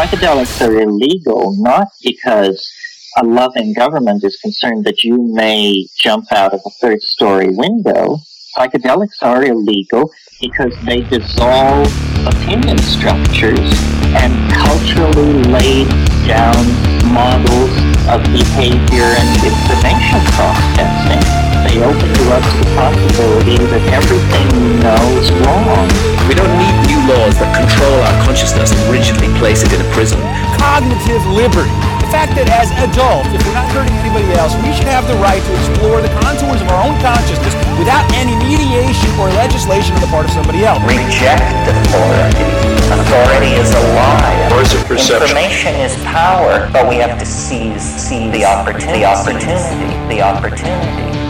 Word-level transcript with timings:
psychedelics 0.00 0.66
are 0.66 0.80
illegal 0.80 1.54
not 1.58 1.88
because 2.02 2.72
a 3.18 3.24
loving 3.24 3.74
government 3.74 4.24
is 4.24 4.34
concerned 4.38 4.82
that 4.82 5.04
you 5.04 5.20
may 5.34 5.86
jump 5.94 6.24
out 6.32 6.54
of 6.54 6.60
a 6.64 6.70
third 6.80 7.02
story 7.02 7.50
window. 7.50 8.16
Psychedelics 8.56 9.20
are 9.20 9.44
illegal 9.44 10.10
because 10.40 10.72
they 10.86 11.02
dissolve 11.02 11.86
opinion 12.26 12.78
structures 12.78 13.68
and 14.16 14.32
culturally 14.54 15.34
laid 15.52 15.88
down 16.26 16.64
models 17.12 17.76
of 18.08 18.24
behavior 18.32 19.10
and 19.20 19.28
information 19.44 20.20
processing. 20.32 21.20
They 21.68 21.84
open 21.84 22.08
you 22.08 22.24
to 22.40 22.56
the 22.56 22.72
possibility 22.74 23.58
that 23.58 23.84
everything 23.92 24.48
we 24.62 24.80
know 24.80 25.18
is 25.20 25.30
wrong. 25.44 26.19
We 26.30 26.38
don't 26.38 26.54
need 26.62 26.76
new 26.86 27.02
laws 27.10 27.34
that 27.42 27.50
control 27.58 27.98
our 28.06 28.14
consciousness 28.22 28.70
and 28.70 28.78
rigidly 28.86 29.26
place 29.42 29.66
it 29.66 29.74
in 29.74 29.82
a 29.82 29.88
prison. 29.90 30.22
Cognitive 30.62 31.26
liberty 31.26 31.74
The 31.98 32.06
fact 32.06 32.38
that 32.38 32.46
as 32.46 32.70
adults, 32.86 33.34
if 33.34 33.42
we're 33.42 33.58
not 33.58 33.66
hurting 33.74 33.90
anybody 33.98 34.30
else, 34.38 34.54
we 34.62 34.70
should 34.70 34.86
have 34.86 35.10
the 35.10 35.18
right 35.18 35.42
to 35.42 35.52
explore 35.58 35.98
the 35.98 36.12
contours 36.22 36.62
of 36.62 36.70
our 36.70 36.86
own 36.86 36.94
consciousness 37.02 37.50
without 37.82 38.06
any 38.14 38.38
mediation 38.46 39.10
or 39.18 39.26
legislation 39.34 39.90
on 39.98 40.06
the 40.06 40.12
part 40.14 40.22
of 40.22 40.30
somebody 40.30 40.62
else. 40.62 40.78
Reject 40.86 41.42
authority. 41.66 42.46
Authority 42.94 43.58
is 43.58 43.74
a 43.74 43.82
lie. 43.98 44.54
Or 44.54 44.62
is 44.62 44.70
it 44.70 44.86
perception? 44.86 45.34
Information 45.34 45.82
is 45.82 45.98
power, 46.06 46.70
but 46.70 46.86
we 46.86 47.02
have 47.02 47.18
to 47.18 47.26
seize, 47.26 47.82
seize 47.82 48.30
the 48.30 48.46
opportunity. 48.46 49.02
The 49.02 49.10
opportunity. 49.10 49.98
The 50.06 50.22
opportunity. 50.22 51.29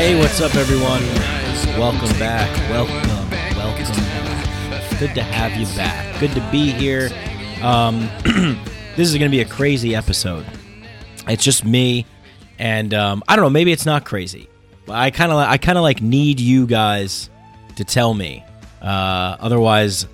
Hey, 0.00 0.18
what's 0.18 0.40
up, 0.40 0.54
everyone? 0.54 1.02
Welcome 1.78 2.18
back. 2.18 2.48
Welcome. 2.70 3.06
Welcome. 3.54 3.94
Good 4.98 5.14
to 5.14 5.22
have 5.22 5.54
you 5.60 5.66
back. 5.76 6.18
Good 6.18 6.30
to 6.30 6.40
be 6.50 6.70
here. 6.70 7.10
Um, 7.62 8.08
this 8.96 9.10
is 9.10 9.12
going 9.18 9.30
to 9.30 9.36
be 9.36 9.42
a 9.42 9.44
crazy 9.44 9.94
episode. 9.94 10.46
It's 11.28 11.44
just 11.44 11.66
me, 11.66 12.06
and 12.58 12.94
um, 12.94 13.22
I 13.28 13.36
don't 13.36 13.44
know. 13.44 13.50
Maybe 13.50 13.72
it's 13.72 13.84
not 13.84 14.06
crazy. 14.06 14.48
I 14.88 15.10
kind 15.10 15.32
of, 15.32 15.36
I 15.36 15.58
kind 15.58 15.76
of 15.76 15.82
like 15.82 16.00
need 16.00 16.40
you 16.40 16.66
guys 16.66 17.28
to 17.76 17.84
tell 17.84 18.14
me. 18.14 18.42
Uh, 18.80 19.36
otherwise, 19.38 20.06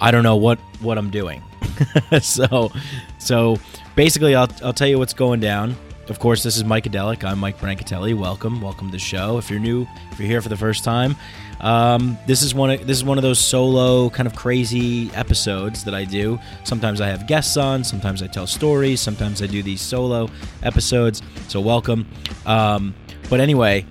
I 0.00 0.10
don't 0.10 0.24
know 0.24 0.36
what 0.38 0.58
what 0.80 0.98
I'm 0.98 1.10
doing. 1.10 1.40
so, 2.20 2.72
so 3.20 3.58
basically, 3.94 4.34
I'll 4.34 4.50
I'll 4.64 4.72
tell 4.72 4.88
you 4.88 4.98
what's 4.98 5.14
going 5.14 5.38
down. 5.38 5.76
Of 6.10 6.18
course, 6.18 6.42
this 6.42 6.56
is 6.56 6.64
Micadelic. 6.64 7.22
I'm 7.22 7.38
Mike 7.38 7.60
Brancatelli. 7.60 8.18
Welcome, 8.18 8.60
welcome 8.60 8.88
to 8.88 8.92
the 8.92 8.98
show. 8.98 9.38
If 9.38 9.48
you're 9.48 9.60
new, 9.60 9.86
if 10.10 10.18
you're 10.18 10.26
here 10.26 10.42
for 10.42 10.48
the 10.48 10.56
first 10.56 10.82
time, 10.82 11.14
um, 11.60 12.18
this 12.26 12.42
is 12.42 12.52
one. 12.52 12.70
Of, 12.70 12.84
this 12.84 12.96
is 12.96 13.04
one 13.04 13.16
of 13.16 13.22
those 13.22 13.38
solo 13.38 14.10
kind 14.10 14.26
of 14.26 14.34
crazy 14.34 15.08
episodes 15.14 15.84
that 15.84 15.94
I 15.94 16.04
do. 16.04 16.40
Sometimes 16.64 17.00
I 17.00 17.06
have 17.06 17.28
guests 17.28 17.56
on. 17.56 17.84
Sometimes 17.84 18.24
I 18.24 18.26
tell 18.26 18.48
stories. 18.48 19.00
Sometimes 19.00 19.40
I 19.40 19.46
do 19.46 19.62
these 19.62 19.80
solo 19.80 20.28
episodes. 20.64 21.22
So 21.46 21.60
welcome. 21.60 22.08
Um, 22.44 22.92
but 23.28 23.38
anyway, 23.38 23.86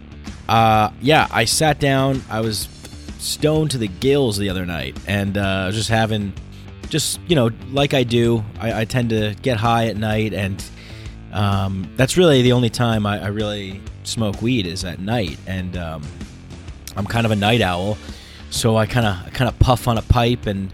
uh, 0.49 0.91
yeah, 0.99 1.25
I 1.31 1.45
sat 1.45 1.79
down. 1.79 2.21
I 2.29 2.41
was 2.41 2.67
stoned 3.19 3.71
to 3.71 3.77
the 3.77 3.87
gills 3.87 4.37
the 4.37 4.49
other 4.49 4.65
night, 4.65 4.97
and 5.07 5.37
uh, 5.37 5.71
just 5.71 5.87
having, 5.87 6.33
just 6.89 7.21
you 7.29 7.37
know, 7.37 7.49
like 7.71 7.93
I 7.93 8.03
do. 8.03 8.43
I, 8.59 8.81
I 8.81 8.83
tend 8.83 9.11
to 9.11 9.35
get 9.41 9.55
high 9.55 9.87
at 9.87 9.95
night 9.95 10.33
and 10.33 10.61
um, 11.31 11.91
that's 11.95 12.17
really 12.17 12.41
the 12.41 12.53
only 12.53 12.69
time 12.69 13.05
I, 13.05 13.23
I, 13.23 13.27
really 13.27 13.81
smoke 14.03 14.41
weed 14.41 14.65
is 14.65 14.83
at 14.83 14.99
night, 14.99 15.37
and 15.45 15.77
um, 15.77 16.03
I'm 16.95 17.05
kind 17.05 17.25
of 17.25 17.31
a 17.31 17.35
night 17.35 17.61
owl, 17.61 17.97
so 18.49 18.77
I 18.77 18.85
kind 18.85 19.05
of 19.05 19.33
kind 19.33 19.47
of 19.47 19.57
puff 19.59 19.87
on 19.87 19.97
a 19.97 20.01
pipe 20.01 20.47
and 20.47 20.71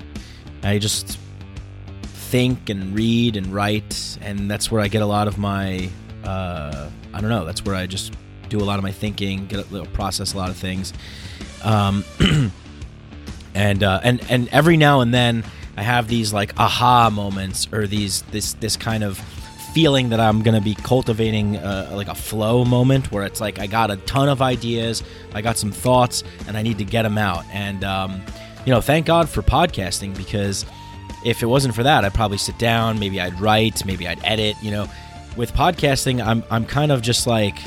I 0.63 0.79
just 0.79 1.19
think 2.03 2.69
and 2.69 2.95
read 2.95 3.35
and 3.35 3.47
write, 3.53 4.17
and 4.21 4.49
that's 4.49 4.71
where 4.71 4.81
I 4.81 4.87
get 4.87 5.01
a 5.01 5.05
lot 5.05 5.27
of 5.27 5.37
my 5.37 5.89
uh, 6.23 6.89
I 7.13 7.21
don't 7.21 7.29
know. 7.29 7.45
That's 7.45 7.63
where 7.63 7.75
I 7.75 7.85
just 7.85 8.13
do 8.49 8.59
a 8.59 8.65
lot 8.65 8.77
of 8.77 8.83
my 8.83 8.91
thinking, 8.91 9.47
get 9.47 9.71
a, 9.71 9.85
process 9.85 10.33
a 10.33 10.37
lot 10.37 10.49
of 10.49 10.57
things, 10.57 10.93
um, 11.63 12.03
and 13.55 13.83
uh, 13.83 13.99
and 14.03 14.23
and 14.29 14.47
every 14.49 14.77
now 14.77 15.01
and 15.01 15.13
then 15.13 15.43
I 15.77 15.83
have 15.83 16.07
these 16.07 16.33
like 16.33 16.57
aha 16.57 17.09
moments 17.09 17.67
or 17.71 17.87
these 17.87 18.21
this 18.23 18.53
this 18.53 18.77
kind 18.77 19.03
of 19.03 19.21
feeling 19.75 20.07
that 20.07 20.21
I'm 20.21 20.41
going 20.41 20.55
to 20.55 20.61
be 20.61 20.73
cultivating 20.73 21.57
uh, 21.57 21.91
like 21.91 22.07
a 22.07 22.15
flow 22.15 22.63
moment 22.63 23.11
where 23.11 23.25
it's 23.25 23.41
like 23.41 23.59
I 23.59 23.67
got 23.67 23.91
a 23.91 23.97
ton 23.97 24.29
of 24.29 24.41
ideas, 24.41 25.03
I 25.33 25.41
got 25.41 25.57
some 25.57 25.69
thoughts, 25.69 26.23
and 26.47 26.55
I 26.55 26.61
need 26.61 26.77
to 26.77 26.85
get 26.85 27.01
them 27.01 27.17
out. 27.17 27.43
And, 27.51 27.83
um, 27.83 28.21
you 28.65 28.71
know, 28.71 28.79
thank 28.79 29.05
God 29.05 29.27
for 29.27 29.41
podcasting 29.41 30.15
because 30.15 30.65
if 31.25 31.43
it 31.43 31.47
wasn't 31.47 31.75
for 31.75 31.83
that, 31.83 32.05
I'd 32.05 32.13
probably 32.13 32.37
sit 32.37 32.57
down, 32.57 32.99
maybe 32.99 33.19
I'd 33.19 33.37
write, 33.41 33.85
maybe 33.85 34.07
I'd 34.07 34.23
edit. 34.23 34.55
You 34.61 34.71
know, 34.71 34.87
with 35.35 35.51
podcasting, 35.51 36.25
I'm, 36.25 36.41
I'm 36.49 36.65
kind 36.65 36.93
of 36.93 37.01
just 37.01 37.27
like, 37.27 37.57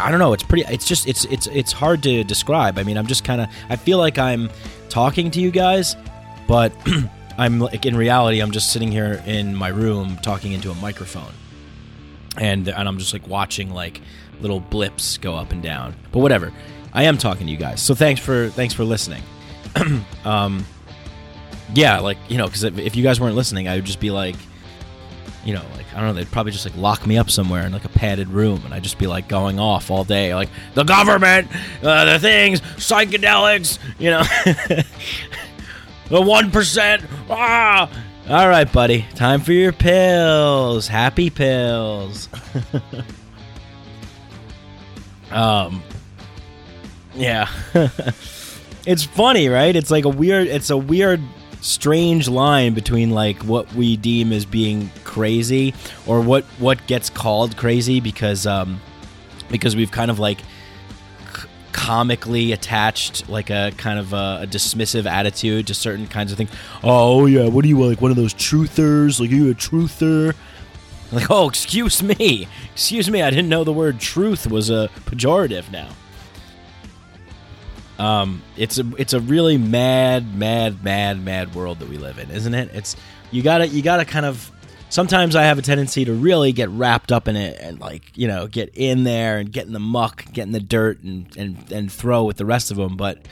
I 0.00 0.10
don't 0.10 0.18
know. 0.18 0.32
It's 0.32 0.42
pretty. 0.42 0.64
It's 0.72 0.86
just. 0.86 1.06
It's. 1.06 1.26
It's. 1.26 1.46
It's 1.48 1.70
hard 1.70 2.02
to 2.04 2.24
describe. 2.24 2.78
I 2.78 2.82
mean, 2.82 2.96
I'm 2.96 3.06
just 3.06 3.22
kind 3.22 3.42
of. 3.42 3.48
I 3.68 3.76
feel 3.76 3.98
like 3.98 4.18
I'm 4.18 4.50
talking 4.88 5.30
to 5.32 5.40
you 5.40 5.50
guys, 5.50 5.94
but 6.48 6.72
I'm 7.38 7.58
like 7.58 7.86
in 7.86 7.96
reality, 7.96 8.40
I'm 8.40 8.50
just 8.50 8.72
sitting 8.72 8.92
here 8.92 9.22
in 9.26 9.54
my 9.54 9.68
room 9.68 10.16
talking 10.22 10.52
into 10.52 10.70
a 10.70 10.74
microphone, 10.76 11.32
and 12.36 12.68
and 12.68 12.88
I'm 12.88 12.98
just 12.98 13.12
like 13.12 13.26
watching 13.26 13.72
like 13.72 14.00
little 14.40 14.60
blips 14.60 15.18
go 15.18 15.34
up 15.34 15.52
and 15.52 15.62
down. 15.62 15.94
But 16.10 16.20
whatever, 16.20 16.52
I 16.92 17.04
am 17.04 17.18
talking 17.18 17.46
to 17.46 17.52
you 17.52 17.58
guys, 17.58 17.82
so 17.82 17.94
thanks 17.94 18.20
for 18.20 18.48
thanks 18.50 18.74
for 18.74 18.84
listening. 18.84 19.22
um, 20.24 20.64
yeah, 21.74 22.00
like 22.00 22.18
you 22.28 22.38
know, 22.38 22.46
because 22.46 22.64
if, 22.64 22.96
you 22.96 23.02
guys 23.02 23.20
weren't 23.20 23.36
listening, 23.36 23.68
I 23.68 23.76
would 23.76 23.84
just 23.84 24.00
be 24.00 24.10
like, 24.10 24.36
you 25.44 25.54
know, 25.54 25.62
like 25.74 25.86
I 25.94 26.00
don't 26.00 26.08
know, 26.08 26.12
they'd 26.12 26.30
probably 26.30 26.52
just 26.52 26.66
like 26.66 26.76
lock 26.76 27.06
me 27.06 27.16
up 27.16 27.30
somewhere 27.30 27.64
in 27.64 27.72
like 27.72 27.84
a 27.84 27.90
padded 27.90 28.28
room, 28.28 28.62
and 28.64 28.74
I'd 28.74 28.82
just 28.82 28.98
be 28.98 29.06
like 29.06 29.28
going 29.28 29.58
off 29.58 29.90
all 29.90 30.04
day, 30.04 30.34
like 30.34 30.50
the 30.74 30.84
government, 30.84 31.48
uh, 31.82 32.04
the 32.04 32.18
things, 32.18 32.60
psychedelics, 32.60 33.78
you 33.98 34.10
know. 34.10 34.22
The 36.12 36.20
1%. 36.20 37.04
Ah! 37.30 37.90
All 38.28 38.46
right, 38.46 38.70
buddy. 38.70 39.06
Time 39.14 39.40
for 39.40 39.52
your 39.52 39.72
pills. 39.72 40.86
Happy 40.86 41.30
pills. 41.30 42.28
um 45.30 45.82
Yeah. 47.14 47.48
it's 48.86 49.04
funny, 49.04 49.48
right? 49.48 49.74
It's 49.74 49.90
like 49.90 50.04
a 50.04 50.10
weird 50.10 50.48
it's 50.48 50.68
a 50.68 50.76
weird 50.76 51.22
strange 51.62 52.28
line 52.28 52.74
between 52.74 53.12
like 53.12 53.42
what 53.44 53.72
we 53.72 53.96
deem 53.96 54.34
as 54.34 54.44
being 54.44 54.90
crazy 55.04 55.72
or 56.06 56.20
what 56.20 56.44
what 56.58 56.86
gets 56.86 57.08
called 57.08 57.56
crazy 57.56 58.00
because 58.00 58.46
um 58.46 58.78
because 59.50 59.74
we've 59.74 59.92
kind 59.92 60.10
of 60.10 60.18
like 60.18 60.40
comically 61.72 62.52
attached, 62.52 63.28
like 63.28 63.50
a 63.50 63.72
kind 63.76 63.98
of 63.98 64.12
a, 64.12 64.40
a, 64.42 64.46
dismissive 64.46 65.06
attitude 65.06 65.66
to 65.66 65.74
certain 65.74 66.06
kinds 66.06 66.30
of 66.30 66.38
things. 66.38 66.50
Oh 66.82 67.26
yeah, 67.26 67.48
what 67.48 67.64
are 67.64 67.68
you 67.68 67.80
like 67.84 68.00
one 68.00 68.10
of 68.10 68.16
those 68.16 68.34
truthers? 68.34 69.18
Like 69.18 69.30
you 69.30 69.50
a 69.50 69.54
truther? 69.54 70.34
Like 71.10 71.30
oh, 71.30 71.48
excuse 71.48 72.02
me, 72.02 72.46
excuse 72.72 73.10
me, 73.10 73.22
I 73.22 73.30
didn't 73.30 73.48
know 73.48 73.64
the 73.64 73.72
word 73.72 73.98
truth 73.98 74.46
was 74.46 74.70
a 74.70 74.88
pejorative 75.06 75.70
now. 75.70 75.88
Um, 77.98 78.42
it's 78.56 78.78
a 78.78 78.84
it's 78.96 79.12
a 79.12 79.20
really 79.20 79.58
mad, 79.58 80.36
mad, 80.36 80.82
mad, 80.84 81.24
mad 81.24 81.54
world 81.54 81.78
that 81.80 81.88
we 81.88 81.98
live 81.98 82.18
in, 82.18 82.30
isn't 82.30 82.54
it? 82.54 82.70
It's 82.74 82.96
you 83.30 83.42
gotta 83.42 83.66
you 83.66 83.82
gotta 83.82 84.04
kind 84.04 84.26
of 84.26 84.51
sometimes 84.92 85.34
I 85.34 85.44
have 85.44 85.58
a 85.58 85.62
tendency 85.62 86.04
to 86.04 86.12
really 86.12 86.52
get 86.52 86.68
wrapped 86.68 87.12
up 87.12 87.26
in 87.26 87.34
it 87.34 87.58
and 87.58 87.80
like 87.80 88.12
you 88.14 88.28
know 88.28 88.46
get 88.46 88.70
in 88.74 89.04
there 89.04 89.38
and 89.38 89.50
get 89.50 89.66
in 89.66 89.72
the 89.72 89.80
muck, 89.80 90.26
get 90.32 90.42
in 90.42 90.52
the 90.52 90.60
dirt, 90.60 91.02
and 91.02 91.34
and 91.36 91.72
and 91.72 91.90
throw 91.90 92.24
with 92.24 92.36
the 92.36 92.44
rest 92.44 92.70
of 92.70 92.76
them. 92.76 92.96
But 92.96 93.26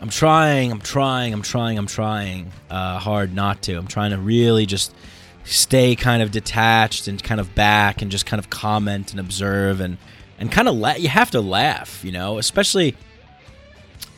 I'm 0.00 0.08
trying, 0.08 0.70
I'm 0.70 0.80
trying, 0.80 1.32
I'm 1.32 1.42
trying, 1.42 1.78
I'm 1.78 1.86
trying 1.86 2.52
uh, 2.70 2.98
hard 2.98 3.34
not 3.34 3.62
to. 3.62 3.76
I'm 3.76 3.88
trying 3.88 4.12
to 4.12 4.18
really 4.18 4.64
just 4.64 4.94
stay 5.44 5.96
kind 5.96 6.22
of 6.22 6.30
detached 6.30 7.08
and 7.08 7.20
kind 7.22 7.40
of 7.40 7.54
back 7.56 8.00
and 8.00 8.10
just 8.10 8.24
kind 8.24 8.38
of 8.38 8.48
comment 8.48 9.10
and 9.10 9.18
observe 9.18 9.80
and 9.80 9.98
and 10.38 10.50
kind 10.50 10.68
of 10.68 10.76
la- 10.76 10.94
you 10.94 11.08
have 11.08 11.32
to 11.32 11.40
laugh, 11.40 12.04
you 12.04 12.12
know, 12.12 12.38
especially. 12.38 12.96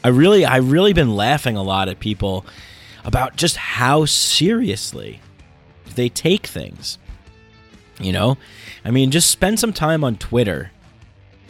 I 0.02 0.08
really, 0.08 0.44
I 0.44 0.58
really 0.58 0.92
been 0.92 1.16
laughing 1.16 1.56
a 1.56 1.62
lot 1.62 1.88
at 1.88 1.98
people 1.98 2.44
about 3.06 3.36
just 3.36 3.56
how 3.56 4.04
seriously 4.04 5.22
they 5.94 6.08
take 6.08 6.46
things. 6.46 6.98
You 8.00 8.12
know? 8.12 8.38
I 8.84 8.90
mean, 8.90 9.10
just 9.10 9.30
spend 9.30 9.60
some 9.60 9.72
time 9.72 10.02
on 10.04 10.16
Twitter 10.16 10.70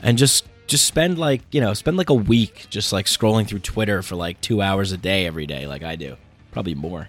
and 0.02 0.19
just 0.19 0.46
just 0.67 0.87
spend 0.87 1.19
like, 1.19 1.43
you 1.50 1.61
know, 1.61 1.75
spend 1.75 1.96
like 1.96 2.11
a 2.11 2.14
week 2.14 2.67
just 2.70 2.93
like 2.93 3.06
scrolling 3.06 3.46
through 3.46 3.58
Twitter 3.61 4.02
for 4.02 4.17
like 4.17 4.41
2 4.41 4.62
hours 4.62 4.93
a 4.93 4.96
day 4.96 5.26
every 5.26 5.46
day 5.46 5.67
like 5.67 5.82
I 5.82 5.96
do. 5.96 6.17
Probably 6.52 6.75
more. 6.75 7.08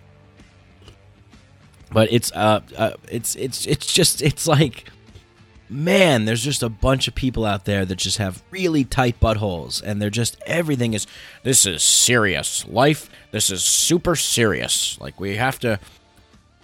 but 1.91 2.11
it's 2.11 2.31
uh, 2.33 2.61
uh 2.75 2.91
it's 3.09 3.35
it's 3.35 3.65
it's 3.67 3.93
just 3.93 4.21
it's 4.21 4.47
like 4.47 4.89
man 5.69 6.25
there's 6.25 6.43
just 6.43 6.61
a 6.61 6.69
bunch 6.69 7.07
of 7.07 7.15
people 7.15 7.45
out 7.45 7.65
there 7.65 7.85
that 7.85 7.95
just 7.95 8.17
have 8.17 8.43
really 8.51 8.83
tight 8.83 9.19
buttholes 9.19 9.81
and 9.81 10.01
they're 10.01 10.09
just 10.11 10.37
everything 10.45 10.93
is 10.93 11.07
this 11.43 11.65
is 11.65 11.81
serious 11.83 12.67
life 12.67 13.09
this 13.31 13.49
is 13.49 13.63
super 13.63 14.15
serious 14.15 14.99
like 15.01 15.19
we 15.19 15.37
have 15.37 15.57
to 15.59 15.79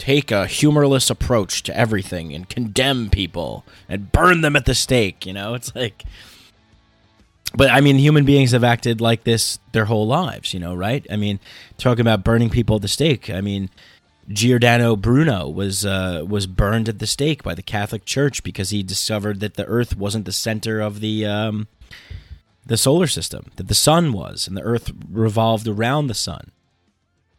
take 0.01 0.31
a 0.31 0.47
humorless 0.47 1.11
approach 1.11 1.61
to 1.61 1.77
everything 1.77 2.33
and 2.33 2.49
condemn 2.49 3.07
people 3.07 3.63
and 3.87 4.11
burn 4.11 4.41
them 4.41 4.55
at 4.55 4.65
the 4.65 4.73
stake 4.73 5.27
you 5.27 5.31
know 5.31 5.53
it's 5.53 5.75
like 5.75 6.03
but 7.53 7.69
I 7.69 7.81
mean, 7.81 7.97
human 7.97 8.25
beings 8.25 8.51
have 8.51 8.63
acted 8.63 9.01
like 9.01 9.23
this 9.23 9.59
their 9.73 9.85
whole 9.85 10.07
lives, 10.07 10.53
you 10.53 10.59
know, 10.59 10.73
right? 10.73 11.05
I 11.11 11.17
mean, 11.17 11.39
talking 11.77 12.01
about 12.01 12.23
burning 12.23 12.49
people 12.49 12.77
at 12.77 12.81
the 12.81 12.87
stake. 12.87 13.29
I 13.29 13.41
mean, 13.41 13.69
Giordano 14.29 14.95
Bruno 14.95 15.49
was 15.49 15.85
uh, 15.85 16.23
was 16.27 16.47
burned 16.47 16.87
at 16.87 16.99
the 16.99 17.07
stake 17.07 17.43
by 17.43 17.53
the 17.53 17.61
Catholic 17.61 18.05
Church 18.05 18.43
because 18.43 18.69
he 18.69 18.83
discovered 18.83 19.41
that 19.41 19.55
the 19.55 19.65
Earth 19.65 19.97
wasn't 19.97 20.25
the 20.25 20.31
center 20.31 20.79
of 20.79 21.01
the 21.01 21.25
um, 21.25 21.67
the 22.65 22.77
solar 22.77 23.07
system, 23.07 23.51
that 23.57 23.67
the 23.67 23.75
sun 23.75 24.13
was, 24.13 24.47
and 24.47 24.55
the 24.55 24.61
Earth 24.61 24.91
revolved 25.09 25.67
around 25.67 26.07
the 26.07 26.13
sun. 26.13 26.51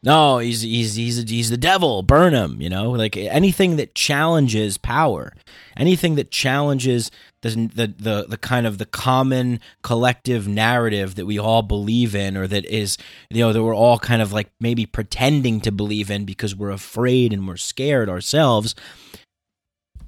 No, 0.05 0.39
he's 0.39 0.63
he's 0.63 0.97
he's 0.97 1.29
he's 1.31 1.51
the 1.51 1.57
devil. 1.57 2.03
Burn 2.03 2.35
him. 2.35 2.61
You 2.61 2.69
know, 2.69 2.91
like 2.91 3.17
anything 3.17 3.77
that 3.77 3.95
challenges 3.95 4.77
power, 4.77 5.33
anything 5.77 6.17
that 6.17 6.33
challenges 6.33 7.13
the, 7.43 7.51
the 7.51 7.95
the 7.99 8.27
the 8.31 8.37
kind 8.37 8.67
of 8.67 8.79
the 8.79 8.87
common 8.87 9.61
collective 9.83 10.49
narrative 10.49 11.15
that 11.15 11.27
we 11.27 11.39
all 11.39 11.63
believe 11.63 12.17
in, 12.17 12.37
or 12.37 12.49
that 12.49 12.65
is 12.65 12.99
you 13.31 13.41
know 13.41 13.53
that 13.53 13.63
we're 13.63 13.77
all 13.77 13.99
kind 14.01 14.21
of 14.21 14.33
like 14.33 14.51
maybe 14.59 14.87
pretending 14.87 15.61
to 15.61 15.71
believe 15.71 16.11
in 16.11 16.25
because 16.25 16.57
we're 16.57 16.71
afraid 16.71 17.33
and 17.33 17.47
we're 17.47 17.57
scared 17.57 18.09
ourselves 18.09 18.75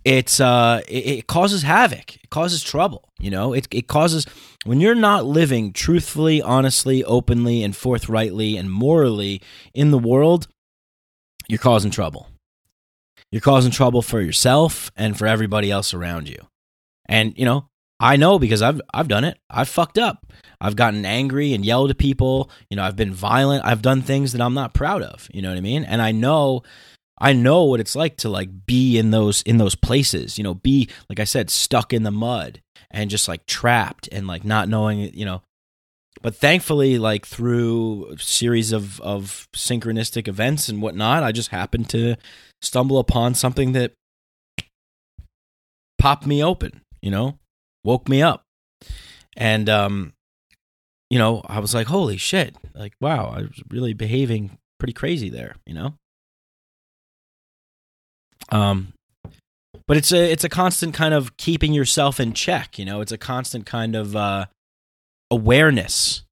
it's 0.04 0.38
uh 0.38 0.82
it, 0.88 1.06
it, 1.06 1.26
causes 1.26 1.62
havoc. 1.62 2.16
It 2.16 2.30
causes 2.30 2.62
trouble 2.62 3.08
you 3.24 3.30
know? 3.30 3.54
It, 3.54 3.66
it 3.70 3.86
causes 3.86 4.26
when 4.64 4.80
you're 4.80 4.94
not 4.94 5.24
living 5.24 5.72
truthfully 5.72 6.42
honestly 6.42 7.02
openly 7.04 7.62
and 7.62 7.74
forthrightly 7.74 8.56
and 8.56 8.70
morally 8.70 9.40
in 9.72 9.90
the 9.90 9.98
world 9.98 10.46
you're 11.48 11.58
causing 11.58 11.90
trouble. 11.90 12.28
You're 13.30 13.40
causing 13.40 13.70
trouble 13.70 14.02
for 14.02 14.20
yourself 14.20 14.90
and 14.96 15.18
for 15.18 15.26
everybody 15.26 15.70
else 15.70 15.92
around 15.92 16.28
you. 16.28 16.38
And 17.06 17.34
you 17.36 17.44
know 17.44 17.68
i 18.00 18.16
know 18.16 18.38
because 18.38 18.60
i've 18.60 18.80
i've 18.92 19.08
done 19.08 19.24
it. 19.24 19.38
I've 19.48 19.68
fucked 19.68 19.98
up. 19.98 20.26
I've 20.60 20.76
gotten 20.76 21.04
angry 21.04 21.52
and 21.52 21.64
yelled 21.64 21.90
at 21.90 21.98
people. 21.98 22.50
You 22.68 22.76
know 22.76 22.84
i've 22.84 22.96
been 22.96 23.12
violent. 23.12 23.64
I've 23.64 23.82
done 23.82 24.02
things 24.02 24.32
that 24.32 24.40
i'm 24.40 24.54
not 24.54 24.74
proud 24.74 25.02
of. 25.02 25.28
You 25.32 25.42
know 25.42 25.48
what 25.48 25.58
i 25.58 25.62
mean? 25.62 25.84
And 25.84 26.02
i 26.02 26.12
know 26.12 26.62
I 27.18 27.32
know 27.32 27.64
what 27.64 27.80
it's 27.80 27.94
like 27.94 28.16
to 28.18 28.28
like 28.28 28.66
be 28.66 28.98
in 28.98 29.10
those 29.10 29.42
in 29.42 29.58
those 29.58 29.74
places, 29.74 30.36
you 30.36 30.44
know, 30.44 30.54
be 30.54 30.88
like 31.08 31.20
I 31.20 31.24
said 31.24 31.48
stuck 31.50 31.92
in 31.92 32.02
the 32.02 32.10
mud 32.10 32.60
and 32.90 33.10
just 33.10 33.28
like 33.28 33.46
trapped 33.46 34.08
and 34.10 34.26
like 34.26 34.44
not 34.44 34.68
knowing, 34.68 34.98
you 35.14 35.24
know. 35.24 35.42
But 36.22 36.34
thankfully 36.34 36.98
like 36.98 37.26
through 37.26 38.14
a 38.14 38.18
series 38.18 38.72
of 38.72 39.00
of 39.00 39.48
synchronistic 39.54 40.26
events 40.26 40.68
and 40.68 40.82
whatnot, 40.82 41.22
I 41.22 41.32
just 41.32 41.50
happened 41.50 41.88
to 41.90 42.16
stumble 42.62 42.98
upon 42.98 43.34
something 43.34 43.72
that 43.72 43.92
popped 45.98 46.26
me 46.26 46.42
open, 46.42 46.80
you 47.00 47.10
know, 47.10 47.38
woke 47.84 48.08
me 48.08 48.22
up. 48.22 48.42
And 49.36 49.68
um 49.68 50.14
you 51.10 51.18
know, 51.18 51.42
I 51.46 51.60
was 51.60 51.74
like, 51.74 51.86
"Holy 51.86 52.16
shit." 52.16 52.56
Like, 52.74 52.94
wow, 53.00 53.32
I 53.36 53.42
was 53.42 53.62
really 53.70 53.92
behaving 53.92 54.58
pretty 54.80 54.94
crazy 54.94 55.28
there, 55.28 55.54
you 55.64 55.74
know? 55.74 55.94
Um, 58.50 58.92
but 59.86 59.96
it's 59.96 60.12
a 60.12 60.30
it's 60.32 60.44
a 60.44 60.48
constant 60.48 60.94
kind 60.94 61.14
of 61.14 61.36
keeping 61.36 61.72
yourself 61.72 62.18
in 62.18 62.32
check. 62.32 62.78
You 62.78 62.84
know, 62.84 63.00
it's 63.00 63.12
a 63.12 63.18
constant 63.18 63.66
kind 63.66 63.94
of 63.94 64.16
uh, 64.16 64.46
awareness 65.30 66.22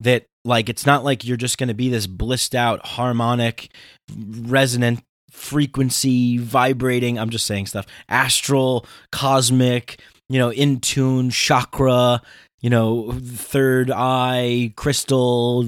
that 0.00 0.24
like 0.44 0.68
it's 0.68 0.86
not 0.86 1.04
like 1.04 1.24
you're 1.24 1.36
just 1.36 1.58
going 1.58 1.68
to 1.68 1.74
be 1.74 1.88
this 1.88 2.06
blissed 2.06 2.54
out 2.54 2.84
harmonic 2.84 3.70
resonant 4.16 5.00
frequency 5.30 6.38
vibrating 6.38 7.18
i'm 7.18 7.30
just 7.30 7.46
saying 7.46 7.66
stuff 7.66 7.86
astral 8.08 8.86
cosmic 9.12 10.00
you 10.28 10.38
know 10.38 10.50
in 10.50 10.80
tune 10.80 11.30
chakra 11.30 12.22
you 12.60 12.70
know 12.70 13.12
third 13.20 13.90
eye 13.90 14.72
crystal 14.76 15.64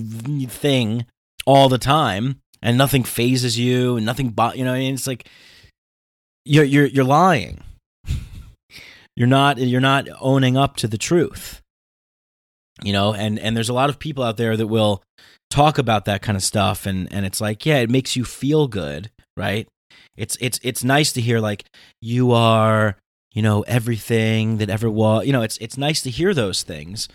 thing 0.49 1.05
all 1.45 1.69
the 1.69 1.79
time 1.79 2.41
and 2.63 2.79
nothing 2.79 3.05
phases 3.05 3.59
you 3.59 3.97
and 3.97 4.07
nothing 4.07 4.31
but 4.31 4.57
you 4.57 4.65
know 4.65 4.75
it's 4.75 5.07
like 5.07 5.29
you're 6.45 6.65
you're 6.65 6.87
you're 6.87 7.05
lying. 7.05 7.63
you're 9.17 9.29
not 9.29 9.59
you're 9.59 9.81
not 9.81 10.09
owning 10.21 10.57
up 10.57 10.77
to 10.77 10.89
the 10.89 10.99
truth. 10.99 11.61
You 12.83 12.93
know, 12.93 13.13
and 13.13 13.39
and 13.39 13.57
there's 13.57 13.69
a 13.69 13.75
lot 13.75 13.91
of 13.91 13.99
people 13.99 14.25
out 14.25 14.37
there 14.37 14.57
that 14.57 14.67
will 14.67 15.03
talk 15.51 15.79
about 15.79 16.05
that 16.05 16.23
kind 16.23 16.37
of 16.37 16.43
stuff 16.43 16.87
and 16.87 17.13
and 17.13 17.27
it's 17.27 17.41
like, 17.41 17.67
yeah, 17.67 17.79
it 17.79 17.91
makes 17.91 18.17
you 18.17 18.25
feel 18.25 18.69
good, 18.69 19.11
right? 19.37 19.69
It's 20.17 20.37
it's 20.41 20.59
it's 20.63 20.85
nice 20.85 21.13
to 21.13 21.21
hear 21.21 21.41
like 21.41 21.65
you 22.01 22.33
are, 22.33 22.97
you 23.33 23.43
know, 23.43 23.63
everything 23.63 24.59
that 24.59 24.71
ever 24.71 24.91
was. 24.91 25.27
You 25.27 25.33
know, 25.33 25.43
it's 25.43 25.59
it's 25.59 25.77
nice 25.77 26.01
to 26.03 26.11
hear 26.11 26.35
those 26.35 26.63
things. 26.63 27.09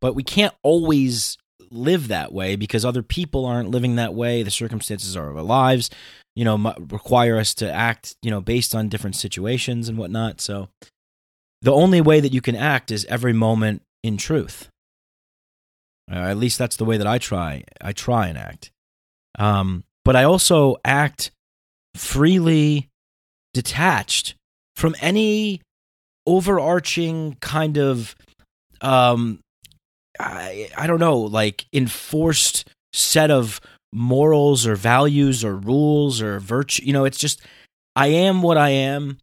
But 0.00 0.14
we 0.14 0.22
can't 0.22 0.54
always 0.62 1.36
live 1.70 2.08
that 2.08 2.32
way 2.32 2.56
because 2.56 2.84
other 2.84 3.02
people 3.02 3.44
aren't 3.44 3.70
living 3.70 3.96
that 3.96 4.14
way. 4.14 4.42
The 4.42 4.50
circumstances 4.50 5.16
are 5.16 5.30
of 5.30 5.36
our 5.36 5.42
lives 5.42 5.90
you 6.36 6.44
know 6.44 6.74
require 6.90 7.38
us 7.38 7.54
to 7.54 7.70
act 7.70 8.16
you 8.22 8.30
know 8.30 8.40
based 8.40 8.74
on 8.74 8.88
different 8.88 9.16
situations 9.16 9.88
and 9.88 9.98
whatnot. 9.98 10.40
So 10.40 10.68
the 11.62 11.72
only 11.72 12.00
way 12.00 12.20
that 12.20 12.32
you 12.32 12.40
can 12.40 12.56
act 12.56 12.90
is 12.90 13.04
every 13.06 13.32
moment 13.32 13.82
in 14.02 14.16
truth. 14.16 14.68
Uh, 16.10 16.16
at 16.16 16.36
least 16.36 16.58
that's 16.58 16.76
the 16.76 16.84
way 16.84 16.96
that 16.96 17.06
i 17.06 17.18
try 17.18 17.62
i 17.80 17.92
try 17.92 18.26
and 18.28 18.38
act. 18.38 18.70
Um, 19.38 19.84
but 20.04 20.16
i 20.16 20.24
also 20.24 20.76
act 20.84 21.30
freely 21.94 22.88
detached 23.52 24.34
from 24.76 24.94
any 25.00 25.60
overarching 26.26 27.36
kind 27.40 27.76
of 27.76 28.14
um 28.80 29.40
I, 30.18 30.70
I 30.76 30.86
don't 30.86 31.00
know 31.00 31.18
like 31.18 31.66
enforced 31.72 32.68
set 32.92 33.30
of 33.30 33.60
morals 33.92 34.66
or 34.66 34.76
values 34.76 35.44
or 35.44 35.56
rules 35.56 36.22
or 36.22 36.40
virtue. 36.40 36.84
You 36.84 36.92
know, 36.92 37.04
it's 37.04 37.18
just 37.18 37.42
I 37.96 38.08
am 38.08 38.42
what 38.42 38.56
I 38.56 38.70
am 38.70 39.18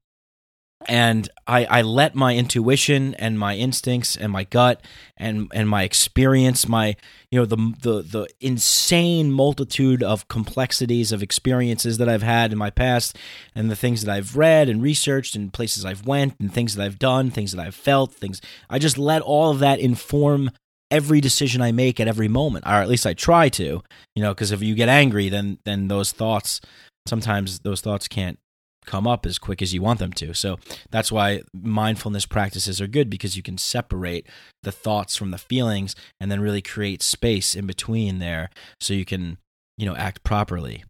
and 0.87 1.29
I, 1.47 1.65
I 1.65 1.81
let 1.81 2.13
my 2.13 2.35
intuition 2.35 3.15
and 3.15 3.39
my 3.39 3.55
instincts 3.55 4.15
and 4.15 4.31
my 4.31 4.43
gut 4.43 4.81
and 5.17 5.51
and 5.53 5.67
my 5.67 5.83
experience 5.83 6.67
my 6.67 6.95
you 7.31 7.39
know 7.39 7.45
the 7.45 7.57
the 7.81 8.01
the 8.03 8.27
insane 8.39 9.31
multitude 9.31 10.03
of 10.03 10.27
complexities 10.27 11.11
of 11.11 11.23
experiences 11.23 11.97
that 11.97 12.07
I've 12.07 12.23
had 12.23 12.51
in 12.51 12.57
my 12.57 12.69
past 12.69 13.17
and 13.55 13.71
the 13.71 13.75
things 13.75 14.03
that 14.03 14.15
I've 14.15 14.37
read 14.37 14.69
and 14.69 14.81
researched 14.81 15.35
and 15.35 15.51
places 15.51 15.83
I've 15.83 16.05
went 16.05 16.35
and 16.39 16.53
things 16.53 16.75
that 16.75 16.83
I've 16.83 16.99
done 16.99 17.31
things 17.31 17.51
that 17.53 17.65
I've 17.65 17.75
felt 17.75 18.13
things 18.13 18.39
I 18.69 18.77
just 18.77 18.97
let 18.97 19.21
all 19.21 19.51
of 19.51 19.59
that 19.59 19.79
inform 19.79 20.51
every 20.91 21.21
decision 21.21 21.61
I 21.61 21.71
make 21.71 21.99
at 21.99 22.07
every 22.07 22.27
moment, 22.27 22.65
or 22.65 22.73
at 22.73 22.87
least 22.87 23.05
I 23.05 23.13
try 23.13 23.49
to, 23.49 23.81
you 24.15 24.21
know, 24.21 24.33
because 24.33 24.51
if 24.51 24.61
you 24.61 24.75
get 24.75 24.89
angry, 24.89 25.29
then 25.29 25.59
then 25.65 25.87
those 25.87 26.11
thoughts 26.11 26.61
sometimes 27.07 27.59
those 27.59 27.81
thoughts 27.81 28.07
can't 28.07 28.39
come 28.85 29.05
up 29.05 29.25
as 29.25 29.37
quick 29.37 29.61
as 29.61 29.73
you 29.73 29.81
want 29.81 29.99
them 29.99 30.13
to. 30.13 30.33
So 30.33 30.57
that's 30.89 31.11
why 31.11 31.41
mindfulness 31.53 32.25
practices 32.25 32.81
are 32.81 32.87
good 32.87 33.09
because 33.09 33.35
you 33.35 33.43
can 33.43 33.57
separate 33.57 34.27
the 34.63 34.71
thoughts 34.71 35.15
from 35.15 35.31
the 35.31 35.37
feelings 35.37 35.93
and 36.19 36.31
then 36.31 36.39
really 36.39 36.61
create 36.61 37.03
space 37.03 37.53
in 37.53 37.67
between 37.67 38.19
there 38.19 38.49
so 38.79 38.93
you 38.93 39.05
can, 39.05 39.37
you 39.77 39.85
know, 39.85 39.95
act 39.95 40.23
properly. 40.23 40.83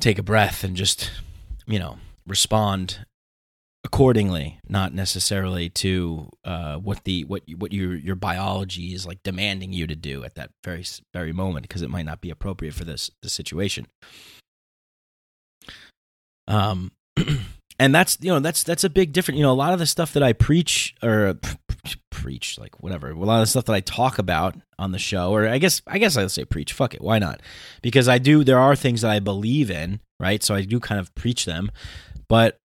Take 0.00 0.18
a 0.18 0.22
breath 0.22 0.62
and 0.62 0.76
just, 0.76 1.10
you 1.66 1.78
know, 1.78 1.98
respond 2.26 3.06
accordingly, 3.84 4.58
not 4.66 4.94
necessarily 4.94 5.68
to 5.68 6.30
uh, 6.44 6.76
what 6.76 7.04
the 7.04 7.24
what 7.24 7.42
what 7.56 7.72
your 7.72 7.94
your 7.94 8.16
biology 8.16 8.94
is 8.94 9.06
like 9.06 9.22
demanding 9.22 9.72
you 9.72 9.86
to 9.86 9.94
do 9.94 10.24
at 10.24 10.34
that 10.34 10.50
very 10.64 10.84
very 11.12 11.32
moment, 11.32 11.68
because 11.68 11.82
it 11.82 11.90
might 11.90 12.06
not 12.06 12.20
be 12.20 12.30
appropriate 12.30 12.74
for 12.74 12.84
this 12.84 13.10
the 13.22 13.28
situation. 13.28 13.86
Um, 16.48 16.92
and 17.78 17.94
that's 17.94 18.18
you 18.20 18.30
know 18.30 18.40
that's 18.40 18.62
that's 18.62 18.84
a 18.84 18.90
big 18.90 19.12
difference. 19.12 19.36
You 19.36 19.44
know, 19.44 19.52
a 19.52 19.54
lot 19.54 19.72
of 19.72 19.78
the 19.78 19.86
stuff 19.86 20.12
that 20.14 20.22
I 20.22 20.32
preach 20.32 20.94
or 21.02 21.38
preach 22.10 22.58
like 22.58 22.82
whatever, 22.82 23.10
a 23.10 23.18
lot 23.18 23.36
of 23.36 23.42
the 23.42 23.50
stuff 23.50 23.66
that 23.66 23.74
I 23.74 23.80
talk 23.80 24.18
about 24.18 24.56
on 24.78 24.92
the 24.92 24.98
show, 24.98 25.32
or 25.32 25.46
I 25.46 25.58
guess 25.58 25.82
I 25.86 25.98
guess 25.98 26.16
I'll 26.16 26.28
say 26.28 26.44
preach. 26.44 26.72
Fuck 26.72 26.94
it, 26.94 27.02
why 27.02 27.18
not? 27.18 27.40
Because 27.82 28.08
I 28.08 28.18
do. 28.18 28.44
There 28.44 28.58
are 28.58 28.74
things 28.74 29.02
that 29.02 29.10
I 29.10 29.20
believe 29.20 29.70
in, 29.70 30.00
right? 30.18 30.42
So 30.42 30.54
I 30.54 30.62
do 30.62 30.80
kind 30.80 31.00
of 31.00 31.14
preach 31.14 31.44
them, 31.44 31.70
but 32.28 32.58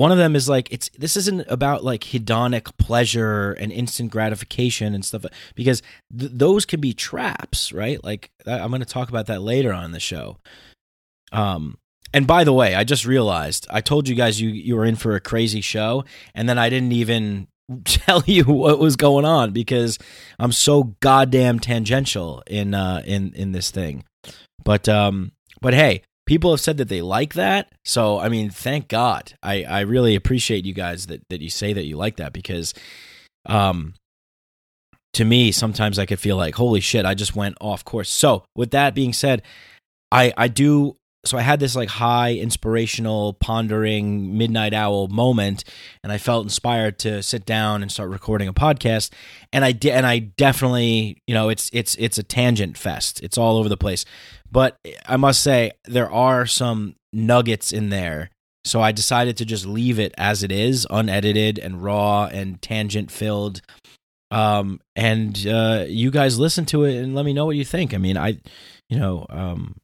one 0.00 0.10
of 0.12 0.18
them 0.18 0.34
is 0.34 0.48
like 0.48 0.66
it's 0.72 0.88
this 0.98 1.16
isn't 1.16 1.44
about 1.48 1.84
like 1.84 2.02
hedonic 2.12 2.76
pleasure 2.78 3.52
and 3.60 3.70
instant 3.70 4.10
gratification 4.10 4.94
and 4.94 5.04
stuff 5.04 5.24
because 5.54 5.82
th- 6.18 6.32
those 6.34 6.64
can 6.64 6.80
be 6.80 6.92
traps 6.92 7.72
right 7.72 8.02
like 8.02 8.30
i'm 8.46 8.70
going 8.70 8.80
to 8.80 8.94
talk 8.96 9.08
about 9.08 9.26
that 9.26 9.42
later 9.42 9.72
on 9.72 9.92
the 9.92 10.00
show 10.00 10.38
Um, 11.32 11.78
and 12.12 12.26
by 12.26 12.42
the 12.44 12.52
way, 12.52 12.74
I 12.74 12.82
just 12.84 13.06
realized 13.06 13.66
I 13.70 13.80
told 13.80 14.08
you 14.08 14.16
guys 14.16 14.40
you 14.40 14.48
you 14.50 14.74
were 14.76 14.84
in 14.84 14.96
for 14.96 15.14
a 15.14 15.20
crazy 15.20 15.60
show, 15.60 16.04
and 16.34 16.48
then 16.48 16.58
I 16.58 16.68
didn't 16.68 16.92
even 16.92 17.46
tell 17.84 18.22
you 18.26 18.44
what 18.44 18.80
was 18.80 18.96
going 18.96 19.24
on 19.24 19.52
because 19.52 19.96
I'm 20.38 20.50
so 20.52 20.96
goddamn 21.00 21.60
tangential 21.60 22.42
in 22.48 22.74
uh 22.74 23.02
in 23.06 23.32
in 23.34 23.52
this 23.52 23.70
thing. 23.70 24.02
But 24.64 24.88
um 24.88 25.30
but 25.60 25.72
hey, 25.74 26.02
people 26.30 26.52
have 26.52 26.60
said 26.60 26.76
that 26.76 26.88
they 26.88 27.02
like 27.02 27.34
that. 27.34 27.72
So 27.84 28.20
I 28.20 28.28
mean, 28.28 28.50
thank 28.50 28.86
God. 28.86 29.32
I 29.42 29.64
I 29.64 29.80
really 29.80 30.14
appreciate 30.14 30.64
you 30.64 30.72
guys 30.72 31.08
that 31.08 31.28
that 31.28 31.40
you 31.40 31.50
say 31.50 31.72
that 31.72 31.86
you 31.86 31.96
like 31.96 32.18
that 32.18 32.32
because 32.32 32.72
um 33.46 33.94
to 35.14 35.24
me 35.24 35.50
sometimes 35.50 35.98
I 35.98 36.06
could 36.06 36.20
feel 36.20 36.36
like 36.36 36.54
holy 36.54 36.78
shit, 36.78 37.04
I 37.04 37.14
just 37.14 37.34
went 37.34 37.56
off 37.60 37.84
course. 37.84 38.08
So, 38.08 38.44
with 38.54 38.70
that 38.70 38.94
being 38.94 39.12
said, 39.12 39.42
I 40.12 40.32
I 40.36 40.46
do 40.46 40.96
so 41.24 41.36
I 41.36 41.42
had 41.42 41.60
this 41.60 41.76
like 41.76 41.88
high 41.88 42.34
inspirational 42.34 43.34
pondering 43.34 44.38
midnight 44.38 44.72
owl 44.72 45.08
moment 45.08 45.64
and 46.02 46.12
I 46.12 46.18
felt 46.18 46.44
inspired 46.44 46.98
to 47.00 47.22
sit 47.22 47.44
down 47.44 47.82
and 47.82 47.90
start 47.90 48.08
recording 48.08 48.48
a 48.48 48.54
podcast 48.54 49.10
and 49.52 49.64
I 49.64 49.72
did 49.72 49.92
and 49.92 50.06
I 50.06 50.20
definitely 50.20 51.18
you 51.26 51.34
know 51.34 51.48
it's 51.48 51.70
it's 51.72 51.94
it's 51.96 52.18
a 52.18 52.22
tangent 52.22 52.78
fest 52.78 53.20
it's 53.22 53.36
all 53.36 53.56
over 53.56 53.68
the 53.68 53.76
place 53.76 54.04
but 54.50 54.78
I 55.06 55.16
must 55.16 55.42
say 55.42 55.72
there 55.84 56.10
are 56.10 56.46
some 56.46 56.96
nuggets 57.12 57.72
in 57.72 57.90
there. 57.90 58.30
So 58.64 58.80
I 58.80 58.92
decided 58.92 59.36
to 59.38 59.44
just 59.44 59.64
leave 59.64 59.98
it 59.98 60.14
as 60.18 60.42
it 60.42 60.52
is 60.52 60.86
unedited 60.90 61.58
and 61.58 61.82
raw 61.82 62.26
and 62.26 62.60
tangent 62.60 63.10
filled. 63.10 63.62
Um 64.30 64.80
and 64.94 65.46
uh 65.46 65.86
you 65.88 66.10
guys 66.10 66.38
listen 66.38 66.66
to 66.66 66.84
it 66.84 66.96
and 66.96 67.14
let 67.14 67.24
me 67.24 67.32
know 67.32 67.46
what 67.46 67.56
you 67.56 67.64
think. 67.64 67.94
I 67.94 67.98
mean 67.98 68.16
I 68.16 68.38
you 68.88 68.98
know 68.98 69.26
um 69.30 69.76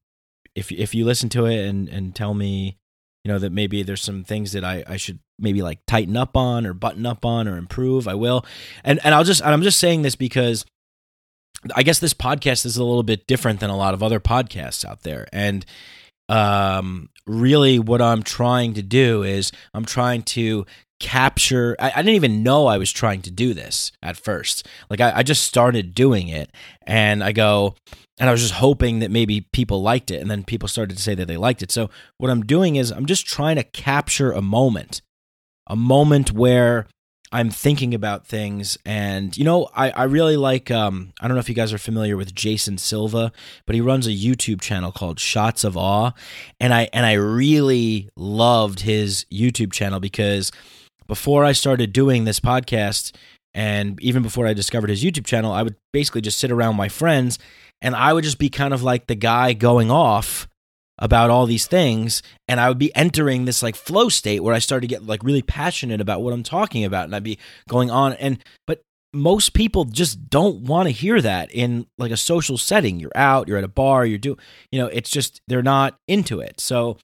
if 0.54 0.70
if 0.70 0.94
you 0.94 1.04
listen 1.04 1.28
to 1.30 1.46
it 1.46 1.66
and 1.66 1.88
and 1.88 2.14
tell 2.14 2.34
me 2.34 2.76
you 3.24 3.32
know 3.32 3.38
that 3.38 3.50
maybe 3.50 3.82
there's 3.82 4.02
some 4.02 4.22
things 4.22 4.52
that 4.52 4.62
I, 4.62 4.84
I 4.86 4.98
should 4.98 5.18
maybe 5.38 5.62
like 5.62 5.80
tighten 5.86 6.16
up 6.16 6.36
on 6.36 6.64
or 6.64 6.72
button 6.72 7.06
up 7.06 7.24
on 7.24 7.48
or 7.48 7.56
improve 7.56 8.06
i 8.06 8.14
will. 8.14 8.44
And 8.84 9.00
and 9.04 9.14
i'll 9.14 9.24
just 9.24 9.40
and 9.40 9.50
i'm 9.50 9.62
just 9.62 9.80
saying 9.80 10.02
this 10.02 10.14
because 10.14 10.64
i 11.74 11.82
guess 11.82 11.98
this 11.98 12.14
podcast 12.14 12.66
is 12.66 12.76
a 12.76 12.84
little 12.84 13.02
bit 13.02 13.26
different 13.26 13.60
than 13.60 13.70
a 13.70 13.76
lot 13.76 13.94
of 13.94 14.02
other 14.02 14.20
podcasts 14.20 14.84
out 14.84 15.02
there. 15.02 15.26
And 15.32 15.64
um 16.28 17.08
really 17.24 17.78
what 17.78 18.02
i'm 18.02 18.24
trying 18.24 18.74
to 18.74 18.82
do 18.82 19.22
is 19.22 19.52
i'm 19.74 19.84
trying 19.84 20.22
to 20.22 20.66
capture 20.98 21.76
I, 21.78 21.92
I, 21.94 22.02
didn't 22.02 22.16
even 22.16 22.42
know 22.42 22.66
i 22.66 22.78
was 22.78 22.90
trying 22.90 23.22
to 23.22 23.30
do 23.30 23.54
this 23.54 23.92
at 24.02 24.16
first. 24.16 24.66
Like 24.90 25.00
I, 25.00 25.18
I 25.18 25.22
just 25.22 25.44
started 25.44 25.94
doing 25.94 26.26
it 26.28 26.50
and 26.84 27.22
i 27.22 27.30
go 27.30 27.76
and 28.18 28.28
I 28.28 28.32
was 28.32 28.40
just 28.40 28.54
hoping 28.54 29.00
that 29.00 29.10
maybe 29.10 29.42
people 29.52 29.82
liked 29.82 30.10
it, 30.10 30.20
and 30.22 30.30
then 30.30 30.42
people 30.42 30.68
started 30.68 30.96
to 30.96 31.02
say 31.02 31.14
that 31.14 31.26
they 31.26 31.36
liked 31.36 31.62
it. 31.62 31.70
So 31.70 31.90
what 32.18 32.30
I'm 32.30 32.44
doing 32.44 32.76
is 32.76 32.90
I'm 32.90 33.06
just 33.06 33.26
trying 33.26 33.56
to 33.56 33.62
capture 33.62 34.32
a 34.32 34.40
moment, 34.40 35.02
a 35.66 35.76
moment 35.76 36.32
where 36.32 36.86
I'm 37.32 37.50
thinking 37.50 37.92
about 37.94 38.26
things, 38.26 38.78
and 38.86 39.36
you 39.36 39.44
know, 39.44 39.68
I 39.74 39.90
I 39.90 40.04
really 40.04 40.36
like. 40.36 40.70
Um, 40.70 41.12
I 41.20 41.26
don't 41.26 41.34
know 41.34 41.40
if 41.40 41.48
you 41.48 41.54
guys 41.54 41.72
are 41.72 41.78
familiar 41.78 42.16
with 42.16 42.34
Jason 42.34 42.78
Silva, 42.78 43.32
but 43.66 43.74
he 43.74 43.80
runs 43.80 44.06
a 44.06 44.10
YouTube 44.10 44.60
channel 44.60 44.92
called 44.92 45.18
Shots 45.18 45.64
of 45.64 45.76
Awe, 45.76 46.12
and 46.60 46.72
I 46.72 46.88
and 46.92 47.04
I 47.04 47.14
really 47.14 48.08
loved 48.16 48.80
his 48.80 49.26
YouTube 49.32 49.72
channel 49.72 50.00
because 50.00 50.52
before 51.06 51.44
I 51.44 51.52
started 51.52 51.92
doing 51.92 52.24
this 52.24 52.40
podcast. 52.40 53.14
And 53.54 53.98
even 54.02 54.22
before 54.22 54.46
I 54.46 54.52
discovered 54.52 54.90
his 54.90 55.02
YouTube 55.02 55.24
channel, 55.24 55.50
I 55.50 55.62
would 55.62 55.76
basically 55.90 56.20
just 56.20 56.36
sit 56.36 56.50
around 56.50 56.76
my 56.76 56.90
friends 56.90 57.38
and 57.80 57.94
I 57.94 58.12
would 58.12 58.24
just 58.24 58.38
be 58.38 58.50
kind 58.50 58.74
of 58.74 58.82
like 58.82 59.06
the 59.06 59.14
guy 59.14 59.52
going 59.52 59.90
off 59.90 60.46
about 60.98 61.30
all 61.30 61.46
these 61.46 61.66
things 61.66 62.22
and 62.48 62.58
I 62.58 62.68
would 62.68 62.78
be 62.78 62.94
entering 62.96 63.44
this 63.44 63.62
like 63.62 63.76
flow 63.76 64.08
state 64.08 64.42
where 64.42 64.54
I 64.54 64.58
started 64.58 64.88
to 64.88 64.94
get 64.94 65.06
like 65.06 65.22
really 65.22 65.42
passionate 65.42 66.00
about 66.00 66.22
what 66.22 66.32
I'm 66.32 66.42
talking 66.42 66.84
about 66.84 67.04
and 67.04 67.14
I'd 67.14 67.22
be 67.22 67.38
going 67.68 67.90
on 67.90 68.14
and 68.14 68.42
but 68.66 68.82
most 69.12 69.54
people 69.54 69.84
just 69.84 70.28
don't 70.28 70.62
want 70.62 70.86
to 70.88 70.90
hear 70.92 71.20
that 71.20 71.50
in 71.52 71.86
like 71.98 72.12
a 72.12 72.16
social 72.16 72.58
setting 72.58 72.98
you're 72.98 73.12
out 73.14 73.48
you're 73.48 73.58
at 73.58 73.64
a 73.64 73.68
bar 73.68 74.06
you're 74.06 74.18
doing 74.18 74.38
you 74.72 74.78
know 74.78 74.86
it's 74.86 75.10
just 75.10 75.40
they're 75.48 75.62
not 75.62 75.96
into 76.08 76.40
it 76.40 76.60
so 76.60 76.98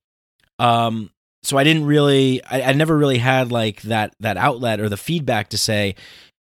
um 0.58 1.10
so 1.42 1.58
I 1.58 1.64
didn't 1.64 1.86
really 1.86 2.42
I, 2.44 2.62
I 2.62 2.72
never 2.72 2.96
really 2.96 3.18
had 3.18 3.52
like 3.52 3.82
that 3.82 4.14
that 4.20 4.36
outlet 4.36 4.80
or 4.80 4.88
the 4.88 4.96
feedback 4.96 5.48
to 5.50 5.58
say 5.58 5.96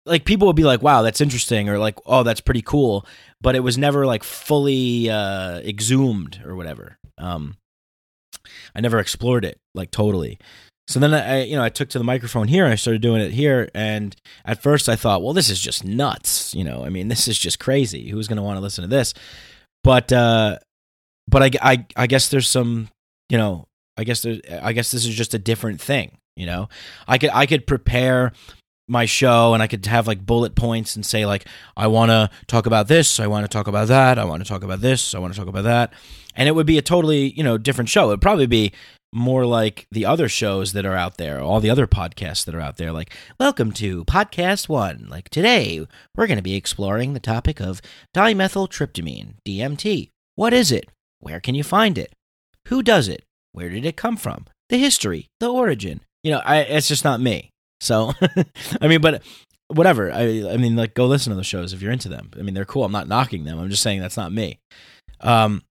like 0.04 0.24
people 0.24 0.46
would 0.46 0.56
be 0.56 0.64
like 0.64 0.82
wow 0.82 1.02
that's 1.02 1.20
interesting 1.20 1.68
or 1.68 1.78
like 1.78 1.98
oh 2.06 2.22
that's 2.22 2.40
pretty 2.40 2.62
cool 2.62 3.06
but 3.40 3.54
it 3.54 3.60
was 3.60 3.78
never 3.78 4.06
like 4.06 4.24
fully 4.24 5.10
uh, 5.10 5.58
exhumed 5.60 6.42
or 6.44 6.56
whatever. 6.56 6.98
Um, 7.18 7.56
I 8.74 8.80
never 8.80 8.98
explored 8.98 9.44
it 9.44 9.58
like 9.74 9.90
totally. 9.90 10.38
So 10.86 11.00
then 11.00 11.12
I, 11.12 11.44
you 11.44 11.54
know, 11.54 11.62
I 11.62 11.68
took 11.68 11.90
to 11.90 11.98
the 11.98 12.04
microphone 12.04 12.48
here. 12.48 12.64
I 12.64 12.74
started 12.74 13.02
doing 13.02 13.20
it 13.20 13.32
here, 13.32 13.68
and 13.74 14.16
at 14.46 14.62
first 14.62 14.88
I 14.88 14.96
thought, 14.96 15.22
well, 15.22 15.34
this 15.34 15.50
is 15.50 15.60
just 15.60 15.84
nuts. 15.84 16.54
You 16.54 16.64
know, 16.64 16.82
I 16.82 16.88
mean, 16.88 17.08
this 17.08 17.28
is 17.28 17.38
just 17.38 17.58
crazy. 17.58 18.08
Who's 18.08 18.26
going 18.26 18.38
to 18.38 18.42
want 18.42 18.56
to 18.56 18.62
listen 18.62 18.82
to 18.82 18.88
this? 18.88 19.12
But, 19.84 20.10
uh, 20.12 20.58
but 21.28 21.42
I, 21.42 21.72
I, 21.72 21.86
I 21.94 22.06
guess 22.06 22.30
there's 22.30 22.48
some, 22.48 22.88
you 23.28 23.36
know, 23.36 23.66
I 23.98 24.04
guess 24.04 24.22
there, 24.22 24.40
I 24.62 24.72
guess 24.72 24.90
this 24.90 25.04
is 25.04 25.14
just 25.14 25.34
a 25.34 25.38
different 25.38 25.80
thing. 25.80 26.16
You 26.36 26.46
know, 26.46 26.68
I 27.06 27.18
could, 27.18 27.30
I 27.34 27.44
could 27.44 27.66
prepare 27.66 28.32
my 28.88 29.04
show 29.04 29.54
and 29.54 29.62
I 29.62 29.66
could 29.66 29.84
have 29.86 30.06
like 30.06 30.24
bullet 30.24 30.54
points 30.54 30.96
and 30.96 31.04
say 31.04 31.26
like 31.26 31.46
I 31.76 31.86
want 31.86 32.10
to 32.10 32.30
talk 32.46 32.66
about 32.66 32.88
this, 32.88 33.20
I 33.20 33.26
want 33.26 33.44
to 33.44 33.48
talk 33.48 33.68
about 33.68 33.88
that, 33.88 34.18
I 34.18 34.24
want 34.24 34.42
to 34.42 34.48
talk 34.48 34.64
about 34.64 34.80
this, 34.80 35.14
I 35.14 35.18
want 35.18 35.34
to 35.34 35.38
talk 35.38 35.48
about 35.48 35.64
that. 35.64 35.92
And 36.34 36.48
it 36.48 36.52
would 36.52 36.66
be 36.66 36.78
a 36.78 36.82
totally, 36.82 37.32
you 37.32 37.42
know, 37.42 37.58
different 37.58 37.90
show. 37.90 38.04
It 38.04 38.08
would 38.08 38.22
probably 38.22 38.46
be 38.46 38.72
more 39.12 39.46
like 39.46 39.86
the 39.90 40.04
other 40.04 40.28
shows 40.28 40.72
that 40.72 40.84
are 40.84 40.94
out 40.94 41.16
there, 41.16 41.40
all 41.40 41.60
the 41.60 41.70
other 41.70 41.86
podcasts 41.86 42.44
that 42.44 42.54
are 42.54 42.60
out 42.60 42.76
there 42.76 42.92
like 42.92 43.14
welcome 43.38 43.72
to 43.72 44.04
podcast 44.04 44.68
1. 44.68 45.06
Like 45.08 45.28
today 45.28 45.86
we're 46.16 46.26
going 46.26 46.38
to 46.38 46.42
be 46.42 46.54
exploring 46.54 47.12
the 47.12 47.20
topic 47.20 47.60
of 47.60 47.80
dimethyltryptamine, 48.14 49.34
DMT. 49.46 50.10
What 50.34 50.52
is 50.52 50.72
it? 50.72 50.88
Where 51.20 51.40
can 51.40 51.54
you 51.54 51.64
find 51.64 51.98
it? 51.98 52.12
Who 52.68 52.82
does 52.82 53.08
it? 53.08 53.24
Where 53.52 53.70
did 53.70 53.84
it 53.84 53.96
come 53.96 54.16
from? 54.16 54.46
The 54.68 54.78
history, 54.78 55.26
the 55.40 55.50
origin. 55.50 56.00
You 56.22 56.32
know, 56.32 56.42
I, 56.44 56.58
it's 56.58 56.88
just 56.88 57.04
not 57.04 57.20
me. 57.20 57.50
So, 57.80 58.12
I 58.80 58.88
mean, 58.88 59.00
but 59.00 59.22
whatever. 59.68 60.12
I 60.12 60.50
I 60.50 60.56
mean, 60.56 60.76
like, 60.76 60.94
go 60.94 61.06
listen 61.06 61.30
to 61.30 61.36
the 61.36 61.44
shows 61.44 61.72
if 61.72 61.82
you're 61.82 61.92
into 61.92 62.08
them. 62.08 62.30
I 62.38 62.42
mean, 62.42 62.54
they're 62.54 62.64
cool. 62.64 62.84
I'm 62.84 62.92
not 62.92 63.08
knocking 63.08 63.44
them. 63.44 63.58
I'm 63.58 63.70
just 63.70 63.82
saying 63.82 64.00
that's 64.00 64.16
not 64.16 64.32
me. 64.32 64.58
Um, 65.20 65.62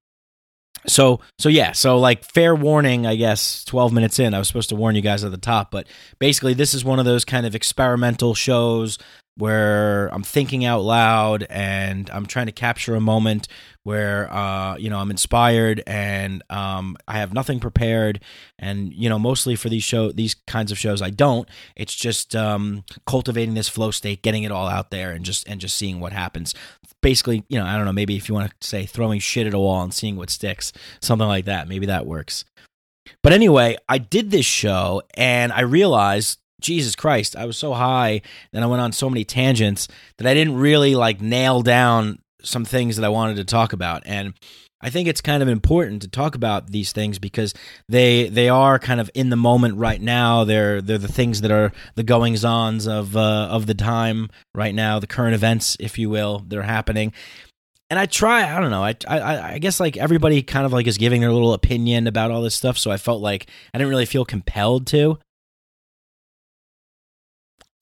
so 0.88 1.20
so 1.40 1.50
yeah. 1.50 1.74
So 1.74 1.98
like, 2.00 2.24
fair 2.24 2.56
warning. 2.56 3.06
I 3.06 3.16
guess 3.16 3.64
12 3.66 3.94
minutes 3.94 4.20
in, 4.20 4.34
I 4.34 4.40
was 4.40 4.48
supposed 4.48 4.70
to 4.70 4.76
warn 4.76 4.96
you 4.96 5.02
guys 5.02 5.24
at 5.24 5.32
the 5.32 5.38
top, 5.38 5.72
but 5.72 5.88
basically, 6.20 6.54
this 6.54 6.74
is 6.74 6.86
one 6.86 7.00
of 7.00 7.06
those 7.06 7.26
kind 7.26 7.46
of 7.46 7.56
experimental 7.56 8.34
shows 8.34 8.98
where 9.38 10.08
I'm 10.14 10.24
thinking 10.24 10.66
out 10.66 10.82
loud 10.82 11.46
and 11.50 12.10
I'm 12.10 12.26
trying 12.26 12.48
to 12.48 12.52
capture 12.52 12.96
a 12.96 13.00
moment 13.00 13.48
where 13.84 14.32
uh, 14.34 14.76
you 14.78 14.90
know 14.90 14.98
I'm 14.98 15.12
inspired 15.12 15.82
and 15.88 16.44
um, 16.50 16.98
I 17.08 17.20
have 17.20 17.34
nothing 17.34 17.60
prepared. 17.60 18.20
And 18.60 18.94
you 18.94 19.10
know 19.10 19.20
mostly 19.20 19.56
for 19.56 19.70
these 19.70 19.84
show 19.84 20.12
these 20.12 20.34
kinds 20.34 20.72
of 20.72 20.78
shows 20.78 21.02
I 21.02 21.12
don't. 21.12 21.48
It's 21.76 21.96
just 21.96 22.36
um, 22.36 22.84
cultivating 23.06 23.54
this 23.54 23.70
flow 23.70 23.92
state 23.92 24.24
getting 24.24 24.44
it 24.44 24.52
all 24.52 24.68
out 24.68 24.92
there 24.92 25.12
and 25.12 25.24
just 25.24 25.48
and 25.48 25.62
just 25.62 25.78
seeing 25.78 26.00
what 26.00 26.14
happens. 26.14 26.54
Basically 27.02 27.44
you 27.48 27.60
know 27.60 27.66
I 27.66 27.78
don't 27.78 27.86
know 27.86 27.94
maybe 27.94 28.18
if 28.18 28.28
you 28.28 28.36
want 28.36 28.60
to 28.60 28.68
say 28.68 28.86
throwing 28.86 29.20
shit 29.20 29.48
at 29.48 29.54
a 29.54 29.60
wall 29.60 29.84
and 29.84 29.94
seeing 29.94 30.18
what 30.18 30.32
sticks 30.32 30.74
something 31.00 31.28
like 31.28 31.46
that 31.46 31.68
maybe 31.68 31.86
that 31.86 32.06
works. 32.06 32.44
But 33.24 33.34
anyway 33.34 33.78
I 33.88 34.00
did 34.00 34.32
this 34.32 34.46
show 34.46 35.04
and 35.14 35.54
I 35.54 35.62
realized 35.62 36.40
Jesus 36.62 36.96
Christ, 36.96 37.36
I 37.36 37.46
was 37.46 37.58
so 37.58 37.74
high 37.74 38.22
and 38.52 38.64
I 38.64 38.68
went 38.68 38.82
on 38.82 38.92
so 38.92 39.10
many 39.10 39.24
tangents 39.24 39.88
that 40.18 40.28
I 40.28 40.34
didn't 40.34 40.56
really 40.56 40.96
like 40.96 41.22
nail 41.22 41.62
down 41.62 42.20
some 42.42 42.66
things 42.66 42.96
that 42.96 43.06
I 43.06 43.10
wanted 43.10 43.38
to 43.38 43.46
talk 43.46 43.74
about. 43.74 44.04
And 44.06 44.34
I 44.80 44.90
think 44.90 45.08
it's 45.08 45.22
kind 45.22 45.42
of 45.42 45.50
important 45.50 46.04
to 46.04 46.08
talk 46.08 46.36
about 46.36 46.72
these 46.72 46.92
things 46.92 47.18
because 47.18 47.54
they 47.90 48.30
they 48.30 48.48
are 48.48 48.78
kind 48.78 49.00
of 49.00 49.10
in 49.16 49.30
the 49.30 49.36
moment 49.36 49.78
right 49.78 50.00
now. 50.00 50.44
They're 50.44 50.82
they're 50.82 51.00
the 51.00 51.08
things 51.08 51.42
that 51.42 51.52
are 51.52 51.72
the 51.96 52.04
goings 52.04 52.46
ons 52.46 52.88
of 52.88 53.18
uh, 53.18 53.48
of 53.50 53.66
the 53.66 53.74
time 53.74 54.30
right 54.54 54.76
now, 54.76 55.00
the 55.00 55.08
current 55.08 55.34
events, 55.34 55.78
if 55.80 55.98
you 55.98 56.10
will, 56.10 56.44
that 56.48 56.58
are 56.58 56.64
happening. 56.64 57.14
And 57.90 57.98
I 57.98 58.06
try, 58.06 58.54
I 58.54 58.60
don't 58.60 58.70
know, 58.70 58.84
I, 58.84 58.96
I 59.08 59.54
I 59.54 59.58
guess 59.60 59.80
like 59.80 59.98
everybody 59.98 60.44
kind 60.44 60.66
of 60.66 60.74
like 60.74 60.88
is 60.88 60.98
giving 60.98 61.22
their 61.22 61.32
little 61.32 61.54
opinion 61.54 62.06
about 62.06 62.32
all 62.32 62.42
this 62.42 62.54
stuff, 62.54 62.78
so 62.78 62.92
I 62.92 62.98
felt 62.98 63.22
like 63.22 63.50
I 63.74 63.78
didn't 63.78 63.90
really 63.90 64.06
feel 64.06 64.26
compelled 64.26 64.86
to. 64.88 65.18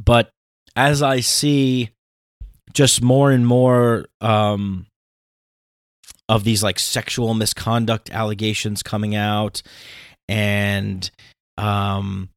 But 0.03 0.29
as 0.75 1.01
I 1.01 1.21
see 1.21 1.91
just 2.73 3.01
more 3.01 3.31
and 3.31 3.47
more 3.47 4.05
um, 4.21 4.85
of 6.27 6.43
these 6.43 6.63
like 6.63 6.79
sexual 6.79 7.33
misconduct 7.33 8.11
allegations 8.11 8.83
coming 8.83 9.15
out, 9.15 9.61
and 10.27 11.09
um, 11.57 12.29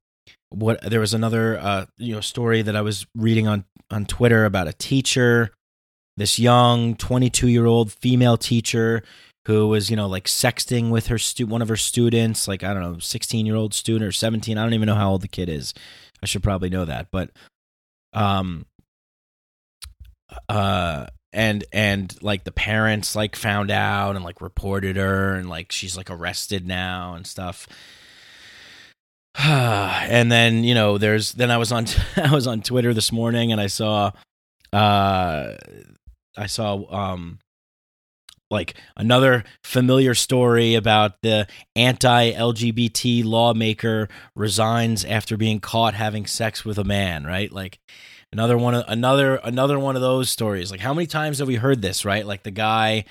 what 0.50 0.80
there 0.82 1.00
was 1.00 1.14
another 1.14 1.58
uh, 1.58 1.86
you 1.98 2.14
know 2.14 2.20
story 2.20 2.62
that 2.62 2.76
I 2.76 2.82
was 2.82 3.06
reading 3.14 3.48
on 3.48 3.64
on 3.90 4.06
Twitter 4.06 4.44
about 4.44 4.68
a 4.68 4.72
teacher, 4.72 5.50
this 6.16 6.38
young 6.38 6.94
22 6.94 7.48
year 7.48 7.66
old 7.66 7.92
female 7.92 8.36
teacher 8.36 9.02
who 9.46 9.66
was 9.66 9.88
you 9.88 9.96
know 9.96 10.06
like 10.06 10.24
sexting 10.24 10.90
with 10.90 11.06
her 11.06 11.18
stu- 11.18 11.46
one 11.46 11.62
of 11.62 11.68
her 11.68 11.76
students, 11.76 12.46
like 12.46 12.62
I 12.62 12.74
don't 12.74 12.82
know, 12.82 12.98
sixteen 12.98 13.46
year 13.46 13.56
old 13.56 13.74
student 13.74 14.06
or 14.06 14.12
seventeen. 14.12 14.58
I 14.58 14.62
don't 14.62 14.74
even 14.74 14.86
know 14.86 14.94
how 14.94 15.10
old 15.10 15.22
the 15.22 15.28
kid 15.28 15.48
is. 15.48 15.72
I 16.22 16.26
should 16.26 16.42
probably 16.42 16.70
know 16.70 16.84
that, 16.84 17.08
but 17.10 17.30
um, 18.12 18.66
uh, 20.48 21.06
and 21.32 21.64
and 21.72 22.14
like 22.22 22.44
the 22.44 22.52
parents 22.52 23.14
like 23.14 23.37
found 23.37 23.70
out 23.70 24.16
and 24.16 24.25
like 24.25 24.40
reported 24.40 24.96
her 24.96 25.34
and 25.34 25.48
like 25.48 25.72
she's 25.72 25.96
like 25.96 26.10
arrested 26.10 26.66
now 26.66 27.14
and 27.14 27.26
stuff. 27.26 27.66
and 29.38 30.32
then 30.32 30.64
you 30.64 30.75
know 30.75 30.98
there's 30.98 31.32
then 31.32 31.50
I 31.50 31.58
was 31.58 31.70
on 31.70 31.87
I 32.16 32.32
was 32.32 32.46
on 32.46 32.62
Twitter 32.62 32.94
this 32.94 33.12
morning 33.12 33.52
and 33.52 33.60
I 33.60 33.66
saw 33.66 34.12
uh 34.72 35.54
I 36.37 36.46
saw 36.46 36.92
um 36.92 37.38
like 38.50 38.75
another 38.97 39.45
familiar 39.62 40.14
story 40.14 40.75
about 40.75 41.21
the 41.23 41.47
anti-LGBT 41.76 43.25
lawmaker 43.25 44.09
resigns 44.35 45.05
after 45.05 45.37
being 45.37 45.61
caught 45.61 45.95
having 45.95 46.26
sex 46.26 46.64
with 46.64 46.78
a 46.78 46.85
man, 46.85 47.25
right? 47.25 47.52
Like 47.52 47.78
another 48.33 48.57
one 48.57 48.75
of 48.75 48.85
another 48.88 49.37
another 49.37 49.78
one 49.78 49.97
of 49.97 50.02
those 50.02 50.31
stories. 50.31 50.71
Like 50.71 50.81
how 50.81 50.95
many 50.95 51.07
times 51.07 51.38
have 51.38 51.49
we 51.49 51.57
heard 51.57 51.83
this, 51.83 52.05
right? 52.05 52.26
Like 52.26 52.43
the 52.43 52.50
guy 52.50 53.05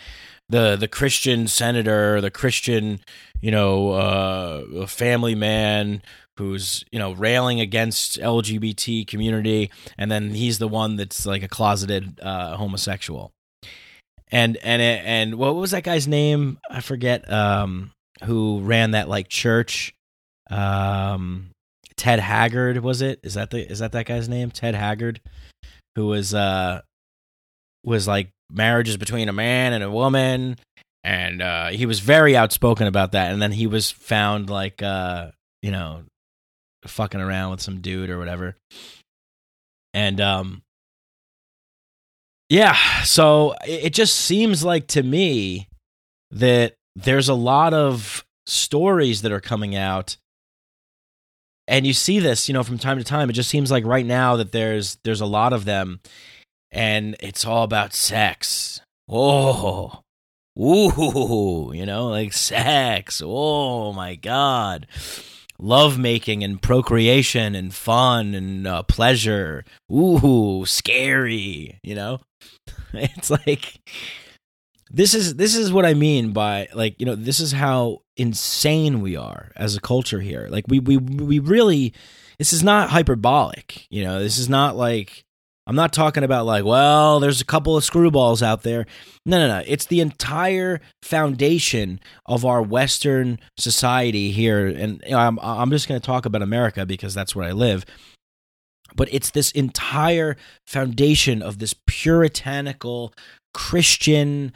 the 0.50 0.75
the 0.75 0.88
Christian 0.88 1.48
senator, 1.48 2.22
the 2.22 2.32
Christian, 2.32 3.00
you 3.41 3.51
know, 3.51 3.91
uh 3.91 4.88
family 4.88 5.36
man 5.36 6.01
who's 6.38 6.84
you 6.91 7.00
know 7.00 7.13
railing 7.13 7.60
against 7.60 8.20
LGBT 8.20 9.06
community, 9.08 9.72
and 9.98 10.12
then 10.12 10.32
he's 10.32 10.60
the 10.60 10.67
one 10.67 10.96
that's 10.96 11.25
like 11.25 11.44
a 11.44 11.48
closeted 11.48 12.20
uh, 12.22 12.56
homosexual 12.58 13.34
and 14.31 14.57
and 14.57 14.81
and 14.81 15.36
what 15.36 15.55
was 15.55 15.72
that 15.72 15.84
guy's 15.84 16.07
name? 16.07 16.60
I 16.69 16.81
forget. 16.81 17.31
Um, 17.31 17.91
who 18.24 18.62
ran 18.62 18.91
that 18.91 19.07
like 19.10 19.29
church? 19.29 19.93
Um, 20.50 21.51
Ted 21.96 22.19
Haggard 22.19 22.79
was 22.79 23.01
it? 23.01 23.19
Is 23.24 23.36
that 23.36 23.51
the 23.51 23.69
is 23.69 23.79
that 23.79 23.91
that 23.93 24.05
guy's 24.05 24.29
name? 24.29 24.51
Ted 24.51 24.75
Haggard, 24.75 25.22
who 25.96 26.07
was 26.07 26.34
uh 26.34 26.81
was 27.84 28.07
like 28.07 28.29
marriages 28.51 28.98
between 28.98 29.29
a 29.29 29.34
man 29.34 29.74
and 29.74 29.84
a 29.84 29.91
woman, 29.91 30.57
and 31.03 31.41
uh, 31.41 31.67
he 31.69 31.86
was 31.86 32.00
very 32.00 32.36
outspoken 32.36 32.88
about 32.88 33.13
that. 33.13 33.31
And 33.31 33.41
then 33.41 33.51
he 33.51 33.67
was 33.67 33.89
found 33.91 34.50
like 34.50 34.81
uh 34.84 35.31
you 35.62 35.72
know 35.72 36.03
fucking 36.86 37.22
around 37.22 37.51
with 37.51 37.62
some 37.62 37.81
dude 37.81 38.10
or 38.10 38.19
whatever, 38.19 38.55
and 39.93 40.19
um 40.22 40.62
yeah, 42.49 43.03
so 43.03 43.55
it 43.65 43.91
just 43.91 44.15
seems 44.15 44.63
like 44.63 44.87
to 44.87 45.03
me 45.03 45.67
that 46.31 46.75
there's 46.95 47.29
a 47.29 47.33
lot 47.33 47.73
of 47.73 48.25
stories 48.45 49.21
that 49.21 49.31
are 49.31 49.41
coming 49.41 49.75
out 49.75 50.17
and 51.67 51.85
you 51.85 51.93
see 51.93 52.19
this, 52.19 52.47
you 52.47 52.53
know, 52.53 52.63
from 52.63 52.77
time 52.77 52.97
to 52.97 53.03
time. 53.03 53.29
It 53.29 53.33
just 53.33 53.49
seems 53.49 53.69
like 53.69 53.85
right 53.85 54.05
now 54.05 54.37
that 54.37 54.53
there's 54.53 54.97
there's 55.03 55.19
a 55.19 55.25
lot 55.25 55.51
of 55.51 55.65
them 55.65 55.99
and 56.71 57.15
it's 57.19 57.45
all 57.45 57.63
about 57.63 57.93
sex. 57.93 58.79
Oh. 59.09 60.01
Ooh, 60.59 61.71
you 61.73 61.85
know, 61.85 62.07
like 62.07 62.33
sex. 62.33 63.21
Oh 63.23 63.93
my 63.93 64.15
god 64.15 64.87
love 65.59 65.97
making 65.97 66.43
and 66.43 66.61
procreation 66.61 67.55
and 67.55 67.73
fun 67.73 68.33
and 68.35 68.67
uh, 68.67 68.83
pleasure. 68.83 69.65
Ooh, 69.91 70.63
scary, 70.65 71.79
you 71.83 71.95
know? 71.95 72.19
It's 72.94 73.29
like 73.29 73.79
this 74.89 75.13
is 75.13 75.36
this 75.36 75.56
is 75.56 75.72
what 75.72 75.86
I 75.86 75.94
mean 75.94 76.32
by 76.32 76.70
like, 76.74 76.96
you 77.00 77.06
know, 77.06 77.15
this 77.15 77.39
is 77.39 77.51
how 77.51 78.01
insane 78.15 79.01
we 79.01 79.15
are 79.15 79.51
as 79.56 79.75
a 79.75 79.82
culture 79.82 80.22
here. 80.22 80.48
Like 80.50 80.65
we 80.67 80.79
we 80.79 80.98
we 80.98 81.39
really 81.39 81.94
this 82.39 82.54
is 82.54 82.63
not 82.63 82.89
hyperbolic, 82.89 83.88
you 83.89 84.04
know. 84.04 84.19
This 84.19 84.38
is 84.38 84.47
not 84.47 84.78
like 84.78 85.26
I'm 85.67 85.76
not 85.76 85.91
talking 85.91 86.23
about 86.23 86.45
like, 86.45 86.63
well, 86.63 87.19
there's 87.19 87.41
a 87.41 87.45
couple 87.45 87.76
of 87.76 87.84
screwballs 87.84 88.41
out 88.41 88.63
there. 88.63 88.86
No, 89.26 89.38
no, 89.38 89.60
no. 89.60 89.63
It's 89.67 89.86
the 89.86 90.00
entire 90.00 90.80
foundation 91.04 92.00
of 92.26 92.45
our 92.45 92.62
Western 92.62 93.38
society 93.58 94.32
here, 94.32 94.65
and 94.67 95.02
you 95.06 95.12
know, 95.12 95.19
I'm 95.19 95.38
I'm 95.41 95.71
just 95.71 95.89
going 95.89 96.00
to 96.00 96.06
talk 96.06 96.26
about 96.26 96.41
America 96.41 96.86
because 96.86 97.13
that's 97.13 97.36
where 97.36 97.45
I 97.45 97.52
live. 97.52 97.86
But 98.95 99.10
it's 99.12 99.32
this 99.32 99.52
entire 99.52 100.38
foundation 100.65 101.41
of 101.41 101.60
this 101.60 101.76
puritanical 101.86 103.13
Christian, 103.54 104.54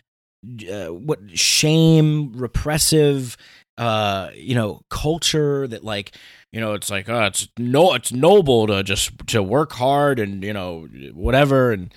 uh, 0.71 0.87
what 0.87 1.19
shame, 1.37 2.33
repressive, 2.33 3.37
uh, 3.77 4.29
you 4.35 4.55
know, 4.55 4.81
culture 4.89 5.67
that 5.67 5.83
like 5.83 6.15
you 6.51 6.59
know 6.59 6.73
it's 6.73 6.89
like 6.89 7.09
uh, 7.09 7.29
it's 7.31 7.47
no 7.57 7.93
it's 7.93 8.11
noble 8.11 8.67
to 8.67 8.83
just 8.83 9.11
to 9.27 9.41
work 9.41 9.71
hard 9.73 10.19
and 10.19 10.43
you 10.43 10.53
know 10.53 10.87
whatever. 11.13 11.71
And 11.71 11.93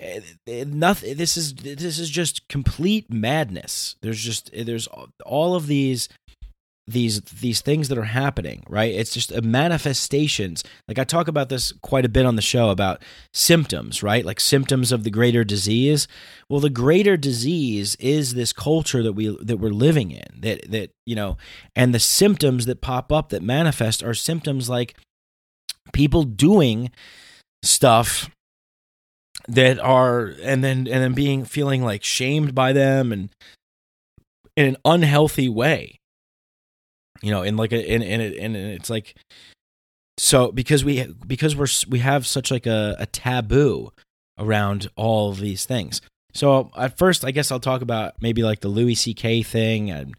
eh, 0.00 0.20
eh, 0.46 0.64
nothing 0.66 1.16
this 1.16 1.36
is 1.36 1.54
this 1.54 1.98
is 1.98 2.10
just 2.10 2.48
complete 2.48 3.12
madness. 3.12 3.96
There's 4.00 4.22
just 4.22 4.50
there's 4.56 4.88
all 5.26 5.54
of 5.54 5.66
these 5.66 6.08
these 6.92 7.20
these 7.20 7.60
things 7.60 7.88
that 7.88 7.98
are 7.98 8.04
happening 8.04 8.62
right? 8.68 8.92
It's 8.94 9.12
just 9.12 9.32
a 9.32 9.42
manifestations. 9.42 10.64
Like 10.88 10.98
i 10.98 11.04
talk 11.04 11.28
about 11.28 11.48
this 11.48 11.72
quite 11.82 12.04
a 12.04 12.08
bit 12.08 12.26
on 12.26 12.36
the 12.36 12.42
show 12.42 12.70
about 12.70 13.02
symptoms 13.32 14.02
right? 14.02 14.24
Like 14.24 14.40
symptoms 14.40 14.92
of 14.92 15.04
the 15.04 15.10
greater 15.10 15.44
disease. 15.44 16.08
Well 16.48 16.60
the 16.60 16.70
greater 16.70 17.16
disease 17.16 17.96
is 17.96 18.34
this 18.34 18.52
culture 18.52 19.02
that 19.02 19.12
we 19.12 19.36
that 19.42 19.58
we're 19.58 19.70
living 19.70 20.10
in 20.10 20.40
that 20.40 20.70
that 20.70 20.90
you 21.06 21.14
know 21.14 21.36
and 21.76 21.94
the 21.94 22.00
symptoms 22.00 22.66
that 22.66 22.80
pop 22.80 23.12
up 23.12 23.30
that 23.30 23.42
manifest 23.42 24.02
are 24.02 24.14
symptoms 24.14 24.68
like 24.68 24.96
people 25.92 26.22
doing 26.22 26.90
stuff 27.62 28.30
that 29.48 29.78
are 29.78 30.34
and 30.42 30.62
then 30.62 30.78
and 30.78 31.02
then 31.02 31.12
being 31.12 31.44
feeling 31.44 31.82
like 31.82 32.04
shamed 32.04 32.54
by 32.54 32.72
them 32.72 33.12
and 33.12 33.30
in 34.56 34.66
an 34.66 34.76
unhealthy 34.84 35.48
way 35.48 35.99
you 37.22 37.30
know 37.30 37.42
in 37.42 37.56
like 37.56 37.72
a 37.72 37.94
in 37.94 38.02
in 38.02 38.20
it 38.20 38.36
and 38.38 38.56
it's 38.56 38.90
like 38.90 39.14
so 40.18 40.52
because 40.52 40.84
we 40.84 41.06
because 41.26 41.56
we're 41.56 41.68
we 41.88 42.00
have 42.00 42.26
such 42.26 42.50
like 42.50 42.66
a, 42.66 42.96
a 42.98 43.06
taboo 43.06 43.90
around 44.38 44.88
all 44.96 45.32
these 45.32 45.64
things. 45.64 46.00
So 46.32 46.70
at 46.76 46.96
first 46.96 47.24
i 47.24 47.32
guess 47.32 47.50
i'll 47.50 47.58
talk 47.58 47.82
about 47.82 48.14
maybe 48.20 48.42
like 48.42 48.60
the 48.60 48.68
louis 48.68 48.94
ck 48.94 49.44
thing 49.44 49.90
and 49.90 50.14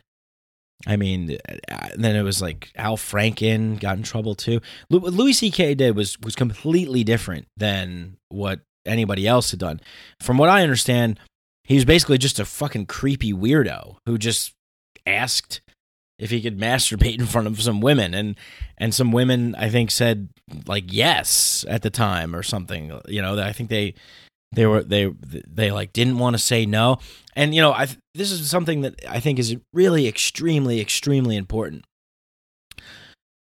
i 0.85 0.97
mean 0.97 1.37
uh, 1.71 1.87
then 1.95 2.17
it 2.17 2.23
was 2.23 2.41
like 2.41 2.69
al 2.75 2.97
franken 2.97 3.79
got 3.79 3.97
in 3.97 4.03
trouble 4.03 4.35
too. 4.35 4.59
What 4.89 5.03
louis 5.03 5.39
ck 5.39 5.77
did 5.77 5.95
was 5.95 6.19
was 6.19 6.35
completely 6.35 7.03
different 7.03 7.47
than 7.55 8.17
what 8.27 8.59
anybody 8.85 9.27
else 9.27 9.51
had 9.51 9.59
done. 9.59 9.79
From 10.19 10.37
what 10.37 10.49
i 10.49 10.63
understand 10.63 11.19
he 11.63 11.75
was 11.75 11.85
basically 11.85 12.17
just 12.17 12.39
a 12.39 12.45
fucking 12.45 12.87
creepy 12.87 13.31
weirdo 13.31 13.95
who 14.05 14.17
just 14.17 14.53
asked 15.05 15.61
if 16.21 16.29
he 16.29 16.39
could 16.39 16.57
masturbate 16.57 17.19
in 17.19 17.25
front 17.25 17.47
of 17.47 17.61
some 17.61 17.81
women. 17.81 18.13
And 18.13 18.35
and 18.77 18.93
some 18.93 19.11
women 19.11 19.55
I 19.55 19.69
think 19.69 19.91
said 19.91 20.29
like 20.67 20.85
yes 20.87 21.65
at 21.67 21.81
the 21.81 21.89
time 21.89 22.33
or 22.35 22.43
something 22.43 22.97
you 23.07 23.21
know 23.21 23.35
that 23.35 23.47
I 23.47 23.51
think 23.51 23.69
they 23.69 23.95
they 24.53 24.65
were 24.65 24.83
they 24.83 25.11
they 25.21 25.71
like 25.71 25.91
didn't 25.91 26.19
want 26.19 26.35
to 26.35 26.37
say 26.37 26.65
no. 26.65 26.99
And 27.35 27.53
you 27.53 27.61
know 27.61 27.73
I 27.73 27.87
this 28.13 28.31
is 28.31 28.49
something 28.49 28.81
that 28.81 29.01
I 29.09 29.19
think 29.19 29.39
is 29.39 29.57
really 29.73 30.07
extremely 30.07 30.79
extremely 30.79 31.35
important. 31.35 31.83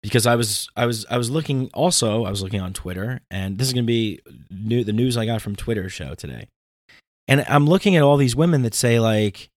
Because 0.04 0.28
I 0.28 0.36
was 0.36 0.70
I 0.76 0.86
was 0.86 1.06
I 1.10 1.18
was 1.18 1.32
looking 1.32 1.72
also 1.74 2.26
I 2.26 2.30
was 2.30 2.44
looking 2.44 2.62
on 2.62 2.74
Twitter 2.74 3.22
and 3.32 3.58
this 3.58 3.68
is 3.68 3.74
going 3.74 3.86
to 3.86 3.88
be 3.88 4.20
new 4.52 4.84
the 4.84 4.94
news 4.94 5.18
I 5.18 5.26
got 5.26 5.42
from 5.42 5.56
Twitter 5.56 5.90
show 5.90 6.14
today. 6.14 6.48
And 7.28 7.44
I'm 7.48 7.66
looking 7.66 7.96
at 7.96 8.04
all 8.04 8.18
these 8.18 8.36
women 8.36 8.62
that 8.64 8.76
say 8.76 9.00
like 9.00 9.50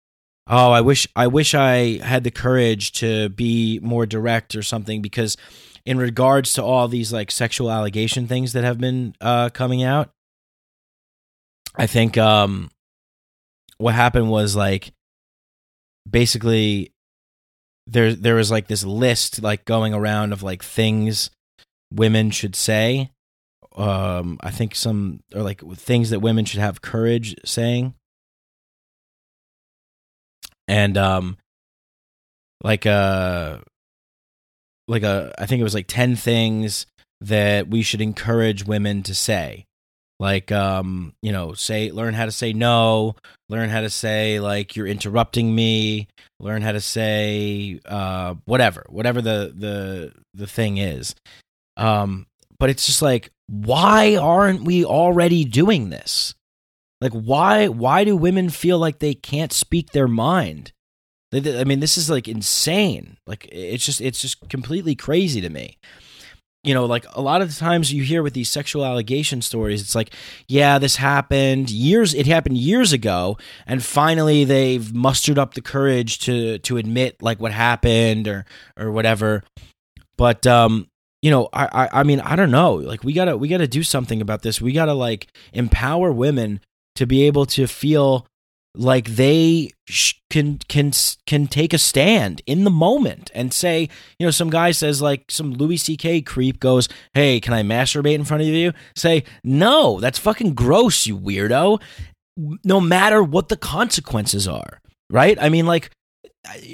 oh 0.50 0.72
i 0.72 0.82
wish 0.82 1.08
i 1.16 1.28
wish 1.28 1.54
i 1.54 1.98
had 2.04 2.24
the 2.24 2.32
courage 2.32 2.92
to 2.92 3.30
be 3.30 3.80
more 3.82 4.06
direct 4.06 4.56
or 4.56 4.64
something 4.64 5.02
because 5.02 5.38
in 5.86 5.98
regards 5.98 6.54
to 6.54 6.64
all 6.64 6.88
these 6.88 7.14
like 7.14 7.32
sexual 7.32 7.72
allegation 7.72 8.28
things 8.28 8.54
that 8.54 8.64
have 8.64 8.78
been 8.78 9.16
uh, 9.22 9.50
coming 9.50 9.84
out 9.84 10.10
i 11.76 11.88
think 11.88 12.18
um 12.18 12.70
what 13.78 13.94
happened 13.94 14.30
was 14.30 14.56
like 14.56 14.92
basically 16.10 16.92
there 17.86 18.14
there 18.14 18.36
was 18.36 18.52
like 18.52 18.68
this 18.68 18.84
list 18.84 19.42
like 19.42 19.66
going 19.66 19.94
around 19.94 20.34
of 20.34 20.44
like 20.44 20.64
things 20.64 21.30
women 21.92 22.32
should 22.32 22.56
say. 22.56 23.12
Um 23.76 24.40
i 24.42 24.50
think 24.50 24.76
some 24.76 25.22
or 25.34 25.42
like 25.44 25.62
things 25.76 26.10
that 26.10 26.20
women 26.20 26.46
should 26.46 26.60
have 26.60 26.82
courage 26.82 27.36
saying 27.46 27.94
and 30.68 30.98
um 30.98 31.38
like 32.64 32.86
uh, 32.86 33.60
like 34.88 35.04
a 35.04 35.34
I 35.38 35.46
think 35.46 35.60
it 35.60 35.64
was 35.64 35.76
like 35.76 35.88
10 35.88 36.16
things 36.16 36.86
that 37.22 37.68
we 37.70 37.82
should 37.82 38.02
encourage 38.02 38.66
women 38.66 39.04
to 39.04 39.14
say. 39.16 39.66
like 40.20 40.52
um 40.52 41.14
you 41.22 41.32
know 41.32 41.54
say 41.54 41.92
learn 41.92 42.14
how 42.16 42.26
to 42.26 42.32
say 42.32 42.52
no 42.54 43.16
learn 43.50 43.70
how 43.70 43.82
to 43.82 43.90
say 43.90 44.40
like 44.40 44.76
you're 44.76 44.88
interrupting 44.88 45.54
me 45.54 46.08
learn 46.40 46.62
how 46.64 46.72
to 46.72 46.82
say 46.82 47.80
uh 47.86 48.34
whatever 48.46 48.84
whatever 48.90 49.22
the 49.22 49.54
the 49.56 50.12
the 50.34 50.48
thing 50.48 50.78
is 50.78 51.14
um 51.78 52.26
but 52.60 52.70
it's 52.72 52.88
just 52.88 53.02
like 53.04 53.30
why 53.48 54.16
aren't 54.18 54.64
we 54.64 54.84
already 54.84 55.46
doing 55.46 55.90
this 55.92 56.34
like 57.02 57.14
why 57.14 57.68
why 57.68 58.04
do 58.04 58.16
women 58.16 58.50
feel 58.50 58.80
like 58.80 59.00
they 59.00 59.14
can't 59.14 59.54
speak 59.54 59.92
their 59.92 60.08
mind 60.08 60.72
i 61.34 61.64
mean 61.64 61.80
this 61.80 61.98
is 61.98 62.10
like 62.10 62.28
insane 62.28 63.18
like 63.28 63.48
it's 63.52 63.86
just 63.86 64.02
it's 64.02 64.22
just 64.22 64.50
completely 64.50 64.96
crazy 64.96 65.42
to 65.42 65.50
me 65.50 65.78
you 66.68 66.74
know, 66.74 66.86
like 66.86 67.06
a 67.14 67.22
lot 67.22 67.42
of 67.42 67.48
the 67.48 67.58
times 67.58 67.94
you 67.94 68.04
hear 68.04 68.22
with 68.22 68.34
these 68.34 68.50
sexual 68.50 68.84
allegation 68.84 69.42
stories, 69.42 69.82
it's 69.82 69.96
like, 69.96 70.14
yeah, 70.50 70.80
this 70.80 70.98
happened 70.98 71.70
years. 71.70 72.14
It 72.14 72.28
happened 72.28 72.58
years 72.58 72.92
ago, 72.92 73.38
and 73.66 73.82
finally 73.82 74.44
they've 74.44 74.94
mustered 74.94 75.40
up 75.40 75.54
the 75.54 75.62
courage 75.62 76.20
to 76.20 76.58
to 76.60 76.76
admit 76.76 77.22
like 77.22 77.40
what 77.40 77.54
happened 77.54 78.28
or 78.28 78.46
or 78.78 78.92
whatever. 78.92 79.44
But 80.18 80.46
um, 80.46 80.90
you 81.22 81.32
know, 81.32 81.48
I, 81.54 81.70
I 81.72 82.00
I 82.02 82.04
mean, 82.04 82.20
I 82.20 82.36
don't 82.36 82.52
know. 82.52 82.74
Like 82.74 83.02
we 83.02 83.14
gotta 83.14 83.38
we 83.38 83.48
gotta 83.48 83.68
do 83.68 83.82
something 83.82 84.20
about 84.20 84.42
this. 84.42 84.60
We 84.60 84.74
gotta 84.74 84.94
like 84.94 85.28
empower 85.54 86.12
women 86.12 86.60
to 86.98 87.06
be 87.06 87.24
able 87.24 87.46
to 87.46 87.68
feel 87.68 88.28
like 88.76 89.06
they 89.06 89.72
sh- 89.88 90.16
can 90.30 90.60
can 90.68 90.92
can 91.26 91.48
take 91.48 91.74
a 91.74 91.78
stand 91.78 92.42
in 92.46 92.64
the 92.64 92.70
moment 92.70 93.32
and 93.34 93.54
say, 93.54 93.90
you 94.20 94.26
know, 94.26 94.32
some 94.32 94.50
guy 94.50 94.72
says 94.72 95.02
like 95.02 95.30
some 95.30 95.54
Louis 95.54 95.78
C.K. 95.78 96.22
creep 96.22 96.60
goes, 96.60 96.88
"Hey, 97.14 97.40
can 97.40 97.54
I 97.54 97.64
masturbate 97.64 98.16
in 98.16 98.24
front 98.24 98.44
of 98.44 98.50
you?" 98.50 98.74
Say, 98.96 99.24
"No, 99.44 100.00
that's 100.00 100.20
fucking 100.20 100.54
gross, 100.54 101.06
you 101.06 101.18
weirdo." 101.18 101.82
No 102.64 102.80
matter 102.80 103.24
what 103.24 103.50
the 103.50 103.58
consequences 103.58 104.48
are, 104.48 104.80
right? 105.10 105.38
I 105.42 105.50
mean, 105.50 105.66
like 105.66 105.90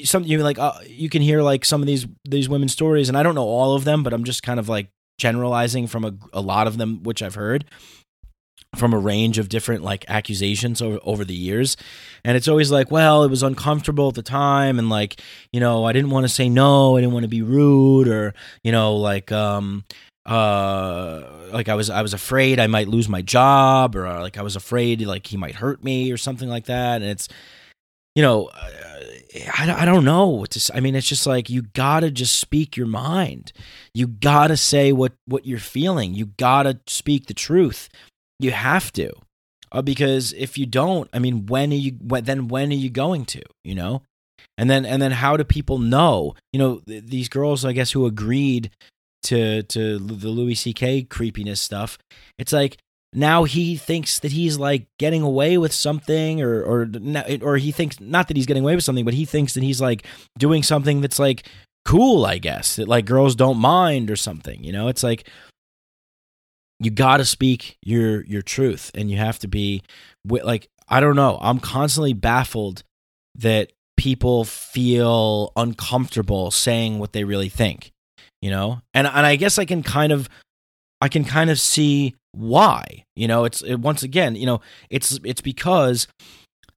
some 0.04 0.24
you 0.24 0.40
like 0.44 0.60
uh, 0.60 0.74
you 0.86 1.10
can 1.10 1.22
hear 1.22 1.42
like 1.42 1.64
some 1.66 1.82
of 1.82 1.88
these 1.88 2.06
these 2.26 2.50
women's 2.50 2.74
stories, 2.74 3.08
and 3.08 3.18
I 3.18 3.24
don't 3.24 3.36
know 3.36 3.48
all 3.48 3.76
of 3.76 3.86
them, 3.86 4.04
but 4.04 4.14
I'm 4.14 4.24
just 4.24 4.44
kind 4.44 4.60
of 4.60 4.68
like 4.68 4.90
generalizing 5.20 5.88
from 5.88 6.04
a, 6.06 6.14
a 6.34 6.42
lot 6.42 6.68
of 6.68 6.78
them 6.78 7.04
which 7.04 7.22
I've 7.22 7.36
heard 7.36 7.66
from 8.76 8.94
a 8.94 8.98
range 8.98 9.38
of 9.38 9.50
different 9.50 9.84
like 9.84 10.06
accusations 10.08 10.82
over, 10.82 11.00
over 11.04 11.24
the 11.24 11.34
years 11.34 11.78
and 12.24 12.36
it's 12.36 12.48
always 12.48 12.72
like 12.72 12.90
well 12.90 13.24
it 13.24 13.30
was 13.30 13.44
uncomfortable 13.44 14.10
at 14.10 14.16
the 14.16 14.24
time 14.24 14.80
and 14.80 14.90
like 14.90 15.22
you 15.52 15.60
know 15.60 15.86
i 15.86 15.94
didn't 15.94 16.10
want 16.10 16.24
to 16.24 16.30
say 16.30 16.50
no 16.50 16.98
i 16.98 17.02
didn't 17.02 17.14
want 17.14 17.24
to 17.24 17.30
be 17.30 17.42
rude 17.42 18.08
or 18.08 18.34
you 18.64 18.72
know 18.72 18.96
like 18.96 19.32
um 19.32 19.84
uh 20.26 21.22
like 21.52 21.70
i 21.70 21.76
was 21.76 21.90
i 21.90 22.02
was 22.02 22.14
afraid 22.14 22.60
i 22.60 22.68
might 22.68 22.88
lose 22.88 23.08
my 23.08 23.22
job 23.22 23.96
or 23.96 24.08
like 24.22 24.38
i 24.38 24.42
was 24.42 24.56
afraid 24.56 25.02
like 25.06 25.28
he 25.28 25.38
might 25.38 25.56
hurt 25.56 25.84
me 25.84 26.12
or 26.12 26.18
something 26.18 26.50
like 26.50 26.66
that 26.66 27.02
and 27.02 27.12
it's 27.12 27.28
you 28.16 28.24
know 28.24 28.50
I, 29.58 29.82
I 29.82 29.86
don't 29.86 30.06
know 30.06 30.28
what 30.28 30.52
to 30.52 30.60
say. 30.60 30.76
I 30.76 30.80
mean, 30.80 30.94
it's 30.94 31.08
just 31.08 31.26
like 31.26 31.50
you 31.50 31.64
gotta 31.64 32.12
just 32.12 32.40
speak 32.40 32.78
your 32.78 32.86
mind. 32.86 33.52
You 33.94 34.06
gotta 34.06 34.56
say 34.56 34.92
what 34.92 35.14
what 35.26 35.48
you're 35.48 35.58
feeling. 35.58 36.14
You 36.14 36.28
gotta 36.28 36.80
speak 36.86 37.26
the 37.26 37.34
truth. 37.34 37.90
You 38.40 38.52
have 38.52 38.92
to. 38.94 39.12
Uh, 39.72 39.82
because 39.82 40.34
if 40.34 40.58
you 40.58 40.66
don't, 40.66 41.10
I 41.14 41.20
mean, 41.20 41.48
when 41.48 41.72
are 41.72 41.76
you? 41.76 41.94
When, 42.02 42.24
then 42.24 42.48
when 42.48 42.72
are 42.72 42.76
you 42.76 42.90
going 42.90 43.26
to? 43.26 43.42
You 43.64 43.76
know, 43.76 44.04
and 44.58 44.70
then 44.70 44.86
and 44.86 45.02
then 45.02 45.12
how 45.12 45.36
do 45.36 45.44
people 45.44 45.80
know? 45.80 46.36
You 46.52 46.60
know, 46.60 46.82
th- 46.88 47.06
these 47.06 47.30
girls, 47.30 47.66
I 47.66 47.74
guess, 47.74 47.92
who 47.92 48.06
agreed 48.06 48.70
to 49.24 49.64
to 49.64 49.98
the 49.98 50.30
Louis 50.30 50.56
C.K. 50.56 51.04
creepiness 51.04 51.60
stuff. 51.60 51.98
It's 52.38 52.54
like 52.54 52.78
now 53.14 53.44
he 53.46 53.76
thinks 53.76 54.20
that 54.20 54.32
he's 54.32 54.58
like 54.58 54.88
getting 55.00 55.24
away 55.24 55.58
with 55.58 55.74
something, 55.74 56.42
or 56.42 56.62
or 56.62 56.90
or 57.42 57.58
he 57.58 57.72
thinks 57.72 58.00
not 58.00 58.28
that 58.28 58.38
he's 58.38 58.46
getting 58.46 58.64
away 58.64 58.76
with 58.76 58.84
something, 58.84 59.06
but 59.06 59.14
he 59.14 59.26
thinks 59.26 59.56
that 59.56 59.64
he's 59.64 59.82
like 59.82 60.06
doing 60.38 60.62
something 60.62 61.02
that's 61.02 61.20
like 61.20 61.48
cool. 61.86 62.26
I 62.26 62.38
guess 62.38 62.76
that 62.76 62.88
like 62.88 63.06
girls 63.06 63.36
don't 63.36 63.58
mind 63.58 64.12
or 64.12 64.16
something. 64.16 64.64
You 64.64 64.72
know, 64.72 64.88
it's 64.88 65.04
like 65.04 65.28
you 66.84 66.92
got 66.92 67.18
to 67.18 67.26
speak 67.26 67.78
your 67.82 68.24
your 68.26 68.42
truth 68.42 68.92
and 68.96 69.10
you 69.10 69.18
have 69.18 69.40
to 69.40 69.48
be 69.48 69.82
like 70.26 70.68
I 70.88 71.00
don't 71.00 71.16
know. 71.16 71.38
I'm 71.42 71.60
constantly 71.60 72.14
baffled 72.14 72.84
that 73.36 73.72
people 73.98 74.44
feel 74.44 75.52
uncomfortable 75.56 76.52
saying 76.52 77.00
what 77.00 77.14
they 77.14 77.24
really 77.24 77.50
think, 77.50 77.92
you 78.42 78.50
know? 78.50 78.82
And 78.94 79.08
and 79.08 79.26
I 79.26 79.36
guess 79.36 79.58
I 79.58 79.66
can 79.66 79.84
kind 79.84 80.12
of 80.12 80.30
I 81.02 81.08
can 81.08 81.24
kind 81.26 81.50
of 81.50 81.60
see 81.60 82.16
why. 82.32 83.06
You 83.16 83.28
know, 83.28 83.46
it's 83.46 83.62
it, 83.62 83.76
once 83.76 84.04
again, 84.04 84.36
you 84.36 84.46
know, 84.46 84.62
it's 84.90 85.20
it's 85.24 85.42
because 85.42 86.08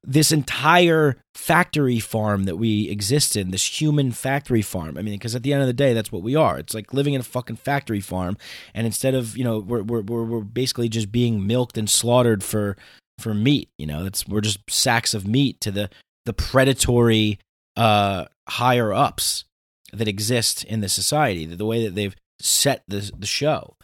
this 0.06 0.30
entire 0.30 1.16
factory 1.34 1.98
farm 1.98 2.44
that 2.44 2.56
we 2.56 2.88
exist 2.88 3.34
in, 3.34 3.50
this 3.50 3.80
human 3.80 4.12
factory 4.12 4.62
farm. 4.62 4.96
I 4.96 5.02
mean, 5.02 5.14
because 5.14 5.34
at 5.34 5.42
the 5.42 5.52
end 5.52 5.62
of 5.62 5.66
the 5.66 5.72
day, 5.72 5.92
that's 5.92 6.12
what 6.12 6.22
we 6.22 6.36
are. 6.36 6.58
It's 6.58 6.74
like 6.74 6.94
living 6.94 7.14
in 7.14 7.20
a 7.20 7.24
fucking 7.24 7.56
factory 7.56 8.00
farm, 8.00 8.36
and 8.72 8.86
instead 8.86 9.14
of 9.14 9.36
you 9.36 9.42
know, 9.42 9.58
we're 9.58 9.82
we're 9.82 10.02
we're 10.02 10.40
basically 10.40 10.88
just 10.88 11.10
being 11.10 11.46
milked 11.46 11.76
and 11.76 11.90
slaughtered 11.90 12.44
for 12.44 12.76
for 13.18 13.34
meat. 13.34 13.68
You 13.78 13.86
know, 13.86 14.08
we're 14.28 14.40
just 14.40 14.60
sacks 14.70 15.12
of 15.12 15.26
meat 15.26 15.60
to 15.62 15.72
the 15.72 15.90
the 16.24 16.32
predatory 16.32 17.40
uh, 17.76 18.26
higher 18.48 18.92
ups 18.92 19.44
that 19.92 20.08
exist 20.08 20.62
in 20.64 20.80
the 20.80 20.88
society. 20.88 21.46
The, 21.46 21.56
the 21.56 21.66
way 21.66 21.84
that 21.84 21.96
they've 21.96 22.14
set 22.38 22.84
the 22.86 23.10
the 23.18 23.26
show. 23.26 23.76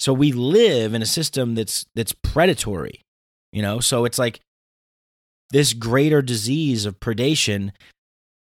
So 0.00 0.12
we 0.12 0.32
live 0.32 0.94
in 0.94 1.02
a 1.02 1.06
system 1.06 1.54
that's 1.54 1.86
that's 1.94 2.12
predatory. 2.12 3.02
You 3.52 3.62
know, 3.62 3.78
so 3.78 4.04
it's 4.04 4.18
like 4.18 4.40
this 5.52 5.74
greater 5.74 6.20
disease 6.20 6.84
of 6.84 6.98
predation 6.98 7.70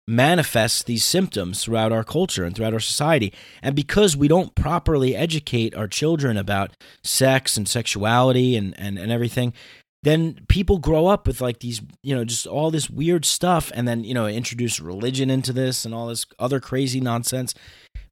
manifests 0.08 0.84
these 0.84 1.06
symptoms 1.06 1.64
throughout 1.64 1.92
our 1.92 2.04
culture 2.04 2.44
and 2.44 2.56
throughout 2.56 2.74
our 2.74 2.80
society. 2.80 3.32
And 3.62 3.76
because 3.76 4.18
we 4.18 4.28
don't 4.28 4.56
properly 4.56 5.16
educate 5.16 5.76
our 5.76 5.88
children 5.88 6.36
about 6.36 6.72
sex 7.04 7.56
and 7.56 7.68
sexuality 7.70 8.56
and, 8.56 8.74
and, 8.78 8.98
and 8.98 9.12
everything, 9.12 9.54
then 10.02 10.40
people 10.50 10.80
grow 10.80 11.08
up 11.08 11.26
with 11.26 11.40
like 11.40 11.60
these, 11.60 11.82
you 12.02 12.14
know, 12.14 12.26
just 12.26 12.46
all 12.46 12.70
this 12.70 12.90
weird 12.90 13.24
stuff 13.24 13.72
and 13.74 13.88
then, 13.88 14.04
you 14.04 14.14
know, 14.14 14.28
introduce 14.28 14.82
religion 14.82 15.30
into 15.30 15.54
this 15.54 15.86
and 15.86 15.94
all 15.94 16.08
this 16.08 16.26
other 16.38 16.60
crazy 16.60 17.00
nonsense. 17.00 17.54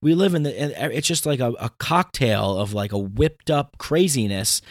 We 0.02 0.16
live 0.16 0.34
in 0.34 0.44
the, 0.44 0.96
it's 0.96 1.08
just 1.08 1.26
like 1.26 1.42
a, 1.42 1.52
a 1.60 1.70
cocktail 1.78 2.58
of 2.58 2.74
like 2.74 2.94
a 2.94 2.98
whipped 2.98 3.52
up 3.52 3.78
craziness 3.78 4.62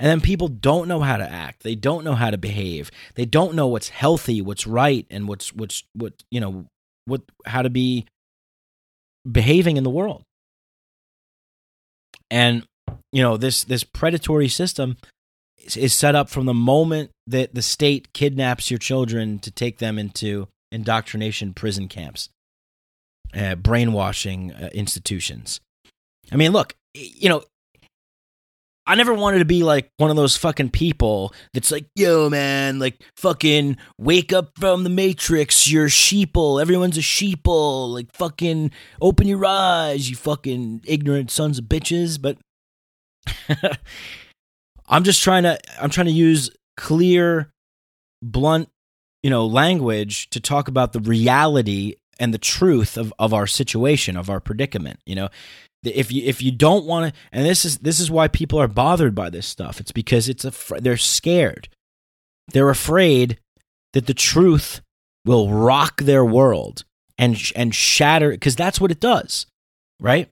and 0.00 0.08
then 0.08 0.22
people 0.22 0.48
don't 0.48 0.88
know 0.88 1.00
how 1.00 1.18
to 1.18 1.30
act. 1.30 1.62
They 1.62 1.74
don't 1.74 2.04
know 2.04 2.14
how 2.14 2.30
to 2.30 2.38
behave. 2.38 2.90
They 3.16 3.26
don't 3.26 3.54
know 3.54 3.66
what's 3.66 3.90
healthy, 3.90 4.40
what's 4.40 4.66
right, 4.66 5.06
and 5.10 5.28
what's 5.28 5.54
what's 5.54 5.84
what 5.92 6.14
you 6.30 6.40
know 6.40 6.64
what 7.04 7.20
how 7.44 7.60
to 7.60 7.68
be 7.68 8.06
behaving 9.30 9.76
in 9.76 9.84
the 9.84 9.90
world. 9.90 10.22
And 12.30 12.64
you 13.12 13.22
know 13.22 13.36
this 13.36 13.62
this 13.62 13.84
predatory 13.84 14.48
system 14.48 14.96
is, 15.58 15.76
is 15.76 15.92
set 15.92 16.14
up 16.14 16.30
from 16.30 16.46
the 16.46 16.54
moment 16.54 17.10
that 17.26 17.54
the 17.54 17.60
state 17.60 18.14
kidnaps 18.14 18.70
your 18.70 18.78
children 18.78 19.38
to 19.40 19.50
take 19.50 19.78
them 19.78 19.98
into 19.98 20.48
indoctrination 20.72 21.52
prison 21.52 21.88
camps, 21.88 22.30
uh, 23.34 23.54
brainwashing 23.54 24.52
uh, 24.52 24.70
institutions. 24.72 25.60
I 26.32 26.36
mean, 26.36 26.52
look, 26.52 26.74
you 26.94 27.28
know, 27.28 27.42
I 28.86 28.94
never 28.94 29.14
wanted 29.14 29.38
to 29.38 29.44
be 29.44 29.62
like 29.62 29.90
one 29.98 30.10
of 30.10 30.16
those 30.16 30.36
fucking 30.36 30.70
people 30.70 31.32
that's 31.52 31.70
like, 31.70 31.86
yo, 31.94 32.28
man, 32.28 32.78
like 32.78 33.00
fucking 33.16 33.76
wake 33.98 34.32
up 34.32 34.50
from 34.58 34.84
the 34.84 34.90
matrix. 34.90 35.70
You're 35.70 35.86
sheeple. 35.86 36.60
Everyone's 36.60 36.98
a 36.98 37.02
sheeple. 37.02 37.92
Like 37.92 38.12
fucking 38.14 38.72
open 39.00 39.28
your 39.28 39.44
eyes, 39.44 40.10
you 40.10 40.16
fucking 40.16 40.82
ignorant 40.86 41.30
sons 41.30 41.58
of 41.58 41.66
bitches. 41.66 42.20
But 42.20 42.38
I'm 44.88 45.04
just 45.04 45.22
trying 45.22 45.44
to, 45.44 45.58
I'm 45.80 45.90
trying 45.90 46.06
to 46.06 46.12
use 46.12 46.50
clear, 46.76 47.52
blunt, 48.22 48.70
you 49.22 49.30
know, 49.30 49.46
language 49.46 50.30
to 50.30 50.40
talk 50.40 50.68
about 50.68 50.92
the 50.94 51.00
reality 51.00 51.96
and 52.18 52.34
the 52.34 52.38
truth 52.38 52.96
of, 52.96 53.12
of 53.18 53.32
our 53.32 53.46
situation, 53.46 54.16
of 54.16 54.30
our 54.30 54.40
predicament. 54.40 55.00
You 55.06 55.14
know, 55.14 55.28
if 55.82 56.12
you 56.12 56.22
if 56.24 56.42
you 56.42 56.50
don't 56.50 56.84
want 56.84 57.12
to 57.12 57.20
and 57.32 57.46
this 57.46 57.64
is 57.64 57.78
this 57.78 58.00
is 58.00 58.10
why 58.10 58.28
people 58.28 58.60
are 58.60 58.68
bothered 58.68 59.14
by 59.14 59.30
this 59.30 59.46
stuff 59.46 59.80
it's 59.80 59.92
because 59.92 60.28
it's 60.28 60.44
a 60.44 60.52
they're 60.80 60.96
scared 60.96 61.68
they're 62.48 62.70
afraid 62.70 63.38
that 63.92 64.06
the 64.06 64.14
truth 64.14 64.82
will 65.24 65.50
rock 65.50 66.02
their 66.02 66.24
world 66.24 66.84
and 67.16 67.40
and 67.56 67.74
shatter 67.74 68.30
because 68.30 68.56
that's 68.56 68.80
what 68.80 68.90
it 68.90 69.00
does 69.00 69.46
right 70.00 70.28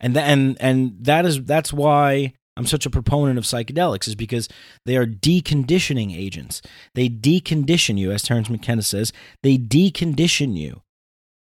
and 0.00 0.14
th- 0.14 0.26
and 0.26 0.56
and 0.60 0.96
that 1.00 1.26
is 1.26 1.42
that's 1.44 1.72
why 1.72 2.32
I'm 2.56 2.66
such 2.66 2.84
a 2.84 2.90
proponent 2.90 3.38
of 3.38 3.44
psychedelics 3.44 4.06
is 4.06 4.14
because 4.14 4.48
they 4.84 4.96
are 4.96 5.06
deconditioning 5.06 6.14
agents. 6.14 6.60
They 6.94 7.08
decondition 7.08 7.96
you, 7.96 8.12
as 8.12 8.22
Terence 8.22 8.50
McKenna 8.50 8.82
says. 8.82 9.12
They 9.42 9.56
decondition 9.56 10.54
you 10.56 10.81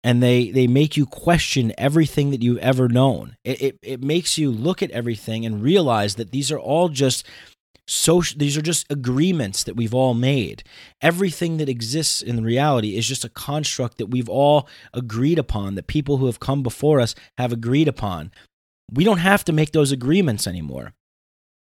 and 0.03 0.21
they 0.21 0.49
they 0.51 0.67
make 0.67 0.97
you 0.97 1.05
question 1.05 1.73
everything 1.77 2.31
that 2.31 2.41
you've 2.41 2.57
ever 2.57 2.87
known. 2.87 3.37
It, 3.43 3.61
it 3.61 3.79
it 3.81 4.03
makes 4.03 4.37
you 4.37 4.51
look 4.51 4.81
at 4.81 4.91
everything 4.91 5.45
and 5.45 5.61
realize 5.61 6.15
that 6.15 6.31
these 6.31 6.51
are 6.51 6.59
all 6.59 6.89
just 6.89 7.25
social 7.87 8.37
these 8.37 8.57
are 8.57 8.61
just 8.61 8.91
agreements 8.91 9.63
that 9.63 9.75
we've 9.75 9.93
all 9.93 10.13
made. 10.13 10.63
Everything 11.01 11.57
that 11.57 11.69
exists 11.69 12.21
in 12.21 12.43
reality 12.43 12.97
is 12.97 13.07
just 13.07 13.25
a 13.25 13.29
construct 13.29 13.97
that 13.97 14.07
we've 14.07 14.29
all 14.29 14.67
agreed 14.93 15.37
upon 15.37 15.75
that 15.75 15.87
people 15.87 16.17
who 16.17 16.25
have 16.25 16.39
come 16.39 16.63
before 16.63 16.99
us 16.99 17.13
have 17.37 17.51
agreed 17.51 17.87
upon. 17.87 18.31
We 18.91 19.03
don't 19.03 19.19
have 19.19 19.45
to 19.45 19.53
make 19.53 19.71
those 19.71 19.91
agreements 19.91 20.47
anymore 20.47 20.93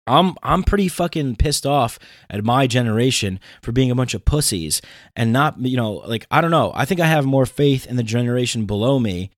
I'm 0.06 0.34
I'm 0.42 0.62
pretty 0.62 0.88
fucking 0.88 1.36
pissed 1.36 1.66
off 1.66 1.98
at 2.28 2.44
my 2.44 2.66
generation 2.66 3.40
for 3.62 3.72
being 3.72 3.90
a 3.90 3.94
bunch 3.94 4.14
of 4.14 4.24
pussies 4.24 4.82
and 5.16 5.32
not 5.32 5.58
you 5.58 5.76
know 5.76 5.94
like 6.06 6.26
I 6.30 6.40
don't 6.40 6.50
know. 6.50 6.72
I 6.74 6.84
think 6.84 7.00
I 7.00 7.06
have 7.06 7.24
more 7.24 7.46
faith 7.46 7.86
in 7.86 7.96
the 7.96 8.02
generation 8.02 8.66
below 8.66 8.98
me 8.98 9.30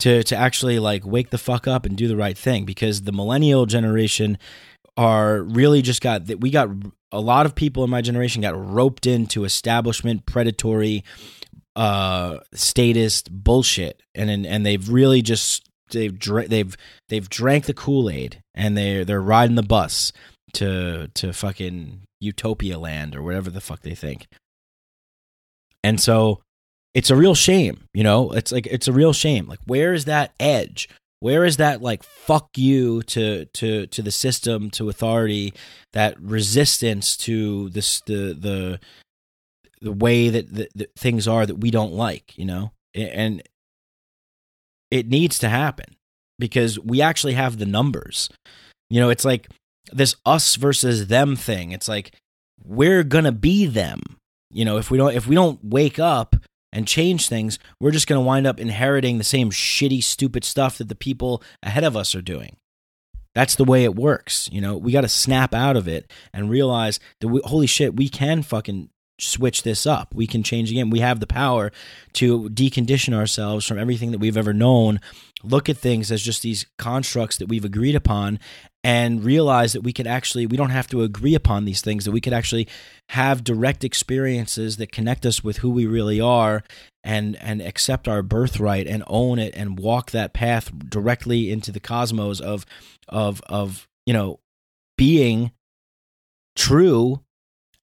to 0.00 0.22
to 0.24 0.36
actually 0.36 0.78
like 0.78 1.04
wake 1.04 1.30
the 1.30 1.38
fuck 1.38 1.66
up 1.66 1.84
and 1.86 1.96
do 1.96 2.08
the 2.08 2.16
right 2.16 2.38
thing 2.38 2.64
because 2.64 3.02
the 3.02 3.12
millennial 3.12 3.66
generation 3.66 4.38
are 4.96 5.42
really 5.42 5.82
just 5.82 6.00
got 6.00 6.26
that 6.26 6.40
we 6.40 6.50
got 6.50 6.68
a 7.10 7.20
lot 7.20 7.46
of 7.46 7.54
people 7.54 7.82
in 7.82 7.90
my 7.90 8.00
generation 8.00 8.42
got 8.42 8.54
roped 8.54 9.06
into 9.06 9.44
establishment 9.44 10.26
predatory 10.26 11.04
uh 11.74 12.38
statist 12.52 13.32
bullshit. 13.32 14.00
And 14.14 14.30
and, 14.30 14.46
and 14.46 14.64
they've 14.64 14.88
really 14.88 15.22
just 15.22 15.68
they've 15.90 16.18
they've 16.48 16.76
they've 17.08 17.28
drank 17.28 17.66
the 17.66 17.74
Kool-Aid 17.74 18.42
and 18.54 18.76
they 18.76 19.04
they're 19.04 19.20
riding 19.20 19.56
the 19.56 19.62
bus 19.62 20.12
to 20.54 21.08
to 21.14 21.32
fucking 21.32 22.02
utopia 22.20 22.78
land 22.78 23.14
or 23.14 23.22
whatever 23.22 23.50
the 23.50 23.60
fuck 23.60 23.80
they 23.80 23.94
think. 23.94 24.26
And 25.82 26.00
so 26.00 26.40
it's 26.94 27.10
a 27.10 27.16
real 27.16 27.34
shame, 27.34 27.84
you 27.92 28.02
know? 28.02 28.30
It's 28.30 28.52
like 28.52 28.66
it's 28.66 28.88
a 28.88 28.92
real 28.92 29.12
shame. 29.12 29.46
Like 29.46 29.60
where 29.66 29.92
is 29.92 30.06
that 30.06 30.32
edge? 30.40 30.88
Where 31.20 31.44
is 31.44 31.56
that 31.58 31.82
like 31.82 32.02
fuck 32.02 32.48
you 32.56 33.02
to 33.02 33.44
to 33.46 33.86
to 33.86 34.02
the 34.02 34.10
system, 34.10 34.70
to 34.70 34.88
authority, 34.88 35.54
that 35.92 36.20
resistance 36.20 37.16
to 37.18 37.68
this 37.70 38.00
the 38.06 38.36
the 38.38 38.80
the 39.80 39.92
way 39.92 40.30
that, 40.30 40.54
that 40.54 40.94
things 40.96 41.28
are 41.28 41.44
that 41.44 41.56
we 41.56 41.70
don't 41.70 41.92
like, 41.92 42.36
you 42.38 42.44
know? 42.44 42.72
And 42.94 43.42
it 44.94 45.08
needs 45.08 45.40
to 45.40 45.48
happen 45.48 45.96
because 46.38 46.78
we 46.78 47.02
actually 47.02 47.32
have 47.32 47.58
the 47.58 47.66
numbers. 47.66 48.30
You 48.88 49.00
know, 49.00 49.10
it's 49.10 49.24
like 49.24 49.48
this 49.92 50.14
us 50.24 50.54
versus 50.54 51.08
them 51.08 51.34
thing. 51.34 51.72
It's 51.72 51.88
like 51.88 52.14
we're 52.64 53.02
going 53.02 53.24
to 53.24 53.32
be 53.32 53.66
them. 53.66 54.00
You 54.52 54.64
know, 54.64 54.78
if 54.78 54.92
we 54.92 54.98
don't 54.98 55.12
if 55.12 55.26
we 55.26 55.34
don't 55.34 55.58
wake 55.64 55.98
up 55.98 56.36
and 56.72 56.86
change 56.86 57.28
things, 57.28 57.58
we're 57.80 57.90
just 57.90 58.06
going 58.06 58.20
to 58.20 58.24
wind 58.24 58.46
up 58.46 58.60
inheriting 58.60 59.18
the 59.18 59.24
same 59.24 59.50
shitty 59.50 60.00
stupid 60.00 60.44
stuff 60.44 60.78
that 60.78 60.88
the 60.88 60.94
people 60.94 61.42
ahead 61.60 61.82
of 61.82 61.96
us 61.96 62.14
are 62.14 62.22
doing. 62.22 62.56
That's 63.34 63.56
the 63.56 63.64
way 63.64 63.82
it 63.82 63.96
works. 63.96 64.48
You 64.52 64.60
know, 64.60 64.76
we 64.76 64.92
got 64.92 65.00
to 65.00 65.08
snap 65.08 65.54
out 65.54 65.76
of 65.76 65.88
it 65.88 66.08
and 66.32 66.48
realize 66.48 67.00
that 67.20 67.26
we, 67.26 67.40
holy 67.44 67.66
shit, 67.66 67.96
we 67.96 68.08
can 68.08 68.44
fucking 68.44 68.90
switch 69.18 69.62
this 69.62 69.86
up. 69.86 70.14
We 70.14 70.26
can 70.26 70.42
change 70.42 70.70
again. 70.70 70.90
We 70.90 71.00
have 71.00 71.20
the 71.20 71.26
power 71.26 71.72
to 72.14 72.48
decondition 72.50 73.14
ourselves 73.14 73.66
from 73.66 73.78
everything 73.78 74.10
that 74.10 74.18
we've 74.18 74.36
ever 74.36 74.52
known, 74.52 75.00
look 75.42 75.68
at 75.68 75.76
things 75.76 76.10
as 76.10 76.22
just 76.22 76.42
these 76.42 76.66
constructs 76.78 77.36
that 77.36 77.48
we've 77.48 77.64
agreed 77.64 77.94
upon, 77.94 78.38
and 78.82 79.24
realize 79.24 79.72
that 79.72 79.82
we 79.82 79.92
could 79.92 80.06
actually, 80.06 80.46
we 80.46 80.56
don't 80.56 80.70
have 80.70 80.88
to 80.88 81.02
agree 81.02 81.34
upon 81.34 81.64
these 81.64 81.80
things, 81.80 82.04
that 82.04 82.12
we 82.12 82.20
could 82.20 82.32
actually 82.32 82.68
have 83.10 83.44
direct 83.44 83.84
experiences 83.84 84.76
that 84.76 84.92
connect 84.92 85.24
us 85.24 85.44
with 85.44 85.58
who 85.58 85.70
we 85.70 85.86
really 85.86 86.20
are 86.20 86.62
and 87.04 87.36
and 87.36 87.60
accept 87.60 88.08
our 88.08 88.22
birthright 88.22 88.86
and 88.86 89.04
own 89.06 89.38
it 89.38 89.54
and 89.54 89.78
walk 89.78 90.10
that 90.10 90.32
path 90.32 90.72
directly 90.88 91.50
into 91.52 91.70
the 91.70 91.80
cosmos 91.80 92.40
of 92.40 92.64
of 93.08 93.42
of 93.42 93.86
you 94.06 94.14
know 94.14 94.40
being 94.96 95.52
true 96.56 97.20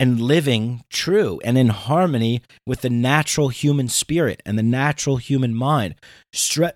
and 0.02 0.20
living 0.20 0.84
true 0.90 1.40
and 1.44 1.60
in 1.60 1.68
harmony 1.68 2.42
with 2.66 2.82
the 2.82 2.90
natural 2.90 3.50
human 3.50 3.88
spirit 3.88 4.42
and 4.48 4.58
the 4.58 4.64
natural 4.64 5.18
human 5.18 5.54
mind. 5.54 5.94
Stre- 6.34 6.74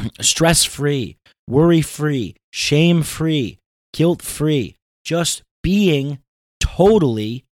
stress 0.20 0.64
free, 0.64 1.16
worry 1.48 1.80
free, 1.80 2.34
shame 2.52 3.04
free, 3.04 3.60
guilt 3.92 4.20
free, 4.20 4.74
just 5.04 5.42
being 5.62 6.18
totally 6.58 7.44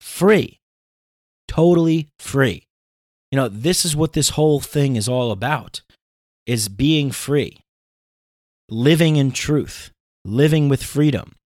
free. 0.00 0.58
Totally 1.46 2.08
free. 2.18 2.64
You 3.30 3.36
know, 3.36 3.48
this 3.48 3.84
is 3.84 3.94
what 3.94 4.12
this 4.12 4.30
whole 4.30 4.58
thing 4.58 4.96
is 4.96 5.08
all 5.08 5.30
about 5.30 5.82
is 6.46 6.68
being 6.68 7.12
free. 7.12 7.60
Living 8.68 9.14
in 9.14 9.30
truth, 9.30 9.92
living 10.24 10.68
with 10.68 10.82
freedom. 10.82 11.36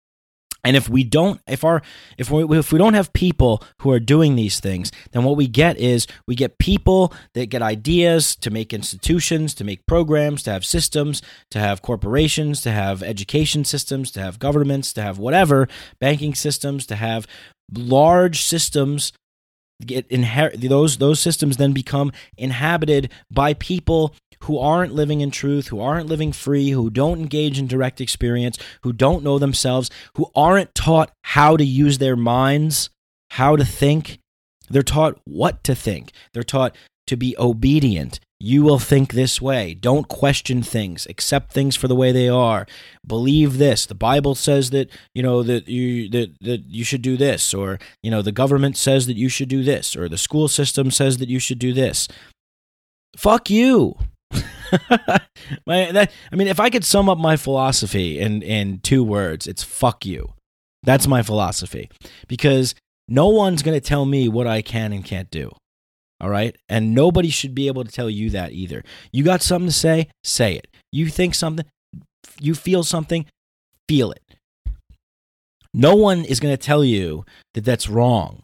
And 0.66 0.76
if 0.76 0.88
we 0.88 1.04
don't, 1.04 1.40
if 1.46 1.62
our, 1.62 1.80
if 2.18 2.28
we, 2.28 2.58
if 2.58 2.72
we 2.72 2.78
don't 2.78 2.94
have 2.94 3.12
people 3.12 3.62
who 3.82 3.92
are 3.92 4.00
doing 4.00 4.34
these 4.34 4.58
things, 4.58 4.90
then 5.12 5.22
what 5.22 5.36
we 5.36 5.46
get 5.46 5.78
is 5.78 6.08
we 6.26 6.34
get 6.34 6.58
people 6.58 7.14
that 7.34 7.50
get 7.50 7.62
ideas 7.62 8.34
to 8.34 8.50
make 8.50 8.72
institutions, 8.72 9.54
to 9.54 9.64
make 9.64 9.86
programs, 9.86 10.42
to 10.42 10.50
have 10.50 10.64
systems, 10.64 11.22
to 11.52 11.60
have 11.60 11.82
corporations, 11.82 12.62
to 12.62 12.72
have 12.72 13.04
education 13.04 13.64
systems, 13.64 14.10
to 14.10 14.20
have 14.20 14.40
governments, 14.40 14.92
to 14.94 15.02
have 15.02 15.20
whatever 15.20 15.68
banking 16.00 16.34
systems, 16.34 16.84
to 16.86 16.96
have 16.96 17.28
large 17.72 18.42
systems 18.42 19.12
get 19.84 20.06
inherit 20.08 20.58
those 20.62 20.96
those 20.96 21.20
systems 21.20 21.58
then 21.58 21.72
become 21.72 22.10
inhabited 22.38 23.12
by 23.30 23.52
people 23.52 24.14
who 24.46 24.58
aren't 24.58 24.94
living 24.94 25.20
in 25.20 25.30
truth, 25.30 25.68
who 25.68 25.80
aren't 25.80 26.08
living 26.08 26.32
free, 26.32 26.70
who 26.70 26.88
don't 26.88 27.20
engage 27.20 27.58
in 27.58 27.66
direct 27.66 28.00
experience, 28.00 28.58
who 28.82 28.92
don't 28.92 29.24
know 29.24 29.38
themselves, 29.38 29.90
who 30.14 30.30
aren't 30.34 30.74
taught 30.74 31.10
how 31.22 31.56
to 31.56 31.64
use 31.64 31.98
their 31.98 32.16
minds, 32.16 32.90
how 33.32 33.56
to 33.56 33.64
think. 33.64 34.18
They're 34.70 34.82
taught 34.82 35.18
what 35.24 35.64
to 35.64 35.74
think. 35.74 36.12
They're 36.32 36.42
taught 36.42 36.76
to 37.08 37.16
be 37.16 37.36
obedient. 37.38 38.20
You 38.38 38.62
will 38.62 38.78
think 38.78 39.12
this 39.12 39.40
way. 39.40 39.74
Don't 39.74 40.08
question 40.08 40.62
things. 40.62 41.06
Accept 41.06 41.52
things 41.52 41.74
for 41.74 41.88
the 41.88 41.96
way 41.96 42.12
they 42.12 42.28
are. 42.28 42.66
Believe 43.04 43.58
this. 43.58 43.86
The 43.86 43.94
Bible 43.94 44.34
says 44.34 44.70
that, 44.70 44.90
you 45.14 45.22
know, 45.22 45.42
that 45.42 45.68
you 45.68 46.08
that, 46.10 46.36
that 46.42 46.64
you 46.66 46.84
should 46.84 47.02
do 47.02 47.16
this 47.16 47.54
or, 47.54 47.78
you 48.02 48.10
know, 48.10 48.22
the 48.22 48.32
government 48.32 48.76
says 48.76 49.06
that 49.06 49.16
you 49.16 49.28
should 49.28 49.48
do 49.48 49.64
this 49.64 49.96
or 49.96 50.08
the 50.08 50.18
school 50.18 50.48
system 50.48 50.90
says 50.90 51.18
that 51.18 51.28
you 51.28 51.38
should 51.40 51.58
do 51.58 51.72
this. 51.72 52.06
Fuck 53.16 53.48
you. 53.50 53.96
my, 55.66 55.92
that, 55.92 56.12
I 56.32 56.36
mean, 56.36 56.48
if 56.48 56.60
I 56.60 56.70
could 56.70 56.84
sum 56.84 57.08
up 57.08 57.18
my 57.18 57.36
philosophy 57.36 58.18
in 58.18 58.42
in 58.42 58.80
two 58.80 59.04
words, 59.04 59.46
it's 59.46 59.62
fuck 59.62 60.04
you. 60.06 60.32
That's 60.82 61.06
my 61.06 61.22
philosophy 61.22 61.90
because 62.28 62.74
no 63.08 63.28
one's 63.28 63.62
going 63.62 63.78
to 63.78 63.86
tell 63.86 64.04
me 64.04 64.28
what 64.28 64.46
I 64.46 64.62
can 64.62 64.92
and 64.92 65.04
can't 65.04 65.30
do. 65.30 65.50
All 66.20 66.30
right? 66.30 66.56
And 66.68 66.94
nobody 66.94 67.28
should 67.28 67.54
be 67.54 67.66
able 67.66 67.84
to 67.84 67.90
tell 67.90 68.08
you 68.08 68.30
that 68.30 68.52
either. 68.52 68.82
You 69.12 69.22
got 69.22 69.42
something 69.42 69.68
to 69.68 69.72
say? 69.72 70.08
Say 70.24 70.54
it. 70.54 70.68
You 70.92 71.08
think 71.08 71.34
something, 71.34 71.66
you 72.40 72.54
feel 72.54 72.84
something, 72.84 73.26
feel 73.88 74.12
it. 74.12 74.22
No 75.74 75.94
one 75.94 76.24
is 76.24 76.40
going 76.40 76.56
to 76.56 76.62
tell 76.62 76.84
you 76.84 77.26
that 77.52 77.64
that's 77.64 77.88
wrong. 77.88 78.42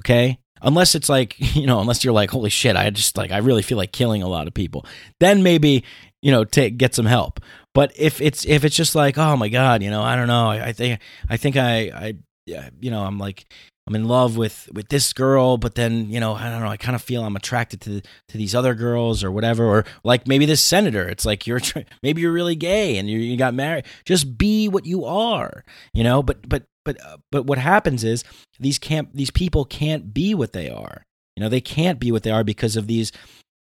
Okay? 0.00 0.38
unless 0.62 0.94
it's 0.94 1.08
like 1.08 1.34
you 1.56 1.66
know 1.66 1.80
unless 1.80 2.04
you're 2.04 2.12
like 2.12 2.30
holy 2.30 2.50
shit 2.50 2.76
i 2.76 2.88
just 2.90 3.16
like 3.16 3.30
i 3.30 3.38
really 3.38 3.62
feel 3.62 3.78
like 3.78 3.92
killing 3.92 4.22
a 4.22 4.28
lot 4.28 4.46
of 4.46 4.54
people. 4.54 4.86
Then 5.20 5.42
maybe 5.42 5.84
you 6.22 6.30
know 6.30 6.44
take 6.44 6.78
get 6.78 6.94
some 6.94 7.06
help. 7.06 7.40
But 7.74 7.92
if 7.96 8.20
it's 8.20 8.46
if 8.46 8.64
it's 8.64 8.76
just 8.76 8.94
like 8.94 9.18
oh 9.18 9.36
my 9.36 9.48
god 9.48 9.82
you 9.82 9.90
know 9.90 10.02
i 10.02 10.14
don't 10.14 10.28
know 10.28 10.48
i, 10.48 10.66
I 10.66 10.72
think 10.72 11.00
i 11.28 11.36
think 11.36 11.56
i 11.56 11.90
i 11.94 12.14
you 12.46 12.90
know 12.90 13.02
i'm 13.02 13.18
like 13.18 13.46
i'm 13.86 13.94
in 13.94 14.06
love 14.06 14.36
with 14.36 14.68
with 14.74 14.88
this 14.88 15.12
girl 15.14 15.56
but 15.56 15.74
then 15.74 16.10
you 16.10 16.20
know 16.20 16.34
i 16.34 16.50
don't 16.50 16.60
know 16.60 16.68
i 16.68 16.76
kind 16.76 16.94
of 16.94 17.00
feel 17.00 17.24
i'm 17.24 17.34
attracted 17.34 17.80
to 17.80 18.02
to 18.28 18.36
these 18.36 18.54
other 18.54 18.74
girls 18.74 19.24
or 19.24 19.30
whatever 19.30 19.64
or 19.64 19.84
like 20.04 20.28
maybe 20.28 20.44
this 20.44 20.60
senator 20.60 21.08
it's 21.08 21.24
like 21.24 21.46
you're 21.46 21.60
maybe 22.02 22.20
you're 22.20 22.32
really 22.32 22.56
gay 22.56 22.98
and 22.98 23.08
you, 23.08 23.18
you 23.18 23.36
got 23.38 23.54
married. 23.54 23.86
Just 24.04 24.36
be 24.36 24.68
what 24.68 24.84
you 24.84 25.06
are 25.06 25.64
you 25.94 26.04
know? 26.04 26.22
But 26.22 26.48
but 26.48 26.64
but 26.84 27.00
uh, 27.04 27.18
but 27.30 27.46
what 27.46 27.58
happens 27.58 28.04
is 28.04 28.24
these 28.58 28.78
can't 28.78 29.14
these 29.14 29.30
people 29.30 29.64
can't 29.64 30.12
be 30.12 30.34
what 30.34 30.52
they 30.52 30.68
are. 30.68 31.04
You 31.36 31.42
know, 31.42 31.48
they 31.48 31.60
can't 31.60 31.98
be 31.98 32.12
what 32.12 32.22
they 32.22 32.30
are 32.30 32.44
because 32.44 32.76
of 32.76 32.86
these 32.86 33.12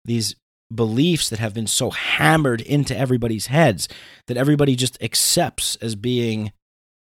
these 0.04 0.34
beliefs 0.74 1.30
that 1.30 1.38
have 1.38 1.54
been 1.54 1.66
so 1.66 1.90
hammered 1.90 2.60
into 2.60 2.96
everybody's 2.96 3.46
heads 3.46 3.88
that 4.26 4.36
everybody 4.36 4.76
just 4.76 5.02
accepts 5.02 5.76
as 5.76 5.94
being, 5.94 6.52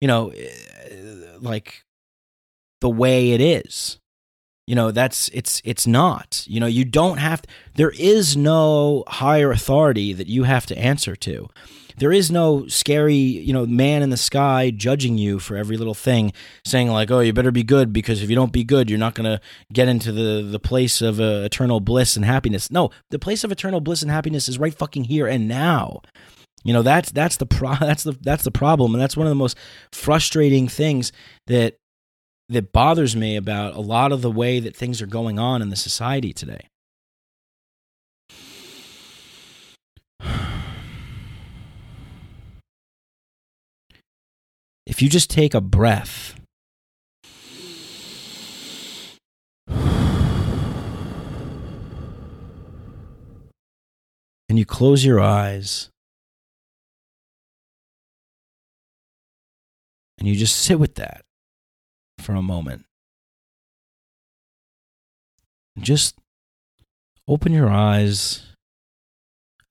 you 0.02 0.08
know, 0.08 0.30
eh, 0.30 1.38
like 1.40 1.84
the 2.82 2.90
way 2.90 3.32
it 3.32 3.42
is. 3.42 4.00
You 4.70 4.76
know, 4.76 4.92
that's 4.92 5.30
it's 5.30 5.64
it's 5.66 5.88
not. 5.88 6.46
You 6.46 6.60
know, 6.60 6.68
you 6.68 6.86
don't 6.86 7.18
have 7.18 7.42
there 7.74 7.90
is 7.90 8.38
no 8.38 9.04
higher 9.08 9.52
authority 9.52 10.14
that 10.14 10.28
you 10.28 10.44
have 10.44 10.68
to 10.68 10.78
answer 10.78 11.16
to 11.16 11.50
there 11.98 12.12
is 12.12 12.30
no 12.32 12.68
scary, 12.68 13.16
you 13.16 13.52
know, 13.52 13.66
man 13.66 14.04
in 14.04 14.12
the 14.12 14.16
sky 14.16 14.70
judging 14.70 15.18
you 15.18 15.40
for 15.40 15.58
every 15.58 15.76
little 15.76 15.96
thing, 15.96 16.34
saying 16.64 16.90
like, 16.90 17.10
"Oh, 17.10 17.20
you 17.20 17.34
better 17.34 17.52
be 17.52 17.64
good 17.64 17.92
because 17.92 18.22
if 18.22 18.30
you 18.30 18.36
don't 18.36 18.54
be 18.54 18.64
good, 18.64 18.92
you're 18.92 19.00
not 19.00 19.16
going 19.16 19.26
to 19.26 19.42
get 19.74 19.88
into 19.88 20.12
the 20.12 20.44
the 20.44 20.60
place 20.60 21.02
of 21.02 21.20
uh, 21.20 21.42
eternal 21.44 21.80
bliss 21.80 22.16
and 22.16 22.24
happiness." 22.24 22.72
No, 22.72 22.92
the 23.10 23.20
place 23.20 23.44
of 23.44 23.52
eternal 23.52 23.82
bliss 23.82 24.04
and 24.04 24.12
happiness 24.12 24.48
is 24.48 24.60
right 24.60 24.74
fucking 24.74 25.06
here 25.06 25.28
and 25.28 25.48
now. 25.48 26.02
You 26.64 26.74
know, 26.74 26.82
that's 26.82 27.12
that's 27.12 27.38
the 27.38 27.46
pro- 27.46 27.76
that's 27.80 28.04
the 28.04 28.14
that's 28.22 28.44
the 28.44 28.52
problem 28.52 28.94
and 28.94 29.02
that's 29.02 29.18
one 29.18 29.28
of 29.28 29.32
the 29.32 29.36
most 29.36 29.58
frustrating 29.92 30.68
things 30.68 31.12
that 31.48 31.79
that 32.50 32.72
bothers 32.72 33.16
me 33.16 33.36
about 33.36 33.76
a 33.76 33.80
lot 33.80 34.12
of 34.12 34.24
the 34.24 34.32
way 34.32 34.60
that 34.60 34.76
things 34.76 35.02
are 35.02 35.08
going 35.08 35.38
on 35.38 35.62
in 35.62 35.70
the 35.70 35.76
society 35.76 36.34
today. 36.34 36.68
If 44.88 45.04
you 45.04 45.10
just 45.10 45.30
take 45.30 45.54
a 45.54 45.62
breath 45.62 46.36
and 54.50 54.58
you 54.58 54.66
close 54.66 55.06
your 55.06 55.20
eyes 55.20 55.92
and 60.18 60.28
you 60.28 60.36
just 60.36 60.56
sit 60.56 60.80
with 60.80 60.96
that 60.96 61.22
for 62.20 62.36
a 62.36 62.42
moment. 62.42 62.86
Just 65.80 66.16
open 67.28 67.54
your 67.54 67.70
eyes 67.70 68.44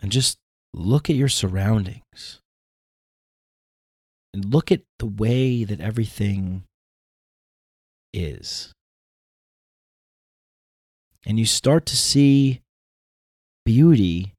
and 0.00 0.10
just 0.10 0.38
look 0.72 1.10
at 1.10 1.16
your 1.16 1.28
surroundings. 1.28 2.40
And 4.34 4.52
look 4.52 4.70
at 4.70 4.82
the 4.98 5.06
way 5.06 5.64
that 5.64 5.80
everything 5.80 6.64
is. 8.12 8.72
And 11.26 11.38
you 11.38 11.46
start 11.46 11.86
to 11.86 11.96
see 11.96 12.60
beauty 13.64 14.34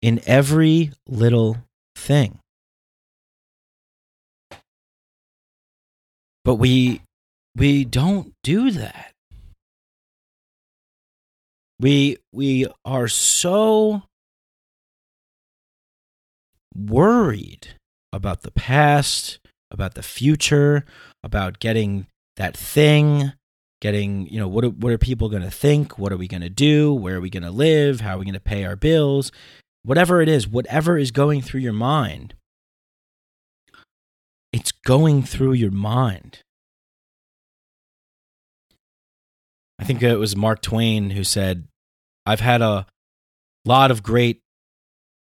in 0.00 0.20
every 0.26 0.92
little 1.08 1.58
thing. 1.96 2.41
But 6.44 6.56
we 6.56 7.02
we 7.56 7.84
don't 7.84 8.32
do 8.42 8.70
that. 8.70 9.12
We 11.78 12.18
we 12.32 12.66
are 12.84 13.08
so 13.08 14.02
worried 16.74 17.74
about 18.12 18.42
the 18.42 18.50
past, 18.50 19.38
about 19.70 19.94
the 19.94 20.02
future, 20.02 20.84
about 21.22 21.58
getting 21.60 22.06
that 22.36 22.56
thing, 22.56 23.32
getting, 23.80 24.26
you 24.28 24.38
know, 24.38 24.48
what 24.48 24.64
are, 24.64 24.70
what 24.70 24.92
are 24.92 24.98
people 24.98 25.28
going 25.28 25.42
to 25.42 25.50
think? 25.50 25.98
What 25.98 26.12
are 26.12 26.16
we 26.16 26.28
going 26.28 26.42
to 26.42 26.48
do? 26.48 26.92
Where 26.94 27.16
are 27.16 27.20
we 27.20 27.30
going 27.30 27.42
to 27.42 27.50
live? 27.50 28.00
How 28.00 28.14
are 28.14 28.18
we 28.18 28.24
going 28.24 28.34
to 28.34 28.40
pay 28.40 28.64
our 28.64 28.76
bills? 28.76 29.32
Whatever 29.82 30.22
it 30.22 30.28
is, 30.28 30.46
whatever 30.46 30.96
is 30.96 31.10
going 31.10 31.42
through 31.42 31.60
your 31.60 31.72
mind, 31.72 32.34
it's 34.52 34.72
going 34.72 35.22
through 35.22 35.54
your 35.54 35.70
mind. 35.70 36.40
I 39.78 39.84
think 39.84 40.02
it 40.02 40.16
was 40.16 40.36
Mark 40.36 40.62
Twain 40.62 41.10
who 41.10 41.24
said, 41.24 41.66
I've 42.24 42.40
had 42.40 42.62
a 42.62 42.86
lot 43.64 43.90
of 43.90 44.02
great 44.02 44.40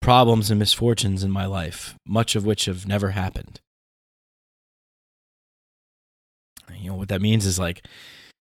problems 0.02 0.50
and 0.50 0.60
misfortunes 0.60 1.24
in 1.24 1.32
my 1.32 1.46
life, 1.46 1.96
much 2.08 2.36
of 2.36 2.46
which 2.46 2.66
have 2.66 2.88
never 2.88 3.12
happened. 3.12 3.60
You 6.80 6.92
know, 6.92 6.96
what 6.96 7.10
that 7.10 7.22
means 7.22 7.46
is 7.46 7.58
like 7.58 7.86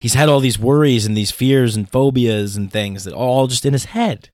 he's 0.01 0.15
had 0.15 0.29
all 0.29 0.41
these 0.41 0.59
worries 0.59 1.05
and 1.05 1.17
these 1.17 1.31
fears 1.31 1.77
and 1.77 1.91
phobias 1.91 2.57
and 2.57 2.71
things 2.71 3.05
that 3.05 3.13
are 3.13 3.17
all 3.17 3.47
just 3.47 3.67
in 3.67 3.73
his 3.73 3.87
head. 3.87 4.31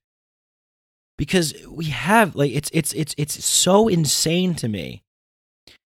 Because 1.16 1.54
we 1.68 1.86
have 1.86 2.36
like 2.36 2.52
it's 2.52 2.70
it's 2.72 2.92
it's 2.92 3.14
it's 3.18 3.44
so 3.44 3.88
insane 3.88 4.54
to 4.56 4.68
me 4.68 5.02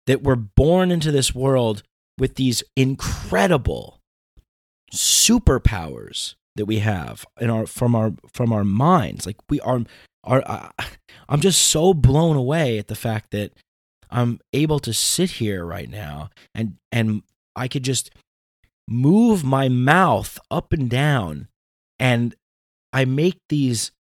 that 0.08 0.22
we're 0.22 0.34
born 0.34 0.90
into 0.90 1.12
this 1.12 1.34
world 1.34 1.82
with 2.18 2.34
these 2.34 2.64
incredible 2.76 4.00
superpowers 4.92 6.34
that 6.56 6.66
we 6.66 6.80
have 6.80 7.24
in 7.40 7.50
our 7.50 7.66
from 7.66 7.94
our 7.94 8.12
from 8.32 8.52
our 8.52 8.64
minds. 8.64 9.26
Like 9.26 9.36
we 9.48 9.60
are 9.60 9.84
are 10.24 10.42
uh, 10.46 10.68
i'm 11.28 11.40
just 11.40 11.60
so 11.60 11.94
blown 11.94 12.36
away 12.36 12.78
at 12.78 12.88
the 12.88 12.94
fact 12.94 13.30
that 13.30 13.52
i'm 14.10 14.38
able 14.52 14.78
to 14.78 14.92
sit 14.92 15.32
here 15.32 15.64
right 15.64 15.90
now 15.90 16.30
and 16.54 16.76
and 16.92 17.22
i 17.56 17.68
could 17.68 17.82
just 17.82 18.10
move 18.86 19.44
my 19.44 19.68
mouth 19.68 20.38
up 20.50 20.72
and 20.72 20.88
down 20.90 21.48
and 21.98 22.34
i 22.92 23.04
make 23.04 23.38
these 23.48 23.92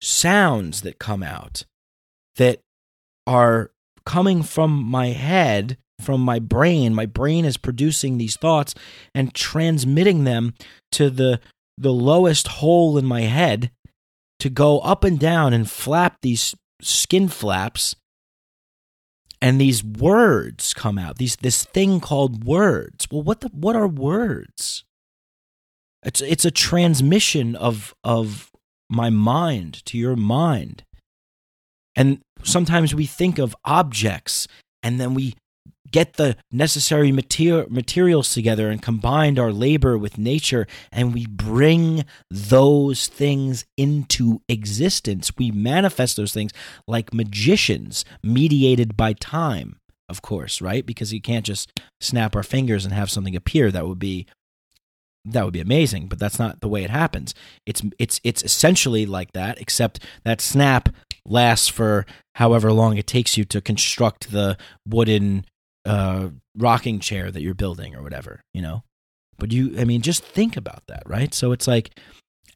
sounds 0.00 0.82
that 0.82 0.98
come 0.98 1.22
out 1.22 1.64
that 2.36 2.60
are 3.26 3.70
coming 4.06 4.42
from 4.42 4.70
my 4.70 5.08
head 5.08 5.78
from 6.00 6.20
my 6.20 6.38
brain. 6.38 6.94
My 6.94 7.06
brain 7.06 7.44
is 7.44 7.56
producing 7.56 8.18
these 8.18 8.36
thoughts 8.36 8.74
and 9.14 9.34
transmitting 9.34 10.24
them 10.24 10.54
to 10.92 11.10
the 11.10 11.40
the 11.76 11.92
lowest 11.92 12.46
hole 12.46 12.96
in 12.96 13.04
my 13.04 13.22
head 13.22 13.72
to 14.38 14.48
go 14.48 14.78
up 14.80 15.02
and 15.02 15.18
down 15.18 15.52
and 15.52 15.68
flap 15.68 16.18
these 16.22 16.54
skin 16.80 17.28
flaps. 17.28 17.96
And 19.42 19.60
these 19.60 19.82
words 19.84 20.72
come 20.72 20.98
out 20.98 21.18
these 21.18 21.36
this 21.36 21.64
thing 21.64 22.00
called 22.00 22.44
words. 22.44 23.06
Well 23.10 23.22
what 23.22 23.40
the 23.40 23.48
what 23.48 23.76
are 23.76 23.88
words? 23.88 24.84
It's 26.02 26.20
it's 26.20 26.44
a 26.44 26.50
transmission 26.50 27.56
of 27.56 27.94
of 28.04 28.50
my 28.90 29.10
mind 29.10 29.84
to 29.86 29.98
your 29.98 30.16
mind 30.16 30.84
and 31.96 32.20
sometimes 32.42 32.94
we 32.94 33.06
think 33.06 33.38
of 33.38 33.56
objects 33.64 34.46
and 34.82 35.00
then 35.00 35.14
we 35.14 35.34
get 35.90 36.14
the 36.14 36.36
necessary 36.50 37.12
material, 37.12 37.66
materials 37.70 38.34
together 38.34 38.68
and 38.68 38.82
combine 38.82 39.38
our 39.38 39.52
labor 39.52 39.96
with 39.96 40.18
nature 40.18 40.66
and 40.90 41.14
we 41.14 41.24
bring 41.26 42.04
those 42.30 43.06
things 43.06 43.64
into 43.76 44.40
existence. 44.48 45.30
We 45.38 45.52
manifest 45.52 46.16
those 46.16 46.32
things 46.32 46.50
like 46.88 47.14
magicians, 47.14 48.04
mediated 48.24 48.96
by 48.96 49.12
time, 49.12 49.76
of 50.08 50.20
course, 50.20 50.60
right? 50.60 50.84
Because 50.84 51.12
you 51.12 51.20
can't 51.20 51.46
just 51.46 51.70
snap 52.00 52.34
our 52.34 52.42
fingers 52.42 52.84
and 52.84 52.92
have 52.92 53.08
something 53.08 53.36
appear. 53.36 53.70
That 53.70 53.86
would 53.86 54.00
be 54.00 54.26
that 55.26 55.44
would 55.44 55.54
be 55.54 55.60
amazing, 55.60 56.08
but 56.08 56.18
that's 56.18 56.38
not 56.38 56.60
the 56.60 56.68
way 56.68 56.84
it 56.84 56.90
happens. 56.90 57.34
It's 57.66 57.82
it's 57.98 58.20
it's 58.24 58.42
essentially 58.42 59.06
like 59.06 59.32
that, 59.32 59.60
except 59.60 60.00
that 60.24 60.40
snap 60.40 60.90
lasts 61.26 61.68
for 61.68 62.06
however 62.34 62.72
long 62.72 62.96
it 62.96 63.06
takes 63.06 63.36
you 63.36 63.44
to 63.44 63.60
construct 63.60 64.30
the 64.30 64.56
wooden 64.86 65.44
uh, 65.84 66.28
rocking 66.56 67.00
chair 67.00 67.30
that 67.30 67.42
you're 67.42 67.54
building 67.54 67.94
or 67.94 68.02
whatever, 68.02 68.40
you 68.52 68.62
know? 68.62 68.82
But 69.38 69.52
you, 69.52 69.74
I 69.78 69.84
mean, 69.84 70.00
just 70.00 70.24
think 70.24 70.56
about 70.56 70.82
that, 70.88 71.02
right? 71.06 71.34
So 71.34 71.52
it's 71.52 71.66
like, 71.66 71.98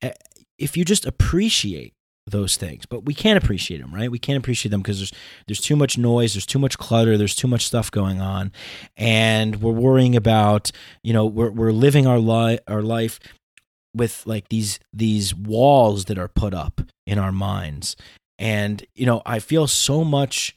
eh, 0.02 0.12
if 0.58 0.76
you 0.76 0.84
just 0.84 1.06
appreciate 1.06 1.92
those 2.26 2.56
things, 2.56 2.86
but 2.86 3.04
we 3.04 3.14
can't 3.14 3.42
appreciate 3.42 3.80
them, 3.80 3.94
right? 3.94 4.10
We 4.10 4.18
can't 4.18 4.38
appreciate 4.38 4.70
them 4.70 4.80
because 4.80 4.98
there's 4.98 5.12
there's 5.46 5.60
too 5.60 5.76
much 5.76 5.98
noise, 5.98 6.34
there's 6.34 6.46
too 6.46 6.58
much 6.58 6.78
clutter, 6.78 7.16
there's 7.16 7.34
too 7.34 7.48
much 7.48 7.66
stuff 7.66 7.90
going 7.90 8.20
on, 8.20 8.52
and 8.96 9.60
we're 9.62 9.72
worrying 9.72 10.14
about, 10.14 10.70
you 11.02 11.12
know, 11.12 11.26
we're 11.26 11.50
we're 11.50 11.72
living 11.72 12.06
our 12.06 12.18
life 12.18 12.60
our 12.68 12.82
life 12.82 13.18
with 13.94 14.22
like 14.26 14.48
these 14.48 14.78
these 14.92 15.34
walls 15.34 16.04
that 16.06 16.18
are 16.18 16.28
put 16.28 16.54
up 16.54 16.82
in 17.06 17.18
our 17.18 17.32
minds, 17.32 17.96
and 18.38 18.84
you 18.94 19.06
know, 19.06 19.22
I 19.26 19.38
feel 19.38 19.66
so 19.66 20.04
much 20.04 20.56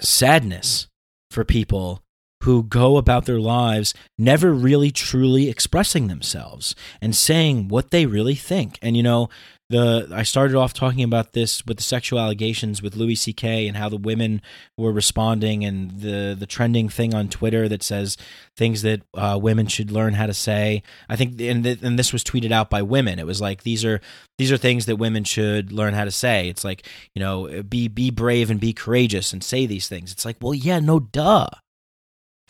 sadness 0.00 0.88
for 1.30 1.44
people 1.44 2.02
who 2.42 2.62
go 2.62 2.96
about 2.96 3.24
their 3.24 3.40
lives 3.40 3.94
never 4.18 4.52
really 4.52 4.90
truly 4.90 5.48
expressing 5.48 6.06
themselves 6.06 6.74
and 7.00 7.16
saying 7.16 7.68
what 7.68 7.90
they 7.90 8.06
really 8.06 8.34
think. 8.34 8.78
And 8.82 8.96
you 8.96 9.02
know, 9.02 9.28
the 9.68 10.08
I 10.12 10.22
started 10.22 10.56
off 10.56 10.72
talking 10.72 11.02
about 11.02 11.32
this 11.32 11.66
with 11.66 11.78
the 11.78 11.82
sexual 11.82 12.20
allegations 12.20 12.82
with 12.82 12.94
Louis 12.94 13.16
C.K. 13.16 13.66
and 13.66 13.76
how 13.76 13.88
the 13.88 13.96
women 13.96 14.40
were 14.76 14.92
responding, 14.92 15.64
and 15.64 15.90
the 15.90 16.36
the 16.38 16.46
trending 16.46 16.88
thing 16.88 17.14
on 17.14 17.28
Twitter 17.28 17.68
that 17.68 17.82
says 17.82 18.16
things 18.56 18.82
that 18.82 19.02
uh, 19.14 19.38
women 19.40 19.66
should 19.66 19.90
learn 19.90 20.14
how 20.14 20.26
to 20.26 20.34
say. 20.34 20.82
I 21.08 21.16
think, 21.16 21.40
and 21.40 21.64
th- 21.64 21.82
and 21.82 21.98
this 21.98 22.12
was 22.12 22.22
tweeted 22.22 22.52
out 22.52 22.70
by 22.70 22.82
women. 22.82 23.18
It 23.18 23.26
was 23.26 23.40
like 23.40 23.64
these 23.64 23.84
are 23.84 24.00
these 24.38 24.52
are 24.52 24.56
things 24.56 24.86
that 24.86 24.96
women 24.96 25.24
should 25.24 25.72
learn 25.72 25.94
how 25.94 26.04
to 26.04 26.12
say. 26.12 26.48
It's 26.48 26.64
like 26.64 26.86
you 27.14 27.20
know, 27.20 27.62
be 27.64 27.88
be 27.88 28.10
brave 28.10 28.50
and 28.50 28.60
be 28.60 28.72
courageous 28.72 29.32
and 29.32 29.42
say 29.42 29.66
these 29.66 29.88
things. 29.88 30.12
It's 30.12 30.24
like, 30.24 30.36
well, 30.40 30.54
yeah, 30.54 30.78
no, 30.78 31.00
duh. 31.00 31.48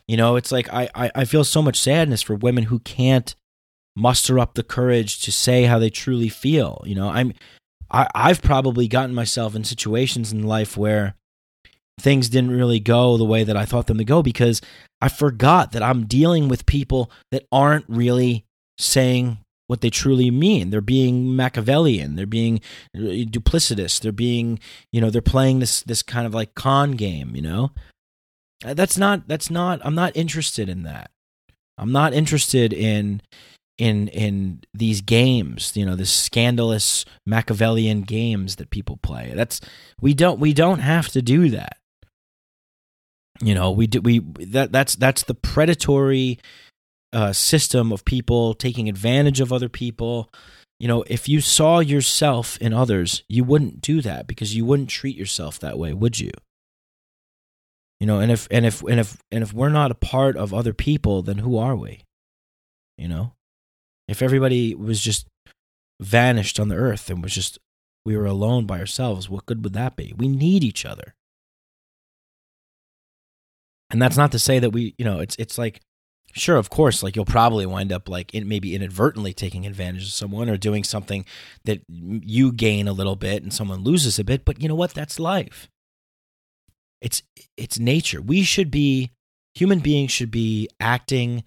You 0.07 0.17
know, 0.17 0.37
it's 0.37 0.53
like 0.53 0.73
I, 0.73 0.89
I, 0.95 1.11
I 1.15 1.25
feel 1.25 1.45
so 1.45 1.63
much 1.63 1.81
sadness 1.81 2.23
for 2.23 2.35
women 2.35 2.65
who 2.65 2.79
can't 2.81 3.35
muster 3.97 4.39
up 4.39 4.55
the 4.55 4.63
courage 4.63 5.21
to 5.23 5.33
say 5.33 5.65
how 5.65 5.79
they 5.79 5.91
truly 5.91 6.29
feel. 6.29 6.83
You 6.87 6.95
know, 6.95 7.09
I'm 7.09 7.33
I, 7.91 8.09
I've 8.15 8.43
probably 8.43 8.89
gotten 8.89 9.15
myself 9.15 9.55
in 9.55 9.65
situations 9.65 10.33
in 10.33 10.43
life 10.43 10.77
where 10.77 11.15
things 11.99 12.29
didn't 12.29 12.51
really 12.51 12.81
go 12.81 13.17
the 13.17 13.25
way 13.25 13.43
that 13.43 13.57
I 13.57 13.65
thought 13.65 13.87
them 13.87 13.99
to 13.99 14.05
go 14.05 14.23
because 14.23 14.61
I 15.01 15.09
forgot 15.09 15.73
that 15.73 15.83
I'm 15.83 16.05
dealing 16.07 16.49
with 16.49 16.67
people 16.67 17.11
that 17.31 17.47
aren't 17.51 17.87
really 17.89 18.45
saying 18.79 19.39
what 19.67 19.81
they 19.81 19.91
truly 19.91 20.31
mean. 20.31 20.71
They're 20.71 20.81
being 20.81 21.35
Machiavellian. 21.35 22.15
They're 22.15 22.27
being 22.27 22.61
uh, 22.95 23.25
duplicitous. 23.31 24.01
They're 24.01 24.13
being, 24.13 24.61
you 24.93 25.01
know, 25.01 25.11
they're 25.11 25.23
playing 25.23 25.61
this 25.61 25.83
this 25.83 26.03
kind 26.03 26.27
of 26.27 26.35
like 26.35 26.55
con 26.55 26.93
game. 26.93 27.35
You 27.35 27.43
know, 27.43 27.71
Uh, 28.65 28.75
that's 28.75 28.97
not 28.99 29.27
that's 29.29 29.51
not. 29.51 29.81
I'm 29.85 29.95
not 29.95 30.17
interested 30.17 30.69
in 30.69 30.83
that. 30.85 31.11
I'm 31.79 31.93
not 31.93 32.15
interested 32.15 32.73
in 32.73 33.23
in 33.79 34.09
in 34.09 34.63
these 34.75 35.01
games. 35.01 35.73
You 35.77 35.87
know, 35.87 35.97
this 35.97 36.11
scandalous 36.11 37.05
Machiavellian 37.25 38.03
games 38.03 38.57
that 38.57 38.71
people 38.71 38.99
play. 38.99 39.33
That's 39.35 39.61
we 40.01 40.15
don't 40.15 40.41
we 40.41 40.53
don't 40.53 40.81
have 40.81 41.09
to 41.09 41.23
do 41.23 41.51
that. 41.51 41.79
You 43.41 43.55
know, 43.55 43.71
we 43.71 43.87
do 43.87 44.01
we 44.01 44.21
that 44.21 44.73
that's 44.73 44.97
that's 44.97 45.25
the 45.25 45.35
predatory 45.35 46.39
uh, 47.13 47.33
system 47.33 47.93
of 47.93 48.05
people 48.05 48.55
taking 48.55 48.89
advantage 48.89 49.41
of 49.41 49.53
other 49.53 49.69
people. 49.69 50.33
You 50.79 50.89
know, 50.89 51.05
if 51.07 51.29
you 51.29 51.41
saw 51.41 51.81
yourself 51.81 52.59
in 52.59 52.75
others, 52.75 53.23
you 53.29 53.45
wouldn't 53.45 53.81
do 53.81 54.03
that 54.03 54.27
because 54.27 54.55
you 54.55 54.65
wouldn't 54.65 54.91
treat 54.91 55.17
yourself 55.17 55.59
that 55.61 55.79
way, 55.79 55.95
would 55.95 56.19
you? 56.21 56.33
You 58.01 58.07
know, 58.07 58.21
and 58.21 58.31
if 58.31 58.47
and 58.51 58.67
if 58.67 58.83
and 58.83 59.01
if 59.01 59.17
and 59.31 59.43
if 59.43 59.55
we're 59.55 59.71
not 59.71 59.91
a 59.91 59.95
part 59.95 60.37
of 60.37 60.53
other 60.53 60.75
people, 60.75 61.23
then 61.23 61.39
who 61.39 61.57
are 61.57 61.75
we? 61.75 62.03
You 62.99 63.09
know, 63.09 63.33
if 64.09 64.23
everybody 64.23 64.75
was 64.75 65.01
just 65.01 65.27
vanished 66.01 66.61
on 66.61 66.69
the 66.69 66.77
earth 66.77 67.11
and 67.11 67.23
was 67.23 67.35
just 67.35 67.59
we 68.05 68.17
were 68.17 68.27
alone 68.27 68.67
by 68.67 68.79
ourselves, 68.79 69.29
what 69.29 69.47
good 69.47 69.65
would 69.65 69.73
that 69.73 69.97
be? 69.97 70.15
We 70.17 70.29
need 70.29 70.63
each 70.63 70.85
other. 70.85 71.15
And 73.91 74.01
that's 74.01 74.17
not 74.17 74.33
to 74.33 74.39
say 74.39 74.59
that 74.59 74.71
we, 74.71 74.95
you 74.99 75.05
know, 75.05 75.21
it's 75.21 75.37
it's 75.37 75.59
like 75.59 75.81
sure, 76.33 76.57
of 76.57 76.71
course, 76.71 77.03
like 77.03 77.17
you'll 77.17 77.25
probably 77.25 77.67
wind 77.67 77.93
up 77.93 78.09
like 78.09 78.35
in, 78.35 78.49
maybe 78.49 78.75
inadvertently 78.75 79.33
taking 79.33 79.67
advantage 79.67 80.05
of 80.05 80.13
someone 80.13 80.49
or 80.49 80.57
doing 80.57 80.85
something 80.85 81.25
that 81.65 81.81
you 81.89 82.53
gain 82.53 82.89
a 82.89 82.93
little 82.93 83.17
bit 83.17 83.43
and 83.43 83.53
someone 83.53 83.83
loses 83.83 84.19
a 84.19 84.25
bit, 84.25 84.45
but 84.45 84.61
you 84.61 84.69
know 84.69 84.75
what? 84.75 84.95
That's 84.95 85.19
life. 85.19 85.69
It's 87.01 87.23
it's 87.57 87.79
nature. 87.79 88.21
We 88.21 88.43
should 88.43 88.71
be 88.71 89.11
human 89.55 89.81
beings 89.81 90.13
should 90.13 90.31
be 90.31 90.69
acting 90.81 91.45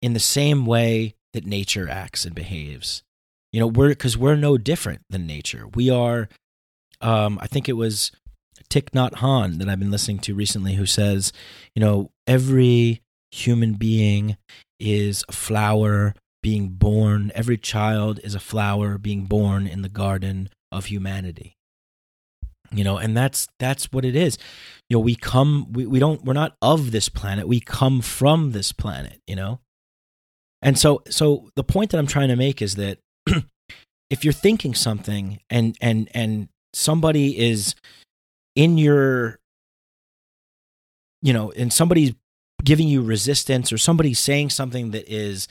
in 0.00 0.12
the 0.12 0.20
same 0.20 0.64
way 0.66 1.14
that 1.38 1.46
nature 1.48 1.88
acts 1.88 2.24
and 2.24 2.34
behaves. 2.34 3.02
You 3.52 3.60
know, 3.60 3.66
we're 3.66 3.90
because 3.90 4.18
we're 4.18 4.36
no 4.36 4.58
different 4.58 5.02
than 5.08 5.26
nature. 5.26 5.66
We 5.74 5.88
are. 5.88 6.28
Um, 7.00 7.38
I 7.40 7.46
think 7.46 7.68
it 7.68 7.74
was 7.74 8.10
Thich 8.70 8.90
Nhat 8.90 9.12
Hanh 9.12 9.58
that 9.58 9.68
I've 9.68 9.78
been 9.78 9.92
listening 9.92 10.18
to 10.20 10.34
recently, 10.34 10.74
who 10.74 10.84
says, 10.84 11.32
you 11.74 11.80
know, 11.80 12.10
every 12.26 13.02
human 13.30 13.74
being 13.74 14.36
is 14.80 15.24
a 15.28 15.32
flower 15.32 16.14
being 16.42 16.70
born. 16.70 17.30
Every 17.34 17.56
child 17.56 18.18
is 18.24 18.34
a 18.34 18.40
flower 18.40 18.98
being 18.98 19.24
born 19.26 19.66
in 19.66 19.82
the 19.82 19.88
garden 19.88 20.48
of 20.72 20.86
humanity. 20.86 21.56
You 22.70 22.84
know, 22.84 22.98
and 22.98 23.16
that's 23.16 23.48
that's 23.58 23.92
what 23.92 24.04
it 24.04 24.16
is. 24.16 24.36
You 24.90 24.96
know, 24.96 25.00
we 25.00 25.14
come 25.14 25.72
we, 25.72 25.86
we 25.86 26.00
don't 26.00 26.24
we're 26.24 26.34
not 26.34 26.56
of 26.60 26.90
this 26.90 27.08
planet. 27.08 27.48
We 27.48 27.60
come 27.60 28.02
from 28.02 28.52
this 28.52 28.72
planet, 28.72 29.20
you 29.26 29.36
know? 29.36 29.60
And 30.62 30.78
so 30.78 31.02
so 31.08 31.50
the 31.54 31.64
point 31.64 31.90
that 31.90 31.98
I'm 31.98 32.06
trying 32.06 32.28
to 32.28 32.36
make 32.36 32.60
is 32.60 32.76
that 32.76 32.98
if 34.10 34.24
you're 34.24 34.32
thinking 34.32 34.74
something 34.74 35.40
and 35.50 35.76
and 35.80 36.08
and 36.14 36.48
somebody 36.72 37.38
is 37.38 37.74
in 38.56 38.78
your 38.78 39.38
you 41.22 41.32
know 41.32 41.52
and 41.52 41.72
somebody's 41.72 42.12
giving 42.64 42.88
you 42.88 43.02
resistance 43.02 43.72
or 43.72 43.78
somebody's 43.78 44.18
saying 44.18 44.50
something 44.50 44.90
that 44.90 45.08
is 45.08 45.46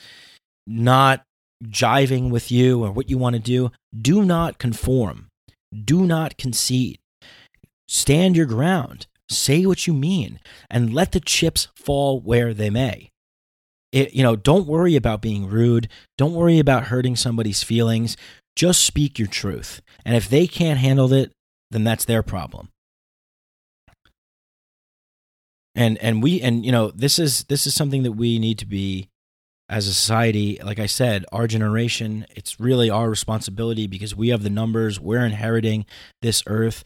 not 0.66 1.22
jiving 1.64 2.30
with 2.30 2.52
you 2.52 2.84
or 2.84 2.92
what 2.92 3.08
you 3.08 3.16
want 3.18 3.34
to 3.34 3.40
do 3.40 3.70
do 3.98 4.24
not 4.24 4.58
conform. 4.58 5.28
Do 5.84 6.04
not 6.06 6.36
concede. 6.36 6.98
Stand 7.88 8.36
your 8.36 8.46
ground. 8.46 9.06
Say 9.30 9.66
what 9.66 9.86
you 9.86 9.92
mean 9.92 10.40
and 10.70 10.92
let 10.92 11.12
the 11.12 11.20
chips 11.20 11.68
fall 11.74 12.20
where 12.20 12.54
they 12.54 12.70
may 12.70 13.10
it, 13.92 14.14
you 14.14 14.22
know 14.22 14.36
don't 14.36 14.66
worry 14.66 14.96
about 14.96 15.22
being 15.22 15.48
rude. 15.48 15.88
Don't 16.16 16.34
worry 16.34 16.58
about 16.58 16.84
hurting 16.84 17.16
somebody's 17.16 17.62
feelings. 17.62 18.16
Just 18.56 18.82
speak 18.82 19.18
your 19.18 19.28
truth. 19.28 19.80
And 20.04 20.16
if 20.16 20.28
they 20.28 20.46
can't 20.46 20.80
handle 20.80 21.12
it 21.12 21.32
then 21.70 21.84
that's 21.84 22.04
their 22.04 22.22
problem. 22.22 22.68
And 25.74 25.98
and 25.98 26.22
we 26.22 26.40
and 26.40 26.64
you 26.66 26.72
know 26.72 26.90
this 26.90 27.18
is 27.18 27.44
this 27.44 27.66
is 27.66 27.74
something 27.74 28.02
that 28.02 28.12
we 28.12 28.38
need 28.38 28.58
to 28.58 28.66
be 28.66 29.08
as 29.70 29.86
a 29.86 29.92
society 29.92 30.58
like 30.64 30.78
i 30.78 30.86
said 30.86 31.26
our 31.30 31.46
generation 31.46 32.24
it's 32.30 32.58
really 32.58 32.88
our 32.88 33.10
responsibility 33.10 33.86
because 33.86 34.16
we 34.16 34.30
have 34.30 34.42
the 34.42 34.50
numbers. 34.50 34.98
We're 34.98 35.24
inheriting 35.24 35.84
this 36.22 36.42
earth 36.46 36.84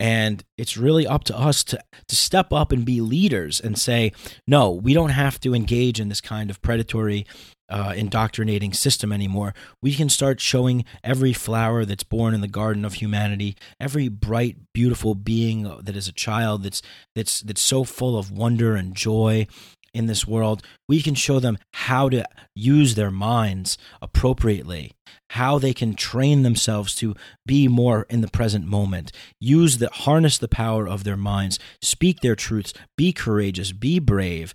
and 0.00 0.44
it's 0.58 0.76
really 0.76 1.06
up 1.06 1.24
to 1.24 1.38
us 1.38 1.62
to, 1.64 1.78
to 2.08 2.16
step 2.16 2.52
up 2.52 2.72
and 2.72 2.84
be 2.84 3.00
leaders 3.00 3.60
and 3.60 3.78
say 3.78 4.12
no 4.46 4.70
we 4.70 4.92
don't 4.92 5.10
have 5.10 5.38
to 5.40 5.54
engage 5.54 6.00
in 6.00 6.08
this 6.08 6.20
kind 6.20 6.50
of 6.50 6.60
predatory 6.62 7.24
uh, 7.68 7.94
indoctrinating 7.96 8.72
system 8.72 9.12
anymore. 9.12 9.54
We 9.80 9.94
can 9.94 10.08
start 10.08 10.40
showing 10.40 10.84
every 11.02 11.32
flower 11.32 11.84
that's 11.84 12.02
born 12.02 12.34
in 12.34 12.40
the 12.40 12.48
garden 12.48 12.84
of 12.84 12.94
humanity, 12.94 13.56
every 13.80 14.08
bright, 14.08 14.72
beautiful 14.72 15.14
being 15.14 15.62
that 15.82 15.96
is 15.96 16.08
a 16.08 16.12
child 16.12 16.62
that's 16.62 16.82
that's 17.14 17.40
that's 17.40 17.62
so 17.62 17.84
full 17.84 18.18
of 18.18 18.30
wonder 18.30 18.76
and 18.76 18.94
joy 18.94 19.46
in 19.94 20.06
this 20.06 20.26
world. 20.26 20.62
We 20.88 21.00
can 21.00 21.14
show 21.14 21.40
them 21.40 21.58
how 21.72 22.08
to 22.10 22.24
use 22.54 22.94
their 22.94 23.10
minds 23.10 23.78
appropriately, 24.02 24.92
how 25.30 25.58
they 25.58 25.72
can 25.72 25.94
train 25.94 26.42
themselves 26.42 26.94
to 26.96 27.14
be 27.46 27.68
more 27.68 28.06
in 28.10 28.20
the 28.20 28.28
present 28.28 28.66
moment, 28.66 29.12
use 29.40 29.78
the 29.78 29.88
harness 29.90 30.36
the 30.36 30.48
power 30.48 30.86
of 30.86 31.04
their 31.04 31.16
minds, 31.16 31.58
speak 31.80 32.20
their 32.20 32.36
truths, 32.36 32.74
be 32.96 33.12
courageous, 33.12 33.72
be 33.72 33.98
brave, 33.98 34.52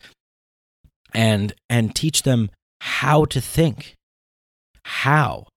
and 1.13 1.53
and 1.69 1.95
teach 1.95 2.23
them 2.23 2.51
how 2.81 3.25
to 3.25 3.41
think. 3.41 3.95
How. 4.83 5.47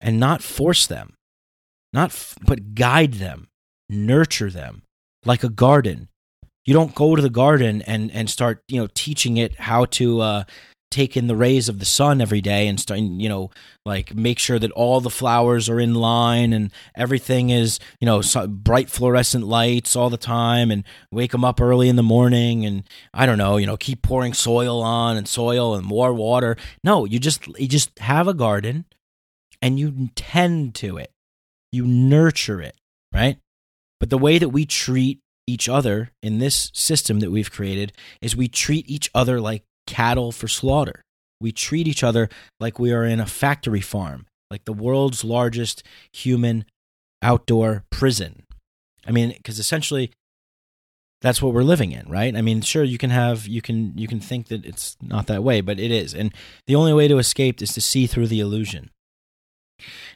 And 0.00 0.20
not 0.20 0.42
force 0.42 0.86
them, 0.86 1.14
not 1.92 2.10
f- 2.10 2.36
but 2.46 2.74
guide 2.76 3.14
them, 3.14 3.48
nurture 3.88 4.50
them 4.50 4.82
like 5.24 5.42
a 5.42 5.48
garden. 5.48 6.08
You 6.68 6.74
don't 6.74 6.94
go 6.94 7.16
to 7.16 7.22
the 7.22 7.30
garden 7.30 7.80
and 7.80 8.10
and 8.12 8.28
start, 8.28 8.62
you 8.68 8.78
know, 8.78 8.88
teaching 8.92 9.38
it 9.38 9.58
how 9.58 9.86
to 9.86 10.20
uh 10.20 10.44
take 10.90 11.16
in 11.16 11.26
the 11.26 11.34
rays 11.34 11.66
of 11.66 11.78
the 11.78 11.86
sun 11.86 12.20
every 12.20 12.42
day 12.42 12.66
and 12.66 12.78
start 12.78 13.00
you 13.00 13.28
know 13.28 13.50
like 13.86 14.14
make 14.14 14.38
sure 14.38 14.58
that 14.58 14.70
all 14.72 15.00
the 15.00 15.10
flowers 15.10 15.68
are 15.68 15.80
in 15.80 15.94
line 15.94 16.52
and 16.52 16.70
everything 16.94 17.50
is 17.50 17.78
you 18.00 18.06
know 18.06 18.22
so 18.22 18.46
bright 18.46 18.88
fluorescent 18.88 19.46
lights 19.46 19.94
all 19.94 20.08
the 20.08 20.16
time 20.16 20.70
and 20.70 20.84
wake 21.12 21.32
them 21.32 21.44
up 21.44 21.60
early 21.60 21.88
in 21.90 21.96
the 21.96 22.02
morning 22.02 22.64
and 22.64 22.84
i 23.12 23.26
don't 23.26 23.36
know 23.38 23.58
you 23.58 23.66
know 23.66 23.76
keep 23.76 24.00
pouring 24.00 24.32
soil 24.32 24.80
on 24.80 25.16
and 25.16 25.28
soil 25.28 25.74
and 25.74 25.84
more 25.84 26.12
water. 26.12 26.56
No 26.82 27.04
you 27.04 27.18
just 27.18 27.46
you 27.58 27.68
just 27.68 27.98
have 27.98 28.28
a 28.28 28.34
garden 28.34 28.86
and 29.60 29.78
you 29.78 30.08
tend 30.14 30.74
to 30.76 30.96
it. 30.96 31.12
You 31.70 31.86
nurture 31.86 32.62
it 32.62 32.76
right? 33.12 33.38
But 34.00 34.10
the 34.10 34.18
way 34.18 34.38
that 34.38 34.50
we 34.50 34.64
treat 34.64 35.20
each 35.48 35.68
other 35.68 36.12
in 36.22 36.38
this 36.38 36.70
system 36.74 37.20
that 37.20 37.30
we've 37.30 37.50
created 37.50 37.92
is 38.20 38.36
we 38.36 38.48
treat 38.48 38.88
each 38.88 39.10
other 39.14 39.40
like 39.40 39.64
cattle 39.86 40.30
for 40.30 40.46
slaughter. 40.46 41.02
We 41.40 41.52
treat 41.52 41.88
each 41.88 42.04
other 42.04 42.28
like 42.60 42.78
we 42.78 42.92
are 42.92 43.04
in 43.04 43.18
a 43.18 43.26
factory 43.26 43.80
farm, 43.80 44.26
like 44.50 44.64
the 44.66 44.72
world's 44.72 45.24
largest 45.24 45.82
human 46.12 46.66
outdoor 47.22 47.84
prison. 47.90 48.44
I 49.06 49.10
mean, 49.10 49.30
because 49.30 49.58
essentially 49.58 50.12
that's 51.22 51.40
what 51.40 51.54
we're 51.54 51.62
living 51.62 51.92
in, 51.92 52.08
right? 52.08 52.36
I 52.36 52.42
mean, 52.42 52.60
sure 52.60 52.84
you 52.84 52.98
can 52.98 53.10
have 53.10 53.46
you 53.46 53.62
can 53.62 53.96
you 53.96 54.06
can 54.06 54.20
think 54.20 54.48
that 54.48 54.66
it's 54.66 54.96
not 55.00 55.26
that 55.28 55.42
way, 55.42 55.60
but 55.60 55.80
it 55.80 55.90
is. 55.90 56.14
And 56.14 56.34
the 56.66 56.76
only 56.76 56.92
way 56.92 57.08
to 57.08 57.18
escape 57.18 57.62
is 57.62 57.72
to 57.72 57.80
see 57.80 58.06
through 58.06 58.26
the 58.26 58.40
illusion. 58.40 58.90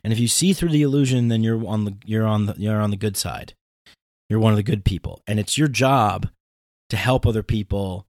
And 0.04 0.12
if 0.12 0.18
you 0.18 0.28
see 0.28 0.52
through 0.52 0.70
the 0.70 0.82
illusion, 0.82 1.28
then 1.28 1.42
you're 1.42 1.66
on 1.66 1.84
the 1.84 1.96
you're 2.04 2.26
on 2.26 2.46
the 2.46 2.54
you're 2.58 2.80
on 2.80 2.90
the 2.90 2.96
good 2.96 3.16
side. 3.16 3.54
You're 4.32 4.40
one 4.40 4.54
of 4.54 4.56
the 4.56 4.62
good 4.62 4.86
people. 4.86 5.20
And 5.26 5.38
it's 5.38 5.58
your 5.58 5.68
job 5.68 6.30
to 6.88 6.96
help 6.96 7.26
other 7.26 7.42
people 7.42 8.06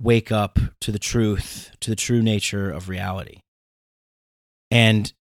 wake 0.00 0.30
up 0.30 0.60
to 0.80 0.92
the 0.92 0.98
truth, 1.00 1.72
to 1.80 1.90
the 1.90 1.96
true 1.96 2.22
nature 2.22 2.70
of 2.70 2.88
reality. 2.88 3.40
And 4.70 5.12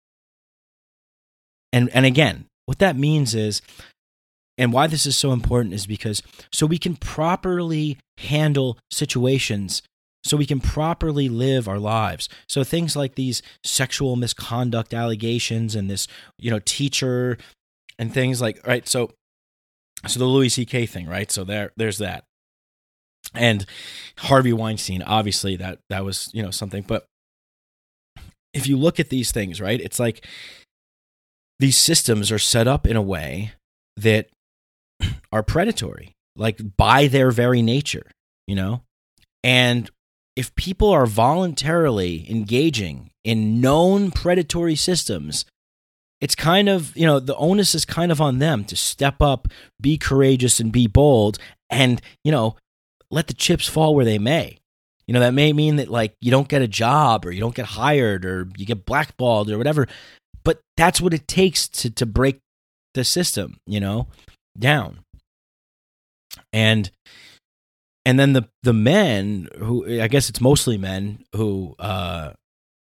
and 1.72 1.88
and 1.94 2.04
again, 2.04 2.44
what 2.66 2.78
that 2.80 2.94
means 2.94 3.34
is 3.34 3.62
and 4.58 4.70
why 4.70 4.86
this 4.86 5.06
is 5.06 5.16
so 5.16 5.32
important 5.32 5.72
is 5.72 5.86
because 5.86 6.22
so 6.52 6.66
we 6.66 6.76
can 6.76 6.96
properly 6.96 7.96
handle 8.18 8.76
situations 8.90 9.80
so 10.24 10.36
we 10.36 10.44
can 10.44 10.60
properly 10.60 11.30
live 11.30 11.68
our 11.68 11.78
lives 11.78 12.28
so 12.48 12.62
things 12.62 12.94
like 12.94 13.14
these 13.14 13.40
sexual 13.64 14.14
misconduct 14.16 14.92
allegations 14.92 15.74
and 15.74 15.88
this 15.88 16.06
you 16.38 16.50
know 16.50 16.58
teacher 16.58 17.38
and 17.98 18.12
things 18.12 18.42
like 18.42 18.60
right 18.66 18.86
so 18.86 19.10
so 20.06 20.18
the 20.18 20.24
louis 20.26 20.50
ck 20.64 20.88
thing 20.88 21.06
right? 21.06 21.30
So 21.30 21.44
there 21.44 21.72
there's 21.76 21.98
that. 21.98 22.24
And 23.34 23.66
Harvey 24.18 24.52
Weinstein, 24.52 25.02
obviously 25.02 25.56
that 25.56 25.80
that 25.90 26.04
was 26.04 26.30
you 26.32 26.42
know 26.42 26.50
something, 26.50 26.84
but 26.86 27.04
if 28.54 28.66
you 28.66 28.76
look 28.76 28.98
at 28.98 29.10
these 29.10 29.32
things, 29.32 29.60
right, 29.60 29.80
it's 29.80 30.00
like 30.00 30.24
these 31.58 31.76
systems 31.76 32.30
are 32.30 32.38
set 32.38 32.66
up 32.66 32.86
in 32.86 32.96
a 32.96 33.02
way 33.02 33.52
that 33.96 34.28
are 35.32 35.42
predatory, 35.42 36.12
like 36.36 36.60
by 36.76 37.06
their 37.08 37.30
very 37.30 37.62
nature, 37.62 38.10
you 38.46 38.54
know? 38.54 38.82
And 39.44 39.90
if 40.36 40.54
people 40.54 40.90
are 40.90 41.06
voluntarily 41.06 42.30
engaging 42.30 43.10
in 43.24 43.60
known 43.60 44.10
predatory 44.10 44.76
systems, 44.76 45.44
it's 46.20 46.34
kind 46.34 46.68
of, 46.68 46.96
you 46.96 47.06
know, 47.06 47.20
the 47.20 47.36
onus 47.36 47.74
is 47.74 47.84
kind 47.84 48.10
of 48.10 48.20
on 48.20 48.38
them 48.38 48.64
to 48.64 48.76
step 48.76 49.22
up, 49.22 49.48
be 49.80 49.96
courageous, 49.96 50.60
and 50.60 50.72
be 50.72 50.86
bold, 50.86 51.38
and, 51.70 52.00
you 52.24 52.32
know, 52.32 52.56
let 53.10 53.26
the 53.26 53.34
chips 53.34 53.68
fall 53.68 53.94
where 53.94 54.04
they 54.04 54.18
may. 54.18 54.58
You 55.06 55.14
know, 55.14 55.20
that 55.20 55.34
may 55.34 55.52
mean 55.52 55.76
that, 55.76 55.88
like, 55.88 56.14
you 56.20 56.30
don't 56.30 56.48
get 56.48 56.60
a 56.60 56.68
job 56.68 57.24
or 57.24 57.30
you 57.30 57.40
don't 57.40 57.54
get 57.54 57.66
hired 57.66 58.24
or 58.24 58.48
you 58.56 58.66
get 58.66 58.84
blackballed 58.84 59.50
or 59.50 59.56
whatever, 59.56 59.86
but 60.44 60.60
that's 60.76 61.00
what 61.00 61.14
it 61.14 61.26
takes 61.26 61.68
to, 61.68 61.90
to 61.90 62.04
break 62.04 62.38
the 62.94 63.04
system, 63.04 63.58
you 63.66 63.80
know, 63.80 64.08
down. 64.58 64.98
And, 66.52 66.90
and 68.04 68.18
then 68.18 68.32
the 68.32 68.48
the 68.62 68.72
men 68.72 69.48
who 69.58 70.00
I 70.00 70.08
guess 70.08 70.30
it's 70.30 70.40
mostly 70.40 70.78
men 70.78 71.24
who 71.34 71.74
uh, 71.78 72.32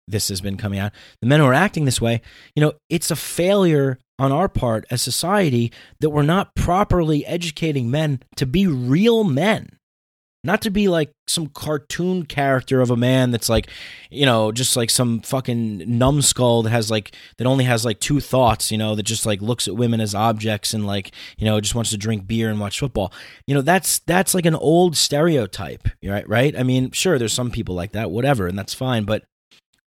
this 0.08 0.30
has 0.30 0.41
been 0.41 0.58
coming 0.58 0.80
out. 0.80 0.93
The 1.22 1.28
men 1.28 1.39
who 1.39 1.45
are 1.45 1.53
acting 1.53 1.86
this 1.86 2.01
way, 2.01 2.22
you 2.55 2.62
know, 2.62 2.74
it's 2.89 3.12
a 3.12 3.16
failure 3.16 3.99
on 4.20 4.32
our 4.32 4.49
part 4.49 4.86
as 4.89 5.01
society 5.01 5.72
that 5.99 6.10
we're 6.10 6.24
not 6.24 6.55
properly 6.55 7.26
educating 7.26 7.91
men 7.91 8.22
to 8.36 8.45
be 8.45 8.68
real 8.68 9.24
men. 9.24 9.70
Not 10.43 10.62
to 10.62 10.70
be 10.70 10.88
like 10.88 11.12
some 11.28 11.47
cartoon 11.47 12.26
character 12.26 12.80
of 12.80 12.89
a 12.89 12.95
man 12.95 13.32
that's 13.32 13.49
like, 13.49 13.68
you 14.10 14.26
know, 14.26 14.51
just 14.53 14.78
like 14.78 14.89
some 14.89 15.20
fucking 15.20 15.97
numbskull 15.97 16.64
that 16.64 16.70
has 16.70 16.89
like 16.89 17.14
that 17.38 17.47
only 17.47 17.66
has 17.66 17.84
like 17.84 17.99
two 17.99 18.22
thoughts, 18.22 18.72
you 18.72 18.78
know, 18.78 18.95
that 18.95 19.03
just 19.03 19.26
like 19.26 19.41
looks 19.41 19.68
at 19.68 19.76
women 19.76 19.99
as 19.99 20.16
objects 20.16 20.74
and 20.74 20.88
like, 20.88 21.12
you 21.38 21.45
know, 21.45 21.60
just 21.60 21.76
wants 21.76 21.89
to 21.89 21.97
drink 21.97 22.28
beer 22.28 22.49
and 22.49 22.62
watch 22.62 22.80
football. 22.80 23.12
You 23.45 23.55
know, 23.55 23.62
that's 23.62 23.99
that's 23.99 24.34
like 24.34 24.45
an 24.45 24.55
old 24.55 24.95
stereotype, 24.95 25.89
right? 26.01 26.30
Right? 26.30 26.58
I 26.58 26.64
mean, 26.64 26.91
sure, 26.91 27.20
there's 27.20 27.34
some 27.34 27.51
people 27.51 27.76
like 27.76 27.91
that, 27.91 28.12
whatever, 28.12 28.47
and 28.47 28.58
that's 28.58 28.76
fine, 28.76 29.03
but 29.03 29.26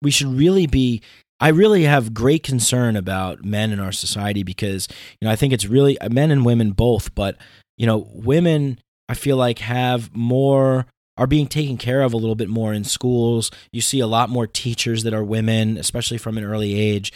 we 0.03 0.11
should 0.11 0.29
really 0.29 0.67
be 0.67 1.03
I 1.41 1.49
really 1.49 1.85
have 1.85 2.13
great 2.13 2.43
concern 2.43 2.97
about 2.97 3.45
men 3.45 3.73
in 3.73 3.81
our 3.81 3.93
society 3.93 4.43
because 4.43 4.89
you 5.21 5.27
know 5.27 5.33
I 5.33 5.37
think 5.37 5.53
it's 5.53 5.67
really 5.67 5.99
uh, 5.99 6.11
men 6.11 6.31
and 6.31 6.45
women 6.45 6.73
both, 6.73 7.15
but 7.15 7.37
you 7.77 7.87
know 7.87 8.09
women 8.13 8.79
I 9.09 9.15
feel 9.15 9.37
like 9.37 9.59
have 9.61 10.15
more 10.15 10.87
are 11.17 11.27
being 11.27 11.47
taken 11.47 11.77
care 11.77 12.03
of 12.03 12.13
a 12.13 12.17
little 12.17 12.35
bit 12.35 12.49
more 12.49 12.73
in 12.73 12.85
schools. 12.85 13.51
You 13.73 13.81
see 13.81 14.01
a 14.01 14.07
lot 14.07 14.31
more 14.31 14.47
teachers 14.47 15.03
that 15.03 15.15
are 15.15 15.25
women, 15.25 15.77
especially 15.77 16.19
from 16.19 16.39
an 16.39 16.45
early 16.45 16.79
age, 16.79 17.13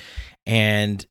and 0.47 1.07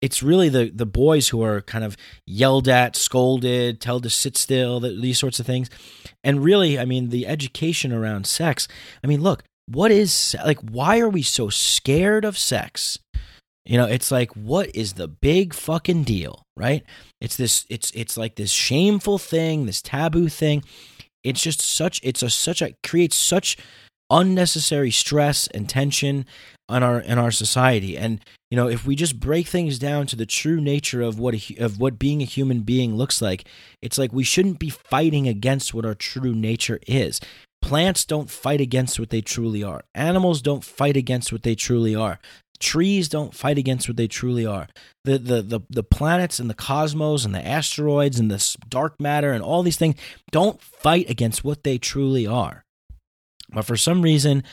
it's 0.00 0.22
really 0.22 0.48
the 0.48 0.70
the 0.74 0.84
boys 0.84 1.28
who 1.28 1.42
are 1.42 1.62
kind 1.62 1.84
of 1.84 1.96
yelled 2.26 2.68
at, 2.68 2.96
scolded, 2.96 3.80
told 3.80 4.02
to 4.02 4.10
sit 4.10 4.36
still, 4.36 4.80
these 4.80 5.18
sorts 5.18 5.38
of 5.38 5.46
things. 5.46 5.70
And 6.24 6.42
really, 6.42 6.78
I 6.78 6.84
mean, 6.84 7.10
the 7.10 7.26
education 7.26 7.92
around 7.92 8.26
sex. 8.26 8.66
I 9.02 9.06
mean, 9.06 9.22
look, 9.22 9.44
what 9.66 9.90
is 9.90 10.36
like 10.44 10.60
why 10.60 10.98
are 11.00 11.08
we 11.08 11.22
so 11.22 11.48
scared 11.48 12.24
of 12.24 12.38
sex? 12.38 12.98
You 13.64 13.78
know 13.78 13.86
it's 13.86 14.10
like 14.10 14.32
what 14.32 14.74
is 14.74 14.94
the 14.94 15.08
big 15.08 15.54
fucking 15.54 16.04
deal 16.04 16.42
right? 16.56 16.84
It's 17.20 17.36
this 17.36 17.64
it's 17.68 17.90
it's 17.92 18.16
like 18.16 18.36
this 18.36 18.50
shameful 18.50 19.18
thing 19.18 19.66
this 19.66 19.82
taboo 19.82 20.28
thing. 20.28 20.64
It's 21.24 21.42
just 21.42 21.60
such 21.60 22.00
it's 22.02 22.22
a 22.22 22.30
such 22.30 22.62
a 22.62 22.74
creates 22.82 23.16
such 23.16 23.56
unnecessary 24.10 24.90
stress 24.90 25.46
and 25.48 25.68
tension 25.68 26.26
on 26.68 26.82
our 26.82 27.00
in 27.00 27.18
our 27.18 27.30
society. 27.30 27.96
And 27.96 28.20
you 28.50 28.56
know 28.56 28.68
if 28.68 28.84
we 28.84 28.94
just 28.94 29.18
break 29.18 29.46
things 29.46 29.78
down 29.78 30.06
to 30.08 30.16
the 30.16 30.26
true 30.26 30.60
nature 30.60 31.00
of 31.00 31.18
what 31.18 31.34
a, 31.34 31.56
of 31.56 31.80
what 31.80 31.98
being 31.98 32.20
a 32.20 32.26
human 32.26 32.60
being 32.60 32.96
looks 32.96 33.22
like 33.22 33.46
it's 33.80 33.96
like 33.96 34.12
we 34.12 34.24
shouldn't 34.24 34.58
be 34.58 34.68
fighting 34.68 35.26
against 35.26 35.72
what 35.72 35.86
our 35.86 35.94
true 35.94 36.34
nature 36.34 36.78
is 36.86 37.18
Plants 37.62 38.04
don't 38.04 38.28
fight 38.28 38.60
against 38.60 39.00
what 39.00 39.10
they 39.10 39.22
truly 39.22 39.62
are. 39.62 39.82
Animals 39.94 40.42
don't 40.42 40.64
fight 40.64 40.96
against 40.96 41.32
what 41.32 41.42
they 41.42 41.54
truly 41.54 41.94
are. 41.94 42.18
Trees 42.58 43.08
don't 43.08 43.34
fight 43.34 43.56
against 43.56 43.88
what 43.88 43.96
they 43.96 44.06
truly 44.06 44.44
are. 44.44 44.68
The, 45.04 45.18
the, 45.18 45.42
the, 45.42 45.60
the 45.70 45.82
planets 45.82 46.38
and 46.38 46.50
the 46.50 46.54
cosmos 46.54 47.24
and 47.24 47.34
the 47.34 47.44
asteroids 47.44 48.20
and 48.20 48.30
the 48.30 48.56
dark 48.68 49.00
matter 49.00 49.32
and 49.32 49.42
all 49.42 49.62
these 49.62 49.76
things 49.76 49.96
don't 50.30 50.60
fight 50.60 51.08
against 51.08 51.44
what 51.44 51.64
they 51.64 51.78
truly 51.78 52.26
are. 52.26 52.64
But 53.50 53.64
for 53.64 53.76
some 53.76 54.02
reason, 54.02 54.44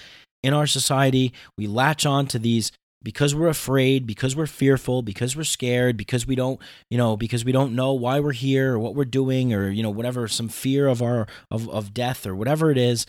in 0.42 0.54
our 0.54 0.68
society, 0.68 1.34
we 1.58 1.68
latch 1.68 2.06
on 2.06 2.28
to 2.28 2.40
these 2.40 2.72
because 3.02 3.34
we're 3.34 3.48
afraid, 3.48 4.06
because 4.06 4.36
we're 4.36 4.46
fearful, 4.46 5.02
because 5.02 5.36
we're 5.36 5.44
scared, 5.44 5.96
because 5.98 6.28
we 6.28 6.36
don't, 6.36 6.60
you 6.90 6.98
know, 6.98 7.16
because 7.16 7.46
we 7.46 7.52
don't 7.52 7.76
know 7.76 7.94
why 7.94 8.20
we're 8.20 8.34
here 8.34 8.74
or 8.74 8.80
what 8.80 8.96
we're 8.96 9.06
doing 9.06 9.54
or 9.54 9.70
you 9.70 9.84
know 9.84 9.90
whatever 9.90 10.28
some 10.28 10.50
fear 10.50 10.88
of 10.88 11.02
our 11.02 11.28
of 11.50 11.70
of 11.70 11.94
death 11.94 12.28
or 12.28 12.36
whatever 12.36 12.72
it 12.72 12.78
is, 12.78 13.06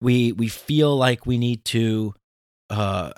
we 0.00 0.32
we 0.32 0.48
feel 0.48 0.96
like 0.96 1.26
we 1.26 1.38
need 1.38 1.64
to 1.66 2.14
uh 2.70 3.12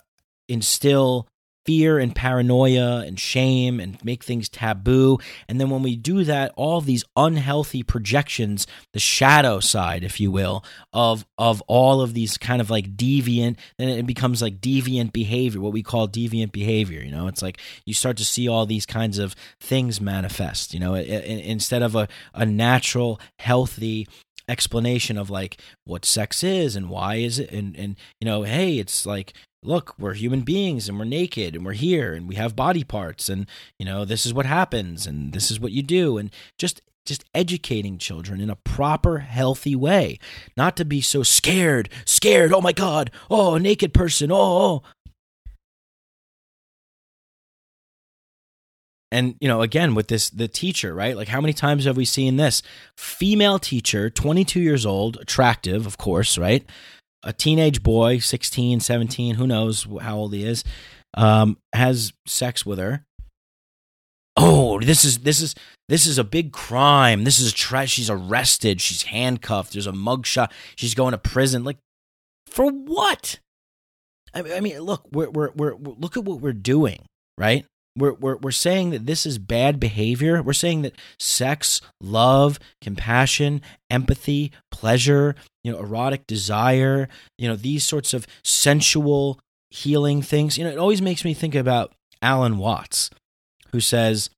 instill 0.48 1.26
fear 1.64 1.98
and 1.98 2.14
paranoia 2.14 3.04
and 3.06 3.18
shame 3.18 3.80
and 3.80 4.02
make 4.04 4.22
things 4.22 4.48
taboo. 4.48 5.18
And 5.48 5.60
then 5.60 5.70
when 5.70 5.82
we 5.82 5.96
do 5.96 6.24
that, 6.24 6.52
all 6.56 6.80
these 6.80 7.04
unhealthy 7.16 7.82
projections, 7.82 8.66
the 8.92 9.00
shadow 9.00 9.60
side, 9.60 10.04
if 10.04 10.20
you 10.20 10.30
will, 10.30 10.64
of 10.92 11.24
of 11.38 11.62
all 11.62 12.00
of 12.00 12.14
these 12.14 12.36
kind 12.38 12.60
of 12.60 12.70
like 12.70 12.96
deviant, 12.96 13.56
then 13.78 13.88
it 13.88 14.06
becomes 14.06 14.42
like 14.42 14.60
deviant 14.60 15.12
behavior, 15.12 15.60
what 15.60 15.72
we 15.72 15.82
call 15.82 16.08
deviant 16.08 16.52
behavior. 16.52 17.00
You 17.00 17.10
know, 17.10 17.28
it's 17.28 17.42
like 17.42 17.58
you 17.84 17.94
start 17.94 18.16
to 18.18 18.24
see 18.24 18.48
all 18.48 18.66
these 18.66 18.86
kinds 18.86 19.18
of 19.18 19.34
things 19.60 20.00
manifest. 20.00 20.74
You 20.74 20.80
know, 20.80 20.94
instead 20.94 21.82
of 21.82 21.94
a, 21.94 22.08
a 22.34 22.46
natural, 22.46 23.20
healthy 23.38 24.06
explanation 24.48 25.16
of 25.16 25.30
like 25.30 25.60
what 25.84 26.04
sex 26.04 26.44
is 26.44 26.76
and 26.76 26.90
why 26.90 27.16
is 27.16 27.38
it 27.38 27.50
and 27.50 27.76
and 27.76 27.96
you 28.20 28.26
know 28.26 28.42
hey 28.42 28.78
it's 28.78 29.06
like 29.06 29.32
look, 29.64 29.94
we're 29.98 30.14
human 30.14 30.42
beings 30.42 30.88
and 30.88 30.98
we're 30.98 31.04
naked 31.04 31.56
and 31.56 31.64
we're 31.64 31.72
here 31.72 32.12
and 32.12 32.28
we 32.28 32.34
have 32.34 32.54
body 32.54 32.84
parts 32.84 33.28
and 33.28 33.46
you 33.78 33.86
know 33.86 34.04
this 34.04 34.26
is 34.26 34.34
what 34.34 34.46
happens 34.46 35.06
and 35.06 35.32
this 35.32 35.50
is 35.50 35.58
what 35.58 35.72
you 35.72 35.82
do 35.82 36.18
and 36.18 36.30
just 36.58 36.82
just 37.06 37.24
educating 37.34 37.98
children 37.98 38.40
in 38.40 38.48
a 38.48 38.56
proper 38.56 39.18
healthy 39.18 39.76
way 39.76 40.18
not 40.56 40.76
to 40.76 40.84
be 40.84 41.00
so 41.00 41.22
scared 41.22 41.88
scared 42.04 42.52
oh 42.52 42.60
my 42.60 42.72
god 42.72 43.10
oh 43.30 43.58
naked 43.58 43.92
person 43.92 44.30
oh, 44.30 44.36
oh. 44.36 44.82
And 49.14 49.36
you 49.40 49.48
know 49.48 49.62
again 49.62 49.94
with 49.94 50.08
this 50.08 50.30
the 50.30 50.48
teacher 50.48 50.94
right 50.94 51.16
like 51.16 51.28
how 51.28 51.40
many 51.40 51.52
times 51.52 51.84
have 51.84 51.96
we 51.96 52.04
seen 52.04 52.36
this 52.36 52.62
female 52.96 53.58
teacher 53.58 54.10
22 54.10 54.60
years 54.60 54.84
old 54.84 55.16
attractive 55.20 55.86
of 55.86 55.96
course 55.96 56.36
right 56.36 56.64
a 57.24 57.32
teenage 57.32 57.82
boy, 57.82 58.18
16, 58.18 58.80
17, 58.80 59.36
who 59.36 59.46
knows 59.46 59.86
how 60.00 60.16
old 60.16 60.34
he 60.34 60.44
is, 60.44 60.62
um, 61.14 61.56
has 61.72 62.12
sex 62.26 62.64
with 62.64 62.78
her. 62.78 63.04
Oh, 64.36 64.80
this 64.80 65.04
is 65.04 65.20
this 65.20 65.40
is 65.40 65.54
this 65.88 66.06
is 66.06 66.18
a 66.18 66.24
big 66.24 66.52
crime. 66.52 67.24
This 67.24 67.38
is 67.38 67.52
a 67.52 67.54
trash. 67.54 67.92
She's 67.92 68.10
arrested. 68.10 68.80
She's 68.80 69.02
handcuffed. 69.02 69.72
There's 69.72 69.86
a 69.86 69.92
mugshot. 69.92 70.50
She's 70.76 70.94
going 70.94 71.12
to 71.12 71.18
prison. 71.18 71.62
Like, 71.62 71.78
for 72.46 72.68
what? 72.70 73.38
I, 74.34 74.42
I 74.56 74.60
mean, 74.60 74.80
look, 74.80 75.06
we're, 75.12 75.30
we're 75.30 75.52
we're 75.52 75.76
look 75.76 76.16
at 76.16 76.24
what 76.24 76.40
we're 76.40 76.52
doing, 76.52 77.06
right? 77.38 77.64
We're, 77.96 78.14
we're, 78.14 78.36
we're 78.36 78.50
saying 78.50 78.90
that 78.90 79.06
this 79.06 79.24
is 79.24 79.38
bad 79.38 79.78
behavior. 79.78 80.42
We're 80.42 80.52
saying 80.52 80.82
that 80.82 80.96
sex, 81.18 81.80
love, 82.00 82.58
compassion, 82.80 83.62
empathy, 83.88 84.50
pleasure, 84.72 85.36
you 85.62 85.72
know, 85.72 85.78
erotic 85.78 86.26
desire, 86.26 87.08
you 87.38 87.48
know, 87.48 87.54
these 87.54 87.84
sorts 87.84 88.12
of 88.12 88.26
sensual 88.42 89.38
healing 89.70 90.22
things. 90.22 90.58
You 90.58 90.64
know, 90.64 90.70
it 90.70 90.78
always 90.78 91.00
makes 91.00 91.24
me 91.24 91.34
think 91.34 91.54
about 91.54 91.92
Alan 92.20 92.58
Watts, 92.58 93.10
who 93.70 93.80
says 93.80 94.28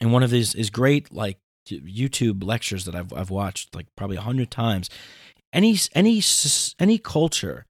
in 0.00 0.10
one 0.10 0.24
of 0.24 0.32
his, 0.32 0.52
his 0.52 0.70
great 0.70 1.12
like 1.12 1.38
YouTube 1.68 2.44
lectures 2.44 2.84
that 2.84 2.96
I've, 2.96 3.12
I've 3.12 3.30
watched 3.30 3.74
like 3.76 3.86
probably 3.96 4.16
a 4.16 4.22
hundred 4.22 4.50
times, 4.50 4.90
any, 5.52 5.78
any, 5.94 6.20
any 6.80 6.98
culture 6.98 7.64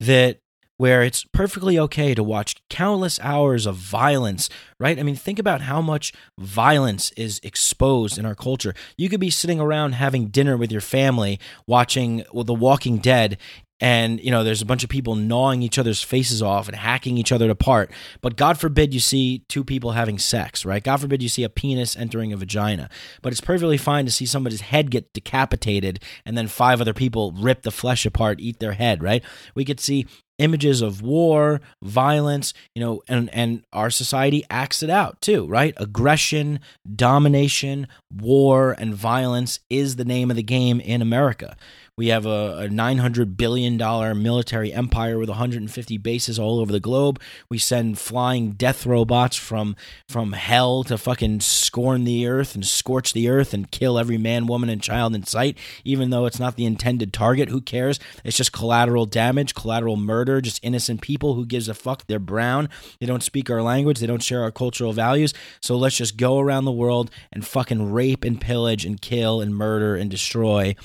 that 0.00 0.38
where 0.78 1.02
it's 1.02 1.24
perfectly 1.24 1.78
okay 1.78 2.14
to 2.14 2.22
watch 2.22 2.56
countless 2.70 3.20
hours 3.20 3.66
of 3.66 3.76
violence, 3.76 4.48
right? 4.80 4.98
I 4.98 5.02
mean, 5.02 5.16
think 5.16 5.38
about 5.38 5.62
how 5.62 5.82
much 5.82 6.12
violence 6.38 7.10
is 7.16 7.40
exposed 7.42 8.16
in 8.16 8.24
our 8.24 8.36
culture. 8.36 8.74
You 8.96 9.08
could 9.08 9.20
be 9.20 9.30
sitting 9.30 9.60
around 9.60 9.92
having 9.92 10.28
dinner 10.28 10.56
with 10.56 10.72
your 10.72 10.80
family, 10.80 11.38
watching 11.66 12.24
The 12.32 12.54
Walking 12.54 12.98
Dead, 12.98 13.38
and 13.80 14.20
you 14.20 14.30
know 14.30 14.42
there's 14.42 14.62
a 14.62 14.66
bunch 14.66 14.82
of 14.82 14.90
people 14.90 15.14
gnawing 15.14 15.62
each 15.62 15.78
other's 15.78 16.02
faces 16.02 16.42
off 16.42 16.68
and 16.68 16.76
hacking 16.76 17.16
each 17.16 17.32
other 17.32 17.50
apart 17.50 17.90
but 18.20 18.36
god 18.36 18.58
forbid 18.58 18.92
you 18.92 19.00
see 19.00 19.44
two 19.48 19.64
people 19.64 19.92
having 19.92 20.18
sex 20.18 20.64
right 20.64 20.82
god 20.82 21.00
forbid 21.00 21.22
you 21.22 21.28
see 21.28 21.44
a 21.44 21.48
penis 21.48 21.96
entering 21.96 22.32
a 22.32 22.36
vagina 22.36 22.88
but 23.22 23.32
it's 23.32 23.40
perfectly 23.40 23.78
fine 23.78 24.04
to 24.04 24.10
see 24.10 24.26
somebody's 24.26 24.62
head 24.62 24.90
get 24.90 25.12
decapitated 25.12 26.00
and 26.24 26.36
then 26.36 26.48
five 26.48 26.80
other 26.80 26.94
people 26.94 27.32
rip 27.32 27.62
the 27.62 27.70
flesh 27.70 28.04
apart 28.04 28.40
eat 28.40 28.58
their 28.58 28.72
head 28.72 29.02
right 29.02 29.22
we 29.54 29.64
could 29.64 29.80
see 29.80 30.06
images 30.38 30.80
of 30.82 31.02
war, 31.02 31.60
violence, 31.82 32.54
you 32.74 32.80
know, 32.80 33.02
and 33.08 33.28
and 33.34 33.64
our 33.72 33.90
society 33.90 34.44
acts 34.48 34.82
it 34.82 34.90
out 34.90 35.20
too, 35.20 35.46
right? 35.46 35.74
Aggression, 35.76 36.60
domination, 36.94 37.88
war, 38.10 38.74
and 38.78 38.94
violence 38.94 39.60
is 39.68 39.96
the 39.96 40.04
name 40.04 40.30
of 40.30 40.36
the 40.36 40.42
game 40.42 40.80
in 40.80 41.02
America. 41.02 41.56
We 41.98 42.08
have 42.08 42.26
a, 42.26 42.60
a 42.60 42.68
$900 42.68 43.36
billion 43.36 43.76
military 43.76 44.72
empire 44.72 45.18
with 45.18 45.28
150 45.28 45.98
bases 45.98 46.38
all 46.38 46.60
over 46.60 46.70
the 46.70 46.78
globe. 46.78 47.20
We 47.50 47.58
send 47.58 47.98
flying 47.98 48.52
death 48.52 48.86
robots 48.86 49.34
from 49.34 49.74
from 50.08 50.32
hell 50.32 50.84
to 50.84 50.96
fucking 50.96 51.40
scorn 51.40 52.04
the 52.04 52.28
earth 52.28 52.54
and 52.54 52.64
scorch 52.64 53.14
the 53.14 53.28
earth 53.28 53.52
and 53.52 53.72
kill 53.72 53.98
every 53.98 54.16
man, 54.16 54.46
woman, 54.46 54.68
and 54.68 54.80
child 54.80 55.12
in 55.12 55.24
sight, 55.24 55.58
even 55.82 56.10
though 56.10 56.26
it's 56.26 56.38
not 56.38 56.54
the 56.54 56.66
intended 56.66 57.12
target. 57.12 57.48
Who 57.48 57.60
cares? 57.60 57.98
It's 58.22 58.36
just 58.36 58.52
collateral 58.52 59.04
damage, 59.04 59.56
collateral 59.56 59.96
murder, 59.96 60.40
just 60.40 60.62
innocent 60.62 61.00
people. 61.00 61.34
Who 61.34 61.44
gives 61.44 61.68
a 61.68 61.74
fuck? 61.74 62.06
They're 62.06 62.20
brown. 62.20 62.68
They 63.00 63.06
don't 63.06 63.24
speak 63.24 63.50
our 63.50 63.60
language. 63.60 63.98
They 63.98 64.06
don't 64.06 64.22
share 64.22 64.42
our 64.44 64.52
cultural 64.52 64.92
values. 64.92 65.34
So 65.60 65.76
let's 65.76 65.96
just 65.96 66.16
go 66.16 66.38
around 66.38 66.64
the 66.64 66.70
world 66.70 67.10
and 67.32 67.44
fucking 67.44 67.90
rape 67.90 68.22
and 68.22 68.40
pillage 68.40 68.84
and 68.84 69.00
kill 69.00 69.40
and 69.40 69.52
murder 69.52 69.96
and 69.96 70.08
destroy 70.08 70.76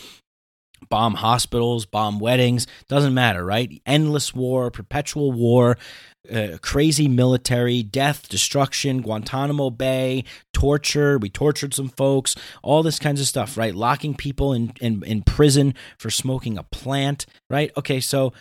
bomb 0.94 1.16
hospitals, 1.16 1.88
bomb 1.88 2.20
weddings, 2.20 2.68
doesn't 2.88 3.16
matter, 3.16 3.44
right? 3.44 3.82
Endless 3.84 4.32
war, 4.32 4.70
perpetual 4.70 5.32
war, 5.32 5.76
uh, 6.32 6.60
crazy 6.62 7.08
military, 7.08 7.82
death, 7.82 8.30
destruction, 8.30 9.02
Guantanamo 9.02 9.72
Bay, 9.72 10.24
torture. 10.54 11.18
We 11.18 11.32
tortured 11.32 11.74
some 11.74 11.90
folks, 11.90 12.36
all 12.62 12.84
this 12.84 13.00
kinds 13.00 13.20
of 13.20 13.26
stuff, 13.26 13.58
right? 13.58 13.74
Locking 13.74 14.14
people 14.14 14.54
in, 14.54 14.72
in, 14.82 15.02
in 15.04 15.24
prison 15.24 15.74
for 15.98 16.12
smoking 16.12 16.60
a 16.60 16.64
plant, 16.64 17.26
right? 17.50 17.72
Okay, 17.76 18.00
so 18.00 18.32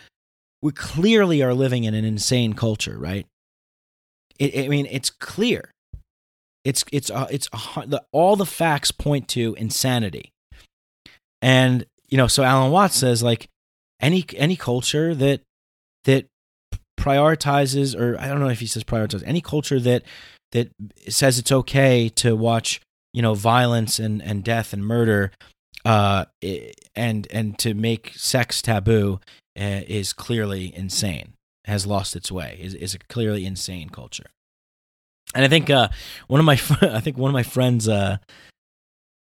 we 0.61 0.73
clearly 0.73 1.43
are 1.43 1.55
living 1.55 1.85
in 1.85 1.95
an 1.95 2.05
insane 2.05 2.53
culture, 2.53 2.99
right? 2.99 3.27
It, 4.39 4.67
I 4.67 4.69
mean, 4.69 4.87
it's 4.91 5.09
clear. 5.09 5.71
It's 6.67 6.85
it's 6.93 7.11
uh, 7.11 7.29
it's 7.31 7.49
uh, 7.55 7.87
the, 7.87 8.05
all 8.13 8.37
the 8.37 8.45
facts 8.45 8.91
point 8.91 9.27
to 9.29 9.55
insanity, 9.55 10.33
and 11.41 11.87
you 12.13 12.19
know, 12.19 12.27
so 12.27 12.43
Alan 12.43 12.71
Watts 12.71 12.95
says 12.95 13.23
like 13.23 13.49
any 13.99 14.27
any 14.37 14.55
culture 14.55 15.15
that 15.15 15.41
that 16.05 16.27
prioritizes 17.01 17.99
or 17.99 18.21
I 18.21 18.29
don't 18.29 18.39
know 18.39 18.51
if 18.51 18.61
he 18.61 18.67
says 18.67 18.85
prioritizes 18.85 19.23
any 19.25 19.41
culture 19.41 19.81
that 19.81 20.03
that 20.53 20.69
says 21.09 21.39
it's 21.39 21.51
okay 21.51 22.11
to 22.11 22.37
watch 22.37 22.83
you 23.15 23.23
know 23.23 23.33
violence 23.33 23.99
and 23.99 24.23
and 24.23 24.45
death 24.45 24.75
and 24.75 24.85
murder 24.85 25.33
uh 25.87 26.27
and 26.95 27.27
and 27.31 27.59
to 27.59 27.73
make 27.73 28.13
sex 28.15 28.61
taboo 28.61 29.19
uh, 29.59 29.81
is 29.89 30.13
clearly 30.13 30.71
insane 30.77 31.33
has 31.65 31.87
lost 31.87 32.15
its 32.15 32.31
way 32.31 32.59
is 32.61 32.75
is 32.75 32.95
a 32.95 32.99
clearly 32.99 33.47
insane 33.47 33.89
culture. 33.89 34.27
And 35.35 35.47
i 35.47 35.49
think 35.49 35.71
uh 35.71 35.89
one 36.27 36.41
of 36.41 36.45
my 36.45 36.61
i 36.95 37.01
think 37.01 37.17
one 37.17 37.31
of 37.31 37.35
my 37.35 37.43
friends 37.43 37.89
uh 37.89 38.19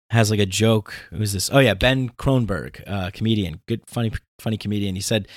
has 0.10 0.30
like 0.30 0.40
a 0.40 0.46
joke. 0.46 0.94
Who's 1.12 1.34
this? 1.34 1.50
Oh 1.52 1.60
yeah, 1.60 1.74
Ben 1.74 2.10
Kronberg, 2.10 2.84
uh, 2.88 3.12
comedian, 3.12 3.62
good, 3.68 3.82
funny, 3.88 4.12
funny 4.40 4.58
comedian. 4.58 4.96
He 4.96 5.02
said, 5.02 5.28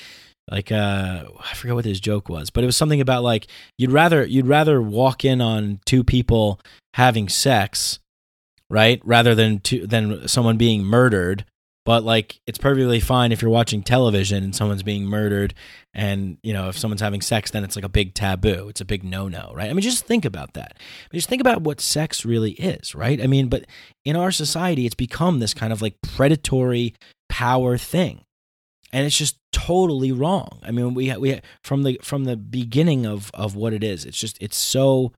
like, 0.50 0.70
uh, 0.70 1.24
I 1.40 1.54
forget 1.54 1.74
what 1.74 1.84
his 1.84 2.00
joke 2.00 2.28
was, 2.28 2.50
but 2.50 2.62
it 2.62 2.66
was 2.66 2.76
something 2.76 3.00
about 3.00 3.22
like 3.22 3.46
you'd 3.78 3.92
rather 3.92 4.24
you'd 4.24 4.46
rather 4.46 4.80
walk 4.80 5.24
in 5.24 5.40
on 5.40 5.80
two 5.86 6.04
people 6.04 6.60
having 6.94 7.28
sex, 7.28 7.98
right, 8.70 9.00
rather 9.04 9.34
than 9.34 9.60
two, 9.60 9.86
than 9.86 10.28
someone 10.28 10.56
being 10.56 10.84
murdered 10.84 11.44
but 11.86 12.02
like 12.02 12.40
it's 12.46 12.58
perfectly 12.58 12.98
fine 13.00 13.30
if 13.30 13.40
you're 13.40 13.50
watching 13.50 13.80
television 13.80 14.42
and 14.42 14.54
someone's 14.54 14.82
being 14.82 15.04
murdered 15.04 15.54
and 15.94 16.36
you 16.42 16.52
know 16.52 16.68
if 16.68 16.76
someone's 16.76 17.00
having 17.00 17.22
sex 17.22 17.52
then 17.52 17.64
it's 17.64 17.76
like 17.76 17.84
a 17.84 17.88
big 17.88 18.12
taboo. 18.12 18.68
It's 18.68 18.82
a 18.82 18.84
big 18.84 19.04
no-no 19.04 19.52
right? 19.54 19.70
I 19.70 19.72
mean 19.72 19.80
just 19.82 20.04
think 20.04 20.26
about 20.26 20.52
that. 20.54 20.72
I 20.76 21.08
mean, 21.10 21.18
just 21.18 21.28
think 21.28 21.40
about 21.40 21.62
what 21.62 21.80
sex 21.80 22.26
really 22.26 22.52
is 22.52 22.94
right? 22.94 23.22
I 23.22 23.26
mean 23.26 23.48
but 23.48 23.64
in 24.04 24.16
our 24.16 24.32
society 24.32 24.84
it's 24.84 24.96
become 24.96 25.38
this 25.38 25.54
kind 25.54 25.72
of 25.72 25.80
like 25.80 25.94
predatory 26.02 26.94
power 27.30 27.78
thing. 27.78 28.22
And 28.92 29.06
it's 29.06 29.16
just 29.16 29.36
totally 29.52 30.10
wrong. 30.10 30.58
I 30.64 30.72
mean 30.72 30.92
we 30.92 31.16
we 31.16 31.40
from 31.62 31.84
the 31.84 32.00
from 32.02 32.24
the 32.24 32.36
beginning 32.36 33.06
of 33.06 33.30
of 33.32 33.54
what 33.54 33.72
it 33.72 33.84
is 33.84 34.04
it's 34.04 34.18
just 34.18 34.36
it's 34.42 34.56
so 34.56 35.12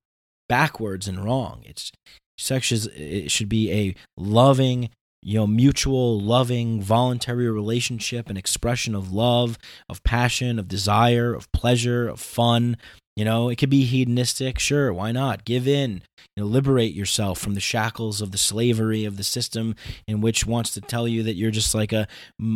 backwards 0.50 1.08
and 1.08 1.24
wrong. 1.24 1.62
It's 1.64 1.90
sex 2.36 2.70
is 2.70 2.86
it 2.88 3.30
should 3.30 3.48
be 3.48 3.72
a 3.72 3.94
loving 4.18 4.90
you 5.22 5.38
know, 5.38 5.46
mutual, 5.46 6.20
loving, 6.20 6.80
voluntary 6.80 7.50
relationship, 7.50 8.30
an 8.30 8.36
expression 8.36 8.94
of 8.94 9.12
love, 9.12 9.58
of 9.88 10.02
passion, 10.04 10.58
of 10.58 10.68
desire, 10.68 11.34
of 11.34 11.50
pleasure, 11.52 12.08
of 12.08 12.20
fun. 12.20 12.76
You 13.16 13.24
know, 13.24 13.48
it 13.48 13.56
could 13.56 13.70
be 13.70 13.84
hedonistic. 13.84 14.60
Sure, 14.60 14.92
why 14.92 15.10
not? 15.10 15.44
Give 15.44 15.66
in. 15.66 16.02
You 16.36 16.44
know, 16.44 16.46
liberate 16.46 16.94
yourself 16.94 17.40
from 17.40 17.54
the 17.54 17.60
shackles 17.60 18.20
of 18.20 18.30
the 18.30 18.38
slavery 18.38 19.04
of 19.04 19.16
the 19.16 19.24
system 19.24 19.74
in 20.06 20.20
which 20.20 20.46
wants 20.46 20.72
to 20.74 20.80
tell 20.80 21.08
you 21.08 21.24
that 21.24 21.34
you're 21.34 21.50
just 21.50 21.74
like 21.74 21.92
a, 21.92 22.06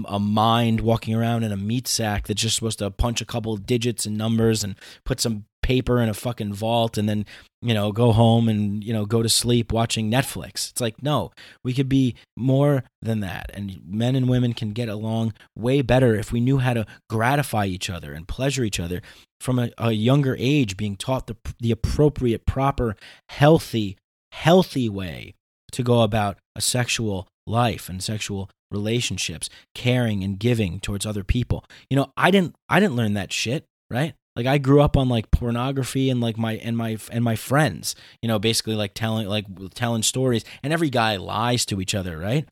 a 0.07 0.21
mind 0.21 0.81
walking 0.81 1.17
around 1.17 1.43
in 1.43 1.51
a 1.51 1.57
meat 1.57 1.89
sack 1.89 2.29
that's 2.29 2.43
just 2.43 2.55
supposed 2.55 2.79
to 2.79 2.93
punch 2.93 3.21
a 3.21 3.27
couple 3.27 3.57
digits 3.57 4.07
and 4.07 4.17
numbers 4.17 4.63
and 4.63 4.77
put 5.05 5.21
some 5.21 5.47
paper 5.63 6.01
in 6.01 6.09
a 6.09 6.15
fucking 6.15 6.53
vault 6.53 6.99
and 6.99 7.09
then 7.09 7.25
you 7.63 7.73
know 7.73 7.93
go 7.93 8.13
home 8.13 8.49
and 8.49 8.85
you 8.85 8.93
know 8.93 9.07
go 9.07 9.23
to 9.23 9.29
sleep 9.29 9.73
watching 9.73 10.11
netflix. 10.11 10.71
It's 10.71 10.81
like 10.81 11.03
no 11.03 11.33
we 11.65 11.73
could 11.73 11.89
be 11.89 12.15
more 12.37 12.85
than 13.01 13.21
that. 13.21 13.51
And 13.55 13.81
men 13.87 14.17
and 14.17 14.29
women 14.29 14.53
can 14.53 14.73
get 14.73 14.89
along 14.89 15.35
way 15.57 15.81
better 15.83 16.15
if 16.15 16.33
we 16.33 16.41
knew 16.41 16.59
how 16.59 16.75
to 16.75 16.87
gratify 17.09 17.67
each 17.67 17.89
other 17.89 18.13
and 18.13 18.29
pleasure 18.29 18.65
each 18.65 18.81
other 18.81 19.01
from 19.41 19.59
a, 19.59 19.71
a 19.79 19.93
younger 19.93 20.37
age 20.39 20.77
being 20.77 20.97
taught 20.97 21.27
the, 21.27 21.37
the 21.61 21.71
appropriate 21.71 22.45
proper 22.47 22.97
healthy 23.29 23.97
healthy 24.33 24.89
way 24.89 25.35
to 25.71 25.83
go 25.83 26.03
about 26.03 26.39
a 26.57 26.61
sexual 26.61 27.29
life 27.47 27.89
and 27.89 28.03
sexual 28.03 28.51
relationships 28.71 29.49
caring 29.75 30.25
and 30.25 30.39
giving 30.39 30.81
towards 30.81 31.07
other 31.07 31.25
people. 31.25 31.65
You 31.89 31.97
know 31.97 32.13
i 32.17 32.31
didn't 32.31 32.57
i 32.69 32.81
didn't 32.81 32.97
learn 32.97 33.15
that 33.15 33.33
shit 33.33 33.65
right 33.91 34.15
like 34.37 34.47
I 34.47 34.59
grew 34.59 34.81
up 34.81 34.97
on 34.97 35.09
like 35.09 35.31
pornography 35.31 36.09
and 36.11 36.21
like 36.21 36.39
my 36.39 36.55
and 36.55 36.77
my 36.77 36.99
and 37.11 37.23
my 37.23 37.37
friends, 37.37 37.95
you 38.23 38.29
know, 38.29 38.39
basically 38.39 38.75
like 38.75 38.95
telling 38.95 39.29
like 39.29 39.47
telling 39.75 40.03
stories 40.03 40.45
and 40.63 40.73
every 40.73 40.91
guy 40.91 41.17
lies 41.17 41.67
to 41.67 41.81
each 41.81 41.95
other, 41.95 42.17
right? 42.17 42.47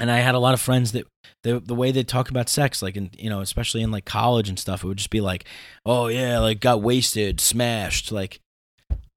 And 0.00 0.10
I 0.10 0.18
had 0.18 0.34
a 0.34 0.38
lot 0.40 0.54
of 0.54 0.60
friends 0.60 0.92
that 0.92 1.06
the 1.44 1.60
the 1.60 1.74
way 1.74 1.92
they 1.92 2.02
talk 2.02 2.30
about 2.30 2.48
sex, 2.48 2.82
like 2.82 2.96
in 2.96 3.10
you 3.16 3.30
know, 3.30 3.40
especially 3.40 3.82
in 3.82 3.90
like 3.90 4.04
college 4.04 4.48
and 4.48 4.58
stuff, 4.58 4.82
it 4.82 4.88
would 4.88 4.98
just 4.98 5.10
be 5.10 5.20
like, 5.20 5.44
oh 5.86 6.08
yeah, 6.08 6.38
like 6.40 6.60
got 6.60 6.82
wasted, 6.82 7.40
smashed, 7.40 8.10
like, 8.10 8.40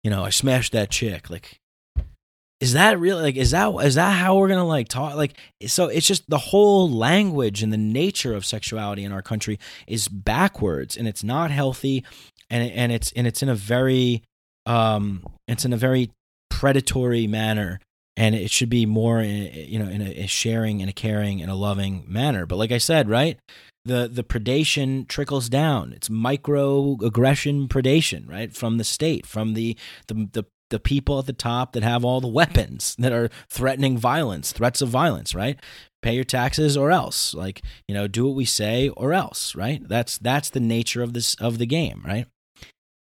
you 0.03 0.11
know, 0.11 0.23
I 0.23 0.29
smashed 0.29 0.73
that 0.73 0.91
chick, 0.91 1.29
like, 1.29 1.57
is 2.61 2.73
that 2.73 2.99
really 2.99 3.21
like 3.21 3.35
is 3.35 3.51
that 3.51 3.73
is 3.83 3.95
that 3.95 4.11
how 4.11 4.37
we're 4.37 4.47
gonna 4.47 4.63
like 4.63 4.87
talk 4.87 5.15
like 5.15 5.33
so 5.65 5.87
it's 5.87 6.07
just 6.07 6.29
the 6.29 6.37
whole 6.37 6.89
language 6.89 7.61
and 7.63 7.73
the 7.73 7.77
nature 7.77 8.33
of 8.33 8.45
sexuality 8.45 9.03
in 9.03 9.11
our 9.11 9.23
country 9.23 9.59
is 9.87 10.07
backwards 10.07 10.95
and 10.95 11.07
it's 11.07 11.23
not 11.23 11.51
healthy 11.51 12.05
and 12.49 12.71
and 12.71 12.91
it's 12.91 13.11
and 13.13 13.27
it's 13.27 13.41
in 13.41 13.49
a 13.49 13.55
very 13.55 14.23
um 14.67 15.25
it's 15.47 15.65
in 15.65 15.73
a 15.73 15.77
very 15.77 16.11
predatory 16.49 17.25
manner 17.27 17.79
and 18.15 18.35
it 18.35 18.51
should 18.51 18.69
be 18.69 18.85
more 18.85 19.19
in, 19.19 19.51
you 19.53 19.79
know 19.79 19.89
in 19.89 20.01
a, 20.01 20.23
a 20.23 20.27
sharing 20.27 20.81
and 20.81 20.89
a 20.89 20.93
caring 20.93 21.41
and 21.41 21.49
a 21.49 21.55
loving 21.55 22.05
manner. 22.07 22.45
But 22.45 22.57
like 22.57 22.71
i 22.71 22.77
said 22.77 23.09
right 23.09 23.39
the 23.85 24.07
the 24.07 24.23
predation 24.23 25.07
trickles 25.07 25.49
down. 25.49 25.93
It's 25.93 26.09
micro 26.09 26.97
aggression 27.03 27.67
predation 27.67 28.29
right 28.29 28.55
from 28.55 28.77
the 28.77 28.83
state 28.83 29.25
from 29.25 29.55
the 29.55 29.75
the, 30.07 30.29
the 30.33 30.45
the 30.71 30.79
people 30.79 31.19
at 31.19 31.27
the 31.27 31.33
top 31.33 31.73
that 31.73 31.83
have 31.83 32.03
all 32.03 32.19
the 32.19 32.27
weapons 32.27 32.95
that 32.97 33.13
are 33.13 33.29
threatening 33.49 33.97
violence, 33.97 34.51
threats 34.51 34.81
of 34.81 34.89
violence, 34.89 35.35
right? 35.35 35.59
Pay 36.01 36.15
your 36.15 36.23
taxes 36.23 36.75
or 36.75 36.89
else. 36.89 37.33
Like, 37.33 37.61
you 37.87 37.93
know, 37.93 38.07
do 38.07 38.25
what 38.25 38.35
we 38.35 38.45
say 38.45 38.89
or 38.89 39.13
else, 39.13 39.55
right? 39.55 39.87
That's 39.87 40.17
that's 40.17 40.49
the 40.49 40.59
nature 40.59 41.03
of 41.03 41.13
this 41.13 41.35
of 41.35 41.59
the 41.59 41.67
game, 41.67 42.01
right? 42.05 42.25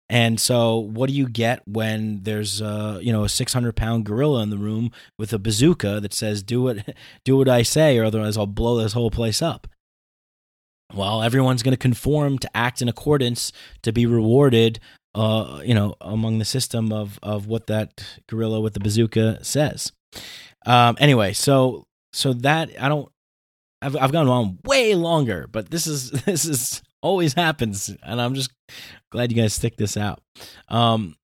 And 0.08 0.38
so, 0.38 0.78
what 0.78 1.08
do 1.08 1.14
you 1.14 1.28
get 1.28 1.66
when 1.66 2.22
there's 2.22 2.60
a 2.60 3.00
you 3.02 3.12
know 3.12 3.24
a 3.24 3.28
600 3.28 3.74
pound 3.74 4.04
gorilla 4.04 4.42
in 4.42 4.50
the 4.50 4.58
room 4.58 4.92
with 5.18 5.32
a 5.32 5.38
bazooka 5.38 5.98
that 6.00 6.12
says 6.12 6.42
"Do 6.42 6.62
what 6.62 6.88
do 7.24 7.36
what 7.36 7.48
I 7.48 7.62
say, 7.62 7.98
or 7.98 8.04
otherwise 8.04 8.36
I'll 8.36 8.46
blow 8.46 8.78
this 8.78 8.92
whole 8.92 9.10
place 9.10 9.42
up"? 9.42 9.66
Well, 10.94 11.22
everyone's 11.22 11.62
going 11.62 11.72
to 11.72 11.78
conform 11.78 12.38
to 12.38 12.56
act 12.56 12.80
in 12.80 12.88
accordance 12.88 13.50
to 13.82 13.92
be 13.92 14.06
rewarded 14.06 14.78
uh, 15.14 15.60
you 15.64 15.74
know, 15.74 15.94
among 16.00 16.38
the 16.38 16.44
system 16.44 16.92
of 16.92 17.18
of 17.22 17.46
what 17.46 17.66
that 17.68 18.04
gorilla 18.28 18.60
with 18.60 18.74
the 18.74 18.80
bazooka 18.80 19.42
says. 19.44 19.92
Um, 20.66 20.96
anyway, 20.98 21.32
so 21.32 21.86
so 22.12 22.32
that 22.32 22.70
I 22.80 22.88
don't, 22.88 23.10
I've 23.82 23.96
I've 23.96 24.12
gone 24.12 24.28
on 24.28 24.58
way 24.64 24.94
longer, 24.94 25.46
but 25.50 25.70
this 25.70 25.86
is 25.86 26.10
this 26.26 26.44
is 26.44 26.82
always 27.02 27.34
happens, 27.34 27.94
and 28.02 28.20
I'm 28.20 28.34
just 28.34 28.50
glad 29.10 29.30
you 29.30 29.40
guys 29.40 29.54
stick 29.54 29.76
this 29.76 29.96
out. 29.96 30.22
Um, 30.68 31.16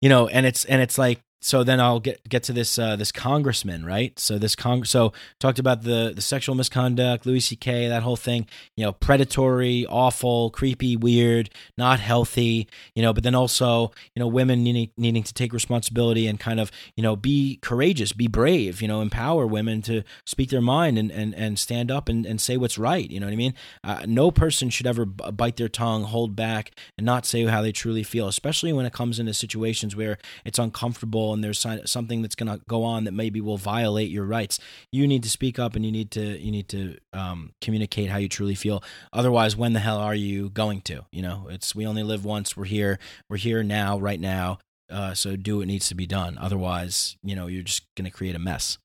you 0.00 0.08
know, 0.08 0.28
and 0.28 0.46
it's 0.46 0.64
and 0.64 0.80
it's 0.80 0.98
like 0.98 1.20
so 1.42 1.64
then 1.64 1.80
I'll 1.80 2.00
get 2.00 2.28
get 2.28 2.42
to 2.44 2.52
this 2.52 2.78
uh, 2.78 2.96
this 2.96 3.10
congressman, 3.10 3.84
right? 3.86 4.18
So 4.18 4.36
this 4.38 4.54
con 4.54 4.84
so 4.84 5.14
talked 5.38 5.58
about 5.58 5.82
the 5.82 6.12
the 6.14 6.20
sexual 6.20 6.54
misconduct, 6.54 7.24
Louis 7.24 7.40
C.K. 7.40 7.88
that 7.88 8.02
whole 8.02 8.16
thing, 8.16 8.46
you 8.76 8.84
know, 8.84 8.92
predatory, 8.92 9.86
awful, 9.88 10.50
creepy, 10.50 10.96
weird, 10.96 11.48
not 11.78 11.98
healthy, 11.98 12.68
you 12.94 13.02
know. 13.02 13.14
But 13.14 13.24
then 13.24 13.34
also, 13.34 13.90
you 14.14 14.20
know, 14.20 14.26
women 14.26 14.62
needing 14.62 14.90
needing 14.98 15.22
to 15.22 15.32
take 15.32 15.54
responsibility 15.54 16.26
and 16.26 16.38
kind 16.38 16.60
of 16.60 16.70
you 16.94 17.02
know 17.02 17.16
be 17.16 17.58
courageous, 17.62 18.12
be 18.12 18.26
brave, 18.26 18.82
you 18.82 18.88
know, 18.88 19.00
empower 19.00 19.46
women 19.46 19.80
to 19.82 20.02
speak 20.26 20.50
their 20.50 20.60
mind 20.60 20.98
and 20.98 21.10
and, 21.10 21.34
and 21.34 21.58
stand 21.58 21.90
up 21.90 22.10
and, 22.10 22.26
and 22.26 22.38
say 22.38 22.58
what's 22.58 22.76
right. 22.76 23.10
You 23.10 23.18
know 23.18 23.26
what 23.26 23.32
I 23.32 23.36
mean? 23.36 23.54
Uh, 23.82 24.04
no 24.06 24.30
person 24.30 24.68
should 24.68 24.86
ever 24.86 25.06
bite 25.06 25.56
their 25.56 25.70
tongue, 25.70 26.04
hold 26.04 26.36
back, 26.36 26.72
and 26.98 27.06
not 27.06 27.24
say 27.24 27.46
how 27.46 27.62
they 27.62 27.72
truly 27.72 28.02
feel, 28.02 28.28
especially 28.28 28.74
when 28.74 28.84
it 28.84 28.92
comes 28.92 29.18
into 29.18 29.32
situations 29.32 29.96
where 29.96 30.18
it's 30.44 30.58
uncomfortable 30.58 31.29
and 31.32 31.42
there's 31.42 31.64
something 31.84 32.22
that's 32.22 32.34
going 32.34 32.50
to 32.50 32.64
go 32.68 32.84
on 32.84 33.04
that 33.04 33.12
maybe 33.12 33.40
will 33.40 33.56
violate 33.56 34.10
your 34.10 34.24
rights. 34.24 34.58
You 34.92 35.06
need 35.06 35.22
to 35.22 35.30
speak 35.30 35.58
up 35.58 35.76
and 35.76 35.84
you 35.84 35.92
need 35.92 36.10
to 36.12 36.38
you 36.38 36.50
need 36.50 36.68
to 36.68 36.98
um, 37.12 37.52
communicate 37.60 38.10
how 38.10 38.18
you 38.18 38.28
truly 38.28 38.54
feel. 38.54 38.82
Otherwise, 39.12 39.56
when 39.56 39.72
the 39.72 39.80
hell 39.80 39.98
are 39.98 40.14
you 40.14 40.50
going 40.50 40.80
to? 40.82 41.04
You 41.10 41.22
know, 41.22 41.48
it's 41.50 41.74
we 41.74 41.86
only 41.86 42.02
live 42.02 42.24
once. 42.24 42.56
We're 42.56 42.64
here. 42.64 42.98
We're 43.28 43.36
here 43.36 43.62
now, 43.62 43.98
right 43.98 44.20
now. 44.20 44.58
Uh, 44.90 45.14
so 45.14 45.36
do 45.36 45.58
what 45.58 45.68
needs 45.68 45.88
to 45.88 45.94
be 45.94 46.06
done. 46.06 46.36
Otherwise, 46.38 47.16
you 47.22 47.36
know, 47.36 47.46
you're 47.46 47.62
just 47.62 47.86
going 47.94 48.04
to 48.04 48.10
create 48.10 48.34
a 48.34 48.40
mess. 48.40 48.78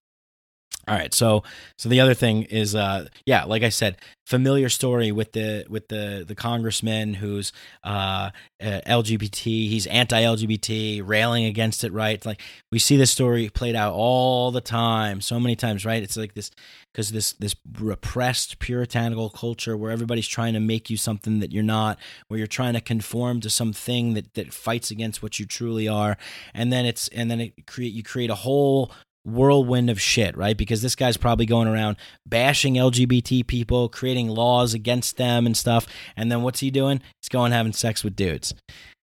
All 0.88 0.96
right, 0.96 1.14
so 1.14 1.44
so 1.78 1.90
the 1.90 2.00
other 2.00 2.14
thing 2.14 2.44
is, 2.44 2.76
uh, 2.76 3.08
yeah, 3.26 3.46
like 3.46 3.64
I 3.64 3.70
said, 3.70 3.98
familiar 4.26 4.70
story 4.70 5.12
with 5.12 5.32
the 5.32 5.66
with 5.68 5.88
the 5.88 6.24
the 6.28 6.36
congressman 6.36 7.16
who's 7.16 7.52
uh, 7.84 8.30
uh, 8.62 8.82
LGBT. 8.86 9.44
He's 9.44 9.88
anti-LGBT, 9.88 11.02
railing 11.04 11.46
against 11.46 11.84
it. 11.84 11.92
Right, 11.92 12.24
like 12.24 12.42
we 12.72 12.78
see 12.78 12.98
this 12.98 13.10
story 13.10 13.50
played 13.50 13.76
out 13.76 13.94
all 13.94 14.52
the 14.52 14.62
time, 14.62 15.22
so 15.22 15.40
many 15.40 15.56
times. 15.56 15.86
Right, 15.86 16.04
it's 16.04 16.18
like 16.18 16.36
this 16.36 16.52
because 16.94 17.12
this 17.12 17.34
this 17.34 17.56
repressed 17.80 18.60
puritanical 18.60 19.30
culture 19.30 19.76
where 19.76 19.92
everybody's 19.92 20.28
trying 20.28 20.54
to 20.54 20.60
make 20.60 20.90
you 20.90 20.98
something 20.98 21.40
that 21.40 21.52
you're 21.52 21.64
not, 21.64 21.98
where 22.28 22.38
you're 22.38 22.48
trying 22.48 22.74
to 22.74 22.82
conform 22.82 23.42
to 23.42 23.50
something 23.50 24.14
that 24.14 24.36
that 24.36 24.54
fights 24.54 24.92
against 24.92 25.24
what 25.24 25.40
you 25.40 25.46
truly 25.48 25.88
are, 25.88 26.16
and 26.54 26.72
then 26.72 26.86
it's 26.86 27.08
and 27.08 27.32
then 27.32 27.42
it 27.42 27.66
create 27.66 27.94
you 27.94 28.04
create 28.04 28.30
a 28.30 28.36
whole 28.36 28.92
whirlwind 29.26 29.90
of 29.90 30.00
shit, 30.00 30.38
right? 30.38 30.58
Because 30.58 30.82
this 30.82 30.96
guy's 30.96 31.18
probably 31.18 31.46
going 31.46 31.68
around 31.68 31.98
bashing 32.26 32.76
LGBT 32.76 33.46
people, 33.48 33.90
creating 33.90 34.30
laws 34.30 34.74
against 34.74 35.18
them 35.18 35.46
and 35.46 35.58
stuff. 35.58 35.88
And 36.16 36.32
then 36.32 36.44
what's 36.44 36.60
he 36.60 36.72
doing? 36.72 37.02
He's 37.22 37.30
going 37.30 37.52
having 37.52 37.74
sex 37.74 38.04
with 38.04 38.16
dudes. 38.16 38.54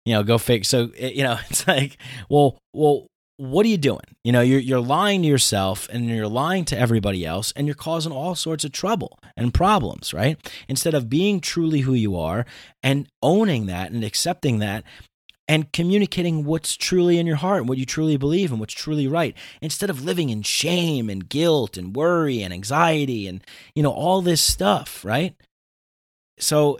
You 0.04 0.14
know, 0.14 0.22
go 0.22 0.38
fake. 0.38 0.64
So 0.64 0.90
you 0.98 1.22
know, 1.22 1.38
it's 1.50 1.66
like, 1.66 1.98
well, 2.28 2.58
well, 2.72 3.06
what 3.38 3.64
are 3.64 3.68
you 3.68 3.78
doing? 3.78 4.00
You 4.24 4.32
know, 4.32 4.40
you're 4.40 4.60
you're 4.60 4.80
lying 4.80 5.22
to 5.22 5.28
yourself 5.28 5.88
and 5.92 6.06
you're 6.06 6.26
lying 6.26 6.64
to 6.66 6.78
everybody 6.78 7.24
else, 7.24 7.52
and 7.54 7.66
you're 7.66 7.76
causing 7.76 8.12
all 8.12 8.34
sorts 8.34 8.64
of 8.64 8.72
trouble 8.72 9.18
and 9.36 9.54
problems, 9.54 10.12
right? 10.12 10.36
Instead 10.68 10.94
of 10.94 11.08
being 11.08 11.40
truly 11.40 11.80
who 11.80 11.94
you 11.94 12.16
are 12.16 12.44
and 12.82 13.06
owning 13.22 13.66
that 13.66 13.92
and 13.92 14.02
accepting 14.02 14.58
that 14.58 14.82
and 15.48 15.72
communicating 15.72 16.44
what's 16.44 16.76
truly 16.76 17.18
in 17.18 17.26
your 17.26 17.36
heart 17.36 17.60
and 17.60 17.68
what 17.68 17.78
you 17.78 17.86
truly 17.86 18.18
believe 18.18 18.50
and 18.50 18.60
what's 18.60 18.74
truly 18.74 19.06
right 19.08 19.34
instead 19.62 19.88
of 19.88 20.04
living 20.04 20.28
in 20.28 20.42
shame 20.42 21.08
and 21.08 21.28
guilt 21.28 21.76
and 21.78 21.96
worry 21.96 22.42
and 22.42 22.52
anxiety 22.52 23.26
and 23.26 23.42
you 23.74 23.82
know 23.82 23.90
all 23.90 24.20
this 24.20 24.42
stuff 24.42 25.04
right? 25.04 25.34
So 26.38 26.78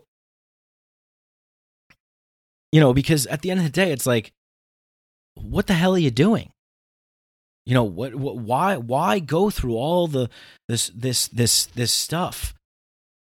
you 2.70 2.80
know 2.80 2.92
because 2.92 3.26
at 3.26 3.40
the 3.42 3.50
end 3.50 3.60
of 3.60 3.64
the 3.64 3.72
day 3.72 3.90
it's 3.90 4.06
like 4.06 4.32
what 5.34 5.66
the 5.66 5.74
hell 5.74 5.94
are 5.94 5.98
you 5.98 6.10
doing? 6.10 6.50
You 7.64 7.74
know 7.74 7.84
what, 7.84 8.14
what 8.14 8.36
why 8.36 8.76
why 8.76 9.18
go 9.18 9.50
through 9.50 9.76
all 9.76 10.06
the 10.06 10.28
this 10.68 10.90
this 10.94 11.28
this 11.28 11.66
this 11.66 11.92
stuff? 11.92 12.54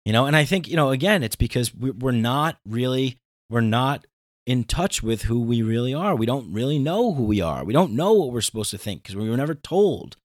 You 0.06 0.12
know 0.12 0.26
and 0.26 0.36
i 0.36 0.44
think 0.44 0.68
you 0.68 0.76
know 0.76 0.89
again 0.89 1.24
it's 1.24 1.38
because 1.38 1.74
we're 1.74 2.12
not 2.12 2.58
really 2.66 3.18
we're 3.50 3.62
not 3.62 4.06
in 4.46 4.64
touch 4.64 5.02
with 5.02 5.24
who 5.24 5.41
we 5.41 5.62
really 5.62 5.94
are. 5.94 6.16
We 6.16 6.26
don't 6.26 6.52
really 6.52 6.80
know 6.80 7.14
who 7.14 7.24
we 7.24 7.41
are. 7.41 7.64
We 7.64 7.74
don't 7.74 7.94
know 7.94 8.14
what 8.14 8.32
we're 8.32 8.41
supposed 8.41 8.72
to 8.72 8.78
think 8.78 9.04
because 9.04 9.16
we 9.16 9.30
were 9.30 9.38
never 9.38 9.56
told. 9.56 10.18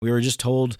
We 0.00 0.10
were 0.10 0.20
just 0.20 0.40
told 0.40 0.78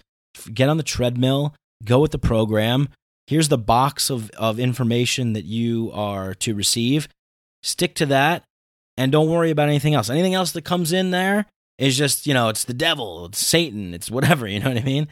get 0.53 0.69
on 0.69 0.77
the 0.77 0.83
treadmill, 0.83 1.55
go 1.83 1.99
with 1.99 2.11
the 2.11 2.19
program. 2.19 2.89
Here's 3.27 3.49
the 3.49 3.57
box 3.57 4.09
of, 4.09 4.29
of 4.31 4.59
information 4.59 5.33
that 5.33 5.45
you 5.45 5.91
are 5.93 6.33
to 6.35 6.55
receive. 6.55 7.07
Stick 7.63 7.95
to 7.95 8.05
that 8.07 8.43
and 8.97 9.11
don't 9.11 9.29
worry 9.29 9.51
about 9.51 9.69
anything 9.69 9.93
else. 9.93 10.09
Anything 10.09 10.33
else 10.33 10.51
that 10.53 10.63
comes 10.63 10.91
in 10.91 11.11
there 11.11 11.45
is 11.77 11.97
just, 11.97 12.25
you 12.25 12.33
know, 12.33 12.49
it's 12.49 12.63
the 12.63 12.73
devil, 12.73 13.25
it's 13.25 13.45
Satan, 13.45 13.93
it's 13.93 14.09
whatever, 14.09 14.47
you 14.47 14.59
know 14.59 14.69
what 14.69 14.81
I 14.81 14.85
mean? 14.85 15.07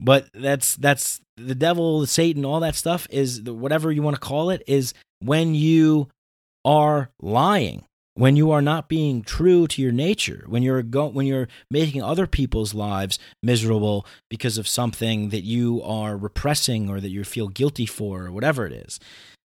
But 0.00 0.28
that's 0.32 0.76
that's 0.76 1.20
the 1.36 1.56
devil, 1.56 2.06
Satan, 2.06 2.44
all 2.44 2.60
that 2.60 2.76
stuff 2.76 3.06
is 3.10 3.42
whatever 3.42 3.90
you 3.90 4.02
want 4.02 4.14
to 4.14 4.20
call 4.20 4.50
it 4.50 4.62
is 4.66 4.94
when 5.20 5.54
you 5.54 6.08
are 6.64 7.10
lying, 7.20 7.84
when 8.14 8.34
you 8.34 8.50
are 8.50 8.60
not 8.60 8.88
being 8.88 9.22
true 9.22 9.68
to 9.68 9.80
your 9.80 9.92
nature, 9.92 10.44
when 10.48 10.62
you're 10.62 10.82
go- 10.82 11.06
when 11.06 11.24
you're 11.24 11.48
making 11.70 12.02
other 12.02 12.26
people's 12.26 12.74
lives 12.74 13.18
miserable 13.42 14.04
because 14.28 14.58
of 14.58 14.66
something 14.66 15.28
that 15.28 15.44
you 15.44 15.80
are 15.82 16.16
repressing 16.16 16.90
or 16.90 17.00
that 17.00 17.10
you 17.10 17.22
feel 17.22 17.46
guilty 17.46 17.86
for 17.86 18.26
or 18.26 18.32
whatever 18.32 18.66
it 18.66 18.72
is. 18.72 18.98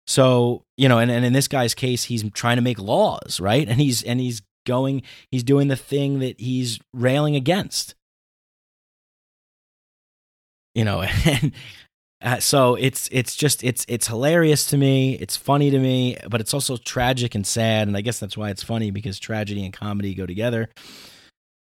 So, 0.08 0.64
you 0.78 0.89
know, 0.89 0.97
and, 0.99 1.12
and 1.12 1.24
in 1.24 1.34
this 1.34 1.47
guy's 1.47 1.74
case, 1.76 2.06
he's 2.06 2.28
trying 2.32 2.58
to 2.58 2.62
make 2.62 2.80
laws, 2.80 3.39
right? 3.39 3.68
And 3.68 3.80
he's 3.80 4.01
and 4.03 4.20
he's 4.20 4.41
going 4.66 5.03
he's 5.32 5.43
doing 5.43 5.68
the 5.68 5.76
thing 5.76 6.20
that 6.20 6.39
he's 6.39 6.80
railing 6.93 7.36
against. 7.36 7.93
You 10.74 10.86
know, 10.86 11.01
and 11.26 11.51
uh, 12.26 12.39
so 12.39 12.73
it's 12.73 13.07
it's 13.11 13.36
just 13.36 13.63
it's 13.63 13.86
it's 13.88 14.07
hilarious 14.07 14.65
to 14.67 14.78
me. 14.78 15.13
It's 15.13 15.38
funny 15.38 15.69
to 15.69 15.78
me, 15.78 16.17
but 16.28 16.41
it's 16.41 16.55
also 16.55 16.76
tragic 16.76 17.36
and 17.36 17.45
sad. 17.45 17.88
And 17.88 17.95
I 17.95 18.01
guess 18.01 18.19
that's 18.19 18.36
why 18.36 18.49
it's 18.49 18.63
funny 18.63 18.89
because 18.89 19.19
tragedy 19.19 19.63
and 19.63 19.71
comedy 19.71 20.15
go 20.15 20.26
together. 20.26 20.69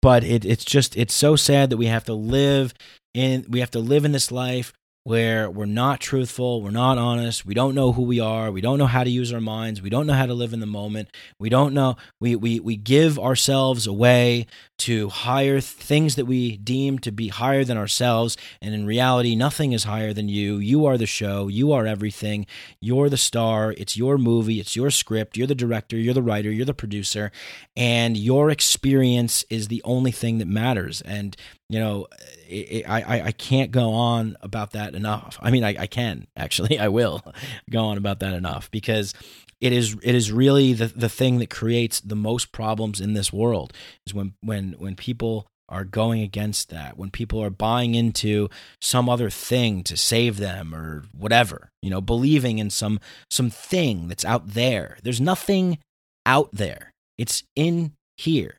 But 0.00 0.24
it, 0.24 0.46
it's 0.46 0.64
just 0.64 0.96
it's 0.96 1.12
so 1.12 1.36
sad 1.36 1.68
that 1.70 1.76
we 1.76 1.86
have 1.86 2.04
to 2.04 2.14
live 2.14 2.72
in 3.12 3.44
we 3.50 3.61
have 3.61 3.70
to 3.72 3.80
live 3.80 4.07
in 4.07 4.12
this 4.12 4.32
life 4.32 4.72
where 5.07 5.48
we're 5.48 5.66
not 5.66 6.00
truthful, 6.00 6.61
we're 6.61 6.72
not 6.72 6.98
honest, 6.98 7.46
we 7.46 7.54
don't 7.54 7.76
know 7.76 7.92
who 7.92 8.02
we 8.02 8.18
are, 8.18 8.50
we 8.50 8.61
don't 8.61 8.76
know 8.76 8.88
how 8.88 9.04
to 9.04 9.09
use 9.09 9.32
our 9.32 9.40
minds, 9.40 9.80
we 9.80 9.88
don't 9.88 10.04
know 10.04 10.12
how 10.12 10.26
to 10.26 10.34
live 10.34 10.52
in 10.52 10.59
the 10.59 10.66
moment, 10.66 11.09
we 11.38 11.48
don't 11.48 11.72
know 11.72 11.94
we 12.18 12.34
we 12.34 12.59
we 12.59 12.74
give 12.74 13.16
ourselves 13.16 13.86
away 13.86 14.46
to 14.78 15.09
higher 15.09 15.61
things 15.61 16.16
that 16.16 16.24
we 16.24 16.57
deem 16.57 16.98
to 16.98 17.12
be 17.12 17.28
higher 17.28 17.62
than 17.62 17.78
ourselves, 17.78 18.36
and 18.61 18.74
in 18.74 18.84
reality 18.84 19.36
nothing 19.36 19.70
is 19.70 19.84
higher 19.84 20.12
than 20.12 20.28
you. 20.28 20.57
You 20.57 20.86
are 20.86 20.98
the 20.98 21.07
show, 21.07 21.46
you 21.46 21.70
are 21.70 21.86
everything. 21.86 22.44
You're 22.80 23.09
the 23.09 23.16
star, 23.16 23.72
it's 23.78 23.96
your 23.96 24.18
movie, 24.18 24.59
it's 24.59 24.74
your 24.74 24.90
script, 24.90 25.36
you're 25.36 25.46
the 25.46 25.54
director, 25.54 25.96
you're 25.96 26.14
the 26.14 26.20
writer, 26.22 26.50
you're 26.50 26.66
the 26.66 26.74
producer, 26.74 27.30
and 27.76 28.16
your 28.16 28.50
experience 28.50 29.44
is 29.50 29.68
the 29.68 29.82
only 29.84 30.11
thing 30.11 30.38
that 30.38 30.48
matters. 30.48 31.00
And 31.02 31.36
you 31.69 31.81
know, 31.81 32.07
it, 32.49 32.55
it, 32.55 32.89
I 32.89 33.23
I 33.23 33.33
can't 33.33 33.71
go 33.71 33.93
on 33.93 34.37
about 34.41 34.73
that 34.73 34.95
enough. 34.95 35.39
I 35.41 35.51
mean, 35.51 35.64
I, 35.64 35.77
I 35.81 35.87
can 35.87 36.27
actually, 36.37 36.79
I 36.87 36.89
will 36.89 37.23
go 37.71 37.87
on 37.87 37.99
about 37.99 38.21
that 38.21 38.35
enough 38.35 38.71
because 38.71 39.14
it 39.61 39.73
is 39.73 39.97
it 40.03 40.14
is 40.14 40.31
really 40.31 40.73
the 40.73 40.87
the 40.87 41.09
thing 41.09 41.39
that 41.39 41.51
creates 41.51 42.01
the 42.01 42.17
most 42.17 42.53
problems 42.53 43.01
in 43.01 43.14
this 43.14 43.33
world 43.33 43.73
is 44.07 44.14
when 44.14 44.35
when 44.43 44.75
when 44.79 44.95
people 44.97 45.47
are 45.69 45.85
going 45.85 46.23
against 46.23 46.71
that 46.71 46.97
when 46.97 47.11
people 47.11 47.43
are 47.43 47.51
buying 47.51 47.97
into 47.97 48.49
some 48.81 49.09
other 49.09 49.29
thing 49.31 49.83
to 49.83 49.97
save 49.97 50.37
them 50.37 50.73
or 50.73 51.03
whatever 51.12 51.71
you 51.83 51.91
know 51.91 52.01
believing 52.01 52.59
in 52.59 52.71
some 52.71 53.01
some 53.31 53.51
thing 53.51 54.09
that's 54.09 54.25
out 54.25 54.49
there. 54.49 54.99
There's 55.03 55.21
nothing 55.21 55.79
out 56.25 56.51
there. 56.53 56.93
It's 57.19 57.43
in 57.57 57.93
here 58.17 58.59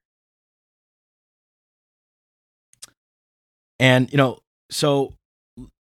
and 3.79 4.11
you 4.11 4.17
know 4.17 4.39
so 4.69 5.13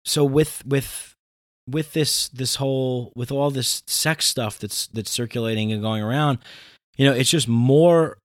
so 0.05 0.23
with 0.23 0.63
with 0.65 1.15
with 1.67 1.93
this 1.93 2.29
this 2.29 2.55
whole 2.55 3.11
with 3.15 3.31
all 3.31 3.51
this 3.51 3.83
sex 3.87 4.25
stuff 4.25 4.57
that's 4.57 4.87
that's 4.87 5.11
circulating 5.11 5.71
and 5.71 5.81
going 5.81 6.01
around 6.01 6.39
you 6.97 7.05
know 7.05 7.13
it's 7.13 7.29
just 7.29 7.47
more 7.47 8.17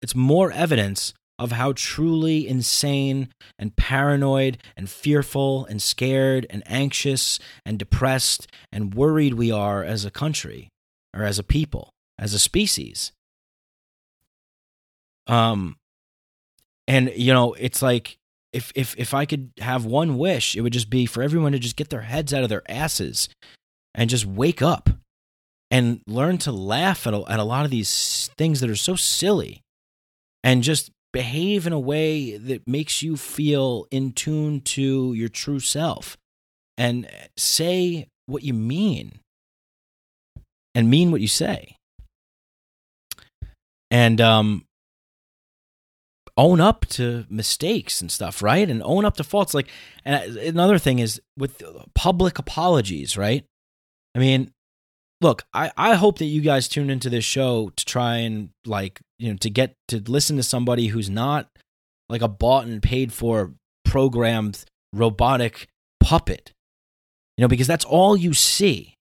it's 0.00 0.14
more 0.14 0.50
evidence 0.52 1.14
of 1.38 1.52
how 1.52 1.72
truly 1.72 2.46
insane 2.46 3.28
and 3.58 3.74
paranoid 3.74 4.58
and 4.76 4.88
fearful 4.88 5.64
and 5.66 5.82
scared 5.82 6.46
and 6.50 6.62
anxious 6.66 7.38
and 7.64 7.78
depressed 7.78 8.46
and 8.70 8.94
worried 8.94 9.34
we 9.34 9.50
are 9.50 9.82
as 9.82 10.04
a 10.04 10.10
country 10.10 10.68
or 11.14 11.24
as 11.24 11.38
a 11.38 11.42
people 11.42 11.90
as 12.18 12.34
a 12.34 12.38
species. 12.38 13.12
Um 15.26 15.76
and 16.86 17.12
you 17.16 17.32
know 17.32 17.54
it's 17.54 17.82
like 17.82 18.18
if 18.52 18.72
if 18.74 18.94
if 18.98 19.14
I 19.14 19.24
could 19.24 19.52
have 19.58 19.84
one 19.84 20.18
wish, 20.18 20.56
it 20.56 20.60
would 20.60 20.72
just 20.72 20.90
be 20.90 21.06
for 21.06 21.22
everyone 21.22 21.52
to 21.52 21.58
just 21.58 21.76
get 21.76 21.90
their 21.90 22.02
heads 22.02 22.34
out 22.34 22.42
of 22.42 22.48
their 22.48 22.62
asses 22.70 23.28
and 23.94 24.10
just 24.10 24.26
wake 24.26 24.62
up 24.62 24.90
and 25.70 26.00
learn 26.06 26.38
to 26.38 26.52
laugh 26.52 27.06
at 27.06 27.14
a, 27.14 27.24
at 27.28 27.38
a 27.38 27.44
lot 27.44 27.64
of 27.64 27.70
these 27.70 28.30
things 28.36 28.60
that 28.60 28.70
are 28.70 28.76
so 28.76 28.94
silly 28.94 29.62
and 30.44 30.62
just 30.62 30.90
behave 31.12 31.66
in 31.66 31.72
a 31.72 31.80
way 31.80 32.36
that 32.36 32.66
makes 32.66 33.02
you 33.02 33.16
feel 33.16 33.86
in 33.90 34.12
tune 34.12 34.60
to 34.60 35.12
your 35.14 35.28
true 35.28 35.60
self 35.60 36.16
and 36.76 37.08
say 37.36 38.06
what 38.26 38.42
you 38.42 38.54
mean 38.54 39.18
and 40.74 40.90
mean 40.90 41.10
what 41.10 41.20
you 41.20 41.28
say. 41.28 41.76
And 43.90 44.20
um 44.20 44.64
own 46.36 46.60
up 46.60 46.86
to 46.86 47.26
mistakes 47.28 48.00
and 48.00 48.10
stuff 48.10 48.42
right? 48.42 48.68
And 48.68 48.82
own 48.82 49.04
up 49.04 49.16
to 49.16 49.24
faults. 49.24 49.54
Like 49.54 49.68
and 50.04 50.36
another 50.36 50.78
thing 50.78 50.98
is 50.98 51.20
with 51.36 51.62
public 51.94 52.38
apologies 52.38 53.16
right? 53.16 53.44
I 54.14 54.18
mean 54.18 54.52
look 55.20 55.44
i 55.54 55.70
i 55.76 55.94
hope 55.94 56.18
that 56.18 56.24
you 56.24 56.40
guys 56.40 56.66
tune 56.66 56.90
into 56.90 57.08
this 57.08 57.24
show 57.24 57.70
to 57.76 57.84
try 57.84 58.16
and 58.16 58.48
like 58.66 59.00
you 59.20 59.30
know 59.30 59.36
to 59.36 59.48
get 59.48 59.76
to 59.86 60.02
listen 60.08 60.36
to 60.36 60.42
somebody 60.42 60.88
who's 60.88 61.08
not 61.08 61.48
like 62.08 62.22
a 62.22 62.28
bought 62.28 62.66
and 62.66 62.82
paid 62.82 63.12
for 63.12 63.52
programmed 63.84 64.64
robotic 64.92 65.68
puppet. 66.00 66.52
You 67.36 67.42
know 67.42 67.48
because 67.48 67.66
that's 67.66 67.84
all 67.84 68.16
you 68.16 68.34
see 68.34 68.96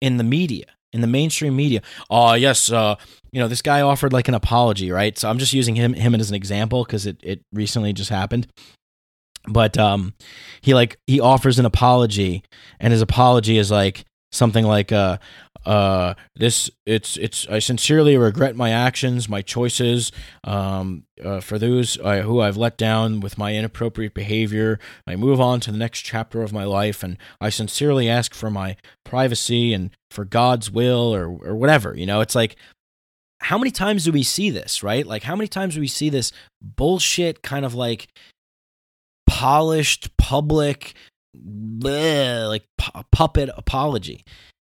in 0.00 0.16
the 0.16 0.24
media 0.24 0.66
in 0.92 1.00
the 1.00 1.06
mainstream 1.06 1.56
media 1.56 1.82
oh 2.10 2.34
yes 2.34 2.70
uh 2.70 2.94
you 3.32 3.40
know 3.40 3.48
this 3.48 3.62
guy 3.62 3.80
offered 3.82 4.12
like 4.12 4.28
an 4.28 4.34
apology 4.34 4.90
right? 4.90 5.18
So 5.18 5.28
i'm 5.28 5.38
just 5.38 5.52
using 5.52 5.76
him 5.76 5.92
him 5.94 6.14
as 6.14 6.30
an 6.30 6.36
example 6.36 6.84
because 6.84 7.06
it, 7.06 7.18
it 7.22 7.42
recently 7.52 7.92
just 7.92 8.10
happened. 8.10 8.46
But 9.48 9.78
um 9.78 10.14
he 10.62 10.74
like 10.74 10.98
he 11.06 11.20
offers 11.20 11.58
an 11.58 11.66
apology 11.66 12.42
and 12.80 12.92
his 12.92 13.02
apology 13.02 13.58
is 13.58 13.70
like 13.70 14.04
something 14.36 14.64
like 14.64 14.92
uh 14.92 15.18
uh 15.64 16.14
this 16.36 16.70
it's 16.84 17.16
it's 17.16 17.48
i 17.48 17.58
sincerely 17.58 18.16
regret 18.16 18.54
my 18.54 18.70
actions 18.70 19.28
my 19.28 19.42
choices 19.42 20.12
um 20.44 21.04
uh, 21.24 21.40
for 21.40 21.58
those 21.58 21.98
uh, 22.04 22.22
who 22.22 22.40
i've 22.40 22.56
let 22.56 22.76
down 22.76 23.20
with 23.20 23.38
my 23.38 23.54
inappropriate 23.54 24.14
behavior. 24.14 24.78
I 25.06 25.16
move 25.16 25.40
on 25.40 25.60
to 25.60 25.72
the 25.72 25.78
next 25.78 26.02
chapter 26.02 26.42
of 26.42 26.52
my 26.52 26.64
life 26.64 27.02
and 27.02 27.18
i 27.40 27.48
sincerely 27.48 28.08
ask 28.08 28.34
for 28.34 28.50
my 28.50 28.76
privacy 29.04 29.72
and 29.72 29.90
for 30.10 30.24
god's 30.24 30.70
will 30.70 31.14
or 31.14 31.24
or 31.26 31.56
whatever 31.56 31.96
you 31.96 32.06
know? 32.06 32.20
It's 32.20 32.34
like 32.34 32.56
how 33.40 33.58
many 33.58 33.70
times 33.70 34.04
do 34.04 34.12
we 34.12 34.22
see 34.22 34.50
this 34.50 34.82
right? 34.82 35.06
Like 35.06 35.24
how 35.24 35.34
many 35.34 35.48
times 35.48 35.74
do 35.74 35.80
we 35.80 35.88
see 35.88 36.10
this 36.10 36.32
bullshit 36.62 37.42
kind 37.42 37.64
of 37.64 37.74
like 37.74 38.08
polished 39.26 40.16
public 40.16 40.94
bleh, 41.44 42.48
like 42.48 42.64
pu- 42.78 43.02
puppet 43.10 43.50
apology 43.56 44.24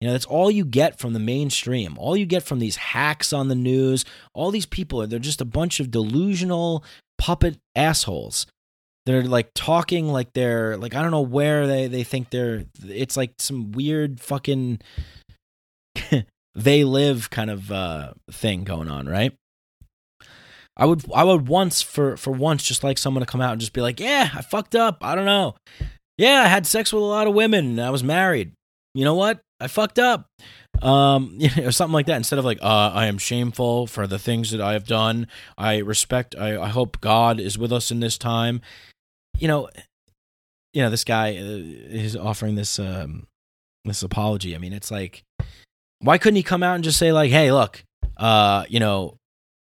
you 0.02 0.08
know, 0.08 0.14
that's 0.14 0.26
all 0.26 0.50
you 0.50 0.66
get 0.66 0.98
from 0.98 1.14
the 1.14 1.20
mainstream. 1.20 1.96
All 2.00 2.18
you 2.18 2.26
get 2.26 2.42
from 2.42 2.58
these 2.58 2.76
hacks 2.76 3.32
on 3.32 3.50
the 3.50 3.56
news, 3.56 4.04
all 4.34 4.50
these 4.50 4.66
people, 4.66 5.06
they're 5.06 5.20
just 5.20 5.42
a 5.42 5.46
bunch 5.46 5.80
of 5.80 5.92
delusional 5.92 6.84
puppet 7.20 7.60
assholes. 7.76 8.48
They're 9.06 9.24
like 9.24 9.52
talking 9.54 10.08
like 10.08 10.34
they're 10.34 10.76
like 10.76 10.96
I 10.96 11.04
don't 11.04 11.12
know 11.12 11.22
where 11.22 11.68
they 11.68 11.88
they 11.88 12.04
think 12.04 12.32
they're 12.32 12.66
it's 12.84 13.16
like 13.16 13.34
some 13.40 13.72
weird 13.72 14.20
fucking 14.20 14.82
they 16.56 16.84
live 16.84 17.30
kind 17.30 17.52
of 17.52 17.72
uh 17.72 18.14
thing 18.32 18.64
going 18.64 18.90
on, 18.90 19.08
right? 19.08 19.34
I 20.78 20.86
would 20.86 21.04
I 21.14 21.24
would 21.24 21.48
once 21.48 21.84
for 21.84 22.18
for 22.18 22.32
once 22.32 22.64
just 22.64 22.84
like 22.84 22.98
someone 22.98 23.22
to 23.22 23.32
come 23.32 23.42
out 23.42 23.52
and 23.52 23.62
just 23.62 23.74
be 23.74 23.82
like, 23.82 24.00
"Yeah, 24.00 24.30
I 24.34 24.42
fucked 24.42 24.76
up. 24.76 25.00
I 25.02 25.14
don't 25.14 25.26
know. 25.26 25.56
Yeah, 26.22 26.44
I 26.44 26.48
had 26.50 26.68
sex 26.68 26.94
with 26.94 27.02
a 27.02 27.06
lot 27.06 27.26
of 27.26 27.34
women. 27.34 27.80
I 27.80 27.90
was 27.90 28.04
married. 28.04 28.52
You 28.94 29.06
know 29.06 29.16
what? 29.16 29.42
I 29.60 29.66
fucked 29.68 29.98
up. 29.98 30.28
Um, 30.80 31.34
you 31.40 31.50
know, 31.60 31.72
something 31.72 31.96
like 31.96 32.06
that. 32.06 32.18
Instead 32.18 32.38
of 32.38 32.46
like, 32.46 32.60
uh, 32.62 32.92
I 32.94 33.08
am 33.08 33.18
shameful 33.18 33.88
for 33.88 34.06
the 34.06 34.20
things 34.20 34.52
that 34.52 34.62
I 34.62 34.74
have 34.74 34.86
done. 34.86 35.26
I 35.58 35.78
respect. 35.78 36.36
I, 36.38 36.62
I 36.62 36.68
hope 36.68 37.02
God 37.02 37.40
is 37.40 37.58
with 37.58 37.74
us 37.74 37.90
in 37.90 38.02
this 38.02 38.20
time. 38.20 38.62
You 39.40 39.48
know, 39.48 39.70
you 40.74 40.84
know, 40.84 40.92
this 40.92 41.04
guy 41.04 41.38
uh, 41.38 41.40
is 41.40 42.16
offering 42.16 42.54
this 42.54 42.78
um 42.78 43.26
this 43.84 44.04
apology. 44.04 44.54
I 44.54 44.60
mean, 44.60 44.74
it's 44.74 44.92
like, 44.92 45.24
why 46.02 46.20
couldn't 46.20 46.36
he 46.36 46.44
come 46.44 46.62
out 46.62 46.76
and 46.76 46.84
just 46.84 47.00
say 47.00 47.12
like, 47.12 47.32
hey, 47.32 47.52
look, 47.52 47.84
uh, 48.18 48.66
you 48.70 48.80
know, 48.80 49.18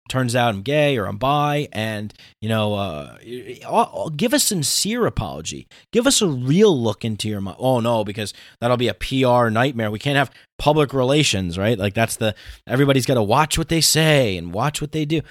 turns 0.09 0.37
out 0.37 0.55
I'm 0.55 0.63
gay 0.63 0.97
or 0.97 1.07
I'm 1.07 1.17
bi, 1.17 1.69
and 1.73 2.13
you 2.41 2.49
know, 2.49 2.75
uh, 2.75 4.09
give 4.11 4.33
a 4.33 4.39
sincere 4.39 5.07
apology. 5.07 5.67
Give 5.93 6.07
us 6.07 6.21
a 6.21 6.29
real 6.29 6.79
look 6.79 7.05
into 7.05 7.29
your 7.29 7.41
mind. 7.41 7.57
Oh 7.59 7.81
no, 7.81 8.05
because 8.05 8.33
that'll 8.61 8.77
be 8.77 8.89
a 8.89 8.95
PR 8.95 9.49
nightmare. 9.49 9.91
We 9.91 9.99
can't 9.99 10.17
have 10.17 10.31
public 10.59 10.93
relations, 10.93 11.59
right? 11.59 11.79
Like 11.79 11.95
that's 11.95 12.17
the 12.17 12.35
everybody's 12.67 13.07
got 13.07 13.15
to 13.15 13.23
watch 13.23 13.59
what 13.59 13.69
they 13.69 13.81
say 13.81 14.37
and 14.37 14.53
watch 14.53 14.81
what 14.81 14.93
they 14.93 15.05
do. 15.05 15.23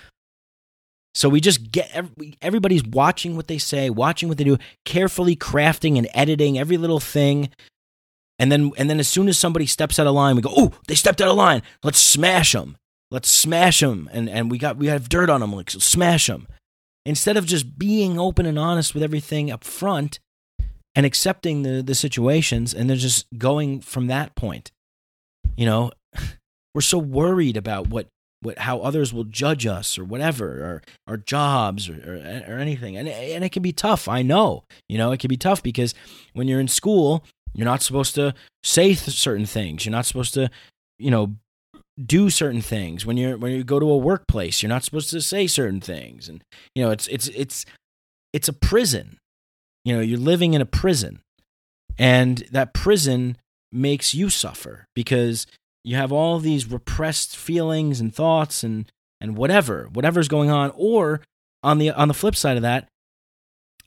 So 1.16 1.30
we 1.30 1.42
just 1.42 1.72
get 1.72 2.10
everybody's 2.42 2.84
watching 2.84 3.36
what 3.36 3.48
they 3.48 3.60
say, 3.60 3.90
watching 3.92 4.30
what 4.30 4.40
they 4.40 4.44
do, 4.44 4.58
carefully 4.84 5.36
crafting 5.36 5.98
and 5.98 6.08
editing 6.14 6.58
every 6.58 6.78
little 6.78 7.00
thing. 7.00 7.50
And 8.40 8.52
then, 8.52 8.72
and 8.78 8.90
then, 8.90 9.00
as 9.00 9.08
soon 9.08 9.28
as 9.28 9.38
somebody 9.38 9.68
steps 9.68 10.00
out 10.00 10.08
of 10.08 10.16
line, 10.16 10.36
we 10.36 10.42
go, 10.42 10.52
"Oh, 10.58 10.72
they 10.88 10.96
stepped 10.96 11.22
out 11.22 11.30
of 11.30 11.38
line. 11.38 11.62
Let's 11.84 12.00
smash 12.00 12.54
them." 12.54 12.78
Let's 13.14 13.30
smash 13.30 13.80
them, 13.80 14.10
and 14.12 14.28
and 14.28 14.50
we 14.50 14.58
got 14.58 14.76
we 14.76 14.88
have 14.88 15.08
dirt 15.08 15.30
on 15.30 15.42
them. 15.42 15.54
Like 15.54 15.70
so 15.70 15.78
smash 15.78 16.26
them, 16.26 16.48
instead 17.06 17.38
of 17.38 17.46
just 17.46 17.78
being 17.78 18.20
open 18.20 18.48
and 18.48 18.58
honest 18.58 18.96
with 18.96 19.04
everything 19.04 19.52
up 19.52 19.64
front 19.64 20.20
and 20.96 21.06
accepting 21.06 21.62
the 21.62 21.84
the 21.84 21.94
situations, 21.94 22.74
and 22.74 22.90
they're 22.90 22.98
just 22.98 23.28
going 23.38 23.82
from 23.82 24.08
that 24.08 24.34
point. 24.34 24.72
You 25.56 25.68
know, 25.68 25.92
we're 26.74 26.82
so 26.82 26.98
worried 26.98 27.56
about 27.56 27.88
what 27.90 28.08
what 28.42 28.58
how 28.58 28.80
others 28.80 29.14
will 29.14 29.26
judge 29.26 29.68
us 29.68 29.96
or 30.00 30.04
whatever 30.04 30.48
or 30.48 30.82
our 31.08 31.18
jobs 31.18 31.88
or, 31.88 31.94
or, 31.94 32.56
or 32.56 32.58
anything 32.58 32.98
and 32.98 33.08
and 33.08 33.44
it 33.44 33.54
can 33.54 33.64
be 33.64 33.72
tough 33.72 34.10
i 34.10 34.22
know 34.22 34.66
you 34.90 34.98
know 34.98 35.14
it 35.14 35.20
can 35.22 35.30
be 35.30 35.38
tough 35.38 35.64
because 35.64 35.96
when 36.34 36.46
you're 36.46 36.60
in 36.60 36.68
school 36.68 37.24
you're 37.54 37.64
not 37.64 37.82
supposed 37.82 38.14
to 38.16 38.34
say 38.62 38.94
certain 38.96 39.46
things 39.46 39.86
you're 39.86 39.92
not 39.92 40.06
supposed 40.06 40.34
to 40.34 40.50
you 41.00 41.10
know 41.10 41.34
do 42.04 42.30
certain 42.30 42.62
things. 42.62 43.06
When 43.06 43.18
you're 43.18 43.38
when 43.38 43.52
you 43.52 43.64
go 43.64 43.80
to 43.80 43.90
a 43.90 43.98
workplace 43.98 44.62
you're 44.62 44.70
not 44.70 44.84
supposed 44.84 45.10
to 45.12 45.22
say 45.22 45.48
certain 45.48 45.82
things. 45.82 46.30
And 46.30 46.44
you 46.76 46.84
know 46.84 46.92
it's 46.92 47.08
it's 47.08 47.28
it's 47.30 47.66
it's 48.32 48.48
a 48.48 48.54
prison. 48.54 49.18
You 49.86 49.96
know 49.96 50.02
you're 50.02 50.20
living 50.20 50.54
in 50.54 50.62
a 50.62 50.66
prison. 50.66 51.22
And 51.98 52.40
that 52.52 52.74
prison 52.74 53.38
makes 53.72 54.14
you 54.14 54.30
suffer 54.30 54.88
because 54.96 55.46
you 55.84 55.96
have 55.96 56.12
all 56.12 56.40
these 56.40 56.72
repressed 56.72 57.36
feelings 57.36 58.00
and 58.00 58.14
thoughts 58.14 58.64
and 58.64 58.92
and 59.22 59.38
whatever 59.38 59.90
whatever's 59.94 60.28
going 60.28 60.50
on. 60.50 60.72
Or 60.76 61.22
on 61.62 61.78
the 61.78 61.92
on 61.92 62.08
the 62.08 62.14
flip 62.14 62.36
side 62.36 62.58
of 62.58 62.64
that 62.64 62.88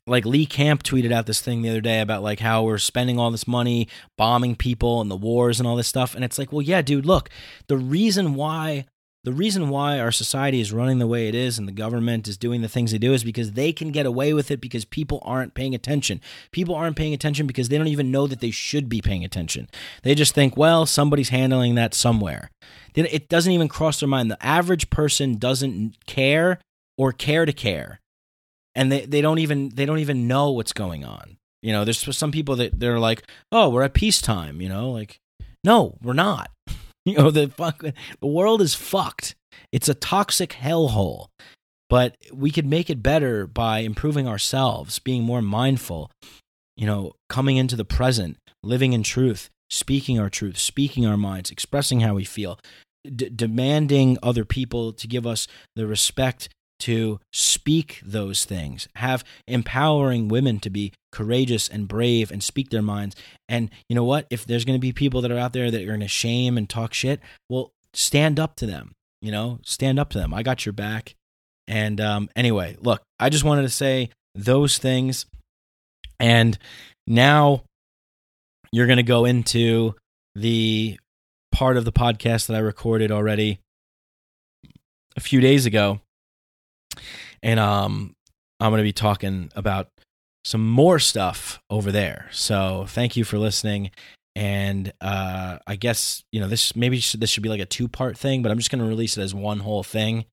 like 0.07 0.25
Lee 0.25 0.47
Camp 0.47 0.83
tweeted 0.83 1.13
out 1.13 1.27
this 1.27 1.41
thing 1.41 1.63
the 1.63 1.71
other 1.71 1.81
day 1.81 2.01
about 2.01 2.23
like 2.23 2.41
how 2.41 2.63
we're 2.63 2.79
spending 2.79 3.19
all 3.19 3.31
this 3.31 3.49
money 3.49 3.89
bombing 4.17 4.57
people 4.57 5.01
and 5.01 5.11
the 5.11 5.17
wars 5.17 5.59
and 5.59 5.67
all 5.67 5.77
this 5.77 5.89
stuff 5.89 6.15
and 6.15 6.25
it's 6.25 6.39
like 6.39 6.53
well 6.53 6.63
yeah 6.63 6.83
dude 6.83 7.07
look 7.07 7.29
the 7.67 7.77
reason 7.77 8.35
why 8.35 8.85
the 9.27 9.33
reason 9.33 9.71
why 9.71 9.99
our 9.99 10.13
society 10.13 10.61
is 10.61 10.73
running 10.73 11.01
the 11.01 11.07
way 11.07 11.27
it 11.27 11.35
is 11.35 11.59
and 11.59 11.67
the 11.67 11.73
government 11.73 12.29
is 12.29 12.37
doing 12.37 12.63
the 12.63 12.69
things 12.69 12.93
they 12.93 12.99
do 12.99 13.13
is 13.13 13.25
because 13.25 13.53
they 13.53 13.73
can 13.73 13.91
get 13.91 14.07
away 14.07 14.33
with 14.33 14.53
it 14.53 14.61
because 14.61 14.85
people 14.85 15.21
aren't 15.25 15.53
paying 15.53 15.75
attention. 15.75 16.21
People 16.53 16.77
aren't 16.77 16.95
paying 16.95 17.13
attention 17.13 17.45
because 17.45 17.69
they 17.69 17.77
don't 17.77 17.89
even 17.89 18.13
know 18.13 18.29
that 18.29 18.39
they 18.39 18.53
should 18.53 18.89
be 18.89 19.03
paying 19.03 19.25
attention. 19.25 19.69
They 20.05 20.15
just 20.15 20.33
think, 20.33 20.57
well, 20.57 20.87
somebody's 20.87 21.31
handling 21.31 21.75
that 21.75 21.93
somewhere. 21.93 22.53
It 22.95 23.29
doesn't 23.29 23.53
even 23.53 23.67
cross 23.67 23.99
their 23.99 24.09
mind. 24.09 24.31
The 24.31 24.47
average 24.47 24.91
person 24.91 25.39
doesn't 25.39 26.07
care 26.07 26.61
or 26.97 27.11
care 27.11 27.47
to 27.47 27.53
care 27.53 27.99
and 28.77 28.93
they, 28.93 29.07
they 29.07 29.21
don't 29.21 29.39
even 29.39 29.71
they 29.71 29.87
don't 29.87 29.99
even 29.99 30.29
know 30.29 30.53
what's 30.53 30.73
going 30.73 31.05
on. 31.05 31.39
You 31.63 31.73
know, 31.73 31.85
there's 31.85 32.17
some 32.17 32.31
people 32.31 32.55
that 32.57 32.79
they're 32.79 33.01
like, 33.01 33.25
"Oh, 33.51 33.71
we're 33.71 33.83
at 33.83 33.95
peacetime," 33.95 34.61
you 34.61 34.69
know, 34.69 34.91
like 34.93 35.19
no, 35.65 35.97
we're 36.03 36.13
not. 36.13 36.51
you 37.05 37.15
know, 37.15 37.33
the 37.33 37.49
fuck 37.49 37.83
the 37.83 38.27
world 38.27 38.61
is 38.61 38.75
fucked. 38.75 39.35
It's 39.73 39.89
a 39.89 39.95
toxic 39.95 40.51
hellhole. 40.51 41.29
But 41.89 42.17
we 42.33 42.51
could 42.51 42.67
make 42.67 42.91
it 42.91 43.03
better 43.03 43.47
by 43.47 43.79
improving 43.79 44.27
ourselves, 44.27 44.99
being 44.99 45.23
more 45.23 45.41
mindful, 45.41 46.11
you 46.77 46.85
know, 46.85 47.13
coming 47.29 47.59
into 47.59 47.77
the 47.77 47.85
present, 47.85 48.39
living 48.65 48.93
in 48.93 49.05
truth, 49.05 49.51
speaking 49.71 50.19
our 50.19 50.29
truth, 50.29 50.59
speaking 50.59 51.07
our 51.07 51.17
minds, 51.17 51.49
expressing 51.49 52.01
how 52.01 52.15
we 52.15 52.25
feel, 52.25 52.59
d- 53.05 53.31
demanding 53.35 54.19
other 54.21 54.45
people 54.45 54.93
to 54.95 55.07
give 55.07 55.29
us 55.29 55.47
the 55.77 55.87
respect 55.87 56.49
to 56.81 57.21
speak 57.33 58.01
those 58.05 58.45
things, 58.45 58.89
have 58.97 59.25
empowering 59.47 60.29
women 60.29 60.61
to 60.61 60.71
be 60.71 60.93
courageous 61.13 61.69
and 61.69 61.89
brave 61.89 62.31
and 62.31 62.43
speak 62.43 62.71
their 62.71 62.83
minds. 62.83 63.17
And 63.49 63.71
you 63.89 63.97
know 63.97 64.05
what? 64.05 64.27
If 64.31 64.45
there's 64.45 64.65
going 64.65 64.79
to 64.79 64.81
be 64.81 64.93
people 64.93 65.21
that 65.23 65.31
are 65.31 65.39
out 65.39 65.53
there 65.53 65.71
that 65.71 65.83
are 65.83 65.87
going 65.87 66.01
to 66.01 66.09
shame 66.09 66.59
and 66.59 66.69
talk 66.69 66.93
shit, 66.93 67.21
well, 67.49 67.73
stand 67.95 68.39
up 68.39 68.57
to 68.57 68.67
them. 68.67 68.93
You 69.23 69.33
know, 69.33 69.59
stand 69.65 69.99
up 69.99 70.11
to 70.11 70.19
them. 70.19 70.35
I 70.35 70.43
got 70.43 70.67
your 70.67 70.75
back. 70.75 71.15
And 71.67 72.01
um, 72.01 72.29
anyway, 72.37 72.77
look, 72.81 73.03
I 73.19 73.31
just 73.31 73.45
wanted 73.45 73.63
to 73.63 73.71
say 73.71 74.11
those 74.35 74.79
things. 74.79 75.27
And 76.21 76.57
now 77.07 77.63
you're 78.71 78.87
going 78.87 78.99
to 78.99 79.03
go 79.03 79.25
into 79.25 79.95
the 80.35 80.99
part 81.51 81.77
of 81.77 81.85
the 81.85 81.93
podcast 81.93 82.47
that 82.47 82.57
I 82.57 82.61
recorded 82.61 83.11
already 83.11 83.59
a 85.17 85.21
few 85.21 85.41
days 85.41 85.65
ago 85.65 86.01
and 87.43 87.61
um, 87.61 88.15
I'm 88.61 88.71
going 88.71 88.81
to 88.81 88.85
be 88.85 88.93
talking 88.93 89.51
about 89.55 89.89
some 90.45 90.69
more 90.69 90.99
stuff 90.99 91.61
over 91.71 91.91
there. 91.91 92.29
So 92.31 92.87
thank 92.89 93.17
you 93.17 93.25
for 93.25 93.39
listening. 93.39 93.91
And 94.37 94.93
uh, 95.01 95.59
I 95.67 95.77
guess 95.77 96.23
you 96.31 96.41
know 96.41 96.49
this 96.49 96.77
maybe 96.77 96.97
this 96.99 97.31
should 97.31 97.43
be 97.43 97.49
like 97.49 97.61
a 97.61 97.67
two 97.67 97.89
part 97.89 98.19
thing, 98.19 98.43
but 98.43 98.53
I'm 98.53 98.59
just 98.59 98.71
going 98.71 98.83
to 98.83 98.89
release 98.89 99.17
it 99.17 99.23
as 99.23 99.35
one 99.35 99.61
whole 99.61 99.83
thing. 99.83 100.27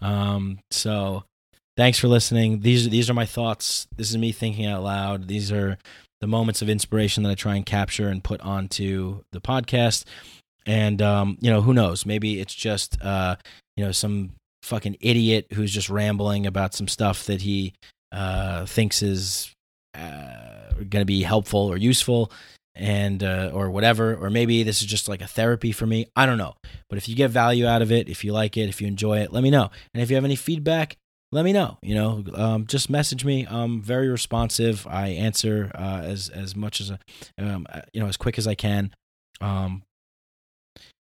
Um, 0.00 0.60
so 0.70 1.24
thanks 1.76 1.98
for 1.98 2.08
listening. 2.08 2.60
These 2.60 2.88
these 2.88 3.10
are 3.10 3.14
my 3.14 3.26
thoughts. 3.26 3.88
This 3.96 4.10
is 4.10 4.16
me 4.16 4.32
thinking 4.32 4.66
out 4.66 4.84
loud. 4.84 5.28
These 5.28 5.50
are 5.50 5.78
the 6.20 6.26
moments 6.26 6.62
of 6.62 6.68
inspiration 6.68 7.22
that 7.22 7.30
I 7.30 7.34
try 7.34 7.56
and 7.56 7.66
capture 7.66 8.08
and 8.08 8.22
put 8.22 8.40
onto 8.40 9.22
the 9.32 9.40
podcast. 9.40 10.04
And 10.64 11.02
um, 11.02 11.36
you 11.40 11.50
know, 11.50 11.62
who 11.62 11.74
knows? 11.74 12.06
Maybe 12.06 12.40
it's 12.40 12.54
just 12.54 13.00
uh, 13.02 13.36
you 13.76 13.84
know 13.84 13.92
some 13.92 14.32
fucking 14.62 14.96
idiot 15.00 15.46
who's 15.54 15.72
just 15.72 15.90
rambling 15.90 16.46
about 16.46 16.74
some 16.74 16.88
stuff 16.88 17.24
that 17.24 17.42
he 17.42 17.74
uh, 18.12 18.66
thinks 18.66 19.02
is 19.02 19.54
uh, 19.94 20.72
going 20.74 21.02
to 21.02 21.04
be 21.04 21.22
helpful 21.22 21.60
or 21.60 21.76
useful 21.76 22.30
and 22.74 23.22
uh, 23.22 23.50
or 23.52 23.70
whatever. 23.70 24.14
Or 24.14 24.30
maybe 24.30 24.62
this 24.62 24.80
is 24.80 24.86
just 24.86 25.08
like 25.08 25.22
a 25.22 25.26
therapy 25.26 25.72
for 25.72 25.86
me. 25.86 26.06
I 26.16 26.26
don't 26.26 26.38
know. 26.38 26.54
But 26.88 26.98
if 26.98 27.08
you 27.08 27.16
get 27.16 27.30
value 27.30 27.66
out 27.66 27.82
of 27.82 27.92
it 27.92 28.08
if 28.08 28.24
you 28.24 28.32
like 28.32 28.56
it 28.56 28.68
if 28.68 28.80
you 28.80 28.86
enjoy 28.86 29.18
it 29.18 29.32
let 29.32 29.42
me 29.42 29.50
know. 29.50 29.70
And 29.94 30.02
if 30.02 30.10
you 30.10 30.16
have 30.16 30.24
any 30.24 30.36
feedback 30.36 30.96
let 31.32 31.44
me 31.44 31.52
know 31.52 31.78
you 31.82 31.94
know? 31.94 32.24
Um, 32.34 32.66
just 32.66 32.90
message 32.90 33.24
me. 33.24 33.46
I'm 33.48 33.80
very 33.80 34.08
responsive. 34.08 34.86
I 34.86 35.08
answer 35.08 35.70
uh, 35.74 36.02
as 36.04 36.28
as 36.28 36.56
much 36.56 36.80
as 36.80 36.92
um, 37.38 37.66
uh, 37.72 37.82
you 37.92 38.00
know 38.00 38.08
as 38.08 38.16
quick 38.16 38.38
as 38.38 38.46
i 38.46 38.54
can. 38.54 38.92
Um, 39.40 39.82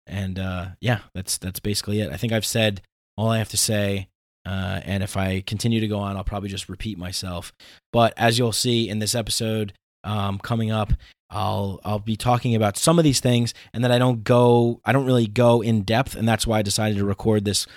and 0.07 0.39
uh, 0.39 0.69
yeah 0.79 0.99
that's 1.13 1.37
that's 1.37 1.59
basically 1.59 2.01
it. 2.01 2.11
I 2.11 2.17
think 2.17 2.33
i've 2.33 2.45
said 2.45 2.81
all 3.17 3.29
i 3.29 3.37
have 3.37 3.49
to 3.49 3.57
say 3.57 4.07
uh, 4.45 4.81
and 4.85 5.03
if 5.03 5.17
I 5.17 5.41
continue 5.41 5.79
to 5.81 5.87
go 5.87 5.99
on, 5.99 6.17
I'll 6.17 6.23
probably 6.23 6.49
just 6.49 6.69
repeat 6.69 6.97
myself. 6.97 7.53
But 7.93 8.13
as 8.17 8.39
you'll 8.39 8.51
see 8.51 8.89
in 8.89 8.99
this 8.99 9.13
episode 9.13 9.73
um, 10.03 10.39
coming 10.39 10.71
up, 10.71 10.93
I'll 11.29 11.79
I'll 11.85 11.99
be 11.99 12.17
talking 12.17 12.55
about 12.55 12.77
some 12.77 12.97
of 12.97 13.05
these 13.05 13.19
things, 13.19 13.53
and 13.73 13.83
then 13.83 13.91
I 13.91 13.99
don't 13.99 14.23
go 14.23 14.81
I 14.83 14.91
don't 14.91 15.05
really 15.05 15.27
go 15.27 15.61
in 15.61 15.83
depth, 15.83 16.15
and 16.15 16.27
that's 16.27 16.45
why 16.47 16.59
I 16.59 16.63
decided 16.63 16.97
to 16.97 17.05
record 17.05 17.45
this 17.45 17.67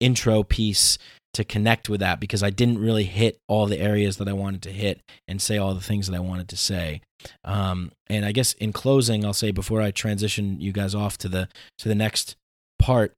intro 0.00 0.42
piece 0.42 0.98
to 1.34 1.44
connect 1.44 1.88
with 1.88 2.00
that 2.00 2.18
because 2.18 2.42
I 2.42 2.50
didn't 2.50 2.78
really 2.78 3.04
hit 3.04 3.38
all 3.46 3.66
the 3.66 3.78
areas 3.78 4.16
that 4.16 4.28
I 4.28 4.32
wanted 4.32 4.62
to 4.62 4.72
hit 4.72 5.00
and 5.28 5.40
say 5.40 5.58
all 5.58 5.74
the 5.74 5.80
things 5.82 6.06
that 6.06 6.16
I 6.16 6.20
wanted 6.20 6.48
to 6.48 6.56
say. 6.56 7.02
Um, 7.44 7.92
and 8.08 8.24
I 8.24 8.32
guess 8.32 8.54
in 8.54 8.72
closing, 8.72 9.24
I'll 9.24 9.34
say 9.34 9.50
before 9.50 9.82
I 9.82 9.90
transition 9.90 10.60
you 10.60 10.72
guys 10.72 10.94
off 10.94 11.18
to 11.18 11.28
the 11.28 11.48
to 11.78 11.88
the 11.88 11.94
next 11.94 12.36
part, 12.78 13.12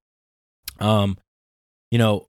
um, 0.81 1.17
you 1.91 1.99
know, 1.99 2.27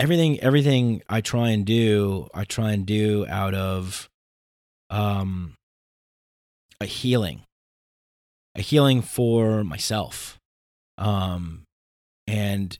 everything 0.00 0.40
everything 0.40 1.02
I 1.08 1.20
try 1.20 1.50
and 1.50 1.64
do, 1.64 2.28
I 2.34 2.44
try 2.44 2.72
and 2.72 2.86
do 2.86 3.26
out 3.28 3.54
of 3.54 4.08
um 4.90 5.54
a 6.80 6.86
healing. 6.86 7.42
A 8.54 8.60
healing 8.60 9.02
for 9.02 9.64
myself. 9.64 10.38
Um 10.96 11.62
and 12.26 12.78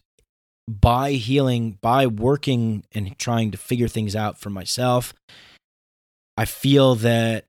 by 0.68 1.12
healing, 1.12 1.78
by 1.80 2.06
working 2.06 2.84
and 2.92 3.18
trying 3.18 3.50
to 3.52 3.58
figure 3.58 3.88
things 3.88 4.14
out 4.14 4.38
for 4.38 4.50
myself, 4.50 5.14
I 6.36 6.44
feel 6.44 6.94
that 6.96 7.46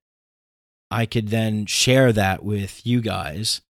I 0.89 1.05
could 1.05 1.27
then 1.27 1.65
share 1.65 2.13
that 2.13 2.43
with 2.43 2.85
you 2.85 3.01
guys. 3.01 3.61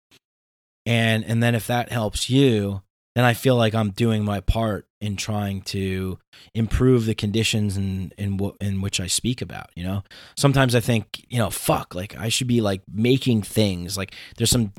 And 0.85 1.25
and 1.25 1.41
then 1.41 1.55
if 1.55 1.67
that 1.67 1.91
helps 1.91 2.29
you, 2.29 2.81
then 3.19 3.25
I 3.25 3.33
feel 3.33 3.57
like 3.57 3.75
I'm 3.75 3.89
doing 3.89 4.23
my 4.23 4.39
part 4.39 4.87
in 5.01 5.17
trying 5.17 5.61
to 5.63 6.17
improve 6.55 7.05
the 7.05 7.13
conditions 7.13 7.75
in 7.75 8.13
in 8.17 8.37
w- 8.37 8.55
in 8.61 8.79
which 8.79 9.01
I 9.01 9.07
speak 9.07 9.41
about. 9.41 9.69
You 9.75 9.83
know, 9.83 10.03
sometimes 10.37 10.73
I 10.73 10.79
think, 10.79 11.25
you 11.27 11.37
know, 11.37 11.49
fuck, 11.49 11.93
like 11.93 12.17
I 12.17 12.29
should 12.29 12.47
be 12.47 12.61
like 12.61 12.81
making 12.89 13.41
things. 13.41 13.97
Like 13.97 14.15
there's 14.37 14.49
some 14.49 14.71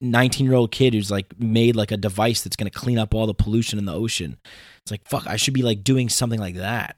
19 0.00 0.46
year 0.46 0.54
old 0.54 0.72
kid 0.72 0.94
who's 0.94 1.10
like 1.10 1.38
made 1.38 1.76
like 1.76 1.90
a 1.92 1.98
device 1.98 2.40
that's 2.40 2.56
going 2.56 2.70
to 2.70 2.78
clean 2.78 2.98
up 2.98 3.14
all 3.14 3.26
the 3.26 3.34
pollution 3.34 3.78
in 3.78 3.84
the 3.84 3.94
ocean. 3.94 4.38
It's 4.82 4.90
like 4.90 5.06
fuck, 5.06 5.26
I 5.26 5.36
should 5.36 5.54
be 5.54 5.62
like 5.62 5.84
doing 5.84 6.08
something 6.08 6.40
like 6.40 6.54
that. 6.56 6.96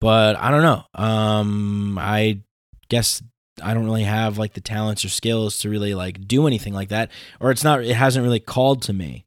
But 0.00 0.36
I 0.36 0.50
don't 0.50 0.62
know. 0.62 0.84
Um, 0.94 1.98
I 2.00 2.40
guess 2.88 3.22
I 3.62 3.74
don't 3.74 3.84
really 3.84 4.04
have 4.04 4.38
like 4.38 4.54
the 4.54 4.62
talents 4.62 5.04
or 5.04 5.10
skills 5.10 5.58
to 5.58 5.68
really 5.68 5.92
like 5.92 6.26
do 6.26 6.46
anything 6.46 6.72
like 6.72 6.88
that, 6.88 7.10
or 7.38 7.50
it's 7.50 7.64
not. 7.64 7.84
It 7.84 7.94
hasn't 7.94 8.24
really 8.24 8.40
called 8.40 8.80
to 8.82 8.94
me. 8.94 9.26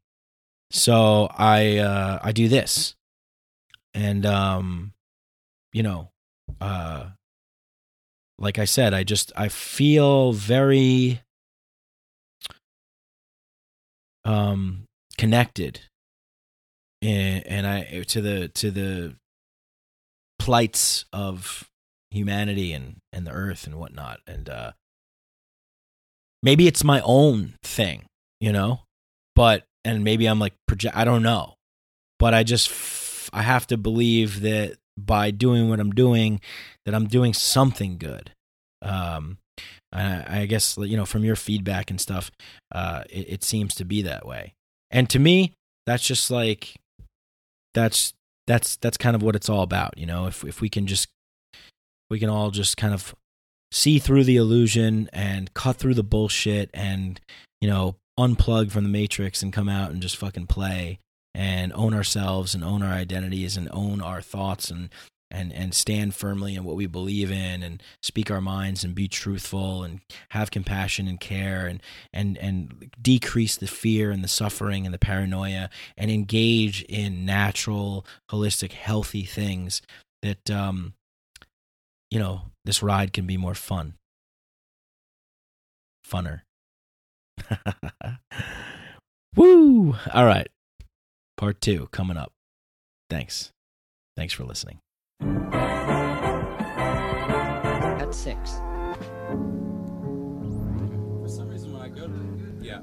So 0.74 1.28
I 1.30 1.78
uh, 1.78 2.19
I 2.24 2.32
do 2.32 2.47
this, 2.47 2.95
and 3.93 4.26
um, 4.26 4.93
you 5.71 5.84
know, 5.84 6.09
uh, 6.59 7.09
like 8.39 8.57
I 8.57 8.65
said, 8.65 8.91
I 8.91 9.03
just 9.03 9.32
I 9.36 9.49
feel 9.49 10.34
very 10.34 11.21
um 14.26 14.86
connected, 15.19 15.82
and, 17.03 17.45
and 17.45 17.67
I 17.67 18.03
to 18.07 18.19
the 18.19 18.47
to 18.47 18.71
the 18.71 19.15
plights 20.39 21.05
of 21.13 21.69
humanity 22.09 22.74
and 22.74 22.97
and 23.11 23.28
the 23.28 23.32
earth 23.32 23.67
and 23.67 23.76
whatnot, 23.76 24.21
and 24.26 24.49
uh, 24.49 24.71
maybe 26.41 26.65
it's 26.65 26.84
my 26.84 26.99
own 27.05 27.53
thing, 27.61 28.07
you 28.39 28.51
know, 28.51 28.82
but 29.36 29.67
and 29.86 30.04
maybe 30.04 30.26
I'm 30.26 30.40
like 30.40 30.54
project. 30.68 30.96
I 30.96 31.06
don't 31.06 31.24
know, 31.24 31.56
but 32.20 32.34
I 32.34 32.44
just 32.44 32.70
f- 32.70 33.30
I 33.34 33.42
have 33.42 33.68
to 33.68 33.78
believe 33.78 34.42
that 34.42 34.78
by 34.98 35.32
doing 35.32 35.70
what 35.70 35.80
I'm 35.80 35.92
doing, 35.92 36.40
that 36.86 36.94
I'm 36.94 37.08
doing 37.08 37.34
something 37.34 37.98
good. 37.98 38.32
Um, 38.82 39.38
I, 39.92 40.42
I 40.42 40.46
guess 40.46 40.78
you 40.78 40.98
know 40.98 41.06
from 41.06 41.24
your 41.24 41.36
feedback 41.36 41.90
and 41.90 42.00
stuff, 42.00 42.32
uh, 42.74 43.04
it, 43.10 43.30
it 43.30 43.44
seems 43.44 43.76
to 43.76 43.86
be 43.86 44.02
that 44.04 44.26
way. 44.26 44.54
And 44.92 45.10
to 45.10 45.20
me, 45.20 45.54
that's 45.86 46.06
just 46.06 46.32
like 46.32 46.76
that's 47.74 48.14
that's 48.48 48.76
that's 48.78 48.98
kind 48.98 49.16
of 49.16 49.24
what 49.24 49.36
it's 49.36 49.50
all 49.50 49.64
about. 49.64 49.98
You 49.98 50.06
know, 50.06 50.28
if 50.28 50.44
if 50.44 50.62
we 50.62 50.70
can 50.70 50.88
just 50.88 51.08
we 52.10 52.20
can 52.20 52.30
all 52.30 52.52
just 52.52 52.78
kind 52.78 52.94
of 52.94 53.16
see 53.72 53.98
through 54.00 54.24
the 54.24 54.38
illusion 54.38 55.10
and 55.12 55.54
cut 55.54 55.78
through 55.78 55.96
the 55.96 56.04
bullshit 56.04 56.70
and 56.74 57.20
you 57.60 57.68
know 57.68 57.96
unplug 58.20 58.72
from 58.72 58.84
the 58.84 58.89
matrix 58.89 59.41
and 59.41 59.53
come 59.53 59.70
out 59.70 59.91
and 59.91 60.01
just 60.01 60.18
fucking 60.18 60.47
play 60.47 60.99
and 61.34 61.74
own 61.74 61.93
ourselves 61.93 62.53
and 62.53 62.64
own 62.64 62.84
our 62.84 62.93
identities 62.93 63.57
and 63.57 63.68
own 63.72 64.01
our 64.01 64.22
thoughts 64.22 64.70
and 64.70 64.89
and 65.32 65.51
and 65.51 65.74
stand 65.74 66.14
firmly 66.14 66.53
in 66.53 66.64
what 66.64 66.76
we 66.76 66.86
believe 66.86 67.32
in 67.32 67.64
and 67.64 67.82
speak 68.03 68.30
our 68.30 68.39
minds 68.39 68.84
and 68.84 68.93
be 68.93 69.07
truthful 69.07 69.84
and 69.84 69.99
have 70.30 70.51
compassion 70.51 71.07
and 71.07 71.20
care 71.20 71.66
and 71.66 71.82
and 72.14 72.38
and 72.38 72.91
decrease 73.01 73.57
the 73.57 73.68
fear 73.68 74.11
and 74.11 74.24
the 74.24 74.28
suffering 74.28 74.86
and 74.86 74.93
the 74.93 74.99
paranoia 74.99 75.70
and 75.97 76.11
engage 76.11 76.84
in 76.84 77.26
natural 77.26 78.05
holistic 78.30 78.74
healthy 78.74 79.24
things 79.24 79.82
that 80.22 80.51
um 80.51 80.93
you 82.11 82.20
know 82.20 82.43
this 82.64 82.84
ride 82.84 83.11
can 83.11 83.26
be 83.26 83.38
more 83.38 83.55
fun. 83.55 83.95
Funner 86.07 86.41
Woo! 89.36 89.96
All 90.14 90.26
right. 90.26 90.48
Part 91.38 91.62
two 91.62 91.88
coming 91.92 92.18
up. 92.18 92.32
Thanks. 93.10 93.52
Thanks 94.16 94.34
for 94.34 94.44
listening. 94.44 94.80
At 98.00 98.14
six. 98.14 98.62
For 101.22 101.28
some 101.28 101.50
reason, 101.50 101.74
when 101.74 101.82
I 101.82 101.90
go 101.90 102.08
to 102.08 102.34
yeah. 102.62 102.80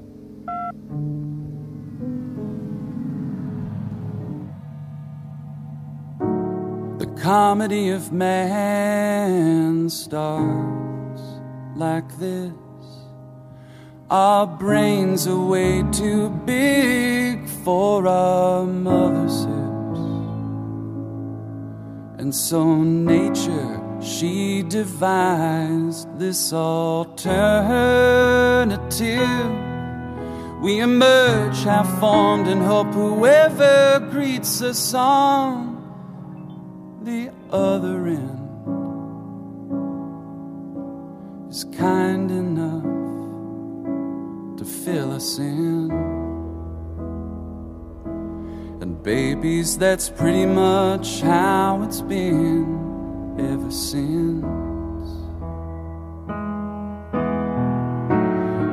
The 6.99 7.07
comedy 7.19 7.89
of 7.89 8.11
man 8.11 9.89
starts 9.89 11.21
like 11.75 12.17
this. 12.19 12.51
Our 14.11 14.45
brains 14.45 15.25
are 15.25 15.39
way 15.39 15.83
too 15.89 16.29
big 16.45 17.47
for 17.63 18.05
our 18.05 18.65
mother's 18.65 19.45
hips. 19.45 19.99
And 22.19 22.35
so 22.35 22.75
nature, 22.75 23.79
she 24.01 24.63
devised 24.63 26.19
this 26.19 26.51
alternative. 26.51 27.21
We 30.61 30.81
emerge 30.81 31.63
half 31.63 31.87
formed 32.01 32.49
and 32.49 32.61
hope 32.61 32.93
whoever 32.93 34.05
greets 34.11 34.61
us 34.61 34.93
on 34.93 35.69
the 37.03 37.31
other 37.49 38.07
end 38.07 38.39
is 41.49 41.63
kind 41.63 42.29
enough 42.29 42.90
fill 44.85 45.11
us 45.11 45.37
in. 45.37 45.91
And 48.81 49.01
babies, 49.03 49.77
that's 49.77 50.09
pretty 50.09 50.45
much 50.45 51.21
how 51.21 51.83
it's 51.83 52.01
been 52.01 53.37
ever 53.39 53.71
since. 53.71 54.45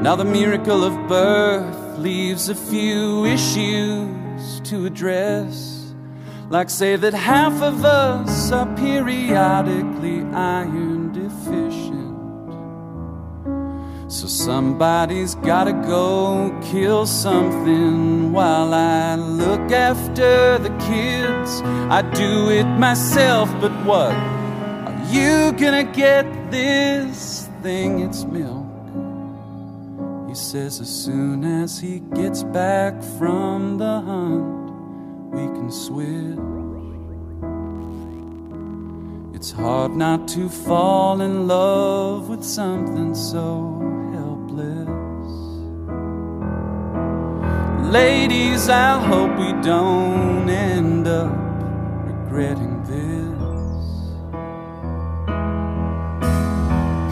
Now, 0.02 0.16
the 0.16 0.24
miracle 0.24 0.84
of 0.84 0.94
birth 1.08 1.98
leaves 1.98 2.48
a 2.48 2.54
few 2.54 3.26
issues 3.26 4.60
to 4.64 4.86
address. 4.86 5.92
Like, 6.48 6.70
say 6.70 6.96
that 6.96 7.12
half 7.12 7.60
of 7.60 7.84
us 7.84 8.50
are 8.50 8.66
periodically 8.76 10.22
iron 10.32 11.12
deficient. 11.12 11.67
So 14.10 14.26
somebody's 14.26 15.34
gotta 15.34 15.74
go 15.74 16.58
kill 16.62 17.04
something 17.04 18.32
while 18.32 18.72
I 18.72 19.16
look 19.16 19.70
after 19.70 20.56
the 20.56 20.70
kids. 20.78 21.60
I 21.90 22.00
do 22.14 22.48
it 22.48 22.64
myself, 22.78 23.50
but 23.60 23.70
what? 23.84 24.14
Are 24.14 25.04
you 25.12 25.52
gonna 25.52 25.84
get 25.84 26.24
this 26.50 27.50
thing? 27.62 28.00
It's 28.00 28.24
milk. 28.24 28.64
He 30.26 30.34
says 30.34 30.80
as 30.80 30.88
soon 30.88 31.44
as 31.44 31.78
he 31.78 32.00
gets 32.14 32.42
back 32.44 33.02
from 33.18 33.76
the 33.76 34.00
hunt, 34.00 34.70
we 35.32 35.44
can 35.58 35.70
switch. 35.70 36.38
It's 39.36 39.50
hard 39.50 39.94
not 39.94 40.26
to 40.28 40.48
fall 40.48 41.20
in 41.20 41.46
love 41.46 42.30
with 42.30 42.42
something 42.42 43.14
so 43.14 43.88
Ladies, 47.90 48.68
I 48.68 48.98
hope 48.98 49.30
we 49.38 49.52
don't 49.62 50.50
end 50.50 51.08
up 51.08 51.32
regretting 52.04 52.82
this. 52.84 53.38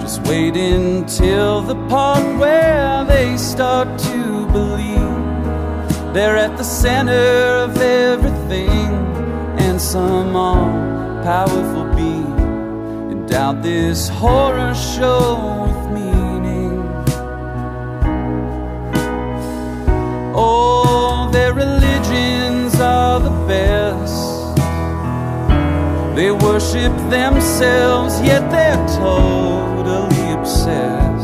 Just 0.00 0.22
wait 0.28 0.56
until 0.56 1.62
the 1.62 1.76
part 1.88 2.22
where 2.38 3.04
they 3.06 3.36
start 3.36 3.98
to 3.98 4.31
believe 4.52 6.12
they're 6.12 6.36
at 6.36 6.56
the 6.58 6.64
center 6.64 7.64
of 7.64 7.76
everything, 7.78 8.92
and 9.58 9.80
some 9.80 10.36
all 10.36 10.70
powerful 11.24 11.84
being 11.94 12.36
endowed 13.10 13.62
this 13.62 14.08
horror 14.10 14.74
show 14.74 15.64
with 15.64 15.82
meaning. 15.98 16.78
Oh, 20.34 21.30
their 21.32 21.54
religions 21.54 22.74
are 22.78 23.20
the 23.20 23.36
best. 23.48 24.20
They 26.14 26.30
worship 26.30 26.94
themselves, 27.08 28.20
yet 28.20 28.42
they're 28.50 28.86
totally 28.98 30.32
obsessed 30.32 31.21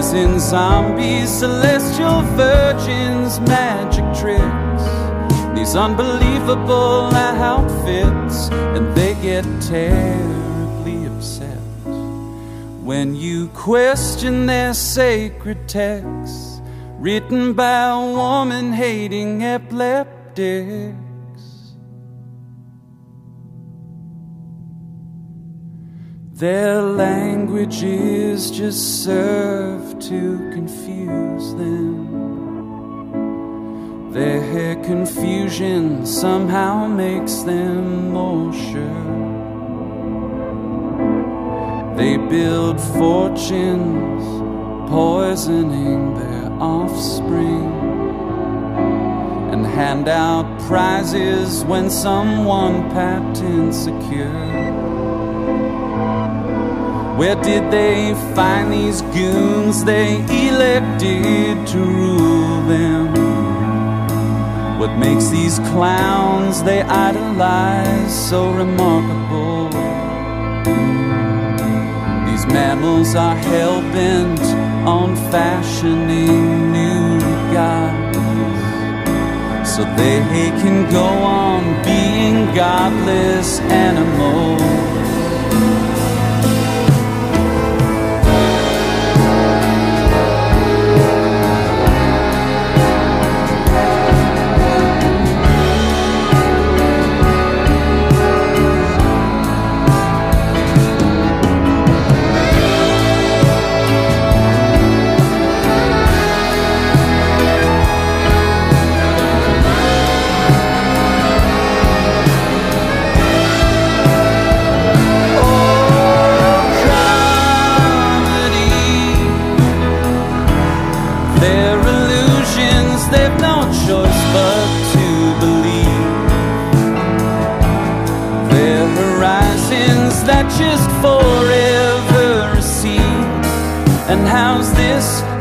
with 0.00 0.40
zombies, 0.40 1.28
celestial 1.28 2.22
virgins, 2.34 3.38
magic 3.40 4.04
tricks. 4.18 4.84
These 5.54 5.76
unbelievable 5.76 7.14
outfits, 7.14 8.48
and 8.50 8.94
they 8.94 9.12
get 9.20 9.44
terribly 9.60 11.04
upset 11.04 11.58
when 12.82 13.14
you 13.14 13.48
question 13.48 14.46
their 14.46 14.72
sacred 14.72 15.68
texts 15.68 16.62
written 16.98 17.52
by 17.52 17.90
a 17.90 18.00
woman 18.00 18.72
hating 18.72 19.44
epileptics. 19.44 21.09
Their 26.40 26.80
languages 26.80 28.50
just 28.50 29.04
serve 29.04 29.98
to 29.98 30.50
confuse 30.54 31.52
them. 31.52 32.08
Their 34.10 34.76
confusion 34.76 36.06
somehow 36.06 36.86
makes 36.86 37.42
them 37.42 38.12
more 38.12 38.54
sure. 38.54 39.04
They 41.98 42.16
build 42.16 42.80
fortunes, 42.80 44.24
poisoning 44.88 46.14
their 46.14 46.50
offspring, 46.58 47.70
and 49.52 49.66
hand 49.66 50.08
out 50.08 50.46
prizes 50.62 51.66
when 51.66 51.90
someone 51.90 52.88
patent 52.92 53.74
secure. 53.74 54.79
Where 57.20 57.34
did 57.34 57.70
they 57.70 58.14
find 58.34 58.72
these 58.72 59.02
goons 59.02 59.84
they 59.84 60.20
elected 60.48 61.66
to 61.66 61.78
rule 61.78 62.62
them? 62.62 63.12
What 64.80 64.96
makes 64.96 65.28
these 65.28 65.58
clowns 65.58 66.62
they 66.62 66.80
idolize 66.80 68.30
so 68.30 68.50
remarkable? 68.54 69.68
These 72.24 72.46
mammals 72.46 73.14
are 73.14 73.36
hell 73.36 73.82
bent 73.92 74.40
on 74.88 75.14
fashioning 75.30 76.72
new 76.72 77.20
gods 77.52 78.16
so 79.68 79.84
they 79.94 80.20
can 80.62 80.90
go 80.90 81.04
on 81.04 81.84
being 81.84 82.46
godless 82.54 83.60
animals. 83.60 84.80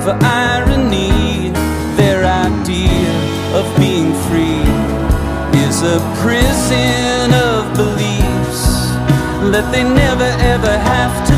For 0.04 0.18
irony? 0.22 1.52
Their 2.00 2.24
idea 2.26 3.12
of 3.60 3.66
being 3.78 4.14
free 4.28 4.64
is 5.66 5.82
a 5.84 6.00
prison 6.22 7.34
of 7.34 7.76
beliefs 7.76 8.64
that 9.52 9.70
they 9.72 9.84
never 9.84 10.30
ever 10.54 10.76
have 10.94 11.16
to 11.28 11.29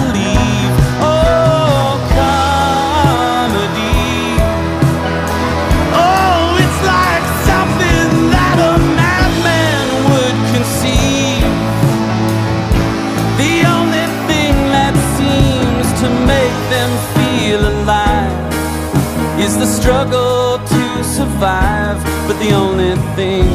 struggle 19.81 20.59
to 20.59 21.03
survive. 21.03 21.97
But 22.27 22.37
the 22.39 22.51
only 22.53 22.95
thing 23.15 23.45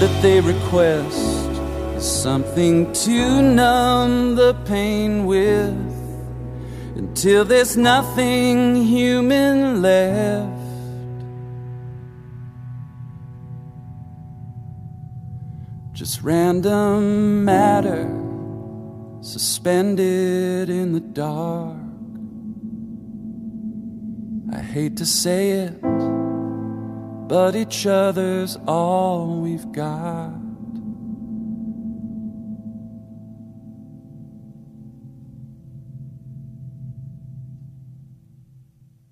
that 0.00 0.14
they 0.22 0.40
request 0.40 1.48
is 1.96 2.04
something 2.04 2.92
to 2.92 3.42
numb 3.42 4.36
the 4.36 4.54
pain 4.66 5.24
with 5.24 5.74
until 6.96 7.44
there's 7.44 7.76
nothing 7.76 8.76
human 8.76 9.82
left. 9.82 10.60
just 15.94 16.22
random 16.22 17.44
matter 17.44 18.08
suspended 19.20 20.68
in 20.68 20.92
the 20.92 21.00
dark. 21.00 21.81
Hate 24.72 24.96
to 24.96 25.04
say 25.04 25.50
it, 25.50 25.82
but 27.28 27.54
each 27.54 27.84
other's 27.84 28.56
all 28.66 29.38
we've 29.42 29.70
got. 29.70 30.32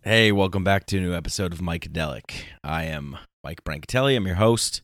Hey, 0.00 0.32
welcome 0.32 0.64
back 0.64 0.86
to 0.86 0.96
a 0.96 1.00
new 1.02 1.12
episode 1.12 1.52
of 1.52 1.60
Mike 1.60 1.92
Delic. 1.92 2.44
I 2.64 2.84
am 2.84 3.18
Mike 3.44 3.62
Brancatelli. 3.62 4.16
I'm 4.16 4.26
your 4.26 4.36
host. 4.36 4.80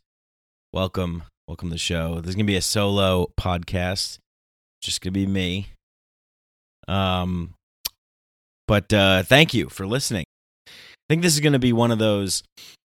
Welcome, 0.75 1.23
welcome 1.49 1.71
to 1.71 1.77
the 1.77 1.79
show. 1.79 2.21
There's 2.21 2.35
gonna 2.35 2.45
be 2.45 2.55
a 2.55 2.61
solo 2.61 3.33
podcast, 3.41 4.19
just 4.83 5.01
gonna 5.01 5.13
be 5.13 5.27
me. 5.27 5.69
Um, 6.87 7.55
but 8.69 8.93
uh, 8.93 9.23
thank 9.23 9.55
you 9.55 9.71
for 9.71 9.87
listening. 9.87 10.27
I 11.09 11.13
think 11.13 11.23
this 11.23 11.35
is 11.35 11.41
gonna 11.41 11.59
be 11.59 11.73
one 11.73 11.91
of 11.91 11.99
those 11.99 12.43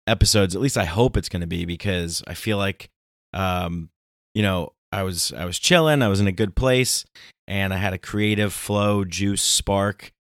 episodes. 0.07 0.55
At 0.55 0.61
least 0.61 0.77
I 0.77 0.85
hope 0.85 1.17
it's 1.17 1.29
gonna 1.29 1.47
be 1.47 1.65
because 1.65 2.23
I 2.27 2.33
feel 2.33 2.57
like, 2.57 2.89
um, 3.33 3.89
you 4.33 4.41
know, 4.43 4.73
I 4.91 5.03
was 5.03 5.31
I 5.33 5.45
was 5.45 5.59
chilling. 5.59 6.01
I 6.01 6.07
was 6.07 6.19
in 6.19 6.27
a 6.27 6.31
good 6.31 6.55
place, 6.55 7.05
and 7.47 7.73
I 7.73 7.77
had 7.77 7.93
a 7.93 7.97
creative 7.97 8.53
flow, 8.53 9.05
juice, 9.05 9.41
spark 9.41 10.11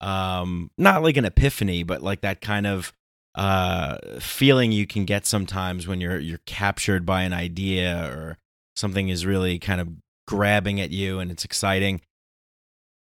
um 0.00 0.70
not 0.78 1.02
like 1.02 1.16
an 1.16 1.24
epiphany 1.24 1.82
but 1.82 2.02
like 2.02 2.20
that 2.20 2.40
kind 2.40 2.66
of 2.66 2.92
uh 3.34 3.96
feeling 4.20 4.70
you 4.72 4.86
can 4.86 5.04
get 5.04 5.26
sometimes 5.26 5.86
when 5.88 6.00
you're 6.00 6.18
you're 6.18 6.40
captured 6.46 7.04
by 7.04 7.22
an 7.22 7.32
idea 7.32 8.08
or 8.12 8.38
something 8.76 9.08
is 9.08 9.26
really 9.26 9.58
kind 9.58 9.80
of 9.80 9.88
grabbing 10.26 10.80
at 10.80 10.90
you 10.90 11.18
and 11.18 11.30
it's 11.30 11.44
exciting 11.44 12.00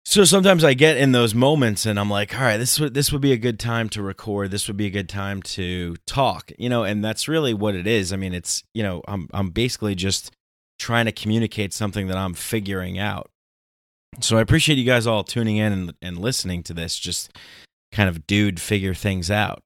so 0.05 0.23
sometimes 0.23 0.63
i 0.63 0.73
get 0.73 0.97
in 0.97 1.11
those 1.11 1.33
moments 1.33 1.85
and 1.85 1.99
i'm 1.99 2.09
like 2.09 2.33
all 2.35 2.41
right 2.41 2.57
this 2.57 2.79
would 2.79 2.93
this 2.93 3.11
would 3.11 3.21
be 3.21 3.31
a 3.31 3.37
good 3.37 3.59
time 3.59 3.89
to 3.89 4.01
record 4.01 4.51
this 4.51 4.67
would 4.67 4.77
be 4.77 4.85
a 4.85 4.91
good 4.91 5.09
time 5.09 5.41
to 5.41 5.95
talk 6.05 6.51
you 6.57 6.69
know 6.69 6.83
and 6.83 7.03
that's 7.03 7.27
really 7.27 7.53
what 7.53 7.75
it 7.75 7.87
is 7.87 8.13
i 8.13 8.15
mean 8.15 8.33
it's 8.33 8.63
you 8.73 8.83
know 8.83 9.01
i'm 9.07 9.27
i'm 9.33 9.49
basically 9.49 9.95
just 9.95 10.31
trying 10.77 11.05
to 11.05 11.11
communicate 11.11 11.73
something 11.73 12.07
that 12.07 12.17
i'm 12.17 12.33
figuring 12.33 12.99
out 12.99 13.29
so 14.21 14.37
I 14.37 14.41
appreciate 14.41 14.77
you 14.77 14.85
guys 14.85 15.07
all 15.07 15.23
tuning 15.23 15.57
in 15.57 15.73
and, 15.73 15.93
and 16.01 16.17
listening 16.17 16.63
to 16.63 16.73
this. 16.73 16.97
Just 16.97 17.37
kind 17.91 18.09
of 18.09 18.25
dude 18.27 18.59
figure 18.59 18.93
things 18.93 19.29
out. 19.29 19.63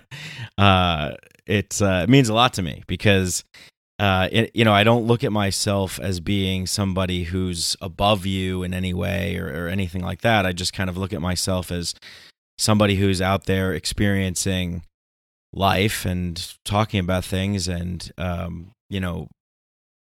uh, 0.58 1.12
it's 1.46 1.80
uh, 1.80 2.00
it 2.04 2.10
means 2.10 2.28
a 2.28 2.34
lot 2.34 2.54
to 2.54 2.62
me 2.62 2.82
because 2.86 3.44
uh, 3.98 4.28
it, 4.32 4.50
you 4.54 4.64
know 4.64 4.72
I 4.72 4.84
don't 4.84 5.06
look 5.06 5.22
at 5.22 5.32
myself 5.32 6.00
as 6.00 6.20
being 6.20 6.66
somebody 6.66 7.24
who's 7.24 7.76
above 7.80 8.26
you 8.26 8.62
in 8.62 8.74
any 8.74 8.92
way 8.92 9.36
or, 9.36 9.66
or 9.66 9.68
anything 9.68 10.02
like 10.02 10.22
that. 10.22 10.46
I 10.46 10.52
just 10.52 10.72
kind 10.72 10.90
of 10.90 10.96
look 10.96 11.12
at 11.12 11.20
myself 11.20 11.70
as 11.70 11.94
somebody 12.58 12.96
who's 12.96 13.20
out 13.20 13.44
there 13.44 13.72
experiencing 13.72 14.82
life 15.52 16.04
and 16.04 16.54
talking 16.64 17.00
about 17.00 17.24
things 17.24 17.68
and 17.68 18.10
um, 18.18 18.72
you 18.90 19.00
know 19.00 19.28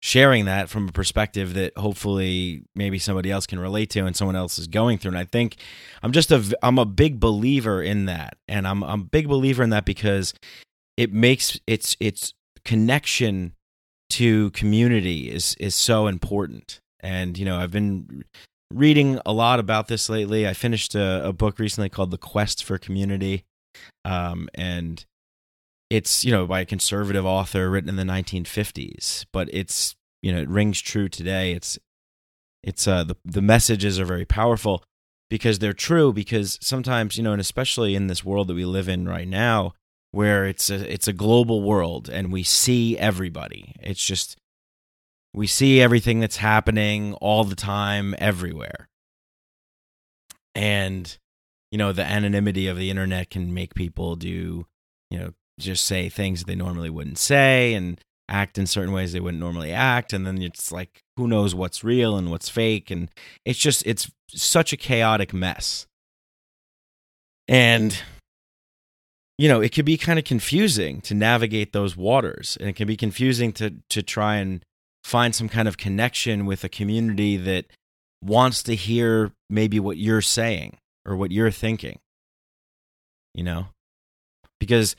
sharing 0.03 0.45
that 0.45 0.67
from 0.67 0.89
a 0.89 0.91
perspective 0.91 1.53
that 1.53 1.77
hopefully 1.77 2.63
maybe 2.73 2.97
somebody 2.97 3.29
else 3.29 3.45
can 3.45 3.59
relate 3.59 3.89
to 3.91 4.05
and 4.05 4.15
someone 4.15 4.35
else 4.35 4.57
is 4.57 4.65
going 4.65 4.97
through 4.97 5.09
and 5.09 5.17
i 5.17 5.23
think 5.23 5.57
i'm 6.01 6.11
just 6.11 6.31
a 6.31 6.43
i'm 6.63 6.79
a 6.79 6.85
big 6.85 7.19
believer 7.19 7.83
in 7.83 8.05
that 8.05 8.35
and 8.47 8.67
i'm 8.67 8.83
i'm 8.83 9.01
a 9.01 9.03
big 9.03 9.27
believer 9.27 9.61
in 9.61 9.69
that 9.69 9.85
because 9.85 10.33
it 10.97 11.13
makes 11.13 11.59
its 11.67 11.95
its 11.99 12.33
connection 12.65 13.53
to 14.11 14.51
community 14.51 15.31
is 15.31 15.55
is 15.59 15.75
so 15.75 16.07
important. 16.07 16.79
And 17.03 17.37
you 17.37 17.45
know 17.45 17.57
i've 17.57 17.71
been 17.71 18.23
reading 18.73 19.19
a 19.25 19.33
lot 19.33 19.59
about 19.59 19.87
this 19.87 20.09
lately. 20.09 20.47
I 20.47 20.53
finished 20.53 20.95
a, 20.95 21.27
a 21.27 21.33
book 21.33 21.59
recently 21.59 21.89
called 21.89 22.11
the 22.11 22.17
quest 22.17 22.63
for 22.63 22.77
community. 22.77 23.43
Um, 24.05 24.49
and 24.53 25.03
it's 25.89 26.23
you 26.23 26.31
know 26.31 26.47
by 26.47 26.61
a 26.61 26.65
conservative 26.65 27.25
author 27.25 27.69
written 27.69 27.89
in 27.89 27.97
the 27.97 28.03
1950s 28.03 29.25
but 29.33 29.49
it's 29.51 29.95
you 30.21 30.31
know 30.31 30.39
it 30.41 30.49
rings 30.49 30.81
true 30.81 31.09
today. 31.09 31.53
It's 31.53 31.77
it's 32.63 32.87
uh 32.87 33.03
the 33.03 33.15
the 33.25 33.41
messages 33.41 33.99
are 33.99 34.05
very 34.05 34.25
powerful 34.25 34.83
because 35.29 35.59
they're 35.59 35.73
true 35.73 36.13
because 36.13 36.59
sometimes 36.61 37.17
you 37.17 37.23
know 37.23 37.31
and 37.31 37.41
especially 37.41 37.95
in 37.95 38.07
this 38.07 38.23
world 38.23 38.47
that 38.47 38.55
we 38.55 38.65
live 38.65 38.87
in 38.87 39.07
right 39.07 39.27
now 39.27 39.73
where 40.11 40.45
it's 40.45 40.69
a 40.69 40.91
it's 40.91 41.07
a 41.07 41.13
global 41.13 41.61
world 41.61 42.09
and 42.09 42.31
we 42.31 42.43
see 42.43 42.97
everybody. 42.97 43.75
It's 43.81 44.03
just 44.03 44.37
we 45.33 45.47
see 45.47 45.81
everything 45.81 46.19
that's 46.19 46.37
happening 46.37 47.13
all 47.15 47.43
the 47.43 47.55
time 47.55 48.15
everywhere. 48.17 48.89
And 50.53 51.17
you 51.71 51.77
know 51.77 51.93
the 51.93 52.03
anonymity 52.03 52.67
of 52.67 52.77
the 52.77 52.89
internet 52.89 53.29
can 53.29 53.53
make 53.53 53.73
people 53.73 54.17
do 54.17 54.65
you 55.09 55.19
know 55.19 55.31
just 55.59 55.85
say 55.85 56.09
things 56.09 56.43
they 56.43 56.55
normally 56.55 56.89
wouldn't 56.89 57.17
say 57.17 57.73
and 57.73 58.01
act 58.31 58.57
in 58.57 58.65
certain 58.65 58.93
ways 58.93 59.11
they 59.11 59.19
wouldn't 59.19 59.41
normally 59.41 59.71
act. 59.71 60.13
And 60.13 60.25
then 60.25 60.41
it's 60.41 60.71
like 60.71 61.03
who 61.17 61.27
knows 61.27 61.53
what's 61.53 61.83
real 61.83 62.15
and 62.17 62.31
what's 62.31 62.49
fake? 62.49 62.89
And 62.89 63.09
it's 63.45 63.59
just 63.59 63.85
it's 63.85 64.09
such 64.29 64.73
a 64.73 64.77
chaotic 64.77 65.33
mess. 65.33 65.85
And 67.47 68.01
you 69.41 69.49
know 69.49 69.59
it 69.59 69.69
could 69.69 69.85
be 69.85 69.97
kind 69.97 70.19
of 70.19 70.25
confusing 70.25 71.01
to 71.01 71.15
navigate 71.15 71.73
those 71.73 71.97
waters 71.97 72.57
and 72.59 72.69
it 72.69 72.75
can 72.75 72.87
be 72.87 72.95
confusing 72.95 73.51
to 73.51 73.75
to 73.89 74.03
try 74.03 74.35
and 74.35 74.63
find 75.03 75.33
some 75.33 75.49
kind 75.49 75.67
of 75.67 75.77
connection 75.77 76.45
with 76.45 76.63
a 76.63 76.69
community 76.69 77.35
that 77.35 77.65
wants 78.23 78.61
to 78.61 78.75
hear 78.75 79.31
maybe 79.49 79.79
what 79.79 79.97
you're 79.97 80.21
saying 80.21 80.77
or 81.05 81.15
what 81.15 81.31
you're 81.31 81.49
thinking 81.49 81.97
you 83.33 83.43
know 83.43 83.65
because 84.59 84.95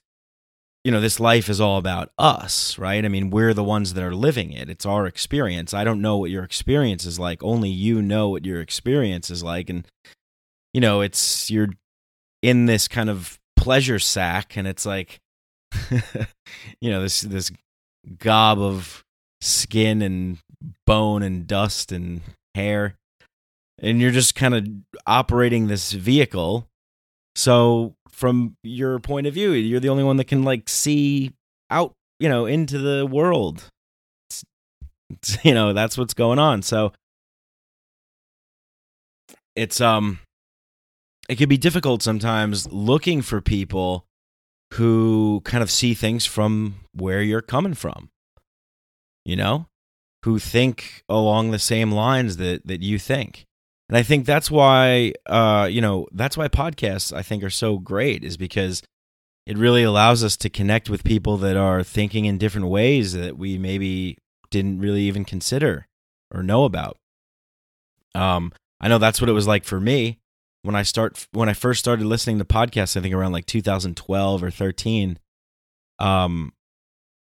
you 0.85 0.90
know, 0.90 1.01
this 1.01 1.20
life 1.20 1.48
is 1.48 1.60
all 1.60 1.78
about 1.78 2.10
us, 2.19 2.77
right? 2.77 3.05
I 3.05 3.09
mean, 3.09 3.31
we're 3.31 3.55
the 3.55 3.62
ones 3.62 3.94
that 3.94 4.02
are 4.02 4.14
living 4.14 4.52
it. 4.52 4.69
It's 4.69 4.85
our 4.85 5.06
experience. 5.06 5.73
I 5.73 5.85
don't 5.85 6.02
know 6.02 6.16
what 6.16 6.31
your 6.31 6.43
experience 6.43 7.06
is 7.06 7.20
like. 7.20 7.40
Only 7.44 7.69
you 7.69 8.02
know 8.02 8.28
what 8.28 8.44
your 8.44 8.60
experience 8.60 9.31
is 9.31 9.44
like. 9.44 9.70
And, 9.70 9.86
you 10.74 10.81
know, 10.81 11.01
it's 11.01 11.52
you're 11.52 11.69
in 12.43 12.66
this 12.66 12.89
kind 12.89 13.09
of 13.09 13.39
pleasure 13.62 13.98
sack 13.98 14.56
and 14.56 14.66
it's 14.66 14.84
like, 14.84 15.20
you 16.80 16.90
know, 16.90 17.02
this, 17.02 17.22
this 17.22 17.51
gob 18.18 18.60
of 18.60 19.05
skin 19.40 20.02
and 20.02 20.39
bone 20.86 21.22
and 21.22 21.47
dust 21.47 21.93
and 21.93 22.20
hair. 22.55 22.97
And 23.80 24.01
you're 24.01 24.10
just 24.10 24.34
kind 24.34 24.55
of 24.55 24.66
operating 25.06 25.66
this 25.66 25.93
vehicle. 25.93 26.66
So 27.34 27.94
from 28.22 28.56
your 28.62 29.01
point 29.01 29.26
of 29.26 29.34
view. 29.34 29.51
You're 29.51 29.80
the 29.80 29.89
only 29.89 30.05
one 30.05 30.16
that 30.18 30.26
can 30.26 30.44
like 30.44 30.68
see 30.68 31.32
out, 31.70 31.94
you 32.20 32.28
know, 32.28 32.47
into 32.47 32.78
the 32.78 33.05
world. 33.05 33.64
It's, 34.30 34.44
it's, 35.10 35.39
you 35.44 35.55
know, 35.55 35.72
that's 35.72 35.98
what's 35.98 36.14
going 36.14 36.39
on. 36.39 36.62
So 36.62 36.93
it's 39.56 39.80
um 39.80 40.20
it 41.28 41.36
can 41.36 41.49
be 41.49 41.57
difficult 41.57 42.03
sometimes 42.03 42.70
looking 42.73 43.23
for 43.23 43.40
people 43.40 44.07
who 44.74 45.43
kind 45.44 45.62
of 45.62 45.70
see 45.70 45.94
things 45.94 46.24
from 46.27 46.77
where 46.93 47.23
you're 47.23 47.43
coming 47.43 47.74
from. 47.74 48.11
You 49.24 49.36
know? 49.36 49.66
Who 50.24 50.39
think 50.39 51.03
along 51.09 51.51
the 51.51 51.59
same 51.59 51.90
lines 51.90 52.36
that 52.36 52.66
that 52.66 52.81
you 52.81 52.99
think 52.99 53.47
and 53.93 53.99
I 53.99 54.03
think 54.03 54.24
that's 54.24 54.51
why, 54.51 55.12
uh, 55.27 55.69
you 55.70 55.82
know, 55.82 56.07
that's 56.12 56.35
why 56.35 56.49
podcasts 56.49 57.15
I 57.15 57.20
think 57.20 57.44
are 57.44 57.51
so 57.51 57.77
great 57.77 58.24
is 58.24 58.39
because 58.39 58.82
it 59.44 59.59
really 59.59 59.82
allows 59.82 60.24
us 60.24 60.35
to 60.39 60.49
connect 60.49 60.89
with 60.89 61.05
people 61.05 61.36
that 61.36 61.59
are 61.59 61.82
thinking 61.82 62.24
in 62.24 62.39
different 62.39 62.69
ways 62.69 63.12
that 63.12 63.36
we 63.36 63.59
maybe 63.59 64.16
didn't 64.51 64.78
really 64.78 65.03
even 65.03 65.27
consider 65.27 65.89
or 66.35 66.43
know 66.43 66.65
about. 66.65 66.97
Um, 68.15 68.55
I 68.81 68.89
know 68.89 68.97
that's 68.97 69.20
what 69.20 69.28
it 69.28 69.35
was 69.35 69.47
like 69.47 69.65
for 69.65 69.78
me 69.78 70.20
when 70.62 70.74
I 70.74 70.82
start 70.82 71.26
when 71.32 71.48
I 71.48 71.55
first 71.55 71.80
started 71.80 72.06
listening 72.06 72.39
to 72.39 72.44
podcasts. 72.44 72.97
I 72.97 73.01
think 73.01 73.14
around 73.14 73.32
like 73.32 73.47
2012 73.47 74.43
or 74.43 74.51
13. 74.51 75.18
Um, 75.98 76.52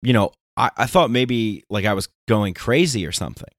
you 0.01 0.13
know, 0.13 0.31
I, 0.55 0.71
I 0.77 0.85
thought 0.85 1.11
maybe 1.11 1.63
like 1.69 1.85
I 1.85 1.93
was 1.93 2.09
going 2.27 2.53
crazy 2.53 3.05
or 3.05 3.11
something 3.11 3.49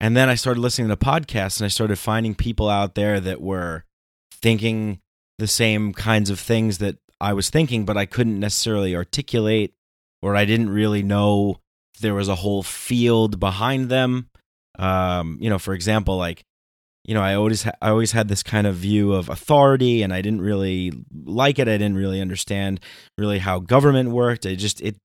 and 0.00 0.16
then 0.16 0.28
I 0.28 0.34
started 0.34 0.60
listening 0.60 0.88
to 0.88 0.96
podcasts 0.96 1.58
and 1.58 1.64
I 1.64 1.68
started 1.68 1.98
finding 1.98 2.34
people 2.34 2.68
out 2.68 2.94
there 2.94 3.18
that 3.20 3.40
were 3.40 3.84
thinking 4.30 5.00
the 5.38 5.48
same 5.48 5.92
kinds 5.92 6.30
of 6.30 6.38
things 6.38 6.78
that 6.78 6.96
I 7.20 7.32
was 7.32 7.50
thinking, 7.50 7.84
but 7.84 7.96
I 7.96 8.06
couldn't 8.06 8.38
necessarily 8.38 8.94
articulate 8.94 9.74
or 10.22 10.36
I 10.36 10.44
didn't 10.44 10.70
really 10.70 11.02
know 11.02 11.60
there 12.00 12.14
was 12.14 12.28
a 12.28 12.36
whole 12.36 12.62
field 12.62 13.40
behind 13.40 13.88
them. 13.88 14.30
Um, 14.78 15.38
you 15.40 15.50
know, 15.50 15.58
for 15.58 15.74
example, 15.74 16.16
like, 16.16 16.44
you 17.08 17.14
know, 17.14 17.22
I 17.22 17.34
always 17.34 17.62
ha- 17.62 17.72
I 17.80 17.88
always 17.88 18.12
had 18.12 18.28
this 18.28 18.42
kind 18.42 18.66
of 18.66 18.76
view 18.76 19.14
of 19.14 19.30
authority, 19.30 20.02
and 20.02 20.12
I 20.12 20.20
didn't 20.20 20.42
really 20.42 20.92
like 21.24 21.58
it. 21.58 21.66
I 21.66 21.78
didn't 21.78 21.96
really 21.96 22.20
understand 22.20 22.80
really 23.16 23.38
how 23.38 23.60
government 23.60 24.10
worked. 24.10 24.44
I 24.44 24.54
just 24.54 24.82
it 24.82 24.96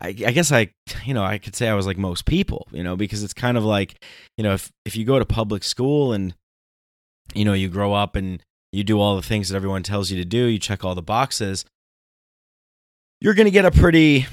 I, 0.00 0.08
I 0.08 0.32
guess 0.32 0.50
I, 0.50 0.70
you 1.04 1.14
know, 1.14 1.22
I 1.22 1.36
could 1.38 1.54
say 1.54 1.68
I 1.68 1.74
was 1.74 1.86
like 1.86 1.98
most 1.98 2.24
people, 2.24 2.66
you 2.72 2.82
know, 2.82 2.96
because 2.96 3.22
it's 3.22 3.34
kind 3.34 3.58
of 3.58 3.64
like, 3.64 4.02
you 4.38 4.42
know, 4.42 4.54
if 4.54 4.70
if 4.86 4.96
you 4.96 5.04
go 5.04 5.18
to 5.18 5.26
public 5.26 5.64
school 5.64 6.14
and, 6.14 6.34
you 7.34 7.44
know, 7.44 7.52
you 7.52 7.68
grow 7.68 7.92
up 7.92 8.16
and 8.16 8.42
you 8.72 8.82
do 8.82 8.98
all 8.98 9.14
the 9.14 9.22
things 9.22 9.48
that 9.48 9.56
everyone 9.56 9.82
tells 9.82 10.10
you 10.10 10.16
to 10.16 10.24
do, 10.24 10.46
you 10.46 10.58
check 10.58 10.82
all 10.82 10.94
the 10.94 11.02
boxes, 11.02 11.64
you're 13.20 13.34
going 13.34 13.46
to 13.46 13.50
get 13.50 13.66
a 13.66 13.70
pretty 13.70 14.26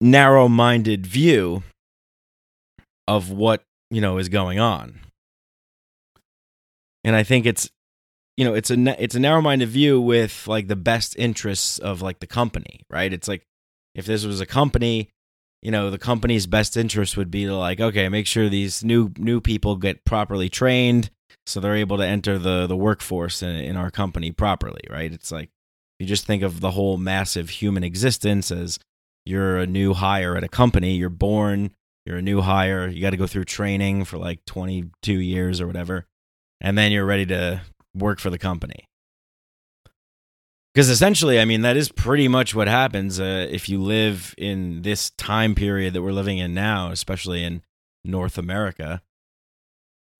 narrow-minded 0.00 1.06
view 1.06 1.62
of 3.06 3.30
what 3.30 3.62
you 3.90 4.00
know 4.00 4.18
is 4.18 4.28
going 4.28 4.58
on. 4.58 4.98
And 7.04 7.16
I 7.16 7.22
think 7.22 7.46
it's 7.46 7.70
you 8.36 8.44
know 8.44 8.54
it's 8.54 8.70
a 8.70 9.02
it's 9.02 9.14
a 9.14 9.20
narrow-minded 9.20 9.68
view 9.68 10.00
with 10.00 10.46
like 10.46 10.68
the 10.68 10.76
best 10.76 11.16
interests 11.16 11.78
of 11.78 12.02
like 12.02 12.20
the 12.20 12.26
company, 12.26 12.82
right? 12.90 13.12
It's 13.12 13.28
like 13.28 13.46
if 13.94 14.06
this 14.06 14.24
was 14.24 14.40
a 14.40 14.46
company, 14.46 15.10
you 15.62 15.70
know, 15.70 15.90
the 15.90 15.98
company's 15.98 16.46
best 16.46 16.76
interest 16.76 17.16
would 17.16 17.30
be 17.30 17.44
to 17.46 17.54
like 17.56 17.80
okay, 17.80 18.08
make 18.08 18.26
sure 18.26 18.48
these 18.48 18.84
new 18.84 19.10
new 19.18 19.40
people 19.40 19.76
get 19.76 20.04
properly 20.04 20.48
trained 20.48 21.10
so 21.46 21.60
they're 21.60 21.76
able 21.76 21.98
to 21.98 22.06
enter 22.06 22.38
the 22.38 22.66
the 22.66 22.76
workforce 22.76 23.42
in, 23.42 23.56
in 23.56 23.76
our 23.76 23.90
company 23.90 24.30
properly, 24.30 24.82
right? 24.88 25.12
It's 25.12 25.32
like 25.32 25.50
you 25.98 26.06
just 26.06 26.26
think 26.26 26.42
of 26.42 26.60
the 26.60 26.70
whole 26.70 26.96
massive 26.96 27.50
human 27.50 27.84
existence 27.84 28.50
as 28.50 28.78
you're 29.24 29.58
a 29.58 29.66
new 29.66 29.92
hire 29.94 30.36
at 30.36 30.44
a 30.44 30.48
company, 30.48 30.94
you're 30.94 31.08
born, 31.08 31.72
you're 32.06 32.18
a 32.18 32.22
new 32.22 32.40
hire, 32.40 32.88
you 32.88 33.02
got 33.02 33.10
to 33.10 33.16
go 33.16 33.26
through 33.26 33.44
training 33.44 34.04
for 34.04 34.16
like 34.16 34.44
22 34.46 35.12
years 35.12 35.60
or 35.60 35.66
whatever, 35.66 36.06
and 36.60 36.76
then 36.76 36.92
you're 36.92 37.06
ready 37.06 37.26
to 37.26 37.62
work 37.94 38.20
for 38.20 38.30
the 38.30 38.38
company. 38.38 38.84
Because 40.74 40.88
essentially, 40.88 41.40
I 41.40 41.44
mean, 41.44 41.62
that 41.62 41.76
is 41.76 41.90
pretty 41.90 42.28
much 42.28 42.54
what 42.54 42.68
happens 42.68 43.18
uh, 43.18 43.48
if 43.50 43.68
you 43.68 43.82
live 43.82 44.34
in 44.38 44.82
this 44.82 45.10
time 45.10 45.54
period 45.54 45.94
that 45.94 46.02
we're 46.02 46.12
living 46.12 46.38
in 46.38 46.54
now, 46.54 46.90
especially 46.90 47.42
in 47.42 47.62
North 48.04 48.38
America. 48.38 49.02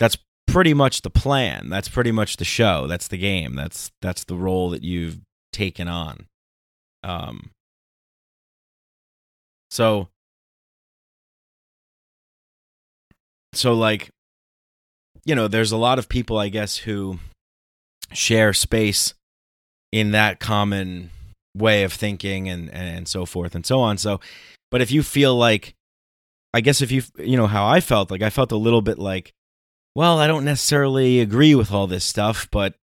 That's 0.01 0.19
pretty 0.49 0.75
much 0.75 1.03
the 1.03 1.11
plan. 1.11 1.69
That's 1.69 1.89
pretty 1.89 2.11
much 2.11 2.37
the 2.37 2.45
show. 2.45 2.89
That's 2.89 3.07
the 3.07 3.17
game. 3.17 3.55
That's 3.55 3.93
that's 4.03 4.25
the 4.25 4.35
role 4.35 4.71
that 4.71 4.83
you've 4.83 5.21
taken 5.53 5.87
on. 5.87 6.27
Um, 7.05 7.53
so, 9.71 10.09
so 13.53 13.75
like, 13.75 14.11
you 15.31 15.37
know, 15.37 15.47
there's 15.47 15.71
a 15.71 15.77
lot 15.77 16.01
of 16.01 16.09
people, 16.09 16.39
I 16.39 16.49
guess, 16.49 16.77
who 16.77 17.21
share 18.13 18.53
space 18.53 19.15
in 19.93 20.11
that 20.11 20.41
common 20.41 21.11
way 21.57 21.85
of 21.85 21.93
thinking 21.93 22.49
and 22.49 22.69
and 22.75 23.07
so 23.07 23.25
forth 23.25 23.55
and 23.55 23.65
so 23.65 23.79
on. 23.79 23.97
So, 23.97 24.19
but 24.73 24.83
if 24.83 24.91
you 24.91 25.05
feel 25.05 25.37
like, 25.37 25.77
I 26.53 26.61
guess 26.61 26.83
if 26.83 26.91
you 26.91 27.05
you 27.17 27.37
know 27.37 27.47
how 27.47 27.65
I 27.65 27.79
felt, 27.79 28.11
like 28.11 28.23
I 28.23 28.31
felt 28.31 28.51
a 28.51 28.57
little 28.57 28.83
bit 28.83 28.99
like, 28.99 29.33
well, 29.95 30.19
I 30.19 30.27
don't 30.27 30.45
necessarily 30.45 31.21
agree 31.21 31.55
with 31.55 31.71
all 31.71 31.87
this 31.87 32.05
stuff, 32.05 32.49
but 32.51 32.75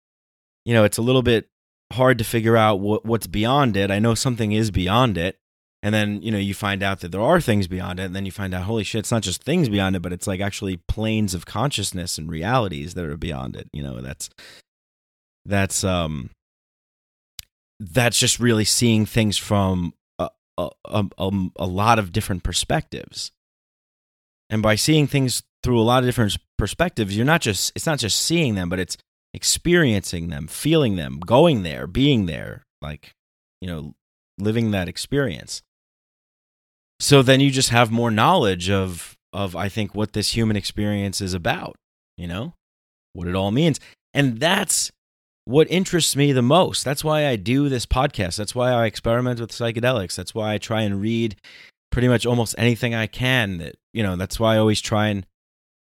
you 0.64 0.74
know, 0.74 0.86
it's 0.86 0.98
a 0.98 1.02
little 1.02 1.24
bit 1.24 1.50
hard 1.92 2.18
to 2.20 2.24
figure 2.24 2.56
out 2.56 2.80
what 2.80 3.06
what's 3.06 3.28
beyond 3.28 3.76
it. 3.76 3.92
I 3.92 4.00
know 4.00 4.16
something 4.16 4.54
is 4.54 4.72
beyond 4.72 5.18
it, 5.18 5.38
and 5.84 5.94
then 5.94 6.22
you 6.22 6.32
know 6.32 6.38
you 6.38 6.54
find 6.54 6.82
out 6.82 7.02
that 7.02 7.12
there 7.12 7.22
are 7.22 7.40
things 7.40 7.68
beyond 7.68 8.00
it 8.00 8.04
and 8.04 8.16
then 8.16 8.26
you 8.26 8.32
find 8.32 8.54
out 8.54 8.64
holy 8.64 8.84
shit 8.84 9.00
it's 9.00 9.12
not 9.12 9.22
just 9.22 9.44
things 9.44 9.70
beyond 9.70 9.96
it 9.96 10.02
but 10.02 10.14
it's 10.14 10.28
like 10.28 10.42
actually 10.42 10.78
planes 10.88 11.34
of 11.34 11.46
consciousness 11.46 12.18
and 12.18 12.30
realities 12.30 12.94
that 12.94 13.06
are 13.06 13.18
beyond 13.18 13.56
it 13.56 13.68
you 13.74 13.84
know 13.84 14.02
that's 14.02 14.30
that's 15.46 15.84
um 15.84 16.30
that's 17.80 18.20
just 18.20 18.40
really 18.40 18.66
seeing 18.66 19.06
things 19.06 19.38
from 19.38 19.94
a, 20.18 20.30
a, 20.58 21.06
a, 21.18 21.48
a 21.58 21.68
lot 21.68 22.00
of 22.00 22.12
different 22.12 22.44
perspectives. 22.44 23.32
And 24.50 24.64
by 24.64 24.76
seeing 24.76 25.06
things 25.06 25.44
through 25.64 25.80
a 25.80 25.84
lot 25.84 26.00
of 26.00 26.06
different 26.06 26.38
perspectives 26.58 27.16
you're 27.16 27.26
not 27.26 27.42
just 27.42 27.72
it's 27.76 27.86
not 27.86 28.00
just 28.00 28.20
seeing 28.20 28.56
them 28.56 28.70
but 28.70 28.80
it's 28.80 28.98
experiencing 29.34 30.30
them 30.30 30.48
feeling 30.48 30.96
them 30.96 31.20
going 31.20 31.64
there 31.64 31.86
being 31.86 32.26
there 32.26 32.64
like 32.82 33.12
you 33.60 33.68
know 33.68 33.94
living 34.40 34.72
that 34.72 34.88
experience 34.88 35.62
so 37.00 37.22
then 37.22 37.40
you 37.40 37.52
just 37.52 37.70
have 37.70 37.92
more 37.92 38.12
knowledge 38.12 38.70
of 38.70 39.16
of 39.34 39.56
I 39.56 39.70
think 39.70 39.94
what 39.94 40.14
this 40.14 40.36
human 40.36 40.56
experience 40.56 41.22
is 41.22 41.34
about, 41.34 41.76
you 42.18 42.28
know? 42.28 42.54
What 43.14 43.28
it 43.28 43.36
all 43.36 43.52
means. 43.52 43.80
And 44.14 44.40
that's 44.40 44.92
what 45.46 45.70
interests 45.70 46.16
me 46.16 46.32
the 46.32 46.42
most. 46.42 46.84
That's 46.84 47.04
why 47.04 47.28
I 47.28 47.36
do 47.36 47.70
this 47.70 47.86
podcast. 47.86 48.38
That's 48.38 48.56
why 48.56 48.72
I 48.72 48.86
experiment 48.86 49.40
with 49.40 49.52
psychedelics. 49.52 50.16
That's 50.16 50.34
why 50.34 50.54
I 50.54 50.58
try 50.58 50.82
and 50.82 51.02
read 51.02 51.36
pretty 51.92 52.08
much 52.08 52.26
almost 52.26 52.56
anything 52.58 52.96
I 52.96 53.08
can 53.08 53.58
that, 53.60 53.76
you 53.94 54.04
know, 54.04 54.16
that's 54.16 54.40
why 54.40 54.56
I 54.56 54.58
always 54.58 54.82
try 54.82 55.08
and 55.08 55.26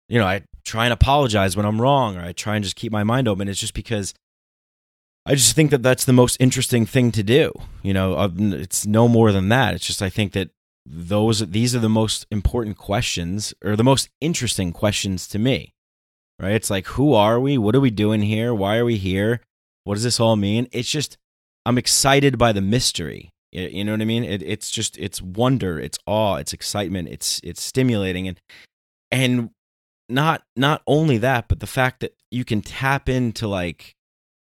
you 0.08 0.18
know, 0.18 0.26
I 0.26 0.42
try 0.64 0.84
and 0.84 0.92
apologize 0.92 1.56
when 1.56 1.66
I'm 1.66 1.80
wrong 1.80 2.16
or 2.16 2.22
I 2.22 2.32
try 2.32 2.56
and 2.56 2.64
just 2.64 2.76
keep 2.76 2.92
my 2.92 3.04
mind 3.04 3.28
open. 3.28 3.48
It's 3.48 3.60
just 3.60 3.74
because 3.74 4.14
I 5.26 5.34
just 5.34 5.54
think 5.54 5.70
that 5.70 5.82
that's 5.82 6.04
the 6.04 6.12
most 6.12 6.36
interesting 6.40 6.84
thing 6.84 7.10
to 7.12 7.22
do. 7.22 7.52
You 7.82 7.94
know, 7.94 8.30
it's 8.36 8.86
no 8.86 9.08
more 9.08 9.32
than 9.32 9.48
that. 9.48 9.74
It's 9.74 9.86
just 9.86 10.02
I 10.02 10.10
think 10.10 10.32
that 10.32 10.50
those 10.86 11.40
these 11.40 11.74
are 11.74 11.80
the 11.80 11.88
most 11.88 12.26
important 12.30 12.76
questions 12.76 13.54
or 13.64 13.74
the 13.76 13.84
most 13.84 14.08
interesting 14.20 14.72
questions 14.72 15.26
to 15.28 15.38
me 15.38 15.74
right? 16.38 16.54
It's 16.54 16.70
like 16.70 16.86
who 16.88 17.14
are 17.14 17.38
we? 17.40 17.58
What 17.58 17.74
are 17.74 17.80
we 17.80 17.90
doing 17.90 18.22
here? 18.22 18.54
Why 18.54 18.76
are 18.76 18.84
we 18.84 18.96
here? 18.96 19.40
What 19.84 19.94
does 19.94 20.04
this 20.04 20.20
all 20.20 20.36
mean? 20.36 20.68
It's 20.72 20.90
just 20.90 21.18
i'm 21.66 21.78
excited 21.78 22.38
by 22.38 22.52
the 22.52 22.60
mystery. 22.60 23.30
You 23.52 23.84
know 23.84 23.92
what 23.92 24.02
i 24.02 24.04
mean? 24.04 24.24
It, 24.24 24.42
it's 24.42 24.70
just 24.70 24.98
it's 24.98 25.22
wonder 25.22 25.78
it's 25.78 25.98
awe 26.06 26.36
it's 26.36 26.52
excitement 26.52 27.08
it's 27.08 27.40
it's 27.44 27.62
stimulating. 27.62 28.28
And 28.28 28.40
and 29.10 29.50
not 30.08 30.42
not 30.56 30.82
only 30.86 31.18
that 31.18 31.48
but 31.48 31.60
the 31.60 31.66
fact 31.66 32.00
that 32.00 32.14
you 32.30 32.44
can 32.44 32.60
tap 32.60 33.08
into 33.08 33.46
like 33.48 33.94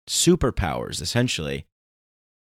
superpowers 0.09 1.01
essentially 1.01 1.66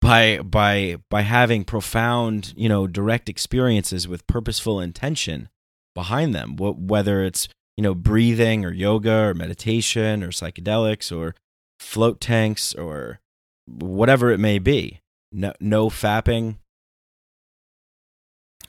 by 0.08 0.40
by 0.40 0.98
by 1.10 1.22
having 1.22 1.64
profound 1.64 2.54
you 2.56 2.70
know 2.70 2.88
direct 2.88 3.30
experiences 3.30 4.08
with 4.08 4.26
purposeful 4.28 4.80
intention 4.80 5.50
behind 5.94 6.34
them 6.34 6.56
whether 6.58 7.24
it's 7.24 7.48
you 7.76 7.84
know 7.84 7.94
breathing 7.94 8.64
or 8.64 8.72
yoga 8.72 9.12
or 9.12 9.34
meditation 9.34 10.24
or 10.24 10.30
psychedelics 10.30 11.16
or 11.16 11.36
float 11.80 12.22
tanks 12.22 12.74
or 12.74 13.20
whatever 13.68 14.32
it 14.32 14.40
may 14.40 14.60
be. 14.60 15.00
No, 15.32 15.52
no 15.60 15.90
fapping 15.90 16.58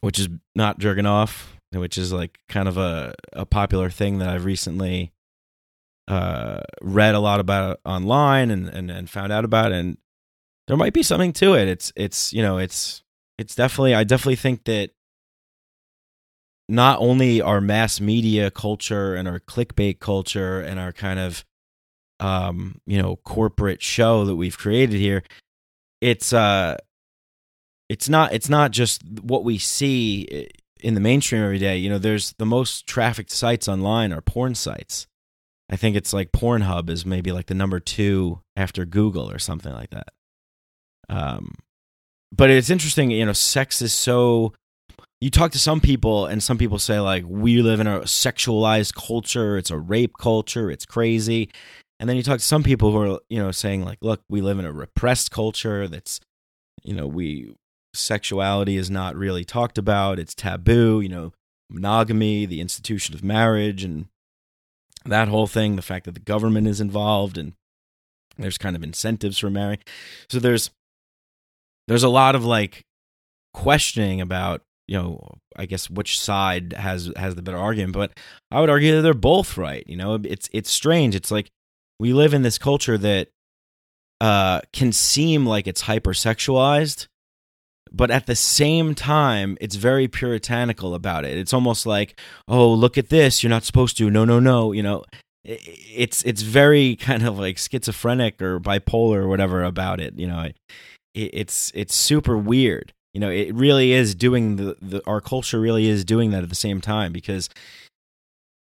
which 0.01 0.19
is 0.19 0.29
not 0.57 0.79
jerking 0.79 1.07
off 1.07 1.57
which 1.73 1.97
is 1.97 2.13
like 2.13 2.39
kind 2.49 2.69
of 2.69 2.77
a, 2.77 3.15
a 3.33 3.47
popular 3.47 3.91
thing 3.91 4.19
that 4.19 4.29
i've 4.29 4.45
recently 4.45 5.13
uh, 6.09 6.61
read 6.81 7.15
a 7.15 7.21
lot 7.21 7.39
about 7.39 7.81
online 7.85 8.51
and, 8.51 8.69
and, 8.69 8.91
and 8.91 9.11
found 9.11 9.31
out 9.31 9.45
about. 9.45 9.73
And 9.73 9.99
there 10.69 10.77
might 10.77 10.93
be 10.93 11.03
something 11.03 11.33
to 11.33 11.55
it. 11.55 11.67
It's 11.67 11.93
it's 11.97 12.33
you 12.33 12.43
know 12.43 12.59
it's 12.59 13.03
it's 13.39 13.55
definitely 13.55 13.95
I 13.95 14.05
definitely 14.05 14.37
think 14.37 14.65
that 14.65 14.91
not 16.69 17.01
only 17.01 17.41
our 17.41 17.61
mass 17.61 18.01
media 18.01 18.51
culture 18.51 19.15
and 19.15 19.27
our 19.27 19.41
clickbait 19.41 19.99
culture 19.99 20.61
and 20.61 20.79
our 20.79 20.93
kind 20.93 21.19
of 21.19 21.45
um 22.21 22.81
you 22.87 23.01
know 23.01 23.17
corporate 23.17 23.83
show 23.83 24.25
that 24.27 24.37
we've 24.37 24.59
created 24.59 24.99
here 24.99 25.23
it's 26.01 26.33
uh 26.33 26.77
it's 27.89 28.09
not 28.09 28.35
it's 28.35 28.51
not 28.51 28.71
just 28.71 29.03
what 29.23 29.45
we 29.45 29.57
see 29.57 30.49
in 30.81 30.95
the 30.95 31.01
mainstream 31.01 31.43
every 31.43 31.59
day. 31.59 31.79
You 31.79 31.89
know 31.89 31.99
there's 31.99 32.35
the 32.39 32.47
most 32.47 32.87
trafficked 32.87 33.31
sites 33.31 33.69
online 33.69 34.13
are 34.13 34.21
porn 34.21 34.55
sites. 34.55 35.07
I 35.71 35.77
think 35.77 35.97
it's 35.97 36.13
like 36.13 36.31
pornhub 36.33 36.91
is 36.91 37.07
maybe 37.07 37.33
like 37.33 37.47
the 37.47 37.55
number 37.55 37.81
2 37.81 38.41
after 38.57 38.85
google 38.85 39.31
or 39.31 39.39
something 39.39 39.73
like 39.73 39.91
that 39.91 40.09
um, 41.09 41.55
but 42.35 42.51
it's 42.51 42.71
interesting, 42.71 43.11
you 43.11 43.27
know, 43.27 43.33
sex 43.33 43.83
is 43.83 43.93
so. 43.93 44.53
You 45.21 45.31
talk 45.31 45.51
to 45.51 45.59
some 45.59 45.81
people, 45.81 46.27
and 46.27 46.41
some 46.41 46.59
people 46.59 46.79
say, 46.79 47.01
like, 47.01 47.25
we 47.27 47.61
live 47.61 47.81
in 47.81 47.89
a 47.89 48.03
sexualized 48.03 48.95
culture, 48.95 49.59
it's 49.59 49.73
a 49.73 49.77
rape 49.77 50.13
culture, 50.17 50.71
it's 50.71 50.87
crazy. 50.87 51.51
And 51.99 52.09
then 52.09 52.17
you 52.17 52.23
talk 52.23 52.39
to 52.39 52.45
some 52.45 52.63
people 52.63 52.93
who 52.93 52.99
are, 52.99 53.19
you 53.29 53.43
know, 53.43 53.51
saying, 53.51 53.85
like, 53.85 53.99
look, 54.01 54.21
we 54.29 54.41
live 54.41 54.61
in 54.61 54.65
a 54.65 54.71
repressed 54.71 55.33
culture 55.33 55.89
that's, 55.89 56.21
you 56.85 56.95
know, 56.95 57.09
we, 57.09 57.53
sexuality 57.95 58.77
is 58.77 58.91
not 58.91 59.17
really 59.17 59.45
talked 59.45 59.77
about, 59.77 60.21
it's 60.21 60.37
taboo, 60.37 61.01
you 61.01 61.09
know, 61.09 61.33
monogamy, 61.69 62.47
the 62.47 62.61
institution 62.61 63.13
of 63.17 63.25
marriage, 63.25 63.83
and 63.83 64.07
that 65.05 65.27
whole 65.27 65.49
thing, 65.49 65.75
the 65.75 65.83
fact 65.83 66.05
that 66.05 66.15
the 66.15 66.21
government 66.21 66.69
is 66.69 66.81
involved 66.81 67.37
and 67.37 67.55
there's 68.37 68.59
kind 68.59 68.77
of 68.77 68.85
incentives 68.85 69.39
for 69.39 69.51
marrying. 69.51 69.81
So 70.31 70.39
there's 70.39 70.71
there's 71.89 72.05
a 72.05 72.09
lot 72.09 72.35
of 72.35 72.45
like 72.45 72.85
questioning 73.55 74.21
about 74.21 74.63
you 74.87 74.97
know 74.97 75.21
i 75.57 75.67
guess 75.67 75.91
which 75.91 76.21
side 76.21 76.73
has 76.75 77.11
has 77.17 77.35
the 77.35 77.43
better 77.43 77.59
argument 77.59 77.93
but 77.93 78.13
i 78.51 78.61
would 78.61 78.71
argue 78.71 78.95
that 78.95 79.03
they're 79.03 79.15
both 79.15 79.57
right 79.57 79.85
you 79.89 79.97
know? 79.97 80.21
It's 80.23 80.49
it's 80.53 80.71
strange. 80.71 81.15
It's 81.15 81.31
like 81.31 81.51
we 81.99 82.13
live 82.13 82.35
in 82.35 82.43
this 82.43 82.59
culture 82.59 82.99
that 82.99 83.29
uh 84.21 84.61
can 84.73 84.93
seem 84.93 85.47
like 85.47 85.67
it's 85.67 85.83
hypersexualized 85.83 87.07
but 87.91 88.11
at 88.11 88.27
the 88.27 88.37
same 88.37 88.95
time 88.95 89.57
it's 89.61 89.77
very 89.77 90.09
puritanical 90.09 90.95
about 90.95 91.25
it. 91.25 91.39
It's 91.39 91.55
almost 91.55 91.87
like 91.87 92.21
oh 92.47 92.73
look 92.73 92.99
at 92.99 93.09
this. 93.09 93.43
You're 93.43 93.51
not 93.51 93.65
supposed 93.65 93.97
to. 93.99 94.11
No 94.11 94.25
no 94.25 94.39
no 94.39 94.73
you 94.73 94.83
know? 94.83 95.05
It's 95.45 96.23
it's 96.25 96.43
very 96.43 96.97
kind 96.97 97.27
of 97.27 97.39
like 97.39 97.59
schizophrenic 97.59 98.43
or 98.43 98.61
bipolar 98.61 99.17
or 99.17 99.29
whatever 99.29 99.65
about 99.65 100.01
it 100.01 100.19
you 100.19 100.27
know 100.27 100.51
it, 101.19 101.31
it's 101.33 101.73
it's 101.75 101.95
super 101.95 102.37
weird. 102.37 102.93
You 103.15 103.21
know 103.21 103.31
it 103.31 103.55
really 103.55 103.93
is 103.93 104.15
doing 104.15 104.57
the, 104.57 104.77
the 104.81 105.03
our 105.07 105.21
culture 105.21 105.61
really 105.61 105.89
is 105.89 106.05
doing 106.05 106.31
that 106.31 106.43
at 106.43 106.49
the 106.49 106.55
same 106.55 106.81
time 106.81 107.13
because 107.13 107.49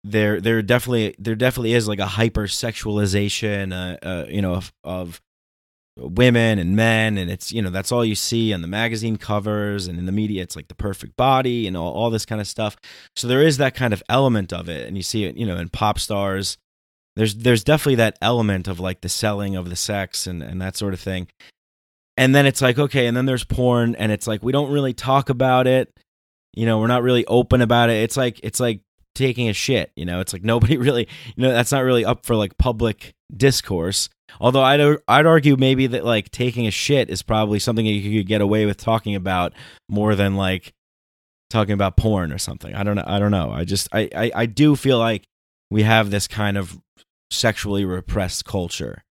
there 0.03 0.41
there 0.41 0.63
definitely 0.63 1.15
there 1.19 1.35
definitely 1.35 1.75
is 1.75 1.87
like 1.87 1.99
a 1.99 2.07
hyper 2.07 2.45
sexualization 2.45 3.73
uh, 3.73 3.99
uh, 4.07 4.27
you 4.29 4.41
know 4.41 4.55
of, 4.55 4.73
of 4.83 5.21
women 5.97 6.59
and 6.59 6.75
men. 6.75 7.19
And 7.19 7.31
it's 7.31 7.53
you 7.53 7.63
know 7.63 7.71
that's 7.71 7.93
all 7.93 8.05
you 8.05 8.15
see 8.15 8.53
on 8.53 8.63
the 8.63 8.69
magazine 8.69 9.17
covers 9.17 9.87
and 9.87 9.99
in 9.99 10.07
the 10.07 10.13
media. 10.13 10.43
It's 10.43 10.57
like 10.57 10.69
the 10.69 10.75
perfect 10.75 11.17
body 11.17 11.67
and 11.67 11.77
all, 11.77 11.93
all 11.93 12.11
this 12.11 12.27
kind 12.27 12.41
of 12.41 12.47
stuff. 12.47 12.77
So 13.17 13.29
there 13.29 13.43
is 13.43 13.59
that 13.59 13.75
kind 13.75 13.93
of 13.93 14.03
element 14.09 14.53
of 14.53 14.69
it. 14.69 14.87
And 14.87 14.97
you 14.97 15.03
see 15.03 15.25
it 15.25 15.37
you 15.37 15.47
know 15.47 15.57
in 15.57 15.69
pop 15.69 15.99
stars. 15.99 16.57
There's 17.17 17.35
there's 17.35 17.65
definitely 17.65 17.97
that 17.97 18.19
element 18.23 18.69
of 18.69 18.81
like 18.81 19.03
the 19.03 19.09
selling 19.09 19.57
of 19.57 19.69
the 19.69 19.77
sex 19.77 20.27
and 20.27 20.43
and 20.43 20.61
that 20.63 20.77
sort 20.77 20.95
of 20.95 21.01
thing 21.01 21.29
and 22.21 22.35
then 22.35 22.45
it's 22.45 22.61
like 22.61 22.79
okay 22.79 23.07
and 23.07 23.17
then 23.17 23.25
there's 23.25 23.45
porn 23.45 23.95
and 23.95 24.13
it's 24.13 24.27
like 24.27 24.43
we 24.43 24.53
don't 24.53 24.71
really 24.71 24.93
talk 24.93 25.31
about 25.31 25.67
it. 25.67 25.91
You 26.53 26.67
know 26.67 26.79
we're 26.79 26.87
not 26.87 27.03
really 27.03 27.25
open 27.25 27.63
about 27.63 27.89
it. 27.89 28.03
It's 28.03 28.17
like 28.17 28.39
it's 28.43 28.61
like 28.61 28.83
taking 29.15 29.49
a 29.49 29.55
shit 29.55 29.91
you 29.97 30.05
know? 30.05 30.21
It's 30.21 30.35
like 30.35 30.45
nobody 30.45 30.77
really 30.87 31.09
you 31.35 31.43
know 31.43 31.51
that's 31.51 31.73
not 31.73 31.83
really 31.83 32.05
up 32.05 32.27
for 32.27 32.37
like 32.37 32.59
public 32.59 33.15
discourse. 33.35 34.11
Although 34.39 34.63
i'd 34.63 34.99
i'd 35.09 35.27
argue 35.27 35.57
maybe 35.57 35.87
that 35.89 36.05
like 36.05 36.31
taking 36.31 36.67
a 36.67 36.71
shit 36.71 37.09
is 37.09 37.23
probably 37.23 37.59
something 37.59 37.87
that 37.87 37.91
you 37.91 38.21
could 38.21 38.29
get 38.29 38.43
away 38.43 38.67
with 38.67 38.77
talking 38.77 39.15
about 39.15 39.55
more 39.89 40.15
than 40.15 40.37
like 40.37 40.75
talking 41.49 41.73
about 41.73 41.97
porn 41.97 42.33
or 42.33 42.39
something. 42.39 42.75
I 42.75 42.83
don't 42.83 42.97
know 42.97 43.05
i 43.07 43.19
don't 43.19 43.31
know. 43.33 43.51
I 43.51 43.65
just 43.65 43.89
i 43.95 44.11
i, 44.15 44.31
I 44.35 44.47
do 44.47 44.77
feel 44.77 44.99
like 44.99 45.25
we 45.71 45.85
have 45.85 46.11
this 46.11 46.29
kind 46.29 46.59
of 46.59 46.79
sexually 47.31 47.87
repressed 47.87 48.45
culture 48.45 49.05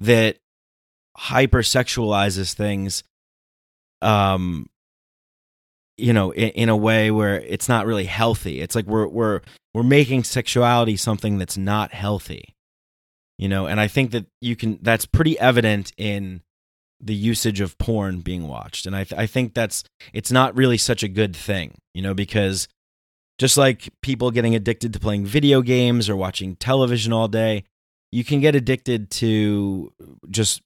that 0.00 0.38
hypersexualizes 1.20 2.54
things 2.54 3.02
um 4.02 4.66
you 5.98 6.12
know 6.12 6.30
in, 6.32 6.48
in 6.50 6.68
a 6.68 6.76
way 6.76 7.10
where 7.10 7.40
it's 7.40 7.68
not 7.68 7.86
really 7.86 8.06
healthy. 8.06 8.60
It's 8.60 8.74
like 8.74 8.86
we're 8.86 9.06
we're 9.06 9.40
we're 9.74 9.82
making 9.82 10.24
sexuality 10.24 10.96
something 10.96 11.38
that's 11.38 11.56
not 11.56 11.92
healthy 11.92 12.54
you 13.40 13.48
know? 13.48 13.66
And 13.66 13.80
i 13.80 13.88
think 13.88 14.12
that 14.12 14.26
you 14.40 14.54
can 14.54 14.78
that's 14.82 15.06
pretty 15.06 15.36
evident 15.40 15.92
in 15.96 16.42
the 17.02 17.14
usage 17.14 17.62
of 17.62 17.78
porn 17.78 18.20
being 18.20 18.46
watched. 18.46 18.86
And 18.86 18.94
i 18.94 19.04
th- 19.04 19.18
i 19.18 19.26
think 19.26 19.54
that's 19.54 19.82
it's 20.12 20.30
not 20.30 20.54
really 20.54 20.76
such 20.76 21.02
a 21.02 21.08
good 21.08 21.34
thing 21.34 21.78
you 21.94 22.02
know 22.02 22.14
because 22.14 22.68
just 23.38 23.56
like 23.56 23.88
people 24.02 24.30
getting 24.30 24.54
addicted 24.54 24.92
to 24.92 25.00
playing 25.00 25.24
video 25.24 25.62
games 25.62 26.10
or 26.10 26.16
watching 26.16 26.54
television 26.56 27.12
all 27.12 27.26
day 27.26 27.64
you 28.12 28.22
can 28.24 28.40
get 28.40 28.54
addicted 28.54 29.10
to 29.10 29.90
just 30.28 30.60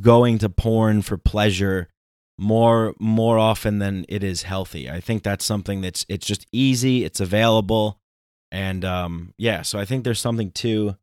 going 0.00 0.38
to 0.38 0.48
porn 0.48 1.02
for 1.02 1.16
pleasure 1.16 1.88
more 2.38 2.94
more 3.00 3.38
often 3.38 3.78
than 3.80 4.04
it 4.08 4.22
is 4.22 4.42
healthy. 4.42 4.88
I 4.88 5.00
think 5.00 5.22
that's 5.22 5.44
something 5.44 5.80
that's 5.80 6.06
it's 6.08 6.26
just 6.26 6.46
easy, 6.52 7.04
it's 7.04 7.20
available, 7.20 8.00
and 8.52 8.84
um, 8.84 9.34
yeah. 9.36 9.62
So 9.62 9.78
I 9.78 9.84
think 9.84 10.04
there's 10.04 10.20
something 10.20 10.52
to 10.52 10.96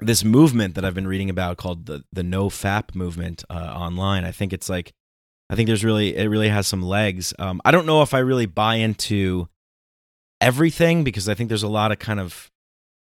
this 0.00 0.22
movement 0.22 0.74
that 0.74 0.84
I've 0.84 0.94
been 0.94 1.08
reading 1.08 1.30
about 1.30 1.56
called 1.56 1.86
the 1.86 2.04
the 2.12 2.22
No 2.22 2.48
Fap 2.48 2.94
movement 2.94 3.44
uh, 3.50 3.54
online. 3.54 4.24
I 4.24 4.30
think 4.30 4.52
it's 4.52 4.68
like 4.68 4.92
I 5.50 5.56
think 5.56 5.66
there's 5.66 5.84
really 5.84 6.16
it 6.16 6.28
really 6.28 6.48
has 6.48 6.66
some 6.66 6.82
legs. 6.82 7.34
Um, 7.38 7.60
I 7.64 7.70
don't 7.70 7.86
know 7.86 8.02
if 8.02 8.14
I 8.14 8.18
really 8.18 8.46
buy 8.46 8.76
into 8.76 9.48
everything 10.40 11.02
because 11.02 11.28
I 11.28 11.34
think 11.34 11.48
there's 11.48 11.62
a 11.62 11.68
lot 11.68 11.92
of 11.92 11.98
kind 11.98 12.20
of 12.20 12.50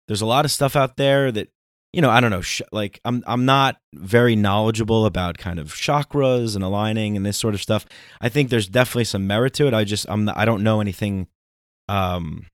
there's 0.07 0.21
a 0.21 0.25
lot 0.27 0.45
of 0.45 0.51
stuff 0.51 0.75
out 0.75 0.97
there 0.97 1.31
that 1.31 1.49
you 1.93 2.01
know 2.01 2.09
I 2.09 2.19
don't 2.19 2.31
know 2.31 2.41
sh- 2.41 2.63
like 2.71 2.99
I'm 3.05 3.23
I'm 3.25 3.45
not 3.45 3.77
very 3.93 4.35
knowledgeable 4.35 5.05
about 5.05 5.37
kind 5.37 5.59
of 5.59 5.73
chakras 5.73 6.55
and 6.55 6.63
aligning 6.63 7.15
and 7.15 7.25
this 7.25 7.37
sort 7.37 7.53
of 7.53 7.61
stuff. 7.61 7.85
I 8.19 8.29
think 8.29 8.49
there's 8.49 8.67
definitely 8.67 9.05
some 9.05 9.27
merit 9.27 9.53
to 9.55 9.67
it. 9.67 9.73
I 9.73 9.83
just 9.83 10.07
I'm 10.09 10.25
not, 10.25 10.35
I 10.35 10.45
don't 10.45 10.63
know 10.63 10.81
anything. 10.81 11.27
Um, 11.87 12.47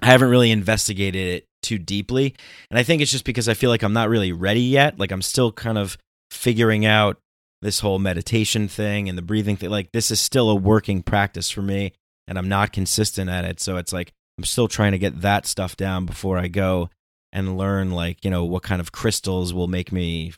I 0.00 0.06
haven't 0.06 0.30
really 0.30 0.50
investigated 0.50 1.34
it 1.34 1.46
too 1.62 1.78
deeply, 1.78 2.34
and 2.70 2.78
I 2.78 2.82
think 2.82 3.02
it's 3.02 3.12
just 3.12 3.26
because 3.26 3.48
I 3.48 3.54
feel 3.54 3.70
like 3.70 3.82
I'm 3.82 3.92
not 3.92 4.08
really 4.08 4.32
ready 4.32 4.62
yet. 4.62 4.98
Like 4.98 5.12
I'm 5.12 5.22
still 5.22 5.52
kind 5.52 5.78
of 5.78 5.98
figuring 6.30 6.86
out 6.86 7.18
this 7.60 7.80
whole 7.80 7.98
meditation 7.98 8.66
thing 8.68 9.08
and 9.08 9.16
the 9.16 9.22
breathing 9.22 9.56
thing. 9.56 9.70
Like 9.70 9.92
this 9.92 10.10
is 10.10 10.18
still 10.18 10.48
a 10.50 10.54
working 10.54 11.02
practice 11.02 11.50
for 11.50 11.62
me, 11.62 11.92
and 12.26 12.38
I'm 12.38 12.48
not 12.48 12.72
consistent 12.72 13.28
at 13.28 13.44
it. 13.44 13.60
So 13.60 13.76
it's 13.76 13.92
like 13.92 14.12
I'm 14.38 14.44
still 14.44 14.66
trying 14.66 14.92
to 14.92 14.98
get 14.98 15.20
that 15.20 15.46
stuff 15.46 15.76
down 15.76 16.06
before 16.06 16.38
I 16.38 16.48
go 16.48 16.88
and 17.32 17.56
learn 17.56 17.90
like 17.90 18.24
you 18.24 18.30
know 18.30 18.44
what 18.44 18.62
kind 18.62 18.80
of 18.80 18.92
crystals 18.92 19.52
will 19.54 19.68
make 19.68 19.92
me 19.92 20.32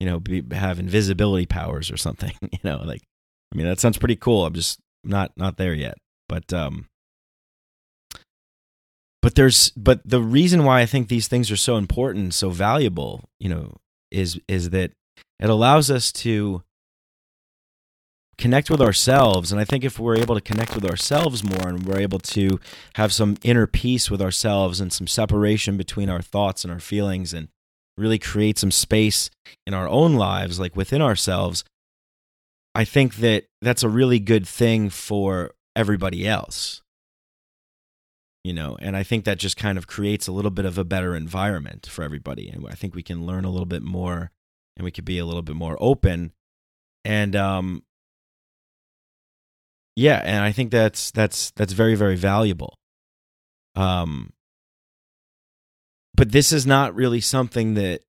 you 0.00 0.06
know 0.06 0.20
be, 0.20 0.42
have 0.52 0.78
invisibility 0.78 1.46
powers 1.46 1.90
or 1.90 1.96
something 1.96 2.32
you 2.42 2.58
know 2.64 2.82
like 2.84 3.02
i 3.52 3.56
mean 3.56 3.66
that 3.66 3.80
sounds 3.80 3.98
pretty 3.98 4.16
cool. 4.16 4.44
I'm 4.46 4.54
just 4.54 4.80
not 5.04 5.32
not 5.36 5.56
there 5.56 5.74
yet. 5.74 5.96
But 6.28 6.52
um 6.52 6.86
but 9.24 9.34
there's 9.36 9.70
but 9.70 10.00
the 10.04 10.20
reason 10.20 10.64
why 10.64 10.82
i 10.82 10.86
think 10.86 11.08
these 11.08 11.28
things 11.28 11.50
are 11.50 11.56
so 11.56 11.76
important 11.76 12.34
so 12.34 12.50
valuable 12.50 13.24
you 13.40 13.48
know 13.48 13.74
is 14.10 14.38
is 14.48 14.70
that 14.70 14.92
it 15.40 15.50
allows 15.50 15.90
us 15.90 16.12
to 16.12 16.62
connect 18.38 18.70
with 18.70 18.80
ourselves. 18.80 19.52
And 19.52 19.60
i 19.60 19.64
think 19.64 19.84
if 19.84 19.98
we're 19.98 20.16
able 20.16 20.34
to 20.34 20.40
connect 20.40 20.74
with 20.74 20.84
ourselves 20.84 21.44
more 21.44 21.68
and 21.68 21.86
we're 21.86 22.00
able 22.00 22.18
to 22.20 22.58
have 22.94 23.12
some 23.12 23.36
inner 23.42 23.66
peace 23.66 24.10
with 24.10 24.22
ourselves 24.22 24.80
and 24.80 24.92
some 24.92 25.06
separation 25.06 25.76
between 25.76 26.08
our 26.08 26.22
thoughts 26.22 26.64
and 26.64 26.72
our 26.72 26.80
feelings 26.80 27.32
and 27.32 27.48
really 27.96 28.18
create 28.18 28.58
some 28.58 28.70
space 28.70 29.30
in 29.66 29.74
our 29.74 29.88
own 29.88 30.14
lives 30.14 30.58
like 30.58 30.74
within 30.74 31.00
ourselves 31.00 31.64
i 32.74 32.84
think 32.84 33.16
that 33.16 33.44
that's 33.62 33.84
a 33.84 33.88
really 33.88 34.18
good 34.18 34.46
thing 34.46 34.90
for 34.90 35.52
everybody 35.76 36.26
else 36.26 36.82
you 38.44 38.52
know? 38.52 38.76
And 38.80 38.96
i 38.96 39.02
think 39.02 39.24
that 39.24 39.38
just 39.38 39.56
kind 39.56 39.78
of 39.78 39.86
creates 39.86 40.28
a 40.28 40.32
little 40.32 40.50
bit 40.50 40.66
of 40.66 40.78
a 40.78 40.84
better 40.84 41.16
environment 41.16 41.88
for 41.90 42.04
everybody. 42.04 42.48
And 42.50 42.64
i 42.68 42.74
think 42.74 42.94
we 42.94 43.02
can 43.02 43.26
learn 43.26 43.44
a 43.44 43.50
little 43.50 43.66
bit 43.66 43.82
more 43.82 44.30
and 44.76 44.84
we 44.84 44.90
could 44.90 45.04
be 45.04 45.18
a 45.18 45.24
little 45.24 45.42
bit 45.42 45.56
more 45.56 45.76
open. 45.80 46.32
And 47.04 47.34
um 47.34 47.82
yeah 49.96 50.20
and 50.24 50.44
i 50.44 50.52
think 50.52 50.70
that's 50.70 51.10
that's 51.10 51.50
that's 51.52 51.72
very 51.72 51.94
very 51.94 52.16
valuable. 52.16 52.74
Um 53.76 54.32
but 56.16 56.30
this 56.30 56.52
is 56.52 56.64
not 56.64 56.94
really 56.94 57.20
something 57.20 57.74
that 57.74 58.02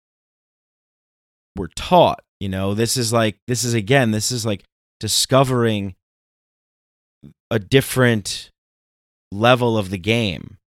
we're 1.56 1.68
taught 1.76 2.22
you 2.40 2.50
know? 2.50 2.74
This 2.74 2.98
is 2.98 3.14
like 3.14 3.38
this 3.48 3.64
is 3.64 3.74
again 3.74 4.12
this 4.12 4.32
is 4.32 4.46
like 4.46 4.64
discovering 5.00 5.96
a 7.50 7.60
different 7.60 8.52
level 9.32 9.78
of 9.78 9.90
the 9.90 9.98
game 9.98 10.58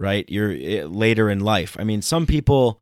right? 0.00 0.24
You're 0.28 0.50
eh, 0.52 0.84
later 0.86 1.28
in 1.28 1.40
life. 1.40 1.76
I 1.78 1.84
mean 1.84 2.02
some 2.02 2.26
people 2.26 2.80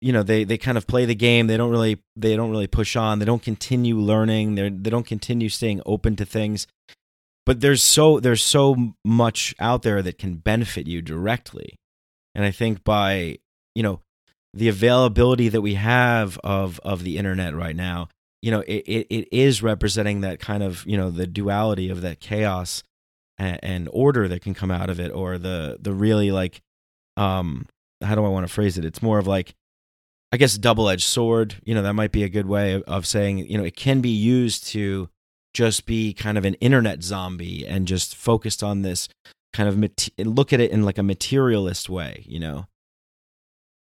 you 0.00 0.12
know 0.12 0.22
they 0.22 0.44
they 0.44 0.58
kind 0.58 0.78
of 0.78 0.86
play 0.86 1.04
the 1.04 1.14
game. 1.14 1.46
They 1.46 1.56
don't 1.56 1.70
really 1.70 2.02
they 2.16 2.36
don't 2.36 2.50
really 2.50 2.66
push 2.66 2.96
on. 2.96 3.18
They 3.18 3.24
don't 3.24 3.42
continue 3.42 3.96
learning. 3.96 4.54
They 4.54 4.68
they 4.68 4.90
don't 4.90 5.06
continue 5.06 5.48
staying 5.48 5.82
open 5.86 6.16
to 6.16 6.24
things. 6.24 6.66
But 7.44 7.60
there's 7.60 7.82
so 7.82 8.20
there's 8.20 8.42
so 8.42 8.92
much 9.04 9.54
out 9.58 9.82
there 9.82 10.02
that 10.02 10.18
can 10.18 10.36
benefit 10.36 10.86
you 10.86 11.02
directly. 11.02 11.78
And 12.34 12.44
i 12.44 12.52
think 12.52 12.84
by 12.84 13.38
you 13.74 13.82
know 13.82 14.00
the 14.54 14.68
availability 14.68 15.48
that 15.48 15.60
we 15.60 15.74
have 15.74 16.38
of 16.44 16.78
of 16.84 17.02
the 17.02 17.18
internet 17.18 17.54
right 17.54 17.74
now 17.74 18.08
you 18.42 18.50
know 18.50 18.60
it 18.60 18.84
it, 18.86 19.06
it 19.10 19.28
is 19.32 19.62
representing 19.62 20.20
that 20.20 20.38
kind 20.38 20.62
of 20.62 20.86
you 20.86 20.96
know 20.96 21.10
the 21.10 21.26
duality 21.26 21.90
of 21.90 22.02
that 22.02 22.20
chaos 22.20 22.82
and, 23.38 23.58
and 23.62 23.88
order 23.92 24.28
that 24.28 24.42
can 24.42 24.54
come 24.54 24.70
out 24.70 24.88
of 24.88 25.00
it 25.00 25.10
or 25.10 25.36
the 25.36 25.78
the 25.80 25.92
really 25.92 26.30
like 26.30 26.60
um 27.16 27.66
how 28.02 28.14
do 28.14 28.24
i 28.24 28.28
want 28.28 28.46
to 28.46 28.52
phrase 28.52 28.78
it? 28.78 28.84
It's 28.84 29.02
more 29.02 29.18
of 29.18 29.26
like 29.26 29.54
I 30.30 30.36
guess 30.36 30.58
double 30.58 30.88
edged 30.88 31.06
sword, 31.06 31.56
you 31.64 31.74
know, 31.74 31.82
that 31.82 31.94
might 31.94 32.12
be 32.12 32.22
a 32.22 32.28
good 32.28 32.46
way 32.46 32.74
of, 32.74 32.82
of, 32.82 33.06
saying, 33.06 33.38
you 33.38 33.56
know, 33.56 33.64
it 33.64 33.76
can 33.76 34.00
be 34.00 34.10
used 34.10 34.66
to 34.68 35.08
just 35.54 35.86
be 35.86 36.12
kind 36.12 36.36
of 36.36 36.44
an 36.44 36.54
internet 36.54 37.02
zombie 37.02 37.66
and 37.66 37.86
just 37.86 38.14
focused 38.14 38.62
on 38.62 38.82
this 38.82 39.08
kind 39.54 39.68
of 39.68 39.78
mat- 39.78 40.10
look 40.18 40.52
at 40.52 40.60
it 40.60 40.70
in 40.70 40.82
like 40.82 40.98
a 40.98 41.02
materialist 41.02 41.88
way, 41.88 42.24
you 42.28 42.38
know, 42.38 42.66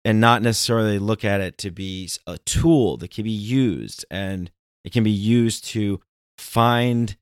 and 0.05 0.20
not 0.20 0.42
necessarily 0.42 0.98
look 0.98 1.24
at 1.24 1.40
it 1.40 1.56
to 1.59 1.70
be 1.70 2.10
a 2.26 2.36
tool 2.38 2.98
that 2.98 3.10
can 3.10 3.24
be 3.24 3.30
used 3.30 4.05
and 4.10 4.50
it 4.84 4.92
can 4.92 5.05
be 5.05 5.10
used 5.10 5.64
to 5.64 6.00
find 6.36 7.16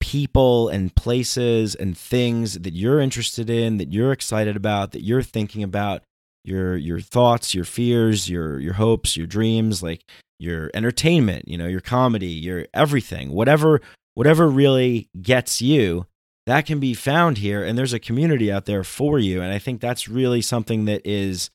people 0.00 0.68
and 0.68 0.94
places 0.94 1.74
and 1.74 1.98
things 1.98 2.60
that 2.60 2.74
you're 2.74 3.00
interested 3.00 3.50
in, 3.50 3.78
that 3.78 3.92
you're 3.92 4.12
excited 4.12 4.56
about, 4.56 4.92
that 4.92 5.02
you're 5.02 5.22
thinking 5.22 5.62
about 5.62 6.02
your 6.46 6.76
your 6.76 7.00
thoughts, 7.00 7.54
your 7.54 7.64
fears, 7.64 8.28
your 8.28 8.58
your 8.60 8.74
hopes, 8.74 9.16
your 9.16 9.26
dreams, 9.26 9.82
like 9.82 10.04
your 10.38 10.70
entertainment, 10.74 11.48
you 11.48 11.56
know, 11.56 11.66
your 11.66 11.80
comedy, 11.80 12.28
your 12.28 12.66
everything, 12.74 13.32
whatever 13.32 13.80
whatever 14.14 14.48
really 14.48 15.08
gets 15.20 15.60
you, 15.60 16.06
that 16.46 16.66
can 16.66 16.80
be 16.80 16.94
found 16.94 17.38
here 17.38 17.64
and 17.64 17.76
there's 17.76 17.92
a 17.92 17.98
community 17.98 18.50
out 18.50 18.66
there 18.66 18.84
for 18.84 19.18
you 19.18 19.42
and 19.42 19.52
I 19.52 19.58
think 19.58 19.80
that's 19.80 20.08
really 20.08 20.40
something 20.40 20.84
that 20.86 21.02
is 21.04 21.50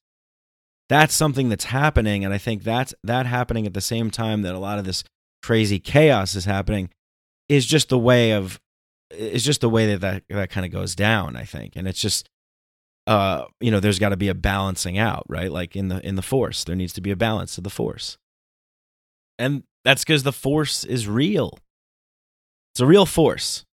that's 0.90 1.14
something 1.14 1.50
that's 1.50 1.66
happening 1.66 2.26
and 2.26 2.34
I 2.34 2.38
think 2.38 2.64
that's 2.64 2.94
that 3.04 3.26
happening 3.26 3.66
at 3.66 3.74
the 3.74 3.82
same 3.82 4.12
time 4.12 4.42
that 4.42 4.54
a 4.54 4.60
lot 4.60 4.78
of 4.78 4.86
this 4.86 5.04
crazy 5.42 5.80
chaos 5.80 6.36
is 6.36 6.46
happening 6.46 6.90
is 7.50 7.66
just 7.66 7.90
the 7.90 7.98
way 7.98 8.32
of 8.32 8.60
is 9.12 9.44
just 9.44 9.62
the 9.62 9.70
way 9.70 9.88
that 9.88 10.02
that, 10.02 10.24
that 10.30 10.50
kind 10.50 10.66
of 10.66 10.72
goes 10.72 10.96
down, 10.96 11.36
I 11.36 11.44
think. 11.44 11.74
And 11.76 11.88
it's 11.88 12.00
just 12.00 12.30
uh 13.12 13.46
you 13.60 13.70
know 13.72 13.80
there's 13.82 14.00
got 14.00 14.10
to 14.10 14.18
be 14.18 14.30
a 14.30 14.34
balancing 14.34 14.98
out 14.98 15.26
right? 15.28 15.52
Like 15.52 15.76
in 15.76 15.90
the 15.90 16.00
in 16.08 16.16
the 16.16 16.22
force 16.22 16.64
there 16.64 16.76
needs 16.76 16.94
to 16.94 17.02
be 17.02 17.12
a 17.12 17.16
balance 17.16 17.56
to 17.56 17.62
the 17.62 17.70
force. 17.70 18.18
And 19.38 19.64
that's 19.84 20.04
because 20.04 20.24
the 20.24 20.32
force 20.32 20.84
is 20.84 21.08
real. 21.08 21.58
It's 22.74 22.82
a 22.82 22.86
real 22.86 23.06
force. 23.06 23.66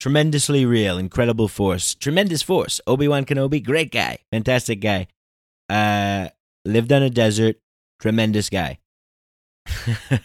Tremendously 0.00 0.66
real 0.66 0.98
incredible 0.98 1.46
force. 1.48 1.94
Tremendous 1.94 2.42
force. 2.42 2.80
Obi-wan 2.86 3.24
kenobi 3.24 3.62
great 3.62 3.92
guy 3.92 4.18
fantastic 4.32 4.80
guy. 4.80 5.06
Uh 5.68 6.28
lived 6.64 6.92
on 6.92 7.02
a 7.02 7.10
desert 7.10 7.56
tremendous 8.00 8.50
guy. 8.50 8.78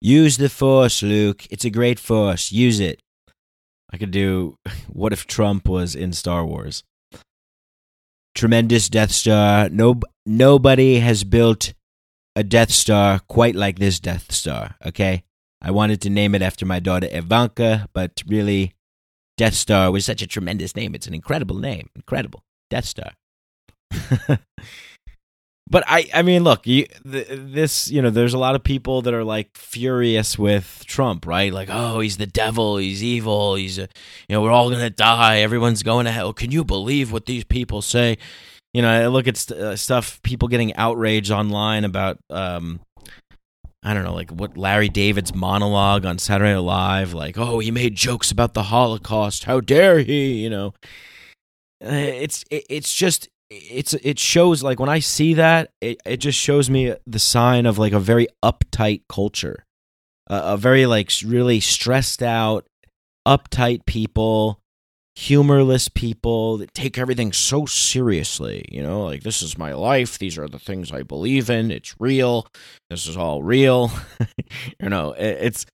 Use 0.00 0.36
the 0.36 0.48
force 0.48 1.02
luke. 1.02 1.46
It's 1.50 1.64
a 1.64 1.70
great 1.70 2.00
force. 2.00 2.50
Use 2.50 2.80
it 2.80 3.03
I 3.94 3.96
could 3.96 4.10
do 4.10 4.58
what 4.92 5.12
if 5.12 5.26
Trump 5.26 5.68
was 5.68 5.94
in 5.94 6.12
Star 6.12 6.44
Wars? 6.44 6.82
Tremendous 8.34 8.88
Death 8.88 9.12
Star. 9.12 9.68
No, 9.68 10.00
nobody 10.26 10.98
has 10.98 11.22
built 11.22 11.72
a 12.34 12.42
Death 12.42 12.72
Star 12.72 13.20
quite 13.28 13.54
like 13.54 13.78
this 13.78 14.00
Death 14.00 14.32
Star, 14.32 14.74
okay? 14.84 15.22
I 15.62 15.70
wanted 15.70 16.00
to 16.02 16.10
name 16.10 16.34
it 16.34 16.42
after 16.42 16.66
my 16.66 16.80
daughter 16.80 17.08
Ivanka, 17.10 17.88
but 17.92 18.22
really, 18.26 18.74
Death 19.36 19.54
Star 19.54 19.92
was 19.92 20.04
such 20.04 20.20
a 20.20 20.26
tremendous 20.26 20.74
name. 20.74 20.96
It's 20.96 21.06
an 21.06 21.14
incredible 21.14 21.58
name. 21.58 21.88
Incredible. 21.94 22.42
Death 22.70 22.86
Star. 22.86 23.12
but 25.68 25.82
I, 25.86 26.08
I 26.12 26.22
mean, 26.22 26.44
look, 26.44 26.66
you, 26.66 26.86
th- 27.10 27.28
this, 27.30 27.90
you 27.90 28.02
know, 28.02 28.10
there's 28.10 28.34
a 28.34 28.38
lot 28.38 28.54
of 28.54 28.62
people 28.62 29.02
that 29.02 29.14
are 29.14 29.24
like 29.24 29.56
furious 29.56 30.38
with 30.38 30.84
Trump, 30.86 31.26
right? 31.26 31.52
Like, 31.52 31.68
oh, 31.70 32.00
he's 32.00 32.16
the 32.16 32.26
devil, 32.26 32.76
he's 32.76 33.02
evil, 33.02 33.54
he's, 33.54 33.78
a, 33.78 33.88
you 34.28 34.36
know, 34.36 34.42
we're 34.42 34.50
all 34.50 34.70
gonna 34.70 34.90
die, 34.90 35.38
everyone's 35.38 35.82
going 35.82 36.04
to 36.04 36.12
hell. 36.12 36.32
Can 36.32 36.50
you 36.50 36.64
believe 36.64 37.12
what 37.12 37.26
these 37.26 37.44
people 37.44 37.82
say? 37.82 38.18
You 38.72 38.82
know, 38.82 38.90
I 38.90 39.06
look 39.06 39.26
at 39.28 39.36
st- 39.36 39.60
uh, 39.60 39.76
stuff, 39.76 40.20
people 40.22 40.48
getting 40.48 40.74
outraged 40.76 41.30
online 41.30 41.84
about, 41.84 42.18
um, 42.30 42.80
I 43.82 43.94
don't 43.94 44.04
know, 44.04 44.14
like 44.14 44.30
what 44.30 44.56
Larry 44.56 44.88
David's 44.88 45.34
monologue 45.34 46.04
on 46.04 46.18
Saturday 46.18 46.54
Night 46.54 46.60
Live, 46.60 47.14
like, 47.14 47.38
oh, 47.38 47.58
he 47.58 47.70
made 47.70 47.94
jokes 47.94 48.30
about 48.30 48.54
the 48.54 48.64
Holocaust, 48.64 49.44
how 49.44 49.60
dare 49.60 50.00
he? 50.00 50.42
You 50.42 50.50
know, 50.50 50.74
Uh, 51.84 51.90
it's 51.92 52.44
it, 52.50 52.64
it's 52.70 52.94
just 52.94 53.28
it's 53.50 53.94
it 53.94 54.18
shows 54.18 54.62
like 54.62 54.80
when 54.80 54.88
I 54.88 54.98
see 54.98 55.34
that 55.34 55.70
it, 55.80 56.00
it 56.04 56.16
just 56.18 56.38
shows 56.38 56.70
me 56.70 56.94
the 57.06 57.18
sign 57.18 57.66
of 57.66 57.78
like 57.78 57.92
a 57.92 58.00
very 58.00 58.28
uptight 58.42 59.02
culture, 59.08 59.64
uh, 60.28 60.42
a 60.44 60.56
very 60.56 60.86
like 60.86 61.10
really 61.24 61.60
stressed 61.60 62.22
out, 62.22 62.66
uptight 63.26 63.86
people, 63.86 64.60
humorless 65.16 65.88
people 65.88 66.58
that 66.58 66.74
take 66.74 66.98
everything 66.98 67.32
so 67.32 67.66
seriously. 67.66 68.64
You 68.70 68.82
know, 68.82 69.04
like 69.04 69.22
this 69.22 69.42
is 69.42 69.58
my 69.58 69.72
life. 69.72 70.18
These 70.18 70.38
are 70.38 70.48
the 70.48 70.58
things 70.58 70.92
I 70.92 71.02
believe 71.02 71.50
in. 71.50 71.70
It's 71.70 71.94
real. 72.00 72.46
This 72.90 73.06
is 73.06 73.16
all 73.16 73.42
real. 73.42 73.90
you 74.80 74.88
know, 74.88 75.12
it, 75.12 75.38
it's 75.40 75.66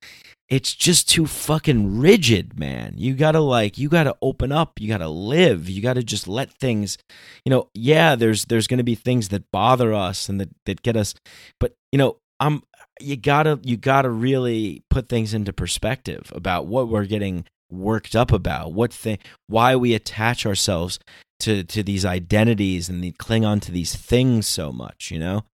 it's 0.50 0.74
just 0.74 1.08
too 1.08 1.26
fucking 1.26 2.00
rigid, 2.00 2.58
man. 2.58 2.94
You 2.96 3.14
gotta 3.14 3.38
like, 3.40 3.78
you 3.78 3.88
gotta 3.88 4.16
open 4.20 4.50
up. 4.50 4.80
You 4.80 4.88
gotta 4.88 5.08
live. 5.08 5.68
You 5.68 5.80
gotta 5.80 6.02
just 6.02 6.26
let 6.26 6.52
things, 6.52 6.98
you 7.44 7.50
know. 7.50 7.68
Yeah, 7.72 8.16
there's 8.16 8.46
there's 8.46 8.66
gonna 8.66 8.82
be 8.82 8.96
things 8.96 9.28
that 9.28 9.50
bother 9.52 9.94
us 9.94 10.28
and 10.28 10.40
that 10.40 10.50
that 10.66 10.82
get 10.82 10.96
us, 10.96 11.14
but 11.60 11.74
you 11.92 11.98
know, 11.98 12.16
I'm 12.40 12.64
you 13.00 13.16
gotta 13.16 13.60
you 13.62 13.76
gotta 13.76 14.10
really 14.10 14.82
put 14.90 15.08
things 15.08 15.32
into 15.32 15.52
perspective 15.52 16.32
about 16.34 16.66
what 16.66 16.88
we're 16.88 17.06
getting 17.06 17.44
worked 17.70 18.16
up 18.16 18.32
about, 18.32 18.72
what 18.72 18.92
thing, 18.92 19.18
why 19.46 19.76
we 19.76 19.94
attach 19.94 20.44
ourselves 20.44 20.98
to 21.40 21.62
to 21.62 21.84
these 21.84 22.04
identities 22.04 22.88
and 22.88 23.04
they 23.04 23.12
cling 23.12 23.44
on 23.44 23.60
to 23.60 23.70
these 23.70 23.94
things 23.94 24.48
so 24.48 24.72
much, 24.72 25.12
you 25.12 25.18
know. 25.20 25.44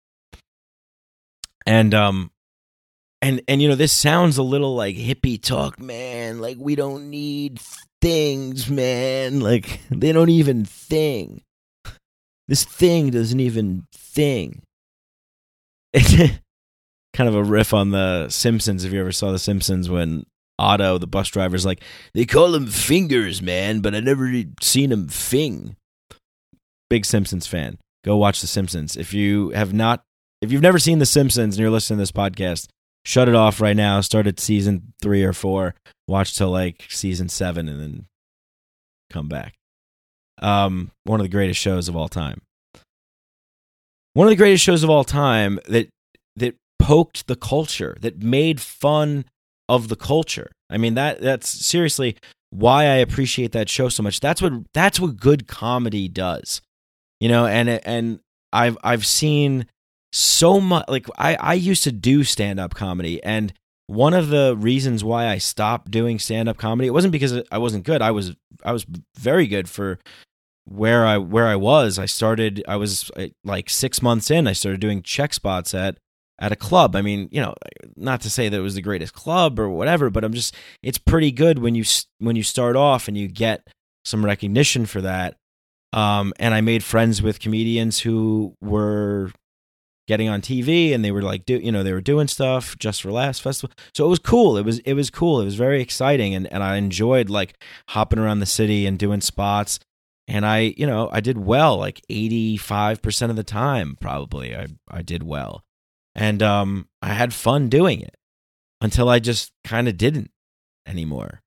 And 1.67 1.93
um, 1.93 2.31
and 3.23 3.43
and 3.49 3.63
you 3.63 3.69
know 3.69 3.75
this 3.75 3.93
sounds 3.93 4.39
a 4.39 4.43
little 4.43 4.75
like 4.75 4.97
hippie 4.97 5.41
talk 5.41 5.81
man. 5.81 6.41
Like 6.41 6.57
we 6.59 6.75
don't 6.75 7.11
need 7.11 7.61
things 8.01 8.69
man. 8.69 9.41
Like 9.41 9.81
they 9.91 10.13
don't 10.13 10.31
even 10.31 10.65
thing. 10.65 11.43
This 12.49 12.65
thing 12.65 13.11
doesn't 13.11 13.41
even 13.41 13.87
thing. 13.93 14.63
Kind 15.95 17.29
of 17.29 17.35
a 17.35 17.43
riff 17.43 17.73
on 17.73 17.91
the 17.91 18.29
simpsons. 18.29 18.85
If 18.85 18.93
you 18.93 19.01
ever 19.01 19.13
saw 19.13 19.33
the 19.33 19.39
simpsons 19.39 19.89
when 19.89 20.27
otto 20.59 20.97
the 20.97 21.07
bus 21.07 21.29
driver's 21.29 21.67
like 21.67 21.83
they 22.15 22.25
call 22.25 22.51
them 22.51 22.67
fingers 22.67 23.43
man 23.43 23.81
but 23.81 23.95
i 23.95 24.01
never 24.01 24.31
seen 24.63 24.91
them 24.91 25.09
fing. 25.09 25.77
Big 26.89 27.05
simpsons 27.05 27.47
fan. 27.47 27.79
Go 28.05 28.17
watch 28.17 28.41
the 28.41 28.47
simpsons. 28.47 28.97
If 28.97 29.13
you 29.13 29.51
have 29.51 29.75
not 29.75 30.03
if 30.41 30.53
you've 30.53 30.63
never 30.63 30.79
seen 30.79 30.99
the 30.99 31.07
simpsons 31.07 31.57
and 31.57 31.61
you're 31.61 31.71
listening 31.71 31.97
to 31.97 32.03
this 32.03 32.13
podcast 32.13 32.69
shut 33.07 33.29
it 33.29 33.35
off 33.35 33.61
right 33.61 33.77
now. 33.77 34.01
Start 34.01 34.27
at 34.27 34.41
season 34.41 34.93
three 35.01 35.23
or 35.23 35.33
four. 35.33 35.75
Watch 36.09 36.37
till 36.37 36.51
like 36.51 36.85
season 36.89 37.29
seven, 37.29 37.69
and 37.69 37.81
then 37.81 38.07
come 39.11 39.29
back. 39.29 39.55
Um, 40.43 40.91
one 41.05 41.21
of 41.21 41.25
the 41.25 41.31
greatest 41.31 41.61
shows 41.61 41.89
of 41.89 41.97
all 41.97 42.09
time. 42.09 42.43
One 44.13 44.27
of 44.27 44.31
the 44.31 44.37
greatest 44.37 44.65
shows 44.65 44.83
of 44.83 44.91
all 44.91 45.05
time 45.05 45.61
that 45.69 45.89
that 46.37 46.57
poked 46.79 47.27
the 47.27 47.37
culture, 47.37 47.97
that 48.01 48.23
made 48.23 48.61
fun 48.61 49.25
of 49.69 49.89
the 49.89 49.97
culture. 49.97 50.51
I 50.69 50.77
mean 50.79 50.95
that 50.95 51.21
that's 51.21 51.49
seriously 51.49 52.17
why 52.51 52.85
I 52.85 52.97
appreciate 52.97 53.53
that 53.53 53.69
show 53.69 53.89
so 53.89 54.03
much. 54.03 54.21
That's 54.21 54.43
what 54.43 54.53
that's 54.75 54.99
what 54.99 55.17
good 55.17 55.47
comedy 55.47 56.09
does. 56.09 56.61
You 57.21 57.29
know, 57.29 57.47
and 57.47 57.69
and 57.69 58.21
I've 58.53 58.77
I've 58.83 59.07
seen 59.07 59.67
so 60.13 60.61
much 60.61 60.85
like 60.89 61.07
I, 61.19 61.37
I 61.37 61.55
used 61.55 61.85
to 61.85 61.93
do 61.93 62.25
stand 62.25 62.61
up 62.61 62.75
comedy 62.75 63.23
and 63.23 63.53
one 63.89 64.15
of 64.15 64.29
the 64.29 64.57
reasons 64.59 65.05
why 65.05 65.29
I 65.29 65.39
stopped 65.39 65.91
doing 65.91 66.19
stand 66.19 66.49
up 66.49 66.57
comedy 66.57 66.89
it 66.89 66.93
wasn't 66.93 67.13
because 67.13 67.43
I 67.51 67.59
wasn't 67.59 67.85
good 67.85 68.03
I 68.03 68.11
was 68.11 68.35
I 68.65 68.73
was 68.73 68.87
very 69.17 69.47
good 69.47 69.69
for 69.69 69.99
where 70.65 71.07
I 71.07 71.19
where 71.19 71.47
I 71.47 71.57
was. 71.57 71.99
I 71.99 72.07
started 72.07 72.65
I 72.67 72.77
was 72.77 73.11
like 73.45 73.71
6 73.71 74.03
months 74.03 74.31
in 74.31 74.47
I 74.47 74.53
started 74.53 74.81
doing 74.81 75.03
check 75.03 75.35
spots 75.35 75.75
at 75.75 75.99
at 76.39 76.53
a 76.53 76.57
club. 76.57 76.97
I 76.97 77.03
mean 77.03 77.29
you 77.31 77.41
know 77.41 77.55
not 77.97 78.21
to 78.23 78.31
say 78.31 78.49
that 78.49 78.57
it 78.57 78.63
was 78.63 78.75
the 78.75 78.83
greatest 78.83 79.13
club 79.13 79.59
or 79.59 79.69
whatever 79.69 80.11
but 80.11 80.25
I'm 80.25 80.33
just 80.33 80.55
it's 80.83 80.99
pretty 80.99 81.31
good 81.31 81.59
when 81.59 81.75
you 81.75 81.85
when 82.19 82.37
you 82.37 82.43
start 82.43 82.77
off 82.77 83.09
and 83.09 83.17
you 83.17 83.29
get 83.29 83.69
some 84.07 84.25
recognition 84.25 84.87
for 84.87 85.01
that. 85.03 85.37
Um, 85.93 86.33
and 86.39 86.55
I 86.55 86.61
made 86.61 86.85
friends 86.85 87.21
with 87.21 87.41
comedians 87.41 88.01
who 88.01 88.55
were 88.61 89.33
getting 90.07 90.29
on 90.29 90.41
TV 90.41 90.95
and 90.95 91.05
they 91.05 91.11
were 91.11 91.23
like 91.23 91.45
do 91.45 91.57
you 91.59 91.73
know 91.73 91.83
they 91.83 91.93
were 91.93 92.01
doing 92.01 92.29
stuff 92.29 92.77
Just 92.79 93.03
for 93.03 93.11
Laughs 93.11 93.41
festival. 93.41 93.75
So 93.95 94.07
it 94.07 94.09
was 94.09 94.19
cool. 94.19 94.57
It 94.57 94.65
was 94.65 94.79
it 94.81 94.95
was 94.95 95.11
cool. 95.11 95.41
It 95.41 95.45
was 95.45 95.57
very 95.57 95.81
exciting 95.83 96.35
and 96.35 96.51
and 96.53 96.63
I 96.63 96.77
enjoyed 96.77 97.29
like 97.29 97.63
hopping 97.91 98.19
around 98.19 98.41
the 98.41 98.47
city 98.47 98.87
and 98.87 98.99
doing 98.99 99.21
spots. 99.21 99.79
And 100.29 100.47
I 100.47 100.75
you 100.77 100.87
know 100.87 101.09
I 101.13 101.21
did 101.21 101.39
well 101.39 101.77
like 101.77 102.01
85% 102.11 103.31
of 103.31 103.37
the 103.37 103.45
time 103.45 103.97
probably 104.01 104.55
I 104.57 104.69
I 104.89 105.03
did 105.03 105.23
well. 105.23 105.65
And 106.15 106.43
um 106.43 106.89
I 107.03 107.09
had 107.09 107.35
fun 107.35 107.69
doing 107.69 108.01
it 108.01 108.15
until 108.81 109.09
I 109.09 109.19
just 109.19 109.53
kind 109.65 109.89
of 109.89 109.97
didn't 109.97 110.31
anymore. 110.87 111.41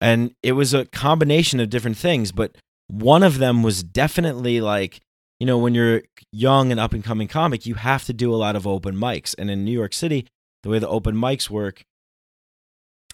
And 0.00 0.34
it 0.42 0.52
was 0.52 0.74
a 0.74 0.86
combination 0.86 1.60
of 1.60 1.70
different 1.70 1.96
things 1.96 2.32
but 2.32 2.56
one 2.88 3.22
of 3.22 3.38
them 3.38 3.62
was 3.62 3.82
definitely 3.82 4.60
like 4.60 5.00
you 5.42 5.46
know, 5.46 5.58
when 5.58 5.74
you're 5.74 6.02
young 6.30 6.70
and 6.70 6.78
up 6.78 6.92
and 6.92 7.02
coming 7.02 7.26
comic, 7.26 7.66
you 7.66 7.74
have 7.74 8.04
to 8.04 8.12
do 8.12 8.32
a 8.32 8.36
lot 8.36 8.54
of 8.54 8.64
open 8.64 8.94
mics. 8.94 9.34
And 9.36 9.50
in 9.50 9.64
New 9.64 9.72
York 9.72 9.92
City, 9.92 10.28
the 10.62 10.68
way 10.68 10.78
the 10.78 10.86
open 10.86 11.16
mics 11.16 11.50
work 11.50 11.82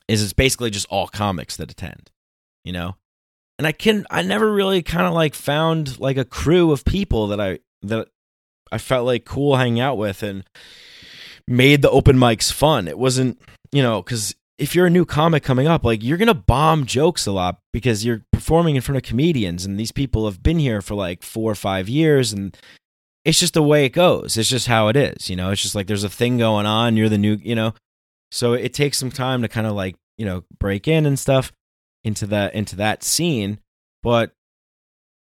is 0.08 0.22
it's 0.22 0.34
basically 0.34 0.68
just 0.68 0.86
all 0.90 1.08
comics 1.08 1.56
that 1.56 1.70
attend, 1.70 2.10
you 2.66 2.72
know? 2.74 2.96
And 3.58 3.66
I 3.66 3.72
can 3.72 4.06
I 4.10 4.20
never 4.20 4.52
really 4.52 4.82
kind 4.82 5.06
of 5.06 5.14
like 5.14 5.32
found 5.32 5.98
like 5.98 6.18
a 6.18 6.24
crew 6.26 6.70
of 6.70 6.84
people 6.84 7.28
that 7.28 7.40
I 7.40 7.60
that 7.80 8.08
I 8.70 8.76
felt 8.76 9.06
like 9.06 9.24
cool 9.24 9.56
hanging 9.56 9.80
out 9.80 9.96
with 9.96 10.22
and 10.22 10.44
made 11.46 11.80
the 11.80 11.90
open 11.90 12.18
mics 12.18 12.52
fun. 12.52 12.88
It 12.88 12.98
wasn't, 12.98 13.40
you 13.72 13.82
know, 13.82 14.02
cuz 14.02 14.34
if 14.58 14.74
you're 14.74 14.86
a 14.86 14.90
new 14.90 15.04
comic 15.04 15.42
coming 15.42 15.66
up, 15.66 15.84
like 15.84 16.02
you're 16.02 16.18
gonna 16.18 16.34
bomb 16.34 16.84
jokes 16.84 17.26
a 17.26 17.32
lot 17.32 17.60
because 17.72 18.04
you're 18.04 18.22
performing 18.32 18.76
in 18.76 18.82
front 18.82 18.96
of 18.96 19.02
comedians, 19.02 19.64
and 19.64 19.78
these 19.78 19.92
people 19.92 20.26
have 20.26 20.42
been 20.42 20.58
here 20.58 20.82
for 20.82 20.94
like 20.94 21.22
four 21.22 21.50
or 21.50 21.54
five 21.54 21.88
years, 21.88 22.32
and 22.32 22.56
it's 23.24 23.38
just 23.38 23.54
the 23.54 23.62
way 23.62 23.84
it 23.84 23.90
goes. 23.90 24.36
It's 24.36 24.48
just 24.48 24.66
how 24.66 24.88
it 24.88 24.96
is, 24.96 25.30
you 25.30 25.36
know. 25.36 25.50
It's 25.50 25.62
just 25.62 25.74
like 25.74 25.86
there's 25.86 26.04
a 26.04 26.10
thing 26.10 26.38
going 26.38 26.66
on. 26.66 26.96
You're 26.96 27.08
the 27.08 27.18
new, 27.18 27.38
you 27.40 27.54
know. 27.54 27.74
So 28.32 28.52
it 28.52 28.74
takes 28.74 28.98
some 28.98 29.10
time 29.10 29.42
to 29.42 29.48
kind 29.48 29.66
of 29.66 29.74
like 29.74 29.96
you 30.16 30.26
know 30.26 30.44
break 30.58 30.88
in 30.88 31.06
and 31.06 31.18
stuff 31.18 31.52
into 32.04 32.26
that 32.26 32.54
into 32.54 32.76
that 32.76 33.04
scene, 33.04 33.60
but 34.02 34.32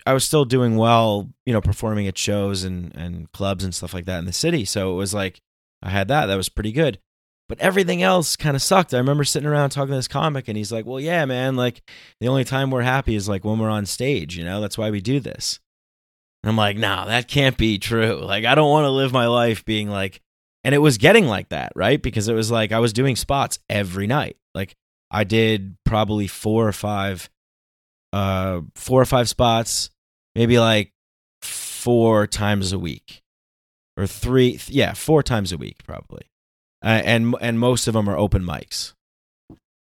I 0.06 0.14
was 0.14 0.24
still 0.24 0.46
doing 0.46 0.78
well, 0.78 1.30
you 1.46 1.54
know, 1.54 1.62
performing 1.62 2.08
at 2.08 2.18
shows 2.18 2.64
and 2.64 2.96
and 2.96 3.32
clubs 3.34 3.64
and 3.64 3.76
stuff 3.76 3.94
like 3.94 4.06
that 4.06 4.20
in 4.20 4.26
the 4.26 4.34
city. 4.34 4.66
So 4.66 4.94
it 4.94 4.96
was 4.96 5.14
like 5.14 5.42
I 5.84 5.90
had 5.90 6.08
that. 6.08 6.28
That 6.28 6.36
was 6.36 6.50
pretty 6.50 6.72
good. 6.72 7.00
But 7.50 7.60
everything 7.60 8.04
else 8.04 8.36
kind 8.36 8.56
of 8.56 8.62
sucked. 8.62 8.94
I 8.94 9.00
remember 9.00 9.24
sitting 9.24 9.50
around 9.50 9.72
talking 9.72 9.90
to 9.90 9.98
this 9.98 10.08
comic, 10.08 10.48
and 10.48 10.56
he's 10.56 10.72
like, 10.72 10.86
"Well, 10.86 11.00
yeah, 11.00 11.26
man. 11.26 11.56
Like 11.56 11.82
the 12.22 12.28
only 12.28 12.44
time 12.44 12.70
we're 12.70 12.84
happy 12.84 13.16
is 13.16 13.28
like 13.28 13.44
when 13.44 13.58
we're 13.58 13.72
on 13.72 13.88
stage. 13.88 14.38
You 14.38 14.46
know, 14.46 14.62
that's 14.62 14.78
why 14.78 14.92
we 14.92 15.02
do 15.02 15.20
this." 15.20 15.60
And 16.44 16.50
I'm 16.50 16.56
like, 16.56 16.78
"No, 16.78 17.06
that 17.08 17.28
can't 17.28 17.58
be 17.58 17.80
true. 17.80 18.22
Like 18.24 18.46
I 18.46 18.54
don't 18.54 18.70
want 18.70 18.86
to 18.86 18.92
live 18.92 19.12
my 19.12 19.26
life 19.28 19.66
being 19.66 19.90
like." 19.90 20.22
And 20.64 20.76
it 20.76 20.80
was 20.80 20.98
getting 21.00 21.26
like 21.26 21.50
that, 21.50 21.72
right? 21.76 22.00
Because 22.00 22.28
it 22.28 22.34
was 22.36 22.52
like 22.52 22.72
I 22.72 22.80
was 22.80 22.94
doing 22.94 23.16
spots 23.16 23.58
every 23.68 24.06
night. 24.06 24.38
Like 24.54 24.76
I 25.10 25.24
did 25.24 25.76
probably 25.86 26.28
four 26.28 26.68
or 26.68 26.74
five, 26.74 27.30
uh, 28.14 28.62
four 28.76 29.02
or 29.02 29.06
five 29.06 29.28
spots, 29.28 29.90
maybe 30.36 30.60
like 30.60 30.94
four 31.42 32.28
times 32.28 32.74
a 32.74 32.80
week, 32.80 33.24
or 33.98 34.06
three, 34.06 34.60
yeah, 34.68 34.94
four 34.94 35.24
times 35.24 35.52
a 35.52 35.58
week 35.58 35.78
probably 35.84 36.30
uh, 36.84 37.02
and 37.04 37.36
and 37.42 37.60
most 37.60 37.88
of 37.88 37.94
them 37.94 38.10
are 38.10 38.18
open 38.18 38.44
mics, 38.44 38.94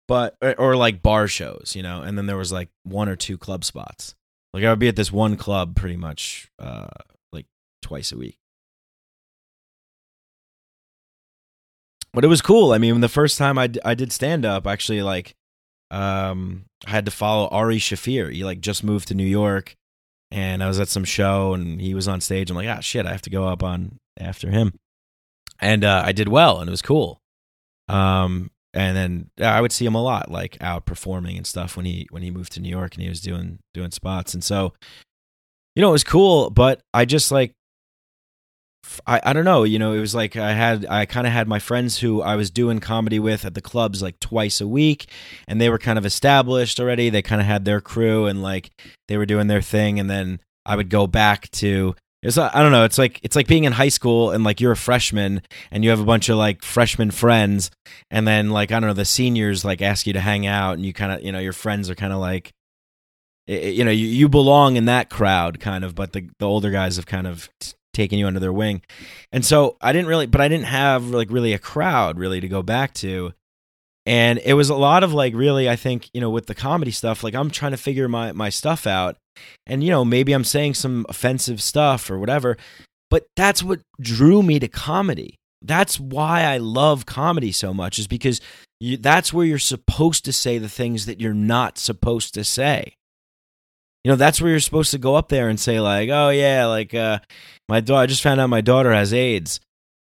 but 0.08 0.36
or, 0.42 0.56
or, 0.60 0.76
like 0.76 1.02
bar 1.02 1.28
shows, 1.28 1.74
you 1.76 1.82
know. 1.82 2.02
And 2.02 2.18
then 2.18 2.28
there 2.28 2.38
was 2.38 2.52
like 2.52 2.70
one 2.84 3.10
or 3.10 3.16
two 3.16 3.38
club 3.38 3.64
spots. 3.64 4.14
Like 4.54 4.64
I 4.64 4.70
would 4.70 4.80
be 4.80 4.88
at 4.88 4.96
this 4.96 5.12
one 5.12 5.36
club 5.36 5.76
pretty 5.76 5.98
much 5.98 6.52
uh, 6.60 6.88
like 7.32 7.48
twice 7.82 8.12
a 8.12 8.18
week. 8.18 8.38
But 12.14 12.24
it 12.24 12.28
was 12.28 12.44
cool. 12.44 12.74
I 12.74 12.78
mean, 12.78 13.02
the 13.02 13.10
first 13.10 13.40
time 13.40 13.58
I, 13.58 13.66
d- 13.66 13.80
I 13.84 13.96
did 13.96 14.12
stand 14.12 14.46
up, 14.46 14.68
actually, 14.68 15.02
like, 15.02 15.34
um, 15.90 16.66
I 16.86 16.92
had 16.92 17.06
to 17.06 17.12
follow 17.12 17.48
Ari 17.48 17.80
Shaffir. 17.80 18.32
He 18.32 18.44
like 18.44 18.62
just 18.62 18.84
moved 18.84 19.08
to 19.08 19.16
New 19.16 19.26
York, 19.26 19.74
and 20.30 20.64
I 20.64 20.68
was 20.68 20.80
at 20.80 20.90
some 20.90 21.06
show, 21.06 21.56
and 21.56 21.82
he 21.82 21.96
was 21.96 22.08
on 22.08 22.22
stage. 22.22 22.52
I'm 22.52 22.56
like, 22.56 22.70
ah, 22.70 22.82
shit, 22.82 23.08
I 23.08 23.12
have 23.12 23.24
to 23.24 23.32
go 23.32 23.48
up 23.48 23.64
on 23.64 23.98
after 24.20 24.52
him 24.52 24.74
and 25.60 25.84
uh, 25.84 26.04
I 26.06 26.12
did 26.12 26.28
well, 26.28 26.60
and 26.60 26.68
it 26.68 26.72
was 26.72 26.82
cool. 26.82 27.22
Um, 27.88 28.52
and 28.74 28.98
then 28.98 29.30
I 29.40 29.62
would 29.62 29.72
see 29.72 29.86
him 29.86 29.96
a 29.96 30.02
lot, 30.02 30.32
like 30.32 30.58
out 30.62 30.86
performing 30.86 31.38
and 31.38 31.46
stuff 31.46 31.78
when 31.78 31.86
he 31.86 32.08
when 32.10 32.24
he 32.24 32.32
moved 32.32 32.54
to 32.54 32.60
New 32.60 32.70
York 32.70 32.96
and 32.96 33.04
he 33.04 33.10
was 33.10 33.22
doing 33.22 33.60
doing 33.74 33.92
spots, 33.92 34.34
and 34.34 34.44
so 34.44 34.74
you 35.76 35.82
know 35.82 35.90
it 35.90 35.94
was 35.94 36.04
cool. 36.04 36.50
But 36.50 36.82
I 36.94 37.06
just 37.06 37.32
like 37.32 37.54
I, 39.08 39.22
I 39.24 39.34
don't 39.34 39.46
know, 39.46 39.64
you 39.64 39.80
know, 39.80 39.94
it 39.94 40.00
was 40.00 40.14
like 40.14 40.36
I 40.36 40.54
had 40.54 40.86
I 40.90 41.06
kind 41.06 41.26
of 41.26 41.34
had 41.34 41.48
my 41.48 41.60
friends 41.60 42.00
who 42.00 42.22
I 42.22 42.36
was 42.36 42.50
doing 42.50 42.80
comedy 42.80 43.20
with 43.20 43.46
at 43.46 43.54
the 43.54 43.62
clubs 43.62 44.02
like 44.02 44.20
twice 44.20 44.60
a 44.60 44.68
week 44.68 45.10
and 45.48 45.60
they 45.60 45.70
were 45.70 45.78
kind 45.78 45.98
of 45.98 46.06
established 46.06 46.80
already. 46.80 47.10
They 47.10 47.22
kind 47.22 47.42
of 47.42 47.48
had 47.48 47.66
their 47.66 47.82
crew 47.82 48.26
and 48.26 48.42
like 48.44 48.72
they 49.08 49.18
were 49.18 49.26
doing 49.26 49.48
their 49.48 49.62
thing 49.62 50.00
and 50.00 50.10
then 50.10 50.42
I 50.66 50.76
would 50.76 50.90
go 50.90 51.08
back 51.08 51.50
to 51.52 51.96
it's 52.24 52.38
I 52.38 52.62
don't 52.62 52.72
know. 52.72 52.86
It's 52.86 52.98
like 52.98 53.20
it's 53.22 53.36
like 53.36 53.48
being 53.48 53.66
in 53.66 53.74
high 53.74 53.90
school 53.90 54.32
and 54.32 54.44
like 54.44 54.62
you're 54.62 54.72
a 54.72 54.78
freshman 54.78 55.42
and 55.72 55.84
you 55.84 55.90
have 55.90 56.00
a 56.00 56.06
bunch 56.06 56.30
of 56.30 56.38
like 56.38 56.64
freshman 56.64 57.12
friends, 57.12 57.70
and 58.10 58.28
then 58.28 58.50
like 58.50 58.72
I 58.72 58.80
don't 58.80 58.88
know 58.88 58.94
the 58.94 59.06
seniors 59.06 59.66
like 59.66 59.82
ask 59.82 60.08
you 60.08 60.14
to 60.14 60.22
hang 60.22 60.48
out, 60.48 60.74
and 60.76 60.86
you 60.86 60.94
kind 60.94 61.12
of 61.12 61.22
you 61.22 61.32
know 61.32 61.40
your 61.40 61.54
friends 61.54 61.90
are 61.90 61.96
kind 61.96 62.14
of 62.14 62.20
like, 62.20 62.54
you 63.46 63.84
know 63.84 63.92
you, 63.92 64.08
you 64.08 64.30
belong 64.30 64.78
in 64.78 64.86
that 64.86 65.10
crowd 65.10 65.60
kind 65.60 65.84
of, 65.84 65.96
but 65.96 66.14
the 66.14 66.30
the 66.40 66.48
older 66.48 66.72
guys 66.72 66.96
have 66.96 67.06
kind 67.06 67.28
of 67.28 67.50
taken 67.94 68.18
you 68.18 68.26
under 68.26 68.40
their 68.40 68.54
wing, 68.54 68.82
and 69.32 69.46
so 69.46 69.76
I 69.82 69.92
didn't 69.92 70.08
really, 70.08 70.26
but 70.26 70.40
I 70.40 70.48
didn't 70.48 70.68
have 70.68 71.10
like 71.10 71.30
really 71.30 71.52
a 71.52 71.60
crowd 71.60 72.18
really 72.18 72.40
to 72.40 72.48
go 72.48 72.64
back 72.64 72.94
to, 72.96 73.34
and 74.06 74.40
it 74.44 74.54
was 74.54 74.70
a 74.70 74.76
lot 74.76 75.04
of 75.04 75.14
like 75.14 75.34
really 75.34 75.70
I 75.70 75.76
think 75.76 76.10
you 76.14 76.22
know 76.22 76.30
with 76.30 76.48
the 76.48 76.56
comedy 76.56 76.92
stuff 76.92 77.24
like 77.24 77.36
I'm 77.36 77.50
trying 77.50 77.72
to 77.72 77.78
figure 77.78 78.08
my 78.08 78.32
my 78.32 78.50
stuff 78.50 78.86
out 78.86 79.18
and, 79.66 79.84
you 79.84 79.90
know, 79.90 80.06
maybe 80.06 80.34
I'm 80.34 80.44
saying 80.44 80.76
some 80.76 81.06
offensive 81.10 81.62
stuff 81.62 82.10
or 82.10 82.20
whatever, 82.20 82.58
but 83.10 83.26
that's 83.36 83.64
what 83.64 83.82
drew 84.00 84.44
me 84.44 84.60
to 84.60 84.68
comedy. 84.68 85.36
That's 85.62 86.00
why 86.00 86.44
I 86.44 86.58
love 86.58 87.06
comedy 87.06 87.52
so 87.52 87.74
much, 87.74 88.00
is 88.00 88.08
because 88.08 88.42
you, 88.80 88.98
that's 88.98 89.32
where 89.32 89.46
you're 89.46 89.60
supposed 89.60 90.26
to 90.26 90.34
say 90.34 90.58
the 90.58 90.70
things 90.70 91.06
that 91.06 91.22
you're 91.22 91.34
not 91.34 91.78
supposed 91.78 92.34
to 92.34 92.44
say. 92.44 92.94
You 94.04 94.12
know, 94.12 94.18
that's 94.18 94.42
where 94.42 94.52
you're 94.52 94.60
supposed 94.60 94.92
to 94.92 94.98
go 94.98 95.16
up 95.16 95.30
there 95.30 95.48
and 95.48 95.58
say, 95.58 95.80
like, 95.80 96.10
oh, 96.10 96.30
yeah, 96.30 96.66
like, 96.66 96.94
uh, 96.94 97.20
my 97.70 97.80
daughter, 97.80 98.04
I 98.04 98.06
just 98.08 98.22
found 98.22 98.42
out 98.42 98.50
my 98.50 98.60
daughter 98.60 98.92
has 98.92 99.14
AIDS. 99.14 99.62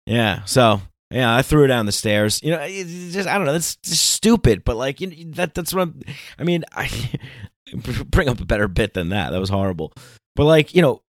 Yeah. 0.06 0.44
So, 0.44 0.80
yeah, 1.12 1.34
I 1.34 1.42
threw 1.42 1.60
her 1.62 1.66
down 1.66 1.86
the 1.86 1.92
stairs. 1.92 2.40
You 2.42 2.52
know, 2.52 2.66
just 2.66 3.28
I 3.28 3.36
don't 3.36 3.46
know. 3.46 3.52
That's 3.52 3.76
just 3.76 4.10
stupid, 4.10 4.64
but 4.64 4.76
like 4.76 5.00
you 5.00 5.08
know, 5.08 5.32
that 5.32 5.54
that's 5.54 5.74
what 5.74 5.82
I'm. 5.82 6.00
I 6.38 6.44
mean, 6.44 6.64
I 6.72 6.90
bring 8.06 8.28
up 8.28 8.40
a 8.40 8.46
better 8.46 8.68
bit 8.68 8.94
than 8.94 9.10
that. 9.10 9.30
That 9.30 9.40
was 9.40 9.50
horrible. 9.50 9.92
But 10.34 10.44
like, 10.44 10.74
you 10.74 10.82
know, 10.82 11.02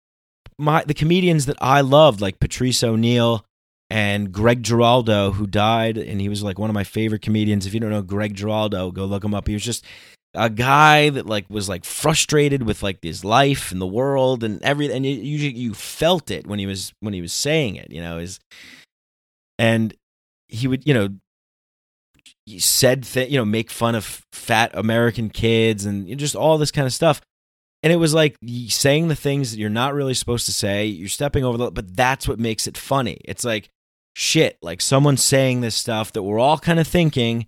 my 0.57 0.84
the 0.84 0.94
comedians 0.94 1.45
that 1.45 1.57
I 1.61 1.82
loved, 1.82 2.22
like 2.22 2.40
Patrice 2.40 2.84
O'Neal 2.84 3.45
and 3.90 4.32
Greg 4.32 4.64
Giraldo, 4.64 5.32
who 5.32 5.45
died, 5.45 5.98
and 5.98 6.19
he 6.19 6.30
was 6.30 6.44
like 6.44 6.57
one 6.57 6.69
of 6.69 6.73
my 6.73 6.84
favorite 6.84 7.22
comedians. 7.22 7.65
If 7.65 7.73
you 7.73 7.80
don't 7.80 7.90
know 7.90 8.02
Greg 8.02 8.36
Giraldo, 8.36 8.91
go 8.91 9.06
look 9.06 9.23
him 9.23 9.36
up. 9.36 9.48
He 9.48 9.53
was 9.53 9.64
just 9.64 9.86
a 10.34 10.49
guy 10.49 11.10
that 11.10 11.26
like 11.26 11.49
was 11.49 11.68
like 11.68 11.84
frustrated 11.84 12.64
with 12.64 12.82
like 12.82 13.03
his 13.03 13.26
life 13.26 13.72
and 13.72 13.82
the 13.82 13.88
world 13.88 14.44
and 14.44 14.64
everything. 14.64 14.98
And 14.98 15.06
you 15.06 15.49
you 15.49 15.73
felt 15.73 16.32
it 16.32 16.48
when 16.48 16.57
he 16.57 16.65
was 16.65 16.94
when 17.02 17.14
he 17.14 17.22
was 17.22 17.34
saying 17.34 17.76
it. 17.76 17.91
You 17.91 18.02
know, 18.02 18.18
is 18.18 18.40
and 19.62 19.94
he 20.48 20.68
would 20.68 20.86
you 20.88 20.94
know 20.94 21.10
said 22.58 23.04
th- 23.04 23.30
you 23.32 23.38
know 23.38 23.46
make 23.46 23.70
fun 23.70 23.94
of 23.94 24.26
fat 24.34 24.72
American 24.74 25.30
kids 25.30 25.86
and 25.86 26.18
just 26.18 26.36
all 26.36 26.58
this 26.58 26.72
kind 26.72 26.88
of 26.88 26.94
stuff. 26.94 27.22
And 27.84 27.94
it 27.94 27.98
was 27.98 28.14
like 28.14 28.36
saying 28.68 29.08
the 29.08 29.16
things 29.16 29.52
that 29.52 29.60
you're 29.60 29.70
not 29.70 29.94
really 29.94 30.14
supposed 30.14 30.46
to 30.48 30.54
say. 30.54 30.86
You're 30.86 31.10
stepping 31.10 31.44
over 31.44 31.58
the, 31.58 31.72
but 31.72 31.96
that's 31.96 32.28
what 32.28 32.40
makes 32.40 32.68
it 32.68 32.78
funny. 32.78 33.20
It's 33.26 33.44
like 33.44 33.70
shit, 34.16 34.58
like 34.62 34.82
someone 34.82 35.18
saying 35.18 35.62
this 35.62 35.76
stuff 35.76 36.12
that 36.14 36.24
we're 36.24 36.40
all 36.40 36.58
kind 36.58 36.80
of 36.80 36.88
thinking, 36.88 37.46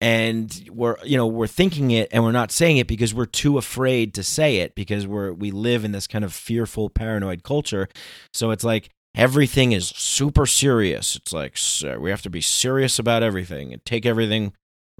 and 0.00 0.68
we're 0.72 0.96
you 1.04 1.18
know 1.18 1.26
we're 1.26 1.46
thinking 1.46 1.90
it 1.90 2.08
and 2.10 2.24
we're 2.24 2.32
not 2.32 2.52
saying 2.52 2.78
it 2.78 2.88
because 2.88 3.12
we're 3.12 3.26
too 3.26 3.58
afraid 3.58 4.14
to 4.14 4.22
say 4.22 4.56
it 4.56 4.74
because 4.74 5.06
we're 5.06 5.32
we 5.32 5.50
live 5.50 5.84
in 5.84 5.92
this 5.92 6.06
kind 6.06 6.24
of 6.24 6.32
fearful 6.32 6.88
paranoid 6.88 7.42
culture. 7.42 7.86
So 8.32 8.50
it's 8.50 8.64
like 8.64 8.90
everything 9.18 9.72
is 9.72 9.88
super 9.88 10.46
serious. 10.46 11.16
It's 11.16 11.32
like 11.32 11.58
we 12.00 12.08
have 12.08 12.22
to 12.22 12.30
be 12.30 12.40
serious 12.40 12.98
about 12.98 13.24
everything 13.24 13.72
and 13.72 13.84
take 13.84 14.06
everything. 14.06 14.52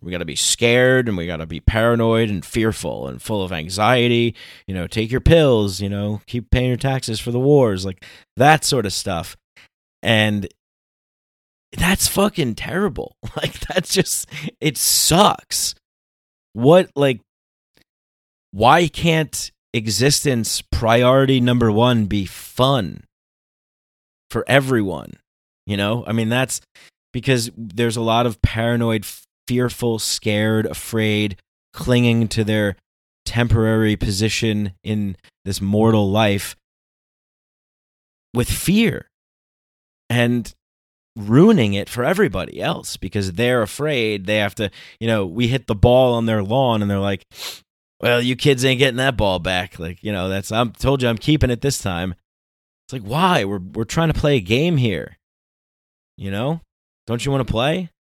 We 0.03 0.13
got 0.13 0.19
to 0.19 0.25
be 0.25 0.37
scared 0.37 1.09
and 1.09 1.17
we 1.17 1.27
got 1.27 1.39
to 1.39 1.47
be 1.47 1.61
paranoid 1.61 2.29
and 2.29 2.45
fearful 2.45 3.09
and 3.09 3.23
full 3.23 3.43
of 3.43 3.53
anxiety. 3.53 4.35
You 4.67 4.75
know, 4.75 4.87
take 4.87 5.11
your 5.11 5.21
pills, 5.21 5.81
you 5.81 5.89
know, 5.89 6.21
keep 6.27 6.51
paying 6.51 6.69
your 6.69 6.77
taxes 6.77 7.21
for 7.21 7.31
the 7.31 7.41
wars, 7.41 7.87
like 7.87 8.05
that 8.37 8.65
sort 8.65 8.87
of 8.87 8.93
stuff. 8.93 9.37
And 10.03 10.49
that's 11.77 12.09
fucking 12.09 12.57
terrible. 12.57 13.15
Like, 13.37 13.61
that's 13.61 13.95
just, 13.95 14.29
it 14.61 14.77
sucks. 14.77 15.77
What, 16.53 16.91
like, 16.97 17.21
why 18.51 18.89
can't 18.89 19.53
existence 19.73 20.61
priority 20.61 21.41
number 21.41 21.71
one 21.71 22.07
be 22.07 22.25
fun? 22.25 23.05
For 24.31 24.45
everyone. 24.47 25.15
You 25.67 25.77
know, 25.77 26.05
I 26.07 26.13
mean, 26.13 26.29
that's 26.29 26.61
because 27.13 27.51
there's 27.57 27.97
a 27.97 28.03
lot 28.03 28.27
of 28.27 28.41
paranoid, 28.43 29.05
fearful, 29.47 29.99
scared, 29.99 30.67
afraid, 30.67 31.37
clinging 31.73 32.29
to 32.29 32.45
their 32.45 32.77
temporary 33.27 33.97
position 33.97 34.73
in 34.83 35.17
this 35.45 35.61
mortal 35.61 36.11
life 36.11 36.57
with 38.35 38.51
fear 38.51 39.07
and 40.09 40.55
ruining 41.17 41.75
it 41.75 41.89
for 41.89 42.05
everybody 42.05 42.61
else 42.61 42.97
because 42.97 43.33
they're 43.33 43.63
afraid 43.63 44.27
they 44.27 44.37
have 44.37 44.55
to, 44.55 44.71
you 45.01 45.07
know, 45.07 45.27
we 45.27 45.49
hit 45.49 45.67
the 45.67 45.75
ball 45.75 46.15
on 46.15 46.27
their 46.27 46.43
lawn 46.43 46.81
and 46.81 46.91
they're 46.91 46.99
like, 46.99 47.23
well, 48.01 48.23
you 48.23 48.37
kids 48.37 48.65
ain't 48.65 48.79
getting 48.79 48.97
that 48.97 49.17
ball 49.17 49.39
back. 49.39 49.79
Like, 49.79 50.03
you 50.03 50.13
know, 50.13 50.29
that's, 50.29 50.53
I'm 50.53 50.73
told 50.73 51.03
you 51.03 51.09
I'm 51.09 51.19
keeping 51.19 51.51
it 51.51 51.61
this 51.61 51.79
time. 51.79 52.15
It's 52.89 52.95
like, 52.95 53.03
why? 53.03 53.45
We're 53.45 53.59
we're 53.59 53.85
trying 53.85 54.11
to 54.11 54.19
play 54.19 54.37
a 54.37 54.41
game 54.41 54.79
here. 54.79 55.19
You 56.17 56.31
know? 56.31 56.63
Don't 57.07 57.23
you 57.23 57.31
want 57.31 57.47
to 57.47 57.53
play? 57.53 57.91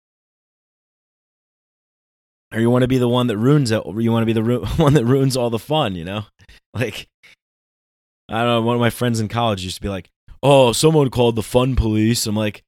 Or 2.53 2.59
you 2.59 2.71
want 2.71 2.83
to 2.83 2.89
be 2.89 2.97
the 2.97 3.09
one 3.09 3.27
that 3.27 3.37
ruins 3.37 3.71
it? 3.71 3.83
Or 3.85 4.01
you 4.01 4.11
want 4.11 4.23
to 4.23 4.27
be 4.27 4.33
the 4.33 4.43
ru- 4.43 4.65
one 4.77 4.95
that 4.95 5.05
ruins 5.05 5.37
all 5.37 5.51
the 5.51 5.59
fun? 5.59 5.95
You 5.95 6.05
know? 6.05 6.25
Like, 6.75 7.09
I 8.29 8.39
don't 8.41 8.47
know. 8.47 8.63
One 8.63 8.77
of 8.77 8.81
my 8.81 8.91
friends 8.91 9.21
in 9.21 9.27
college 9.27 9.65
used 9.65 9.77
to 9.77 9.83
be 9.83 9.89
like, 9.89 10.11
"Oh, 10.43 10.73
someone 10.73 11.09
called 11.09 11.35
the 11.35 11.43
fun 11.43 11.75
police." 11.77 12.27
I'm 12.27 12.37
like, 12.37 12.63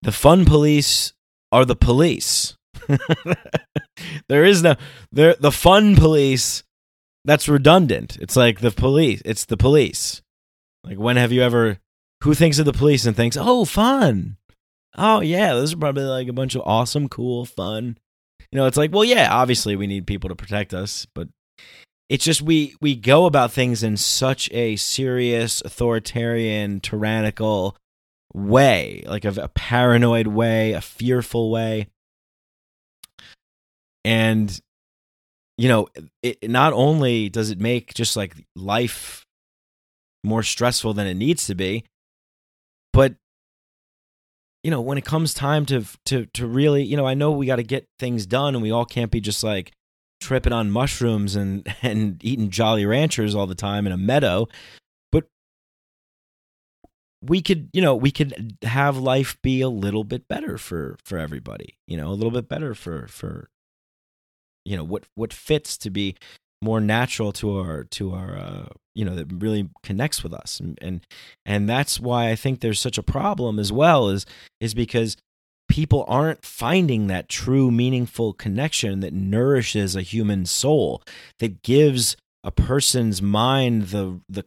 "The 0.00 0.10
fun 0.10 0.44
police 0.46 1.12
are 1.52 1.64
the 1.66 1.76
police. 1.76 2.56
there 4.28 4.44
is 4.44 4.62
no 4.62 4.76
there. 5.12 5.36
The 5.38 5.52
fun 5.52 5.94
police. 5.94 6.64
That's 7.24 7.48
redundant. 7.48 8.16
It's 8.16 8.34
like 8.34 8.60
the 8.60 8.70
police. 8.70 9.20
It's 9.26 9.44
the 9.44 9.58
police. 9.58 10.22
Like 10.88 10.98
when 10.98 11.16
have 11.16 11.32
you 11.32 11.42
ever 11.42 11.78
who 12.24 12.34
thinks 12.34 12.58
of 12.58 12.64
the 12.64 12.72
police 12.72 13.04
and 13.04 13.14
thinks, 13.14 13.36
"Oh, 13.38 13.64
fun." 13.64 14.38
Oh 14.96 15.20
yeah, 15.20 15.54
those 15.54 15.74
are 15.74 15.78
probably 15.78 16.04
like 16.04 16.28
a 16.28 16.32
bunch 16.32 16.54
of 16.54 16.62
awesome, 16.64 17.08
cool, 17.08 17.44
fun. 17.44 17.98
You 18.50 18.56
know, 18.56 18.66
it's 18.66 18.78
like, 18.78 18.92
well, 18.92 19.04
yeah, 19.04 19.28
obviously 19.30 19.76
we 19.76 19.86
need 19.86 20.06
people 20.06 20.28
to 20.30 20.34
protect 20.34 20.72
us, 20.72 21.06
but 21.14 21.28
it's 22.08 22.24
just 22.24 22.40
we 22.40 22.74
we 22.80 22.96
go 22.96 23.26
about 23.26 23.52
things 23.52 23.82
in 23.82 23.98
such 23.98 24.50
a 24.52 24.76
serious, 24.76 25.60
authoritarian, 25.60 26.80
tyrannical 26.80 27.76
way, 28.32 29.04
like 29.06 29.26
a, 29.26 29.34
a 29.42 29.48
paranoid 29.48 30.26
way, 30.26 30.72
a 30.72 30.80
fearful 30.80 31.50
way. 31.50 31.88
And 34.04 34.58
you 35.58 35.68
know, 35.68 35.88
it 36.22 36.48
not 36.48 36.72
only 36.72 37.28
does 37.28 37.50
it 37.50 37.60
make 37.60 37.92
just 37.92 38.16
like 38.16 38.34
life 38.56 39.26
more 40.24 40.42
stressful 40.42 40.94
than 40.94 41.06
it 41.06 41.14
needs 41.14 41.46
to 41.46 41.54
be, 41.54 41.84
but 42.92 43.14
you 44.62 44.70
know, 44.70 44.80
when 44.80 44.98
it 44.98 45.04
comes 45.04 45.34
time 45.34 45.64
to 45.66 45.84
to 46.06 46.26
to 46.34 46.46
really, 46.46 46.82
you 46.82 46.96
know, 46.96 47.06
I 47.06 47.14
know 47.14 47.30
we 47.30 47.46
got 47.46 47.56
to 47.56 47.62
get 47.62 47.86
things 47.98 48.26
done, 48.26 48.54
and 48.54 48.62
we 48.62 48.70
all 48.70 48.84
can't 48.84 49.10
be 49.10 49.20
just 49.20 49.44
like 49.44 49.72
tripping 50.20 50.52
on 50.52 50.70
mushrooms 50.70 51.36
and 51.36 51.72
and 51.82 52.22
eating 52.24 52.50
Jolly 52.50 52.84
Ranchers 52.84 53.34
all 53.34 53.46
the 53.46 53.54
time 53.54 53.86
in 53.86 53.92
a 53.92 53.96
meadow, 53.96 54.48
but 55.12 55.24
we 57.22 57.40
could, 57.40 57.68
you 57.72 57.80
know, 57.80 57.94
we 57.94 58.10
could 58.10 58.56
have 58.62 58.96
life 58.96 59.38
be 59.42 59.60
a 59.60 59.68
little 59.68 60.04
bit 60.04 60.26
better 60.28 60.58
for 60.58 60.96
for 61.04 61.18
everybody, 61.18 61.78
you 61.86 61.96
know, 61.96 62.08
a 62.08 62.14
little 62.14 62.32
bit 62.32 62.48
better 62.48 62.74
for 62.74 63.06
for 63.06 63.48
you 64.64 64.76
know 64.76 64.84
what 64.84 65.04
what 65.14 65.32
fits 65.32 65.78
to 65.78 65.90
be 65.90 66.16
more 66.60 66.80
natural 66.80 67.32
to 67.32 67.58
our 67.58 67.84
to 67.84 68.12
our 68.12 68.36
uh, 68.36 68.66
you 68.94 69.04
know 69.04 69.14
that 69.14 69.32
really 69.32 69.68
connects 69.82 70.22
with 70.22 70.32
us. 70.32 70.60
And, 70.60 70.78
and 70.82 71.00
and 71.46 71.68
that's 71.68 72.00
why 72.00 72.30
I 72.30 72.34
think 72.36 72.60
there's 72.60 72.80
such 72.80 72.98
a 72.98 73.02
problem 73.02 73.58
as 73.58 73.72
well 73.72 74.08
is 74.08 74.26
is 74.60 74.74
because 74.74 75.16
people 75.68 76.04
aren't 76.08 76.44
finding 76.44 77.06
that 77.06 77.28
true 77.28 77.70
meaningful 77.70 78.32
connection 78.32 79.00
that 79.00 79.12
nourishes 79.12 79.94
a 79.94 80.02
human 80.02 80.46
soul 80.46 81.02
that 81.38 81.62
gives 81.62 82.16
a 82.42 82.50
person's 82.50 83.20
mind 83.22 83.88
the 83.88 84.20
the 84.28 84.44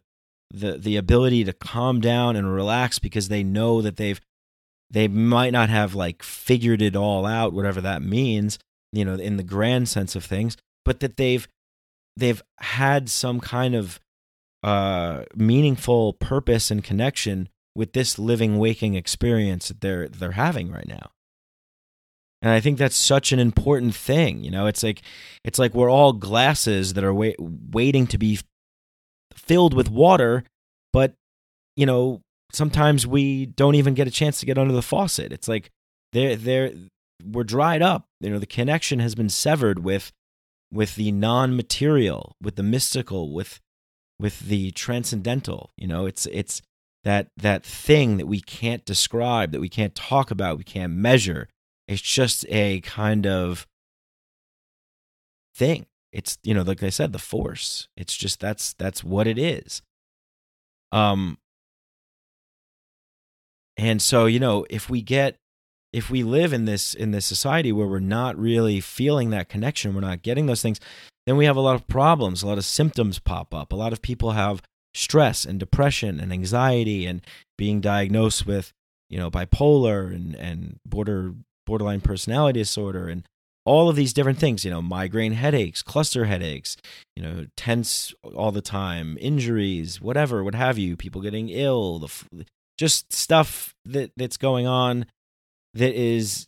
the 0.53 0.77
the 0.77 0.97
ability 0.97 1.43
to 1.43 1.53
calm 1.53 2.01
down 2.01 2.35
and 2.35 2.53
relax 2.53 2.99
because 2.99 3.29
they 3.29 3.43
know 3.43 3.81
that 3.81 3.97
they've 3.97 4.19
they 4.89 5.07
might 5.07 5.53
not 5.53 5.69
have 5.69 5.95
like 5.95 6.23
figured 6.23 6.81
it 6.81 6.95
all 6.95 7.25
out 7.25 7.53
whatever 7.53 7.79
that 7.79 8.01
means 8.01 8.59
you 8.91 9.05
know 9.05 9.13
in 9.13 9.37
the 9.37 9.43
grand 9.43 9.87
sense 9.87 10.15
of 10.15 10.25
things 10.25 10.57
but 10.83 10.99
that 10.99 11.15
they've 11.17 11.47
they've 12.17 12.41
had 12.59 13.09
some 13.09 13.39
kind 13.39 13.75
of 13.75 13.99
uh, 14.63 15.23
meaningful 15.35 16.13
purpose 16.13 16.69
and 16.69 16.83
connection 16.83 17.49
with 17.75 17.93
this 17.93 18.19
living 18.19 18.59
waking 18.59 18.95
experience 18.95 19.69
that 19.69 19.81
they're 19.81 20.07
they're 20.07 20.31
having 20.31 20.71
right 20.71 20.87
now. 20.87 21.11
And 22.43 22.51
i 22.51 22.59
think 22.59 22.79
that's 22.79 22.95
such 22.95 23.31
an 23.31 23.39
important 23.39 23.95
thing 23.95 24.43
you 24.43 24.51
know? 24.51 24.67
It's 24.67 24.83
like 24.83 25.01
it's 25.43 25.59
like 25.59 25.73
we're 25.73 25.91
all 25.91 26.13
glasses 26.13 26.93
that 26.93 27.03
are 27.03 27.13
wait, 27.13 27.35
waiting 27.39 28.07
to 28.07 28.17
be 28.17 28.39
filled 29.33 29.73
with 29.73 29.89
water 29.89 30.43
but 30.91 31.13
you 31.75 31.85
know 31.85 32.21
sometimes 32.53 33.07
we 33.07 33.45
don't 33.45 33.75
even 33.75 33.93
get 33.93 34.07
a 34.07 34.11
chance 34.11 34.39
to 34.39 34.45
get 34.45 34.57
under 34.57 34.73
the 34.73 34.81
faucet. 34.81 35.31
It's 35.31 35.47
like 35.47 35.71
they're 36.13 36.35
they're 36.35 36.71
we're 37.23 37.43
dried 37.43 37.81
up. 37.81 38.05
You 38.19 38.29
know 38.29 38.39
the 38.39 38.45
connection 38.45 38.99
has 38.99 39.15
been 39.15 39.29
severed 39.29 39.83
with 39.83 40.11
with 40.71 40.95
the 40.95 41.11
non-material, 41.11 42.35
with 42.41 42.55
the 42.55 42.63
mystical, 42.63 43.33
with 43.33 43.59
with 44.19 44.39
the 44.41 44.71
transcendental. 44.71 45.71
You 45.75 45.87
know, 45.87 46.05
it's 46.05 46.25
it's 46.27 46.61
that 47.03 47.29
that 47.37 47.63
thing 47.63 48.17
that 48.17 48.27
we 48.27 48.39
can't 48.41 48.85
describe, 48.85 49.51
that 49.51 49.61
we 49.61 49.69
can't 49.69 49.95
talk 49.95 50.31
about, 50.31 50.57
we 50.57 50.63
can't 50.63 50.93
measure. 50.93 51.49
It's 51.87 52.01
just 52.01 52.45
a 52.49 52.81
kind 52.81 53.25
of 53.25 53.67
thing. 55.55 55.87
It's 56.11 56.37
you 56.43 56.53
know, 56.53 56.61
like 56.61 56.83
I 56.83 56.89
said, 56.89 57.13
the 57.13 57.19
force. 57.19 57.87
It's 57.97 58.15
just 58.15 58.39
that's 58.39 58.73
that's 58.73 59.03
what 59.03 59.27
it 59.27 59.37
is. 59.37 59.81
Um 60.91 61.37
and 63.77 64.01
so, 64.01 64.25
you 64.27 64.39
know, 64.39 64.65
if 64.69 64.89
we 64.89 65.01
get 65.01 65.37
if 65.93 66.09
we 66.09 66.23
live 66.23 66.53
in 66.53 66.65
this 66.65 66.93
in 66.93 67.11
this 67.11 67.25
society 67.25 67.71
where 67.71 67.87
we're 67.87 67.99
not 67.99 68.37
really 68.37 68.79
feeling 68.79 69.29
that 69.31 69.49
connection, 69.49 69.93
we're 69.93 70.01
not 70.01 70.21
getting 70.21 70.45
those 70.45 70.61
things, 70.61 70.79
then 71.25 71.37
we 71.37 71.45
have 71.45 71.57
a 71.57 71.61
lot 71.61 71.75
of 71.75 71.87
problems, 71.87 72.43
a 72.43 72.47
lot 72.47 72.57
of 72.57 72.65
symptoms 72.65 73.19
pop 73.19 73.53
up. 73.53 73.71
A 73.71 73.75
lot 73.75 73.93
of 73.93 74.01
people 74.01 74.31
have 74.31 74.61
stress 74.93 75.45
and 75.45 75.59
depression 75.59 76.19
and 76.19 76.31
anxiety 76.31 77.05
and 77.05 77.21
being 77.57 77.81
diagnosed 77.81 78.45
with, 78.45 78.71
you 79.09 79.17
know, 79.17 79.29
bipolar 79.29 80.13
and 80.13 80.35
and 80.35 80.77
border 80.85 81.33
borderline 81.65 82.01
personality 82.01 82.59
disorder 82.59 83.07
and 83.07 83.23
all 83.63 83.89
of 83.89 83.95
these 83.95 84.13
different 84.13 84.39
things, 84.39 84.65
you 84.65 84.71
know, 84.71 84.81
migraine 84.81 85.33
headaches, 85.33 85.83
cluster 85.83 86.25
headaches, 86.25 86.77
you 87.15 87.21
know, 87.21 87.45
tense 87.55 88.11
all 88.35 88.51
the 88.51 88.61
time, 88.61 89.17
injuries, 89.21 90.01
whatever, 90.01 90.43
what 90.43 90.55
have 90.55 90.79
you, 90.79 90.97
people 90.97 91.21
getting 91.21 91.49
ill, 91.49 91.99
the 91.99 92.45
just 92.77 93.13
stuff 93.13 93.75
that 93.85 94.11
that's 94.17 94.37
going 94.37 94.65
on 94.65 95.05
that 95.73 95.93
is 95.93 96.47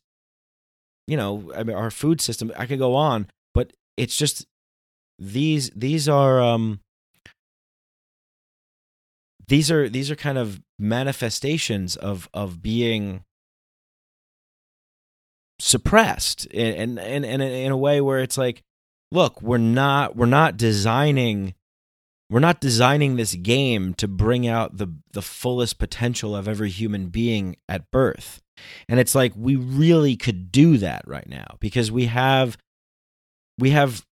you 1.08 1.18
know 1.18 1.52
I 1.56 1.64
mean, 1.64 1.76
our 1.76 1.92
food 1.92 2.22
system 2.22 2.52
i 2.58 2.66
could 2.66 2.80
go 2.80 2.96
on 2.96 3.28
but 3.54 3.72
it's 3.98 4.16
just 4.16 4.46
these 5.20 5.70
these 5.76 6.10
are 6.10 6.42
um 6.42 6.80
these 9.48 9.70
are 9.72 9.90
these 9.90 10.10
are 10.10 10.16
kind 10.16 10.38
of 10.38 10.62
manifestations 10.80 11.96
of 11.96 12.30
of 12.34 12.62
being 12.62 13.24
suppressed 15.60 16.48
and 16.54 17.00
and 17.00 17.26
and 17.26 17.42
in 17.42 17.72
a 17.72 17.78
way 17.78 18.02
where 18.02 18.20
it's 18.20 18.38
like 18.38 18.62
look 19.12 19.42
we're 19.42 19.58
not 19.58 20.16
we're 20.16 20.26
not 20.26 20.58
designing 20.58 21.54
we're 22.30 22.40
not 22.40 22.62
designing 22.62 23.16
this 23.16 23.36
game 23.36 23.94
to 23.96 24.08
bring 24.08 24.48
out 24.48 24.78
the 24.78 24.94
the 25.12 25.22
fullest 25.22 25.78
potential 25.78 26.36
of 26.36 26.48
every 26.48 26.70
human 26.70 27.08
being 27.08 27.56
at 27.68 27.90
birth 27.92 28.42
and 28.88 29.00
it's 29.00 29.16
like 29.16 29.34
we 29.36 29.56
really 29.56 30.16
could 30.16 30.52
do 30.52 30.78
that 30.78 31.04
right 31.08 31.28
now 31.28 31.58
because 31.60 31.92
we 31.92 32.06
have 32.06 32.58
we 33.58 33.72
have 33.72 34.06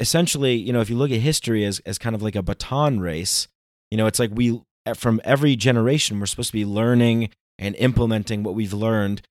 essentially, 0.00 0.54
you 0.54 0.72
know, 0.72 0.80
if 0.80 0.90
you 0.90 0.96
look 0.96 1.10
at 1.10 1.20
history 1.20 1.64
as 1.64 1.80
as 1.80 1.98
kind 1.98 2.14
of 2.14 2.22
like 2.22 2.36
a 2.36 2.42
baton 2.42 3.00
race, 3.00 3.48
you 3.90 3.96
know, 3.96 4.06
it's 4.06 4.18
like 4.18 4.30
we 4.32 4.60
from 4.94 5.20
every 5.24 5.56
generation 5.56 6.18
we're 6.18 6.26
supposed 6.26 6.50
to 6.50 6.54
be 6.56 6.64
learning 6.64 7.30
and 7.58 7.74
implementing 7.76 8.42
what 8.42 8.54
we've 8.54 8.72
learned. 8.72 9.22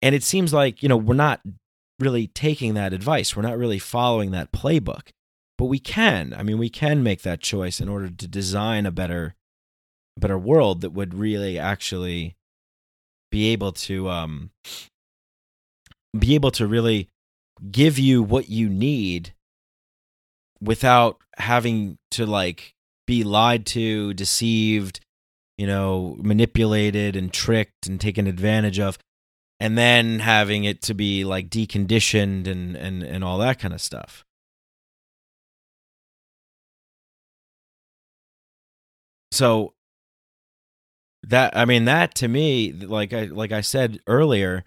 And 0.00 0.14
it 0.14 0.22
seems 0.22 0.52
like, 0.52 0.82
you 0.82 0.88
know, 0.88 0.96
we're 0.96 1.14
not 1.14 1.40
really 2.00 2.26
taking 2.26 2.74
that 2.74 2.92
advice. 2.92 3.36
We're 3.36 3.42
not 3.42 3.56
really 3.56 3.78
following 3.78 4.32
that 4.32 4.52
playbook. 4.52 5.08
But 5.62 5.68
we 5.68 5.78
can. 5.78 6.34
I 6.36 6.42
mean, 6.42 6.58
we 6.58 6.68
can 6.68 7.04
make 7.04 7.22
that 7.22 7.38
choice 7.38 7.80
in 7.80 7.88
order 7.88 8.10
to 8.10 8.26
design 8.26 8.84
a 8.84 8.90
better 8.90 9.36
better 10.16 10.36
world 10.36 10.80
that 10.80 10.90
would 10.90 11.14
really 11.14 11.56
actually 11.56 12.34
be 13.30 13.52
able 13.52 13.70
to 13.70 14.10
um, 14.10 14.50
be 16.18 16.34
able 16.34 16.50
to 16.50 16.66
really 16.66 17.06
give 17.70 17.96
you 17.96 18.24
what 18.24 18.48
you 18.48 18.68
need 18.68 19.34
without 20.60 21.18
having 21.36 21.96
to 22.10 22.26
like 22.26 22.74
be 23.06 23.22
lied 23.22 23.64
to, 23.66 24.14
deceived, 24.14 24.98
you 25.56 25.68
know, 25.68 26.16
manipulated 26.18 27.14
and 27.14 27.32
tricked 27.32 27.86
and 27.86 28.00
taken 28.00 28.26
advantage 28.26 28.80
of 28.80 28.98
and 29.60 29.78
then 29.78 30.18
having 30.18 30.64
it 30.64 30.82
to 30.82 30.92
be 30.92 31.22
like 31.22 31.48
deconditioned 31.48 32.48
and 32.48 32.74
and 32.74 33.04
and 33.04 33.22
all 33.22 33.38
that 33.38 33.60
kind 33.60 33.72
of 33.72 33.80
stuff. 33.80 34.24
So 39.32 39.72
that 41.22 41.56
I 41.56 41.64
mean 41.64 41.86
that 41.86 42.14
to 42.16 42.28
me 42.28 42.72
like 42.72 43.12
I 43.12 43.24
like 43.24 43.50
I 43.50 43.62
said 43.62 44.00
earlier 44.06 44.64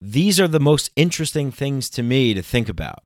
these 0.00 0.38
are 0.38 0.48
the 0.48 0.60
most 0.60 0.90
interesting 0.94 1.50
things 1.50 1.90
to 1.90 2.02
me 2.02 2.32
to 2.34 2.42
think 2.42 2.68
about. 2.68 3.02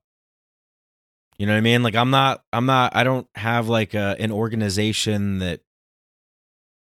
You 1.39 1.47
know 1.47 1.53
what 1.53 1.59
I 1.59 1.63
mean? 1.63 1.83
Like 1.83 1.97
I'm 1.97 2.11
not 2.11 2.45
I'm 2.53 2.67
not 2.67 2.95
I 2.95 3.03
don't 3.03 3.27
have 3.35 3.69
like 3.69 3.95
a, 3.95 4.15
an 4.19 4.31
organization 4.31 5.39
that 5.39 5.61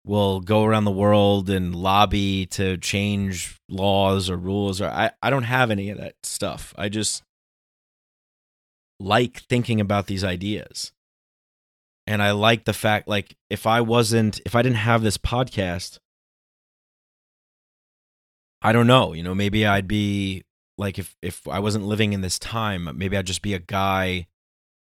will 0.03 0.41
go 0.41 0.65
around 0.65 0.85
the 0.85 0.91
world 0.91 1.49
and 1.51 1.75
lobby 1.75 2.47
to 2.47 2.77
change 2.77 3.59
laws 3.69 4.31
or 4.31 4.35
rules 4.35 4.81
or 4.81 4.87
I 4.87 5.11
I 5.21 5.29
don't 5.29 5.43
have 5.43 5.69
any 5.69 5.91
of 5.91 5.99
that 5.99 6.15
stuff. 6.23 6.73
I 6.75 6.89
just 6.89 7.21
like 8.99 9.41
thinking 9.43 9.79
about 9.79 10.07
these 10.07 10.23
ideas 10.23 10.91
and 12.11 12.21
I 12.21 12.31
like 12.31 12.65
the 12.65 12.73
fact 12.73 13.07
like 13.07 13.35
if 13.49 13.65
I 13.65 13.79
wasn't 13.79 14.41
if 14.45 14.53
I 14.53 14.61
didn't 14.61 14.77
have 14.77 15.01
this 15.01 15.17
podcast 15.17 15.97
I 18.61 18.73
don't 18.73 18.85
know, 18.85 19.13
you 19.13 19.23
know, 19.23 19.33
maybe 19.33 19.65
I'd 19.65 19.87
be 19.87 20.43
like 20.77 20.99
if 20.99 21.15
if 21.21 21.47
I 21.47 21.59
wasn't 21.59 21.85
living 21.85 22.13
in 22.13 22.21
this 22.21 22.37
time, 22.37 22.89
maybe 22.95 23.17
I'd 23.17 23.25
just 23.25 23.41
be 23.41 23.53
a 23.53 23.59
guy 23.59 24.27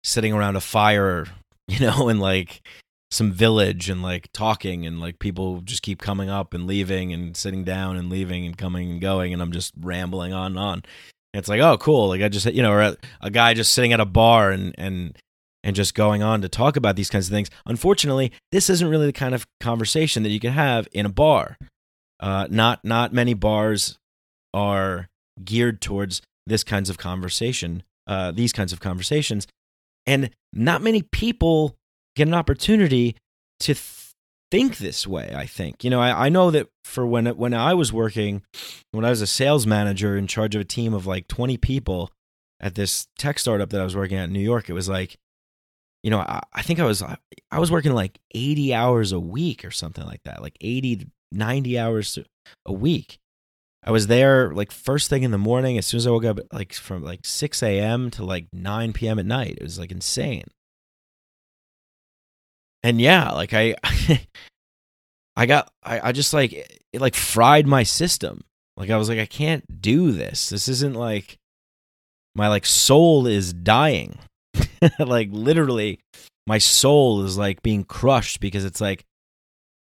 sitting 0.04 0.34
around 0.34 0.56
a 0.56 0.62
fire, 0.62 1.28
you 1.68 1.80
know, 1.80 2.10
and 2.10 2.20
like 2.20 2.68
some 3.12 3.32
village 3.32 3.90
and 3.90 4.02
like 4.02 4.28
talking 4.34 4.86
and 4.88 5.00
like 5.00 5.20
people 5.20 5.62
just 5.62 5.84
keep 5.84 6.02
coming 6.02 6.30
up 6.32 6.54
and 6.54 6.66
leaving 6.66 7.14
and 7.14 7.38
sitting 7.38 7.64
down 7.64 7.96
and 7.96 8.10
leaving 8.10 8.46
and 8.46 8.58
coming 8.58 8.90
and 8.90 9.02
going 9.02 9.34
and 9.34 9.42
I'm 9.42 9.52
just 9.52 9.72
rambling 9.80 10.34
on 10.34 10.54
and 10.54 10.60
on. 10.60 10.84
It's 11.34 11.48
like, 11.48 11.62
oh, 11.62 11.78
cool. 11.78 12.10
Like 12.10 12.22
I 12.22 12.28
just, 12.28 12.48
you 12.48 12.64
know, 12.64 12.72
or 12.72 12.82
a, 12.82 12.98
a 13.22 13.30
guy 13.30 13.54
just 13.54 13.72
sitting 13.72 13.94
at 13.94 14.00
a 14.00 14.06
bar 14.06 14.50
and 14.50 14.74
and 14.78 15.18
and 15.64 15.76
just 15.76 15.96
going 15.96 16.22
on 16.22 16.42
to 16.42 16.50
talk 16.50 16.76
about 16.76 16.96
these 16.96 17.10
kinds 17.10 17.28
of 17.28 17.32
things. 17.32 17.50
Unfortunately, 17.66 18.32
this 18.52 18.70
isn't 18.70 18.88
really 18.88 19.06
the 19.06 19.14
kind 19.14 19.34
of 19.34 19.48
conversation 19.60 20.24
that 20.24 20.30
you 20.30 20.40
can 20.40 20.54
have 20.54 20.88
in 20.92 21.06
a 21.06 21.10
bar. 21.10 21.58
Uh, 22.20 22.48
not 22.50 22.84
not 22.84 23.14
many 23.14 23.34
bars 23.34 23.98
are 24.54 25.10
geared 25.44 25.82
towards 25.82 26.22
this 26.46 26.64
kinds 26.64 26.90
of 26.90 26.98
conversation, 26.98 27.84
uh, 28.08 28.32
these 28.32 28.54
kinds 28.54 28.74
of 28.74 28.80
conversations, 28.80 29.48
and 30.06 30.30
not 30.54 30.82
many 30.82 31.02
people 31.02 31.76
get 32.16 32.28
an 32.28 32.34
opportunity 32.34 33.16
to 33.60 33.74
th- 33.74 34.12
think 34.52 34.78
this 34.78 35.08
way. 35.08 35.34
I 35.36 35.46
think 35.46 35.84
you 35.84 35.90
know 35.90 36.00
I, 36.00 36.28
I 36.28 36.30
know 36.30 36.52
that 36.52 36.68
for 36.84 37.06
when 37.06 37.26
when 37.26 37.54
I 37.54 37.74
was 37.74 37.92
working, 37.92 38.44
when 38.92 39.06
I 39.06 39.10
was 39.10 39.22
a 39.22 39.28
sales 39.28 39.66
manager 39.66 40.16
in 40.16 40.28
charge 40.28 40.56
of 40.56 40.62
a 40.62 40.66
team 40.66 40.94
of 40.94 41.08
like 41.08 41.28
twenty 41.28 41.58
people 41.58 42.12
at 42.60 42.76
this 42.76 43.08
tech 43.18 43.40
startup 43.40 43.70
that 43.72 43.82
I 43.82 43.84
was 43.84 43.96
working 43.96 44.18
at 44.18 44.26
in 44.26 44.34
New 44.34 44.40
York, 44.40 44.70
it 44.70 44.74
was 44.74 44.88
like, 44.88 45.18
you 46.04 46.12
know, 46.12 46.20
I, 46.20 46.42
I 46.54 46.62
think 46.62 46.80
I 46.80 46.86
was 46.86 47.02
I 47.02 47.60
was 47.60 47.72
working 47.72 47.94
like 47.94 48.20
eighty 48.36 48.74
hours 48.74 49.12
a 49.12 49.20
week 49.20 49.66
or 49.66 49.72
something 49.72 50.06
like 50.06 50.24
that, 50.24 50.42
like 50.42 50.58
80 50.62 50.96
to 50.98 51.06
90 51.32 51.80
hours 51.80 52.20
a 52.66 52.74
week. 52.74 53.18
I 53.86 53.92
was 53.92 54.08
there 54.08 54.54
like 54.54 54.72
first 54.72 55.10
thing 55.10 55.24
in 55.24 55.32
the 55.32 55.38
morning 55.38 55.78
as 55.78 55.88
soon 55.88 55.98
as 55.98 56.08
I 56.08 56.12
woke 56.12 56.26
up, 56.26 56.40
like 56.54 56.74
from 56.74 57.04
like 57.04 57.26
6 57.26 57.64
a.m. 57.64 58.12
to 58.12 58.24
like 58.24 58.48
9 58.54 58.94
p.m. 58.94 59.20
at 59.20 59.26
night. 59.26 59.58
It 59.58 59.64
was 59.64 59.80
like 59.80 59.92
insane 59.92 60.46
and 62.84 63.00
yeah, 63.00 63.32
like 63.32 63.54
I, 63.54 63.76
I 65.36 65.46
got, 65.46 65.72
I, 65.82 66.10
I 66.10 66.12
just 66.12 66.34
like 66.34 66.52
it, 66.54 66.82
like 66.94 67.16
fried 67.16 67.66
my 67.66 67.84
system. 67.84 68.44
Like 68.76 68.90
I 68.90 68.98
was 68.98 69.08
like, 69.08 69.20
I 69.20 69.26
can't 69.26 69.82
do 69.82 70.12
this. 70.12 70.50
This 70.50 70.68
isn't 70.68 70.96
like 70.96 71.38
my 72.36 72.50
like 72.50 72.66
soul 72.66 73.26
is 73.26 73.54
dying. 73.54 74.20
like 75.00 75.30
literally, 75.32 76.00
my 76.48 76.58
soul 76.58 77.24
is 77.24 77.38
like 77.38 77.62
being 77.62 77.84
crushed 77.84 78.40
because 78.40 78.66
it's 78.66 78.82
like 78.82 79.06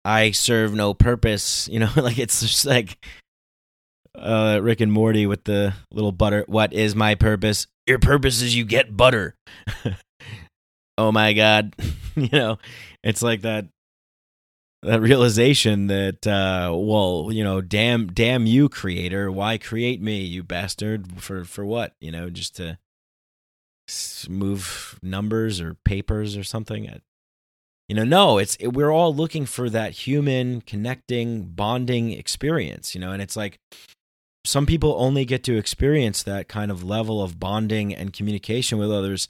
I 0.06 0.32
serve 0.32 0.74
no 0.74 0.94
purpose. 0.94 1.68
You 1.72 1.80
know, 1.80 1.90
like 1.96 2.20
it's 2.20 2.42
just 2.42 2.66
like 2.66 3.04
uh 4.16 4.60
Rick 4.62 4.82
and 4.82 4.92
Morty 4.92 5.26
with 5.26 5.44
the 5.44 5.74
little 5.92 6.12
butter. 6.12 6.44
What 6.48 6.74
is 6.74 6.96
my 6.96 7.16
purpose? 7.16 7.68
Your 7.88 8.00
purpose 8.00 8.42
is 8.42 8.56
you 8.56 8.66
get 8.66 8.96
butter. 8.96 9.36
oh 10.98 11.12
my 11.12 11.34
god. 11.34 11.76
you 12.16 12.30
know, 12.32 12.60
it's 13.04 13.22
like 13.22 13.42
that 13.42 13.68
that 14.84 15.02
realization 15.02 15.88
that 15.88 16.26
uh 16.26 16.72
well 16.74 17.30
you 17.32 17.44
know 17.44 17.62
damn 17.62 18.08
damn 18.08 18.48
you 18.48 18.68
creator 18.68 19.32
why 19.32 19.58
create 19.58 20.02
me 20.02 20.22
you 20.22 20.42
bastard 20.42 21.22
for 21.22 21.46
for 21.46 21.64
what 21.64 21.94
you 22.02 22.12
know 22.12 22.32
just 22.32 22.56
to 22.56 22.78
move 24.30 25.00
numbers 25.02 25.60
or 25.62 25.76
papers 25.86 26.38
or 26.38 26.44
something 26.44 27.02
you 27.88 27.96
know 27.96 28.04
no 28.04 28.38
it's 28.38 28.56
it, 28.60 28.70
we're 28.70 28.92
all 28.92 29.14
looking 29.14 29.46
for 29.46 29.70
that 29.70 29.92
human 29.92 30.62
connecting 30.62 31.44
bonding 31.44 32.12
experience 32.12 32.96
you 32.96 33.02
know 33.02 33.12
and 33.12 33.22
it's 33.22 33.36
like 33.36 33.60
some 34.44 34.66
people 34.66 34.96
only 34.98 35.26
get 35.26 35.44
to 35.44 35.58
experience 35.58 36.24
that 36.24 36.48
kind 36.48 36.72
of 36.72 36.84
level 36.84 37.22
of 37.22 37.40
bonding 37.40 37.94
and 37.94 38.14
communication 38.14 38.78
with 38.78 38.92
others 38.92 39.28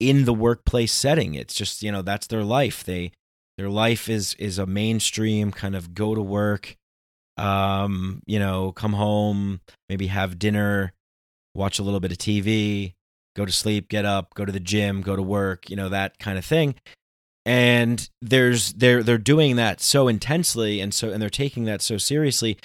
in 0.00 0.24
the 0.24 0.34
workplace 0.34 0.92
setting. 0.92 1.34
It's 1.34 1.54
just, 1.54 1.82
you 1.82 1.92
know, 1.92 2.02
that's 2.02 2.26
their 2.26 2.44
life. 2.44 2.84
They 2.84 3.12
their 3.56 3.68
life 3.68 4.08
is 4.08 4.34
is 4.34 4.58
a 4.58 4.66
mainstream 4.66 5.52
kind 5.52 5.74
of 5.74 5.94
go 5.94 6.14
to 6.14 6.22
work, 6.22 6.76
um, 7.36 8.22
you 8.26 8.38
know, 8.38 8.72
come 8.72 8.92
home, 8.92 9.60
maybe 9.88 10.08
have 10.08 10.38
dinner, 10.38 10.92
watch 11.54 11.78
a 11.78 11.82
little 11.82 12.00
bit 12.00 12.12
of 12.12 12.18
TV, 12.18 12.94
go 13.38 13.46
to 13.46 13.52
sleep, 13.52 13.88
get 13.88 14.04
up, 14.04 14.34
go 14.34 14.44
to 14.44 14.52
the 14.52 14.60
gym, 14.60 15.00
go 15.00 15.14
to 15.16 15.22
work, 15.22 15.70
you 15.70 15.76
know, 15.76 15.88
that 15.88 16.18
kind 16.18 16.36
of 16.36 16.44
thing. 16.44 16.74
And 17.46 18.06
there's 18.20 18.74
they're 18.74 19.02
they're 19.02 19.16
doing 19.16 19.56
that 19.56 19.80
so 19.80 20.08
intensely 20.08 20.80
and 20.80 20.92
so 20.92 21.10
and 21.10 21.22
they're 21.22 21.30
taking 21.30 21.64
that 21.64 21.80
so 21.80 21.96
seriously 21.96 22.58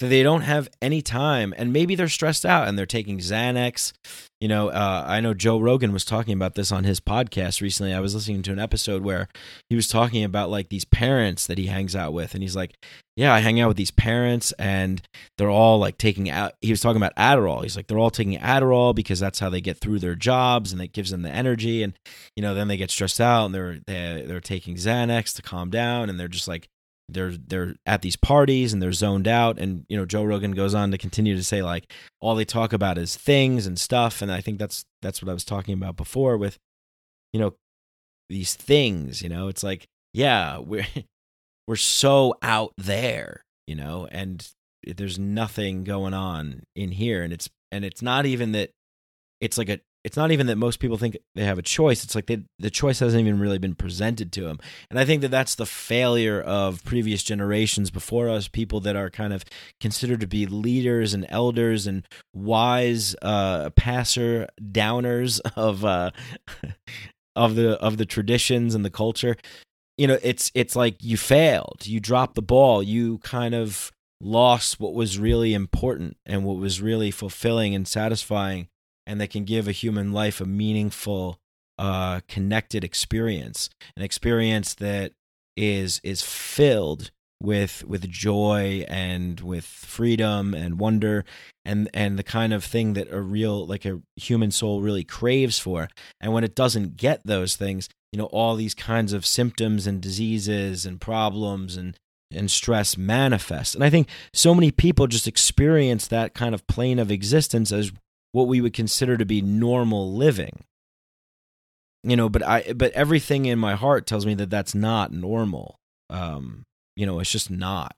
that 0.00 0.08
they 0.08 0.22
don't 0.22 0.42
have 0.42 0.68
any 0.82 1.02
time 1.02 1.54
and 1.56 1.72
maybe 1.72 1.94
they're 1.94 2.08
stressed 2.08 2.44
out 2.44 2.66
and 2.66 2.76
they're 2.78 2.86
taking 2.86 3.18
Xanax. 3.18 3.92
You 4.40 4.48
know, 4.48 4.70
uh, 4.70 5.04
I 5.06 5.20
know 5.20 5.34
Joe 5.34 5.60
Rogan 5.60 5.92
was 5.92 6.06
talking 6.06 6.32
about 6.32 6.54
this 6.54 6.72
on 6.72 6.84
his 6.84 6.98
podcast 6.98 7.60
recently. 7.60 7.92
I 7.92 8.00
was 8.00 8.14
listening 8.14 8.40
to 8.42 8.52
an 8.52 8.58
episode 8.58 9.02
where 9.02 9.28
he 9.68 9.76
was 9.76 9.86
talking 9.86 10.24
about 10.24 10.48
like 10.48 10.70
these 10.70 10.86
parents 10.86 11.46
that 11.46 11.58
he 11.58 11.66
hangs 11.66 11.94
out 11.94 12.14
with, 12.14 12.32
and 12.32 12.42
he's 12.42 12.56
like, 12.56 12.74
"Yeah, 13.16 13.34
I 13.34 13.40
hang 13.40 13.60
out 13.60 13.68
with 13.68 13.76
these 13.76 13.90
parents, 13.90 14.52
and 14.58 15.02
they're 15.36 15.50
all 15.50 15.78
like 15.78 15.98
taking 15.98 16.30
out." 16.30 16.54
He 16.62 16.70
was 16.70 16.80
talking 16.80 16.96
about 16.96 17.14
Adderall. 17.16 17.62
He's 17.62 17.76
like, 17.76 17.86
"They're 17.86 17.98
all 17.98 18.10
taking 18.10 18.38
Adderall 18.38 18.94
because 18.94 19.20
that's 19.20 19.40
how 19.40 19.50
they 19.50 19.60
get 19.60 19.76
through 19.76 19.98
their 19.98 20.14
jobs, 20.14 20.72
and 20.72 20.80
it 20.80 20.94
gives 20.94 21.10
them 21.10 21.20
the 21.20 21.30
energy, 21.30 21.82
and 21.82 21.92
you 22.34 22.42
know, 22.42 22.54
then 22.54 22.68
they 22.68 22.78
get 22.78 22.90
stressed 22.90 23.20
out, 23.20 23.44
and 23.44 23.54
they're 23.54 23.80
they're, 23.86 24.26
they're 24.26 24.40
taking 24.40 24.76
Xanax 24.76 25.36
to 25.36 25.42
calm 25.42 25.68
down, 25.68 26.08
and 26.08 26.18
they're 26.18 26.28
just 26.28 26.48
like 26.48 26.70
they're 27.12 27.32
they're 27.32 27.74
at 27.86 28.02
these 28.02 28.16
parties 28.16 28.72
and 28.72 28.82
they're 28.82 28.92
zoned 28.92 29.28
out. 29.28 29.58
And 29.58 29.84
you 29.88 29.96
know 29.96 30.06
Joe 30.06 30.24
Rogan 30.24 30.52
goes 30.52 30.74
on 30.74 30.90
to 30.90 30.98
continue 30.98 31.36
to 31.36 31.44
say 31.44 31.62
like 31.62 31.92
all 32.20 32.34
they 32.34 32.44
talk 32.44 32.72
about 32.72 32.98
is 32.98 33.16
things 33.16 33.66
and 33.66 33.78
stuff. 33.78 34.22
And 34.22 34.30
I 34.32 34.40
think 34.40 34.58
that's 34.58 34.84
that's 35.02 35.22
what 35.22 35.30
I 35.30 35.34
was 35.34 35.44
talking 35.44 35.74
about 35.74 35.96
before 35.96 36.36
with 36.36 36.58
you 37.32 37.40
know 37.40 37.54
these 38.28 38.54
things 38.54 39.22
you 39.22 39.28
know 39.28 39.48
it's 39.48 39.64
like 39.64 39.88
yeah 40.12 40.58
we're 40.58 40.86
we're 41.66 41.76
so 41.76 42.34
out 42.42 42.72
there 42.76 43.42
you 43.66 43.74
know 43.74 44.06
and 44.10 44.48
there's 44.84 45.18
nothing 45.18 45.84
going 45.84 46.14
on 46.14 46.62
in 46.74 46.92
here. 46.92 47.22
And 47.22 47.32
it's 47.32 47.48
and 47.70 47.84
it's 47.84 48.02
not 48.02 48.26
even 48.26 48.52
that 48.52 48.70
it's 49.40 49.58
like 49.58 49.68
a 49.68 49.80
it's 50.02 50.16
not 50.16 50.30
even 50.30 50.46
that 50.46 50.56
most 50.56 50.80
people 50.80 50.96
think 50.96 51.18
they 51.34 51.44
have 51.44 51.58
a 51.58 51.62
choice. 51.62 52.04
It's 52.04 52.14
like 52.14 52.26
they, 52.26 52.42
the 52.58 52.70
choice 52.70 53.00
hasn't 53.00 53.20
even 53.20 53.38
really 53.38 53.58
been 53.58 53.74
presented 53.74 54.32
to 54.32 54.42
them. 54.42 54.58
And 54.88 54.98
I 54.98 55.04
think 55.04 55.20
that 55.22 55.30
that's 55.30 55.56
the 55.56 55.66
failure 55.66 56.40
of 56.40 56.82
previous 56.84 57.22
generations 57.22 57.90
before 57.90 58.30
us, 58.30 58.48
people 58.48 58.80
that 58.80 58.96
are 58.96 59.10
kind 59.10 59.32
of 59.32 59.44
considered 59.80 60.20
to 60.20 60.26
be 60.26 60.46
leaders 60.46 61.12
and 61.12 61.26
elders 61.28 61.86
and 61.86 62.06
wise 62.34 63.14
uh, 63.20 63.70
passer 63.70 64.48
downers 64.60 65.40
of 65.54 65.84
uh, 65.84 66.12
of 67.36 67.54
the 67.54 67.78
of 67.80 67.98
the 67.98 68.06
traditions 68.06 68.74
and 68.74 68.84
the 68.84 68.90
culture. 68.90 69.36
You 69.98 70.06
know, 70.06 70.18
it's 70.22 70.50
it's 70.54 70.74
like 70.74 71.02
you 71.02 71.18
failed. 71.18 71.86
You 71.86 72.00
dropped 72.00 72.36
the 72.36 72.42
ball. 72.42 72.82
You 72.82 73.18
kind 73.18 73.54
of 73.54 73.92
lost 74.22 74.80
what 74.80 74.94
was 74.94 75.18
really 75.18 75.52
important 75.52 76.16
and 76.24 76.44
what 76.44 76.56
was 76.56 76.80
really 76.80 77.10
fulfilling 77.10 77.74
and 77.74 77.86
satisfying 77.86 78.68
and 79.06 79.20
that 79.20 79.30
can 79.30 79.44
give 79.44 79.66
a 79.66 79.72
human 79.72 80.12
life 80.12 80.40
a 80.40 80.46
meaningful 80.46 81.38
uh, 81.78 82.20
connected 82.28 82.84
experience 82.84 83.70
an 83.96 84.02
experience 84.02 84.74
that 84.74 85.12
is 85.56 86.00
is 86.02 86.22
filled 86.22 87.10
with 87.42 87.84
with 87.84 88.08
joy 88.08 88.84
and 88.88 89.40
with 89.40 89.64
freedom 89.64 90.54
and 90.54 90.78
wonder 90.78 91.24
and 91.64 91.88
and 91.94 92.18
the 92.18 92.22
kind 92.22 92.52
of 92.52 92.64
thing 92.64 92.92
that 92.94 93.10
a 93.10 93.20
real 93.20 93.66
like 93.66 93.84
a 93.84 94.00
human 94.16 94.50
soul 94.50 94.82
really 94.82 95.04
craves 95.04 95.58
for. 95.58 95.88
And 96.20 96.32
when 96.32 96.44
it 96.44 96.54
doesn't 96.54 96.96
get 96.96 97.22
those 97.24 97.56
things 97.56 97.88
you 98.12 98.18
know 98.18 98.26
all 98.26 98.56
these 98.56 98.74
kinds 98.74 99.12
of 99.12 99.24
symptoms 99.24 99.86
and 99.86 100.00
diseases 100.00 100.84
and 100.84 101.00
problems 101.00 101.76
and 101.76 101.96
and 102.32 102.50
stress 102.50 102.96
manifest. 102.96 103.74
And 103.74 103.82
i 103.82 103.90
think 103.90 104.08
so 104.34 104.54
many 104.54 104.70
people 104.70 105.06
just 105.06 105.26
experience 105.26 106.06
that 106.08 106.34
kind 106.34 106.54
of 106.54 106.66
plane 106.66 106.98
of 106.98 107.10
existence 107.10 107.72
as 107.72 107.90
what 108.32 108.48
we 108.48 108.60
would 108.60 108.72
consider 108.72 109.16
to 109.16 109.24
be 109.24 109.42
normal 109.42 110.12
living. 110.14 110.64
You 112.02 112.16
know 112.16 112.30
but 112.30 112.42
i 112.42 112.72
but 112.74 112.92
everything 112.92 113.44
in 113.44 113.58
my 113.58 113.74
heart 113.74 114.06
tells 114.06 114.24
me 114.24 114.34
that 114.34 114.50
that's 114.50 114.74
not 114.74 115.12
normal. 115.12 115.76
Um 116.08 116.64
you 116.96 117.06
know 117.06 117.20
it's 117.20 117.30
just 117.30 117.50
not. 117.50 117.94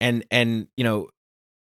And 0.00 0.24
and 0.30 0.68
you 0.76 0.84
know 0.84 1.08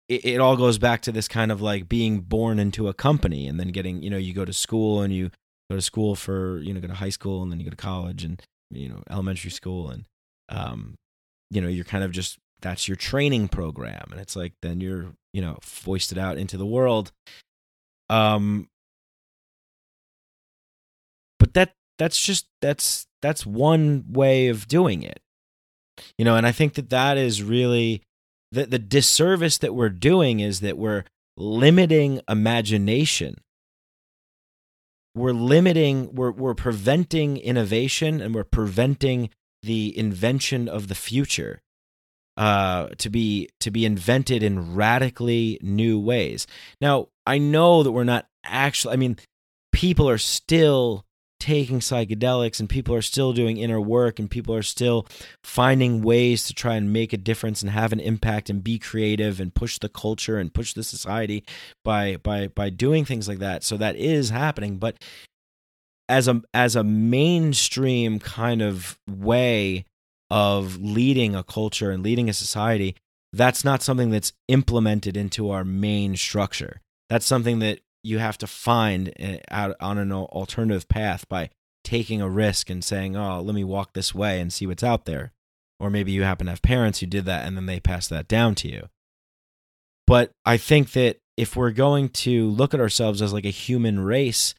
it, 0.10 0.26
it 0.26 0.40
all 0.40 0.58
goes 0.58 0.80
back 0.80 1.02
to 1.02 1.12
this 1.12 1.28
kind 1.28 1.52
of 1.52 1.62
like 1.62 1.88
being 1.88 2.22
born 2.22 2.60
into 2.60 2.88
a 2.88 2.94
company 2.94 3.48
and 3.48 3.60
then 3.60 3.70
getting 3.70 4.02
you 4.02 4.10
know 4.10 4.18
you 4.18 4.34
go 4.34 4.46
to 4.46 4.54
school 4.54 5.02
and 5.02 5.14
you 5.14 5.30
go 5.70 5.76
to 5.76 5.82
school 5.82 6.16
for 6.16 6.58
you 6.60 6.74
know 6.74 6.82
go 6.82 6.88
to 6.88 6.94
high 6.96 7.10
school 7.10 7.44
and 7.44 7.52
then 7.52 7.60
you 7.60 7.66
go 7.66 7.72
to 7.72 7.78
college 7.78 8.24
and 8.24 8.42
you 8.72 8.90
know 8.90 9.04
elementary 9.10 9.52
school 9.52 9.90
and 9.90 10.06
um 10.50 10.96
you 11.52 11.62
know 11.62 11.68
you're 11.68 11.86
kind 11.86 12.04
of 12.04 12.12
just 12.12 12.40
that's 12.64 12.88
your 12.88 12.98
training 12.98 13.50
program. 13.50 14.08
And 14.10 14.20
it's 14.20 14.36
like 14.36 14.54
then 14.64 14.82
you're 14.82 15.14
you 15.34 15.42
know 15.42 15.60
foisted 15.62 16.18
out 16.18 16.38
into 16.40 16.58
the 16.58 16.66
world 16.66 17.12
um, 18.10 18.70
but 21.40 21.54
that 21.54 21.74
that's 21.98 22.20
just 22.20 22.48
that's 22.62 23.08
that's 23.22 23.46
one 23.46 24.06
way 24.10 24.48
of 24.48 24.68
doing 24.68 25.04
it, 25.04 25.20
you 26.18 26.26
know. 26.26 26.36
And 26.36 26.46
I 26.46 26.52
think 26.52 26.74
that 26.76 26.90
that 26.90 27.18
is 27.18 27.44
really 27.44 28.02
the 28.52 28.66
the 28.66 28.80
disservice 28.80 29.58
that 29.60 29.76
we're 29.76 29.90
doing 29.90 30.40
is 30.40 30.60
that 30.62 30.78
we're 30.78 31.04
limiting 31.38 32.22
imagination. 32.30 33.36
We're 35.16 35.34
limiting, 35.34 36.16
we're 36.16 36.32
we're 36.32 36.56
preventing 36.56 37.38
innovation, 37.38 38.22
and 38.22 38.34
we're 38.34 38.44
preventing 38.44 39.30
the 39.62 39.98
invention 39.98 40.68
of 40.68 40.88
the 40.88 40.96
future 40.96 41.62
uh 42.36 42.88
to 42.98 43.10
be 43.10 43.48
to 43.60 43.70
be 43.70 43.86
invented 43.86 44.42
in 44.42 44.74
radically 44.74 45.60
new 45.62 46.00
ways 46.00 46.48
now 46.82 47.08
i 47.26 47.38
know 47.38 47.84
that 47.84 47.92
we're 47.92 48.04
not 48.04 48.28
actually 48.44 48.94
i 48.94 48.98
mean 48.98 49.18
people 49.72 50.10
are 50.10 50.18
still 50.18 51.06
taking 51.40 51.80
psychedelics 51.80 52.62
and 52.62 52.70
people 52.70 52.96
are 52.96 53.02
still 53.02 53.34
doing 53.34 53.58
inner 53.58 53.82
work 53.82 54.18
and 54.18 54.32
people 54.32 54.56
are 54.56 54.64
still 54.64 55.06
finding 55.44 56.02
ways 56.02 56.46
to 56.46 56.54
try 56.54 56.76
and 56.76 56.94
make 56.94 57.12
a 57.12 57.18
difference 57.18 57.62
and 57.62 57.72
have 57.72 57.92
an 57.92 58.00
impact 58.00 58.50
and 58.50 58.64
be 58.64 58.80
creative 58.80 59.42
and 59.42 59.54
push 59.54 59.78
the 59.80 59.90
culture 59.90 60.38
and 60.38 60.54
push 60.54 60.74
the 60.74 60.84
society 60.84 61.44
by 61.84 62.16
by 62.24 62.48
by 62.48 62.70
doing 62.70 63.04
things 63.04 63.28
like 63.28 63.40
that 63.40 63.62
so 63.62 63.76
that 63.76 63.98
is 63.98 64.30
happening 64.30 64.78
but 64.78 65.04
as 66.08 66.28
a 66.28 66.42
as 66.54 66.76
a 66.76 66.84
mainstream 66.84 68.20
kind 68.20 68.62
of 68.62 68.98
way 69.10 69.86
of 70.30 70.82
leading 70.82 71.36
a 71.36 71.44
culture 71.44 71.92
and 71.92 72.04
leading 72.04 72.30
a 72.30 72.34
society, 72.34 72.96
that's 73.32 73.64
not 73.64 73.82
something 73.82 74.10
that's 74.10 74.34
implemented 74.48 75.16
into 75.16 75.50
our 75.50 75.64
main 75.64 76.16
structure. 76.16 76.82
That's 77.10 77.26
something 77.26 77.60
that 77.60 77.80
you 78.04 78.20
have 78.20 78.38
to 78.40 78.48
find 78.48 79.14
eh, 79.18 79.40
out 79.50 79.76
on 79.80 79.98
an 79.98 80.12
alternative 80.12 80.88
path 80.88 81.28
by 81.30 81.50
taking 81.84 82.22
a 82.22 82.30
risk 82.30 82.70
and 82.70 82.84
saying, 82.84 83.16
"Oh, 83.16 83.42
let 83.42 83.56
me 83.56 83.64
walk 83.64 83.94
this 83.94 84.14
way 84.14 84.40
and 84.40 84.52
see 84.52 84.68
what's 84.68 84.84
out 84.84 85.06
there." 85.06 85.32
Or 85.80 85.90
maybe 85.90 86.12
you 86.12 86.24
happen 86.24 86.46
to 86.46 86.52
have 86.52 86.62
parents 86.62 87.00
who 87.00 87.08
did 87.08 87.26
that 87.26 87.46
and 87.46 87.58
then 87.58 87.66
they 87.66 87.80
pass 87.80 88.08
that 88.08 88.28
down 88.28 88.56
to 88.56 88.70
you. 88.70 88.88
But 90.08 90.32
I 90.46 90.58
think 90.58 90.92
that 90.94 91.18
if 91.36 91.56
we're 91.56 91.72
going 91.72 92.10
to 92.10 92.50
look 92.50 92.74
at 92.74 92.80
ourselves 92.80 93.22
as 93.22 93.34
like 93.34 93.46
a 93.46 93.50
human 93.50 94.00
race, 94.00 94.54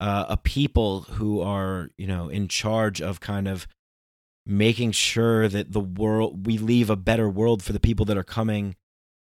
uh, 0.00 0.26
a 0.28 0.36
people 0.36 1.02
who 1.02 1.40
are, 1.40 1.90
you 1.96 2.06
know, 2.06 2.28
in 2.28 2.46
charge 2.48 3.00
of 3.00 3.20
kind 3.20 3.48
of 3.48 3.66
making 4.46 4.92
sure 4.92 5.48
that 5.48 5.72
the 5.72 5.80
world 5.80 6.46
we 6.46 6.58
leave 6.58 6.90
a 6.90 6.96
better 6.96 7.28
world 7.28 7.62
for 7.62 7.72
the 7.72 7.80
people 7.80 8.06
that 8.06 8.16
are 8.16 8.24
coming 8.24 8.74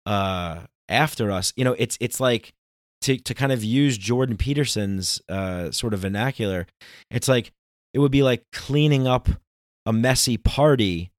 uh 0.05 0.61
after 0.89 1.31
us. 1.31 1.53
You 1.55 1.63
know 1.63 1.75
it's 1.77 1.97
it's 2.01 2.19
like 2.19 2.53
to 3.01 3.17
to 3.17 3.33
kind 3.33 3.51
of 3.51 3.63
use 3.63 3.97
Jordan 3.97 4.37
Peterson's 4.37 5.21
uh 5.29 5.71
sort 5.71 5.93
of 5.93 6.01
vernacular 6.01 6.67
it's 7.09 7.27
like 7.27 7.51
it 7.93 7.99
would 7.99 8.11
be 8.11 8.23
like 8.23 8.43
cleaning 8.51 9.07
up 9.07 9.29
a 9.85 9.93
messy 9.93 10.37
party 10.37 11.11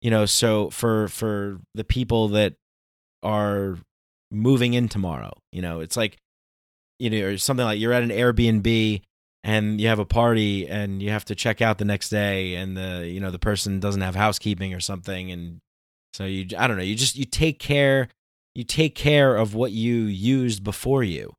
you 0.00 0.10
know 0.10 0.26
so 0.26 0.70
for 0.70 1.08
for 1.08 1.58
the 1.74 1.84
people 1.84 2.28
that 2.28 2.54
are 3.22 3.78
moving 4.30 4.74
in 4.74 4.88
tomorrow 4.88 5.32
you 5.52 5.62
know 5.62 5.80
it's 5.80 5.96
like 5.96 6.18
you 6.98 7.10
know 7.10 7.26
or 7.26 7.38
something 7.38 7.64
like 7.64 7.80
you're 7.80 7.92
at 7.92 8.02
an 8.02 8.10
Airbnb 8.10 9.02
and 9.44 9.80
you 9.80 9.88
have 9.88 9.98
a 9.98 10.04
party 10.04 10.68
and 10.68 11.02
you 11.02 11.10
have 11.10 11.24
to 11.24 11.34
check 11.34 11.62
out 11.62 11.78
the 11.78 11.84
next 11.84 12.10
day 12.10 12.54
and 12.56 12.76
the 12.76 13.08
you 13.08 13.20
know 13.20 13.30
the 13.30 13.38
person 13.38 13.80
doesn't 13.80 14.02
have 14.02 14.14
housekeeping 14.14 14.74
or 14.74 14.80
something 14.80 15.30
and 15.30 15.58
so 16.12 16.24
you 16.24 16.46
I 16.58 16.66
don't 16.66 16.76
know 16.76 16.82
you 16.82 16.94
just 16.94 17.16
you 17.16 17.24
take 17.24 17.58
care 17.58 18.08
you 18.56 18.64
take 18.64 18.94
care 18.94 19.36
of 19.36 19.54
what 19.54 19.72
you 19.72 20.02
used 20.02 20.64
before 20.64 21.02
you. 21.02 21.34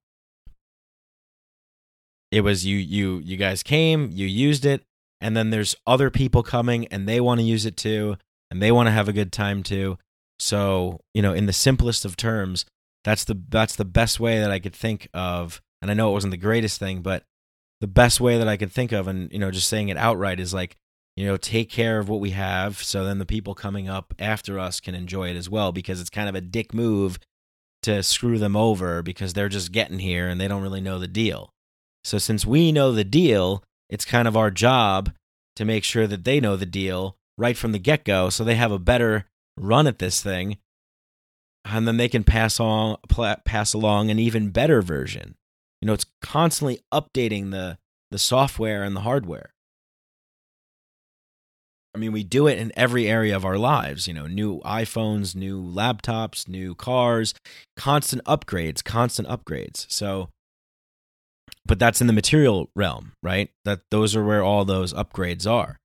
It 2.32 2.42
was 2.42 2.66
you 2.66 2.78
you 2.78 3.20
you 3.24 3.38
guys 3.38 3.64
came 3.64 4.10
you 4.14 4.28
used 4.28 4.66
it 4.66 4.84
and 5.22 5.36
then 5.36 5.50
there's 5.50 5.76
other 5.86 6.10
people 6.10 6.44
coming 6.44 6.86
and 6.88 7.08
they 7.08 7.22
want 7.22 7.40
to 7.40 7.46
use 7.46 7.66
it 7.66 7.78
too 7.78 8.18
and 8.52 8.62
they 8.62 8.72
want 8.72 8.88
to 8.88 8.92
have 8.92 9.08
a 9.08 9.14
good 9.14 9.32
time 9.32 9.64
too. 9.64 9.98
So 10.40 11.00
you 11.14 11.22
know 11.22 11.34
in 11.34 11.46
the 11.46 11.54
simplest 11.54 12.04
of 12.06 12.18
terms 12.18 12.66
that's 13.04 13.24
the 13.24 13.42
that's 13.50 13.76
the 13.76 13.86
best 13.86 14.20
way 14.20 14.40
that 14.40 14.52
I 14.52 14.60
could 14.60 14.76
think 14.76 15.08
of 15.14 15.62
and 15.82 15.90
I 15.90 15.94
know 15.94 16.10
it 16.10 16.14
wasn't 16.14 16.32
the 16.32 16.38
greatest 16.38 16.80
thing 16.80 17.02
but 17.02 17.24
the 17.80 17.88
best 17.88 18.20
way 18.20 18.38
that 18.38 18.48
I 18.48 18.58
could 18.58 18.72
think 18.72 18.92
of, 18.92 19.08
and 19.08 19.32
you 19.32 19.40
know, 19.40 19.52
just 19.52 19.68
saying 19.68 19.90
it 19.90 19.98
outright 19.98 20.40
is 20.40 20.54
like, 20.54 20.78
you 21.18 21.26
know, 21.26 21.36
take 21.36 21.70
care 21.70 21.98
of 21.98 22.08
what 22.08 22.20
we 22.20 22.30
have, 22.30 22.82
so 22.82 23.04
then 23.04 23.18
the 23.18 23.26
people 23.26 23.56
coming 23.56 23.90
up 23.90 24.14
after 24.20 24.60
us 24.60 24.80
can 24.80 24.94
enjoy 24.94 25.30
it 25.30 25.36
as 25.36 25.50
well, 25.50 25.72
because 25.72 26.00
it's 26.00 26.12
kind 26.12 26.30
of 26.30 26.36
a 26.36 26.42
dick 26.42 26.74
move 26.74 27.20
to 27.82 28.04
screw 28.04 28.38
them 28.38 28.56
over 28.56 29.02
because 29.02 29.34
they're 29.34 29.50
just 29.50 29.72
getting 29.72 30.00
here 30.00 30.28
and 30.30 30.40
they 30.40 30.48
don't 30.48 30.62
really 30.62 30.82
know 30.82 31.00
the 31.00 31.08
deal. 31.08 31.50
So 32.04 32.20
since 32.20 32.46
we 32.46 32.72
know 32.72 32.92
the 32.92 33.04
deal, 33.04 33.64
it's 33.90 34.06
kind 34.06 34.28
of 34.28 34.38
our 34.38 34.52
job 34.52 35.12
to 35.56 35.66
make 35.66 35.84
sure 35.84 36.06
that 36.06 36.24
they 36.24 36.40
know 36.40 36.56
the 36.56 36.66
deal 36.68 37.18
right 37.38 37.58
from 37.58 37.72
the 37.72 37.80
get 37.80 38.06
go, 38.06 38.30
so 38.30 38.44
they 38.44 38.56
have 38.56 38.72
a 38.72 38.80
better 38.80 39.26
run 39.58 39.88
at 39.88 39.98
this 39.98 40.22
thing, 40.22 40.58
and 41.66 41.88
then 41.88 41.98
they 41.98 42.10
can 42.10 42.24
pass 42.24 42.60
on 42.60 42.98
pass 43.44 43.74
along 43.74 44.12
an 44.12 44.20
even 44.20 44.52
better 44.52 44.84
version. 44.84 45.36
You 45.82 45.88
know, 45.88 45.94
it's 45.94 46.06
constantly 46.22 46.80
updating 46.94 47.50
the 47.50 47.80
the 48.12 48.20
software 48.20 48.84
and 48.84 48.96
the 48.96 49.02
hardware. 49.02 49.54
I 51.98 52.00
mean, 52.00 52.12
we 52.12 52.24
do 52.24 52.46
it 52.46 52.60
in 52.60 52.72
every 52.76 53.10
area 53.10 53.36
of 53.36 53.44
our 53.44 53.58
lives, 53.58 54.08
you 54.08 54.14
know, 54.14 54.28
new 54.28 54.60
iPhones, 54.62 55.36
new 55.36 55.64
laptops, 55.64 56.48
new 56.48 56.76
cars, 56.76 57.34
constant 57.76 58.24
upgrades, 58.26 58.84
constant 58.84 59.28
upgrades. 59.28 59.88
So 59.90 60.30
but 61.66 61.80
that's 61.80 62.00
in 62.00 62.08
the 62.08 62.14
material 62.14 62.70
realm, 62.76 63.14
right? 63.22 63.50
That 63.66 63.82
those 63.92 64.16
are 64.16 64.24
where 64.24 64.44
all 64.44 64.64
those 64.64 64.94
upgrades 64.94 65.50
are. 65.50 65.78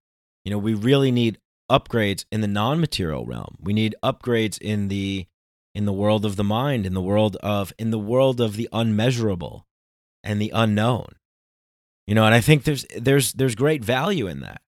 You 0.44 0.52
know, 0.52 0.58
we 0.58 0.74
really 0.74 1.10
need 1.10 1.38
upgrades 1.70 2.24
in 2.30 2.40
the 2.40 2.46
non-material 2.46 3.26
realm. 3.26 3.56
We 3.60 3.72
need 3.72 3.96
upgrades 4.02 4.58
in 4.60 4.88
the 4.88 5.26
in 5.74 5.86
the 5.86 5.92
world 5.92 6.24
of 6.24 6.36
the 6.36 6.44
mind, 6.44 6.86
in 6.86 6.94
the 6.94 7.00
world 7.00 7.36
of 7.36 7.72
in 7.78 7.90
the 7.90 7.98
world 7.98 8.40
of 8.40 8.56
the 8.56 8.68
unmeasurable 8.72 9.64
and 10.22 10.40
the 10.40 10.52
unknown. 10.54 11.06
You 12.06 12.14
know, 12.14 12.24
and 12.24 12.34
I 12.34 12.40
think 12.40 12.64
there's 12.64 12.86
there's 12.96 13.32
there's 13.32 13.54
great 13.54 13.84
value 13.84 14.26
in 14.26 14.40
that. 14.40 14.61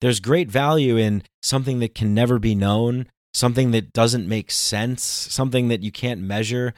There's 0.00 0.20
great 0.20 0.50
value 0.50 0.96
in 0.96 1.22
something 1.42 1.80
that 1.80 1.94
can 1.94 2.14
never 2.14 2.38
be 2.38 2.54
known, 2.54 3.06
something 3.34 3.70
that 3.72 3.92
doesn't 3.92 4.28
make 4.28 4.50
sense, 4.50 5.02
something 5.02 5.68
that 5.68 5.82
you 5.82 5.92
can't 5.92 6.20
measure. 6.20 6.74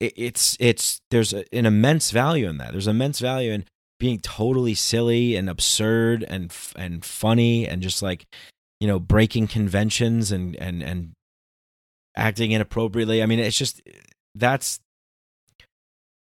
it's 0.00 0.56
it's 0.60 1.00
there's 1.10 1.32
an 1.32 1.66
immense 1.66 2.10
value 2.10 2.48
in 2.48 2.58
that. 2.58 2.72
There's 2.72 2.86
immense 2.86 3.18
value 3.18 3.52
in 3.52 3.64
being 3.98 4.20
totally 4.20 4.74
silly 4.74 5.34
and 5.34 5.50
absurd 5.50 6.24
and 6.28 6.54
and 6.76 7.04
funny 7.04 7.66
and 7.66 7.82
just 7.82 8.00
like 8.00 8.26
you 8.78 8.86
know 8.86 9.00
breaking 9.00 9.48
conventions 9.48 10.30
and 10.30 10.54
and 10.56 10.82
and 10.82 11.12
acting 12.16 12.52
inappropriately. 12.52 13.22
I 13.22 13.26
mean, 13.26 13.40
it's 13.40 13.58
just 13.58 13.82
that's 14.34 14.80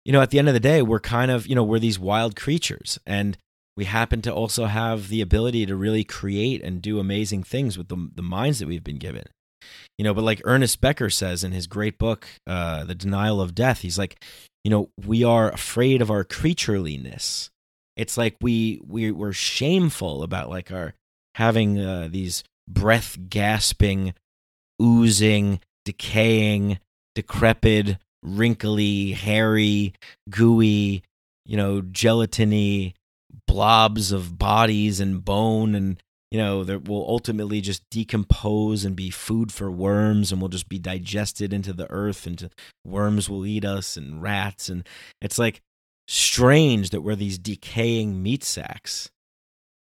you 0.05 0.11
know, 0.11 0.21
at 0.21 0.31
the 0.31 0.39
end 0.39 0.47
of 0.47 0.53
the 0.53 0.59
day, 0.59 0.81
we're 0.81 0.99
kind 0.99 1.31
of, 1.31 1.47
you 1.47 1.55
know, 1.55 1.63
we're 1.63 1.79
these 1.79 1.99
wild 1.99 2.35
creatures 2.35 2.99
and 3.05 3.37
we 3.75 3.85
happen 3.85 4.21
to 4.21 4.33
also 4.33 4.65
have 4.65 5.09
the 5.09 5.21
ability 5.21 5.65
to 5.65 5.75
really 5.75 6.03
create 6.03 6.61
and 6.63 6.81
do 6.81 6.99
amazing 6.99 7.43
things 7.43 7.77
with 7.77 7.87
the, 7.87 8.09
the 8.13 8.21
minds 8.21 8.59
that 8.59 8.67
we've 8.67 8.83
been 8.83 8.99
given. 8.99 9.25
You 9.97 10.03
know, 10.03 10.13
but 10.13 10.23
like 10.23 10.41
Ernest 10.43 10.81
Becker 10.81 11.09
says 11.09 11.43
in 11.43 11.51
his 11.51 11.67
great 11.67 11.97
book, 11.97 12.27
uh, 12.45 12.83
The 12.83 12.95
Denial 12.95 13.41
of 13.41 13.55
Death, 13.55 13.79
he's 13.79 13.97
like, 13.97 14.23
you 14.63 14.69
know, 14.71 14.89
we 15.05 15.23
are 15.23 15.51
afraid 15.51 16.01
of 16.01 16.11
our 16.11 16.23
creatureliness. 16.23 17.49
It's 17.95 18.17
like 18.17 18.35
we 18.41 18.81
we 18.85 19.11
we're 19.11 19.33
shameful 19.33 20.23
about 20.23 20.49
like 20.49 20.71
our 20.71 20.93
having 21.35 21.79
uh, 21.79 22.09
these 22.11 22.43
breath 22.67 23.17
gasping, 23.29 24.13
oozing, 24.81 25.59
decaying, 25.85 26.79
decrepit, 27.13 27.97
wrinkly, 28.23 29.11
hairy, 29.11 29.93
gooey, 30.29 31.03
you 31.45 31.57
know, 31.57 31.81
gelatiny 31.81 32.93
blobs 33.53 34.11
of 34.11 34.39
bodies 34.39 34.99
and 34.99 35.23
bone 35.23 35.75
and 35.75 36.01
you 36.31 36.39
know 36.39 36.63
that 36.63 36.87
will 36.87 37.05
ultimately 37.07 37.61
just 37.61 37.87
decompose 37.91 38.83
and 38.83 38.95
be 38.95 39.11
food 39.11 39.51
for 39.51 39.69
worms 39.69 40.31
and 40.31 40.41
will 40.41 40.49
just 40.49 40.67
be 40.67 40.79
digested 40.79 41.53
into 41.53 41.71
the 41.71 41.85
earth 41.91 42.25
and 42.25 42.49
worms 42.83 43.29
will 43.29 43.45
eat 43.45 43.63
us 43.63 43.95
and 43.95 44.23
rats. 44.23 44.69
And 44.69 44.89
it's 45.21 45.37
like 45.37 45.61
strange 46.07 46.89
that 46.89 47.01
we're 47.01 47.15
these 47.15 47.37
decaying 47.37 48.21
meat 48.23 48.43
sacks. 48.43 49.11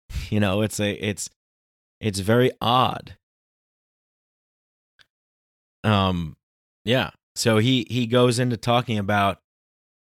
You 0.30 0.40
know 0.40 0.62
it's 0.62 0.80
a 0.80 0.92
it's 0.92 1.30
it's 2.02 2.20
very 2.20 2.52
odd. 2.62 3.16
Um 5.86 6.36
yeah. 6.84 7.12
So 7.38 7.58
he 7.58 7.88
he 7.90 8.06
goes 8.06 8.38
into 8.38 8.58
talking 8.58 8.98
about 8.98 9.40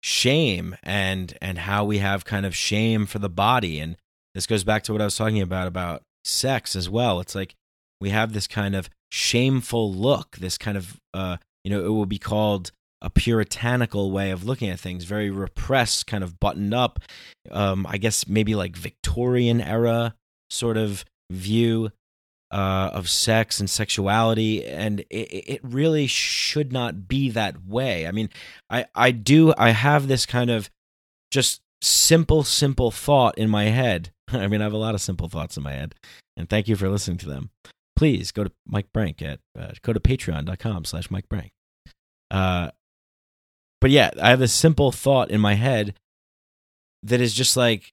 shame 0.02 0.76
and 0.84 1.38
and 1.42 1.60
how 1.60 1.86
we 1.86 2.00
have 2.00 2.26
kind 2.26 2.46
of 2.46 2.56
shame 2.56 3.06
for 3.06 3.20
the 3.20 3.30
body 3.30 3.80
and 3.80 3.98
this 4.34 4.48
goes 4.48 4.64
back 4.64 4.84
to 4.84 4.92
what 4.92 5.02
I 5.02 5.06
was 5.06 5.16
talking 5.16 5.42
about 5.42 5.68
about 5.68 6.04
sex 6.24 6.76
as 6.76 6.90
well. 6.90 7.20
It's 7.20 7.36
like 7.36 7.56
we 8.00 8.10
have 8.10 8.34
this 8.34 8.48
kind 8.48 8.76
of 8.76 8.90
shameful 9.12 9.94
look, 9.94 10.38
this 10.38 10.58
kind 10.58 10.78
of 10.78 11.00
uh 11.14 11.38
you 11.64 11.70
know, 11.70 11.86
it 11.86 11.90
will 11.90 12.06
be 12.06 12.18
called 12.18 12.72
a 13.02 13.10
puritanical 13.10 14.12
way 14.12 14.32
of 14.32 14.44
looking 14.44 14.70
at 14.70 14.80
things, 14.80 15.06
very 15.06 15.30
repressed, 15.30 16.08
kind 16.08 16.24
of 16.24 16.40
buttoned 16.40 16.74
up. 16.74 17.00
Um, 17.50 17.86
I 17.90 17.98
guess 17.98 18.28
maybe 18.28 18.56
like 18.56 18.76
Victorian 18.76 19.60
era 19.60 20.16
sort 20.50 20.78
of 20.78 21.04
view 21.32 21.92
uh, 22.52 22.92
of 22.94 23.10
sex 23.10 23.60
and 23.60 23.70
sexuality, 23.70 24.66
and 24.66 25.02
it, 25.10 25.14
it 25.14 25.60
really 25.64 26.08
should 26.08 26.72
not 26.72 27.08
be 27.08 27.30
that 27.30 27.66
way. 27.66 28.08
I 28.08 28.12
mean, 28.12 28.30
I 28.70 28.86
I 28.94 29.12
do 29.12 29.54
I 29.58 29.70
have 29.72 30.08
this 30.08 30.26
kind 30.26 30.50
of 30.50 30.70
just 31.32 31.62
simple 31.82 32.44
simple 32.44 32.92
thought 32.92 33.38
in 33.38 33.50
my 33.50 33.66
head 33.66 34.12
I 34.34 34.48
mean, 34.48 34.62
I 34.62 34.66
have 34.66 34.74
a 34.74 34.78
lot 34.78 34.96
of 34.96 35.02
simple 35.02 35.30
thoughts 35.30 35.58
in 35.58 35.64
my 35.64 35.74
head, 35.74 35.96
and 36.38 36.50
thank 36.50 36.68
you 36.68 36.76
for 36.76 36.90
listening 36.90 37.18
to 37.20 37.28
them. 37.28 37.50
Please 37.96 38.32
go 38.32 38.44
to 38.44 38.52
Mike 38.66 38.92
Brank 38.94 39.22
at 39.22 39.40
uh, 39.58 39.72
go 39.82 39.94
to 39.94 40.00
patreon.com 40.00 40.86
slash 40.86 41.12
Mike 41.12 41.30
Brank. 41.30 41.52
Uh, 42.30 42.72
but 43.80 43.92
yeah, 43.92 44.12
I 44.22 44.30
have 44.30 44.40
this 44.40 44.54
simple 44.54 44.92
thought 44.92 45.32
in 45.32 45.42
my 45.42 45.56
head 45.56 45.96
that 47.04 47.22
is 47.22 47.34
just 47.34 47.58
like 47.58 47.92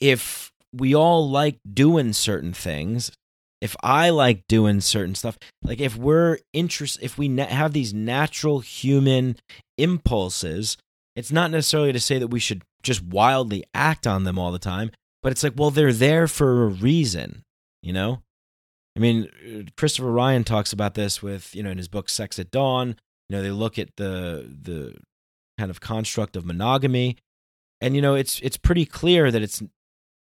if 0.00 0.52
we 0.72 0.94
all 0.94 1.28
like 1.28 1.58
doing 1.70 2.12
certain 2.12 2.52
things, 2.52 3.12
if 3.62 3.76
I 3.82 4.10
like 4.10 4.48
doing 4.48 4.80
certain 4.80 5.14
stuff, 5.14 5.38
like 5.62 5.80
if 5.80 5.96
we're 5.96 6.38
interest, 6.52 6.98
if 7.00 7.16
we 7.16 7.28
na- 7.28 7.46
have 7.46 7.72
these 7.72 7.94
natural 7.94 8.58
human 8.58 9.36
impulses, 9.78 10.76
it's 11.14 11.30
not 11.30 11.52
necessarily 11.52 11.92
to 11.92 12.00
say 12.00 12.18
that 12.18 12.28
we 12.28 12.40
should 12.40 12.62
just 12.82 13.02
wildly 13.02 13.62
act 13.72 14.06
on 14.06 14.24
them 14.24 14.36
all 14.36 14.50
the 14.50 14.58
time, 14.58 14.90
but 15.22 15.30
it's 15.30 15.44
like, 15.44 15.52
well, 15.56 15.70
they're 15.70 15.92
there 15.92 16.26
for 16.26 16.64
a 16.64 16.68
reason, 16.68 17.44
you 17.82 17.92
know? 17.92 18.22
I 18.96 19.00
mean, 19.00 19.70
Christopher 19.76 20.10
Ryan 20.10 20.42
talks 20.42 20.72
about 20.72 20.94
this 20.94 21.22
with, 21.22 21.54
you 21.54 21.62
know, 21.62 21.70
in 21.70 21.78
his 21.78 21.88
book 21.88 22.08
Sex 22.08 22.40
at 22.40 22.50
Dawn, 22.50 22.96
you 23.28 23.36
know, 23.36 23.42
they 23.42 23.50
look 23.50 23.78
at 23.78 23.96
the 23.96 24.52
the 24.60 24.96
kind 25.56 25.70
of 25.70 25.80
construct 25.80 26.34
of 26.34 26.44
monogamy 26.44 27.16
and 27.82 27.96
you 27.96 28.00
know, 28.00 28.14
it's 28.14 28.38
it's 28.40 28.56
pretty 28.56 28.86
clear 28.86 29.30
that 29.30 29.42
it's 29.42 29.62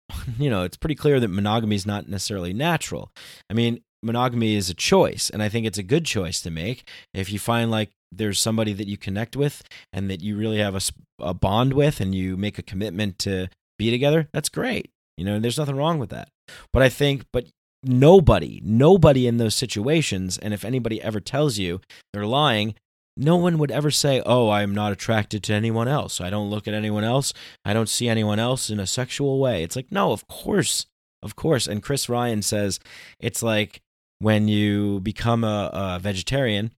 you 0.39 0.51
know, 0.51 0.63
it's 0.63 0.77
pretty 0.77 0.95
clear 0.95 1.21
that 1.21 1.29
monogamy 1.29 1.77
is 1.77 1.87
not 1.87 2.09
necessarily 2.09 2.53
natural. 2.53 3.11
I 3.51 3.55
mean, 3.55 3.81
monogamy 4.03 4.55
is 4.55 4.71
a 4.71 4.75
choice, 4.75 5.31
and 5.31 5.43
I 5.43 5.49
think 5.49 5.67
it's 5.67 5.79
a 5.79 5.83
good 5.83 6.05
choice 6.05 6.41
to 6.43 6.51
make. 6.51 6.89
If 7.15 7.33
you 7.33 7.39
find 7.39 7.71
like 7.71 7.91
there's 8.13 8.41
somebody 8.41 8.73
that 8.73 8.89
you 8.89 8.97
connect 8.97 9.37
with 9.37 9.63
and 9.93 10.09
that 10.11 10.23
you 10.23 10.37
really 10.37 10.59
have 10.59 10.75
a, 10.75 10.81
a 11.21 11.35
bond 11.35 11.73
with, 11.73 12.01
and 12.01 12.15
you 12.15 12.37
make 12.37 12.59
a 12.59 12.63
commitment 12.63 13.19
to 13.21 13.49
be 13.79 13.91
together, 13.91 14.29
that's 14.33 14.49
great. 14.49 14.91
You 15.17 15.25
know, 15.25 15.39
there's 15.39 15.59
nothing 15.59 15.77
wrong 15.77 15.99
with 15.99 16.11
that. 16.11 16.29
But 16.73 16.83
I 16.83 16.89
think, 16.89 17.25
but 17.33 17.47
nobody, 17.83 18.61
nobody 18.65 19.27
in 19.27 19.39
those 19.39 19.55
situations, 19.55 20.39
and 20.39 20.53
if 20.53 20.65
anybody 20.65 21.03
ever 21.03 21.21
tells 21.21 21.59
you 21.59 21.81
they're 22.13 22.27
lying, 22.27 22.75
no 23.17 23.37
one 23.37 23.59
would 23.59 23.71
ever 23.71 23.91
say, 23.91 24.23
Oh, 24.27 24.51
I'm 24.51 24.75
not 24.75 24.93
attracted 24.93 25.43
to 25.45 25.55
anyone 25.55 25.89
else. 25.89 26.21
I 26.21 26.31
don't 26.31 26.51
look 26.51 26.69
at 26.69 26.75
anyone 26.75 27.05
else. 27.05 27.33
I 27.65 27.73
don't 27.73 27.89
see 27.89 28.09
anyone 28.09 28.39
else 28.39 28.71
in 28.71 28.79
a 28.79 28.87
sexual 28.87 29.39
way. 29.41 29.63
It's 29.63 29.77
like, 29.77 29.91
no, 29.91 30.13
of 30.13 30.27
course. 30.29 30.87
Of 31.23 31.35
course. 31.35 31.67
And 31.67 31.83
Chris 31.83 32.09
Ryan 32.09 32.43
says 32.43 32.79
it's 33.19 33.43
like 33.43 33.81
when 34.19 34.49
you 34.49 35.01
become 35.01 35.45
a, 35.45 35.71
a 35.73 35.99
vegetarian, 35.99 36.73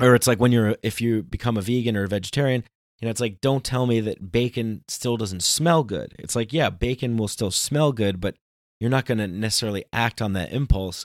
or 0.00 0.14
it's 0.14 0.26
like 0.26 0.38
when 0.38 0.52
you're, 0.52 0.76
if 0.82 1.00
you 1.00 1.22
become 1.22 1.56
a 1.56 1.62
vegan 1.62 1.96
or 1.96 2.04
a 2.04 2.08
vegetarian, 2.08 2.64
you 3.00 3.06
know, 3.06 3.10
it's 3.10 3.20
like, 3.20 3.40
don't 3.40 3.64
tell 3.64 3.86
me 3.86 4.00
that 4.00 4.30
bacon 4.30 4.84
still 4.86 5.16
doesn't 5.16 5.42
smell 5.42 5.82
good. 5.82 6.14
It's 6.18 6.36
like, 6.36 6.52
yeah, 6.52 6.70
bacon 6.70 7.16
will 7.16 7.28
still 7.28 7.50
smell 7.50 7.92
good, 7.92 8.20
but 8.20 8.36
you're 8.78 8.90
not 8.90 9.06
going 9.06 9.18
to 9.18 9.26
necessarily 9.26 9.84
act 9.92 10.22
on 10.22 10.34
that 10.34 10.52
impulse 10.52 11.04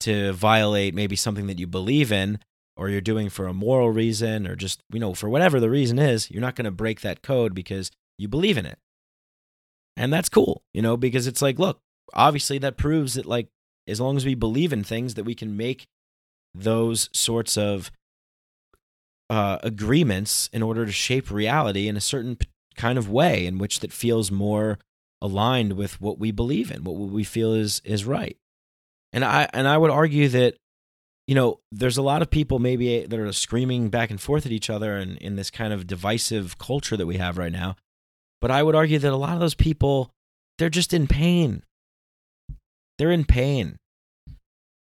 to 0.00 0.32
violate 0.32 0.94
maybe 0.94 1.16
something 1.16 1.46
that 1.46 1.58
you 1.58 1.66
believe 1.66 2.10
in 2.10 2.40
or 2.76 2.88
you're 2.88 3.00
doing 3.00 3.28
for 3.28 3.46
a 3.46 3.54
moral 3.54 3.90
reason 3.90 4.46
or 4.46 4.54
just, 4.54 4.82
you 4.92 5.00
know, 5.00 5.14
for 5.14 5.28
whatever 5.28 5.60
the 5.60 5.70
reason 5.70 5.98
is, 5.98 6.30
you're 6.30 6.40
not 6.40 6.56
going 6.56 6.66
to 6.66 6.70
break 6.70 7.00
that 7.00 7.22
code 7.22 7.54
because 7.54 7.90
you 8.18 8.28
believe 8.28 8.58
in 8.58 8.66
it. 8.66 8.78
And 9.96 10.12
that's 10.12 10.28
cool, 10.28 10.62
you 10.74 10.82
know, 10.82 10.96
because 10.96 11.26
it's 11.26 11.40
like, 11.40 11.58
look, 11.58 11.80
obviously 12.12 12.58
that 12.58 12.76
proves 12.76 13.14
that, 13.14 13.26
like, 13.26 13.48
as 13.88 14.00
long 14.00 14.16
as 14.16 14.26
we 14.26 14.34
believe 14.34 14.72
in 14.72 14.84
things, 14.84 15.14
that 15.14 15.24
we 15.24 15.34
can 15.34 15.56
make 15.56 15.86
those 16.54 17.08
sorts 17.12 17.56
of 17.56 17.90
uh, 19.30 19.58
agreements 19.62 20.50
in 20.52 20.62
order 20.62 20.86
to 20.86 20.92
shape 20.92 21.30
reality 21.30 21.88
in 21.88 21.96
a 21.96 22.00
certain 22.00 22.38
kind 22.76 22.98
of 22.98 23.10
way 23.10 23.46
in 23.46 23.58
which 23.58 23.80
that 23.80 23.92
feels 23.92 24.30
more 24.30 24.78
aligned 25.22 25.72
with 25.72 26.00
what 26.00 26.18
we 26.18 26.30
believe 26.30 26.70
in, 26.70 26.84
what 26.84 26.94
we 26.94 27.24
feel 27.24 27.54
is 27.54 27.80
is 27.84 28.04
right. 28.04 28.36
And 29.12 29.24
I 29.24 29.48
and 29.52 29.66
I 29.66 29.78
would 29.78 29.90
argue 29.90 30.28
that 30.28 30.56
you 31.26 31.34
know, 31.34 31.60
there's 31.72 31.96
a 31.96 32.02
lot 32.02 32.22
of 32.22 32.30
people 32.30 32.58
maybe 32.58 33.02
eh, 33.02 33.06
that 33.08 33.18
are 33.18 33.32
screaming 33.32 33.88
back 33.88 34.10
and 34.10 34.20
forth 34.20 34.46
at 34.46 34.52
each 34.52 34.70
other 34.70 34.96
and 34.96 35.16
in 35.18 35.36
this 35.36 35.50
kind 35.50 35.72
of 35.72 35.86
divisive 35.86 36.58
culture 36.58 36.96
that 36.96 37.06
we 37.06 37.16
have 37.16 37.36
right 37.36 37.52
now. 37.52 37.76
But 38.40 38.50
I 38.50 38.62
would 38.62 38.74
argue 38.74 38.98
that 38.98 39.12
a 39.12 39.16
lot 39.16 39.34
of 39.34 39.40
those 39.40 39.54
people, 39.54 40.12
they're 40.58 40.68
just 40.68 40.94
in 40.94 41.06
pain. 41.06 41.64
They're 42.98 43.10
in 43.10 43.24
pain. 43.24 43.78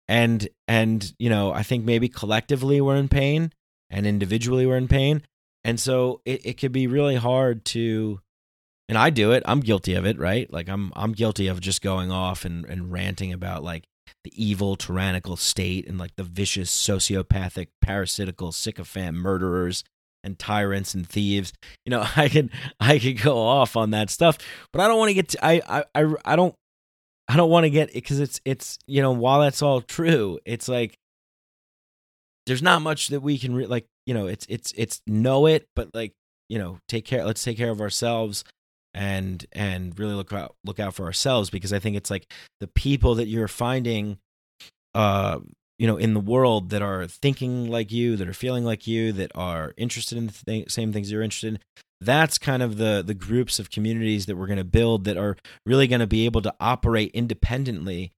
And 0.07 0.49
and 0.67 1.13
you 1.17 1.29
know, 1.29 1.53
I 1.53 1.63
think 1.63 1.85
maybe 1.85 2.09
collectively 2.09 2.81
we're 2.81 2.97
in 2.97 3.07
pain 3.07 3.53
and 3.89 4.05
individually 4.05 4.65
we're 4.65 4.77
in 4.77 4.89
pain. 4.89 5.23
And 5.63 5.79
so 5.79 6.21
it, 6.25 6.45
it 6.45 6.53
could 6.57 6.73
be 6.73 6.87
really 6.87 7.15
hard 7.15 7.63
to 7.65 8.19
and 8.89 8.97
I 8.97 9.11
do 9.11 9.31
it. 9.31 9.43
I'm 9.45 9.61
guilty 9.61 9.93
of 9.93 10.05
it, 10.05 10.19
right? 10.19 10.51
Like 10.51 10.67
I'm 10.67 10.91
I'm 10.95 11.13
guilty 11.13 11.47
of 11.47 11.61
just 11.61 11.81
going 11.81 12.11
off 12.11 12.43
and, 12.43 12.65
and 12.65 12.91
ranting 12.91 13.31
about 13.31 13.63
like 13.63 13.85
the 14.23 14.31
evil 14.43 14.75
tyrannical 14.75 15.35
state 15.35 15.87
and 15.87 15.97
like 15.97 16.15
the 16.15 16.23
vicious 16.23 16.71
sociopathic 16.71 17.67
parasitical 17.81 18.51
sycophant 18.51 19.17
murderers 19.17 19.83
and 20.23 20.39
tyrants 20.39 20.93
and 20.93 21.07
thieves. 21.07 21.53
You 21.85 21.91
know 21.91 22.05
i 22.15 22.29
could 22.29 22.49
i 22.79 22.99
could 22.99 23.21
go 23.21 23.37
off 23.37 23.75
on 23.75 23.91
that 23.91 24.09
stuff 24.09 24.37
but 24.71 24.81
i 24.81 24.87
don't 24.87 24.97
want 24.97 25.09
to 25.09 25.13
get 25.13 25.29
to, 25.29 25.45
I, 25.45 25.83
I 25.93 26.13
i 26.25 26.35
don't 26.35 26.55
i 27.27 27.35
don't 27.35 27.49
want 27.49 27.65
to 27.65 27.69
get 27.69 27.93
because 27.93 28.19
it's 28.19 28.39
it's 28.45 28.79
you 28.87 29.01
know 29.01 29.11
while 29.11 29.41
that's 29.41 29.61
all 29.61 29.81
true 29.81 30.39
it's 30.45 30.67
like 30.67 30.97
there's 32.45 32.61
not 32.61 32.81
much 32.81 33.07
that 33.09 33.21
we 33.21 33.37
can 33.37 33.55
re- 33.55 33.65
like 33.65 33.85
you 34.05 34.13
know 34.13 34.27
it's 34.27 34.45
it's 34.49 34.73
it's 34.75 35.01
know 35.07 35.45
it 35.45 35.67
but 35.75 35.89
like 35.93 36.13
you 36.49 36.59
know 36.59 36.77
take 36.87 37.05
care 37.05 37.25
let's 37.25 37.43
take 37.43 37.57
care 37.57 37.71
of 37.71 37.81
ourselves 37.81 38.43
and 38.93 39.45
and 39.51 39.97
really 39.97 40.13
look 40.13 40.31
out 40.31 40.55
look 40.63 40.79
out 40.79 40.93
for 40.93 41.05
ourselves 41.05 41.49
because 41.49 41.73
I 41.73 41.79
think 41.79 41.95
it's 41.95 42.11
like 42.11 42.31
the 42.59 42.67
people 42.67 43.15
that 43.15 43.27
you're 43.27 43.47
finding 43.47 44.17
uh 44.93 45.39
you 45.79 45.87
know 45.87 45.97
in 45.97 46.13
the 46.13 46.19
world 46.19 46.69
that 46.69 46.81
are 46.81 47.07
thinking 47.07 47.67
like 47.67 47.91
you 47.91 48.15
that 48.15 48.27
are 48.27 48.33
feeling 48.33 48.63
like 48.63 48.85
you 48.85 49.11
that 49.13 49.31
are 49.35 49.73
interested 49.77 50.17
in 50.17 50.27
the 50.27 50.33
th- 50.45 50.71
same 50.71 50.93
things 50.93 51.11
you're 51.11 51.23
interested 51.23 51.55
in 51.55 51.59
that's 52.01 52.37
kind 52.37 52.61
of 52.61 52.77
the 52.77 53.03
the 53.05 53.13
groups 53.13 53.59
of 53.59 53.71
communities 53.71 54.25
that 54.25 54.35
we're 54.35 54.47
going 54.47 54.57
to 54.57 54.63
build 54.63 55.05
that 55.05 55.17
are 55.17 55.37
really 55.65 55.87
going 55.87 55.99
to 55.99 56.07
be 56.07 56.25
able 56.25 56.41
to 56.41 56.53
operate 56.59 57.11
independently 57.13 58.11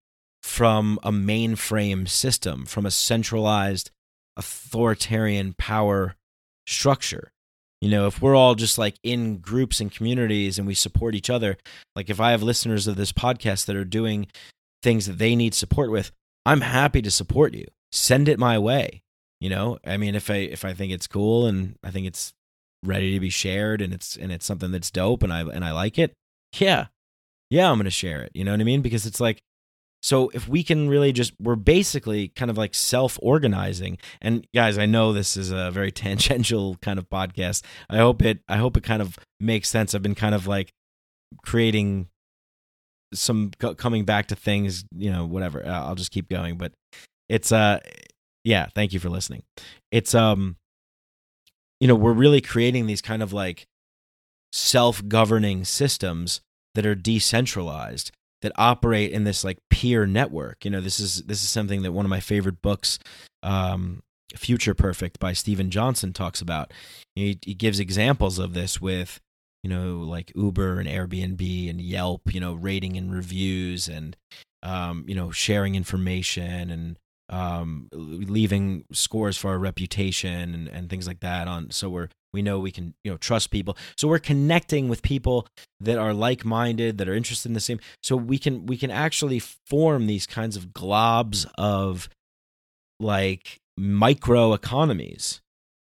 from 0.43 0.99
a 1.03 1.11
mainframe 1.11 2.07
system 2.07 2.65
from 2.65 2.85
a 2.85 2.91
centralized 2.91 3.91
authoritarian 4.37 5.53
power 5.57 6.15
structure 6.67 7.31
you 7.85 7.91
know 7.91 8.07
if 8.07 8.19
we're 8.19 8.35
all 8.35 8.55
just 8.55 8.79
like 8.79 8.95
in 9.03 9.37
groups 9.37 9.79
and 9.79 9.91
communities 9.91 10.57
and 10.57 10.67
we 10.67 10.73
support 10.73 11.13
each 11.13 11.29
other 11.29 11.55
like 11.95 12.09
if 12.09 12.19
i 12.19 12.31
have 12.31 12.41
listeners 12.41 12.87
of 12.87 12.95
this 12.95 13.11
podcast 13.11 13.67
that 13.67 13.75
are 13.75 13.85
doing 13.85 14.25
things 14.81 15.05
that 15.05 15.19
they 15.19 15.35
need 15.35 15.53
support 15.53 15.91
with 15.91 16.11
i'm 16.47 16.61
happy 16.61 17.01
to 17.01 17.11
support 17.11 17.53
you. 17.53 17.65
Send 17.91 18.27
it 18.27 18.39
my 18.39 18.57
way 18.57 19.03
you 19.39 19.49
know? 19.49 19.77
I 19.85 19.97
mean 19.97 20.15
if 20.15 20.31
i 20.31 20.37
if 20.37 20.65
i 20.65 20.73
think 20.73 20.91
it's 20.91 21.05
cool 21.05 21.45
and 21.45 21.75
i 21.83 21.91
think 21.91 22.07
it's 22.07 22.33
ready 22.83 23.13
to 23.13 23.19
be 23.19 23.29
shared 23.29 23.81
and 23.83 23.93
it's 23.93 24.15
and 24.15 24.31
it's 24.31 24.45
something 24.47 24.71
that's 24.71 24.89
dope 24.89 25.21
and 25.21 25.31
i 25.31 25.41
and 25.41 25.63
i 25.63 25.71
like 25.71 25.99
it 25.99 26.11
yeah. 26.57 26.87
Yeah 27.51 27.69
i'm 27.69 27.77
gonna 27.77 27.91
share 27.91 28.23
it 28.23 28.31
you 28.33 28.43
know 28.43 28.51
what 28.51 28.61
i 28.61 28.63
mean? 28.63 28.81
Because 28.81 29.05
it's 29.05 29.19
like 29.19 29.39
so 30.05 30.29
if 30.35 30.47
we 30.47 30.61
can 30.61 30.87
really 30.87 31.11
just, 31.11 31.33
we're 31.39 31.55
basically 31.55 32.27
kind 32.27 32.51
of 32.51 32.59
like 32.59 32.75
self 32.75 33.17
organizing. 33.23 33.97
And 34.21 34.45
guys, 34.53 34.77
I 34.77 34.85
know 34.85 35.13
this 35.13 35.35
is 35.35 35.49
a 35.49 35.71
very 35.71 35.91
tangential 36.03 36.75
kind 36.75 36.99
of 36.99 37.09
podcast. 37.09 37.63
I 37.89 37.97
hope 37.97 38.21
it, 38.21 38.41
I 38.47 38.57
hope 38.57 38.77
it 38.77 38.83
kind 38.83 39.01
of 39.01 39.17
makes 39.39 39.67
sense. 39.67 39.95
I've 39.95 40.03
been 40.03 40.13
kind 40.13 40.35
of 40.35 40.45
like 40.45 40.69
creating 41.43 42.09
some 43.15 43.49
coming 43.77 44.05
back 44.05 44.27
to 44.27 44.35
things, 44.35 44.85
you 44.95 45.11
know, 45.11 45.25
whatever. 45.25 45.65
I'll 45.65 45.95
just 45.95 46.11
keep 46.11 46.29
going. 46.29 46.59
But 46.59 46.73
it's, 47.27 47.51
uh, 47.51 47.79
yeah, 48.43 48.67
thank 48.75 48.93
you 48.93 48.99
for 48.99 49.09
listening. 49.09 49.41
It's, 49.91 50.13
um, 50.13 50.57
you 51.79 51.87
know, 51.87 51.95
we're 51.95 52.13
really 52.13 52.41
creating 52.41 52.85
these 52.85 53.01
kind 53.01 53.23
of 53.23 53.33
like 53.33 53.65
self 54.53 55.01
governing 55.07 55.65
systems 55.65 56.41
that 56.75 56.85
are 56.85 56.93
decentralized 56.93 58.11
that 58.45 58.53
operate 58.57 59.11
in 59.11 59.23
this 59.23 59.43
like 59.43 59.57
peer 59.71 60.05
network. 60.05 60.63
You 60.63 60.71
know, 60.71 60.79
this 60.79 60.99
is 60.99 61.23
this 61.23 61.43
is 61.43 61.49
something 61.49 61.81
that 61.81 61.91
one 61.91 62.05
of 62.05 62.11
my 62.11 62.19
favorite 62.19 62.61
books, 62.61 62.99
um, 63.41 64.03
Future 64.35 64.75
Perfect 64.75 65.19
by 65.19 65.33
Steven 65.33 65.71
Johnson, 65.71 66.13
talks 66.13 66.41
about. 66.41 66.71
He, 67.15 67.39
he 67.41 67.55
gives 67.55 67.79
examples 67.79 68.37
of 68.37 68.53
this 68.53 68.79
with 68.79 69.19
you 69.63 69.69
know 69.71 69.97
like 69.97 70.31
Uber 70.35 70.79
and 70.79 70.87
Airbnb 70.87 71.69
and 71.69 71.81
Yelp. 71.81 72.31
You 72.31 72.39
know, 72.39 72.53
rating 72.53 72.95
and 72.97 73.11
reviews 73.11 73.87
and 73.87 74.15
um, 74.61 75.05
you 75.07 75.15
know 75.15 75.31
sharing 75.31 75.73
information 75.73 76.69
and 76.69 76.99
um, 77.29 77.87
leaving 77.91 78.85
scores 78.91 79.37
for 79.37 79.49
our 79.51 79.57
reputation 79.57 80.53
and, 80.53 80.67
and 80.67 80.89
things 80.89 81.07
like 81.07 81.21
that 81.21 81.47
on 81.47 81.71
so 81.71 81.89
we're 81.89 82.09
we 82.35 82.41
know 82.41 82.59
we 82.59 82.71
can 82.71 82.93
you 83.03 83.11
know 83.11 83.17
trust 83.17 83.49
people. 83.49 83.77
So 83.97 84.07
we're 84.07 84.19
connecting 84.19 84.89
with 84.89 85.01
people 85.01 85.47
that 85.79 85.97
are 85.97 86.13
like-minded 86.13 86.97
that 86.97 87.07
are 87.07 87.13
interested 87.13 87.49
in 87.49 87.53
the 87.53 87.61
same 87.61 87.79
so 88.03 88.15
we 88.15 88.37
can 88.37 88.65
we 88.65 88.77
can 88.77 88.91
actually 88.91 89.39
form 89.39 90.05
these 90.05 90.27
kinds 90.27 90.57
of 90.57 90.67
globs 90.67 91.47
of 91.57 92.09
like 92.99 93.57
micro 93.77 94.53
economies 94.53 95.41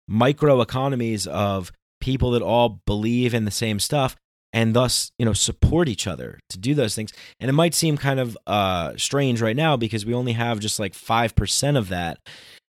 micro 0.07 0.61
economies 0.61 1.27
of 1.27 1.71
people 1.99 2.31
that 2.31 2.41
all 2.41 2.81
believe 2.85 3.33
in 3.33 3.45
the 3.45 3.51
same 3.51 3.79
stuff 3.79 4.15
and 4.53 4.73
thus 4.73 5.11
you 5.19 5.25
know 5.25 5.33
support 5.33 5.87
each 5.87 6.07
other 6.07 6.39
to 6.49 6.57
do 6.57 6.73
those 6.73 6.95
things. 6.95 7.13
And 7.39 7.49
it 7.49 7.53
might 7.53 7.73
seem 7.73 7.97
kind 7.97 8.19
of 8.19 8.37
uh 8.47 8.93
strange 8.97 9.41
right 9.41 9.55
now 9.55 9.77
because 9.77 10.05
we 10.05 10.13
only 10.13 10.33
have 10.33 10.59
just 10.59 10.79
like 10.79 10.93
5% 10.93 11.77
of 11.77 11.89
that. 11.89 12.19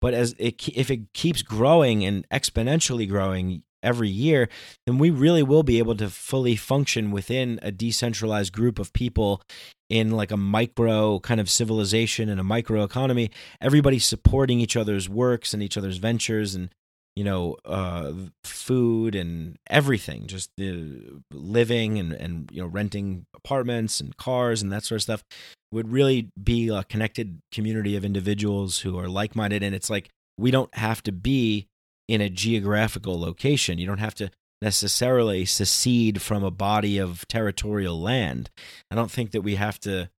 But 0.00 0.14
as 0.14 0.34
it 0.38 0.68
if 0.68 0.90
it 0.90 1.12
keeps 1.14 1.42
growing 1.42 2.04
and 2.04 2.28
exponentially 2.30 3.08
growing 3.08 3.62
every 3.82 4.08
year 4.08 4.48
then 4.86 4.96
we 4.98 5.10
really 5.10 5.42
will 5.42 5.62
be 5.62 5.78
able 5.78 5.94
to 5.94 6.08
fully 6.08 6.56
function 6.56 7.10
within 7.10 7.60
a 7.62 7.70
decentralized 7.70 8.50
group 8.50 8.78
of 8.78 8.92
people 8.94 9.42
in 9.90 10.10
like 10.10 10.30
a 10.30 10.36
micro 10.38 11.20
kind 11.20 11.38
of 11.38 11.50
civilization 11.50 12.30
and 12.30 12.40
a 12.40 12.44
micro 12.44 12.82
economy 12.82 13.30
everybody 13.60 13.98
supporting 13.98 14.58
each 14.58 14.74
other's 14.74 15.06
works 15.06 15.52
and 15.52 15.62
each 15.62 15.76
other's 15.76 15.98
ventures 15.98 16.54
and 16.54 16.70
you 17.16 17.22
know, 17.22 17.56
uh, 17.64 18.12
food 18.42 19.14
and 19.14 19.56
everything, 19.68 20.26
just 20.26 20.50
the 20.56 21.00
living 21.32 21.98
and, 21.98 22.12
and, 22.12 22.50
you 22.52 22.60
know, 22.60 22.66
renting 22.66 23.26
apartments 23.34 24.00
and 24.00 24.16
cars 24.16 24.62
and 24.62 24.72
that 24.72 24.84
sort 24.84 24.96
of 24.96 25.02
stuff 25.02 25.24
would 25.70 25.92
really 25.92 26.30
be 26.42 26.68
a 26.68 26.82
connected 26.84 27.40
community 27.52 27.94
of 27.96 28.04
individuals 28.04 28.80
who 28.80 28.98
are 28.98 29.08
like 29.08 29.36
minded. 29.36 29.62
And 29.62 29.74
it's 29.74 29.90
like, 29.90 30.08
we 30.36 30.50
don't 30.50 30.74
have 30.74 31.02
to 31.04 31.12
be 31.12 31.68
in 32.08 32.20
a 32.20 32.28
geographical 32.28 33.18
location. 33.18 33.78
You 33.78 33.86
don't 33.86 33.98
have 33.98 34.14
to 34.16 34.30
necessarily 34.60 35.44
secede 35.44 36.20
from 36.20 36.42
a 36.42 36.50
body 36.50 36.98
of 36.98 37.26
territorial 37.28 38.00
land. 38.00 38.50
I 38.90 38.94
don't 38.94 39.10
think 39.10 39.30
that 39.32 39.42
we 39.42 39.54
have 39.54 39.78
to 39.80 40.10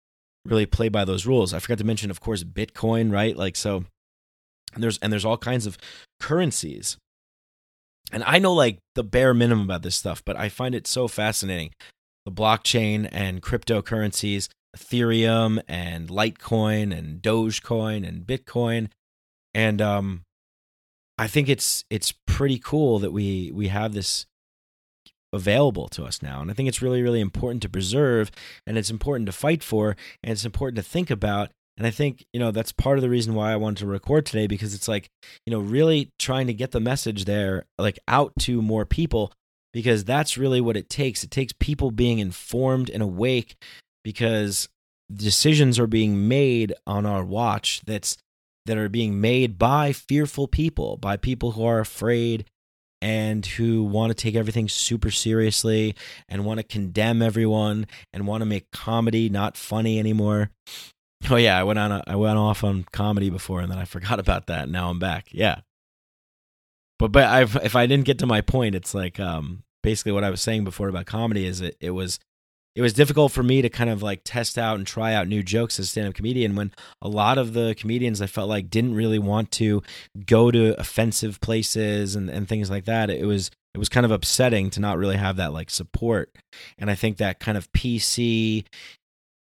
really 0.46 0.66
play 0.66 0.90
by 0.90 1.04
those 1.04 1.26
rules. 1.26 1.54
I 1.54 1.60
forgot 1.60 1.80
to 1.80 1.84
mention, 1.84 2.12
of 2.12 2.22
course, 2.22 2.44
Bitcoin, 2.44 3.12
right? 3.12 3.36
Like, 3.36 3.56
so 3.56 3.86
and 4.76 4.84
there's 4.84 4.98
and 5.00 5.12
there's 5.12 5.26
all 5.26 5.38
kinds 5.38 5.66
of 5.66 5.78
currencies. 6.20 6.98
And 8.12 8.24
i 8.24 8.38
know 8.38 8.54
like 8.54 8.78
the 8.94 9.04
bare 9.04 9.34
minimum 9.34 9.66
about 9.66 9.82
this 9.82 9.96
stuff 9.96 10.24
but 10.24 10.38
i 10.38 10.48
find 10.48 10.76
it 10.76 10.86
so 10.86 11.08
fascinating. 11.08 11.72
The 12.26 12.32
blockchain 12.32 13.10
and 13.12 13.42
cryptocurrencies 13.42 14.50
ethereum 14.78 15.62
and 15.68 16.10
litecoin 16.10 16.96
and 16.96 17.22
dogecoin 17.22 18.08
and 18.08 18.26
bitcoin. 18.26 18.90
And 19.54 19.82
um 19.82 20.22
i 21.18 21.28
think 21.28 21.50
it's 21.50 21.84
it's 21.90 22.14
pretty 22.28 22.60
cool 22.60 23.00
that 23.00 23.12
we 23.12 23.52
we 23.54 23.70
have 23.70 23.94
this 23.94 24.26
available 25.34 25.88
to 25.90 26.04
us 26.04 26.22
now. 26.22 26.42
And 26.42 26.52
i 26.52 26.54
think 26.54 26.70
it's 26.70 26.82
really 26.82 27.02
really 27.02 27.22
important 27.22 27.62
to 27.64 27.70
preserve 27.70 28.32
and 28.68 28.78
it's 28.78 28.92
important 28.92 29.26
to 29.26 29.32
fight 29.32 29.64
for 29.64 29.96
and 30.24 30.32
it's 30.32 30.46
important 30.46 30.78
to 30.78 30.84
think 30.84 31.10
about 31.10 31.52
and 31.78 31.86
I 31.86 31.92
think, 31.92 32.26
you 32.32 32.40
know, 32.40 32.52
that's 32.52 32.72
part 32.72 32.98
of 32.98 33.02
the 33.02 33.10
reason 33.10 33.34
why 33.34 33.52
I 33.52 33.58
wanted 33.58 33.80
to 33.80 33.88
record 33.88 34.26
today 34.26 34.48
because 34.48 34.74
it's 34.74 34.88
like, 34.88 35.10
you 35.46 35.52
know, 35.52 35.60
really 35.60 36.12
trying 36.18 36.48
to 36.48 36.54
get 36.54 36.72
the 36.72 36.80
message 36.80 37.26
there, 37.26 37.66
like 37.78 38.00
out 38.08 38.32
to 38.42 38.62
more 38.62 38.86
people, 38.86 39.34
because 39.74 40.06
that's 40.06 40.38
really 40.38 40.62
what 40.62 40.78
it 40.78 40.90
takes. 40.90 41.24
It 41.24 41.32
takes 41.32 41.54
people 41.60 41.92
being 41.92 42.20
informed 42.20 42.90
and 42.90 43.04
awake 43.04 43.58
because 44.04 44.70
decisions 45.14 45.78
are 45.78 45.88
being 45.88 46.28
made 46.28 46.74
on 46.88 47.06
our 47.06 47.24
watch 47.24 47.82
that's 47.86 48.18
that 48.66 48.78
are 48.78 48.90
being 48.90 49.22
made 49.22 49.60
by 49.60 49.92
fearful 49.92 50.48
people, 50.48 50.98
by 50.98 51.18
people 51.18 51.52
who 51.52 51.64
are 51.64 51.80
afraid 51.80 52.46
and 53.02 53.46
who 53.46 53.84
want 53.84 54.10
to 54.10 54.16
take 54.16 54.34
everything 54.34 54.68
super 54.68 55.12
seriously 55.12 55.94
and 56.28 56.44
want 56.46 56.60
to 56.60 56.64
condemn 56.64 57.22
everyone 57.22 57.86
and 58.12 58.26
want 58.26 58.42
to 58.42 58.46
make 58.46 58.72
comedy 58.72 59.30
not 59.30 59.56
funny 59.56 60.00
anymore. 60.00 60.50
Oh 61.32 61.38
yeah, 61.38 61.60
I 61.60 61.64
went 61.64 61.80
on. 61.80 61.92
A, 61.92 62.04
I 62.06 62.16
went 62.16 62.38
off 62.38 62.64
on 62.64 62.86
comedy 62.92 63.30
before, 63.30 63.62
and 63.62 63.72
then 63.72 63.80
I 63.80 63.86
forgot 63.86 64.20
about 64.20 64.48
that. 64.48 64.70
Now 64.70 64.90
I'm 64.90 65.00
back. 65.00 65.28
Yeah, 65.32 65.62
but 67.00 67.12
but 67.12 67.24
I've, 67.24 67.56
if 67.58 67.76
I 67.76 67.88
didn't 67.88 68.06
get 68.06 68.20
to 68.20 68.26
my 68.26 68.42
point, 68.42 68.76
it's 68.76 68.94
like 68.94 69.20
um, 69.20 69.64
basically 69.84 70.12
what 70.12 70.24
I 70.24 70.30
was 70.30 70.42
saying 70.42 70.64
before 70.64 70.88
about 70.88 71.06
comedy 71.06 71.46
is 71.46 71.62
it 71.62 71.78
it 71.80 71.92
was 71.92 72.20
it 72.76 72.82
was 72.82 72.94
difficult 72.94 73.32
for 73.32 73.42
me 73.42 73.62
to 73.62 73.70
kind 73.70 73.90
of 73.90 74.04
like 74.04 74.22
test 74.26 74.58
out 74.58 74.78
and 74.78 74.86
try 74.86 75.14
out 75.14 75.28
new 75.28 75.42
jokes 75.42 75.80
as 75.80 75.86
a 75.86 75.90
stand-up 75.90 76.14
comedian 76.14 76.56
when 76.56 76.74
a 77.02 77.08
lot 77.08 77.38
of 77.38 77.54
the 77.54 77.74
comedians 77.78 78.22
I 78.22 78.28
felt 78.28 78.50
like 78.50 78.70
didn't 78.70 78.96
really 78.96 79.20
want 79.20 79.52
to 79.54 79.82
go 80.26 80.52
to 80.52 80.80
offensive 80.80 81.40
places 81.40 82.16
and, 82.16 82.30
and 82.30 82.48
things 82.48 82.70
like 82.70 82.86
that. 82.86 83.10
It 83.10 83.26
was 83.26 83.50
it 83.74 83.78
was 83.78 83.90
kind 83.90 84.06
of 84.06 84.12
upsetting 84.12 84.70
to 84.72 84.80
not 84.80 84.98
really 84.98 85.18
have 85.18 85.38
that 85.38 85.54
like 85.54 85.70
support. 85.70 86.34
And 86.78 86.90
I 86.90 86.96
think 86.96 87.18
that 87.18 87.40
kind 87.40 87.58
of 87.58 87.72
PC 87.74 88.66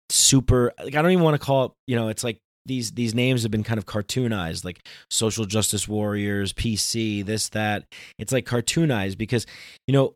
super 0.10 0.74
like 0.84 0.96
I 0.96 1.02
don't 1.02 1.12
even 1.12 1.24
want 1.24 1.40
to 1.40 1.46
call 1.46 1.66
it, 1.66 1.72
you 1.88 1.96
know, 1.96 2.10
it's 2.10 2.24
like 2.24 2.40
these 2.66 2.92
these 2.92 3.14
names 3.14 3.44
have 3.44 3.52
been 3.52 3.64
kind 3.64 3.78
of 3.78 3.86
cartoonized 3.86 4.66
like 4.66 4.88
social 5.10 5.46
justice 5.46 5.88
warriors, 5.88 6.54
PC, 6.54 7.26
this 7.26 7.50
that. 7.50 7.86
It's 8.18 8.32
like 8.32 8.46
cartoonized 8.46 9.18
because 9.18 9.46
you 9.88 9.94
know 9.94 10.16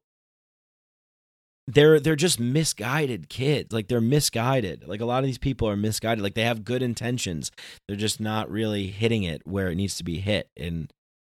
they're 1.67 1.99
they're 1.99 2.15
just 2.15 2.39
misguided 2.39 3.29
kids. 3.29 3.71
Like 3.71 3.87
they're 3.87 4.01
misguided. 4.01 4.87
Like 4.87 5.01
a 5.01 5.05
lot 5.05 5.19
of 5.19 5.25
these 5.25 5.37
people 5.37 5.69
are 5.69 5.77
misguided. 5.77 6.23
Like 6.23 6.33
they 6.33 6.43
have 6.43 6.65
good 6.65 6.81
intentions. 6.81 7.51
They're 7.87 7.97
just 7.97 8.19
not 8.19 8.49
really 8.49 8.87
hitting 8.87 9.23
it 9.23 9.45
where 9.45 9.69
it 9.69 9.75
needs 9.75 9.97
to 9.97 10.03
be 10.03 10.19
hit. 10.19 10.49
And 10.57 10.91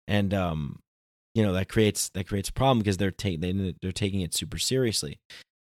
and 0.09 0.33
um 0.33 0.79
you 1.35 1.43
know 1.43 1.53
that 1.53 1.69
creates 1.69 2.09
that 2.11 2.27
creates 2.27 2.49
a 2.49 2.53
problem 2.53 2.79
because 2.79 2.97
they're 2.97 3.11
taking 3.11 3.41
they, 3.41 3.75
they're 3.83 3.93
taking 3.93 4.23
it 4.23 4.35
super 4.35 4.59
seriously. 4.59 5.19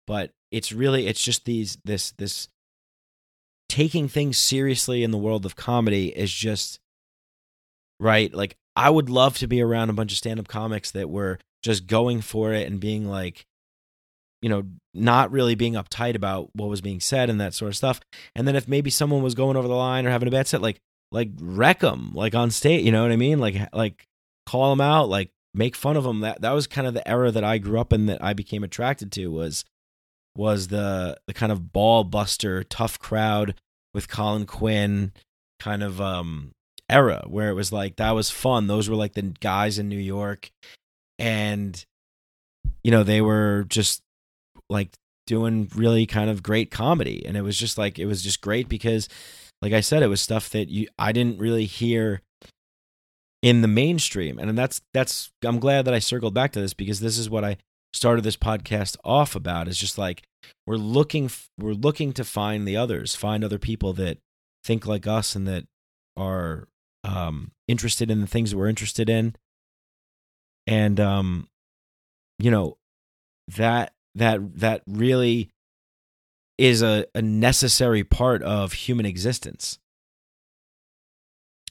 But 0.06 0.30
it's 0.50 0.72
really 0.72 1.06
it's 1.06 1.22
just 1.22 1.44
these 1.44 1.78
this 1.84 2.12
this 2.18 2.48
taking 3.76 4.08
things 4.08 4.38
seriously 4.38 5.02
in 5.02 5.10
the 5.10 5.18
world 5.18 5.44
of 5.44 5.54
comedy 5.54 6.08
is 6.08 6.32
just 6.32 6.80
right. 8.00 8.32
Like 8.32 8.56
I 8.74 8.88
would 8.88 9.10
love 9.10 9.36
to 9.38 9.46
be 9.46 9.60
around 9.60 9.90
a 9.90 9.92
bunch 9.92 10.12
of 10.12 10.18
stand-up 10.18 10.48
comics 10.48 10.90
that 10.92 11.10
were 11.10 11.38
just 11.62 11.86
going 11.86 12.22
for 12.22 12.54
it 12.54 12.66
and 12.66 12.80
being 12.80 13.06
like 13.06 13.44
you 14.42 14.48
know, 14.48 14.64
not 14.94 15.30
really 15.30 15.54
being 15.54 15.74
uptight 15.74 16.14
about 16.14 16.50
what 16.54 16.68
was 16.68 16.80
being 16.80 17.00
said 17.00 17.28
and 17.30 17.40
that 17.40 17.54
sort 17.54 17.70
of 17.70 17.76
stuff. 17.76 18.00
And 18.34 18.46
then 18.46 18.54
if 18.54 18.68
maybe 18.68 18.90
someone 18.90 19.22
was 19.22 19.34
going 19.34 19.56
over 19.56 19.66
the 19.66 19.74
line 19.74 20.06
or 20.06 20.10
having 20.10 20.28
a 20.28 20.30
bad 20.30 20.46
set, 20.46 20.62
like 20.62 20.78
like 21.12 21.30
wreck 21.38 21.80
them, 21.80 22.12
like 22.14 22.34
on 22.34 22.50
stage, 22.50 22.84
you 22.84 22.92
know 22.92 23.02
what 23.02 23.12
I 23.12 23.16
mean? 23.16 23.40
Like 23.40 23.56
like 23.74 24.06
call 24.46 24.70
them 24.70 24.80
out, 24.80 25.10
like 25.10 25.30
make 25.52 25.76
fun 25.76 25.98
of 25.98 26.04
them. 26.04 26.20
That 26.20 26.40
that 26.40 26.52
was 26.52 26.66
kind 26.66 26.86
of 26.86 26.94
the 26.94 27.06
era 27.06 27.30
that 27.30 27.44
I 27.44 27.58
grew 27.58 27.78
up 27.78 27.92
in 27.92 28.06
that 28.06 28.24
I 28.24 28.32
became 28.32 28.64
attracted 28.64 29.12
to 29.12 29.26
was 29.26 29.64
was 30.34 30.68
the 30.68 31.18
the 31.26 31.34
kind 31.34 31.52
of 31.52 31.72
ball 31.74 32.04
buster, 32.04 32.62
tough 32.62 32.98
crowd 32.98 33.54
with 33.96 34.08
Colin 34.08 34.44
Quinn 34.44 35.12
kind 35.58 35.82
of 35.82 36.02
um 36.02 36.52
era 36.88 37.24
where 37.26 37.48
it 37.48 37.54
was 37.54 37.72
like 37.72 37.96
that 37.96 38.12
was 38.12 38.30
fun. 38.30 38.66
Those 38.66 38.88
were 38.88 38.94
like 38.94 39.14
the 39.14 39.22
guys 39.22 39.78
in 39.78 39.88
New 39.88 39.98
York. 39.98 40.50
And 41.18 41.82
you 42.84 42.90
know, 42.90 43.02
they 43.02 43.22
were 43.22 43.64
just 43.68 44.02
like 44.68 44.90
doing 45.26 45.68
really 45.74 46.04
kind 46.04 46.28
of 46.28 46.42
great 46.42 46.70
comedy. 46.70 47.24
And 47.26 47.38
it 47.38 47.42
was 47.42 47.58
just 47.58 47.78
like 47.78 47.98
it 47.98 48.04
was 48.04 48.22
just 48.22 48.42
great 48.42 48.68
because 48.68 49.08
like 49.62 49.72
I 49.72 49.80
said 49.80 50.02
it 50.02 50.08
was 50.08 50.20
stuff 50.20 50.50
that 50.50 50.68
you 50.68 50.86
I 50.98 51.12
didn't 51.12 51.38
really 51.38 51.64
hear 51.64 52.20
in 53.40 53.62
the 53.62 53.68
mainstream. 53.68 54.38
And 54.38 54.58
that's 54.58 54.82
that's 54.92 55.32
I'm 55.42 55.58
glad 55.58 55.86
that 55.86 55.94
I 55.94 56.00
circled 56.00 56.34
back 56.34 56.52
to 56.52 56.60
this 56.60 56.74
because 56.74 57.00
this 57.00 57.16
is 57.16 57.30
what 57.30 57.44
I 57.44 57.56
started 57.96 58.22
this 58.22 58.36
podcast 58.36 58.96
off 59.04 59.34
about 59.34 59.68
is 59.68 59.78
just 59.78 59.96
like 59.96 60.22
we're 60.66 60.76
looking 60.76 61.30
we're 61.58 61.72
looking 61.72 62.12
to 62.12 62.24
find 62.24 62.68
the 62.68 62.76
others, 62.76 63.14
find 63.14 63.42
other 63.42 63.58
people 63.58 63.92
that 63.94 64.18
think 64.62 64.86
like 64.86 65.06
us 65.06 65.34
and 65.34 65.48
that 65.48 65.64
are 66.16 66.68
um, 67.04 67.52
interested 67.66 68.10
in 68.10 68.20
the 68.20 68.26
things 68.26 68.50
that 68.50 68.58
we're 68.58 68.68
interested 68.68 69.08
in, 69.08 69.34
and 70.66 71.00
um, 71.00 71.48
you 72.38 72.50
know 72.50 72.76
that 73.56 73.92
that 74.14 74.58
that 74.58 74.82
really 74.86 75.48
is 76.58 76.82
a, 76.82 77.06
a 77.14 77.22
necessary 77.22 78.04
part 78.04 78.42
of 78.42 78.72
human 78.72 79.06
existence. 79.06 79.78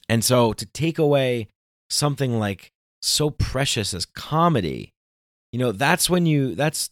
And 0.08 0.24
so 0.24 0.52
to 0.52 0.66
take 0.66 0.98
away 0.98 1.48
something 1.90 2.38
like 2.38 2.70
so 3.02 3.30
precious 3.30 3.92
as 3.92 4.06
comedy 4.06 4.92
you 5.56 5.58
know 5.64 5.72
that's 5.72 6.10
when 6.10 6.26
you 6.26 6.54
that's 6.54 6.90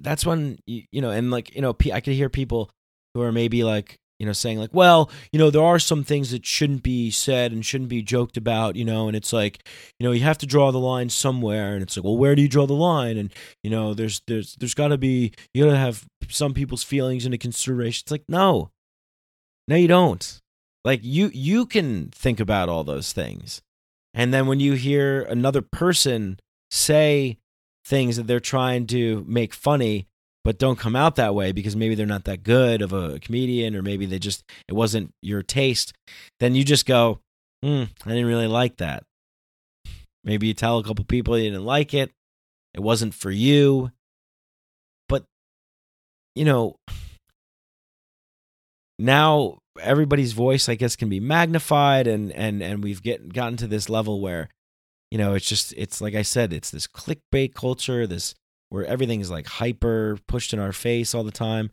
that's 0.00 0.24
when 0.24 0.60
you, 0.64 0.84
you 0.92 1.00
know 1.00 1.10
and 1.10 1.32
like 1.32 1.52
you 1.56 1.60
know 1.60 1.74
i 1.92 2.00
could 2.00 2.14
hear 2.14 2.28
people 2.28 2.70
who 3.14 3.20
are 3.20 3.32
maybe 3.32 3.64
like 3.64 3.96
you 4.20 4.24
know 4.24 4.32
saying 4.32 4.60
like 4.60 4.70
well 4.72 5.10
you 5.32 5.40
know 5.40 5.50
there 5.50 5.64
are 5.64 5.80
some 5.80 6.04
things 6.04 6.30
that 6.30 6.46
shouldn't 6.46 6.84
be 6.84 7.10
said 7.10 7.50
and 7.50 7.66
shouldn't 7.66 7.90
be 7.90 8.02
joked 8.02 8.36
about 8.36 8.76
you 8.76 8.84
know 8.84 9.08
and 9.08 9.16
it's 9.16 9.32
like 9.32 9.66
you 9.98 10.06
know 10.06 10.12
you 10.12 10.22
have 10.22 10.38
to 10.38 10.46
draw 10.46 10.70
the 10.70 10.78
line 10.78 11.08
somewhere 11.08 11.74
and 11.74 11.82
it's 11.82 11.96
like 11.96 12.04
well 12.04 12.16
where 12.16 12.36
do 12.36 12.42
you 12.42 12.48
draw 12.48 12.64
the 12.64 12.74
line? 12.74 13.16
And 13.16 13.32
you 13.64 13.70
know 13.70 13.92
there's 13.92 14.22
there's 14.28 14.54
there's 14.54 14.74
got 14.74 14.88
to 14.88 14.98
be 14.98 15.32
you 15.52 15.64
got 15.64 15.72
to 15.72 15.76
have 15.76 16.06
some 16.28 16.54
people's 16.54 16.84
feelings 16.84 17.26
into 17.26 17.38
consideration. 17.38 18.04
It's 18.04 18.12
like 18.12 18.24
no. 18.28 18.70
No 19.66 19.74
you 19.74 19.88
don't. 19.88 20.40
Like 20.84 21.00
you 21.02 21.32
you 21.34 21.66
can 21.66 22.10
think 22.10 22.38
about 22.38 22.68
all 22.68 22.84
those 22.84 23.12
things. 23.12 23.62
And 24.14 24.32
then 24.32 24.46
when 24.46 24.60
you 24.60 24.74
hear 24.74 25.22
another 25.22 25.60
person 25.60 26.38
say 26.70 27.38
things 27.86 28.16
that 28.16 28.26
they're 28.26 28.40
trying 28.40 28.86
to 28.86 29.24
make 29.28 29.54
funny 29.54 30.06
but 30.44 30.58
don't 30.58 30.78
come 30.78 30.94
out 30.94 31.16
that 31.16 31.34
way 31.34 31.50
because 31.52 31.74
maybe 31.74 31.94
they're 31.94 32.06
not 32.06 32.24
that 32.24 32.42
good 32.42 32.82
of 32.82 32.92
a 32.92 33.18
comedian 33.20 33.74
or 33.74 33.82
maybe 33.82 34.06
they 34.06 34.18
just 34.18 34.44
it 34.68 34.74
wasn't 34.74 35.12
your 35.22 35.42
taste 35.42 35.92
then 36.40 36.54
you 36.54 36.64
just 36.64 36.86
go 36.86 37.20
hmm 37.62 37.84
i 38.04 38.08
didn't 38.10 38.26
really 38.26 38.48
like 38.48 38.76
that. 38.76 39.04
Maybe 40.24 40.48
you 40.48 40.54
tell 40.54 40.78
a 40.78 40.84
couple 40.84 41.04
people 41.04 41.38
you 41.38 41.50
didn't 41.50 41.64
like 41.64 41.94
it 41.94 42.10
it 42.74 42.80
wasn't 42.80 43.14
for 43.14 43.30
you 43.30 43.92
but 45.08 45.24
you 46.36 46.44
know, 46.44 46.76
now 48.98 49.58
everybody's 49.80 50.32
voice, 50.32 50.68
I 50.68 50.74
guess, 50.74 50.96
can 50.96 51.08
be 51.08 51.18
magnified, 51.18 52.06
and 52.06 52.30
and 52.32 52.62
and 52.62 52.84
we've 52.84 53.02
get 53.02 53.32
gotten 53.32 53.56
to 53.58 53.66
this 53.66 53.88
level 53.88 54.20
where, 54.20 54.48
you 55.10 55.18
know, 55.18 55.34
it's 55.34 55.46
just 55.46 55.72
it's 55.76 56.00
like 56.00 56.14
I 56.14 56.22
said, 56.22 56.52
it's 56.52 56.70
this 56.70 56.86
clickbait 56.86 57.54
culture, 57.54 58.06
this 58.06 58.34
where 58.68 58.84
everything's 58.84 59.30
like 59.30 59.46
hyper 59.46 60.18
pushed 60.26 60.52
in 60.52 60.58
our 60.58 60.72
face 60.72 61.14
all 61.14 61.24
the 61.24 61.30
time, 61.30 61.70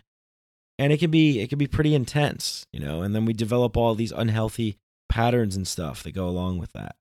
and 0.77 0.93
it 0.93 0.99
can 0.99 1.11
be 1.11 1.39
it 1.39 1.49
can 1.49 1.57
be 1.57 1.67
pretty 1.67 1.95
intense, 1.95 2.65
you 2.71 2.79
know, 2.79 3.01
and 3.01 3.15
then 3.15 3.25
we 3.25 3.33
develop 3.33 3.75
all 3.75 3.95
these 3.95 4.11
unhealthy 4.11 4.77
patterns 5.09 5.55
and 5.55 5.67
stuff 5.67 6.03
that 6.03 6.11
go 6.11 6.27
along 6.27 6.59
with 6.59 6.71
that. 6.73 6.95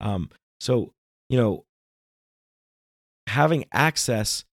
Um, 0.00 0.30
so 0.60 0.92
you 1.28 1.36
know, 1.36 1.64
having 3.28 3.64
access 3.72 4.44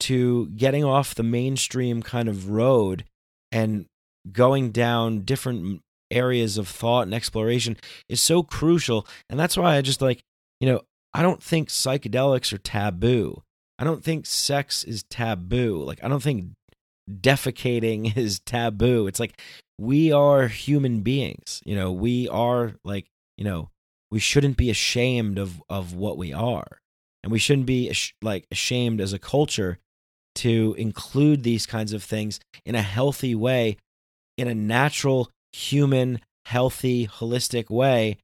to 0.00 0.48
getting 0.50 0.84
off 0.84 1.14
the 1.14 1.22
mainstream 1.22 2.02
kind 2.02 2.28
of 2.28 2.50
road 2.50 3.04
and 3.50 3.86
going 4.30 4.70
down 4.70 5.20
different 5.20 5.80
areas 6.10 6.58
of 6.58 6.68
thought 6.68 7.02
and 7.02 7.14
exploration 7.14 7.76
is 8.08 8.20
so 8.20 8.42
crucial. 8.42 9.06
And 9.28 9.38
that's 9.38 9.56
why 9.56 9.76
I 9.76 9.82
just 9.82 10.00
like, 10.00 10.20
you 10.60 10.68
know, 10.68 10.80
I 11.14 11.22
don't 11.22 11.42
think 11.42 11.68
psychedelics 11.68 12.52
are 12.52 12.58
taboo. 12.58 13.42
I 13.78 13.84
don't 13.84 14.02
think 14.02 14.26
sex 14.26 14.84
is 14.84 15.04
taboo. 15.04 15.82
Like, 15.84 16.02
I 16.02 16.08
don't 16.08 16.22
think 16.22 16.50
defecating 17.10 18.16
is 18.16 18.40
taboo. 18.40 19.06
It's 19.06 19.20
like 19.20 19.40
we 19.78 20.12
are 20.12 20.48
human 20.48 21.00
beings. 21.00 21.62
You 21.64 21.76
know, 21.76 21.92
we 21.92 22.28
are 22.28 22.74
like, 22.84 23.06
you 23.36 23.44
know, 23.44 23.70
we 24.10 24.18
shouldn't 24.18 24.56
be 24.56 24.70
ashamed 24.70 25.38
of 25.38 25.62
of 25.68 25.94
what 25.94 26.18
we 26.18 26.32
are. 26.32 26.80
And 27.22 27.32
we 27.32 27.38
shouldn't 27.38 27.66
be 27.66 27.92
like 28.22 28.46
ashamed 28.50 29.00
as 29.00 29.12
a 29.12 29.18
culture 29.18 29.78
to 30.36 30.74
include 30.78 31.42
these 31.42 31.66
kinds 31.66 31.92
of 31.92 32.02
things 32.02 32.38
in 32.64 32.74
a 32.74 32.82
healthy 32.82 33.34
way 33.34 33.76
in 34.36 34.46
a 34.46 34.54
natural, 34.54 35.30
human, 35.52 36.20
healthy, 36.46 37.06
holistic 37.06 37.68
way 37.68 38.16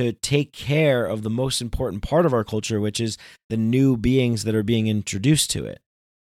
to 0.00 0.12
take 0.12 0.52
care 0.52 1.04
of 1.04 1.22
the 1.22 1.30
most 1.30 1.60
important 1.60 2.02
part 2.02 2.24
of 2.24 2.32
our 2.32 2.42
culture, 2.44 2.80
which 2.80 3.00
is 3.00 3.18
the 3.50 3.56
new 3.56 3.98
beings 3.98 4.44
that 4.44 4.54
are 4.54 4.62
being 4.62 4.86
introduced 4.86 5.50
to 5.50 5.66
it. 5.66 5.80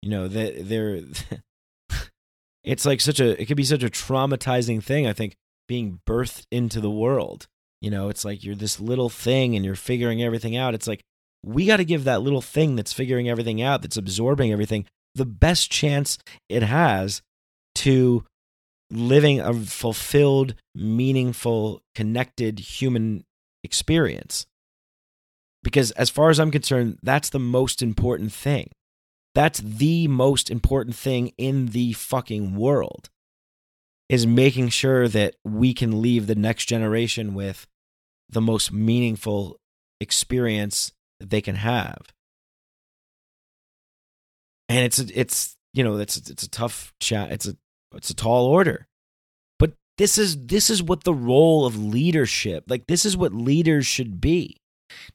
You 0.01 0.09
know, 0.09 0.27
that 0.27 0.67
they're 0.67 1.01
it's 2.63 2.85
like 2.85 2.99
such 2.99 3.19
a 3.19 3.39
it 3.39 3.45
could 3.45 3.57
be 3.57 3.63
such 3.63 3.83
a 3.83 3.89
traumatizing 3.89 4.83
thing, 4.83 5.05
I 5.05 5.13
think, 5.13 5.35
being 5.67 5.99
birthed 6.07 6.45
into 6.51 6.81
the 6.81 6.89
world. 6.89 7.47
You 7.81 7.91
know, 7.91 8.09
it's 8.09 8.25
like 8.25 8.43
you're 8.43 8.55
this 8.55 8.79
little 8.79 9.09
thing 9.09 9.55
and 9.55 9.63
you're 9.63 9.75
figuring 9.75 10.23
everything 10.23 10.57
out. 10.57 10.73
It's 10.73 10.87
like 10.87 11.01
we 11.45 11.65
got 11.65 11.77
to 11.77 11.85
give 11.85 12.05
that 12.05 12.21
little 12.21 12.41
thing 12.41 12.75
that's 12.75 12.91
figuring 12.91 13.29
everything 13.29 13.61
out, 13.61 13.81
that's 13.83 13.97
absorbing 13.97 14.51
everything, 14.51 14.85
the 15.15 15.25
best 15.25 15.71
chance 15.71 16.17
it 16.49 16.63
has 16.63 17.21
to 17.75 18.25
living 18.91 19.39
a 19.39 19.53
fulfilled, 19.53 20.55
meaningful, 20.75 21.81
connected 21.93 22.59
human 22.59 23.23
experience. 23.63 24.45
Because 25.63 25.91
as 25.91 26.09
far 26.09 26.29
as 26.29 26.39
I'm 26.39 26.51
concerned, 26.51 26.99
that's 27.03 27.29
the 27.29 27.39
most 27.39 27.81
important 27.81 28.31
thing. 28.31 28.71
That's 29.35 29.59
the 29.59 30.07
most 30.07 30.49
important 30.49 30.95
thing 30.95 31.33
in 31.37 31.67
the 31.67 31.93
fucking 31.93 32.55
world 32.55 33.09
is 34.09 34.25
making 34.25 34.69
sure 34.69 35.07
that 35.07 35.35
we 35.45 35.73
can 35.73 36.01
leave 36.01 36.25
the 36.27 36.35
next 36.35 36.65
generation 36.65 37.33
with 37.33 37.67
the 38.27 38.41
most 38.41 38.71
meaningful 38.71 39.59
experience 40.01 40.91
that 41.19 41.29
they 41.29 41.41
can 41.41 41.55
have. 41.55 42.07
And 44.67 44.79
it's 44.79 44.99
it's 44.99 45.55
you 45.73 45.83
know 45.83 45.97
it's 45.97 46.17
it's 46.17 46.43
a 46.43 46.49
tough 46.49 46.93
chat. 46.99 47.31
It's 47.31 47.47
a 47.47 47.55
it's 47.95 48.09
a 48.09 48.15
tall 48.15 48.45
order. 48.45 48.87
This 49.99 50.17
is 50.17 50.47
this 50.47 50.69
is 50.69 50.81
what 50.81 51.03
the 51.03 51.13
role 51.13 51.65
of 51.65 51.77
leadership, 51.77 52.63
like 52.69 52.87
this 52.87 53.05
is 53.05 53.17
what 53.17 53.33
leaders 53.33 53.85
should 53.85 54.21
be. 54.21 54.55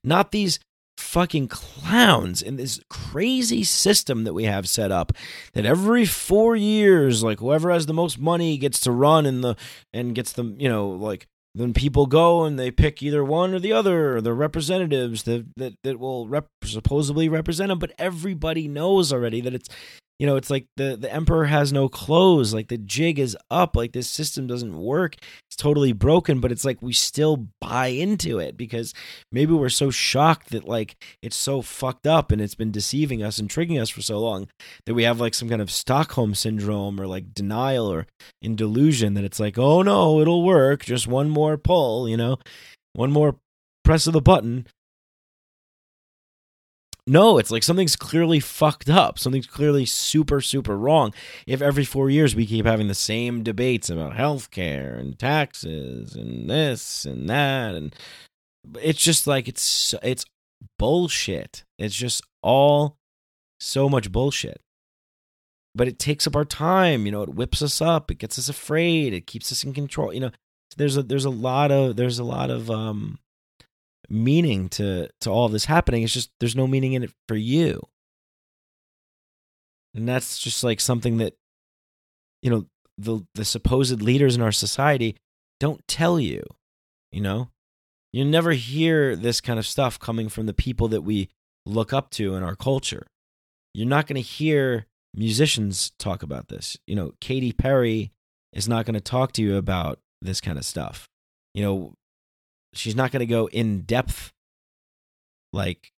Not 0.04 0.30
these 0.30 0.60
fucking 0.98 1.48
clowns 1.48 2.42
in 2.42 2.56
this 2.56 2.80
crazy 2.90 3.64
system 3.64 4.24
that 4.24 4.34
we 4.34 4.44
have 4.44 4.68
set 4.68 4.92
up 4.92 5.12
that 5.54 5.64
every 5.64 6.04
4 6.04 6.54
years 6.54 7.22
like 7.22 7.40
whoever 7.40 7.70
has 7.70 7.86
the 7.86 7.92
most 7.92 8.18
money 8.18 8.56
gets 8.58 8.78
to 8.80 8.92
run 8.92 9.26
in 9.26 9.40
the 9.40 9.56
and 9.92 10.14
gets 10.14 10.32
the 10.32 10.44
you 10.56 10.68
know 10.68 10.88
like 10.88 11.26
then 11.56 11.72
people 11.72 12.06
go 12.06 12.44
and 12.44 12.58
they 12.58 12.70
pick 12.70 13.02
either 13.02 13.24
one 13.24 13.54
or 13.54 13.58
the 13.58 13.72
other 13.72 14.16
or 14.16 14.20
the 14.20 14.32
representatives 14.32 15.24
that 15.24 15.46
that, 15.56 15.74
that 15.82 15.98
will 15.98 16.28
rep- 16.28 16.46
supposedly 16.62 17.28
represent 17.28 17.70
them 17.70 17.78
but 17.78 17.92
everybody 17.98 18.68
knows 18.68 19.12
already 19.12 19.40
that 19.40 19.54
it's 19.54 19.68
you 20.18 20.26
know 20.26 20.36
it's 20.36 20.50
like 20.50 20.66
the 20.76 20.96
the 20.96 21.12
emperor 21.12 21.46
has 21.46 21.72
no 21.72 21.88
clothes 21.88 22.54
like 22.54 22.68
the 22.68 22.78
jig 22.78 23.18
is 23.18 23.36
up 23.50 23.74
like 23.76 23.92
this 23.92 24.08
system 24.08 24.46
doesn't 24.46 24.78
work 24.78 25.16
it's 25.48 25.56
totally 25.56 25.92
broken 25.92 26.40
but 26.40 26.52
it's 26.52 26.64
like 26.64 26.80
we 26.80 26.92
still 26.92 27.48
buy 27.60 27.88
into 27.88 28.38
it 28.38 28.56
because 28.56 28.94
maybe 29.32 29.52
we're 29.52 29.68
so 29.68 29.90
shocked 29.90 30.50
that 30.50 30.64
like 30.64 30.96
it's 31.22 31.36
so 31.36 31.62
fucked 31.62 32.06
up 32.06 32.30
and 32.30 32.40
it's 32.40 32.54
been 32.54 32.70
deceiving 32.70 33.22
us 33.22 33.38
and 33.38 33.50
tricking 33.50 33.78
us 33.78 33.90
for 33.90 34.02
so 34.02 34.18
long 34.18 34.48
that 34.86 34.94
we 34.94 35.02
have 35.02 35.20
like 35.20 35.34
some 35.34 35.48
kind 35.48 35.62
of 35.62 35.70
stockholm 35.70 36.34
syndrome 36.34 37.00
or 37.00 37.06
like 37.06 37.34
denial 37.34 37.86
or 37.86 38.06
in 38.40 38.54
delusion 38.54 39.14
that 39.14 39.24
it's 39.24 39.40
like 39.40 39.58
oh 39.58 39.82
no 39.82 40.20
it'll 40.20 40.44
work 40.44 40.84
just 40.84 41.06
one 41.06 41.28
more 41.28 41.56
pull 41.56 42.08
you 42.08 42.16
know? 42.16 42.38
One 42.94 43.10
more 43.10 43.36
press 43.84 44.06
of 44.06 44.12
the 44.12 44.22
button 44.22 44.66
no, 47.06 47.36
it's 47.36 47.50
like 47.50 47.62
something's 47.62 47.96
clearly 47.96 48.40
fucked 48.40 48.88
up. 48.88 49.18
Something's 49.18 49.46
clearly 49.46 49.84
super, 49.84 50.40
super 50.40 50.76
wrong. 50.76 51.12
If 51.46 51.60
every 51.60 51.84
four 51.84 52.08
years 52.08 52.34
we 52.34 52.46
keep 52.46 52.64
having 52.64 52.88
the 52.88 52.94
same 52.94 53.42
debates 53.42 53.90
about 53.90 54.14
healthcare 54.14 54.98
and 54.98 55.18
taxes 55.18 56.14
and 56.14 56.48
this 56.48 57.04
and 57.04 57.28
that, 57.28 57.74
and 57.74 57.94
it's 58.80 59.00
just 59.00 59.26
like 59.26 59.48
it's 59.48 59.94
it's 60.02 60.24
bullshit. 60.78 61.64
It's 61.78 61.94
just 61.94 62.22
all 62.42 62.96
so 63.60 63.88
much 63.88 64.10
bullshit. 64.10 64.60
But 65.74 65.88
it 65.88 65.98
takes 65.98 66.26
up 66.26 66.36
our 66.36 66.44
time. 66.44 67.04
You 67.04 67.12
know, 67.12 67.22
it 67.22 67.34
whips 67.34 67.60
us 67.60 67.82
up. 67.82 68.10
It 68.10 68.18
gets 68.18 68.38
us 68.38 68.48
afraid. 68.48 69.12
It 69.12 69.26
keeps 69.26 69.52
us 69.52 69.62
in 69.62 69.74
control. 69.74 70.14
You 70.14 70.20
know, 70.20 70.30
there's 70.78 70.96
a 70.96 71.02
there's 71.02 71.26
a 71.26 71.30
lot 71.30 71.70
of 71.70 71.96
there's 71.96 72.18
a 72.18 72.24
lot 72.24 72.48
of 72.48 72.70
um 72.70 73.18
meaning 74.08 74.68
to 74.70 75.08
to 75.20 75.30
all 75.30 75.48
this 75.48 75.64
happening. 75.64 76.02
It's 76.02 76.12
just 76.12 76.30
there's 76.40 76.56
no 76.56 76.66
meaning 76.66 76.92
in 76.92 77.02
it 77.02 77.12
for 77.28 77.36
you. 77.36 77.86
And 79.94 80.08
that's 80.08 80.38
just 80.38 80.64
like 80.64 80.80
something 80.80 81.18
that 81.18 81.34
you 82.42 82.50
know 82.50 82.66
the 82.98 83.26
the 83.34 83.44
supposed 83.44 84.02
leaders 84.02 84.36
in 84.36 84.42
our 84.42 84.52
society 84.52 85.16
don't 85.60 85.86
tell 85.88 86.18
you, 86.18 86.42
you 87.12 87.20
know? 87.20 87.50
You 88.12 88.24
never 88.24 88.52
hear 88.52 89.16
this 89.16 89.40
kind 89.40 89.58
of 89.58 89.66
stuff 89.66 89.98
coming 89.98 90.28
from 90.28 90.46
the 90.46 90.54
people 90.54 90.88
that 90.88 91.02
we 91.02 91.30
look 91.66 91.92
up 91.92 92.10
to 92.10 92.36
in 92.36 92.42
our 92.42 92.54
culture. 92.54 93.06
You're 93.72 93.88
not 93.88 94.06
going 94.06 94.16
to 94.16 94.22
hear 94.22 94.86
musicians 95.14 95.90
talk 95.98 96.22
about 96.22 96.48
this. 96.48 96.76
You 96.86 96.94
know, 96.94 97.14
Katy 97.20 97.52
Perry 97.52 98.12
is 98.52 98.68
not 98.68 98.84
going 98.84 98.94
to 98.94 99.00
talk 99.00 99.32
to 99.32 99.42
you 99.42 99.56
about 99.56 99.98
this 100.22 100.40
kind 100.40 100.58
of 100.58 100.64
stuff. 100.64 101.08
You 101.54 101.64
know, 101.64 101.94
she's 102.76 102.96
not 102.96 103.10
going 103.12 103.20
to 103.20 103.26
go 103.26 103.46
in 103.46 103.82
depth 103.82 104.32
like 105.52 105.92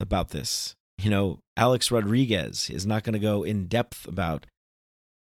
about 0.00 0.30
this. 0.30 0.74
You 0.98 1.10
know, 1.10 1.40
Alex 1.56 1.90
Rodriguez 1.90 2.70
is 2.70 2.86
not 2.86 3.02
going 3.02 3.14
to 3.14 3.18
go 3.18 3.42
in 3.42 3.66
depth 3.66 4.06
about 4.06 4.46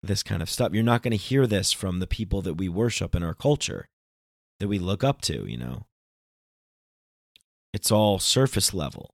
this 0.03 0.23
kind 0.23 0.41
of 0.41 0.49
stuff. 0.49 0.73
You're 0.73 0.83
not 0.83 1.01
going 1.01 1.11
to 1.11 1.17
hear 1.17 1.45
this 1.47 1.71
from 1.71 1.99
the 1.99 2.07
people 2.07 2.41
that 2.43 2.53
we 2.53 2.69
worship 2.69 3.15
in 3.15 3.23
our 3.23 3.33
culture, 3.33 3.87
that 4.59 4.67
we 4.67 4.79
look 4.79 5.03
up 5.03 5.21
to, 5.21 5.49
you 5.49 5.57
know. 5.57 5.85
It's 7.73 7.91
all 7.91 8.19
surface 8.19 8.73
level. 8.73 9.11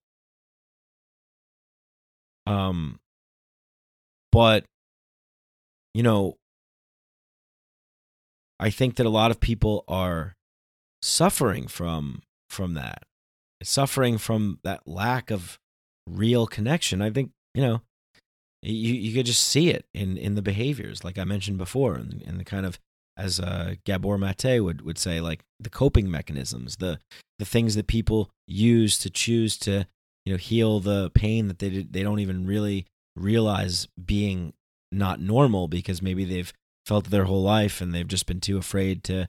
Um 2.45 2.99
but 4.31 4.65
you 5.93 6.03
know, 6.03 6.37
I 8.59 8.69
think 8.69 8.95
that 8.95 9.05
a 9.05 9.09
lot 9.09 9.31
of 9.31 9.39
people 9.39 9.83
are 9.87 10.35
suffering 11.03 11.67
from 11.67 12.21
from 12.49 12.73
that 12.75 13.03
suffering 13.61 14.17
from 14.17 14.59
that 14.63 14.87
lack 14.87 15.31
of 15.31 15.59
real 16.07 16.47
connection. 16.47 17.01
I 17.01 17.09
think 17.09 17.31
you 17.53 17.61
know 17.61 17.81
you 18.61 18.93
you 18.93 19.13
could 19.13 19.25
just 19.25 19.43
see 19.43 19.69
it 19.69 19.85
in 19.93 20.17
in 20.17 20.35
the 20.35 20.41
behaviors 20.41 21.03
like 21.03 21.17
i 21.17 21.23
mentioned 21.25 21.57
before 21.57 21.95
and, 21.95 22.23
and 22.25 22.39
the 22.39 22.45
kind 22.45 22.65
of 22.65 22.79
as 23.15 23.39
uh, 23.39 23.75
Gabor 23.85 24.17
Mate 24.17 24.59
would 24.59 24.81
would 24.81 24.97
say 24.97 25.21
like 25.21 25.43
the 25.59 25.69
coping 25.69 26.09
mechanisms 26.09 26.77
the 26.77 26.99
the 27.37 27.45
things 27.45 27.75
that 27.75 27.85
people 27.85 28.31
use 28.47 28.97
to 28.97 29.09
choose 29.09 29.55
to 29.57 29.85
you 30.25 30.33
know 30.33 30.37
heal 30.37 30.79
the 30.79 31.11
pain 31.11 31.47
that 31.47 31.59
they 31.59 31.83
they 31.83 32.01
don't 32.01 32.19
even 32.19 32.47
really 32.47 32.87
realize 33.15 33.87
being 34.03 34.53
not 34.91 35.19
normal 35.19 35.67
because 35.67 36.01
maybe 36.01 36.25
they've 36.25 36.53
felt 36.87 37.11
their 37.11 37.25
whole 37.25 37.43
life 37.43 37.81
and 37.81 37.93
they've 37.93 38.07
just 38.07 38.25
been 38.25 38.39
too 38.39 38.57
afraid 38.57 39.03
to 39.03 39.27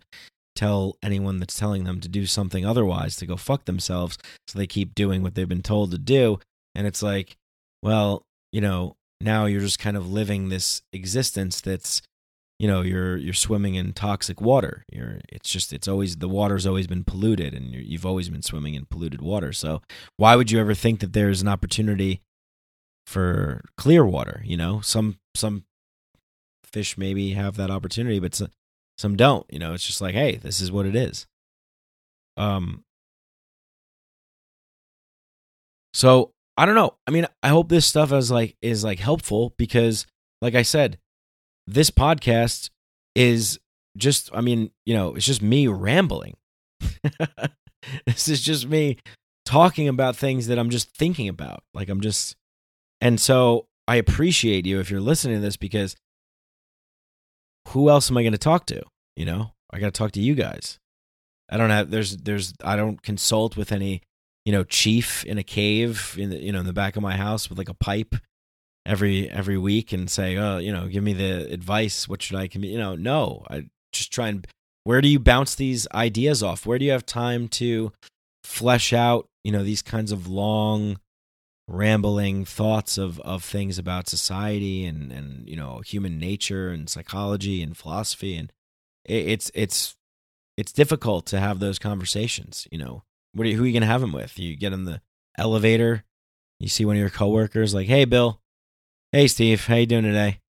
tell 0.54 0.96
anyone 1.02 1.38
that's 1.38 1.58
telling 1.58 1.84
them 1.84 2.00
to 2.00 2.08
do 2.08 2.26
something 2.26 2.64
otherwise 2.64 3.16
to 3.16 3.26
go 3.26 3.36
fuck 3.36 3.64
themselves. 3.64 4.18
So 4.48 4.58
they 4.58 4.66
keep 4.66 4.94
doing 4.94 5.22
what 5.22 5.34
they've 5.34 5.48
been 5.48 5.62
told 5.62 5.90
to 5.90 5.98
do. 5.98 6.38
And 6.74 6.86
it's 6.86 7.02
like, 7.02 7.36
well, 7.82 8.24
you 8.52 8.60
know, 8.60 8.96
now 9.20 9.46
you're 9.46 9.60
just 9.60 9.78
kind 9.78 9.96
of 9.96 10.10
living 10.10 10.48
this 10.48 10.82
existence 10.92 11.60
that's 11.60 12.02
you 12.58 12.68
know 12.68 12.82
you're 12.82 13.16
you're 13.16 13.34
swimming 13.34 13.74
in 13.74 13.92
toxic 13.92 14.40
water 14.40 14.84
you're 14.92 15.20
it's 15.28 15.50
just 15.50 15.72
it's 15.72 15.88
always 15.88 16.16
the 16.16 16.28
water's 16.28 16.66
always 16.66 16.86
been 16.86 17.02
polluted 17.02 17.52
and 17.52 17.72
you 17.72 17.80
you've 17.80 18.06
always 18.06 18.28
been 18.28 18.42
swimming 18.42 18.74
in 18.74 18.86
polluted 18.86 19.20
water 19.20 19.52
so 19.52 19.82
why 20.16 20.36
would 20.36 20.50
you 20.50 20.60
ever 20.60 20.74
think 20.74 21.00
that 21.00 21.12
there's 21.12 21.42
an 21.42 21.48
opportunity 21.48 22.20
for 23.06 23.60
clear 23.76 24.04
water 24.04 24.40
you 24.44 24.56
know 24.56 24.80
some 24.80 25.18
some 25.34 25.64
fish 26.64 26.96
maybe 26.96 27.32
have 27.32 27.56
that 27.56 27.70
opportunity 27.70 28.20
but 28.20 28.40
some, 28.98 29.16
don't 29.16 29.46
you 29.50 29.58
know 29.58 29.74
it's 29.74 29.86
just 29.86 30.00
like 30.00 30.14
hey 30.14 30.36
this 30.36 30.60
is 30.60 30.70
what 30.70 30.86
it 30.86 30.96
is. 30.96 31.26
Um 32.36 32.82
so 35.92 36.32
i 36.56 36.66
don't 36.66 36.74
know. 36.74 36.94
I 37.06 37.10
mean 37.10 37.26
i 37.42 37.48
hope 37.48 37.68
this 37.68 37.86
stuff 37.86 38.12
is 38.12 38.30
like 38.30 38.56
is 38.62 38.84
like 38.84 38.98
helpful 38.98 39.54
because 39.56 40.06
like 40.42 40.54
i 40.54 40.62
said 40.62 40.98
this 41.66 41.90
podcast 41.90 42.70
is 43.14 43.58
just 43.96 44.30
i 44.34 44.40
mean 44.40 44.70
you 44.84 44.94
know 44.94 45.14
it's 45.14 45.26
just 45.26 45.42
me 45.42 45.68
rambling. 45.68 46.36
This 48.06 48.28
is 48.28 48.40
just 48.40 48.66
me 48.66 48.96
talking 49.44 49.88
about 49.88 50.16
things 50.16 50.46
that 50.46 50.58
i'm 50.58 50.70
just 50.70 50.96
thinking 50.96 51.28
about. 51.28 51.62
Like 51.74 51.88
i'm 51.88 52.00
just 52.00 52.34
and 53.00 53.20
so 53.20 53.66
i 53.86 53.96
appreciate 53.96 54.64
you 54.66 54.80
if 54.80 54.90
you're 54.90 55.00
listening 55.00 55.36
to 55.36 55.42
this 55.42 55.56
because 55.58 55.94
who 57.68 57.88
else 57.88 58.10
am 58.10 58.16
i 58.16 58.22
going 58.22 58.32
to 58.32 58.38
talk 58.38 58.66
to 58.66 58.82
you 59.16 59.24
know 59.24 59.52
i 59.70 59.78
got 59.78 59.86
to 59.86 59.98
talk 59.98 60.12
to 60.12 60.20
you 60.20 60.34
guys 60.34 60.78
i 61.50 61.56
don't 61.56 61.70
have 61.70 61.90
there's 61.90 62.16
there's 62.18 62.52
i 62.64 62.76
don't 62.76 63.02
consult 63.02 63.56
with 63.56 63.72
any 63.72 64.02
you 64.44 64.52
know 64.52 64.64
chief 64.64 65.24
in 65.24 65.38
a 65.38 65.42
cave 65.42 66.16
in 66.18 66.30
the 66.30 66.36
you 66.38 66.52
know 66.52 66.60
in 66.60 66.66
the 66.66 66.72
back 66.72 66.96
of 66.96 67.02
my 67.02 67.16
house 67.16 67.48
with 67.48 67.58
like 67.58 67.68
a 67.68 67.74
pipe 67.74 68.14
every 68.86 69.30
every 69.30 69.58
week 69.58 69.92
and 69.92 70.10
say, 70.10 70.36
"Oh, 70.36 70.58
you 70.58 70.72
know, 70.72 70.88
give 70.88 71.02
me 71.02 71.12
the 71.12 71.50
advice. 71.52 72.08
What 72.08 72.22
should 72.22 72.36
I 72.36 72.48
commu-" 72.48 72.70
You 72.70 72.78
know, 72.78 72.94
no. 72.94 73.44
I 73.48 73.66
just 73.92 74.12
try 74.12 74.28
and 74.28 74.46
where 74.84 75.00
do 75.00 75.08
you 75.08 75.18
bounce 75.18 75.54
these 75.54 75.86
ideas 75.94 76.42
off? 76.42 76.66
Where 76.66 76.78
do 76.78 76.84
you 76.84 76.90
have 76.92 77.06
time 77.06 77.48
to 77.48 77.92
flesh 78.42 78.92
out, 78.92 79.26
you 79.42 79.52
know, 79.52 79.64
these 79.64 79.82
kinds 79.82 80.12
of 80.12 80.26
long 80.26 80.98
rambling 81.66 82.44
thoughts 82.44 82.98
of 82.98 83.18
of 83.20 83.42
things 83.42 83.78
about 83.78 84.08
society 84.08 84.84
and 84.84 85.12
and 85.12 85.48
you 85.48 85.56
know, 85.56 85.80
human 85.80 86.18
nature 86.18 86.68
and 86.68 86.88
psychology 86.88 87.62
and 87.62 87.76
philosophy 87.76 88.36
and 88.36 88.52
it, 89.04 89.28
it's 89.28 89.50
it's 89.54 89.96
it's 90.56 90.72
difficult 90.72 91.26
to 91.26 91.40
have 91.40 91.58
those 91.58 91.78
conversations, 91.78 92.68
you 92.70 92.78
know. 92.78 93.02
What 93.32 93.46
are 93.46 93.50
you, 93.50 93.56
who 93.56 93.64
are 93.64 93.66
you 93.66 93.80
to 93.80 93.86
have 93.86 94.00
them 94.00 94.12
with? 94.12 94.38
You 94.38 94.56
get 94.56 94.72
in 94.72 94.84
the 94.84 95.00
elevator, 95.36 96.04
you 96.60 96.68
see 96.68 96.84
one 96.84 96.94
of 96.94 97.00
your 97.00 97.10
coworkers 97.10 97.74
like, 97.74 97.88
"Hey, 97.88 98.04
Bill, 98.04 98.40
Hey, 99.14 99.28
Steve, 99.28 99.64
how 99.68 99.76
you 99.76 99.86
doing 99.86 100.02
today? 100.02 100.40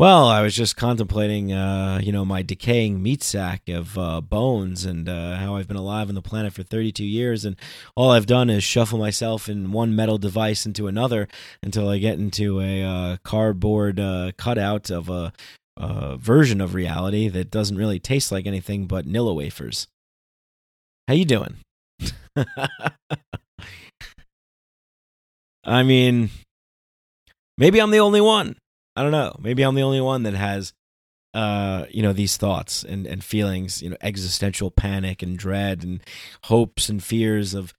Well, 0.00 0.28
I 0.28 0.40
was 0.40 0.56
just 0.56 0.78
contemplating, 0.78 1.52
uh, 1.52 2.00
you 2.02 2.10
know, 2.10 2.24
my 2.24 2.40
decaying 2.40 3.02
meat 3.02 3.22
sack 3.22 3.68
of 3.68 3.98
uh, 3.98 4.22
bones 4.22 4.86
and 4.86 5.06
uh, 5.06 5.36
how 5.36 5.56
I've 5.56 5.68
been 5.68 5.76
alive 5.76 6.08
on 6.08 6.14
the 6.14 6.22
planet 6.22 6.54
for 6.54 6.62
32 6.62 7.04
years, 7.04 7.44
and 7.44 7.54
all 7.94 8.10
I've 8.10 8.24
done 8.24 8.48
is 8.48 8.64
shuffle 8.64 8.98
myself 8.98 9.46
in 9.46 9.72
one 9.72 9.94
metal 9.94 10.16
device 10.16 10.64
into 10.64 10.86
another 10.86 11.28
until 11.62 11.86
I 11.90 11.98
get 11.98 12.18
into 12.18 12.62
a 12.62 12.82
uh, 12.82 13.18
cardboard 13.24 14.00
uh, 14.00 14.32
cutout 14.38 14.88
of 14.88 15.10
a, 15.10 15.34
a 15.76 16.16
version 16.16 16.62
of 16.62 16.72
reality 16.72 17.28
that 17.28 17.50
doesn't 17.50 17.76
really 17.76 17.98
taste 17.98 18.32
like 18.32 18.46
anything 18.46 18.86
but 18.86 19.06
Nilla 19.06 19.36
wafers. 19.36 19.86
How 21.08 21.12
you 21.12 21.26
doing? 21.26 21.56
I 25.62 25.82
mean, 25.82 26.30
Maybe 27.58 27.78
I'm 27.78 27.90
the 27.90 28.00
only 28.00 28.22
one. 28.22 28.56
I 29.00 29.02
don't 29.02 29.12
know. 29.12 29.34
Maybe 29.40 29.62
I'm 29.62 29.74
the 29.74 29.82
only 29.82 30.02
one 30.02 30.24
that 30.24 30.34
has 30.34 30.74
uh 31.32 31.86
you 31.90 32.02
know 32.02 32.12
these 32.12 32.36
thoughts 32.36 32.82
and 32.82 33.06
and 33.06 33.24
feelings, 33.24 33.80
you 33.82 33.88
know, 33.88 33.96
existential 34.02 34.70
panic 34.70 35.22
and 35.22 35.38
dread 35.38 35.82
and 35.82 36.02
hopes 36.44 36.90
and 36.90 37.02
fears 37.02 37.54
of 37.54 37.72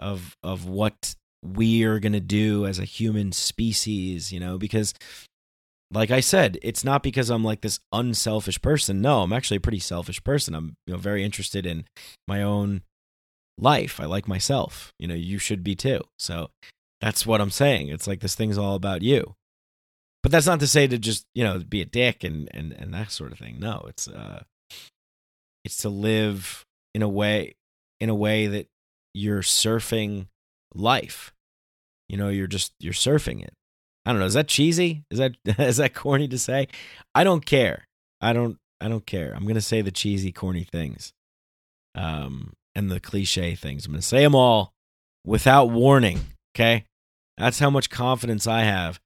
of 0.00 0.36
of 0.42 0.66
what 0.66 1.14
we 1.44 1.84
are 1.84 2.00
going 2.00 2.12
to 2.12 2.20
do 2.20 2.66
as 2.66 2.80
a 2.80 2.84
human 2.84 3.30
species, 3.30 4.32
you 4.32 4.40
know, 4.40 4.58
because 4.58 4.94
like 5.92 6.10
I 6.10 6.18
said, 6.18 6.58
it's 6.60 6.82
not 6.82 7.04
because 7.04 7.30
I'm 7.30 7.44
like 7.44 7.60
this 7.60 7.78
unselfish 7.92 8.60
person. 8.60 9.00
No, 9.00 9.20
I'm 9.22 9.32
actually 9.32 9.58
a 9.58 9.60
pretty 9.60 9.78
selfish 9.78 10.24
person. 10.24 10.54
I'm, 10.54 10.76
you 10.88 10.94
know, 10.94 10.98
very 10.98 11.22
interested 11.22 11.66
in 11.66 11.84
my 12.26 12.42
own 12.42 12.82
life. 13.58 14.00
I 14.00 14.06
like 14.06 14.26
myself. 14.26 14.92
You 14.98 15.06
know, 15.06 15.14
you 15.14 15.38
should 15.38 15.62
be 15.62 15.76
too. 15.76 16.00
So 16.18 16.50
that's 17.00 17.24
what 17.24 17.40
I'm 17.40 17.50
saying. 17.50 17.88
It's 17.88 18.08
like 18.08 18.20
this 18.20 18.34
thing's 18.34 18.58
all 18.58 18.74
about 18.74 19.02
you. 19.02 19.36
But 20.24 20.32
that's 20.32 20.46
not 20.46 20.60
to 20.60 20.66
say 20.66 20.86
to 20.86 20.96
just, 20.96 21.26
you 21.34 21.44
know, 21.44 21.58
be 21.58 21.82
a 21.82 21.84
dick 21.84 22.24
and 22.24 22.48
and 22.54 22.72
and 22.72 22.94
that 22.94 23.10
sort 23.10 23.30
of 23.30 23.38
thing. 23.38 23.58
No, 23.60 23.84
it's 23.88 24.08
uh 24.08 24.44
it's 25.66 25.76
to 25.82 25.90
live 25.90 26.64
in 26.94 27.02
a 27.02 27.08
way 27.08 27.56
in 28.00 28.08
a 28.08 28.14
way 28.14 28.46
that 28.46 28.66
you're 29.12 29.42
surfing 29.42 30.28
life. 30.74 31.34
You 32.08 32.16
know, 32.16 32.30
you're 32.30 32.46
just 32.46 32.72
you're 32.80 32.94
surfing 32.94 33.44
it. 33.44 33.52
I 34.06 34.12
don't 34.12 34.20
know. 34.20 34.24
Is 34.24 34.32
that 34.32 34.48
cheesy? 34.48 35.04
Is 35.10 35.18
that 35.18 35.36
is 35.44 35.76
that 35.76 35.92
corny 35.92 36.26
to 36.28 36.38
say? 36.38 36.68
I 37.14 37.22
don't 37.22 37.44
care. 37.44 37.86
I 38.22 38.32
don't 38.32 38.56
I 38.80 38.88
don't 38.88 39.04
care. 39.04 39.34
I'm 39.36 39.46
gonna 39.46 39.60
say 39.60 39.82
the 39.82 39.92
cheesy, 39.92 40.32
corny 40.32 40.64
things, 40.64 41.12
um, 41.94 42.54
and 42.74 42.90
the 42.90 42.98
cliche 42.98 43.54
things. 43.56 43.84
I'm 43.84 43.92
gonna 43.92 44.00
say 44.00 44.22
them 44.22 44.34
all 44.34 44.72
without 45.22 45.66
warning. 45.66 46.20
Okay. 46.56 46.86
That's 47.36 47.58
how 47.58 47.68
much 47.68 47.90
confidence 47.90 48.46
I 48.46 48.62
have. 48.62 49.00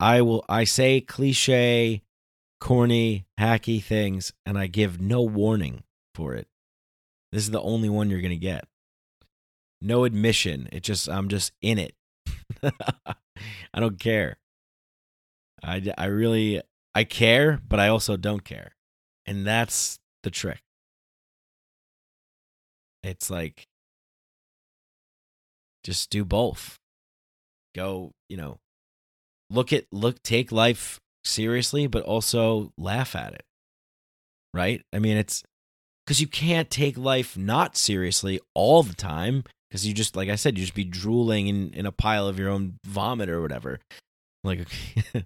I 0.00 0.22
will 0.22 0.44
I 0.48 0.64
say 0.64 1.00
cliche, 1.00 2.02
corny, 2.60 3.26
hacky 3.38 3.82
things 3.82 4.32
and 4.44 4.58
I 4.58 4.66
give 4.66 5.00
no 5.00 5.22
warning 5.22 5.84
for 6.14 6.34
it. 6.34 6.48
This 7.32 7.44
is 7.44 7.50
the 7.50 7.60
only 7.60 7.88
one 7.88 8.10
you're 8.10 8.20
going 8.20 8.30
to 8.30 8.36
get. 8.36 8.66
No 9.80 10.04
admission. 10.04 10.68
It 10.72 10.82
just 10.82 11.08
I'm 11.08 11.28
just 11.28 11.52
in 11.60 11.78
it. 11.78 11.94
I 12.62 13.80
don't 13.80 13.98
care. 13.98 14.38
I 15.62 15.92
I 15.98 16.06
really 16.06 16.62
I 16.94 17.04
care, 17.04 17.60
but 17.68 17.80
I 17.80 17.88
also 17.88 18.16
don't 18.16 18.44
care. 18.44 18.76
And 19.26 19.46
that's 19.46 19.98
the 20.22 20.30
trick. 20.30 20.62
It's 23.02 23.30
like 23.30 23.66
just 25.82 26.10
do 26.10 26.24
both. 26.24 26.78
Go, 27.74 28.12
you 28.28 28.36
know, 28.36 28.58
look 29.54 29.72
at 29.72 29.84
look 29.92 30.22
take 30.22 30.52
life 30.52 31.00
seriously, 31.24 31.86
but 31.86 32.02
also 32.04 32.72
laugh 32.76 33.14
at 33.16 33.34
it. 33.34 33.44
Right? 34.52 34.82
I 34.92 34.98
mean, 34.98 35.16
it's 35.16 35.42
because 36.04 36.20
you 36.20 36.26
can't 36.26 36.70
take 36.70 36.96
life 36.98 37.36
not 37.36 37.76
seriously 37.76 38.40
all 38.54 38.82
the 38.82 38.94
time 38.94 39.44
because 39.68 39.86
you 39.86 39.94
just 39.94 40.16
like 40.16 40.28
I 40.28 40.36
said, 40.36 40.58
you 40.58 40.64
just 40.64 40.74
be 40.74 40.84
drooling 40.84 41.48
in 41.48 41.70
in 41.72 41.86
a 41.86 41.92
pile 41.92 42.28
of 42.28 42.38
your 42.38 42.50
own 42.50 42.78
vomit 42.84 43.28
or 43.28 43.40
whatever. 43.40 43.80
Like 44.42 44.68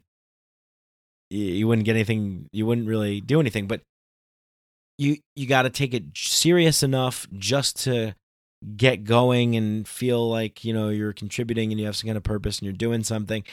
you 1.31 1.67
wouldn't 1.67 1.85
get 1.85 1.97
anything, 1.97 2.49
you 2.53 2.67
wouldn't 2.67 2.89
really 2.89 3.21
do 3.21 3.41
anything, 3.41 3.67
but 3.67 3.83
you 4.99 5.19
you 5.37 5.47
got 5.47 5.63
to 5.63 5.71
take 5.71 5.95
it 5.95 6.05
serious 6.15 6.83
enough 6.83 7.27
just 7.37 7.83
to 7.85 8.15
get 8.77 9.05
going 9.05 9.55
and 9.55 9.87
feel 9.87 10.29
like 10.29 10.65
you 10.65 10.73
know 10.73 10.89
you're 10.89 11.13
contributing 11.13 11.71
and 11.71 11.79
you 11.79 11.87
have 11.87 11.95
some 11.95 12.09
kind 12.09 12.17
of 12.17 12.25
purpose 12.25 12.59
and 12.59 12.67
you're 12.67 12.73
doing 12.73 13.05
something 13.05 13.45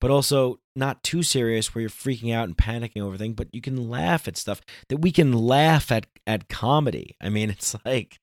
but 0.00 0.10
also 0.10 0.58
not 0.74 1.02
too 1.02 1.22
serious 1.22 1.74
where 1.74 1.80
you're 1.80 1.90
freaking 1.90 2.34
out 2.34 2.46
and 2.46 2.56
panicking 2.56 3.02
over 3.02 3.16
things 3.16 3.34
but 3.34 3.48
you 3.52 3.60
can 3.60 3.88
laugh 3.88 4.28
at 4.28 4.36
stuff 4.36 4.60
that 4.88 4.98
we 4.98 5.10
can 5.10 5.32
laugh 5.32 5.90
at 5.90 6.06
at 6.26 6.48
comedy. 6.48 7.16
I 7.20 7.28
mean 7.28 7.50
it's 7.56 7.74
like 7.84 8.18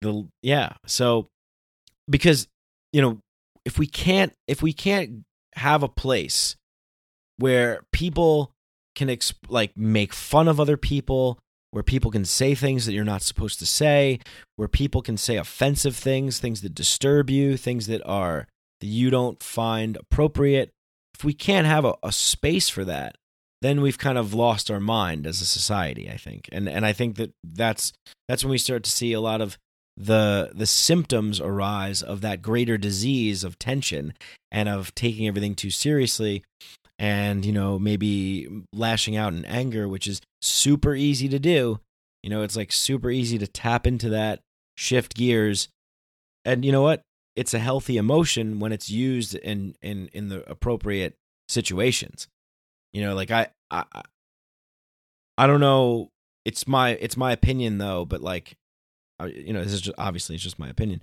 the 0.00 0.28
yeah 0.42 0.74
so 0.86 1.28
because 2.08 2.46
you 2.92 3.02
know 3.02 3.18
if 3.64 3.78
we 3.78 3.86
can't 3.86 4.32
if 4.46 4.62
we 4.62 4.72
can't 4.72 5.24
have 5.54 5.82
a 5.82 5.88
place 5.88 6.56
where 7.38 7.82
people 7.92 8.52
can 8.94 9.08
exp- 9.08 9.34
like 9.48 9.76
make 9.76 10.12
fun 10.12 10.48
of 10.48 10.60
other 10.60 10.76
people 10.76 11.38
where 11.70 11.82
people 11.82 12.10
can 12.10 12.24
say 12.24 12.54
things 12.54 12.86
that 12.86 12.92
you're 12.92 13.04
not 13.04 13.22
supposed 13.22 13.58
to 13.58 13.66
say, 13.66 14.18
where 14.56 14.68
people 14.68 15.02
can 15.02 15.16
say 15.16 15.36
offensive 15.36 15.94
things, 15.94 16.38
things 16.38 16.62
that 16.62 16.74
disturb 16.74 17.28
you, 17.28 17.56
things 17.56 17.86
that 17.86 18.02
are 18.06 18.46
that 18.80 18.86
you 18.86 19.10
don't 19.10 19.42
find 19.42 19.96
appropriate. 19.96 20.70
If 21.14 21.24
we 21.24 21.32
can't 21.32 21.66
have 21.66 21.84
a, 21.84 21.94
a 22.02 22.12
space 22.12 22.68
for 22.68 22.84
that, 22.84 23.16
then 23.60 23.80
we've 23.80 23.98
kind 23.98 24.18
of 24.18 24.34
lost 24.34 24.70
our 24.70 24.80
mind 24.80 25.26
as 25.26 25.40
a 25.40 25.46
society, 25.46 26.08
I 26.10 26.16
think. 26.16 26.48
And 26.52 26.68
and 26.68 26.86
I 26.86 26.92
think 26.92 27.16
that 27.16 27.32
that's 27.42 27.92
that's 28.28 28.44
when 28.44 28.52
we 28.52 28.58
start 28.58 28.84
to 28.84 28.90
see 28.90 29.12
a 29.12 29.20
lot 29.20 29.40
of 29.40 29.58
the 29.98 30.52
the 30.54 30.66
symptoms 30.66 31.40
arise 31.40 32.02
of 32.02 32.20
that 32.20 32.40
greater 32.40 32.78
disease 32.78 33.42
of 33.42 33.58
tension 33.58 34.14
and 34.52 34.68
of 34.68 34.94
taking 34.94 35.26
everything 35.26 35.56
too 35.56 35.70
seriously 35.70 36.44
and 37.00 37.44
you 37.44 37.52
know 37.52 37.80
maybe 37.80 38.48
lashing 38.72 39.16
out 39.16 39.32
in 39.32 39.44
anger 39.44 39.88
which 39.88 40.06
is 40.06 40.20
super 40.40 40.94
easy 40.94 41.28
to 41.28 41.40
do 41.40 41.80
you 42.22 42.30
know 42.30 42.42
it's 42.42 42.56
like 42.56 42.70
super 42.70 43.10
easy 43.10 43.38
to 43.38 43.46
tap 43.48 43.88
into 43.88 44.08
that 44.08 44.38
shift 44.76 45.14
gears 45.14 45.68
and 46.44 46.64
you 46.64 46.70
know 46.70 46.82
what 46.82 47.02
it's 47.38 47.54
a 47.54 47.60
healthy 47.60 47.96
emotion 47.96 48.58
when 48.58 48.72
it's 48.72 48.90
used 48.90 49.36
in 49.36 49.76
in 49.80 50.08
in 50.12 50.28
the 50.28 50.48
appropriate 50.50 51.14
situations. 51.48 52.26
You 52.92 53.02
know, 53.02 53.14
like 53.14 53.30
I 53.30 53.48
I 53.70 53.84
I 55.38 55.46
don't 55.46 55.60
know. 55.60 56.10
It's 56.44 56.66
my 56.66 56.90
it's 56.90 57.16
my 57.16 57.30
opinion 57.30 57.78
though, 57.78 58.04
but 58.04 58.20
like, 58.20 58.56
uh, 59.20 59.26
you 59.26 59.52
know, 59.52 59.62
this 59.62 59.72
is 59.72 59.82
just, 59.82 59.98
obviously 59.98 60.34
it's 60.34 60.42
just 60.42 60.58
my 60.58 60.68
opinion. 60.68 61.02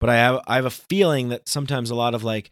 But 0.00 0.10
I 0.10 0.16
have 0.16 0.40
I 0.46 0.56
have 0.56 0.66
a 0.66 0.70
feeling 0.70 1.30
that 1.30 1.48
sometimes 1.48 1.90
a 1.90 1.94
lot 1.94 2.14
of 2.14 2.22
like 2.22 2.50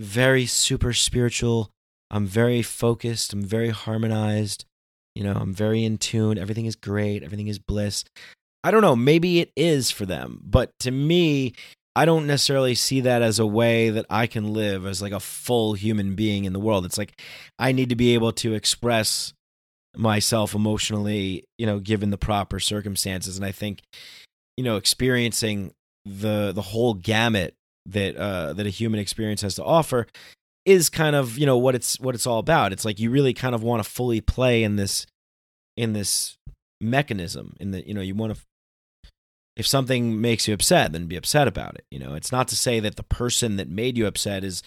very 0.00 0.44
super 0.44 0.92
spiritual. 0.92 1.70
I'm 2.10 2.26
very 2.26 2.62
focused. 2.62 3.32
I'm 3.32 3.44
very 3.44 3.70
harmonized. 3.70 4.64
You 5.14 5.22
know, 5.22 5.34
I'm 5.34 5.54
very 5.54 5.84
in 5.84 5.98
tune. 5.98 6.36
Everything 6.36 6.66
is 6.66 6.74
great. 6.74 7.22
Everything 7.22 7.46
is 7.46 7.60
bliss. 7.60 8.04
I 8.64 8.72
don't 8.72 8.82
know. 8.82 8.96
Maybe 8.96 9.38
it 9.38 9.52
is 9.54 9.92
for 9.92 10.04
them, 10.04 10.40
but 10.42 10.72
to 10.80 10.90
me, 10.90 11.54
I 11.96 12.04
don't 12.04 12.26
necessarily 12.26 12.74
see 12.74 13.00
that 13.00 13.22
as 13.22 13.38
a 13.38 13.46
way 13.46 13.88
that 13.88 14.04
I 14.10 14.26
can 14.26 14.52
live 14.52 14.84
as 14.84 15.00
like 15.00 15.14
a 15.14 15.18
full 15.18 15.72
human 15.72 16.14
being 16.14 16.44
in 16.44 16.52
the 16.52 16.60
world. 16.60 16.84
It's 16.84 16.98
like 16.98 17.18
I 17.58 17.72
need 17.72 17.88
to 17.88 17.96
be 17.96 18.12
able 18.12 18.32
to 18.32 18.52
express 18.52 19.32
myself 19.96 20.54
emotionally, 20.54 21.44
you 21.56 21.64
know, 21.64 21.78
given 21.80 22.10
the 22.10 22.18
proper 22.18 22.60
circumstances. 22.60 23.38
And 23.38 23.46
I 23.46 23.50
think, 23.50 23.80
you 24.58 24.62
know, 24.62 24.76
experiencing 24.76 25.72
the 26.04 26.52
the 26.54 26.60
whole 26.60 26.92
gamut 26.92 27.54
that 27.86 28.14
uh 28.16 28.52
that 28.52 28.66
a 28.66 28.70
human 28.70 29.00
experience 29.00 29.40
has 29.40 29.54
to 29.54 29.64
offer 29.64 30.06
is 30.66 30.90
kind 30.90 31.16
of, 31.16 31.38
you 31.38 31.46
know, 31.46 31.56
what 31.56 31.74
it's 31.74 31.98
what 31.98 32.14
it's 32.14 32.26
all 32.26 32.40
about. 32.40 32.74
It's 32.74 32.84
like 32.84 33.00
you 33.00 33.10
really 33.10 33.32
kind 33.32 33.54
of 33.54 33.62
want 33.62 33.82
to 33.82 33.88
fully 33.88 34.20
play 34.20 34.64
in 34.64 34.76
this 34.76 35.06
in 35.78 35.94
this 35.94 36.36
mechanism 36.78 37.56
in 37.58 37.70
the 37.70 37.88
you 37.88 37.94
know, 37.94 38.02
you 38.02 38.14
want 38.14 38.36
to 38.36 38.42
if 39.56 39.66
something 39.66 40.20
makes 40.20 40.46
you 40.46 40.52
upset, 40.52 40.92
then 40.92 41.06
be 41.06 41.16
upset 41.16 41.48
about 41.48 41.76
it. 41.76 41.84
You 41.90 41.98
know, 41.98 42.14
it's 42.14 42.30
not 42.30 42.48
to 42.48 42.56
say 42.56 42.78
that 42.80 42.96
the 42.96 43.02
person 43.02 43.56
that 43.56 43.68
made 43.68 43.96
you 43.96 44.06
upset 44.06 44.44
is 44.44 44.62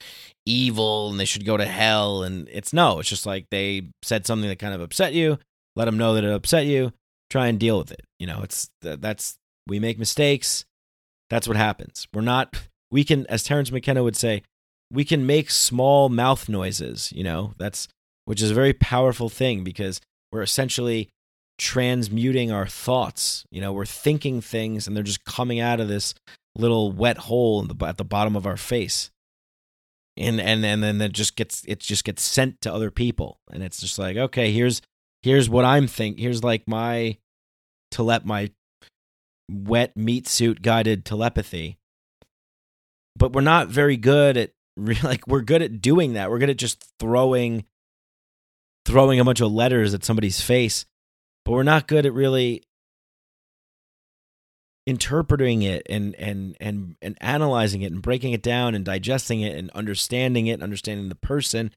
evil 0.45 1.11
and 1.11 1.19
they 1.19 1.25
should 1.25 1.45
go 1.45 1.57
to 1.57 1.65
hell. 1.65 2.23
And 2.23 2.49
it's 2.51 2.73
no, 2.73 2.99
it's 2.99 3.09
just 3.09 3.25
like 3.25 3.45
they 3.51 3.89
said 4.03 4.25
something 4.25 4.49
that 4.49 4.59
kind 4.59 4.73
of 4.73 4.81
upset 4.81 5.13
you. 5.13 5.37
Let 5.75 5.85
them 5.85 5.97
know 5.97 6.15
that 6.15 6.23
it 6.23 6.33
upset 6.33 6.65
you. 6.65 6.91
Try 7.29 7.47
and 7.47 7.59
deal 7.59 7.77
with 7.77 7.91
it. 7.91 8.01
You 8.17 8.25
know, 8.25 8.41
it's 8.41 8.71
that's 8.81 9.37
we 9.67 9.79
make 9.79 9.99
mistakes. 9.99 10.65
That's 11.29 11.47
what 11.47 11.57
happens. 11.57 12.07
We're 12.11 12.21
not. 12.21 12.55
We 12.91 13.03
can, 13.03 13.27
as 13.27 13.43
Terence 13.43 13.71
McKenna 13.71 14.01
would 14.01 14.15
say, 14.15 14.41
we 14.91 15.05
can 15.05 15.27
make 15.27 15.51
small 15.51 16.09
mouth 16.09 16.49
noises. 16.49 17.13
You 17.15 17.23
know, 17.23 17.53
that's 17.59 17.87
which 18.25 18.41
is 18.41 18.49
a 18.49 18.55
very 18.55 18.73
powerful 18.73 19.29
thing 19.29 19.63
because 19.63 20.01
we're 20.31 20.41
essentially 20.41 21.09
transmuting 21.59 22.51
our 22.51 22.65
thoughts. 22.65 23.45
You 23.51 23.61
know, 23.61 23.71
we're 23.71 23.85
thinking 23.85 24.41
things 24.41 24.87
and 24.87 24.95
they're 24.95 25.03
just 25.03 25.25
coming 25.25 25.59
out 25.59 25.79
of 25.79 25.87
this 25.87 26.15
little 26.55 26.91
wet 26.91 27.17
hole 27.17 27.61
the, 27.63 27.85
at 27.85 27.97
the 27.97 28.03
bottom 28.03 28.35
of 28.35 28.47
our 28.47 28.57
face. 28.57 29.11
And 30.17 30.41
and 30.41 30.65
and 30.65 30.83
then 30.83 30.99
it 30.99 31.13
just 31.13 31.37
gets 31.37 31.63
it 31.65 31.79
just 31.79 32.03
gets 32.03 32.23
sent 32.23 32.59
to 32.61 32.73
other 32.73 32.91
people, 32.91 33.39
and 33.53 33.63
it's 33.63 33.79
just 33.79 33.97
like 33.97 34.17
okay, 34.17 34.51
here's 34.51 34.81
here's 35.21 35.49
what 35.49 35.63
I'm 35.63 35.87
think. 35.87 36.19
Here's 36.19 36.43
like 36.43 36.67
my 36.67 37.17
telep 37.93 38.25
my 38.25 38.51
wet 39.49 39.95
meat 39.95 40.27
suit 40.27 40.61
guided 40.61 41.05
telepathy. 41.05 41.77
But 43.15 43.31
we're 43.31 43.41
not 43.41 43.69
very 43.69 43.95
good 43.95 44.35
at 44.35 44.51
like 45.03 45.25
we're 45.25 45.41
good 45.41 45.61
at 45.61 45.81
doing 45.81 46.13
that. 46.13 46.29
We're 46.29 46.39
good 46.39 46.49
at 46.49 46.57
just 46.57 46.83
throwing 46.99 47.63
throwing 48.85 49.21
a 49.21 49.23
bunch 49.23 49.39
of 49.39 49.51
letters 49.53 49.93
at 49.93 50.03
somebody's 50.03 50.41
face 50.41 50.83
but 51.49 51.55
we're 51.55 51.63
not 51.63 51.87
good 51.87 52.05
at 52.05 52.13
really 52.13 52.61
interpreting 54.85 55.63
it 55.63 55.81
and 55.89 56.13
and 56.17 56.55
and 56.59 56.95
and 57.01 57.17
analyzing 57.21 57.81
it 57.81 57.91
and 57.91 58.03
breaking 58.03 58.33
it 58.33 58.43
down 58.43 58.75
and 58.75 58.85
digesting 58.85 59.41
it 59.41 59.57
and 59.57 59.71
understanding 59.71 60.45
it 60.45 60.61
understanding 60.61 61.09
the 61.09 61.15
person. 61.15 61.71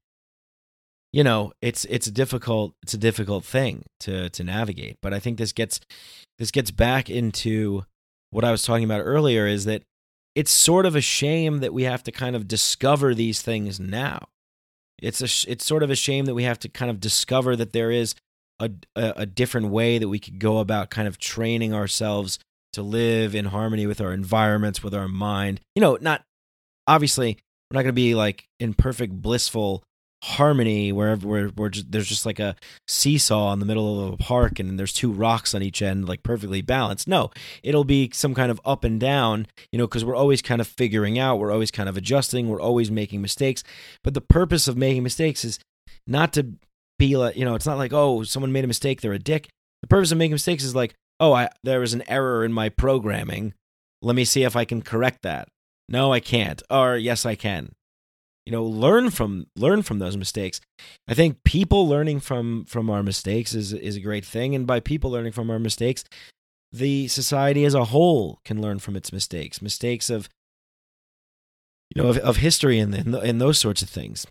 You 1.11 1.25
know 1.25 1.55
it's 1.63 1.87
it's 1.87 2.07
a 2.07 2.11
difficult 2.11 2.75
it's 2.83 2.93
a 2.93 2.99
difficult 2.99 3.47
thing 3.47 3.87
to 4.01 4.29
to 4.29 4.45
navigate 4.45 4.99
but 5.01 5.15
i 5.15 5.19
think 5.19 5.39
this 5.39 5.53
gets 5.53 5.81
this 6.39 6.51
gets 6.51 6.71
back 6.71 7.09
into 7.09 7.85
what 8.31 8.45
i 8.45 8.51
was 8.51 8.63
talking 8.63 8.85
about 8.85 9.01
earlier 9.01 9.47
is 9.47 9.65
that 9.65 9.85
it's 10.35 10.51
sort 10.51 10.85
of 10.85 10.95
a 10.97 11.01
shame 11.01 11.61
that 11.61 11.73
we 11.73 11.85
have 11.85 12.03
to 12.03 12.13
kind 12.13 12.37
of 12.37 12.47
discover 12.47 13.15
these 13.15 13.41
things 13.41 13.81
now. 13.81 14.29
It's 15.01 15.21
a 15.23 15.51
it's 15.51 15.65
sort 15.65 15.83
of 15.83 15.91
a 15.91 15.97
shame 15.97 16.27
that 16.27 16.35
we 16.35 16.45
have 16.45 16.59
to 16.59 16.69
kind 16.69 16.91
of 16.91 17.01
discover 17.01 17.57
that 17.57 17.73
there 17.73 17.91
is 17.91 18.15
a, 18.97 19.13
a, 19.17 19.27
different 19.27 19.69
way 19.69 19.99
that 19.99 20.09
we 20.09 20.19
could 20.19 20.39
go 20.39 20.59
about 20.59 20.91
kind 20.91 21.09
of 21.09 21.19
training 21.19 21.75
ourselves 21.75 22.39
to 22.73 22.83
live 22.83 23.35
in 23.35 23.47
harmony 23.47 23.87
with 23.87 24.01
our 24.01 24.13
environments, 24.13 24.83
with 24.83 24.95
our 24.95 25.09
mind. 25.09 25.61
You 25.75 25.81
know, 25.83 25.99
not 26.01 26.25
obviously 26.87 27.39
we're 27.71 27.77
not 27.77 27.83
going 27.83 27.95
to 27.95 27.95
be 27.95 28.15
like 28.15 28.49
in 28.61 28.75
perfect 28.75 29.13
blissful 29.21 29.83
harmony 30.23 30.93
wherever 30.93 31.27
we're, 31.27 31.51
we're 31.57 31.69
just, 31.69 31.91
there's 31.91 32.07
just 32.07 32.25
like 32.25 32.39
a 32.39 32.55
seesaw 32.87 33.53
in 33.53 33.59
the 33.59 33.67
middle 33.67 34.07
of 34.07 34.13
a 34.13 34.17
park 34.17 34.61
and 34.61 34.79
there's 34.79 34.93
two 34.93 35.11
rocks 35.11 35.53
on 35.53 35.65
each 35.65 35.83
end 35.83 36.09
like 36.09 36.23
perfectly 36.23 36.63
balanced 36.63 37.09
no 37.09 37.29
it'll 37.65 37.83
be 37.83 38.09
some 38.13 38.33
kind 38.33 38.49
of 38.49 38.61
up 38.65 38.85
and 38.85 39.01
down 39.01 39.49
you 39.73 39.79
know 39.79 39.87
because 39.87 40.05
we're 40.05 40.15
always 40.15 40.41
kind 40.41 40.61
of 40.61 40.69
figuring 40.69 41.19
out 41.19 41.41
we're 41.41 41.51
always 41.51 41.73
kind 41.73 41.89
of 41.89 41.97
adjusting 41.97 42.49
we're 42.49 42.61
always 42.61 42.89
making 42.89 43.21
mistakes 43.21 43.65
but 44.05 44.15
the 44.15 44.21
purpose 44.21 44.69
of 44.69 44.77
making 44.77 45.03
mistakes 45.03 45.45
is 45.45 45.59
not 46.07 46.33
to 46.33 46.53
be 47.07 47.17
like, 47.17 47.37
you 47.37 47.45
know, 47.45 47.57
it's 47.57 47.67
not 47.67 47.79
like, 47.79 47.93
oh, 47.93 48.23
someone 48.23 48.53
made 48.53 48.65
a 48.65 48.69
mistake, 48.69 49.01
they're 49.01 49.13
a 49.13 49.19
dick. 49.19 49.49
The 49.81 49.89
purpose 49.89 50.13
of 50.13 50.19
making 50.19 50.33
mistakes 50.33 50.63
is 50.63 50.77
like, 50.77 50.95
oh, 51.19 51.33
I, 51.33 51.49
there 51.65 51.81
was 51.81 51.95
an 51.95 52.09
error 52.09 52.45
in 52.45 52.53
my 52.53 52.69
programming. 52.69 53.55
Let 54.01 54.15
me 54.15 54.25
see 54.25 54.45
if 54.45 54.55
I 54.55 54.65
can 54.65 54.83
correct 54.83 55.23
that. 55.23 55.49
No, 55.89 56.13
I 56.13 56.21
can't. 56.21 56.63
Or 56.71 56.97
yes, 56.97 57.27
I 57.27 57.35
can. 57.35 57.73
You 58.47 58.53
know, 58.53 58.65
learn 58.65 59.11
from 59.11 59.47
learn 59.57 59.83
from 59.83 60.01
those 60.01 60.17
mistakes. 60.17 60.61
I 61.07 61.15
think 61.15 61.45
people 61.45 61.89
learning 61.89 62.21
from 62.21 62.65
from 62.65 62.91
our 62.91 63.03
mistakes 63.03 63.55
is 63.55 63.73
is 63.73 63.97
a 63.97 64.01
great 64.01 64.25
thing, 64.25 64.55
and 64.57 64.67
by 64.67 64.81
people 64.81 65.13
learning 65.13 65.31
from 65.31 65.49
our 65.49 65.61
mistakes, 65.61 66.03
the 66.73 67.07
society 67.07 67.65
as 67.65 67.75
a 67.75 67.85
whole 67.87 68.41
can 68.45 68.61
learn 68.61 68.81
from 68.81 68.97
its 68.97 69.13
mistakes. 69.13 69.63
Mistakes 69.63 70.11
of 70.11 70.29
you 71.95 72.03
know 72.03 72.09
of, 72.09 72.19
of 72.19 72.37
history 72.39 72.81
and, 72.81 72.93
and 72.95 73.15
and 73.15 73.41
those 73.41 73.61
sorts 73.61 73.81
of 73.81 73.89
things 73.89 74.27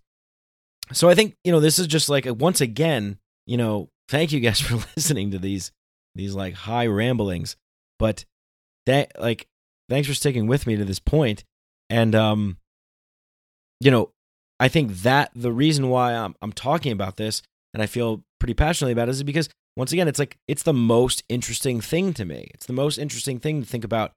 so 0.94 1.10
I 1.10 1.16
think 1.16 1.36
you 1.44 1.52
know 1.52 1.60
this 1.60 1.80
is 1.80 1.88
just 1.88 2.10
like 2.10 2.26
a, 2.26 2.34
once 2.34 2.62
again, 2.62 3.18
you 3.46 3.58
know, 3.58 3.90
thank 4.10 4.32
you 4.32 4.40
guys 4.40 4.60
for 4.62 4.76
listening 4.96 5.32
to 5.32 5.40
these 5.40 5.72
these 6.16 6.34
like 6.34 6.54
high 6.54 6.88
ramblings, 6.88 7.56
but 8.00 8.26
that 8.86 9.12
like 9.20 9.48
thanks 9.90 10.08
for 10.08 10.14
sticking 10.14 10.48
with 10.48 10.68
me 10.68 10.76
to 10.76 10.86
this 10.86 11.00
point, 11.00 11.44
and 11.90 12.16
um, 12.16 12.58
you 13.80 13.92
know, 13.92 14.12
I 14.60 14.68
think 14.68 14.94
that 15.02 15.32
the 15.36 15.52
reason 15.52 15.90
why 15.90 16.14
I'm 16.14 16.36
I'm 16.42 16.54
talking 16.54 16.92
about 16.92 17.18
this 17.18 17.42
and 17.74 17.82
I 17.82 17.88
feel 17.88 18.24
pretty 18.40 18.54
passionately 18.54 18.94
about 18.94 19.08
it 19.08 19.12
is 19.12 19.24
because 19.24 19.50
once 19.78 19.92
again, 19.92 20.08
it's 20.08 20.20
like 20.20 20.38
it's 20.48 20.64
the 20.64 20.74
most 20.74 21.24
interesting 21.30 21.82
thing 21.82 22.14
to 22.14 22.26
me. 22.26 22.50
It's 22.54 22.66
the 22.66 22.74
most 22.74 22.98
interesting 22.98 23.40
thing 23.40 23.62
to 23.62 23.68
think 23.68 23.84
about 23.84 24.12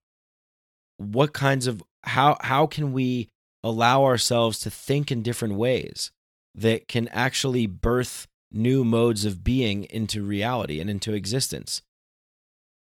what 0.96 1.32
kinds 1.32 1.66
of 1.66 1.82
how 2.02 2.36
how 2.40 2.66
can 2.66 2.92
we 2.92 3.28
allow 3.62 4.04
ourselves 4.04 4.58
to 4.60 4.70
think 4.70 5.10
in 5.10 5.22
different 5.22 5.54
ways 5.54 6.10
that 6.54 6.88
can 6.88 7.08
actually 7.08 7.66
birth 7.66 8.26
new 8.52 8.84
modes 8.84 9.24
of 9.24 9.42
being 9.42 9.84
into 9.84 10.22
reality 10.22 10.80
and 10.80 10.88
into 10.88 11.12
existence. 11.12 11.82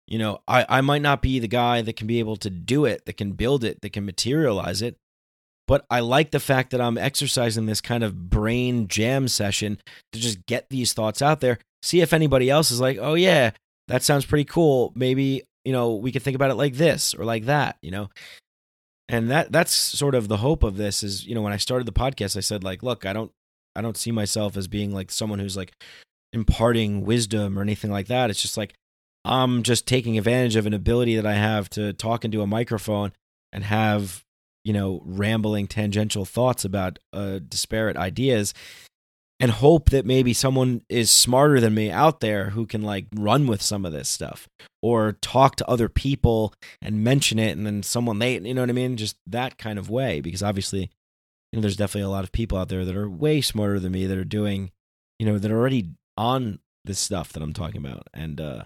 You 0.08 0.20
know, 0.20 0.42
I, 0.48 0.66
I 0.68 0.82
might 0.82 1.02
not 1.02 1.22
be 1.22 1.40
the 1.40 1.48
guy 1.48 1.82
that 1.82 1.96
can 1.96 2.08
be 2.08 2.20
able 2.20 2.36
to 2.38 2.50
do 2.50 2.86
it, 2.86 3.06
that 3.06 3.18
can 3.18 3.32
build 3.32 3.64
it, 3.64 3.80
that 3.82 3.94
can 3.94 4.06
materialize 4.06 4.82
it, 4.82 4.98
but 5.72 5.86
I 5.90 6.02
like 6.02 6.32
the 6.32 6.40
fact 6.42 6.72
that 6.72 6.82
I'm 6.82 6.98
exercising 6.98 7.66
this 7.66 7.80
kind 7.80 8.04
of 8.04 8.30
brain 8.30 8.90
jam 8.90 9.30
session 9.30 9.78
to 10.12 10.20
just 10.20 10.46
get 10.46 10.70
these 10.70 10.92
thoughts 10.92 11.22
out 11.22 11.40
there, 11.40 11.60
see 11.82 12.02
if 12.02 12.12
anybody 12.12 12.50
else 12.50 12.72
is 12.72 12.82
like, 12.82 12.98
oh, 13.00 13.14
yeah, 13.14 13.52
that 13.88 14.04
sounds 14.04 14.26
pretty 14.26 14.44
cool. 14.44 14.92
Maybe, 14.96 15.44
you 15.64 15.72
know, 15.72 15.96
we 15.96 16.12
could 16.12 16.24
think 16.24 16.36
about 16.36 16.52
it 16.52 16.56
like 16.56 16.74
this 16.74 17.14
or 17.14 17.24
like 17.24 17.46
that, 17.46 17.78
you 17.82 17.90
know? 17.92 18.10
And 19.08 19.32
that 19.32 19.54
that's 19.54 19.74
sort 19.74 20.14
of 20.14 20.28
the 20.28 20.38
hope 20.38 20.64
of 20.64 20.76
this 20.78 21.04
is, 21.04 21.26
you 21.26 21.36
know, 21.36 21.42
when 21.42 21.54
I 21.54 21.58
started 21.58 21.86
the 21.86 21.94
podcast, 21.94 22.36
I 22.36 22.42
said, 22.42 22.66
like, 22.66 22.84
look, 22.84 23.06
I 23.06 23.14
don't 23.14 23.32
I 23.76 23.82
don't 23.82 23.98
see 23.98 24.12
myself 24.12 24.58
as 24.58 24.68
being 24.68 24.94
like 24.94 25.12
someone 25.12 25.40
who's 25.40 25.58
like 25.58 25.74
imparting 26.34 27.04
wisdom 27.04 27.58
or 27.58 27.62
anything 27.62 27.92
like 27.92 28.08
that. 28.08 28.30
It's 28.30 28.42
just 28.42 28.58
like 28.58 28.74
I'm 29.24 29.64
just 29.64 29.88
taking 29.88 30.18
advantage 30.18 30.56
of 30.56 30.66
an 30.66 30.74
ability 30.74 31.16
that 31.16 31.26
I 31.26 31.34
have 31.34 31.70
to 31.72 31.94
talk 31.94 32.26
into 32.26 32.42
a 32.42 32.48
microphone 32.48 33.14
and 33.54 33.64
have, 33.64 34.24
you 34.64 34.74
know, 34.74 35.02
rambling 35.06 35.68
tangential 35.68 36.26
thoughts 36.26 36.66
about 36.66 37.00
uh, 37.14 37.40
disparate 37.48 37.98
ideas 37.98 38.54
and 39.40 39.52
hope 39.52 39.90
that 39.90 40.06
maybe 40.06 40.34
someone 40.34 40.82
is 40.88 41.10
smarter 41.10 41.60
than 41.60 41.74
me 41.74 41.90
out 41.90 42.20
there 42.20 42.52
who 42.52 42.68
can 42.68 42.84
like 42.84 43.08
run 43.16 43.48
with 43.48 43.62
some 43.62 43.86
of 43.86 43.92
this 43.92 44.08
stuff 44.08 44.48
or 44.84 45.14
talk 45.14 45.56
to 45.56 45.68
other 45.68 45.90
people 45.90 46.54
and 46.82 47.04
mention 47.04 47.40
it 47.40 47.58
and 47.58 47.66
then 47.66 47.82
someone 47.82 48.20
they 48.20 48.38
you 48.38 48.54
know 48.54 48.62
what 48.62 48.70
I 48.70 48.74
mean 48.74 48.98
just 48.98 49.16
that 49.26 49.58
kind 49.58 49.80
of 49.80 49.90
way 49.90 50.22
because 50.22 50.44
obviously 50.44 50.92
you 51.52 51.58
know, 51.58 51.62
there's 51.62 51.78
definitely 51.78 52.08
a 52.08 52.10
lot 52.10 52.24
of 52.24 52.32
people 52.32 52.58
out 52.58 52.70
there 52.70 52.86
that 52.86 52.96
are 52.96 53.10
way 53.10 53.42
smarter 53.42 53.80
than 53.80 53.92
me 53.92 54.06
that 54.06 54.18
are 54.18 54.24
doing, 54.24 54.72
you 55.20 55.26
know, 55.26 55.38
that 55.38 55.52
are 55.52 55.58
already 55.58 55.90
on 56.18 56.60
this 56.86 57.00
stuff 57.00 57.34
that 57.34 57.44
I'm 57.44 57.54
talking 57.54 57.78
about. 57.78 58.08
And 58.14 58.40
uh, 58.40 58.64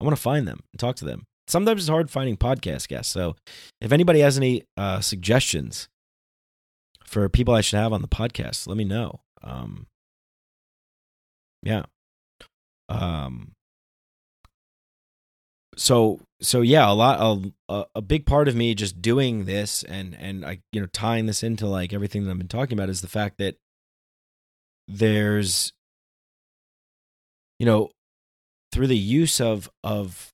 I 0.00 0.04
want 0.04 0.16
to 0.16 0.22
find 0.22 0.46
them 0.46 0.60
and 0.72 0.80
talk 0.80 0.96
to 0.96 1.04
them, 1.04 1.24
sometimes 1.48 1.82
it's 1.82 1.88
hard 1.88 2.10
finding 2.10 2.36
podcast 2.36 2.88
guests. 2.88 3.12
So 3.12 3.36
if 3.80 3.92
anybody 3.92 4.20
has 4.20 4.36
any 4.36 4.64
uh, 4.76 5.00
suggestions 5.00 5.88
for 7.04 7.28
people 7.28 7.54
I 7.54 7.60
should 7.60 7.78
have 7.78 7.92
on 7.92 8.02
the 8.02 8.08
podcast, 8.08 8.66
let 8.66 8.76
me 8.76 8.84
know. 8.84 9.20
Um, 9.42 9.86
yeah. 11.62 11.84
Um, 12.88 13.52
so 15.76 16.20
so 16.42 16.62
yeah, 16.62 16.90
a 16.90 16.92
lot 16.92 17.44
a, 17.68 17.84
a 17.94 18.02
big 18.02 18.26
part 18.26 18.48
of 18.48 18.56
me 18.56 18.74
just 18.74 19.02
doing 19.02 19.44
this 19.44 19.82
and 19.82 20.16
and 20.18 20.44
I 20.44 20.60
you 20.72 20.80
know 20.80 20.86
tying 20.86 21.26
this 21.26 21.42
into 21.42 21.66
like 21.66 21.92
everything 21.92 22.24
that 22.24 22.30
I've 22.30 22.38
been 22.38 22.48
talking 22.48 22.78
about 22.78 22.88
is 22.88 23.00
the 23.02 23.08
fact 23.08 23.38
that 23.38 23.56
there's 24.88 25.72
you 27.58 27.66
know 27.66 27.90
through 28.72 28.86
the 28.86 28.96
use 28.96 29.40
of 29.40 29.70
of 29.84 30.32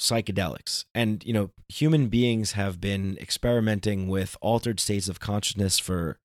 psychedelics 0.00 0.84
and 0.94 1.24
you 1.26 1.32
know 1.32 1.50
human 1.68 2.08
beings 2.08 2.52
have 2.52 2.80
been 2.80 3.18
experimenting 3.20 4.08
with 4.08 4.36
altered 4.40 4.80
states 4.80 5.08
of 5.08 5.20
consciousness 5.20 5.78
for 5.78 6.18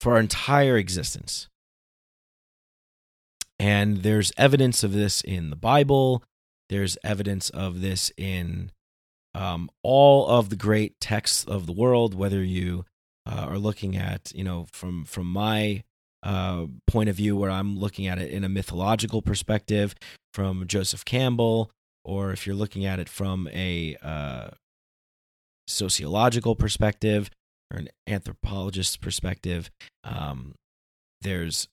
for 0.00 0.14
our 0.14 0.20
entire 0.20 0.76
existence. 0.76 1.48
And 3.60 3.98
there's 3.98 4.32
evidence 4.36 4.82
of 4.82 4.92
this 4.92 5.20
in 5.20 5.50
the 5.50 5.56
bible 5.56 6.24
there's 6.72 6.96
evidence 7.04 7.50
of 7.50 7.80
this 7.80 8.10
in 8.16 8.70
um, 9.34 9.70
all 9.82 10.26
of 10.26 10.50
the 10.50 10.56
great 10.56 10.98
texts 11.00 11.44
of 11.44 11.66
the 11.66 11.72
world 11.72 12.14
whether 12.14 12.42
you 12.42 12.84
uh, 13.26 13.46
are 13.48 13.58
looking 13.58 13.96
at 13.96 14.32
you 14.34 14.44
know 14.44 14.66
from 14.72 15.04
from 15.04 15.26
my 15.26 15.82
uh, 16.22 16.66
point 16.86 17.08
of 17.08 17.16
view 17.16 17.36
where 17.36 17.50
i'm 17.50 17.78
looking 17.78 18.06
at 18.06 18.18
it 18.18 18.30
in 18.30 18.44
a 18.44 18.48
mythological 18.48 19.22
perspective 19.22 19.94
from 20.32 20.66
joseph 20.66 21.04
campbell 21.04 21.70
or 22.04 22.32
if 22.32 22.46
you're 22.46 22.56
looking 22.56 22.84
at 22.84 22.98
it 22.98 23.08
from 23.08 23.48
a 23.52 23.96
uh, 24.02 24.48
sociological 25.66 26.56
perspective 26.56 27.30
or 27.72 27.78
an 27.78 27.88
anthropologist's 28.08 28.96
perspective, 28.96 29.70
um, 30.04 30.54
there's 31.20 31.68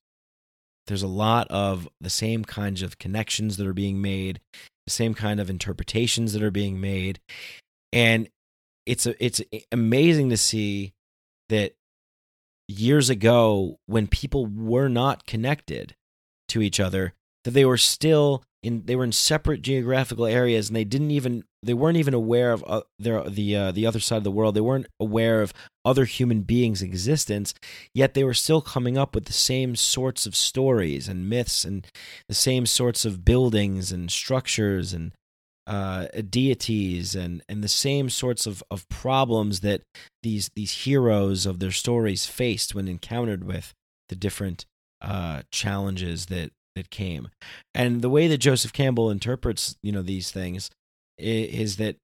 there's 0.87 1.03
a 1.03 1.07
lot 1.07 1.47
of 1.49 1.87
the 2.01 2.09
same 2.09 2.43
kinds 2.43 2.81
of 2.81 2.97
connections 2.97 3.57
that 3.57 3.67
are 3.67 3.73
being 3.73 4.01
made, 4.01 4.39
same 4.89 5.13
kind 5.13 5.39
of 5.39 5.49
interpretations 5.49 6.33
that 6.33 6.43
are 6.43 6.51
being 6.51 6.79
made, 6.79 7.19
and 7.91 8.29
it's 8.85 9.05
a, 9.05 9.23
it's 9.23 9.41
amazing 9.71 10.29
to 10.29 10.37
see 10.37 10.93
that 11.49 11.73
years 12.67 13.09
ago 13.09 13.79
when 13.87 14.07
people 14.07 14.45
were 14.45 14.87
not 14.87 15.25
connected 15.25 15.95
to 16.47 16.61
each 16.61 16.79
other 16.79 17.13
that 17.43 17.51
they 17.51 17.65
were 17.65 17.77
still 17.77 18.43
in 18.61 18.83
they 18.85 18.95
were 18.95 19.03
in 19.03 19.11
separate 19.11 19.61
geographical 19.61 20.25
areas 20.25 20.67
and 20.67 20.75
they 20.75 20.83
didn't 20.83 21.11
even 21.11 21.43
they 21.63 21.73
weren't 21.73 21.97
even 21.97 22.13
aware 22.13 22.51
of 22.51 22.63
uh, 22.67 22.81
their 22.97 23.23
the 23.29 23.55
uh, 23.55 23.71
the 23.71 23.85
other 23.85 23.99
side 23.99 24.17
of 24.17 24.23
the 24.23 24.31
world. 24.31 24.55
They 24.55 24.61
weren't 24.61 24.87
aware 24.99 25.41
of 25.41 25.53
other 25.85 26.05
human 26.05 26.41
beings 26.41 26.81
existence 26.81 27.53
yet 27.95 28.13
they 28.13 28.23
were 28.23 28.33
still 28.33 28.61
coming 28.61 28.97
up 28.97 29.15
with 29.15 29.25
the 29.25 29.33
same 29.33 29.75
sorts 29.75 30.25
of 30.25 30.35
stories 30.35 31.07
and 31.07 31.29
myths 31.29 31.63
and 31.63 31.87
the 32.27 32.35
same 32.35 32.65
sorts 32.65 33.05
of 33.05 33.25
buildings 33.25 33.91
and 33.91 34.11
structures 34.11 34.93
and 34.93 35.13
uh, 35.67 36.07
deities 36.29 37.15
and 37.15 37.43
and 37.47 37.63
the 37.63 37.67
same 37.67 38.09
sorts 38.09 38.47
of, 38.47 38.63
of 38.71 38.89
problems 38.89 39.61
that 39.61 39.81
these 40.23 40.49
these 40.55 40.83
heroes 40.83 41.45
of 41.45 41.59
their 41.59 41.71
stories 41.71 42.25
faced 42.25 42.73
when 42.73 42.87
encountered 42.87 43.43
with 43.43 43.73
the 44.09 44.15
different 44.15 44.65
uh, 45.01 45.43
challenges 45.51 46.25
that 46.25 46.51
that 46.79 46.89
came. 46.89 47.27
And 47.75 48.01
the 48.01 48.09
way 48.09 48.27
that 48.27 48.37
Joseph 48.39 48.73
Campbell 48.73 49.11
interprets, 49.11 49.75
you 49.83 49.91
know, 49.91 50.01
these 50.01 50.31
things 50.31 50.71
is, 51.17 51.77
that, 51.77 51.97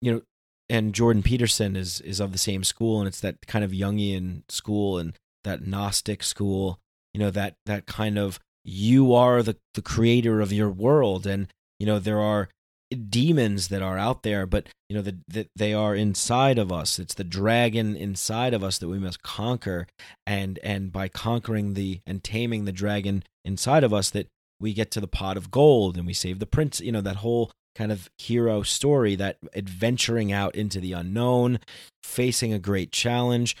you 0.00 0.12
know, 0.12 0.22
and 0.68 0.94
Jordan 0.94 1.22
Peterson 1.22 1.76
is 1.76 2.00
is 2.00 2.18
of 2.18 2.32
the 2.32 2.38
same 2.38 2.64
school, 2.64 2.98
and 2.98 3.06
it's 3.06 3.20
that 3.20 3.46
kind 3.46 3.64
of 3.64 3.70
Jungian 3.72 4.42
school 4.48 4.98
and 4.98 5.12
that 5.44 5.66
Gnostic 5.66 6.22
school, 6.22 6.78
you 7.12 7.20
know, 7.20 7.30
that 7.30 7.54
that 7.66 7.86
kind 7.86 8.18
of 8.18 8.40
you 8.64 9.12
are 9.14 9.42
the 9.42 9.56
the 9.74 9.82
creator 9.82 10.40
of 10.40 10.52
your 10.52 10.70
world, 10.70 11.26
and 11.26 11.48
you 11.78 11.86
know 11.86 11.98
there 11.98 12.20
are 12.20 12.48
demons 12.94 13.68
that 13.68 13.82
are 13.82 13.98
out 13.98 14.22
there, 14.22 14.46
but 14.46 14.68
you 14.88 14.96
know 14.96 15.02
that 15.02 15.16
the, 15.28 15.46
they 15.56 15.72
are 15.72 15.94
inside 15.94 16.58
of 16.58 16.72
us. 16.72 16.98
It's 16.98 17.14
the 17.14 17.24
dragon 17.24 17.96
inside 17.96 18.54
of 18.54 18.62
us 18.62 18.78
that 18.78 18.88
we 18.88 18.98
must 18.98 19.22
conquer, 19.22 19.86
and 20.26 20.58
and 20.62 20.92
by 20.92 21.08
conquering 21.08 21.74
the 21.74 22.00
and 22.06 22.22
taming 22.22 22.64
the 22.64 22.72
dragon 22.72 23.24
inside 23.44 23.84
of 23.84 23.92
us, 23.92 24.10
that 24.10 24.28
we 24.60 24.72
get 24.72 24.90
to 24.92 25.00
the 25.00 25.08
pot 25.08 25.36
of 25.36 25.50
gold 25.50 25.96
and 25.96 26.06
we 26.06 26.14
save 26.14 26.38
the 26.38 26.46
prince. 26.46 26.80
You 26.80 26.92
know 26.92 27.00
that 27.00 27.16
whole 27.16 27.50
kind 27.74 27.90
of 27.90 28.10
hero 28.18 28.62
story, 28.62 29.14
that 29.16 29.38
adventuring 29.54 30.32
out 30.32 30.54
into 30.54 30.80
the 30.80 30.92
unknown, 30.92 31.58
facing 32.02 32.52
a 32.52 32.58
great 32.58 32.92
challenge, 32.92 33.56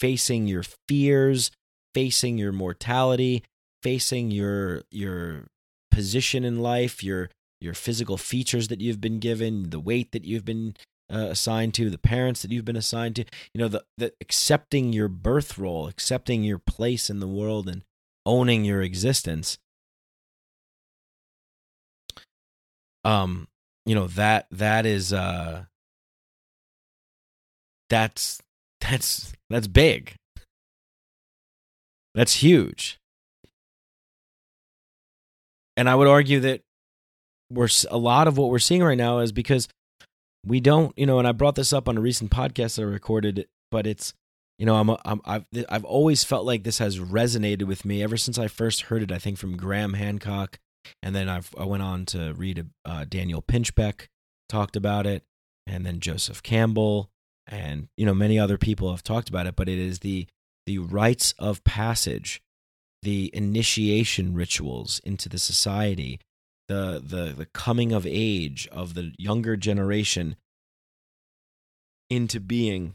facing 0.00 0.46
your 0.46 0.64
fears, 0.88 1.50
facing 1.94 2.38
your 2.38 2.52
mortality, 2.52 3.44
facing 3.82 4.30
your 4.30 4.82
your 4.90 5.44
position 5.90 6.44
in 6.44 6.60
life, 6.60 7.02
your 7.02 7.28
your 7.60 7.74
physical 7.74 8.16
features 8.16 8.68
that 8.68 8.80
you've 8.80 9.00
been 9.00 9.18
given, 9.18 9.70
the 9.70 9.80
weight 9.80 10.12
that 10.12 10.24
you've 10.24 10.44
been 10.44 10.76
uh, 11.12 11.28
assigned 11.30 11.74
to, 11.74 11.90
the 11.90 11.98
parents 11.98 12.42
that 12.42 12.52
you've 12.52 12.64
been 12.64 12.76
assigned 12.76 13.16
to, 13.16 13.24
you 13.54 13.60
know, 13.60 13.68
the, 13.68 13.84
the 13.96 14.12
accepting 14.20 14.92
your 14.92 15.08
birth 15.08 15.58
role, 15.58 15.88
accepting 15.88 16.44
your 16.44 16.58
place 16.58 17.10
in 17.10 17.20
the 17.20 17.26
world 17.26 17.68
and 17.68 17.82
owning 18.26 18.64
your 18.64 18.82
existence. 18.82 19.58
Um, 23.04 23.48
you 23.86 23.94
know, 23.94 24.06
that 24.08 24.46
that 24.50 24.84
is 24.84 25.12
uh 25.12 25.64
that's 27.88 28.40
that's 28.80 29.32
that's 29.48 29.66
big. 29.66 30.14
That's 32.14 32.34
huge. 32.34 32.98
And 35.76 35.88
I 35.88 35.94
would 35.94 36.08
argue 36.08 36.40
that 36.40 36.62
we're 37.50 37.68
a 37.90 37.98
lot 37.98 38.28
of 38.28 38.36
what 38.36 38.50
we're 38.50 38.58
seeing 38.58 38.82
right 38.82 38.98
now 38.98 39.18
is 39.18 39.32
because 39.32 39.68
we 40.46 40.60
don't, 40.60 40.96
you 40.98 41.06
know, 41.06 41.18
and 41.18 41.26
I 41.26 41.32
brought 41.32 41.54
this 41.54 41.72
up 41.72 41.88
on 41.88 41.96
a 41.96 42.00
recent 42.00 42.30
podcast 42.30 42.78
I 42.78 42.82
recorded, 42.82 43.46
but 43.70 43.86
it's, 43.86 44.14
you 44.58 44.66
know, 44.66 44.76
I'm, 44.76 44.90
I'm 45.04 45.20
I've 45.24 45.44
I've 45.68 45.84
always 45.84 46.24
felt 46.24 46.44
like 46.44 46.64
this 46.64 46.78
has 46.78 46.98
resonated 46.98 47.64
with 47.64 47.84
me 47.84 48.02
ever 48.02 48.16
since 48.16 48.38
I 48.38 48.48
first 48.48 48.82
heard 48.82 49.02
it. 49.02 49.12
I 49.12 49.18
think 49.18 49.38
from 49.38 49.56
Graham 49.56 49.94
Hancock, 49.94 50.58
and 51.02 51.14
then 51.14 51.28
I've 51.28 51.54
I 51.56 51.64
went 51.64 51.82
on 51.82 52.06
to 52.06 52.34
read 52.34 52.66
uh, 52.84 53.04
Daniel 53.08 53.42
Pinchbeck 53.42 54.06
talked 54.48 54.74
about 54.74 55.06
it, 55.06 55.22
and 55.66 55.86
then 55.86 56.00
Joseph 56.00 56.42
Campbell, 56.42 57.08
and 57.46 57.88
you 57.96 58.04
know 58.04 58.14
many 58.14 58.36
other 58.36 58.58
people 58.58 58.90
have 58.90 59.04
talked 59.04 59.28
about 59.28 59.46
it. 59.46 59.54
But 59.54 59.68
it 59.68 59.78
is 59.78 60.00
the 60.00 60.26
the 60.66 60.78
rites 60.78 61.34
of 61.38 61.62
passage, 61.62 62.42
the 63.02 63.30
initiation 63.32 64.34
rituals 64.34 65.00
into 65.04 65.28
the 65.28 65.38
society 65.38 66.18
the 66.68 67.02
the 67.04 67.34
the 67.36 67.46
coming 67.46 67.92
of 67.92 68.06
age 68.06 68.68
of 68.70 68.94
the 68.94 69.12
younger 69.18 69.56
generation 69.56 70.36
into 72.10 72.38
being 72.40 72.94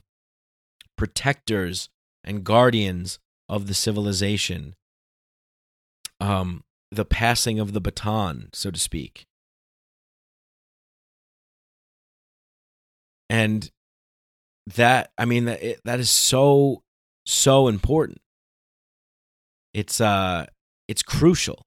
protectors 0.98 1.90
and 2.24 2.44
guardians 2.44 3.20
of 3.50 3.68
the 3.68 3.74
civilization 3.74 4.76
um 6.20 6.64
the 6.92 7.06
passing 7.06 7.60
of 7.60 7.74
the 7.74 7.82
baton 7.82 8.50
so 8.54 8.72
to 8.72 8.80
speak. 8.80 9.26
And 13.30 13.72
that 14.68 15.12
i 15.18 15.26
mean 15.26 15.46
that 15.46 15.62
that 15.84 16.00
is 16.00 16.12
so 16.12 16.84
so 17.26 17.68
important. 17.68 18.22
It's 19.74 20.00
uh 20.00 20.46
it's 20.88 21.02
crucial 21.02 21.66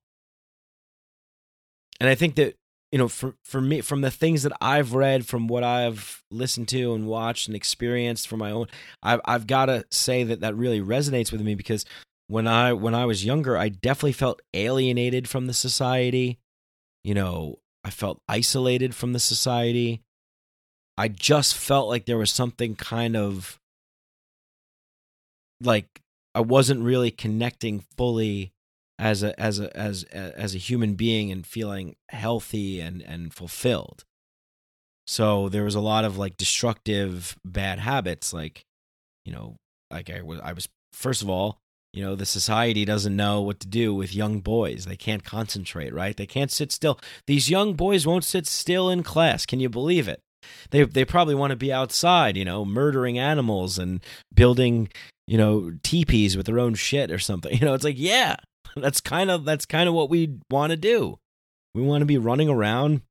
and 2.00 2.08
I 2.08 2.14
think 2.14 2.36
that 2.36 2.56
you 2.92 2.98
know, 2.98 3.08
for 3.08 3.34
for 3.44 3.60
me, 3.60 3.80
from 3.80 4.00
the 4.00 4.10
things 4.10 4.44
that 4.44 4.52
I've 4.60 4.94
read, 4.94 5.26
from 5.26 5.48
what 5.48 5.64
I've 5.64 6.22
listened 6.30 6.68
to 6.68 6.94
and 6.94 7.06
watched 7.06 7.48
and 7.48 7.56
experienced 7.56 8.28
for 8.28 8.36
my 8.36 8.50
own, 8.50 8.68
I've 9.02 9.20
I've 9.24 9.46
got 9.46 9.66
to 9.66 9.84
say 9.90 10.22
that 10.24 10.40
that 10.40 10.56
really 10.56 10.80
resonates 10.80 11.32
with 11.32 11.40
me 11.40 11.54
because 11.54 11.84
when 12.28 12.46
I 12.46 12.72
when 12.72 12.94
I 12.94 13.04
was 13.04 13.24
younger, 13.24 13.56
I 13.56 13.68
definitely 13.68 14.12
felt 14.12 14.40
alienated 14.54 15.28
from 15.28 15.46
the 15.46 15.52
society. 15.52 16.38
You 17.02 17.14
know, 17.14 17.58
I 17.84 17.90
felt 17.90 18.20
isolated 18.28 18.94
from 18.94 19.12
the 19.12 19.20
society. 19.20 20.02
I 20.96 21.08
just 21.08 21.56
felt 21.56 21.88
like 21.88 22.06
there 22.06 22.18
was 22.18 22.30
something 22.30 22.76
kind 22.76 23.16
of 23.16 23.58
like 25.60 26.00
I 26.34 26.40
wasn't 26.40 26.82
really 26.82 27.10
connecting 27.10 27.84
fully 27.96 28.52
as 28.98 29.22
a 29.22 29.38
as 29.38 29.60
a 29.60 29.74
as 29.76 30.04
as 30.04 30.54
a 30.54 30.58
human 30.58 30.94
being 30.94 31.30
and 31.30 31.46
feeling 31.46 31.96
healthy 32.08 32.80
and 32.80 33.02
and 33.02 33.32
fulfilled. 33.32 34.04
So 35.06 35.48
there 35.48 35.64
was 35.64 35.74
a 35.74 35.80
lot 35.80 36.04
of 36.04 36.18
like 36.18 36.36
destructive 36.36 37.36
bad 37.44 37.78
habits 37.78 38.32
like 38.32 38.64
you 39.24 39.32
know 39.32 39.56
like 39.90 40.10
i 40.10 40.20
was 40.20 40.40
i 40.40 40.52
was 40.52 40.68
first 40.92 41.22
of 41.22 41.30
all 41.30 41.58
you 41.92 42.02
know 42.02 42.14
the 42.14 42.26
society 42.26 42.84
doesn't 42.84 43.16
know 43.16 43.40
what 43.40 43.58
to 43.60 43.66
do 43.66 43.94
with 43.94 44.14
young 44.14 44.40
boys. 44.40 44.84
They 44.84 44.96
can't 44.96 45.24
concentrate 45.24 45.94
right? 45.94 46.14
They 46.14 46.26
can't 46.26 46.50
sit 46.50 46.70
still. 46.70 47.00
These 47.26 47.48
young 47.50 47.72
boys 47.72 48.06
won't 48.06 48.24
sit 48.24 48.46
still 48.46 48.90
in 48.90 49.02
class. 49.02 49.46
Can 49.46 49.60
you 49.60 49.70
believe 49.70 50.06
it? 50.06 50.20
They 50.70 50.84
they 50.84 51.06
probably 51.06 51.34
want 51.34 51.52
to 51.52 51.56
be 51.56 51.72
outside 51.72 52.36
you 52.36 52.44
know 52.44 52.64
murdering 52.64 53.18
animals 53.18 53.78
and 53.78 54.04
building 54.34 54.90
you 55.26 55.38
know 55.38 55.72
teepees 55.82 56.36
with 56.36 56.46
their 56.46 56.58
own 56.58 56.74
shit 56.74 57.10
or 57.10 57.18
something. 57.18 57.56
You 57.58 57.64
know 57.64 57.74
it's 57.74 57.84
like 57.84 57.98
yeah 57.98 58.36
that's 58.82 59.00
kind 59.00 59.30
of 59.30 59.44
that's 59.44 59.66
kind 59.66 59.88
of 59.88 59.94
what 59.94 60.10
we 60.10 60.38
want 60.50 60.70
to 60.70 60.76
do. 60.76 61.18
We 61.74 61.82
want 61.82 62.02
to 62.02 62.06
be 62.06 62.18
running 62.18 62.48
around 62.48 63.02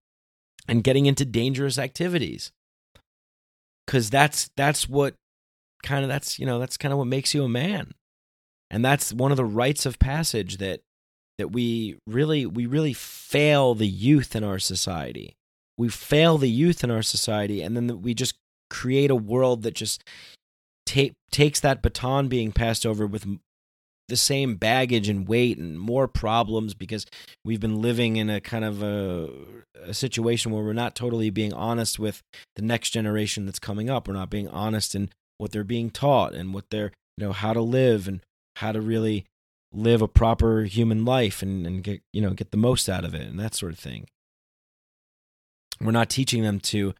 and 0.67 0.83
getting 0.83 1.05
into 1.05 1.25
dangerous 1.25 1.77
activities. 1.77 2.51
Cuz 3.87 4.09
that's 4.09 4.49
that's 4.55 4.89
what 4.89 5.15
kind 5.83 6.03
of 6.03 6.09
that's 6.09 6.39
you 6.39 6.45
know 6.45 6.59
that's 6.59 6.77
kind 6.77 6.91
of 6.91 6.97
what 6.97 7.07
makes 7.07 7.33
you 7.33 7.43
a 7.43 7.49
man. 7.49 7.91
And 8.71 8.83
that's 8.83 9.13
one 9.13 9.31
of 9.31 9.37
the 9.37 9.45
rites 9.45 9.85
of 9.85 9.99
passage 9.99 10.57
that 10.57 10.81
that 11.37 11.51
we 11.51 11.97
really 12.07 12.45
we 12.45 12.65
really 12.65 12.93
fail 12.93 13.75
the 13.75 13.87
youth 13.87 14.35
in 14.35 14.43
our 14.43 14.59
society. 14.59 15.35
We 15.77 15.89
fail 15.89 16.37
the 16.37 16.49
youth 16.49 16.83
in 16.83 16.91
our 16.91 17.03
society 17.03 17.61
and 17.61 17.75
then 17.75 18.01
we 18.01 18.13
just 18.13 18.35
create 18.69 19.11
a 19.11 19.15
world 19.15 19.63
that 19.63 19.73
just 19.75 20.03
ta- 20.85 21.13
takes 21.31 21.59
that 21.59 21.81
baton 21.81 22.27
being 22.27 22.51
passed 22.51 22.85
over 22.85 23.05
with 23.05 23.25
the 24.08 24.16
same 24.16 24.56
baggage 24.56 25.09
and 25.09 25.27
weight 25.27 25.58
and 25.58 25.80
more 25.80 26.08
problems 26.08 26.74
because 26.74 27.06
we've 27.43 27.59
been 27.59 27.82
living 27.82 28.17
in 28.17 28.30
a 28.30 28.40
kind 28.40 28.64
of 28.64 28.84
a, 28.84 29.30
a, 29.84 29.93
situation 29.93 30.51
where 30.51 30.64
we're 30.64 30.74
not 30.74 30.95
totally 30.95 31.30
being 31.30 31.53
honest 31.53 31.98
with 31.98 32.22
the 32.56 32.61
next 32.61 32.92
generation 32.92 33.45
that's 33.45 33.59
coming 33.59 33.90
up. 33.90 34.08
We're 34.08 34.14
not 34.14 34.30
being 34.30 34.48
honest 34.50 34.93
in 34.93 35.09
what 35.38 35.51
they're 35.51 35.64
being 35.64 35.90
taught 35.90 36.34
and 36.34 36.53
what 36.53 36.66
they're, 36.69 36.92
you 37.17 37.25
know, 37.25 37.32
how 37.34 37.53
to 37.53 37.61
live 37.61 38.08
and 38.08 38.22
how 38.58 38.72
to 38.72 38.82
really 38.82 39.25
live 39.74 40.01
a 40.01 40.08
proper 40.08 40.64
human 40.64 41.03
life 41.03 41.42
and, 41.42 41.66
and 41.66 41.84
get, 41.84 42.01
you 42.14 42.22
know, 42.22 42.32
get 42.32 42.51
the 42.51 42.58
most 42.58 42.88
out 42.88 43.03
of 43.03 43.14
it 43.16 43.27
and 43.27 43.40
that 43.40 43.56
sort 43.56 43.74
of 43.74 43.80
thing. 43.80 44.08
We're 45.82 45.92
not 45.92 46.09
teaching 46.09 46.43
them 46.43 46.59
to 46.61 46.93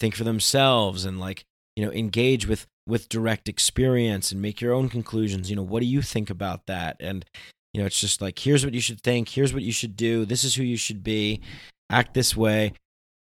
think 0.00 0.14
for 0.14 0.24
themselves 0.24 1.04
and 1.04 1.20
like, 1.20 1.44
you 1.76 1.84
know, 1.84 1.92
engage 1.92 2.46
with 2.46 2.66
with 2.88 3.08
direct 3.10 3.48
experience 3.48 4.32
and 4.32 4.40
make 4.40 4.60
your 4.60 4.72
own 4.72 4.88
conclusions. 4.88 5.50
You 5.50 5.56
know, 5.56 5.62
what 5.62 5.80
do 5.80 5.86
you 5.86 6.00
think 6.02 6.30
about 6.30 6.66
that? 6.66 6.96
And 6.98 7.24
you 7.74 7.80
know, 7.80 7.86
it's 7.86 8.00
just 8.00 8.22
like 8.22 8.38
here's 8.38 8.64
what 8.64 8.74
you 8.74 8.80
should 8.80 9.02
think, 9.02 9.28
here's 9.28 9.52
what 9.52 9.62
you 9.62 9.72
should 9.72 9.94
do, 9.94 10.24
this 10.24 10.42
is 10.42 10.54
who 10.54 10.64
you 10.64 10.78
should 10.78 11.04
be, 11.04 11.40
act 11.90 12.14
this 12.14 12.34
way. 12.34 12.72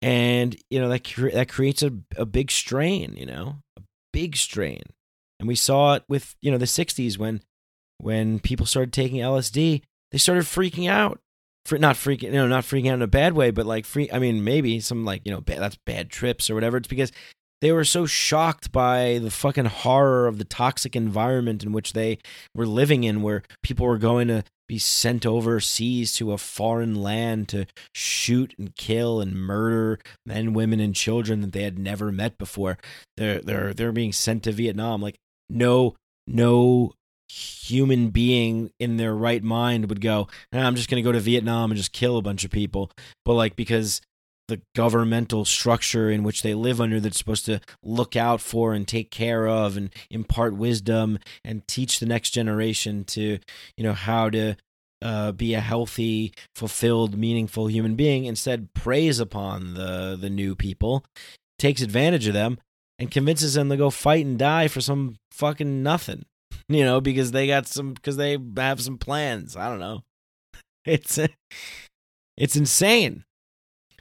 And 0.02 0.56
you 0.69 0.80
know 0.80 0.90
that 0.90 1.11
cre- 1.11 1.32
that 1.32 1.50
creates 1.50 1.82
a 1.82 1.92
a 2.16 2.26
big 2.26 2.52
strain, 2.52 3.16
you 3.18 3.26
know, 3.26 3.56
a 3.76 3.82
big 4.14 4.38
strain. 4.38 4.84
And 5.40 5.48
we 5.48 5.56
saw 5.56 5.95
it 5.95 6.03
with, 6.08 6.36
you 6.42 6.52
know, 6.52 6.58
the 6.58 6.66
60s 6.66 7.18
when 7.18 7.42
when 8.00 8.40
people 8.40 8.68
started 8.68 8.94
taking 8.94 9.22
LSD, 9.22 9.82
they 10.11 10.18
started 10.18 10.44
freaking 10.44 10.88
out 10.88 11.19
for 11.66 11.80
not 11.80 11.95
freaking, 11.95 12.24
you 12.24 12.32
know, 12.32 12.48
not 12.48 12.64
freaking 12.64 12.90
out 12.90 12.95
in 12.95 13.02
a 13.02 13.08
bad 13.08 13.34
way, 13.34 13.50
but 13.50 13.66
like 13.66 13.86
free. 13.86 14.10
I 14.14 14.19
mean, 14.19 14.44
maybe 14.44 14.80
some 14.80 15.03
like 15.03 15.24
you 15.26 15.32
know, 15.32 15.42
that's 15.45 15.77
bad 15.86 16.11
trips 16.11 16.50
or 16.50 16.53
whatever. 16.53 16.77
It's 16.77 16.88
because 16.88 17.11
they 17.61 17.72
were 17.72 17.84
so 17.84 18.06
shocked 18.06 18.72
by 18.72 19.19
the 19.22 19.32
fucking 19.32 19.66
horror 19.66 20.27
of 20.27 20.38
the 20.38 20.45
toxic 20.45 20.95
environment 20.95 21.64
in 21.64 21.72
which 21.72 21.94
they 21.94 22.19
were 22.53 22.68
living 22.68 23.03
in, 23.03 23.22
where 23.22 23.44
people 23.64 23.86
were 23.86 23.98
going 23.98 24.27
to 24.27 24.44
be 24.68 24.77
sent 24.77 25.26
overseas 25.26 26.14
to 26.14 26.34
a 26.34 26.38
foreign 26.38 26.95
land 26.95 27.48
to 27.50 27.66
shoot 27.95 28.53
and 28.60 28.76
kill 28.76 29.22
and 29.22 29.34
murder 29.34 30.00
men, 30.26 30.53
women, 30.53 30.80
and 30.80 30.94
children 30.94 31.42
that 31.42 31.53
they 31.53 31.64
had 31.64 31.80
never 31.80 32.11
met 32.11 32.38
before. 32.38 32.77
They're 33.16 33.40
they're 33.40 33.74
they're 33.74 33.92
being 33.92 34.14
sent 34.14 34.44
to 34.44 34.52
Vietnam. 34.52 35.02
Like 35.02 35.16
no 35.50 35.95
no 36.27 36.94
human 37.30 38.10
being 38.10 38.72
in 38.80 38.98
their 38.98 39.14
right 39.14 39.44
mind 39.44 39.90
would 39.90 40.02
go, 40.02 40.27
ah, 40.53 40.60
I'm 40.60 40.76
just 40.76 40.90
going 40.90 41.02
to 41.02 41.08
go 41.08 41.11
to 41.11 41.19
Vietnam 41.19 41.72
and 41.72 41.77
just 41.77 41.92
kill 41.92 42.18
a 42.18 42.22
bunch 42.22 42.45
of 42.45 42.52
people. 42.52 42.92
But 43.26 43.34
like 43.34 43.56
because 43.56 44.02
the 44.48 44.61
governmental 44.76 45.45
structure 45.45 46.09
in 46.09 46.24
which 46.24 46.42
they 46.42 46.53
live 46.53 46.80
under 46.80 47.00
that's 47.00 47.17
supposed 47.17 47.45
to 47.45 47.59
look 47.84 48.16
out 48.16 48.42
for 48.42 48.74
and 48.74 48.88
take 48.88 49.11
care 49.11 49.48
of 49.48 49.77
and 49.77 49.93
impart 50.09 50.56
wisdom 50.56 51.19
and 51.43 51.67
teach 51.67 52.00
the 52.00 52.06
next 52.06 52.32
generation 52.32 53.03
to 53.03 53.40
you 53.76 53.84
know 53.84 53.93
how 53.93 54.30
to 54.30 54.56
uh, 55.01 55.32
be 55.32 55.53
a 55.53 55.59
healthy 55.59 56.34
fulfilled 56.56 57.17
meaningful 57.17 57.67
human 57.67 57.95
being 57.95 58.26
instead 58.26 58.74
preys 58.74 59.19
upon 59.19 59.76
the 59.76 60.17
the 60.19 60.30
new 60.30 60.56
people 60.56 61.03
takes 61.59 61.82
advantage 61.82 62.27
of 62.27 62.34
them 62.34 62.58
and 63.00 63.11
convinces 63.11 63.53
them 63.53 63.69
to 63.69 63.77
go 63.77 63.90
fight 63.90 64.26
and 64.26 64.40
die 64.40 64.67
for 64.67 64.82
some 64.82 65.17
fucking 65.32 65.84
nothing 65.84 66.26
you 66.69 66.84
know, 66.84 67.01
because 67.01 67.32
they 67.32 67.48
got 67.48 67.67
some 67.67 67.93
because 67.93 68.17
they 68.17 68.38
have 68.58 68.82
some 68.82 68.98
plans. 68.98 69.56
I 69.56 69.69
don't 69.69 69.80
know. 69.80 70.03
It's 70.85 71.19
it's 72.38 72.56
insane. 72.56 73.26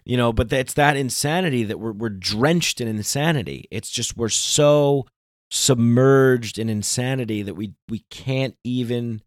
You 0.07 0.17
know, 0.17 0.33
but 0.33 0.53
it's 0.53 0.75
that 0.75 0.97
insanity 0.97 1.65
that 1.65 1.81
we're 1.81 1.93
we're 1.93 2.09
drenched 2.09 2.81
in 2.81 2.87
insanity. 2.87 3.67
It's 3.73 3.91
just 3.91 4.17
we're 4.17 4.29
so 4.29 5.07
submerged 5.51 6.59
in 6.61 6.69
insanity 6.69 7.43
that 7.43 7.55
we 7.55 7.75
we 7.89 8.05
can't 8.09 8.55
even 8.63 9.21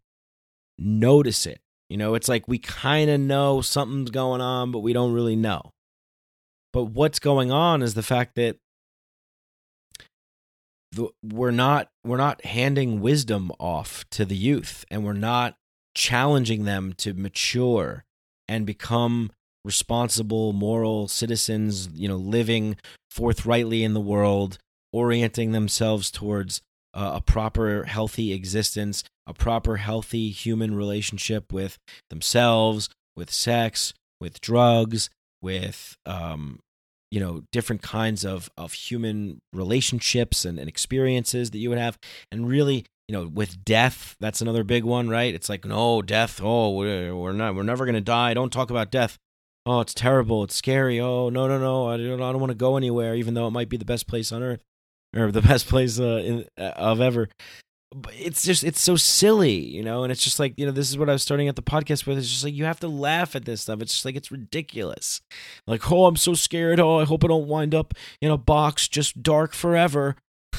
notice 0.78 1.44
it. 1.44 1.60
You 1.90 1.98
know, 1.98 2.14
it's 2.14 2.28
like 2.28 2.48
we 2.48 2.58
kind 2.58 3.10
of 3.10 3.20
know 3.20 3.60
something's 3.60 4.10
going 4.10 4.40
on, 4.40 4.72
but 4.72 4.78
we 4.78 4.94
don't 4.94 5.12
really 5.12 5.36
know. 5.36 5.70
But 6.72 6.84
what's 6.84 7.18
going 7.18 7.52
on 7.52 7.82
is 7.82 7.92
the 7.92 8.02
fact 8.02 8.36
that 8.36 8.56
we're 11.22 11.50
not 11.50 11.88
we're 12.04 12.16
not 12.16 12.44
handing 12.46 13.00
wisdom 13.00 13.52
off 13.60 14.08
to 14.12 14.24
the 14.24 14.36
youth 14.36 14.86
and 14.90 15.04
we're 15.04 15.12
not 15.12 15.56
challenging 15.94 16.64
them 16.64 16.94
to 16.94 17.12
mature 17.12 18.04
and 18.48 18.64
become 18.64 19.30
responsible 19.64 20.52
moral 20.52 21.08
citizens 21.08 21.88
you 21.94 22.08
know 22.08 22.16
living 22.16 22.76
forthrightly 23.10 23.84
in 23.84 23.94
the 23.94 24.00
world 24.00 24.58
orienting 24.92 25.52
themselves 25.52 26.10
towards 26.10 26.60
uh, 26.94 27.12
a 27.16 27.20
proper 27.20 27.84
healthy 27.84 28.32
existence 28.32 29.04
a 29.26 29.34
proper 29.34 29.76
healthy 29.76 30.30
human 30.30 30.74
relationship 30.74 31.52
with 31.52 31.78
themselves 32.08 32.88
with 33.16 33.30
sex 33.30 33.92
with 34.20 34.40
drugs 34.40 35.10
with 35.42 35.96
um, 36.06 36.60
you 37.10 37.20
know 37.20 37.42
different 37.52 37.82
kinds 37.82 38.24
of 38.24 38.48
of 38.56 38.72
human 38.72 39.40
relationships 39.52 40.44
and, 40.44 40.58
and 40.58 40.68
experiences 40.68 41.50
that 41.50 41.58
you 41.58 41.68
would 41.68 41.78
have. 41.78 41.98
And 42.30 42.48
really 42.48 42.86
you 43.08 43.12
know 43.12 43.26
with 43.26 43.64
death 43.64 44.16
that's 44.20 44.40
another 44.40 44.64
big 44.64 44.84
one 44.84 45.08
right? 45.08 45.34
It's 45.34 45.48
like 45.48 45.64
no 45.64 46.02
death 46.02 46.40
oh 46.42 46.70
we're, 46.70 47.14
we're 47.14 47.32
not 47.32 47.54
we're 47.54 47.62
never 47.62 47.84
going 47.84 47.94
to 47.94 48.00
die. 48.00 48.34
Don't 48.34 48.52
talk 48.52 48.70
about 48.70 48.90
death 48.90 49.18
oh 49.66 49.80
it's 49.80 49.94
terrible 49.94 50.42
it's 50.42 50.54
scary 50.54 50.98
oh 51.00 51.28
no 51.28 51.46
no 51.46 51.58
no 51.58 51.88
i 51.88 51.96
don't, 51.96 52.22
I 52.22 52.32
don't 52.32 52.40
want 52.40 52.50
to 52.50 52.56
go 52.56 52.76
anywhere 52.76 53.14
even 53.14 53.34
though 53.34 53.46
it 53.46 53.52
might 53.52 53.68
be 53.68 53.76
the 53.76 53.84
best 53.84 54.06
place 54.06 54.32
on 54.32 54.42
earth 54.42 54.62
or 55.16 55.30
the 55.32 55.42
best 55.52 55.66
place 55.66 55.98
uh, 56.00 56.22
in, 56.24 56.46
uh, 56.58 56.72
of 56.76 57.00
ever 57.00 57.28
But 57.92 58.14
it's 58.14 58.44
just 58.44 58.62
it's 58.62 58.80
so 58.80 58.94
silly, 58.94 59.58
you 59.58 59.82
know, 59.82 60.04
and 60.04 60.12
it's 60.12 60.22
just 60.22 60.38
like 60.38 60.54
you 60.56 60.64
know 60.64 60.70
this 60.70 60.90
is 60.90 60.96
what 60.96 61.08
I 61.10 61.12
was 61.12 61.22
starting 61.22 61.48
at 61.48 61.56
the 61.56 61.62
podcast 61.62 62.06
with. 62.06 62.18
It's 62.18 62.28
just 62.28 62.44
like 62.44 62.54
you 62.54 62.64
have 62.64 62.78
to 62.80 62.88
laugh 62.88 63.34
at 63.34 63.44
this 63.44 63.62
stuff. 63.62 63.82
It's 63.82 63.92
just 63.92 64.04
like 64.04 64.14
it's 64.14 64.30
ridiculous. 64.30 65.20
Like 65.66 65.90
oh, 65.90 66.06
I'm 66.06 66.16
so 66.16 66.34
scared. 66.34 66.78
Oh, 66.78 67.00
I 67.00 67.04
hope 67.04 67.24
I 67.24 67.26
don't 67.26 67.48
wind 67.48 67.74
up 67.74 67.94
in 68.20 68.30
a 68.30 68.38
box 68.38 68.86
just 68.86 69.22
dark 69.24 69.52
forever. 69.54 70.14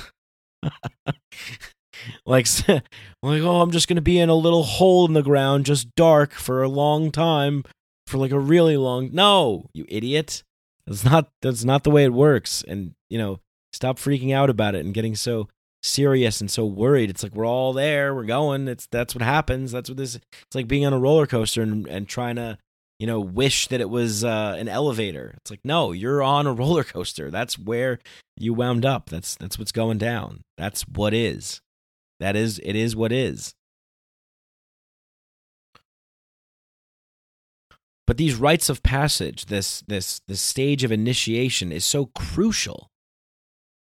like 2.26 2.48
like 2.68 3.42
oh, 3.42 3.62
I'm 3.62 3.72
just 3.72 3.88
gonna 3.88 4.02
be 4.02 4.20
in 4.20 4.28
a 4.28 4.36
little 4.36 4.64
hole 4.64 5.06
in 5.06 5.14
the 5.14 5.24
ground, 5.24 5.66
just 5.66 5.96
dark 5.96 6.34
for 6.34 6.64
a 6.64 6.70
long 6.70 7.12
time, 7.12 7.64
for 8.12 8.18
like 8.18 8.32
a 8.32 8.40
really 8.40 8.78
long. 8.78 9.10
No, 9.12 9.70
you 9.74 9.86
idiot. 9.88 10.44
That's 10.86 11.06
not 11.06 11.30
that's 11.42 11.64
not 11.64 11.84
the 11.84 11.92
way 11.92 12.04
it 12.04 12.14
works. 12.14 12.64
And 12.68 12.94
you 13.10 13.18
know, 13.18 13.40
stop 13.74 13.98
freaking 13.98 14.34
out 14.34 14.50
about 14.50 14.76
it 14.76 14.86
and 14.86 14.94
getting 14.94 15.16
so 15.16 15.48
serious 15.82 16.42
and 16.42 16.52
so 16.52 16.66
worried. 16.66 17.10
It's 17.10 17.24
like 17.24 17.34
we're 17.34 17.48
all 17.48 17.74
there, 17.74 18.14
we're 18.14 18.26
going. 18.26 18.68
It's 18.68 18.88
that's 18.92 19.16
what 19.16 19.24
happens. 19.24 19.72
That's 19.72 19.90
what 19.90 19.98
this. 19.98 20.16
It's 20.16 20.56
like 20.56 20.68
being 20.68 20.86
on 20.86 20.94
a 20.94 21.00
roller 21.00 21.26
coaster 21.26 21.62
and 21.62 21.88
and 21.88 22.08
trying 22.08 22.36
to 22.36 22.58
you 23.00 23.08
know 23.08 23.20
wish 23.20 23.68
that 23.68 23.82
it 23.82 23.90
was 23.90 24.24
uh, 24.24 24.56
an 24.60 24.68
elevator. 24.68 25.34
It's 25.38 25.52
like 25.52 25.62
no, 25.64 25.92
you're 25.92 26.22
on 26.22 26.48
a 26.48 26.54
roller 26.54 26.84
coaster. 26.84 27.32
That's 27.32 27.58
where 27.58 28.00
you 28.38 28.54
wound 28.54 28.86
up. 28.86 29.10
That's 29.10 29.36
that's 29.36 29.58
what's 29.58 29.72
going 29.72 29.98
down. 29.98 30.42
That's 30.58 30.82
what 30.84 31.14
is. 31.14 31.62
That 32.20 32.36
is 32.36 32.60
it 32.64 32.76
is 32.76 32.96
what 32.96 33.12
is. 33.12 33.56
But 38.12 38.18
these 38.18 38.36
rites 38.36 38.68
of 38.68 38.84
passage, 38.84 39.46
this 39.46 39.86
this 39.88 40.20
this 40.28 40.42
stage 40.42 40.84
of 40.84 40.92
initiation 40.92 41.72
is 41.72 41.86
so 41.86 42.08
crucial. 42.08 42.90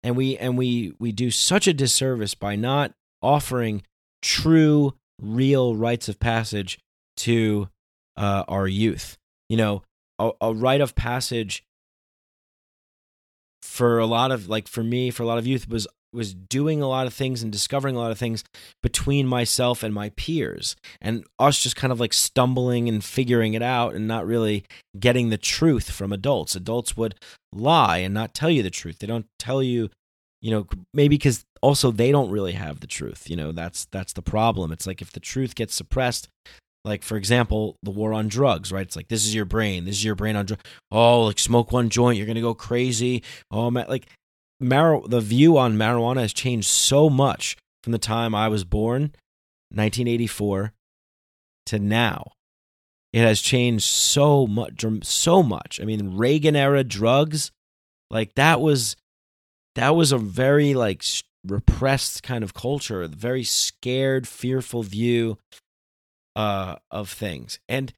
And 0.01 0.17
we 0.17 0.35
and 0.35 0.57
we 0.57 0.93
we 0.97 1.11
do 1.11 1.29
such 1.29 1.67
a 1.67 1.73
disservice 1.75 2.33
by 2.33 2.55
not 2.55 2.93
offering 3.21 3.83
true 4.23 4.95
real 5.21 5.75
rites 5.75 6.09
of 6.09 6.19
passage 6.19 6.79
to 7.17 7.69
uh, 8.17 8.45
our 8.47 8.67
youth. 8.67 9.19
You 9.47 9.57
know 9.57 9.83
a, 10.17 10.31
a 10.41 10.55
rite 10.55 10.81
of 10.81 10.95
passage 10.95 11.63
for 13.61 13.99
a 13.99 14.07
lot 14.07 14.31
of 14.31 14.49
like 14.49 14.67
for 14.67 14.83
me 14.83 15.11
for 15.11 15.21
a 15.21 15.27
lot 15.27 15.37
of 15.37 15.45
youth 15.45 15.69
was 15.69 15.85
was 16.15 16.33
doing 16.33 16.81
a 16.81 16.87
lot 16.87 17.07
of 17.07 17.13
things 17.13 17.43
and 17.43 17.51
discovering 17.51 17.95
a 17.95 17.99
lot 17.99 18.11
of 18.11 18.17
things 18.17 18.43
between 18.81 19.27
myself 19.27 19.83
and 19.83 19.93
my 19.93 20.09
peers. 20.17 20.75
And 21.01 21.23
us 21.37 21.61
just 21.61 21.75
kind 21.75 21.93
of 21.93 21.99
like 21.99 22.13
stumbling 22.13 22.89
and 22.89 23.03
figuring 23.03 23.53
it 23.53 23.61
out 23.61 23.93
and 23.93 24.07
not 24.07 24.25
really 24.25 24.63
getting 24.99 25.29
the 25.29 25.37
truth 25.37 25.91
from 25.91 26.11
adults. 26.11 26.55
Adults 26.55 26.97
would 26.97 27.15
lie 27.53 27.97
and 27.97 28.13
not 28.13 28.33
tell 28.33 28.49
you 28.49 28.63
the 28.63 28.69
truth. 28.69 28.99
They 28.99 29.07
don't 29.07 29.27
tell 29.39 29.61
you 29.61 29.89
you 30.41 30.51
know 30.51 30.67
maybe 30.93 31.15
because 31.15 31.43
also 31.63 31.89
they 31.89 32.11
don't 32.11 32.29
really 32.29 32.51
have 32.51 32.79
the 32.79 32.85
truth 32.85 33.27
you 33.29 33.35
know 33.35 33.51
that's 33.51 33.85
that's 33.85 34.13
the 34.13 34.21
problem. 34.21 34.71
It's 34.71 34.85
like 34.85 35.01
if 35.01 35.11
the 35.11 35.19
truth 35.19 35.55
gets 35.55 35.73
suppressed 35.73 36.27
like 36.83 37.01
for 37.01 37.17
example 37.17 37.77
the 37.81 37.89
war 37.89 38.13
on 38.13 38.27
drugs 38.27 38.71
right? 38.71 38.85
It's 38.85 38.95
like 38.95 39.07
this 39.07 39.25
is 39.25 39.33
your 39.33 39.45
brain. 39.45 39.85
This 39.85 39.95
is 39.95 40.05
your 40.05 40.15
brain 40.15 40.35
on 40.35 40.45
drugs 40.45 40.63
oh 40.91 41.23
like 41.23 41.39
smoke 41.39 41.71
one 41.71 41.89
joint 41.89 42.17
you're 42.17 42.27
gonna 42.27 42.41
go 42.41 42.53
crazy. 42.53 43.23
Oh 43.49 43.71
man 43.71 43.87
like 43.89 44.07
mar- 44.59 45.01
the 45.07 45.21
view 45.21 45.57
on 45.57 45.77
marijuana 45.77 46.21
has 46.21 46.33
changed 46.33 46.67
so 46.67 47.09
much 47.09 47.57
from 47.83 47.91
the 47.91 47.99
time 47.99 48.33
I 48.33 48.47
was 48.47 48.63
born, 48.63 49.13
1984, 49.69 50.73
to 51.67 51.79
now. 51.79 52.31
It 53.13 53.21
has 53.21 53.41
changed 53.41 53.85
so 53.85 54.45
much, 54.45 54.83
so 55.03 55.41
much. 55.41 55.79
I 55.81 55.85
mean, 55.85 56.17
Reagan 56.17 56.55
era 56.55 56.83
drugs, 56.83 57.51
like 58.09 58.35
that 58.35 58.59
was, 58.59 58.95
that 59.75 59.95
was 59.95 60.11
a 60.11 60.17
very 60.17 60.73
like 60.73 61.03
repressed 61.45 62.23
kind 62.23 62.43
of 62.43 62.53
culture, 62.53 63.03
a 63.03 63.07
very 63.07 63.43
scared, 63.43 64.27
fearful 64.27 64.83
view 64.83 65.37
uh, 66.35 66.75
of 66.91 67.09
things. 67.09 67.59
And 67.69 67.93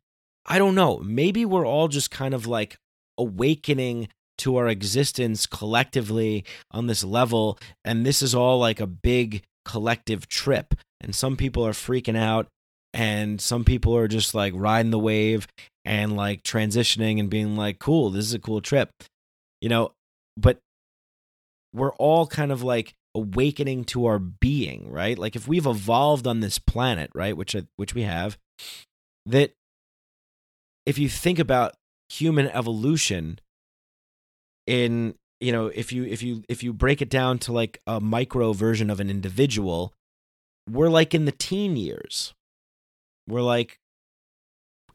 I 0.45 0.59
don't 0.59 0.75
know, 0.75 0.99
maybe 0.99 1.45
we're 1.45 1.65
all 1.65 1.87
just 1.87 2.11
kind 2.11 2.33
of 2.33 2.45
like 2.45 2.77
awakening 3.17 4.09
to 4.39 4.57
our 4.57 4.67
existence 4.67 5.45
collectively 5.45 6.45
on 6.71 6.87
this 6.87 7.03
level. 7.03 7.57
And 7.83 8.05
this 8.05 8.21
is 8.21 8.35
all 8.35 8.59
like 8.59 8.79
a 8.79 8.87
big 8.87 9.43
collective 9.65 10.27
trip. 10.27 10.73
And 11.01 11.13
some 11.15 11.37
people 11.37 11.65
are 11.65 11.73
freaking 11.73 12.17
out, 12.17 12.47
and 12.93 13.39
some 13.39 13.63
people 13.63 13.95
are 13.95 14.07
just 14.07 14.33
like 14.33 14.53
riding 14.55 14.91
the 14.91 14.99
wave 14.99 15.47
and 15.85 16.15
like 16.15 16.41
transitioning 16.41 17.19
and 17.19 17.29
being 17.29 17.55
like, 17.55 17.77
cool, 17.77 18.09
this 18.09 18.25
is 18.25 18.33
a 18.33 18.39
cool 18.39 18.61
trip. 18.61 18.89
You 19.61 19.69
know, 19.69 19.91
but 20.35 20.59
we're 21.73 21.93
all 21.93 22.25
kind 22.25 22.51
of 22.51 22.63
like 22.63 22.95
awakening 23.13 23.83
to 23.85 24.05
our 24.05 24.19
being, 24.19 24.91
right? 24.91 25.17
Like 25.17 25.35
if 25.35 25.47
we've 25.47 25.65
evolved 25.65 26.27
on 26.27 26.39
this 26.39 26.59
planet, 26.59 27.11
right, 27.13 27.37
which 27.37 27.55
which 27.75 27.93
we 27.93 28.03
have, 28.03 28.37
that 29.25 29.51
if 30.85 30.97
you 30.97 31.09
think 31.09 31.37
about 31.37 31.75
human 32.09 32.47
evolution, 32.47 33.39
in 34.67 35.15
you 35.39 35.51
know 35.51 35.67
if 35.67 35.91
you 35.91 36.03
if 36.03 36.21
you 36.21 36.43
if 36.47 36.61
you 36.61 36.73
break 36.73 37.01
it 37.01 37.09
down 37.09 37.39
to 37.39 37.51
like 37.51 37.81
a 37.87 37.99
micro 37.99 38.53
version 38.53 38.89
of 38.89 38.99
an 38.99 39.09
individual 39.09 39.93
we're 40.69 40.89
like 40.89 41.13
in 41.13 41.25
the 41.25 41.31
teen 41.31 41.75
years. 41.77 42.33
We're 43.27 43.41
like 43.41 43.79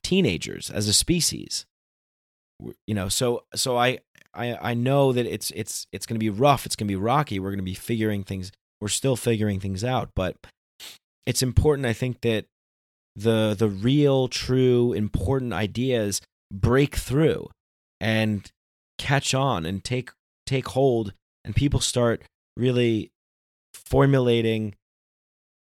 teenagers 0.02 0.70
as 0.70 0.88
a 0.88 0.92
species. 0.92 1.66
You 2.86 2.94
know 2.94 3.08
so 3.08 3.44
so 3.54 3.76
i 3.76 3.98
i 4.34 4.56
i 4.70 4.74
know 4.74 5.12
that 5.12 5.26
it's 5.26 5.50
it's 5.50 5.86
it's 5.92 6.06
going 6.06 6.14
to 6.14 6.20
be 6.24 6.30
rough. 6.30 6.66
It's 6.66 6.76
going 6.76 6.86
to 6.86 6.92
be 6.92 6.96
rocky. 6.96 7.38
We're 7.38 7.50
going 7.50 7.58
to 7.58 7.64
be 7.64 7.74
figuring 7.74 8.22
things 8.22 8.52
we're 8.80 8.88
still 8.88 9.16
figuring 9.16 9.60
things 9.60 9.82
out. 9.82 10.10
But 10.14 10.36
it's 11.24 11.42
important 11.42 11.86
i 11.86 11.92
think 11.92 12.20
that 12.22 12.46
the 13.14 13.54
the 13.56 13.68
real 13.68 14.26
true 14.28 14.92
important 14.92 15.52
ideas 15.52 16.20
break 16.52 16.96
through. 16.96 17.48
And 18.00 18.50
catch 19.02 19.34
on 19.34 19.66
and 19.66 19.82
take 19.82 20.10
take 20.46 20.68
hold 20.68 21.12
and 21.44 21.56
people 21.56 21.80
start 21.80 22.22
really 22.56 23.10
formulating 23.74 24.74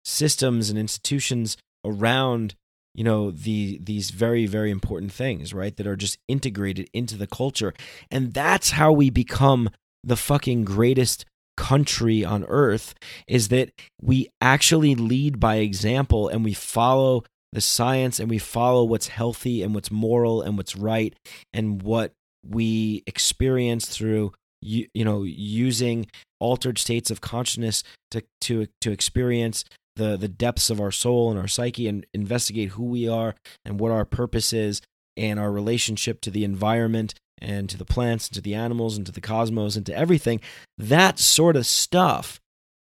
systems 0.05 0.69
and 0.69 0.79
institutions 0.79 1.57
around 1.85 2.55
you 2.95 3.05
know 3.05 3.31
the 3.31 3.79
these 3.83 4.11
very 4.11 4.47
very 4.47 4.71
important 4.71 5.13
things 5.13 5.55
right 5.55 5.77
that 5.77 5.87
are 5.87 5.97
just 5.97 6.19
integrated 6.29 6.89
into 6.93 7.17
the 7.17 7.27
culture. 7.27 7.73
And 8.11 8.35
that's 8.35 8.71
how 8.71 8.93
we 8.93 9.11
become 9.11 9.71
the 10.05 10.17
fucking 10.17 10.65
greatest 10.65 11.25
country 11.57 12.25
on 12.25 12.45
earth 12.49 12.95
is 13.29 13.49
that 13.49 13.71
we 14.01 14.29
actually 14.41 14.95
lead 14.95 15.39
by 15.39 15.57
example 15.57 16.29
and 16.29 16.45
we 16.45 16.55
follow 16.55 17.23
the 17.53 17.61
science 17.61 18.19
and 18.19 18.31
we 18.31 18.39
follow 18.39 18.85
what's 18.85 19.09
healthy 19.09 19.63
and 19.63 19.75
what's 19.75 19.91
moral 19.91 20.41
and 20.41 20.57
what's 20.57 20.77
right 20.77 21.15
and 21.53 21.83
what 21.83 22.13
we 22.47 23.03
experience 23.07 23.87
through 23.87 24.33
you, 24.61 24.87
you 24.95 25.05
know 25.05 25.23
using 25.23 26.07
altered 26.39 26.79
states 26.79 27.11
of 27.11 27.21
consciousness 27.21 27.83
to 28.11 28.23
to 28.41 28.67
to 28.81 28.91
experience 28.91 29.65
the 29.97 30.17
the 30.17 30.29
depths 30.29 30.71
of 30.71 30.81
our 30.81 30.91
soul 30.91 31.31
and 31.31 31.39
our 31.39 31.49
psyche 31.49 31.89
and 31.89 32.07
investigate 32.15 32.71
who 32.71 32.85
we 32.85 33.09
are 33.09 33.35
and 33.65 33.81
what 33.81 33.93
our 33.93 34.05
purpose 34.05 34.53
is 34.53 34.81
and 35.17 35.39
our 35.39 35.51
relationship 35.51 36.21
to 36.21 36.31
the 36.31 36.45
environment 36.45 37.15
and 37.39 37.69
to 37.71 37.77
the 37.77 37.85
plants 37.85 38.29
and 38.29 38.35
to 38.35 38.41
the 38.41 38.55
animals 38.55 38.97
and 38.97 39.07
to 39.07 39.13
the 39.13 39.21
cosmos 39.21 39.77
and 39.77 39.87
to 39.87 39.97
everything. 39.97 40.41
That 40.79 41.19
sort 41.19 41.57
of 41.57 41.67
stuff 41.67 42.41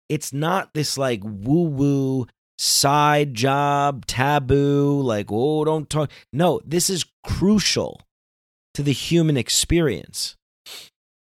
it's 0.08 0.32
not 0.32 0.74
this 0.74 0.98
like 0.98 1.22
woo 1.24 1.64
woo 1.64 2.28
side 2.58 3.34
job 3.34 4.06
taboo 4.06 5.02
like 5.02 5.28
oh 5.30 5.66
don't 5.66 5.90
talk. 5.90 6.10
No 6.32 6.62
this 6.66 6.90
is 6.90 7.06
crucial 7.24 8.02
to 8.76 8.84
the 8.84 8.94
human 8.94 9.38
experience. 9.38 10.36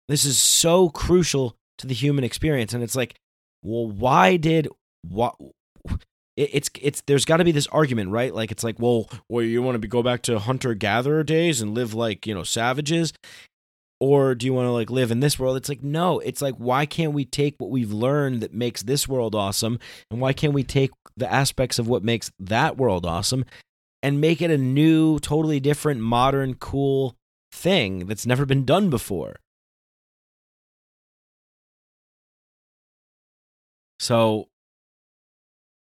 This 0.09 0.25
is 0.25 0.39
so 0.39 0.89
crucial 0.89 1.57
to 1.79 1.87
the 1.87 1.95
human 1.95 2.25
experience. 2.25 2.73
And 2.73 2.83
it's 2.83 2.97
like, 2.97 3.15
well, 3.63 3.87
why 3.87 4.37
did 4.37 4.69
what? 5.03 5.37
It's 6.37 6.71
it's 6.81 7.03
there's 7.07 7.27
got 7.27 7.39
to 7.39 7.45
be 7.45 7.53
this 7.53 7.67
argument, 7.67 8.11
right? 8.11 8.35
Like 8.35 8.51
it's 8.51 8.65
like, 8.65 8.79
well, 8.79 9.11
well, 9.29 9.45
you 9.45 9.63
want 9.63 9.81
to 9.83 9.89
go 9.89 10.03
back 10.03 10.23
to 10.23 10.39
hunter 10.39 10.73
gatherer 10.75 11.23
days 11.23 11.61
and 11.61 11.75
live 11.75 11.93
like 11.93 12.27
you 12.27 12.35
know 12.35 12.43
savages, 12.43 13.13
or 14.01 14.35
do 14.35 14.47
you 14.47 14.55
want 14.55 14.67
to 14.67 14.73
like 14.73 14.89
live 14.89 15.11
in 15.11 15.21
this 15.21 15.39
world? 15.39 15.59
It's 15.59 15.69
like 15.69 15.83
no, 15.83 16.21
it's 16.21 16.41
like 16.41 16.55
why 16.55 16.87
can't 16.87 17.13
we 17.13 17.27
take 17.27 17.57
what 17.59 17.71
we've 17.71 17.93
learned 17.93 18.41
that 18.41 18.55
makes 18.55 18.83
this 18.83 19.07
world 19.07 19.35
awesome, 19.35 19.79
and 20.11 20.21
why 20.21 20.33
can't 20.33 20.55
we 20.55 20.65
take 20.65 20.91
the 21.19 21.31
aspects 21.31 21.79
of 21.79 21.87
what 21.87 22.03
makes 22.03 22.33
that 22.41 22.79
world 22.79 23.05
awesome 23.05 23.45
and 24.03 24.21
make 24.21 24.41
it 24.41 24.51
a 24.51 24.59
new, 24.59 25.19
totally 25.19 25.61
different, 25.61 26.01
modern, 26.01 26.55
cool 26.55 27.15
thing 27.53 28.07
that's 28.07 28.27
never 28.27 28.47
been 28.47 28.65
done 28.65 28.91
before. 28.91 29.37
So, 34.01 34.49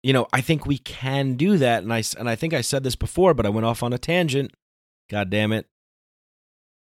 you 0.02 0.12
know, 0.12 0.28
I 0.32 0.40
think 0.40 0.66
we 0.66 0.78
can 0.78 1.34
do 1.34 1.58
that, 1.58 1.82
and 1.82 1.92
I 1.92 2.02
and 2.18 2.28
I 2.28 2.36
think 2.36 2.54
I 2.54 2.60
said 2.60 2.84
this 2.84 2.94
before, 2.94 3.34
but 3.34 3.46
I 3.46 3.48
went 3.48 3.66
off 3.66 3.82
on 3.82 3.92
a 3.92 3.98
tangent. 3.98 4.52
God 5.10 5.30
damn 5.30 5.52
it! 5.52 5.66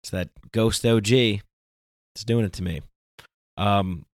It's 0.01 0.11
that 0.11 0.30
ghost 0.51 0.85
OG. 0.85 1.11
It's 1.11 2.23
doing 2.25 2.45
it 2.45 2.53
to 2.53 2.64
me. 2.64 2.81
Um, 3.57 4.06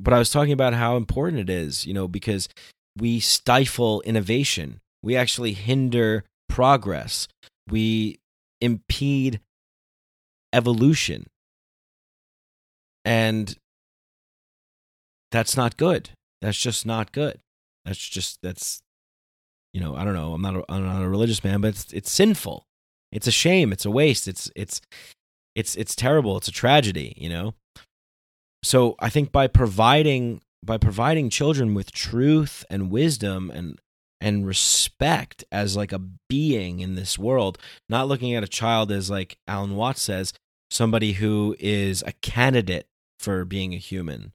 but 0.00 0.12
I 0.12 0.18
was 0.18 0.30
talking 0.30 0.52
about 0.52 0.74
how 0.74 0.96
important 0.96 1.40
it 1.40 1.50
is, 1.50 1.86
you 1.86 1.94
know, 1.94 2.06
because 2.06 2.48
we 2.96 3.18
stifle 3.20 4.02
innovation. 4.02 4.80
We 5.02 5.16
actually 5.16 5.52
hinder 5.52 6.24
progress. 6.48 7.28
We 7.68 8.18
impede 8.60 9.40
evolution. 10.52 11.26
And 13.04 13.56
that's 15.30 15.56
not 15.56 15.76
good. 15.76 16.10
That's 16.42 16.58
just 16.58 16.86
not 16.86 17.12
good. 17.12 17.38
That's 17.84 17.98
just 17.98 18.40
that's 18.42 18.82
you 19.72 19.80
know, 19.80 19.94
I 19.94 20.04
don't 20.04 20.14
know. 20.14 20.32
I'm 20.32 20.40
not 20.40 20.56
a, 20.56 20.64
I'm 20.70 20.84
not 20.84 21.02
a 21.02 21.08
religious 21.08 21.44
man, 21.44 21.60
but 21.60 21.68
it's 21.68 21.92
it's 21.92 22.10
sinful. 22.10 22.64
It's 23.12 23.26
a 23.26 23.30
shame, 23.32 23.72
it's 23.72 23.84
a 23.84 23.90
waste. 23.90 24.26
It's 24.26 24.50
it's 24.56 24.80
it's 25.54 25.76
it's 25.76 25.94
terrible. 25.94 26.36
It's 26.36 26.48
a 26.48 26.52
tragedy, 26.52 27.14
you 27.16 27.28
know. 27.28 27.54
So 28.62 28.96
I 28.98 29.10
think 29.10 29.32
by 29.32 29.46
providing 29.46 30.40
by 30.64 30.78
providing 30.78 31.30
children 31.30 31.74
with 31.74 31.92
truth 31.92 32.64
and 32.70 32.90
wisdom 32.90 33.50
and 33.50 33.80
and 34.26 34.44
respect 34.44 35.44
as 35.52 35.76
like 35.76 35.92
a 35.92 36.00
being 36.28 36.80
in 36.80 36.96
this 36.96 37.16
world, 37.16 37.58
not 37.88 38.08
looking 38.08 38.34
at 38.34 38.42
a 38.42 38.48
child 38.48 38.90
as 38.90 39.08
like 39.08 39.38
Alan 39.46 39.76
Watts 39.76 40.02
says, 40.02 40.32
somebody 40.68 41.12
who 41.12 41.54
is 41.60 42.02
a 42.04 42.12
candidate 42.22 42.88
for 43.20 43.44
being 43.44 43.72
a 43.72 43.78
human. 43.78 44.32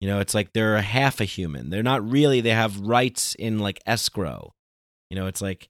You 0.00 0.06
know, 0.06 0.20
it's 0.20 0.32
like 0.32 0.52
they're 0.52 0.76
a 0.76 0.80
half 0.80 1.20
a 1.20 1.24
human. 1.24 1.70
They're 1.70 1.82
not 1.82 2.08
really, 2.08 2.40
they 2.40 2.50
have 2.50 2.78
rights 2.78 3.34
in 3.34 3.58
like 3.58 3.80
escrow. 3.84 4.52
You 5.10 5.16
know, 5.16 5.26
it's 5.26 5.42
like 5.42 5.66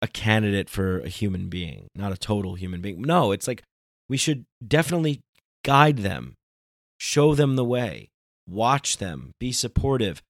a 0.00 0.06
candidate 0.06 0.70
for 0.70 1.00
a 1.00 1.08
human 1.08 1.48
being, 1.48 1.88
not 1.96 2.12
a 2.12 2.16
total 2.16 2.54
human 2.54 2.80
being. 2.80 3.02
No, 3.02 3.32
it's 3.32 3.48
like 3.48 3.64
we 4.08 4.16
should 4.16 4.44
definitely 4.64 5.22
guide 5.64 5.98
them, 5.98 6.34
show 6.98 7.34
them 7.34 7.56
the 7.56 7.64
way, 7.64 8.10
watch 8.46 8.98
them, 8.98 9.32
be 9.40 9.50
supportive, 9.50 10.22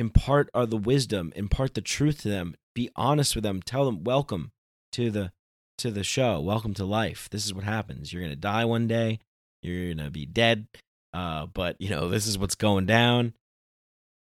impart 0.00 0.50
are 0.54 0.66
the 0.66 0.76
wisdom, 0.76 1.32
impart 1.36 1.74
the 1.74 1.80
truth 1.80 2.22
to 2.22 2.28
them, 2.28 2.56
be 2.74 2.90
honest 2.96 3.34
with 3.34 3.44
them, 3.44 3.62
tell 3.62 3.84
them 3.84 4.02
welcome 4.02 4.50
to 4.92 5.10
the 5.10 5.32
to 5.78 5.90
the 5.90 6.04
show, 6.04 6.40
welcome 6.40 6.74
to 6.74 6.84
life. 6.84 7.28
This 7.30 7.46
is 7.46 7.54
what 7.54 7.64
happens. 7.64 8.12
You're 8.12 8.22
going 8.22 8.32
to 8.32 8.36
die 8.36 8.64
one 8.64 8.86
day 8.86 9.20
you're 9.62 9.94
gonna 9.94 10.10
be 10.10 10.26
dead. 10.26 10.66
Uh, 11.12 11.46
but 11.46 11.76
you 11.80 11.90
know, 11.90 12.08
this 12.08 12.26
is 12.26 12.38
what's 12.38 12.54
going 12.54 12.86
down. 12.86 13.34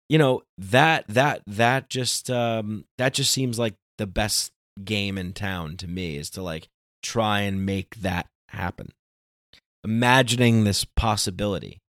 You 0.09 0.17
know 0.17 0.43
that 0.57 1.05
that 1.07 1.41
that 1.47 1.89
just 1.89 2.29
um, 2.29 2.85
that 2.97 3.13
just 3.13 3.31
seems 3.31 3.57
like 3.57 3.75
the 3.97 4.07
best 4.07 4.51
game 4.83 5.17
in 5.17 5.33
town 5.33 5.77
to 5.77 5.87
me 5.87 6.17
is 6.17 6.29
to 6.31 6.41
like 6.41 6.67
try 7.01 7.41
and 7.41 7.65
make 7.65 7.95
that 7.95 8.27
happen. 8.49 8.91
Imagining 9.83 10.63
this 10.63 10.85
possibility, 10.85 11.79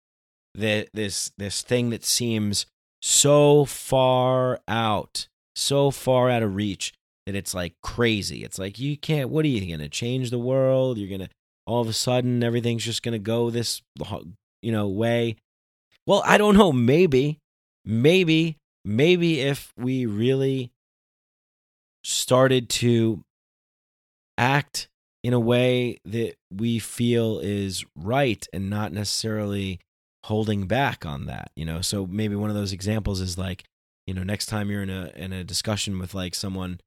that 0.55 0.89
this 0.93 1.33
this 1.39 1.63
thing 1.63 1.91
that 1.91 2.05
seems 2.05 2.67
so 3.07 3.67
far 3.67 4.61
out, 4.67 5.29
so 5.55 5.91
far 5.91 6.31
out 6.31 6.43
of 6.43 6.57
reach 6.57 6.95
that 7.27 7.35
it's 7.35 7.53
like 7.53 7.75
crazy. 7.83 8.43
It's 8.43 8.59
like 8.59 8.79
you 8.79 8.97
can't. 8.97 9.29
What 9.29 9.45
are 9.45 9.49
you 9.49 9.61
going 9.61 9.81
to 9.81 9.91
change 9.91 10.31
the 10.31 10.39
world? 10.39 10.97
You're 10.97 11.11
gonna 11.11 11.29
all 11.67 11.83
of 11.83 11.89
a 11.89 11.93
sudden 11.93 12.43
everything's 12.43 12.83
just 12.83 13.03
gonna 13.03 13.19
go 13.19 13.51
this 13.51 13.83
you 14.63 14.73
know 14.73 14.89
way. 14.89 15.37
Well, 16.07 16.23
I 16.25 16.39
don't 16.39 16.57
know. 16.57 16.73
Maybe, 16.73 17.41
maybe, 17.85 18.57
maybe 18.87 19.41
if 19.41 19.71
we 19.77 20.07
really 20.07 20.73
started 22.05 22.71
to 22.71 23.23
act 24.39 24.89
in 25.23 25.35
a 25.35 25.41
way 25.41 25.99
that 26.07 26.37
we 26.51 26.79
feel 26.79 27.39
is 27.39 27.85
right 27.97 28.47
and 28.55 28.71
not 28.71 28.93
necessarily 28.93 29.79
holding 30.25 30.67
back 30.67 31.05
on 31.07 31.27
that 31.27 31.51
you 31.57 31.65
know? 31.65 31.81
So 31.81 32.07
maybe 32.07 32.37
one 32.37 32.51
of 32.51 32.57
those 32.57 32.73
examples 32.73 33.21
is 33.21 33.39
like 33.39 33.65
you 34.07 34.15
know 34.15 34.23
next 34.23 34.47
time 34.47 34.71
you're 34.71 34.83
in 34.83 34.91
a 34.91 35.11
in 35.15 35.33
a 35.33 35.45
discussion 35.45 35.99
with 35.99 36.15
like 36.15 36.35
someone 36.35 36.81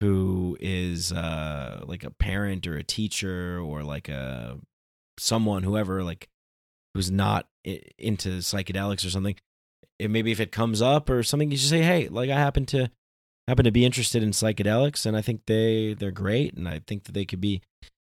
who 0.00 0.56
is 0.60 1.12
uh 1.12 1.82
like 1.86 2.04
a 2.04 2.10
parent 2.10 2.66
or 2.66 2.76
a 2.76 2.82
teacher 2.82 3.58
or 3.58 3.82
like 3.82 4.08
a 4.08 4.58
someone 5.18 5.62
whoever 5.62 6.02
like 6.02 6.28
who's 6.94 7.10
not 7.10 7.46
into 7.64 8.38
psychedelics 8.38 9.06
or 9.06 9.10
something 9.10 9.36
it, 9.98 10.10
maybe 10.10 10.32
if 10.32 10.40
it 10.40 10.52
comes 10.52 10.82
up 10.82 11.08
or 11.08 11.22
something 11.22 11.50
you 11.50 11.56
should 11.56 11.70
say 11.70 11.82
hey 11.82 12.08
like 12.08 12.30
i 12.30 12.36
happen 12.36 12.66
to 12.66 12.90
happen 13.48 13.64
to 13.64 13.70
be 13.70 13.84
interested 13.84 14.22
in 14.22 14.30
psychedelics 14.30 15.06
and 15.06 15.16
i 15.16 15.22
think 15.22 15.42
they 15.46 15.94
they're 15.94 16.10
great 16.10 16.54
and 16.54 16.68
i 16.68 16.80
think 16.86 17.04
that 17.04 17.12
they 17.12 17.24
could 17.24 17.40
be 17.40 17.62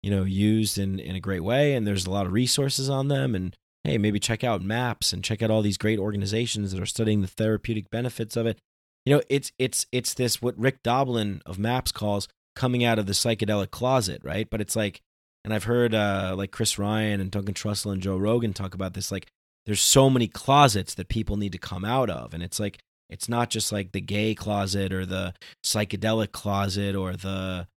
you 0.02 0.10
know 0.10 0.24
used 0.24 0.78
in 0.78 1.00
in 1.00 1.16
a 1.16 1.20
great 1.20 1.44
way 1.44 1.76
and 1.76 1.86
there's 1.86 2.06
a 2.06 2.12
lot 2.12 2.26
of 2.26 2.34
resources 2.34 2.90
on 2.90 3.08
them 3.08 3.36
and 3.36 3.56
hey 3.84 3.98
maybe 3.98 4.20
check 4.20 4.44
out 4.44 4.62
maps 4.62 5.14
and 5.14 5.24
check 5.24 5.42
out 5.42 5.52
all 5.52 5.62
these 5.62 5.78
great 5.78 6.00
organizations 6.00 6.72
that 6.72 6.82
are 6.82 6.86
studying 6.86 7.22
the 7.22 7.28
therapeutic 7.28 7.90
benefits 7.90 8.36
of 8.36 8.46
it. 8.46 8.60
You 9.06 9.16
know 9.16 9.22
it's 9.30 9.52
it's 9.60 9.86
it's 9.92 10.14
this 10.14 10.42
what 10.42 10.58
rick 10.58 10.82
doblin 10.84 11.42
of 11.46 11.60
maps 11.60 11.92
calls 11.92 12.28
coming 12.56 12.84
out 12.84 13.00
of 13.00 13.06
the 13.06 13.14
psychedelic 13.14 13.72
closet 13.72 14.22
right? 14.24 14.50
But 14.50 14.62
it's 14.62 14.76
like 14.76 15.02
and 15.44 15.54
i've 15.54 15.66
heard 15.66 15.94
uh 15.94 16.34
like 16.38 16.52
chris 16.52 16.80
ryan 16.80 17.20
and 17.20 17.30
duncan 17.30 17.54
trussell 17.54 17.92
and 17.92 18.02
joe 18.02 18.16
rogan 18.16 18.54
talk 18.54 18.74
about 18.74 18.94
this 18.94 19.12
like 19.12 19.28
there's 19.66 19.82
so 19.82 20.10
many 20.10 20.28
closets 20.28 20.94
that 20.96 21.08
people 21.08 21.38
need 21.38 21.52
to 21.54 21.58
come 21.58 21.86
out 21.86 22.10
of. 22.10 22.34
And 22.34 22.44
it's 22.44 22.60
like 22.60 22.80
it's 23.10 23.30
not 23.30 23.50
just 23.50 23.72
like 23.72 23.92
the 23.92 24.02
gay 24.02 24.36
closet 24.36 24.92
or 24.92 25.06
the 25.06 25.34
psychedelic 25.64 26.32
closet 26.32 26.96
or 26.96 27.14
the 27.14 27.68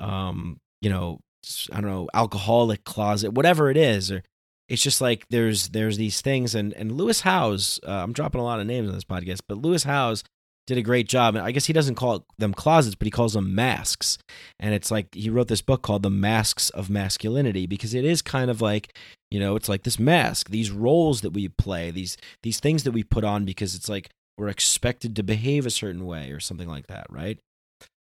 um 0.00 0.58
you 0.80 0.90
know 0.90 1.20
I 1.72 1.80
don't 1.80 1.90
know 1.90 2.08
alcoholic 2.14 2.84
closet 2.84 3.32
whatever 3.32 3.70
it 3.70 3.76
is 3.76 4.10
or 4.10 4.22
it's 4.68 4.82
just 4.82 5.00
like 5.00 5.26
there's 5.30 5.68
there's 5.70 5.96
these 5.96 6.20
things 6.20 6.54
and 6.54 6.72
and 6.74 6.92
Lewis 6.92 7.22
Howes 7.22 7.80
uh, 7.86 7.90
I'm 7.90 8.12
dropping 8.12 8.40
a 8.40 8.44
lot 8.44 8.60
of 8.60 8.66
names 8.66 8.88
on 8.88 8.94
this 8.94 9.04
podcast 9.04 9.40
but 9.48 9.58
Lewis 9.58 9.84
Howes 9.84 10.24
did 10.66 10.78
a 10.78 10.82
great 10.82 11.08
job 11.08 11.34
and 11.34 11.44
I 11.44 11.50
guess 11.50 11.66
he 11.66 11.74
doesn't 11.74 11.96
call 11.96 12.24
them 12.38 12.54
closets 12.54 12.94
but 12.94 13.06
he 13.06 13.10
calls 13.10 13.34
them 13.34 13.54
masks 13.54 14.16
and 14.58 14.74
it's 14.74 14.90
like 14.90 15.14
he 15.14 15.28
wrote 15.28 15.48
this 15.48 15.60
book 15.60 15.82
called 15.82 16.02
The 16.02 16.10
Masks 16.10 16.70
of 16.70 16.88
Masculinity 16.88 17.66
because 17.66 17.92
it 17.92 18.04
is 18.04 18.22
kind 18.22 18.50
of 18.50 18.62
like 18.62 18.96
you 19.30 19.38
know 19.38 19.56
it's 19.56 19.68
like 19.68 19.82
this 19.82 19.98
mask 19.98 20.48
these 20.48 20.70
roles 20.70 21.20
that 21.20 21.30
we 21.30 21.48
play 21.48 21.90
these 21.90 22.16
these 22.42 22.60
things 22.60 22.84
that 22.84 22.92
we 22.92 23.02
put 23.02 23.24
on 23.24 23.44
because 23.44 23.74
it's 23.74 23.88
like 23.88 24.08
we're 24.36 24.48
expected 24.48 25.14
to 25.16 25.22
behave 25.22 25.66
a 25.66 25.70
certain 25.70 26.06
way 26.06 26.30
or 26.30 26.40
something 26.40 26.68
like 26.68 26.86
that, 26.88 27.06
right? 27.08 27.38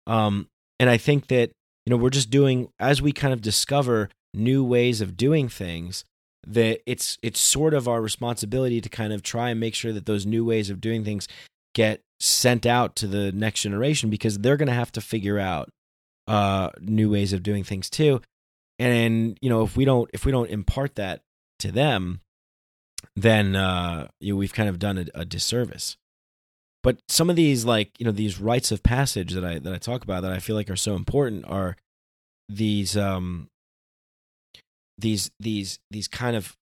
Um, 0.07 0.47
and 0.79 0.89
I 0.89 0.97
think 0.97 1.27
that 1.27 1.51
you 1.85 1.91
know 1.91 1.97
we're 1.97 2.09
just 2.09 2.29
doing 2.29 2.69
as 2.79 3.01
we 3.01 3.11
kind 3.11 3.33
of 3.33 3.41
discover 3.41 4.09
new 4.33 4.63
ways 4.63 5.01
of 5.01 5.15
doing 5.15 5.47
things 5.47 6.03
that 6.45 6.81
it's 6.85 7.17
it's 7.21 7.39
sort 7.39 7.73
of 7.73 7.87
our 7.87 8.01
responsibility 8.01 8.81
to 8.81 8.89
kind 8.89 9.13
of 9.13 9.23
try 9.23 9.49
and 9.49 9.59
make 9.59 9.75
sure 9.75 9.93
that 9.93 10.05
those 10.05 10.25
new 10.25 10.43
ways 10.43 10.69
of 10.69 10.81
doing 10.81 11.03
things 11.03 11.27
get 11.73 12.01
sent 12.19 12.65
out 12.65 12.95
to 12.95 13.07
the 13.07 13.31
next 13.31 13.61
generation 13.61 14.09
because 14.09 14.39
they're 14.39 14.57
going 14.57 14.67
to 14.67 14.73
have 14.73 14.91
to 14.91 15.01
figure 15.01 15.39
out 15.39 15.69
uh 16.27 16.69
new 16.79 17.09
ways 17.11 17.33
of 17.33 17.43
doing 17.43 17.63
things 17.63 17.89
too. 17.89 18.21
And 18.79 19.37
you 19.41 19.49
know 19.49 19.63
if 19.63 19.77
we 19.77 19.85
don't 19.85 20.09
if 20.13 20.25
we 20.25 20.31
don't 20.31 20.49
impart 20.49 20.95
that 20.95 21.21
to 21.59 21.71
them 21.71 22.21
then 23.15 23.55
uh 23.55 24.07
you 24.19 24.33
know, 24.33 24.37
we've 24.37 24.53
kind 24.53 24.69
of 24.69 24.79
done 24.79 24.97
a, 24.97 25.05
a 25.21 25.25
disservice. 25.25 25.97
But 26.81 26.97
some 27.07 27.29
of 27.29 27.37
these 27.37 27.63
like 27.63 27.91
you 27.99 28.05
know 28.05 28.11
these 28.11 28.39
rites 28.39 28.71
of 28.71 28.83
passage 28.83 29.33
that 29.33 29.45
i 29.45 29.59
that 29.59 29.73
i 29.73 29.77
talk 29.77 30.03
about 30.03 30.21
that 30.23 30.33
i 30.33 30.39
feel 30.39 30.57
like 30.57 30.69
are 30.69 30.75
so 30.75 30.95
important 30.95 31.45
are 31.47 31.77
these 32.49 32.97
um 32.97 33.49
these 34.97 35.31
these 35.39 35.79
these 35.91 36.07
kind 36.07 36.35
of 36.35 36.55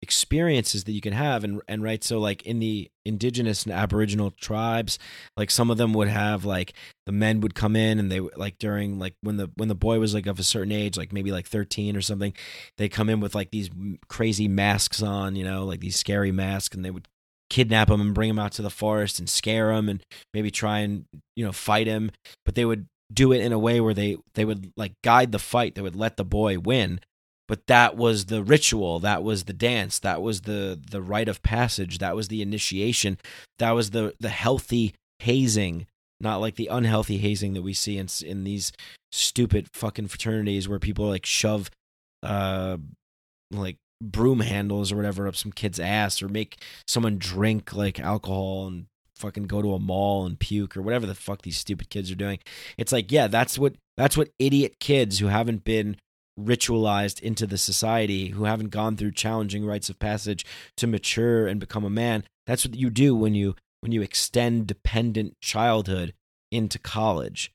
experiences 0.00 0.84
that 0.84 0.92
you 0.92 1.00
can 1.00 1.12
have. 1.12 1.44
And 1.44 1.60
and 1.68 1.82
right 1.82 2.02
so 2.02 2.18
like 2.18 2.42
in 2.42 2.58
the 2.58 2.90
indigenous 3.04 3.64
and 3.64 3.72
aboriginal 3.72 4.30
tribes 4.30 4.98
like 5.36 5.50
some 5.50 5.70
of 5.70 5.78
them 5.78 5.94
would 5.94 6.08
have 6.08 6.44
like 6.44 6.74
the 7.06 7.12
men 7.12 7.40
would 7.40 7.54
come 7.54 7.74
in 7.74 7.98
and 7.98 8.12
they 8.12 8.20
like 8.20 8.58
during 8.58 8.98
like 8.98 9.14
when 9.22 9.38
the 9.38 9.50
when 9.56 9.68
the 9.68 9.74
boy 9.74 9.98
was 9.98 10.12
like 10.12 10.26
of 10.26 10.38
a 10.38 10.42
certain 10.44 10.72
age 10.72 10.98
like 10.98 11.12
maybe 11.12 11.32
like 11.32 11.46
13 11.46 11.96
or 11.96 12.02
something 12.02 12.34
they 12.76 12.86
come 12.86 13.08
in 13.08 13.18
with 13.18 13.34
like 13.34 13.50
these 13.50 13.70
crazy 14.08 14.46
masks 14.46 15.02
on 15.02 15.36
you 15.36 15.44
know 15.44 15.64
like 15.64 15.80
these 15.80 15.96
scary 15.96 16.30
masks 16.30 16.76
and 16.76 16.84
they 16.84 16.90
would 16.90 17.08
kidnap 17.48 17.88
him 17.88 18.02
and 18.02 18.12
bring 18.12 18.28
him 18.28 18.38
out 18.38 18.52
to 18.52 18.60
the 18.60 18.68
forest 18.68 19.18
and 19.18 19.30
scare 19.30 19.72
him 19.72 19.88
and 19.88 20.02
maybe 20.34 20.50
try 20.50 20.80
and 20.80 21.06
you 21.34 21.42
know 21.42 21.52
fight 21.52 21.86
him 21.86 22.10
but 22.44 22.54
they 22.54 22.66
would 22.66 22.86
do 23.12 23.32
it 23.32 23.40
in 23.40 23.52
a 23.52 23.58
way 23.58 23.80
where 23.80 23.94
they 23.94 24.16
they 24.34 24.44
would 24.44 24.72
like 24.76 24.92
guide 25.02 25.32
the 25.32 25.38
fight. 25.38 25.74
They 25.74 25.82
would 25.82 25.96
let 25.96 26.16
the 26.16 26.24
boy 26.24 26.58
win 26.58 27.00
but 27.48 27.66
that 27.66 27.96
was 27.96 28.26
the 28.26 28.42
ritual 28.42 29.00
that 29.00 29.22
was 29.22 29.44
the 29.44 29.52
dance 29.52 29.98
that 29.98 30.22
was 30.22 30.42
the 30.42 30.80
the 30.90 31.02
rite 31.02 31.28
of 31.28 31.42
passage 31.42 31.98
that 31.98 32.14
was 32.14 32.28
the 32.28 32.42
initiation 32.42 33.18
that 33.58 33.72
was 33.72 33.90
the 33.90 34.14
the 34.20 34.28
healthy 34.28 34.94
hazing 35.20 35.86
not 36.20 36.40
like 36.40 36.56
the 36.56 36.68
unhealthy 36.68 37.18
hazing 37.18 37.54
that 37.54 37.62
we 37.62 37.72
see 37.72 37.98
in 37.98 38.08
in 38.24 38.44
these 38.44 38.72
stupid 39.10 39.68
fucking 39.72 40.08
fraternities 40.08 40.68
where 40.68 40.78
people 40.78 41.06
like 41.06 41.26
shove 41.26 41.70
uh 42.22 42.76
like 43.50 43.76
broom 44.00 44.40
handles 44.40 44.92
or 44.92 44.96
whatever 44.96 45.26
up 45.26 45.34
some 45.34 45.52
kid's 45.52 45.80
ass 45.80 46.22
or 46.22 46.28
make 46.28 46.62
someone 46.86 47.18
drink 47.18 47.72
like 47.72 47.98
alcohol 47.98 48.66
and 48.66 48.86
fucking 49.18 49.44
go 49.44 49.60
to 49.60 49.74
a 49.74 49.78
mall 49.78 50.24
and 50.24 50.38
puke 50.38 50.76
or 50.76 50.82
whatever 50.82 51.06
the 51.06 51.14
fuck 51.14 51.42
these 51.42 51.58
stupid 51.58 51.90
kids 51.90 52.10
are 52.10 52.16
doing. 52.16 52.38
It's 52.76 52.92
like, 52.92 53.10
yeah, 53.12 53.26
that's 53.26 53.58
what 53.58 53.74
that's 53.96 54.16
what 54.16 54.30
idiot 54.38 54.78
kids 54.78 55.18
who 55.18 55.26
haven't 55.26 55.64
been 55.64 55.96
ritualized 56.38 57.20
into 57.20 57.46
the 57.46 57.58
society, 57.58 58.28
who 58.28 58.44
haven't 58.44 58.70
gone 58.70 58.96
through 58.96 59.12
challenging 59.12 59.64
rites 59.64 59.90
of 59.90 59.98
passage 59.98 60.44
to 60.76 60.86
mature 60.86 61.46
and 61.46 61.58
become 61.60 61.84
a 61.84 61.90
man. 61.90 62.24
That's 62.46 62.64
what 62.64 62.76
you 62.76 62.90
do 62.90 63.14
when 63.14 63.34
you 63.34 63.56
when 63.80 63.92
you 63.92 64.02
extend 64.02 64.66
dependent 64.66 65.40
childhood 65.40 66.14
into 66.50 66.78
college 66.78 67.52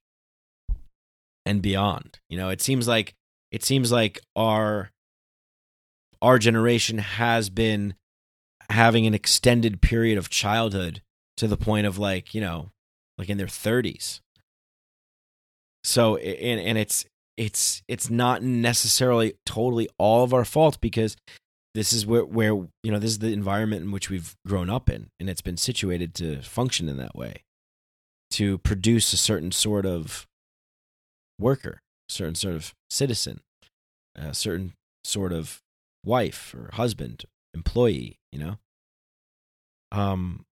and 1.45 1.61
beyond. 1.61 2.19
You 2.29 2.37
know, 2.37 2.49
it 2.49 2.61
seems 2.61 2.87
like 2.87 3.13
it 3.51 3.63
seems 3.63 3.91
like 3.91 4.19
our 4.35 4.91
our 6.21 6.39
generation 6.39 6.97
has 6.99 7.49
been 7.49 7.95
having 8.69 9.05
an 9.05 9.13
extended 9.13 9.81
period 9.81 10.17
of 10.17 10.29
childhood 10.29 11.01
to 11.37 11.47
the 11.47 11.57
point 11.57 11.85
of 11.85 11.97
like 11.97 12.33
you 12.33 12.41
know 12.41 12.71
like 13.17 13.29
in 13.29 13.37
their 13.37 13.47
30s 13.47 14.21
so 15.83 16.15
and 16.15 16.59
and 16.59 16.77
it's 16.77 17.05
it's 17.37 17.81
it's 17.87 18.09
not 18.09 18.43
necessarily 18.43 19.33
totally 19.45 19.89
all 19.97 20.23
of 20.23 20.33
our 20.33 20.45
fault 20.45 20.79
because 20.81 21.15
this 21.73 21.91
is 21.91 22.05
where 22.05 22.25
where 22.25 22.53
you 22.83 22.91
know 22.91 22.99
this 22.99 23.11
is 23.11 23.19
the 23.19 23.31
environment 23.31 23.83
in 23.83 23.91
which 23.91 24.09
we've 24.09 24.35
grown 24.47 24.69
up 24.69 24.89
in 24.89 25.07
and 25.19 25.29
it's 25.29 25.41
been 25.41 25.57
situated 25.57 26.13
to 26.13 26.41
function 26.41 26.87
in 26.87 26.97
that 26.97 27.15
way 27.15 27.43
to 28.29 28.57
produce 28.59 29.13
a 29.13 29.17
certain 29.17 29.51
sort 29.51 29.85
of 29.85 30.27
worker 31.39 31.79
certain 32.07 32.35
sort 32.35 32.55
of 32.55 32.73
citizen 32.89 33.41
a 34.15 34.33
certain 34.33 34.73
sort 35.03 35.33
of 35.33 35.61
wife 36.05 36.53
or 36.53 36.69
husband, 36.73 37.25
employee, 37.53 38.19
you 38.31 38.39
know? 38.39 38.57
Um, 39.91 40.45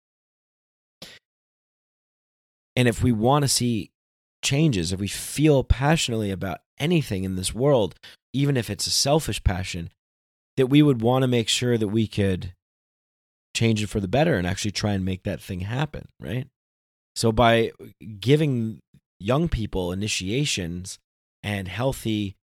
and 2.76 2.88
if 2.88 3.04
we 3.04 3.12
want 3.12 3.44
to 3.44 3.50
see 3.50 3.92
changes, 4.44 4.92
if 4.92 5.00
we 5.00 5.08
feel 5.08 5.64
passionately 5.64 6.32
about 6.32 6.60
anything 6.82 7.24
in 7.24 7.36
this 7.36 7.54
world, 7.54 7.96
even 8.34 8.58
if 8.58 8.70
it's 8.70 8.88
a 8.88 8.92
selfish 8.92 9.44
passion, 9.44 9.90
that 10.58 10.68
we 10.68 10.82
would 10.82 11.02
want 11.02 11.24
to 11.24 11.28
make 11.28 11.48
sure 11.48 11.78
that 11.78 11.88
we 11.88 12.08
could 12.08 12.54
change 13.56 13.84
it 13.84 13.88
for 13.88 14.00
the 14.00 14.08
better 14.08 14.36
and 14.36 14.48
actually 14.48 14.72
try 14.72 14.94
and 14.94 15.06
make 15.06 15.24
that 15.24 15.42
thing 15.42 15.62
happen, 15.62 16.08
right? 16.20 16.48
So 17.16 17.32
by 17.32 17.72
giving 18.20 18.80
young 19.20 19.50
people 19.50 19.92
initiations 19.92 20.98
and 21.44 21.68
healthy 21.68 22.36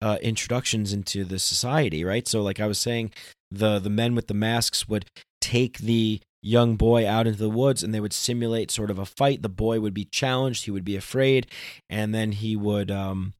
uh, 0.00 0.18
introductions 0.22 0.92
into 0.92 1.24
the 1.24 1.38
society, 1.38 2.04
right? 2.04 2.26
So, 2.28 2.42
like 2.42 2.60
I 2.60 2.66
was 2.66 2.78
saying, 2.78 3.12
the 3.50 3.78
the 3.78 3.90
men 3.90 4.14
with 4.14 4.26
the 4.26 4.34
masks 4.34 4.88
would 4.88 5.06
take 5.40 5.78
the 5.78 6.20
young 6.42 6.76
boy 6.76 7.08
out 7.08 7.26
into 7.26 7.38
the 7.38 7.48
woods 7.48 7.82
and 7.82 7.94
they 7.94 8.00
would 8.00 8.12
simulate 8.12 8.70
sort 8.70 8.90
of 8.90 8.98
a 8.98 9.06
fight. 9.06 9.40
The 9.40 9.48
boy 9.48 9.80
would 9.80 9.94
be 9.94 10.04
challenged, 10.04 10.64
he 10.64 10.70
would 10.70 10.84
be 10.84 10.96
afraid, 10.96 11.46
and 11.88 12.14
then 12.14 12.32
he 12.32 12.56
would. 12.56 12.90
Um, 12.90 13.34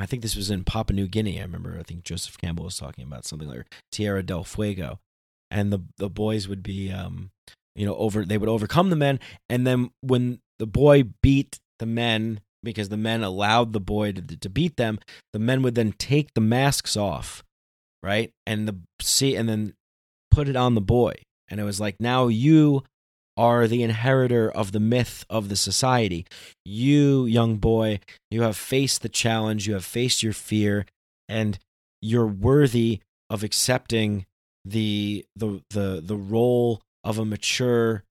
I 0.00 0.06
think 0.06 0.22
this 0.22 0.34
was 0.34 0.50
in 0.50 0.64
Papua 0.64 0.96
New 0.96 1.06
Guinea. 1.06 1.38
I 1.38 1.42
remember. 1.42 1.76
I 1.78 1.82
think 1.82 2.04
Joseph 2.04 2.38
Campbell 2.38 2.64
was 2.64 2.78
talking 2.78 3.04
about 3.04 3.26
something 3.26 3.48
like 3.48 3.66
Tierra 3.92 4.22
del 4.22 4.44
Fuego, 4.44 4.98
and 5.50 5.70
the 5.70 5.80
the 5.98 6.08
boys 6.08 6.48
would 6.48 6.62
be, 6.62 6.90
um, 6.90 7.30
you 7.76 7.84
know, 7.84 7.94
over. 7.96 8.24
They 8.24 8.38
would 8.38 8.48
overcome 8.48 8.88
the 8.88 8.96
men, 8.96 9.20
and 9.50 9.66
then 9.66 9.90
when 10.00 10.40
the 10.58 10.66
boy 10.66 11.04
beat 11.22 11.60
the 11.78 11.86
men 11.86 12.40
because 12.62 12.88
the 12.88 12.96
men 12.96 13.22
allowed 13.22 13.74
the 13.74 13.80
boy 13.80 14.12
to, 14.12 14.22
to 14.22 14.48
beat 14.48 14.78
them, 14.78 15.00
the 15.34 15.38
men 15.38 15.60
would 15.60 15.74
then 15.74 15.92
take 15.92 16.32
the 16.34 16.40
masks 16.40 16.96
off, 16.96 17.44
right, 18.02 18.32
and 18.46 18.66
the 18.66 18.78
see, 19.02 19.36
and 19.36 19.50
then 19.50 19.74
put 20.30 20.48
it 20.48 20.56
on 20.56 20.74
the 20.74 20.80
boy, 20.80 21.12
and 21.48 21.60
it 21.60 21.64
was 21.64 21.78
like 21.78 21.96
now 22.00 22.28
you 22.28 22.84
are 23.40 23.66
the 23.66 23.82
inheritor 23.82 24.50
of 24.50 24.72
the 24.72 24.78
myth 24.78 25.24
of 25.30 25.48
the 25.48 25.56
society. 25.56 26.26
You, 26.62 27.24
young 27.24 27.56
boy, 27.56 28.00
you 28.30 28.42
have 28.42 28.54
faced 28.54 29.00
the 29.00 29.08
challenge, 29.08 29.66
you 29.66 29.72
have 29.72 29.84
faced 29.84 30.22
your 30.22 30.34
fear, 30.34 30.84
and 31.26 31.58
you're 32.02 32.26
worthy 32.26 33.00
of 33.30 33.42
accepting 33.42 34.26
the 34.62 35.24
the 35.34 35.62
the 35.70 36.02
the 36.04 36.16
role 36.16 36.82
of 37.02 37.18
a 37.18 37.24
mature 37.24 38.04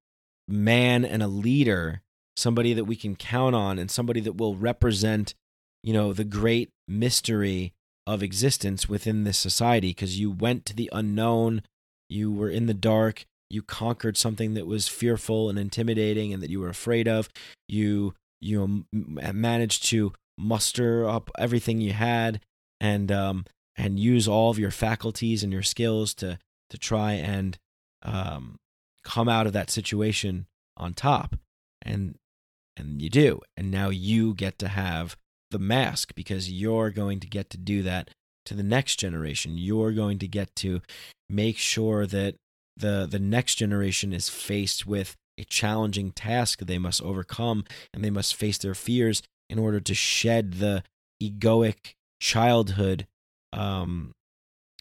man 0.47 1.05
and 1.05 1.21
a 1.21 1.27
leader, 1.27 2.01
somebody 2.35 2.73
that 2.73 2.85
we 2.85 2.95
can 2.95 3.15
count 3.15 3.53
on 3.53 3.77
and 3.77 3.91
somebody 3.91 4.21
that 4.21 4.37
will 4.37 4.55
represent, 4.55 5.35
you 5.83 5.93
know, 5.93 6.11
the 6.11 6.23
great 6.23 6.69
mystery 6.87 7.71
of 8.07 8.23
existence 8.23 8.89
within 8.89 9.25
this 9.25 9.37
society 9.37 9.89
because 9.89 10.19
you 10.19 10.31
went 10.31 10.65
to 10.65 10.75
the 10.75 10.89
unknown, 10.91 11.61
you 12.09 12.31
were 12.31 12.49
in 12.49 12.65
the 12.65 12.73
dark, 12.73 13.25
you 13.49 13.61
conquered 13.61 14.17
something 14.17 14.53
that 14.53 14.67
was 14.67 14.87
fearful 14.87 15.49
and 15.49 15.57
intimidating 15.57 16.33
and 16.33 16.43
that 16.43 16.49
you 16.49 16.59
were 16.59 16.69
afraid 16.69 17.07
of. 17.07 17.29
You 17.67 18.13
you 18.41 18.85
managed 18.91 19.85
to 19.85 20.13
muster 20.37 21.07
up 21.07 21.29
everything 21.37 21.81
you 21.81 21.91
had 21.93 22.41
and 22.79 23.11
um 23.11 23.45
and 23.75 23.99
use 23.99 24.27
all 24.27 24.49
of 24.49 24.59
your 24.59 24.71
faculties 24.71 25.43
and 25.43 25.51
your 25.51 25.63
skills 25.63 26.13
to 26.15 26.37
to 26.69 26.77
try 26.77 27.13
and 27.13 27.57
um 28.03 28.57
come 29.03 29.27
out 29.27 29.47
of 29.47 29.53
that 29.53 29.69
situation 29.69 30.45
on 30.77 30.93
top. 30.93 31.35
And 31.81 32.15
and 32.77 33.01
you 33.01 33.09
do. 33.09 33.41
And 33.57 33.71
now 33.71 33.89
you 33.89 34.33
get 34.33 34.57
to 34.59 34.69
have 34.69 35.17
the 35.51 35.59
mask 35.59 36.13
because 36.15 36.51
you're 36.51 36.91
going 36.91 37.19
to 37.19 37.27
get 37.27 37.49
to 37.49 37.57
do 37.57 37.81
that 37.83 38.11
to 38.45 38.53
the 38.53 38.63
next 38.63 38.97
generation. 38.97 39.57
You're 39.57 39.91
going 39.91 40.19
to 40.19 40.27
get 40.27 40.55
to 40.57 40.81
make 41.29 41.57
sure 41.57 42.05
that 42.05 42.35
the 42.79 43.07
the 43.09 43.19
next 43.19 43.55
generation 43.55 44.13
is 44.13 44.29
faced 44.29 44.85
with 44.85 45.15
a 45.37 45.43
challenging 45.45 46.11
task 46.11 46.59
they 46.59 46.77
must 46.77 47.01
overcome 47.01 47.63
and 47.93 48.03
they 48.03 48.09
must 48.09 48.35
face 48.35 48.57
their 48.57 48.75
fears 48.75 49.21
in 49.49 49.57
order 49.57 49.79
to 49.79 49.93
shed 49.93 50.55
the 50.55 50.83
egoic 51.21 51.93
childhood 52.19 53.07
um, 53.53 54.11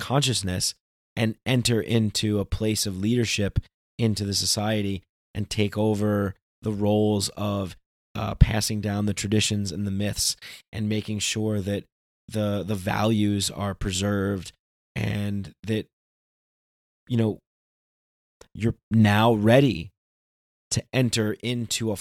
consciousness 0.01 0.75
and 1.17 1.37
enter 1.47 1.81
into 1.81 2.39
a 2.39 2.45
place 2.45 2.87
of 2.87 2.99
leadership 2.99 3.59
into 3.99 4.25
the 4.25 4.35
society 4.35 5.03
and 5.35 5.51
take 5.51 5.77
over 5.77 6.35
the 6.63 6.73
roles 6.73 7.29
of 7.31 7.77
uh, 8.15 8.35
passing 8.35 8.81
down 8.81 9.07
the 9.07 9.15
traditions 9.15 9.71
and 9.71 9.87
the 9.87 9.91
myths 9.93 10.37
and 10.73 10.89
making 10.89 11.19
sure 11.19 11.61
that 11.61 11.85
the 12.29 12.63
the 12.67 12.75
values 12.75 13.51
are 13.51 13.75
preserved 13.75 14.53
and 14.95 15.53
that 15.63 15.87
you 17.09 17.17
know 17.17 17.39
you're 18.59 18.75
now 18.91 19.33
ready 19.33 19.93
to 20.71 20.83
enter 20.93 21.37
into 21.43 21.93
a 21.93 21.97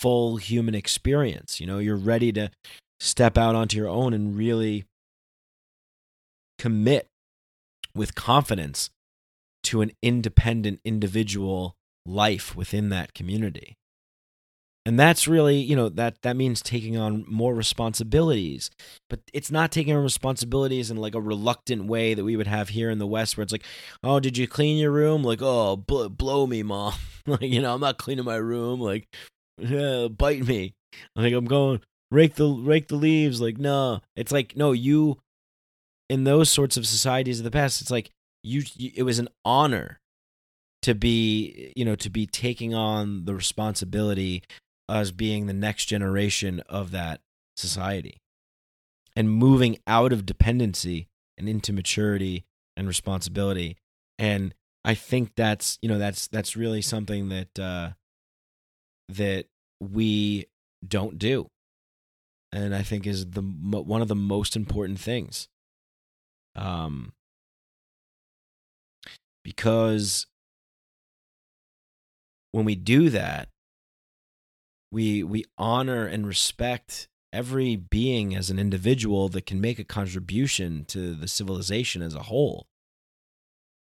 full 0.00 0.36
human 0.36 0.74
experience. 0.74 1.60
You 1.60 1.66
know, 1.66 1.78
you're 1.78 1.96
ready 1.96 2.32
to 2.32 2.50
step 2.98 3.36
out 3.38 3.54
onto 3.54 3.76
your 3.76 3.88
own 3.88 4.12
and 4.12 4.36
really 4.36 4.84
commit 6.58 7.06
with 7.94 8.14
confidence 8.14 8.90
to 9.64 9.82
an 9.82 9.92
independent 10.02 10.80
individual 10.84 11.76
life 12.06 12.56
within 12.56 12.88
that 12.88 13.12
community 13.14 13.77
and 14.88 14.98
that's 14.98 15.28
really 15.28 15.58
you 15.58 15.76
know 15.76 15.90
that 15.90 16.22
that 16.22 16.34
means 16.34 16.62
taking 16.62 16.96
on 16.96 17.22
more 17.28 17.54
responsibilities. 17.54 18.70
But 19.10 19.20
it's 19.34 19.50
not 19.50 19.70
taking 19.70 19.94
on 19.94 20.02
responsibilities 20.02 20.90
in 20.90 20.96
like 20.96 21.14
a 21.14 21.20
reluctant 21.20 21.84
way 21.84 22.14
that 22.14 22.24
we 22.24 22.36
would 22.36 22.46
have 22.46 22.70
here 22.70 22.88
in 22.88 22.96
the 22.96 23.06
west 23.06 23.36
where 23.36 23.42
it's 23.42 23.52
like 23.52 23.66
oh 24.02 24.18
did 24.18 24.38
you 24.38 24.48
clean 24.48 24.78
your 24.78 24.90
room? 24.90 25.22
Like 25.22 25.40
oh 25.42 25.76
bl- 25.76 26.08
blow 26.08 26.46
me 26.46 26.62
mom. 26.62 26.94
Like 27.26 27.42
you 27.42 27.60
know 27.60 27.74
i'm 27.74 27.80
not 27.82 27.98
cleaning 27.98 28.24
my 28.24 28.36
room. 28.36 28.80
Like 28.80 29.06
yeah, 29.58 30.08
bite 30.08 30.46
me. 30.46 30.72
Like 31.14 31.34
i'm 31.34 31.44
going 31.44 31.82
rake 32.10 32.36
the 32.36 32.48
rake 32.48 32.88
the 32.88 32.96
leaves. 32.96 33.42
Like 33.42 33.58
no. 33.58 34.00
It's 34.16 34.32
like 34.32 34.56
no 34.56 34.72
you 34.72 35.18
in 36.08 36.24
those 36.24 36.50
sorts 36.50 36.78
of 36.78 36.86
societies 36.86 37.40
of 37.40 37.44
the 37.44 37.50
past 37.50 37.82
it's 37.82 37.90
like 37.90 38.10
you, 38.42 38.62
you 38.74 38.92
it 38.96 39.02
was 39.02 39.18
an 39.18 39.28
honor 39.44 40.00
to 40.80 40.94
be 40.94 41.74
you 41.76 41.84
know 41.84 41.96
to 41.96 42.08
be 42.08 42.24
taking 42.24 42.74
on 42.74 43.26
the 43.26 43.34
responsibility 43.34 44.42
as 44.88 45.12
being 45.12 45.46
the 45.46 45.52
next 45.52 45.86
generation 45.86 46.60
of 46.68 46.90
that 46.90 47.20
society 47.56 48.20
and 49.16 49.30
moving 49.30 49.78
out 49.86 50.12
of 50.12 50.24
dependency 50.24 51.08
and 51.36 51.48
into 51.48 51.72
maturity 51.72 52.44
and 52.76 52.86
responsibility. 52.86 53.76
And 54.18 54.54
i 54.84 54.94
think 54.94 55.34
that's 55.34 55.76
you 55.82 55.88
know 55.88 55.98
that's 55.98 56.28
that's 56.28 56.56
really 56.56 56.80
something 56.80 57.28
that 57.28 57.58
uh 57.58 57.90
that 59.08 59.46
we 59.80 60.46
don't 60.86 61.18
do. 61.18 61.50
And 62.52 62.74
i 62.74 62.82
think 62.82 63.06
is 63.06 63.26
the 63.26 63.42
one 63.42 64.02
of 64.02 64.08
the 64.08 64.14
most 64.14 64.56
important 64.56 65.00
things. 65.00 65.48
Um 66.54 67.12
because 69.44 70.26
when 72.52 72.64
we 72.64 72.74
do 72.74 73.10
that 73.10 73.48
we 74.90 75.22
we 75.22 75.44
honor 75.56 76.06
and 76.06 76.26
respect 76.26 77.08
every 77.32 77.76
being 77.76 78.34
as 78.34 78.50
an 78.50 78.58
individual 78.58 79.28
that 79.28 79.46
can 79.46 79.60
make 79.60 79.78
a 79.78 79.84
contribution 79.84 80.84
to 80.86 81.14
the 81.14 81.28
civilization 81.28 82.02
as 82.02 82.14
a 82.14 82.24
whole. 82.24 82.66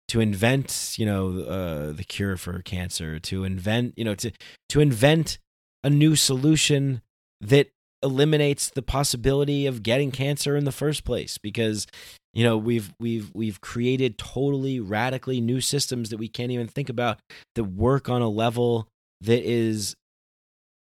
To 0.09 0.21
invent 0.21 0.97
you 0.99 1.07
know 1.07 1.41
uh, 1.41 1.93
the 1.93 2.05
cure 2.05 2.37
for 2.37 2.61
cancer 2.63 3.21
to 3.21 3.45
invent 3.45 3.95
you 3.97 4.05
know 4.05 4.17
to 4.17 4.33
to 4.71 4.81
invent 4.81 5.39
a 5.85 5.91
new 5.91 6.17
solution 6.17 7.03
that 7.41 7.71
eliminates 8.03 8.71
the 8.71 8.83
possibility 8.83 9.67
of 9.67 9.83
getting 9.83 10.11
cancer 10.11 10.57
in 10.57 10.65
the 10.65 10.73
first 10.73 11.05
place 11.05 11.39
because 11.39 11.87
you 12.33 12.43
know 12.43 12.57
we've 12.57 12.93
we've 12.99 13.31
we've 13.35 13.61
created 13.61 14.19
totally 14.19 14.81
radically 14.81 15.41
new 15.41 15.61
systems 15.61 16.11
that 16.11 16.17
we 16.17 16.29
can't 16.29 16.51
even 16.51 16.67
think 16.67 16.89
about 16.89 17.21
that 17.55 17.65
work 17.65 18.09
on 18.09 18.23
a 18.23 18.29
level 18.29 18.89
that 19.21 19.45
is 19.45 19.95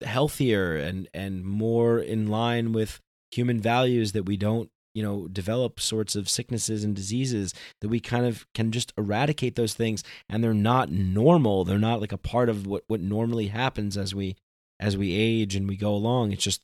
healthier 0.03 0.76
and 0.76 1.08
and 1.14 1.43
more 1.43 2.00
in 2.00 2.27
line 2.27 2.72
with 2.72 3.00
human 3.32 3.59
values 3.59 4.11
that 4.14 4.24
we 4.24 4.38
don't 4.38 4.69
you 4.93 5.03
know 5.03 5.27
develop 5.27 5.80
sorts 5.80 6.16
of 6.16 6.27
sicknesses 6.27 6.84
and 6.84 6.95
diseases 6.95 7.53
that 7.82 7.90
we 7.90 8.00
kind 8.00 8.26
of 8.26 8.48
can 8.53 8.72
just 8.72 8.93
eradicate 8.98 9.56
those 9.56 9.76
things 9.76 10.03
and 10.27 10.43
they're 10.43 10.53
not 10.56 10.92
normal. 10.92 11.64
They're 11.64 11.77
not 11.77 12.01
like 12.01 12.11
a 12.11 12.17
part 12.17 12.50
of 12.50 12.66
what 12.66 12.84
what 12.88 13.00
normally 13.00 13.48
happens 13.48 13.95
as 13.95 14.16
we 14.16 14.35
as 14.80 14.98
we 14.98 15.14
age 15.14 15.56
and 15.56 15.67
we 15.67 15.77
go 15.77 15.93
along. 15.93 16.32
It's 16.32 16.43
just 16.43 16.61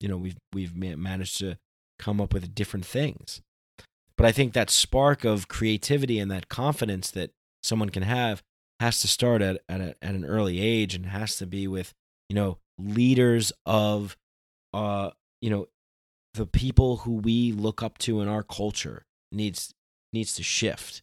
you 0.00 0.08
know 0.08 0.18
we've 0.18 0.36
we've 0.52 0.76
managed 0.76 1.38
to 1.38 1.56
come 1.98 2.20
up 2.20 2.34
with 2.34 2.54
different 2.54 2.84
things. 2.84 3.40
But 4.18 4.26
i 4.26 4.32
think 4.32 4.52
that 4.52 4.68
spark 4.68 5.24
of 5.24 5.48
creativity 5.48 6.18
and 6.18 6.30
that 6.30 6.48
confidence 6.48 7.10
that 7.12 7.30
someone 7.62 7.88
can 7.88 8.02
have 8.02 8.42
has 8.80 9.00
to 9.00 9.08
start 9.08 9.40
at 9.40 9.62
at, 9.68 9.80
a, 9.80 9.96
at 10.02 10.14
an 10.14 10.26
early 10.26 10.60
age 10.60 10.94
and 10.94 11.06
has 11.06 11.36
to 11.36 11.46
be 11.46 11.66
with 11.66 11.94
you 12.28 12.36
know 12.36 12.58
leaders 12.78 13.52
of 13.66 14.16
uh 14.72 15.10
you 15.40 15.50
know 15.50 15.66
the 16.34 16.46
people 16.46 16.98
who 16.98 17.16
we 17.16 17.52
look 17.52 17.82
up 17.82 17.98
to 17.98 18.20
in 18.20 18.28
our 18.28 18.42
culture 18.42 19.04
needs 19.30 19.72
needs 20.12 20.34
to 20.34 20.42
shift. 20.42 21.02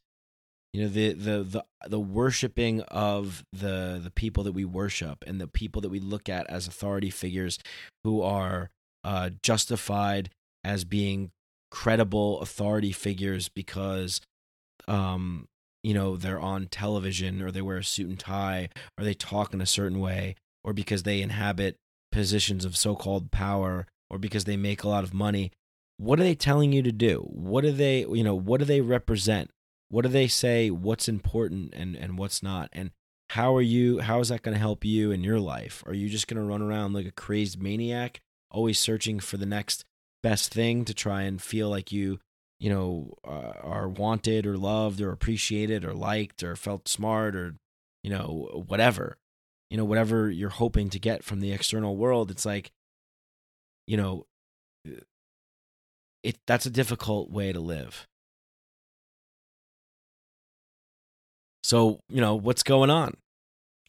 You 0.74 0.84
know 0.84 0.88
the 0.90 1.14
the 1.14 1.44
the 1.44 1.66
the 1.88 2.00
worshiping 2.00 2.82
of 2.84 3.44
the 3.52 4.00
the 4.04 4.12
people 4.12 4.44
that 4.44 4.52
we 4.52 4.66
worship 4.66 5.24
and 5.26 5.42
the 5.42 5.48
people 5.48 5.82
that 5.82 5.90
we 5.90 6.00
look 6.00 6.30
at 6.30 6.48
as 6.50 6.68
authority 6.68 7.10
figures 7.10 7.58
who 8.04 8.22
are 8.22 8.70
uh 9.04 9.32
justified 9.42 10.30
as 10.64 10.84
being 10.84 11.32
credible 11.72 12.40
authority 12.42 12.92
figures 12.92 13.50
because 13.50 14.22
um 14.88 15.48
you 15.84 15.94
know 15.94 16.16
they're 16.16 16.40
on 16.40 16.68
television 16.68 17.42
or 17.42 17.50
they 17.50 17.62
wear 17.62 17.78
a 17.78 17.84
suit 17.84 18.10
and 18.10 18.20
tie 18.20 18.70
or 18.98 19.04
they 19.04 19.16
talk 19.16 19.56
in 19.56 19.62
a 19.62 19.66
certain 19.66 20.00
way 20.00 20.36
or 20.64 20.74
because 20.74 21.04
they 21.04 21.22
inhabit 21.22 21.78
positions 22.12 22.66
of 22.66 22.76
so-called 22.76 23.32
power 23.32 23.88
or 24.10 24.18
because 24.18 24.46
they 24.46 24.58
make 24.58 24.84
a 24.84 24.90
lot 24.90 25.04
of 25.04 25.14
money 25.14 25.52
what 26.00 26.18
are 26.18 26.24
they 26.24 26.34
telling 26.34 26.72
you 26.72 26.82
to 26.82 26.94
do? 26.94 27.28
What 27.30 27.62
do 27.62 27.74
they, 27.74 28.00
you 28.00 28.24
know, 28.24 28.34
what 28.34 28.60
do 28.60 28.66
they 28.66 28.80
represent? 28.80 29.52
What 29.90 30.04
do 30.04 30.08
they 30.08 30.30
say 30.30 30.70
what's 30.72 31.10
important 31.10 31.74
and 31.74 31.96
and 31.96 32.18
what's 32.18 32.42
not? 32.42 32.70
And 32.72 32.92
how 33.32 33.54
are 33.56 33.62
you 33.62 34.00
how 34.00 34.22
is 34.22 34.30
that 34.30 34.42
going 34.42 34.56
to 34.56 34.60
help 34.60 34.86
you 34.86 35.12
in 35.12 35.24
your 35.24 35.42
life? 35.42 35.84
Are 35.86 35.94
you 35.94 36.08
just 36.08 36.28
going 36.28 36.42
to 36.42 36.48
run 36.48 36.62
around 36.62 36.94
like 36.94 37.06
a 37.06 37.12
crazed 37.12 37.62
maniac, 37.62 38.22
always 38.50 38.80
searching 38.80 39.20
for 39.20 39.36
the 39.36 39.46
next 39.46 39.84
best 40.24 40.54
thing 40.54 40.86
to 40.86 40.94
try 40.94 41.24
and 41.24 41.42
feel 41.42 41.70
like 41.70 41.92
you 41.92 42.20
you 42.62 42.70
know 42.70 43.14
uh, 43.28 43.54
are 43.62 43.90
wanted 43.90 44.46
or 44.46 44.58
loved 44.58 45.02
or 45.02 45.12
appreciated 45.12 45.84
or 45.84 45.94
liked 45.94 46.44
or 46.44 46.56
felt 46.56 46.88
smart 46.88 47.36
or 47.36 47.56
you 48.04 48.10
know 48.10 48.64
whatever 48.68 49.18
you 49.70 49.78
know 49.78 49.86
whatever 49.86 50.30
you're 50.30 50.50
hoping 50.50 50.90
to 50.90 51.00
get 51.00 51.24
from 51.24 51.40
the 51.40 51.52
external 51.52 51.96
world 51.96 52.32
it's 52.32 52.46
like 52.46 52.72
you 53.88 53.98
know 53.98 54.26
it 56.24 56.38
that's 56.46 56.66
a 56.66 56.70
difficult 56.70 57.30
way 57.30 57.52
to 57.52 57.60
live. 57.60 58.08
So 61.64 62.00
you 62.10 62.22
know 62.22 62.36
what's 62.36 62.64
going 62.64 62.90
on? 62.90 63.16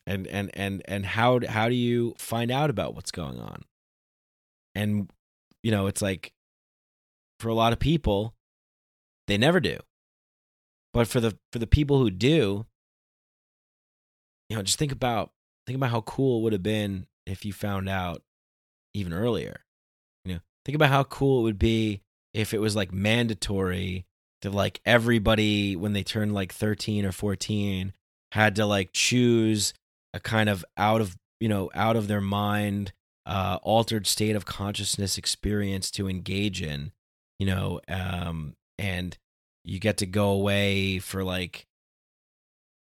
And 0.07 0.27
and 0.27 0.51
and 0.55 0.83
and 0.87 1.07
how 1.07 1.41
how 1.47 1.69
do 1.69 1.75
you 1.75 2.15
find 2.19 2.51
out 2.51 2.71
about 2.71 2.95
what's 2.95 3.11
going 3.11 3.39
on? 3.39 3.65
And 4.75 5.11
you 5.63 5.71
know 5.71 5.87
it's 5.87 6.03
like 6.03 6.33
for 7.39 7.49
a 7.49 7.55
lot 7.55 7.73
of 7.73 7.79
people 7.79 8.35
they 9.27 9.39
never 9.39 9.61
do. 9.61 9.79
But 10.93 11.07
for 11.07 11.21
the 11.21 11.37
for 11.53 11.59
the 11.59 11.67
people 11.67 11.99
who 11.99 12.11
do 12.11 12.67
you 14.49 14.57
know 14.57 14.63
just 14.63 14.79
think 14.79 14.93
about 14.93 15.31
think 15.67 15.77
about 15.77 15.91
how 15.91 16.01
cool 16.03 16.39
it 16.39 16.43
would 16.43 16.53
have 16.53 16.63
been 16.63 17.07
if 17.27 17.45
you 17.45 17.53
found 17.53 17.89
out 17.89 18.23
even 18.95 19.13
earlier 19.13 19.61
you 20.25 20.35
know? 20.35 20.41
Think 20.65 20.77
about 20.77 20.91
how 20.91 21.05
cool 21.05 21.41
it 21.41 21.45
would 21.45 21.59
be 21.59 22.03
if 22.35 22.55
it 22.55 22.61
was 22.61 22.77
like 22.77 22.93
mandatory 22.93 24.07
to 24.43 24.51
like 24.51 24.81
everybody 24.85 25.77
when 25.77 25.93
they 25.93 26.03
turned 26.03 26.35
like 26.35 26.53
13 26.53 27.05
or 27.05 27.13
14 27.13 27.93
had 28.33 28.57
to 28.57 28.67
like 28.67 28.91
choose 28.93 29.75
a 30.15 30.21
kind 30.21 30.49
of 30.49 30.65
out 30.77 31.01
of 31.01 31.17
you 31.41 31.49
know 31.49 31.71
out 31.75 31.97
of 31.97 32.09
their 32.09 32.21
mind 32.21 32.93
uh 33.27 33.59
altered 33.63 34.07
state 34.07 34.37
of 34.37 34.45
consciousness 34.45 35.19
experience 35.19 35.91
to 35.91 36.09
engage 36.09 36.63
in 36.63 36.93
you 37.39 37.47
know? 37.47 37.81
Um 37.89 38.55
and 38.79 39.17
you 39.65 39.79
get 39.79 39.99
to 39.99 40.07
go 40.07 40.31
away 40.31 40.99
for 40.99 41.25
like 41.25 41.67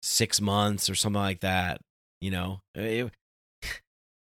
6 0.03 0.41
months 0.41 0.91
or 0.91 0.95
something 0.95 1.21
like 1.21 1.41
that 1.41 1.81
you 2.21 2.31
know 2.31 2.61
it, 2.75 3.11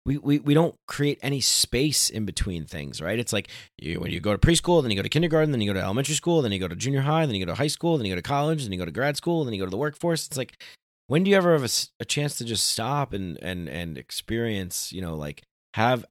we, 0.07 0.19
we 0.19 0.39
we 0.39 0.53
don't 0.53 0.75
create 0.87 1.19
any 1.23 1.41
space 1.41 2.11
in 2.11 2.27
between 2.27 2.67
things, 2.67 3.01
right? 3.01 3.19
It's 3.19 3.33
like 3.33 3.49
you, 3.79 4.01
when 4.01 4.11
you 4.11 4.21
go 4.21 4.37
to 4.37 4.39
preschool, 4.39 4.83
then 4.83 4.91
you 4.91 4.97
go 4.97 5.03
to 5.03 5.09
kindergarten, 5.09 5.51
then 5.51 5.63
you 5.63 5.73
go 5.73 5.79
to 5.79 5.85
elementary 5.85 6.15
school, 6.15 6.43
then 6.43 6.53
you 6.53 6.59
go 6.59 6.69
to 6.69 6.77
junior 6.77 7.01
high, 7.01 7.25
then 7.25 7.35
you 7.35 7.45
go 7.45 7.53
to 7.53 7.57
high 7.57 7.69
school, 7.69 7.97
then 7.97 8.07
you 8.07 8.13
go 8.13 8.17
to 8.17 8.23
college, 8.23 8.65
then 8.65 8.73
you 8.73 8.79
go 8.79 8.85
to 8.85 8.91
grad 8.91 9.17
school, 9.17 9.45
then 9.45 9.55
you 9.55 9.61
go 9.61 9.65
to 9.65 9.71
the 9.71 9.79
workforce. 9.79 10.27
It's 10.27 10.37
like 10.37 10.63
when 11.07 11.25
do 11.25 11.31
you 11.31 11.37
ever 11.37 11.53
have 11.53 11.65
a, 11.65 11.71
a 12.01 12.05
chance 12.05 12.37
to 12.37 12.45
just 12.45 12.67
stop 12.67 13.15
and 13.15 13.39
and 13.43 13.69
and 13.69 13.97
experience, 13.97 14.93
you 14.93 15.01
know, 15.01 15.17
like 15.17 15.43
have 15.73 16.05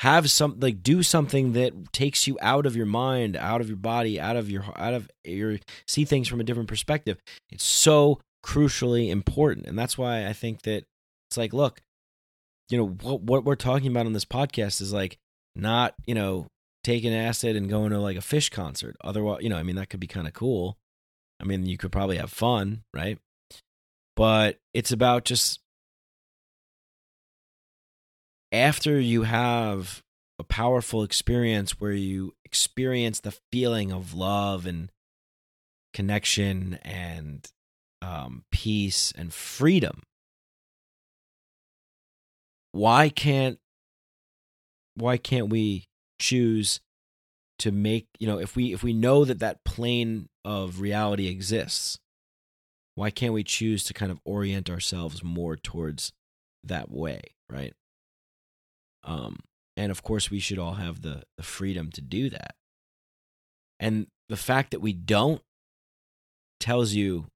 have 0.00 0.30
some 0.30 0.58
like 0.60 0.82
do 0.82 1.02
something 1.02 1.54
that 1.54 1.92
takes 1.92 2.28
you 2.28 2.38
out 2.40 2.66
of 2.66 2.76
your 2.76 2.86
mind, 2.86 3.36
out 3.36 3.60
of 3.60 3.66
your 3.66 3.76
body, 3.76 4.20
out 4.20 4.36
of 4.36 4.48
your 4.48 4.64
out 4.76 4.94
of 4.94 5.10
your 5.24 5.58
see 5.88 6.04
things 6.04 6.28
from 6.28 6.40
a 6.40 6.44
different 6.44 6.68
perspective. 6.68 7.18
It's 7.50 7.64
so 7.64 8.20
crucially 8.44 9.08
important, 9.08 9.66
and 9.66 9.76
that's 9.76 9.98
why 9.98 10.26
I 10.26 10.32
think 10.32 10.62
that 10.62 10.84
it's 11.28 11.36
like, 11.36 11.52
look, 11.52 11.82
you 12.70 12.78
know 12.78 12.86
what 12.86 13.22
what 13.22 13.44
we're 13.44 13.54
talking 13.54 13.90
about 13.90 14.06
on 14.06 14.12
this 14.12 14.24
podcast 14.24 14.80
is 14.80 14.92
like 14.92 15.18
not 15.54 15.94
you 16.06 16.14
know 16.14 16.46
taking 16.84 17.14
acid 17.14 17.56
and 17.56 17.68
going 17.68 17.90
to 17.90 17.98
like 17.98 18.16
a 18.16 18.20
Phish 18.20 18.50
concert. 18.50 18.96
Otherwise 19.02 19.42
you 19.42 19.48
know 19.48 19.56
i 19.56 19.62
mean 19.62 19.76
that 19.76 19.90
could 19.90 20.00
be 20.00 20.06
kind 20.06 20.26
of 20.26 20.32
cool. 20.32 20.76
I 21.40 21.44
mean 21.44 21.66
you 21.66 21.78
could 21.78 21.92
probably 21.92 22.16
have 22.16 22.30
fun 22.30 22.82
right? 22.94 23.18
But 24.16 24.58
it's 24.74 24.92
about 24.92 25.24
just 25.24 25.60
after 28.50 28.98
you 28.98 29.22
have 29.22 30.02
a 30.38 30.44
powerful 30.44 31.02
experience 31.02 31.80
where 31.80 31.92
you 31.92 32.34
experience 32.44 33.20
the 33.20 33.36
feeling 33.52 33.92
of 33.92 34.14
love 34.14 34.66
and 34.66 34.90
connection 35.92 36.78
and 36.82 37.50
um, 38.02 38.44
peace 38.50 39.12
and 39.16 39.32
freedom 39.32 40.02
why 42.72 43.08
can't 43.08 43.58
why 44.94 45.16
can't 45.16 45.48
we 45.48 45.84
choose 46.18 46.80
to 47.58 47.72
make 47.72 48.06
you 48.18 48.26
know 48.26 48.38
if 48.38 48.56
we 48.56 48.72
if 48.72 48.82
we 48.82 48.92
know 48.92 49.24
that 49.24 49.40
that 49.40 49.64
plane 49.64 50.28
of 50.44 50.80
reality 50.80 51.28
exists 51.28 51.98
why 52.94 53.10
can't 53.10 53.32
we 53.32 53.44
choose 53.44 53.84
to 53.84 53.94
kind 53.94 54.10
of 54.10 54.20
orient 54.24 54.68
ourselves 54.68 55.22
more 55.22 55.56
towards 55.56 56.12
that 56.64 56.90
way 56.90 57.20
right? 57.50 57.74
Um 59.04 59.38
and 59.76 59.90
of 59.92 60.02
course 60.02 60.30
we 60.30 60.40
should 60.40 60.58
all 60.58 60.74
have 60.74 61.02
the 61.02 61.22
the 61.36 61.42
freedom 61.42 61.90
to 61.92 62.00
do 62.00 62.28
that. 62.30 62.54
And 63.80 64.08
the 64.28 64.36
fact 64.36 64.72
that 64.72 64.80
we 64.80 64.92
don't 64.92 65.40
tells 66.60 66.92
you 66.92 67.26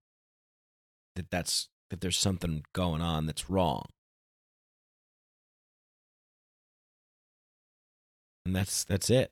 that 1.14 1.30
that's 1.30 1.68
that 1.90 2.00
there's 2.00 2.18
something 2.18 2.64
going 2.74 3.00
on 3.00 3.26
that's 3.26 3.48
wrong 3.48 3.86
and 8.44 8.54
that's 8.54 8.84
that's 8.84 9.10
it. 9.10 9.30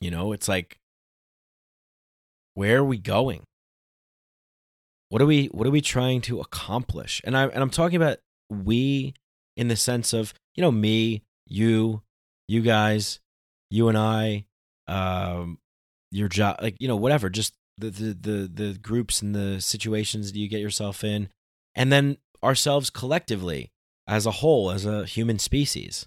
You 0.00 0.10
know 0.10 0.32
it's 0.32 0.48
like 0.48 0.78
where 2.54 2.78
are 2.78 2.84
we 2.84 2.98
going? 2.98 3.44
What 5.08 5.22
are 5.22 5.26
we 5.26 5.46
what 5.46 5.66
are 5.66 5.70
we 5.70 5.80
trying 5.80 6.20
to 6.22 6.40
accomplish? 6.40 7.20
And 7.24 7.36
i 7.36 7.46
and 7.46 7.62
i'm 7.62 7.70
talking 7.70 7.96
about 7.96 8.18
we 8.50 9.14
in 9.56 9.68
the 9.68 9.76
sense 9.76 10.12
of 10.12 10.34
you 10.54 10.62
know 10.62 10.70
me 10.70 11.22
you 11.46 12.02
you 12.48 12.62
guys 12.62 13.20
you 13.70 13.88
and 13.88 13.96
i 13.96 14.44
um 14.88 15.58
your 16.10 16.28
job 16.28 16.56
like 16.60 16.76
you 16.78 16.88
know 16.88 16.96
whatever 16.96 17.30
just 17.30 17.54
the 17.78 17.90
the 17.90 18.14
the, 18.14 18.50
the 18.52 18.78
groups 18.78 19.22
and 19.22 19.34
the 19.34 19.60
situations 19.60 20.32
that 20.32 20.38
you 20.38 20.48
get 20.48 20.60
yourself 20.60 21.02
in 21.04 21.28
and 21.74 21.92
then 21.92 22.18
ourselves 22.44 22.90
collectively 22.90 23.71
as 24.06 24.26
a 24.26 24.30
whole, 24.30 24.70
as 24.70 24.84
a 24.84 25.04
human 25.04 25.38
species. 25.38 26.06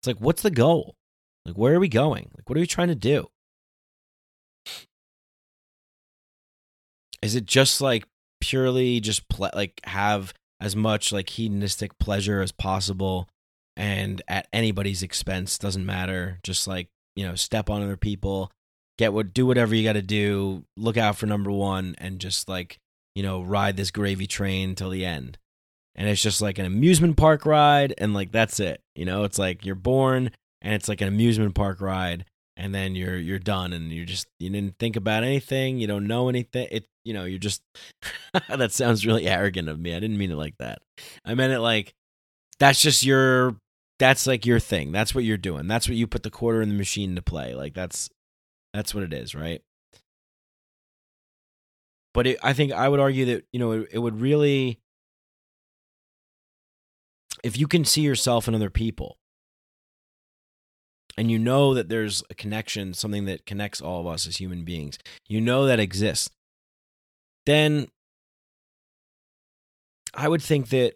It's 0.00 0.06
like, 0.06 0.18
what's 0.18 0.42
the 0.42 0.50
goal? 0.50 0.96
Like, 1.44 1.56
where 1.56 1.74
are 1.74 1.80
we 1.80 1.88
going? 1.88 2.30
Like, 2.36 2.48
what 2.48 2.56
are 2.56 2.60
we 2.60 2.66
trying 2.66 2.88
to 2.88 2.94
do? 2.94 3.28
Is 7.20 7.34
it 7.34 7.46
just 7.46 7.80
like 7.80 8.04
purely 8.40 8.98
just 9.00 9.28
ple- 9.28 9.50
like 9.54 9.80
have 9.84 10.34
as 10.60 10.74
much 10.74 11.12
like 11.12 11.28
hedonistic 11.30 11.96
pleasure 11.98 12.40
as 12.40 12.50
possible 12.50 13.28
and 13.76 14.20
at 14.26 14.48
anybody's 14.52 15.02
expense 15.02 15.58
doesn't 15.58 15.86
matter 15.86 16.38
just 16.42 16.66
like 16.66 16.88
you 17.14 17.24
know 17.24 17.36
step 17.36 17.70
on 17.70 17.82
other 17.82 17.96
people 17.96 18.50
get 18.98 19.12
what 19.12 19.32
do 19.32 19.46
whatever 19.46 19.74
you 19.74 19.84
got 19.84 19.94
to 19.94 20.02
do 20.02 20.64
look 20.76 20.96
out 20.96 21.16
for 21.16 21.26
number 21.26 21.50
1 21.50 21.94
and 21.98 22.18
just 22.18 22.48
like 22.48 22.78
you 23.14 23.22
know 23.22 23.40
ride 23.42 23.76
this 23.76 23.92
gravy 23.92 24.26
train 24.26 24.74
till 24.74 24.90
the 24.90 25.04
end 25.04 25.38
and 25.94 26.08
it's 26.08 26.22
just 26.22 26.40
like 26.40 26.58
an 26.58 26.66
amusement 26.66 27.16
park 27.16 27.44
ride 27.46 27.94
and 27.98 28.14
like 28.14 28.32
that's 28.32 28.60
it 28.60 28.82
you 28.94 29.04
know? 29.04 29.24
It's 29.24 29.38
like 29.38 29.64
you're 29.64 29.74
born 29.74 30.30
and 30.60 30.74
it's 30.74 30.88
like 30.88 31.00
an 31.00 31.08
amusement 31.08 31.54
park 31.54 31.80
ride 31.80 32.24
and 32.56 32.74
then 32.74 32.94
you're 32.94 33.16
you're 33.16 33.38
done 33.38 33.72
and 33.72 33.90
you're 33.92 34.04
just 34.04 34.26
you 34.38 34.50
didn't 34.50 34.78
think 34.78 34.96
about 34.96 35.24
anything 35.24 35.78
you 35.78 35.86
don't 35.86 36.06
know 36.06 36.28
anything 36.28 36.68
it 36.70 36.86
you 37.04 37.14
know 37.14 37.24
you're 37.24 37.38
just 37.38 37.62
that 38.48 38.72
sounds 38.72 39.06
really 39.06 39.26
arrogant 39.26 39.68
of 39.68 39.80
me 39.80 39.94
i 39.94 40.00
didn't 40.00 40.18
mean 40.18 40.30
it 40.30 40.36
like 40.36 40.56
that. 40.58 40.80
I 41.24 41.34
meant 41.34 41.52
it 41.52 41.60
like 41.60 41.94
that's 42.58 42.80
just 42.80 43.02
your 43.02 43.56
that's 43.98 44.26
like 44.26 44.44
your 44.44 44.60
thing 44.60 44.92
that's 44.92 45.14
what 45.14 45.24
you're 45.24 45.36
doing 45.36 45.66
that's 45.66 45.88
what 45.88 45.96
you 45.96 46.06
put 46.06 46.22
the 46.22 46.30
quarter 46.30 46.60
in 46.60 46.68
the 46.68 46.74
machine 46.74 47.16
to 47.16 47.22
play 47.22 47.54
like 47.54 47.74
that's 47.74 48.10
that's 48.74 48.94
what 48.94 49.04
it 49.04 49.12
is 49.12 49.34
right? 49.34 49.62
But 52.14 52.26
it, 52.26 52.38
i 52.42 52.52
think 52.52 52.72
i 52.72 52.86
would 52.86 53.00
argue 53.00 53.24
that 53.24 53.46
you 53.54 53.58
know 53.58 53.72
it, 53.72 53.88
it 53.92 53.98
would 53.98 54.20
really 54.20 54.81
if 57.42 57.58
you 57.58 57.66
can 57.66 57.84
see 57.84 58.02
yourself 58.02 58.48
in 58.48 58.54
other 58.54 58.70
people 58.70 59.18
and 61.16 61.30
you 61.30 61.38
know 61.38 61.74
that 61.74 61.88
there's 61.88 62.22
a 62.30 62.34
connection, 62.34 62.94
something 62.94 63.24
that 63.26 63.46
connects 63.46 63.80
all 63.80 64.00
of 64.00 64.06
us 64.06 64.26
as 64.26 64.36
human 64.36 64.64
beings, 64.64 64.98
you 65.28 65.40
know 65.40 65.66
that 65.66 65.80
exists, 65.80 66.30
then 67.46 67.88
I 70.14 70.28
would 70.28 70.42
think 70.42 70.68
that 70.68 70.94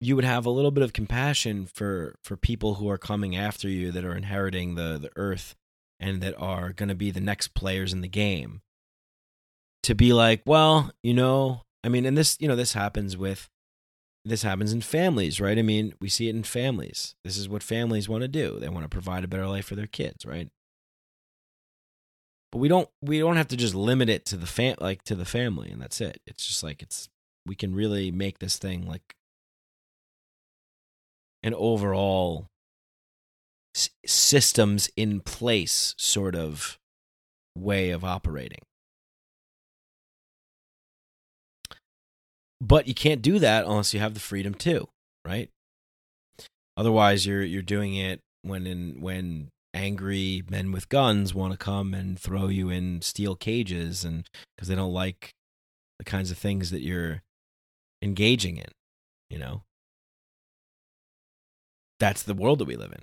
you 0.00 0.14
would 0.14 0.24
have 0.24 0.46
a 0.46 0.50
little 0.50 0.70
bit 0.70 0.84
of 0.84 0.92
compassion 0.92 1.66
for 1.66 2.16
for 2.22 2.36
people 2.36 2.74
who 2.74 2.88
are 2.88 2.98
coming 2.98 3.36
after 3.36 3.68
you 3.68 3.90
that 3.92 4.04
are 4.04 4.16
inheriting 4.16 4.74
the 4.74 4.98
the 4.98 5.10
earth 5.16 5.54
and 6.00 6.20
that 6.22 6.34
are 6.38 6.72
going 6.72 6.88
to 6.88 6.94
be 6.94 7.10
the 7.10 7.20
next 7.20 7.48
players 7.54 7.92
in 7.92 8.00
the 8.00 8.08
game 8.08 8.60
to 9.82 9.94
be 9.94 10.12
like 10.12 10.42
well 10.46 10.90
you 11.02 11.12
know 11.12 11.62
i 11.82 11.88
mean 11.88 12.06
and 12.06 12.16
this 12.16 12.36
you 12.40 12.46
know 12.46 12.56
this 12.56 12.74
happens 12.74 13.16
with 13.16 13.48
this 14.28 14.42
happens 14.42 14.72
in 14.72 14.80
families, 14.80 15.40
right? 15.40 15.58
I 15.58 15.62
mean, 15.62 15.94
we 16.00 16.08
see 16.08 16.28
it 16.28 16.36
in 16.36 16.42
families. 16.42 17.14
This 17.24 17.36
is 17.36 17.48
what 17.48 17.62
families 17.62 18.08
want 18.08 18.22
to 18.22 18.28
do. 18.28 18.58
They 18.58 18.68
want 18.68 18.84
to 18.84 18.88
provide 18.88 19.24
a 19.24 19.28
better 19.28 19.46
life 19.46 19.66
for 19.66 19.74
their 19.74 19.86
kids, 19.86 20.24
right? 20.26 20.48
But 22.50 22.58
we 22.58 22.68
don't 22.68 22.88
we 23.02 23.18
don't 23.18 23.36
have 23.36 23.48
to 23.48 23.56
just 23.56 23.74
limit 23.74 24.08
it 24.08 24.24
to 24.26 24.36
the 24.36 24.46
fam 24.46 24.76
like 24.80 25.02
to 25.04 25.14
the 25.14 25.26
family 25.26 25.70
and 25.70 25.82
that's 25.82 26.00
it. 26.00 26.20
It's 26.26 26.46
just 26.46 26.62
like 26.62 26.82
it's 26.82 27.08
we 27.44 27.54
can 27.54 27.74
really 27.74 28.10
make 28.10 28.38
this 28.38 28.56
thing 28.56 28.86
like 28.86 29.14
an 31.42 31.54
overall 31.54 32.48
s- 33.74 33.90
systems 34.06 34.88
in 34.96 35.20
place 35.20 35.94
sort 35.98 36.34
of 36.34 36.78
way 37.54 37.90
of 37.90 38.04
operating. 38.04 38.62
But 42.60 42.88
you 42.88 42.94
can't 42.94 43.22
do 43.22 43.38
that 43.38 43.64
unless 43.64 43.94
you 43.94 44.00
have 44.00 44.14
the 44.14 44.20
freedom 44.20 44.54
too, 44.54 44.88
right? 45.24 45.50
Otherwise, 46.76 47.26
you're 47.26 47.42
you're 47.42 47.62
doing 47.62 47.94
it 47.94 48.20
when 48.42 48.66
in 48.66 49.00
when 49.00 49.48
angry 49.74 50.42
men 50.50 50.72
with 50.72 50.88
guns 50.88 51.34
want 51.34 51.52
to 51.52 51.58
come 51.58 51.94
and 51.94 52.18
throw 52.18 52.48
you 52.48 52.70
in 52.70 53.02
steel 53.02 53.36
cages 53.36 54.04
and 54.04 54.26
because 54.56 54.68
they 54.68 54.74
don't 54.74 54.92
like 54.92 55.30
the 55.98 56.04
kinds 56.04 56.30
of 56.30 56.38
things 56.38 56.70
that 56.70 56.80
you're 56.80 57.22
engaging 58.02 58.56
in, 58.56 58.70
you 59.30 59.38
know. 59.38 59.62
That's 62.00 62.22
the 62.22 62.34
world 62.34 62.60
that 62.60 62.68
we 62.68 62.76
live 62.76 62.92
in. 62.92 63.02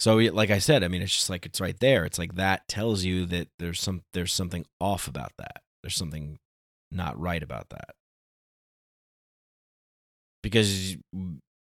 So, 0.00 0.16
like 0.16 0.50
I 0.50 0.58
said, 0.58 0.82
I 0.82 0.88
mean, 0.88 1.02
it's 1.02 1.14
just 1.14 1.30
like 1.30 1.46
it's 1.46 1.60
right 1.60 1.78
there. 1.78 2.04
It's 2.04 2.18
like 2.18 2.34
that 2.34 2.66
tells 2.68 3.04
you 3.04 3.26
that 3.26 3.48
there's 3.58 3.80
some 3.80 4.02
there's 4.14 4.32
something 4.32 4.66
off 4.80 5.08
about 5.08 5.32
that. 5.38 5.62
There's 5.82 5.96
something 5.96 6.38
not 6.90 7.18
right 7.18 7.42
about 7.42 7.68
that 7.70 7.90
because 10.42 10.96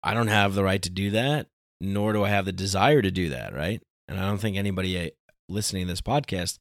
I 0.03 0.13
don't 0.13 0.27
have 0.27 0.53
the 0.53 0.63
right 0.63 0.81
to 0.81 0.89
do 0.89 1.11
that, 1.11 1.47
nor 1.81 2.13
do 2.13 2.23
I 2.23 2.29
have 2.29 2.45
the 2.45 2.51
desire 2.51 3.01
to 3.01 3.11
do 3.11 3.29
that, 3.29 3.53
right? 3.53 3.81
And 4.07 4.19
I 4.19 4.23
don't 4.23 4.39
think 4.39 4.57
anybody 4.57 5.07
uh, 5.07 5.09
listening 5.47 5.85
to 5.85 5.91
this 5.91 6.01
podcast 6.01 6.57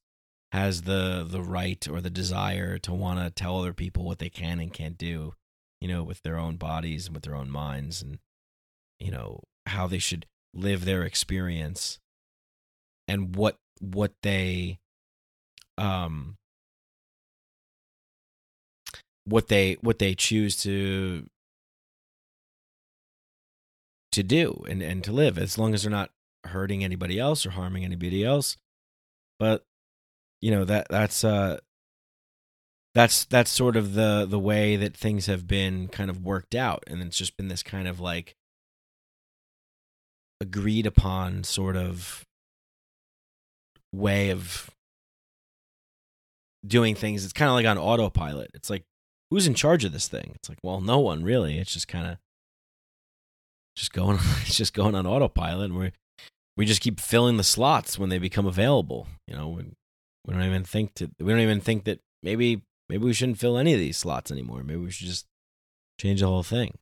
has 0.53 0.83
the 0.83 1.27
the 1.29 1.43
right 1.43 1.87
or 1.89 2.01
the 2.01 2.11
desire 2.11 2.79
to 2.79 2.95
want 2.95 3.21
to 3.21 3.31
tell 3.31 3.59
other 3.59 3.75
people 3.75 4.05
what 4.05 4.19
they 4.19 4.31
can 4.31 4.61
and 4.61 4.73
can't 4.73 4.97
do, 4.97 5.35
you 5.81 5.89
know, 5.89 6.03
with 6.03 6.23
their 6.23 6.39
own 6.39 6.57
bodies 6.57 7.07
and 7.07 7.15
with 7.15 7.25
their 7.25 7.35
own 7.35 7.51
minds 7.51 8.03
and 8.03 8.19
you 8.99 9.11
know, 9.11 9.41
how 9.67 9.87
they 9.87 9.99
should 9.99 10.27
live 10.55 10.85
their 10.85 11.03
experience 11.03 11.99
and 13.07 13.37
what 13.37 13.57
what 13.81 14.13
they 14.23 14.79
um 15.77 16.37
what 19.25 19.49
they 19.49 19.77
what 19.83 19.99
they 19.99 20.15
choose 20.15 20.57
to 20.57 21.27
to 24.13 24.23
do 24.23 24.65
and, 24.69 24.83
and 24.83 25.05
to 25.05 25.13
live 25.13 25.39
as 25.39 25.59
long 25.59 25.75
as 25.75 25.83
they're 25.83 25.91
not 25.91 26.11
hurting 26.45 26.85
anybody 26.85 27.19
else 27.19 27.45
or 27.45 27.51
harming 27.51 27.85
anybody 27.85 28.25
else. 28.25 28.57
But 29.39 29.65
you 30.41 30.51
know 30.51 30.65
that 30.65 30.87
that's 30.89 31.25
uh 31.25 31.59
that's 32.95 33.25
that's 33.27 33.51
sort 33.51 33.77
of 33.77 33.95
the 33.95 34.27
the 34.29 34.39
way 34.39 34.77
that 34.77 34.97
things 34.97 35.27
have 35.27 35.47
been 35.47 35.89
kind 35.89 36.11
of 36.11 36.25
worked 36.25 36.55
out. 36.55 36.85
And 36.87 37.03
it's 37.03 37.17
just 37.17 37.37
been 37.37 37.49
this 37.49 37.63
kind 37.63 37.87
of 37.87 38.01
like 38.01 38.35
agreed 40.41 40.87
upon 40.87 41.45
sort 41.45 41.77
of 41.77 42.25
way 43.93 44.31
of 44.31 44.71
doing 46.67 46.95
things. 46.95 47.25
It's 47.25 47.33
kind 47.33 47.49
of 47.49 47.55
like 47.55 47.67
on 47.67 47.79
autopilot. 47.79 48.51
It's 48.55 48.71
like 48.71 48.85
who's 49.31 49.47
in 49.47 49.55
charge 49.55 49.85
of 49.85 49.93
this 49.93 50.09
thing? 50.09 50.33
It's 50.35 50.49
like 50.49 50.59
well 50.63 50.81
no 50.81 50.99
one 50.99 51.23
really. 51.23 51.59
It's 51.59 51.73
just 51.73 51.89
kind 51.89 52.07
of 52.07 52.19
just 53.79 53.93
going 53.93 54.19
it's 54.43 54.57
just 54.57 54.75
going 54.75 54.95
on 54.95 55.07
autopilot 55.07 55.71
and 55.71 55.79
we 55.79 55.93
we 56.57 56.67
just 56.67 56.81
keep 56.81 56.99
filling 56.99 57.37
the 57.37 57.45
slots 57.45 57.99
when 57.99 58.09
they 58.09 58.19
become 58.19 58.47
available 58.47 59.07
you 59.27 59.37
know 59.37 59.49
we, 59.49 59.65
we 60.27 60.35
don't 60.35 60.45
even 60.45 60.65
think 60.65 60.95
to 60.95 61.11
we 61.21 61.33
don't 61.33 61.41
even 61.41 61.61
think 61.61 61.85
that 61.85 62.01
maybe 62.23 62.63
maybe 62.89 63.05
we 63.05 63.13
shouldn't 63.13 63.39
fill 63.39 63.59
any 63.59 63.73
of 63.73 63.81
these 63.81 63.97
slots 63.97 64.31
anymore. 64.31 64.63
Maybe 64.63 64.81
we 64.81 64.91
should 64.91 65.07
just 65.07 65.27
change 66.01 66.21
the 66.21 66.27
whole 66.27 66.43
thing. 66.43 66.75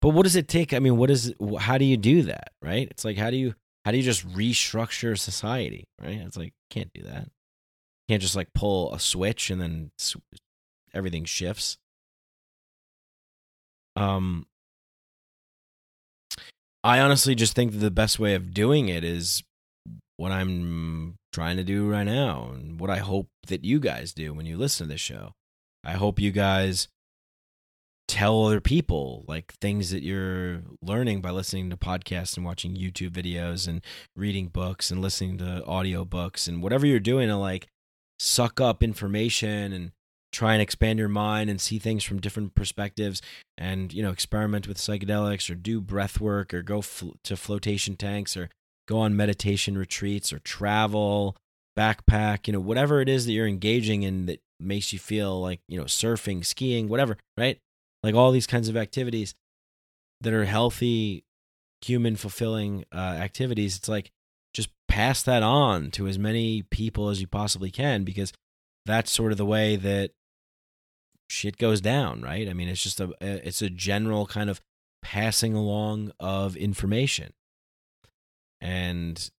But 0.00 0.10
what 0.10 0.24
does 0.24 0.36
it 0.36 0.48
take? 0.48 0.72
I 0.72 0.78
mean 0.78 0.96
what 0.96 1.10
is 1.10 1.34
how 1.58 1.78
do 1.78 1.84
you 1.84 1.96
do 1.96 2.22
that 2.22 2.52
right? 2.60 2.88
It's 2.90 3.04
like 3.04 3.16
how 3.16 3.30
do 3.30 3.36
you 3.36 3.54
how 3.84 3.90
do 3.90 3.96
you 3.96 4.02
just 4.02 4.26
restructure 4.28 5.18
society 5.18 5.88
right? 6.00 6.20
It's 6.20 6.36
like 6.36 6.52
can't 6.70 6.92
do 6.94 7.02
that. 7.02 7.24
You 7.24 8.14
can't 8.14 8.22
just 8.22 8.36
like 8.36 8.52
pull 8.54 8.92
a 8.94 9.00
switch 9.00 9.50
and 9.50 9.60
then 9.60 9.90
everything 10.94 11.24
shifts. 11.24 11.78
Um 13.94 14.46
I 16.84 17.00
honestly 17.00 17.34
just 17.34 17.54
think 17.54 17.72
that 17.72 17.78
the 17.78 17.90
best 17.90 18.18
way 18.18 18.34
of 18.34 18.52
doing 18.52 18.88
it 18.88 19.04
is 19.04 19.42
what 20.16 20.32
I'm 20.32 21.16
trying 21.32 21.56
to 21.56 21.64
do 21.64 21.88
right 21.88 22.04
now 22.04 22.50
and 22.52 22.78
what 22.78 22.90
I 22.90 22.98
hope 22.98 23.28
that 23.46 23.64
you 23.64 23.80
guys 23.80 24.12
do 24.12 24.34
when 24.34 24.46
you 24.46 24.56
listen 24.56 24.86
to 24.86 24.92
this 24.92 25.00
show. 25.00 25.32
I 25.84 25.92
hope 25.92 26.20
you 26.20 26.30
guys 26.30 26.88
tell 28.08 28.44
other 28.44 28.60
people 28.60 29.24
like 29.26 29.54
things 29.60 29.90
that 29.90 30.02
you're 30.02 30.62
learning 30.82 31.20
by 31.20 31.30
listening 31.30 31.70
to 31.70 31.76
podcasts 31.76 32.36
and 32.36 32.44
watching 32.44 32.76
YouTube 32.76 33.10
videos 33.10 33.66
and 33.66 33.80
reading 34.16 34.48
books 34.48 34.90
and 34.90 35.00
listening 35.00 35.38
to 35.38 35.64
audio 35.64 36.04
books 36.04 36.46
and 36.46 36.62
whatever 36.62 36.86
you're 36.86 37.00
doing 37.00 37.28
to 37.28 37.36
like 37.36 37.68
suck 38.18 38.60
up 38.60 38.82
information 38.82 39.72
and 39.72 39.92
try 40.32 40.54
and 40.54 40.62
expand 40.62 40.98
your 40.98 41.08
mind 41.08 41.50
and 41.50 41.60
see 41.60 41.78
things 41.78 42.02
from 42.02 42.20
different 42.20 42.54
perspectives 42.54 43.20
and 43.58 43.92
you 43.92 44.02
know 44.02 44.10
experiment 44.10 44.66
with 44.66 44.78
psychedelics 44.78 45.50
or 45.50 45.54
do 45.54 45.80
breath 45.80 46.20
work 46.20 46.52
or 46.54 46.62
go 46.62 46.80
fl- 46.80 47.10
to 47.22 47.36
flotation 47.36 47.94
tanks 47.94 48.36
or 48.36 48.48
go 48.88 48.98
on 48.98 49.16
meditation 49.16 49.76
retreats 49.76 50.32
or 50.32 50.38
travel 50.40 51.36
backpack 51.78 52.46
you 52.46 52.52
know 52.52 52.60
whatever 52.60 53.00
it 53.00 53.08
is 53.08 53.26
that 53.26 53.32
you're 53.32 53.46
engaging 53.46 54.02
in 54.02 54.26
that 54.26 54.40
makes 54.58 54.92
you 54.92 54.98
feel 54.98 55.40
like 55.40 55.60
you 55.68 55.78
know 55.78 55.84
surfing 55.84 56.44
skiing 56.44 56.88
whatever 56.88 57.16
right? 57.36 57.58
Like 58.02 58.14
all 58.14 58.32
these 58.32 58.46
kinds 58.46 58.68
of 58.68 58.76
activities 58.76 59.34
that 60.20 60.32
are 60.32 60.44
healthy 60.44 61.24
human 61.84 62.16
fulfilling 62.16 62.84
uh, 62.94 62.98
activities 62.98 63.76
it's 63.76 63.88
like 63.88 64.10
just 64.54 64.70
pass 64.88 65.22
that 65.22 65.42
on 65.42 65.90
to 65.90 66.06
as 66.06 66.18
many 66.18 66.62
people 66.62 67.08
as 67.08 67.20
you 67.20 67.26
possibly 67.26 67.70
can 67.70 68.04
because 68.04 68.32
that's 68.86 69.10
sort 69.10 69.32
of 69.32 69.38
the 69.38 69.46
way 69.46 69.76
that 69.76 70.10
shit 71.28 71.56
goes 71.56 71.80
down, 71.80 72.22
right? 72.22 72.48
I 72.48 72.52
mean, 72.52 72.68
it's 72.68 72.82
just 72.82 73.00
a 73.00 73.12
it's 73.20 73.62
a 73.62 73.70
general 73.70 74.26
kind 74.26 74.50
of 74.50 74.60
passing 75.02 75.54
along 75.54 76.12
of 76.20 76.56
information 76.56 77.32
and 78.60 79.30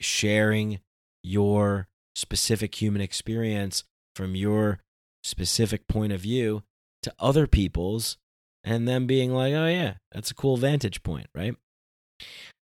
sharing 0.00 0.80
your 1.22 1.88
specific 2.14 2.80
human 2.80 3.02
experience 3.02 3.84
from 4.16 4.34
your 4.34 4.80
specific 5.22 5.86
point 5.88 6.12
of 6.12 6.20
view 6.20 6.62
to 7.02 7.12
other 7.18 7.46
people's 7.46 8.16
and 8.62 8.88
them 8.88 9.06
being 9.06 9.32
like, 9.32 9.52
"Oh 9.52 9.66
yeah, 9.66 9.94
that's 10.12 10.30
a 10.30 10.34
cool 10.34 10.56
vantage 10.56 11.02
point," 11.02 11.26
right? 11.34 11.54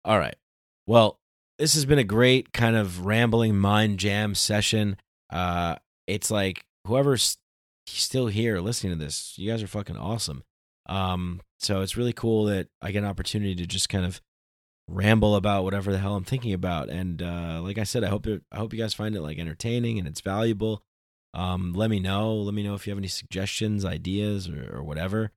All 0.05 0.19
right. 0.19 0.37
Well, 0.87 1.19
this 1.59 1.75
has 1.75 1.85
been 1.85 1.99
a 1.99 2.05
great 2.05 2.53
kind 2.53 2.77
of 2.77 3.05
rambling 3.05 3.59
mind 3.59 3.99
jam 3.99 4.35
session. 4.35 4.97
Uh 5.31 5.77
it's 6.07 6.31
like 6.31 6.65
whoever's 6.87 7.37
still 7.89 8.27
here 8.27 8.61
listening 8.61 8.93
to 8.99 9.05
this. 9.05 9.35
You 9.37 9.51
guys 9.51 9.63
are 9.63 9.69
fucking 9.69 9.97
awesome. 9.97 10.45
Um, 10.87 11.41
so 11.59 11.83
it's 11.83 11.97
really 11.97 12.13
cool 12.13 12.45
that 12.45 12.69
I 12.81 12.93
get 12.93 13.03
an 13.03 13.09
opportunity 13.09 13.55
to 13.57 13.67
just 13.67 13.89
kind 13.89 14.05
of 14.05 14.21
ramble 14.89 15.37
about 15.37 15.65
whatever 15.65 15.93
the 15.93 15.99
hell 15.99 16.15
I'm 16.15 16.25
thinking 16.25 16.53
about. 16.53 16.89
And 16.89 17.23
uh, 17.23 17.61
like 17.63 17.79
I 17.79 17.85
said, 17.85 18.05
I 18.05 18.09
hope 18.09 18.27
it, 18.27 18.43
I 18.51 18.57
hope 18.57 18.73
you 18.73 18.79
guys 18.79 18.95
find 18.95 19.15
it 19.15 19.21
like 19.21 19.39
entertaining 19.39 19.99
and 19.99 20.09
it's 20.09 20.21
valuable. 20.21 20.83
Um, 21.35 21.75
let 21.75 21.91
me 21.91 22.01
know. 22.01 22.37
Let 22.37 22.55
me 22.55 22.63
know 22.63 22.75
if 22.75 22.87
you 22.87 22.91
have 22.91 22.99
any 22.99 23.09
suggestions, 23.09 23.85
ideas, 23.85 24.49
or, 24.49 24.79
or 24.79 24.83
whatever. 24.83 25.31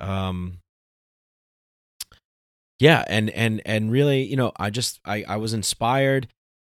Um, 0.00 0.58
yeah, 2.78 3.04
and 3.08 3.30
and 3.30 3.60
and 3.64 3.90
really, 3.90 4.22
you 4.24 4.36
know, 4.36 4.52
I 4.56 4.70
just 4.70 5.00
I 5.04 5.24
I 5.26 5.36
was 5.36 5.52
inspired 5.52 6.28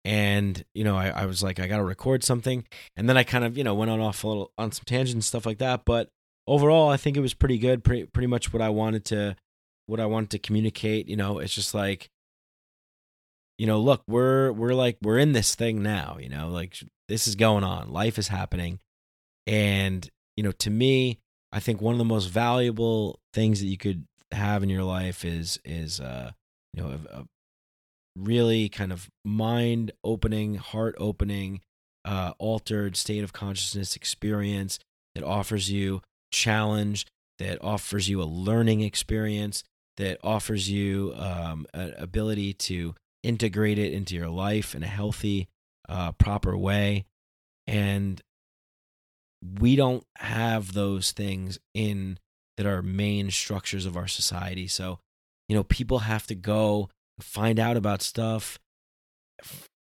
and 0.07 0.65
you 0.73 0.85
know 0.85 0.97
I, 0.97 1.09
I 1.09 1.27
was 1.27 1.43
like 1.43 1.59
i 1.59 1.67
gotta 1.67 1.83
record 1.83 2.23
something. 2.23 2.65
And 2.97 3.09
then 3.09 3.17
i 3.17 3.25
kind 3.25 3.45
of 3.45 3.59
you 3.59 3.65
know 3.65 3.75
went 3.75 3.91
on 3.91 4.01
off 4.01 4.23
a 4.23 4.29
little 4.29 4.53
on 4.57 4.71
some 4.71 4.85
tangents 4.87 5.13
and 5.13 5.25
stuff 5.25 5.45
like 5.45 5.59
that 5.59 5.85
but 5.85 6.09
overall 6.47 6.89
i 6.89 6.97
think 6.97 7.17
it 7.17 7.21
was 7.21 7.35
pretty 7.35 7.59
good 7.59 7.83
pretty, 7.83 8.07
pretty 8.07 8.29
much 8.29 8.53
what 8.53 8.63
i 8.63 8.69
wanted 8.69 9.05
to 9.07 9.37
what 9.87 9.99
i 9.99 10.07
wanted 10.07 10.31
to 10.31 10.39
communicate 10.39 11.09
you 11.09 11.17
know 11.17 11.41
it's 11.41 11.55
just 11.55 11.75
like 11.75 12.09
you 13.59 13.67
know 13.67 13.81
look 13.81 14.03
we're 14.07 14.53
we're 14.53 14.75
like 14.75 14.97
we're 15.03 15.19
in 15.19 15.33
this 15.33 15.57
thing 15.57 15.83
now 15.83 16.17
you 16.21 16.29
know 16.29 16.49
like 16.49 16.77
this 17.09 17.27
is 17.27 17.35
going 17.35 17.65
on 17.65 17.93
life 17.93 18.19
is 18.19 18.29
happening. 18.29 18.81
And 19.47 20.09
you 20.37 20.43
know 20.43 20.53
to 20.53 20.71
me 20.71 21.19
i 21.53 21.61
think 21.61 21.81
one 21.81 21.95
of 21.95 21.99
the 21.99 22.05
most 22.05 22.27
valuable 22.27 23.19
things 23.33 23.61
that 23.61 23.67
you 23.67 23.77
could 23.77 24.07
have 24.33 24.63
in 24.63 24.69
your 24.69 24.83
life 24.83 25.25
is 25.25 25.59
is 25.65 26.01
uh 26.01 26.31
you 26.75 26.83
know 26.83 26.91
a, 26.91 27.19
a 27.21 27.27
really 28.17 28.69
kind 28.69 28.93
of 28.93 29.09
mind 29.25 29.93
opening, 30.03 30.57
heart 30.57 30.95
opening, 30.99 31.61
uh, 32.05 32.33
altered 32.39 32.97
state 32.97 33.23
of 33.23 33.33
consciousness 33.33 33.97
experience 33.97 34.79
that 35.15 35.25
offers 35.25 35.71
you 35.71 36.01
challenge, 36.33 37.07
that 37.39 37.63
offers 37.63 38.09
you 38.09 38.23
a 38.23 38.25
learning 38.25 38.81
experience, 38.81 39.65
that 39.97 40.19
offers 40.23 40.71
you 40.71 41.13
um, 41.17 41.67
an 41.75 41.95
ability 41.99 42.53
to 42.53 42.95
integrate 43.23 43.79
it 43.79 43.93
into 43.93 44.15
your 44.15 44.29
life 44.29 44.75
in 44.75 44.83
a 44.83 44.89
healthy, 44.89 45.49
uh, 45.89 46.13
proper 46.13 46.57
way. 46.57 47.05
And 47.67 48.21
we 49.61 49.77
don't 49.77 50.05
have 50.17 50.73
those 50.73 51.13
things 51.13 51.59
in 51.75 52.19
that 52.57 52.67
are 52.67 52.83
main 52.83 53.31
structures 53.31 53.85
of 53.85 53.97
our 53.97 54.09
society. 54.09 54.67
So, 54.67 55.01
you 55.49 55.57
know, 55.57 55.65
people 55.65 56.01
have 56.01 56.27
to 56.29 56.35
go 56.35 56.89
find 57.21 57.59
out 57.59 57.77
about 57.77 58.03
stuff, 58.03 58.59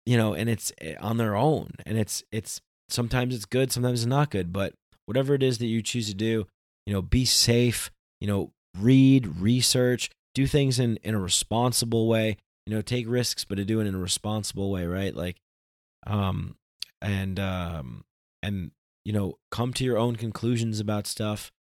you 0.06 0.16
know, 0.16 0.34
and 0.34 0.48
it's 0.48 0.72
eh, 0.80 0.94
on 1.00 1.16
their 1.16 1.36
own. 1.36 1.70
And 1.86 1.98
it's, 1.98 2.22
it's, 2.32 2.60
sometimes 2.88 3.34
it's 3.34 3.44
good, 3.44 3.72
sometimes 3.72 4.02
it's 4.02 4.08
not 4.08 4.30
good. 4.30 4.52
But 4.52 4.74
whatever 5.06 5.34
it 5.34 5.42
is 5.42 5.58
that 5.58 5.66
you 5.66 5.82
choose 5.82 6.08
to 6.08 6.14
do, 6.14 6.46
you 6.86 6.92
know, 6.92 7.02
be 7.02 7.24
safe, 7.24 7.90
you 8.20 8.26
know, 8.26 8.52
read, 8.78 9.40
research, 9.40 10.10
do 10.34 10.46
things 10.46 10.78
in, 10.78 10.98
in 11.02 11.14
a 11.14 11.20
responsible 11.20 12.08
way, 12.08 12.36
you 12.66 12.74
know, 12.74 12.82
take 12.82 13.08
risks, 13.08 13.44
but 13.44 13.56
to 13.56 13.64
do 13.64 13.80
it 13.80 13.86
in 13.86 13.94
a 13.94 13.98
responsible 13.98 14.70
way, 14.70 14.86
right? 14.86 15.14
Like, 15.14 15.36
um, 16.06 16.56
and, 17.00 17.38
um, 17.38 18.04
and, 18.42 18.70
you 19.04 19.12
know, 19.12 19.38
come 19.50 19.72
to 19.74 19.84
your 19.84 19.98
own 19.98 20.16
conclusions 20.16 20.80
about 20.80 21.06
stuff 21.06 21.52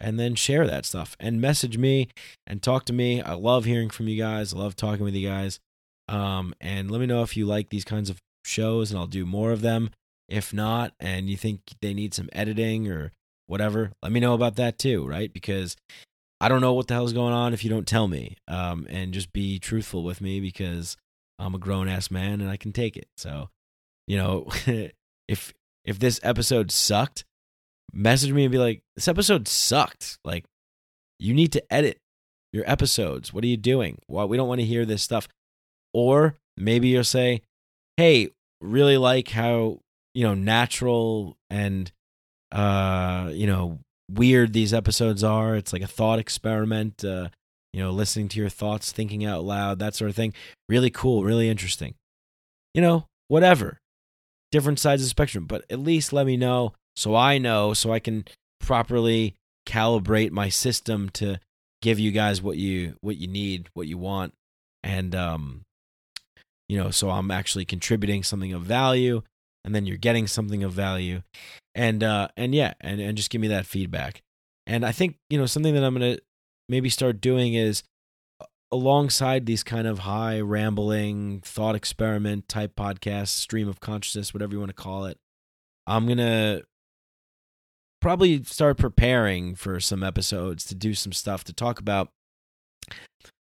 and 0.00 0.18
then 0.18 0.34
share 0.34 0.66
that 0.66 0.84
stuff 0.86 1.16
and 1.20 1.40
message 1.40 1.78
me 1.78 2.08
and 2.46 2.62
talk 2.62 2.84
to 2.86 2.92
me. 2.92 3.20
I 3.22 3.34
love 3.34 3.64
hearing 3.64 3.90
from 3.90 4.08
you 4.08 4.20
guys. 4.20 4.52
I 4.52 4.58
love 4.58 4.76
talking 4.76 5.04
with 5.04 5.14
you 5.14 5.28
guys. 5.28 5.60
Um, 6.08 6.54
and 6.60 6.90
let 6.90 7.00
me 7.00 7.06
know 7.06 7.22
if 7.22 7.36
you 7.36 7.46
like 7.46 7.68
these 7.68 7.84
kinds 7.84 8.10
of 8.10 8.18
shows 8.44 8.90
and 8.90 8.98
I'll 8.98 9.06
do 9.06 9.26
more 9.26 9.52
of 9.52 9.60
them. 9.60 9.90
If 10.28 10.52
not, 10.52 10.92
and 11.00 11.28
you 11.28 11.36
think 11.36 11.60
they 11.80 11.94
need 11.94 12.12
some 12.12 12.28
editing 12.32 12.88
or 12.88 13.12
whatever, 13.46 13.92
let 14.02 14.12
me 14.12 14.20
know 14.20 14.34
about 14.34 14.56
that 14.56 14.78
too, 14.78 15.06
right? 15.06 15.32
Because 15.32 15.74
I 16.40 16.48
don't 16.48 16.60
know 16.60 16.74
what 16.74 16.86
the 16.86 16.94
hell's 16.94 17.12
going 17.12 17.32
on 17.32 17.54
if 17.54 17.64
you 17.64 17.70
don't 17.70 17.86
tell 17.86 18.08
me. 18.08 18.36
Um, 18.46 18.86
and 18.90 19.12
just 19.12 19.32
be 19.32 19.58
truthful 19.58 20.04
with 20.04 20.20
me 20.20 20.40
because 20.40 20.96
I'm 21.38 21.54
a 21.54 21.58
grown 21.58 21.88
ass 21.88 22.10
man 22.10 22.40
and 22.40 22.50
I 22.50 22.56
can 22.56 22.72
take 22.72 22.96
it. 22.96 23.08
So, 23.16 23.48
you 24.06 24.16
know, 24.16 24.48
if 25.28 25.54
if 25.84 25.98
this 25.98 26.20
episode 26.22 26.70
sucked, 26.70 27.24
message 27.92 28.32
me 28.32 28.44
and 28.44 28.52
be 28.52 28.58
like, 28.58 28.82
this 28.96 29.08
episode 29.08 29.48
sucked. 29.48 30.18
Like, 30.24 30.44
you 31.18 31.34
need 31.34 31.52
to 31.52 31.72
edit 31.72 31.98
your 32.52 32.68
episodes. 32.70 33.32
What 33.32 33.44
are 33.44 33.48
you 33.48 33.56
doing? 33.56 33.98
Well, 34.08 34.28
we 34.28 34.36
don't 34.36 34.48
want 34.48 34.60
to 34.60 34.66
hear 34.66 34.84
this 34.84 35.02
stuff. 35.02 35.28
Or 35.92 36.36
maybe 36.56 36.88
you'll 36.88 37.04
say, 37.04 37.42
hey, 37.96 38.28
really 38.60 38.96
like 38.96 39.28
how, 39.28 39.80
you 40.14 40.24
know, 40.24 40.34
natural 40.34 41.36
and, 41.50 41.90
uh, 42.52 43.30
you 43.32 43.46
know, 43.46 43.80
weird 44.10 44.52
these 44.52 44.72
episodes 44.72 45.24
are. 45.24 45.56
It's 45.56 45.72
like 45.72 45.82
a 45.82 45.86
thought 45.86 46.18
experiment, 46.18 47.04
uh, 47.04 47.28
you 47.72 47.82
know, 47.82 47.90
listening 47.90 48.28
to 48.28 48.40
your 48.40 48.48
thoughts, 48.48 48.92
thinking 48.92 49.24
out 49.24 49.44
loud, 49.44 49.78
that 49.78 49.94
sort 49.94 50.10
of 50.10 50.16
thing. 50.16 50.34
Really 50.68 50.90
cool, 50.90 51.24
really 51.24 51.48
interesting. 51.48 51.94
You 52.74 52.82
know, 52.82 53.06
whatever. 53.28 53.78
Different 54.50 54.78
sides 54.78 55.02
of 55.02 55.06
the 55.06 55.10
spectrum, 55.10 55.46
but 55.46 55.64
at 55.68 55.78
least 55.78 56.12
let 56.12 56.24
me 56.24 56.36
know 56.36 56.72
so 56.98 57.14
I 57.14 57.38
know, 57.38 57.74
so 57.74 57.92
I 57.92 58.00
can 58.00 58.24
properly 58.58 59.36
calibrate 59.68 60.32
my 60.32 60.48
system 60.48 61.08
to 61.10 61.38
give 61.80 62.00
you 62.00 62.10
guys 62.10 62.42
what 62.42 62.56
you 62.56 62.96
what 63.02 63.16
you 63.16 63.28
need, 63.28 63.68
what 63.74 63.86
you 63.86 63.96
want, 63.96 64.34
and 64.82 65.14
um, 65.14 65.62
you 66.68 66.76
know, 66.76 66.90
so 66.90 67.10
I'm 67.10 67.30
actually 67.30 67.64
contributing 67.64 68.24
something 68.24 68.52
of 68.52 68.62
value, 68.62 69.22
and 69.64 69.72
then 69.76 69.86
you're 69.86 69.96
getting 69.96 70.26
something 70.26 70.64
of 70.64 70.72
value, 70.72 71.22
and 71.72 72.02
uh, 72.02 72.28
and 72.36 72.52
yeah, 72.52 72.74
and 72.80 73.00
and 73.00 73.16
just 73.16 73.30
give 73.30 73.40
me 73.40 73.48
that 73.48 73.64
feedback. 73.64 74.20
And 74.66 74.84
I 74.84 74.90
think 74.90 75.18
you 75.30 75.38
know 75.38 75.46
something 75.46 75.74
that 75.74 75.84
I'm 75.84 75.94
gonna 75.94 76.18
maybe 76.68 76.88
start 76.88 77.20
doing 77.20 77.54
is 77.54 77.84
alongside 78.72 79.46
these 79.46 79.62
kind 79.62 79.86
of 79.86 80.00
high 80.00 80.40
rambling 80.40 81.42
thought 81.44 81.76
experiment 81.76 82.48
type 82.48 82.74
podcasts, 82.74 83.28
stream 83.28 83.68
of 83.68 83.78
consciousness, 83.78 84.34
whatever 84.34 84.52
you 84.52 84.58
want 84.58 84.70
to 84.70 84.82
call 84.82 85.04
it. 85.04 85.16
I'm 85.86 86.08
gonna 86.08 86.62
probably 88.00 88.42
start 88.44 88.78
preparing 88.78 89.54
for 89.54 89.80
some 89.80 90.02
episodes 90.02 90.64
to 90.64 90.74
do 90.74 90.94
some 90.94 91.12
stuff 91.12 91.44
to 91.44 91.52
talk 91.52 91.80
about 91.80 92.08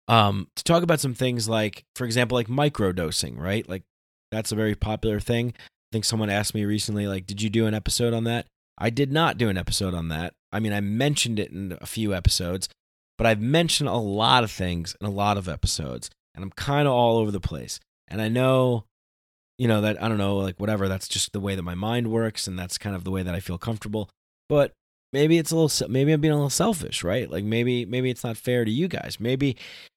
um 0.08 0.48
to 0.56 0.64
talk 0.64 0.82
about 0.82 1.00
some 1.00 1.14
things 1.14 1.48
like 1.48 1.84
for 1.96 2.06
example 2.06 2.36
like 2.36 2.48
microdosing 2.48 3.38
right? 3.38 3.68
Like 3.68 3.84
that's 4.32 4.52
a 4.52 4.56
very 4.56 4.76
popular 4.76 5.20
thing. 5.20 5.54
I 5.58 5.90
think 5.92 6.06
someone 6.06 6.30
asked 6.30 6.54
me 6.54 6.66
recently 6.66 7.08
like 7.08 7.26
did 7.26 7.42
you 7.42 7.50
do 7.50 7.66
an 7.68 7.74
episode 7.74 8.14
on 8.14 8.24
that? 8.26 8.48
I 8.78 8.90
did 8.90 9.12
not 9.12 9.38
do 9.38 9.50
an 9.50 9.58
episode 9.58 9.94
on 9.94 10.10
that. 10.10 10.34
I 10.52 10.60
mean 10.60 10.74
i 10.74 10.82
mentioned 10.82 11.40
it 11.40 11.52
in 11.52 11.78
a 11.80 11.86
few 11.86 12.14
episodes 12.14 12.70
but 13.18 13.28
i've 13.28 13.42
mentioned 13.42 13.90
a 13.90 13.98
lot 13.98 14.44
of 14.44 14.52
things 14.52 14.96
in 15.00 15.06
a 15.06 15.12
lot 15.12 15.38
of 15.38 15.48
episodes 15.48 16.10
and 16.34 16.44
i'm 16.44 16.52
kind 16.52 16.88
of 16.88 16.94
all 16.94 17.18
over 17.18 17.32
the 17.32 17.40
place. 17.40 17.80
And 18.08 18.22
i 18.22 18.28
know 18.28 18.86
you 19.60 19.68
know 19.68 19.82
that 19.82 20.02
i 20.02 20.08
don't 20.08 20.18
know 20.18 20.38
like 20.38 20.60
whatever 20.60 20.88
that's 20.88 21.08
just 21.08 21.34
the 21.34 21.40
way 21.40 21.54
that 21.54 21.62
my 21.62 21.76
mind 21.76 22.10
works 22.10 22.48
and 22.48 22.58
that's 22.58 22.80
kind 22.80 22.96
of 22.96 23.04
the 23.04 23.12
way 23.12 23.22
that 23.22 23.36
i 23.36 23.40
feel 23.40 23.60
comfortable 23.60 24.10
but 24.50 24.74
maybe 25.14 25.38
it's 25.38 25.52
a 25.52 25.56
little 25.56 25.90
maybe 25.90 26.12
i'm 26.12 26.22
being 26.22 26.34
a 26.34 26.36
little 26.36 26.50
selfish 26.50 27.04
right? 27.04 27.30
Like 27.30 27.44
maybe 27.44 27.86
maybe 27.86 28.10
it's 28.10 28.24
not 28.24 28.38
fair 28.38 28.66
to 28.66 28.72
you 28.72 28.88
guys. 28.88 29.18
Maybe 29.20 29.56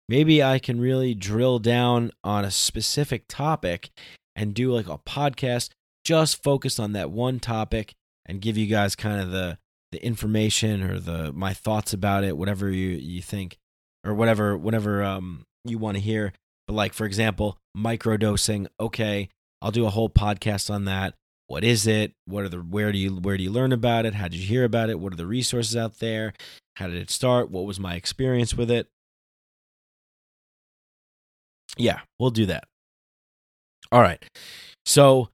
maybe 0.09 0.43
i 0.43 0.59
can 0.59 0.81
really 0.81 1.15
drill 1.15 1.59
down 1.59 2.11
on 2.23 2.45
a 2.45 2.51
specific 2.51 3.25
topic 3.29 3.91
and 4.37 4.55
do 4.55 4.73
like 4.73 4.89
a 4.89 4.99
podcast 4.99 5.71
just 6.05 6.43
focused 6.43 6.81
on 6.81 6.93
that 6.93 7.11
one 7.11 7.39
topic 7.39 7.95
and 8.27 8.41
give 8.41 8.57
you 8.57 8.67
guys 8.67 8.95
kind 8.97 9.21
of 9.21 9.31
the 9.31 9.59
the 9.93 10.05
information 10.05 10.83
or 10.83 10.99
the 10.99 11.33
my 11.33 11.53
thoughts 11.55 11.93
about 11.93 12.25
it 12.25 12.37
whatever 12.37 12.71
you 12.71 12.89
you 12.89 13.23
think 13.23 13.59
or 14.05 14.15
whatever 14.15 14.57
whatever 14.57 15.03
um 15.03 15.45
you 15.65 15.79
want 15.79 15.97
to 15.97 16.03
hear. 16.03 16.33
But 16.67 16.75
like 16.75 16.93
for 16.93 17.07
example 17.07 17.59
microdosing 17.77 18.67
okay 18.79 19.29
i'll 19.63 19.71
do 19.71 19.87
a 19.87 19.91
whole 19.91 20.11
podcast 20.11 20.71
on 20.71 20.85
that 20.85 21.15
what 21.53 21.65
is 21.65 21.87
it? 21.87 22.15
What 22.25 22.45
are 22.45 22.49
the 22.49 22.61
where 22.61 22.93
do 22.93 22.97
you 22.97 23.15
where 23.17 23.37
do 23.37 23.43
you 23.43 23.51
learn 23.51 23.73
about 23.73 24.07
it? 24.07 24.15
How 24.15 24.27
did 24.27 24.37
you 24.37 24.47
hear 24.47 24.65
about 24.65 24.89
it? 24.89 24.99
What 24.99 25.13
are 25.13 25.17
the 25.17 25.27
resources 25.27 25.77
out 25.77 25.99
there? 25.99 26.33
How 26.77 26.87
did 26.87 26.97
it 26.97 27.11
start? 27.11 27.51
What 27.51 27.67
was 27.67 27.79
my 27.79 27.95
experience 27.95 28.55
with 28.55 28.71
it? 28.71 28.89
Yeah 31.77 32.01
we'll 32.19 32.31
do 32.31 32.47
that. 32.47 32.65
All 33.93 34.01
right. 34.01 34.25
So 34.87 35.29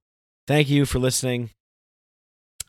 thank 0.49 0.69
you 0.69 0.87
for 0.87 0.99
listening. 0.99 1.51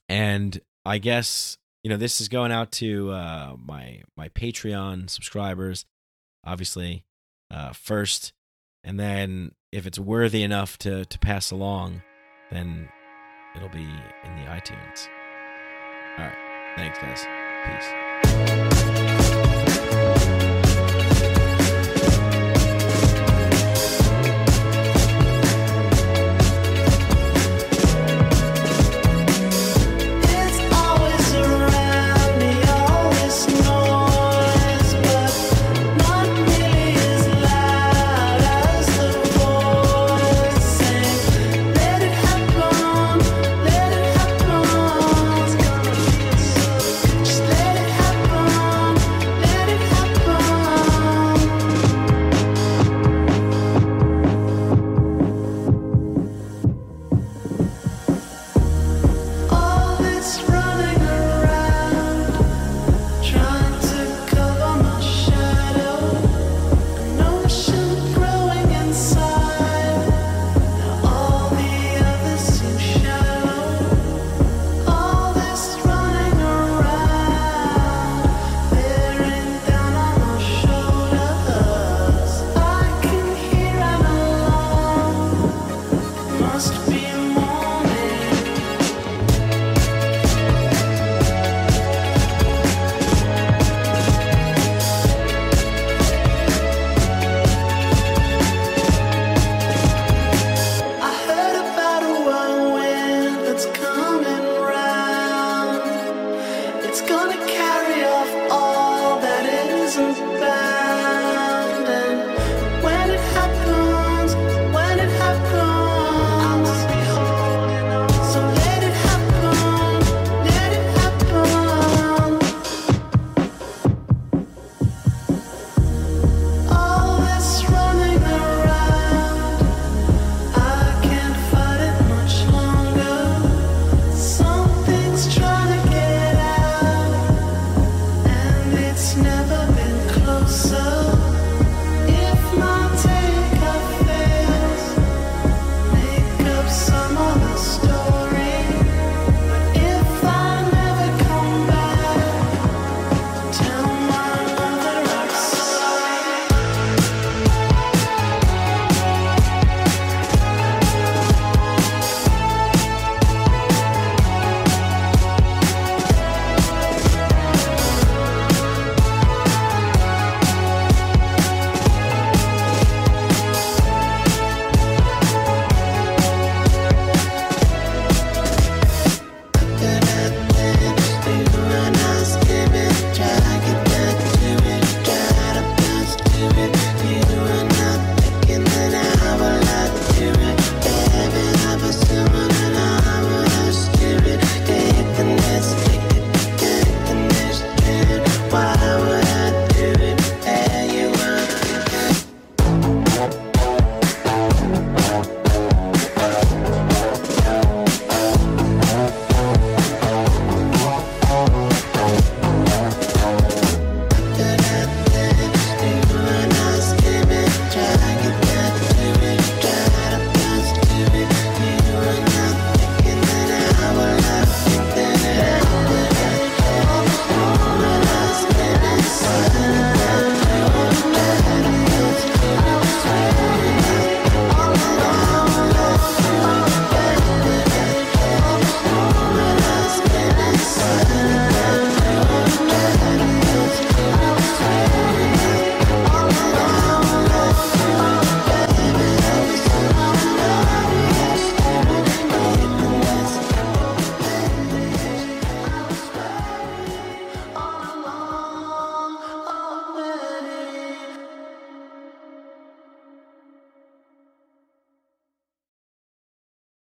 And 0.08 0.62
i 0.86 1.00
guess 1.00 1.58
you 1.84 1.90
know 1.90 1.98
this 1.98 2.22
is 2.22 2.28
going 2.28 2.52
out 2.52 2.72
to 2.74 3.10
uh 3.10 3.56
my 3.58 4.04
my 4.16 4.30
patreon 4.30 5.10
subscribers 5.10 5.86
obviously 6.46 7.04
uh 7.50 7.74
first. 7.74 8.32
And 8.84 9.00
then 9.00 9.54
if 9.72 9.88
it's 9.88 9.98
worthy 9.98 10.44
enough 10.44 10.78
to 10.80 11.06
to 11.06 11.18
pass 11.18 11.50
along 11.50 12.04
then 12.52 12.90
it'll 13.56 13.70
be 13.70 13.90
in 14.24 14.36
the 14.36 14.50
iTunes. 14.50 15.08
All 16.18 16.26
right. 16.26 16.38
Thanks, 16.76 17.00
guys. 17.00 17.26
Peace. 17.66 18.79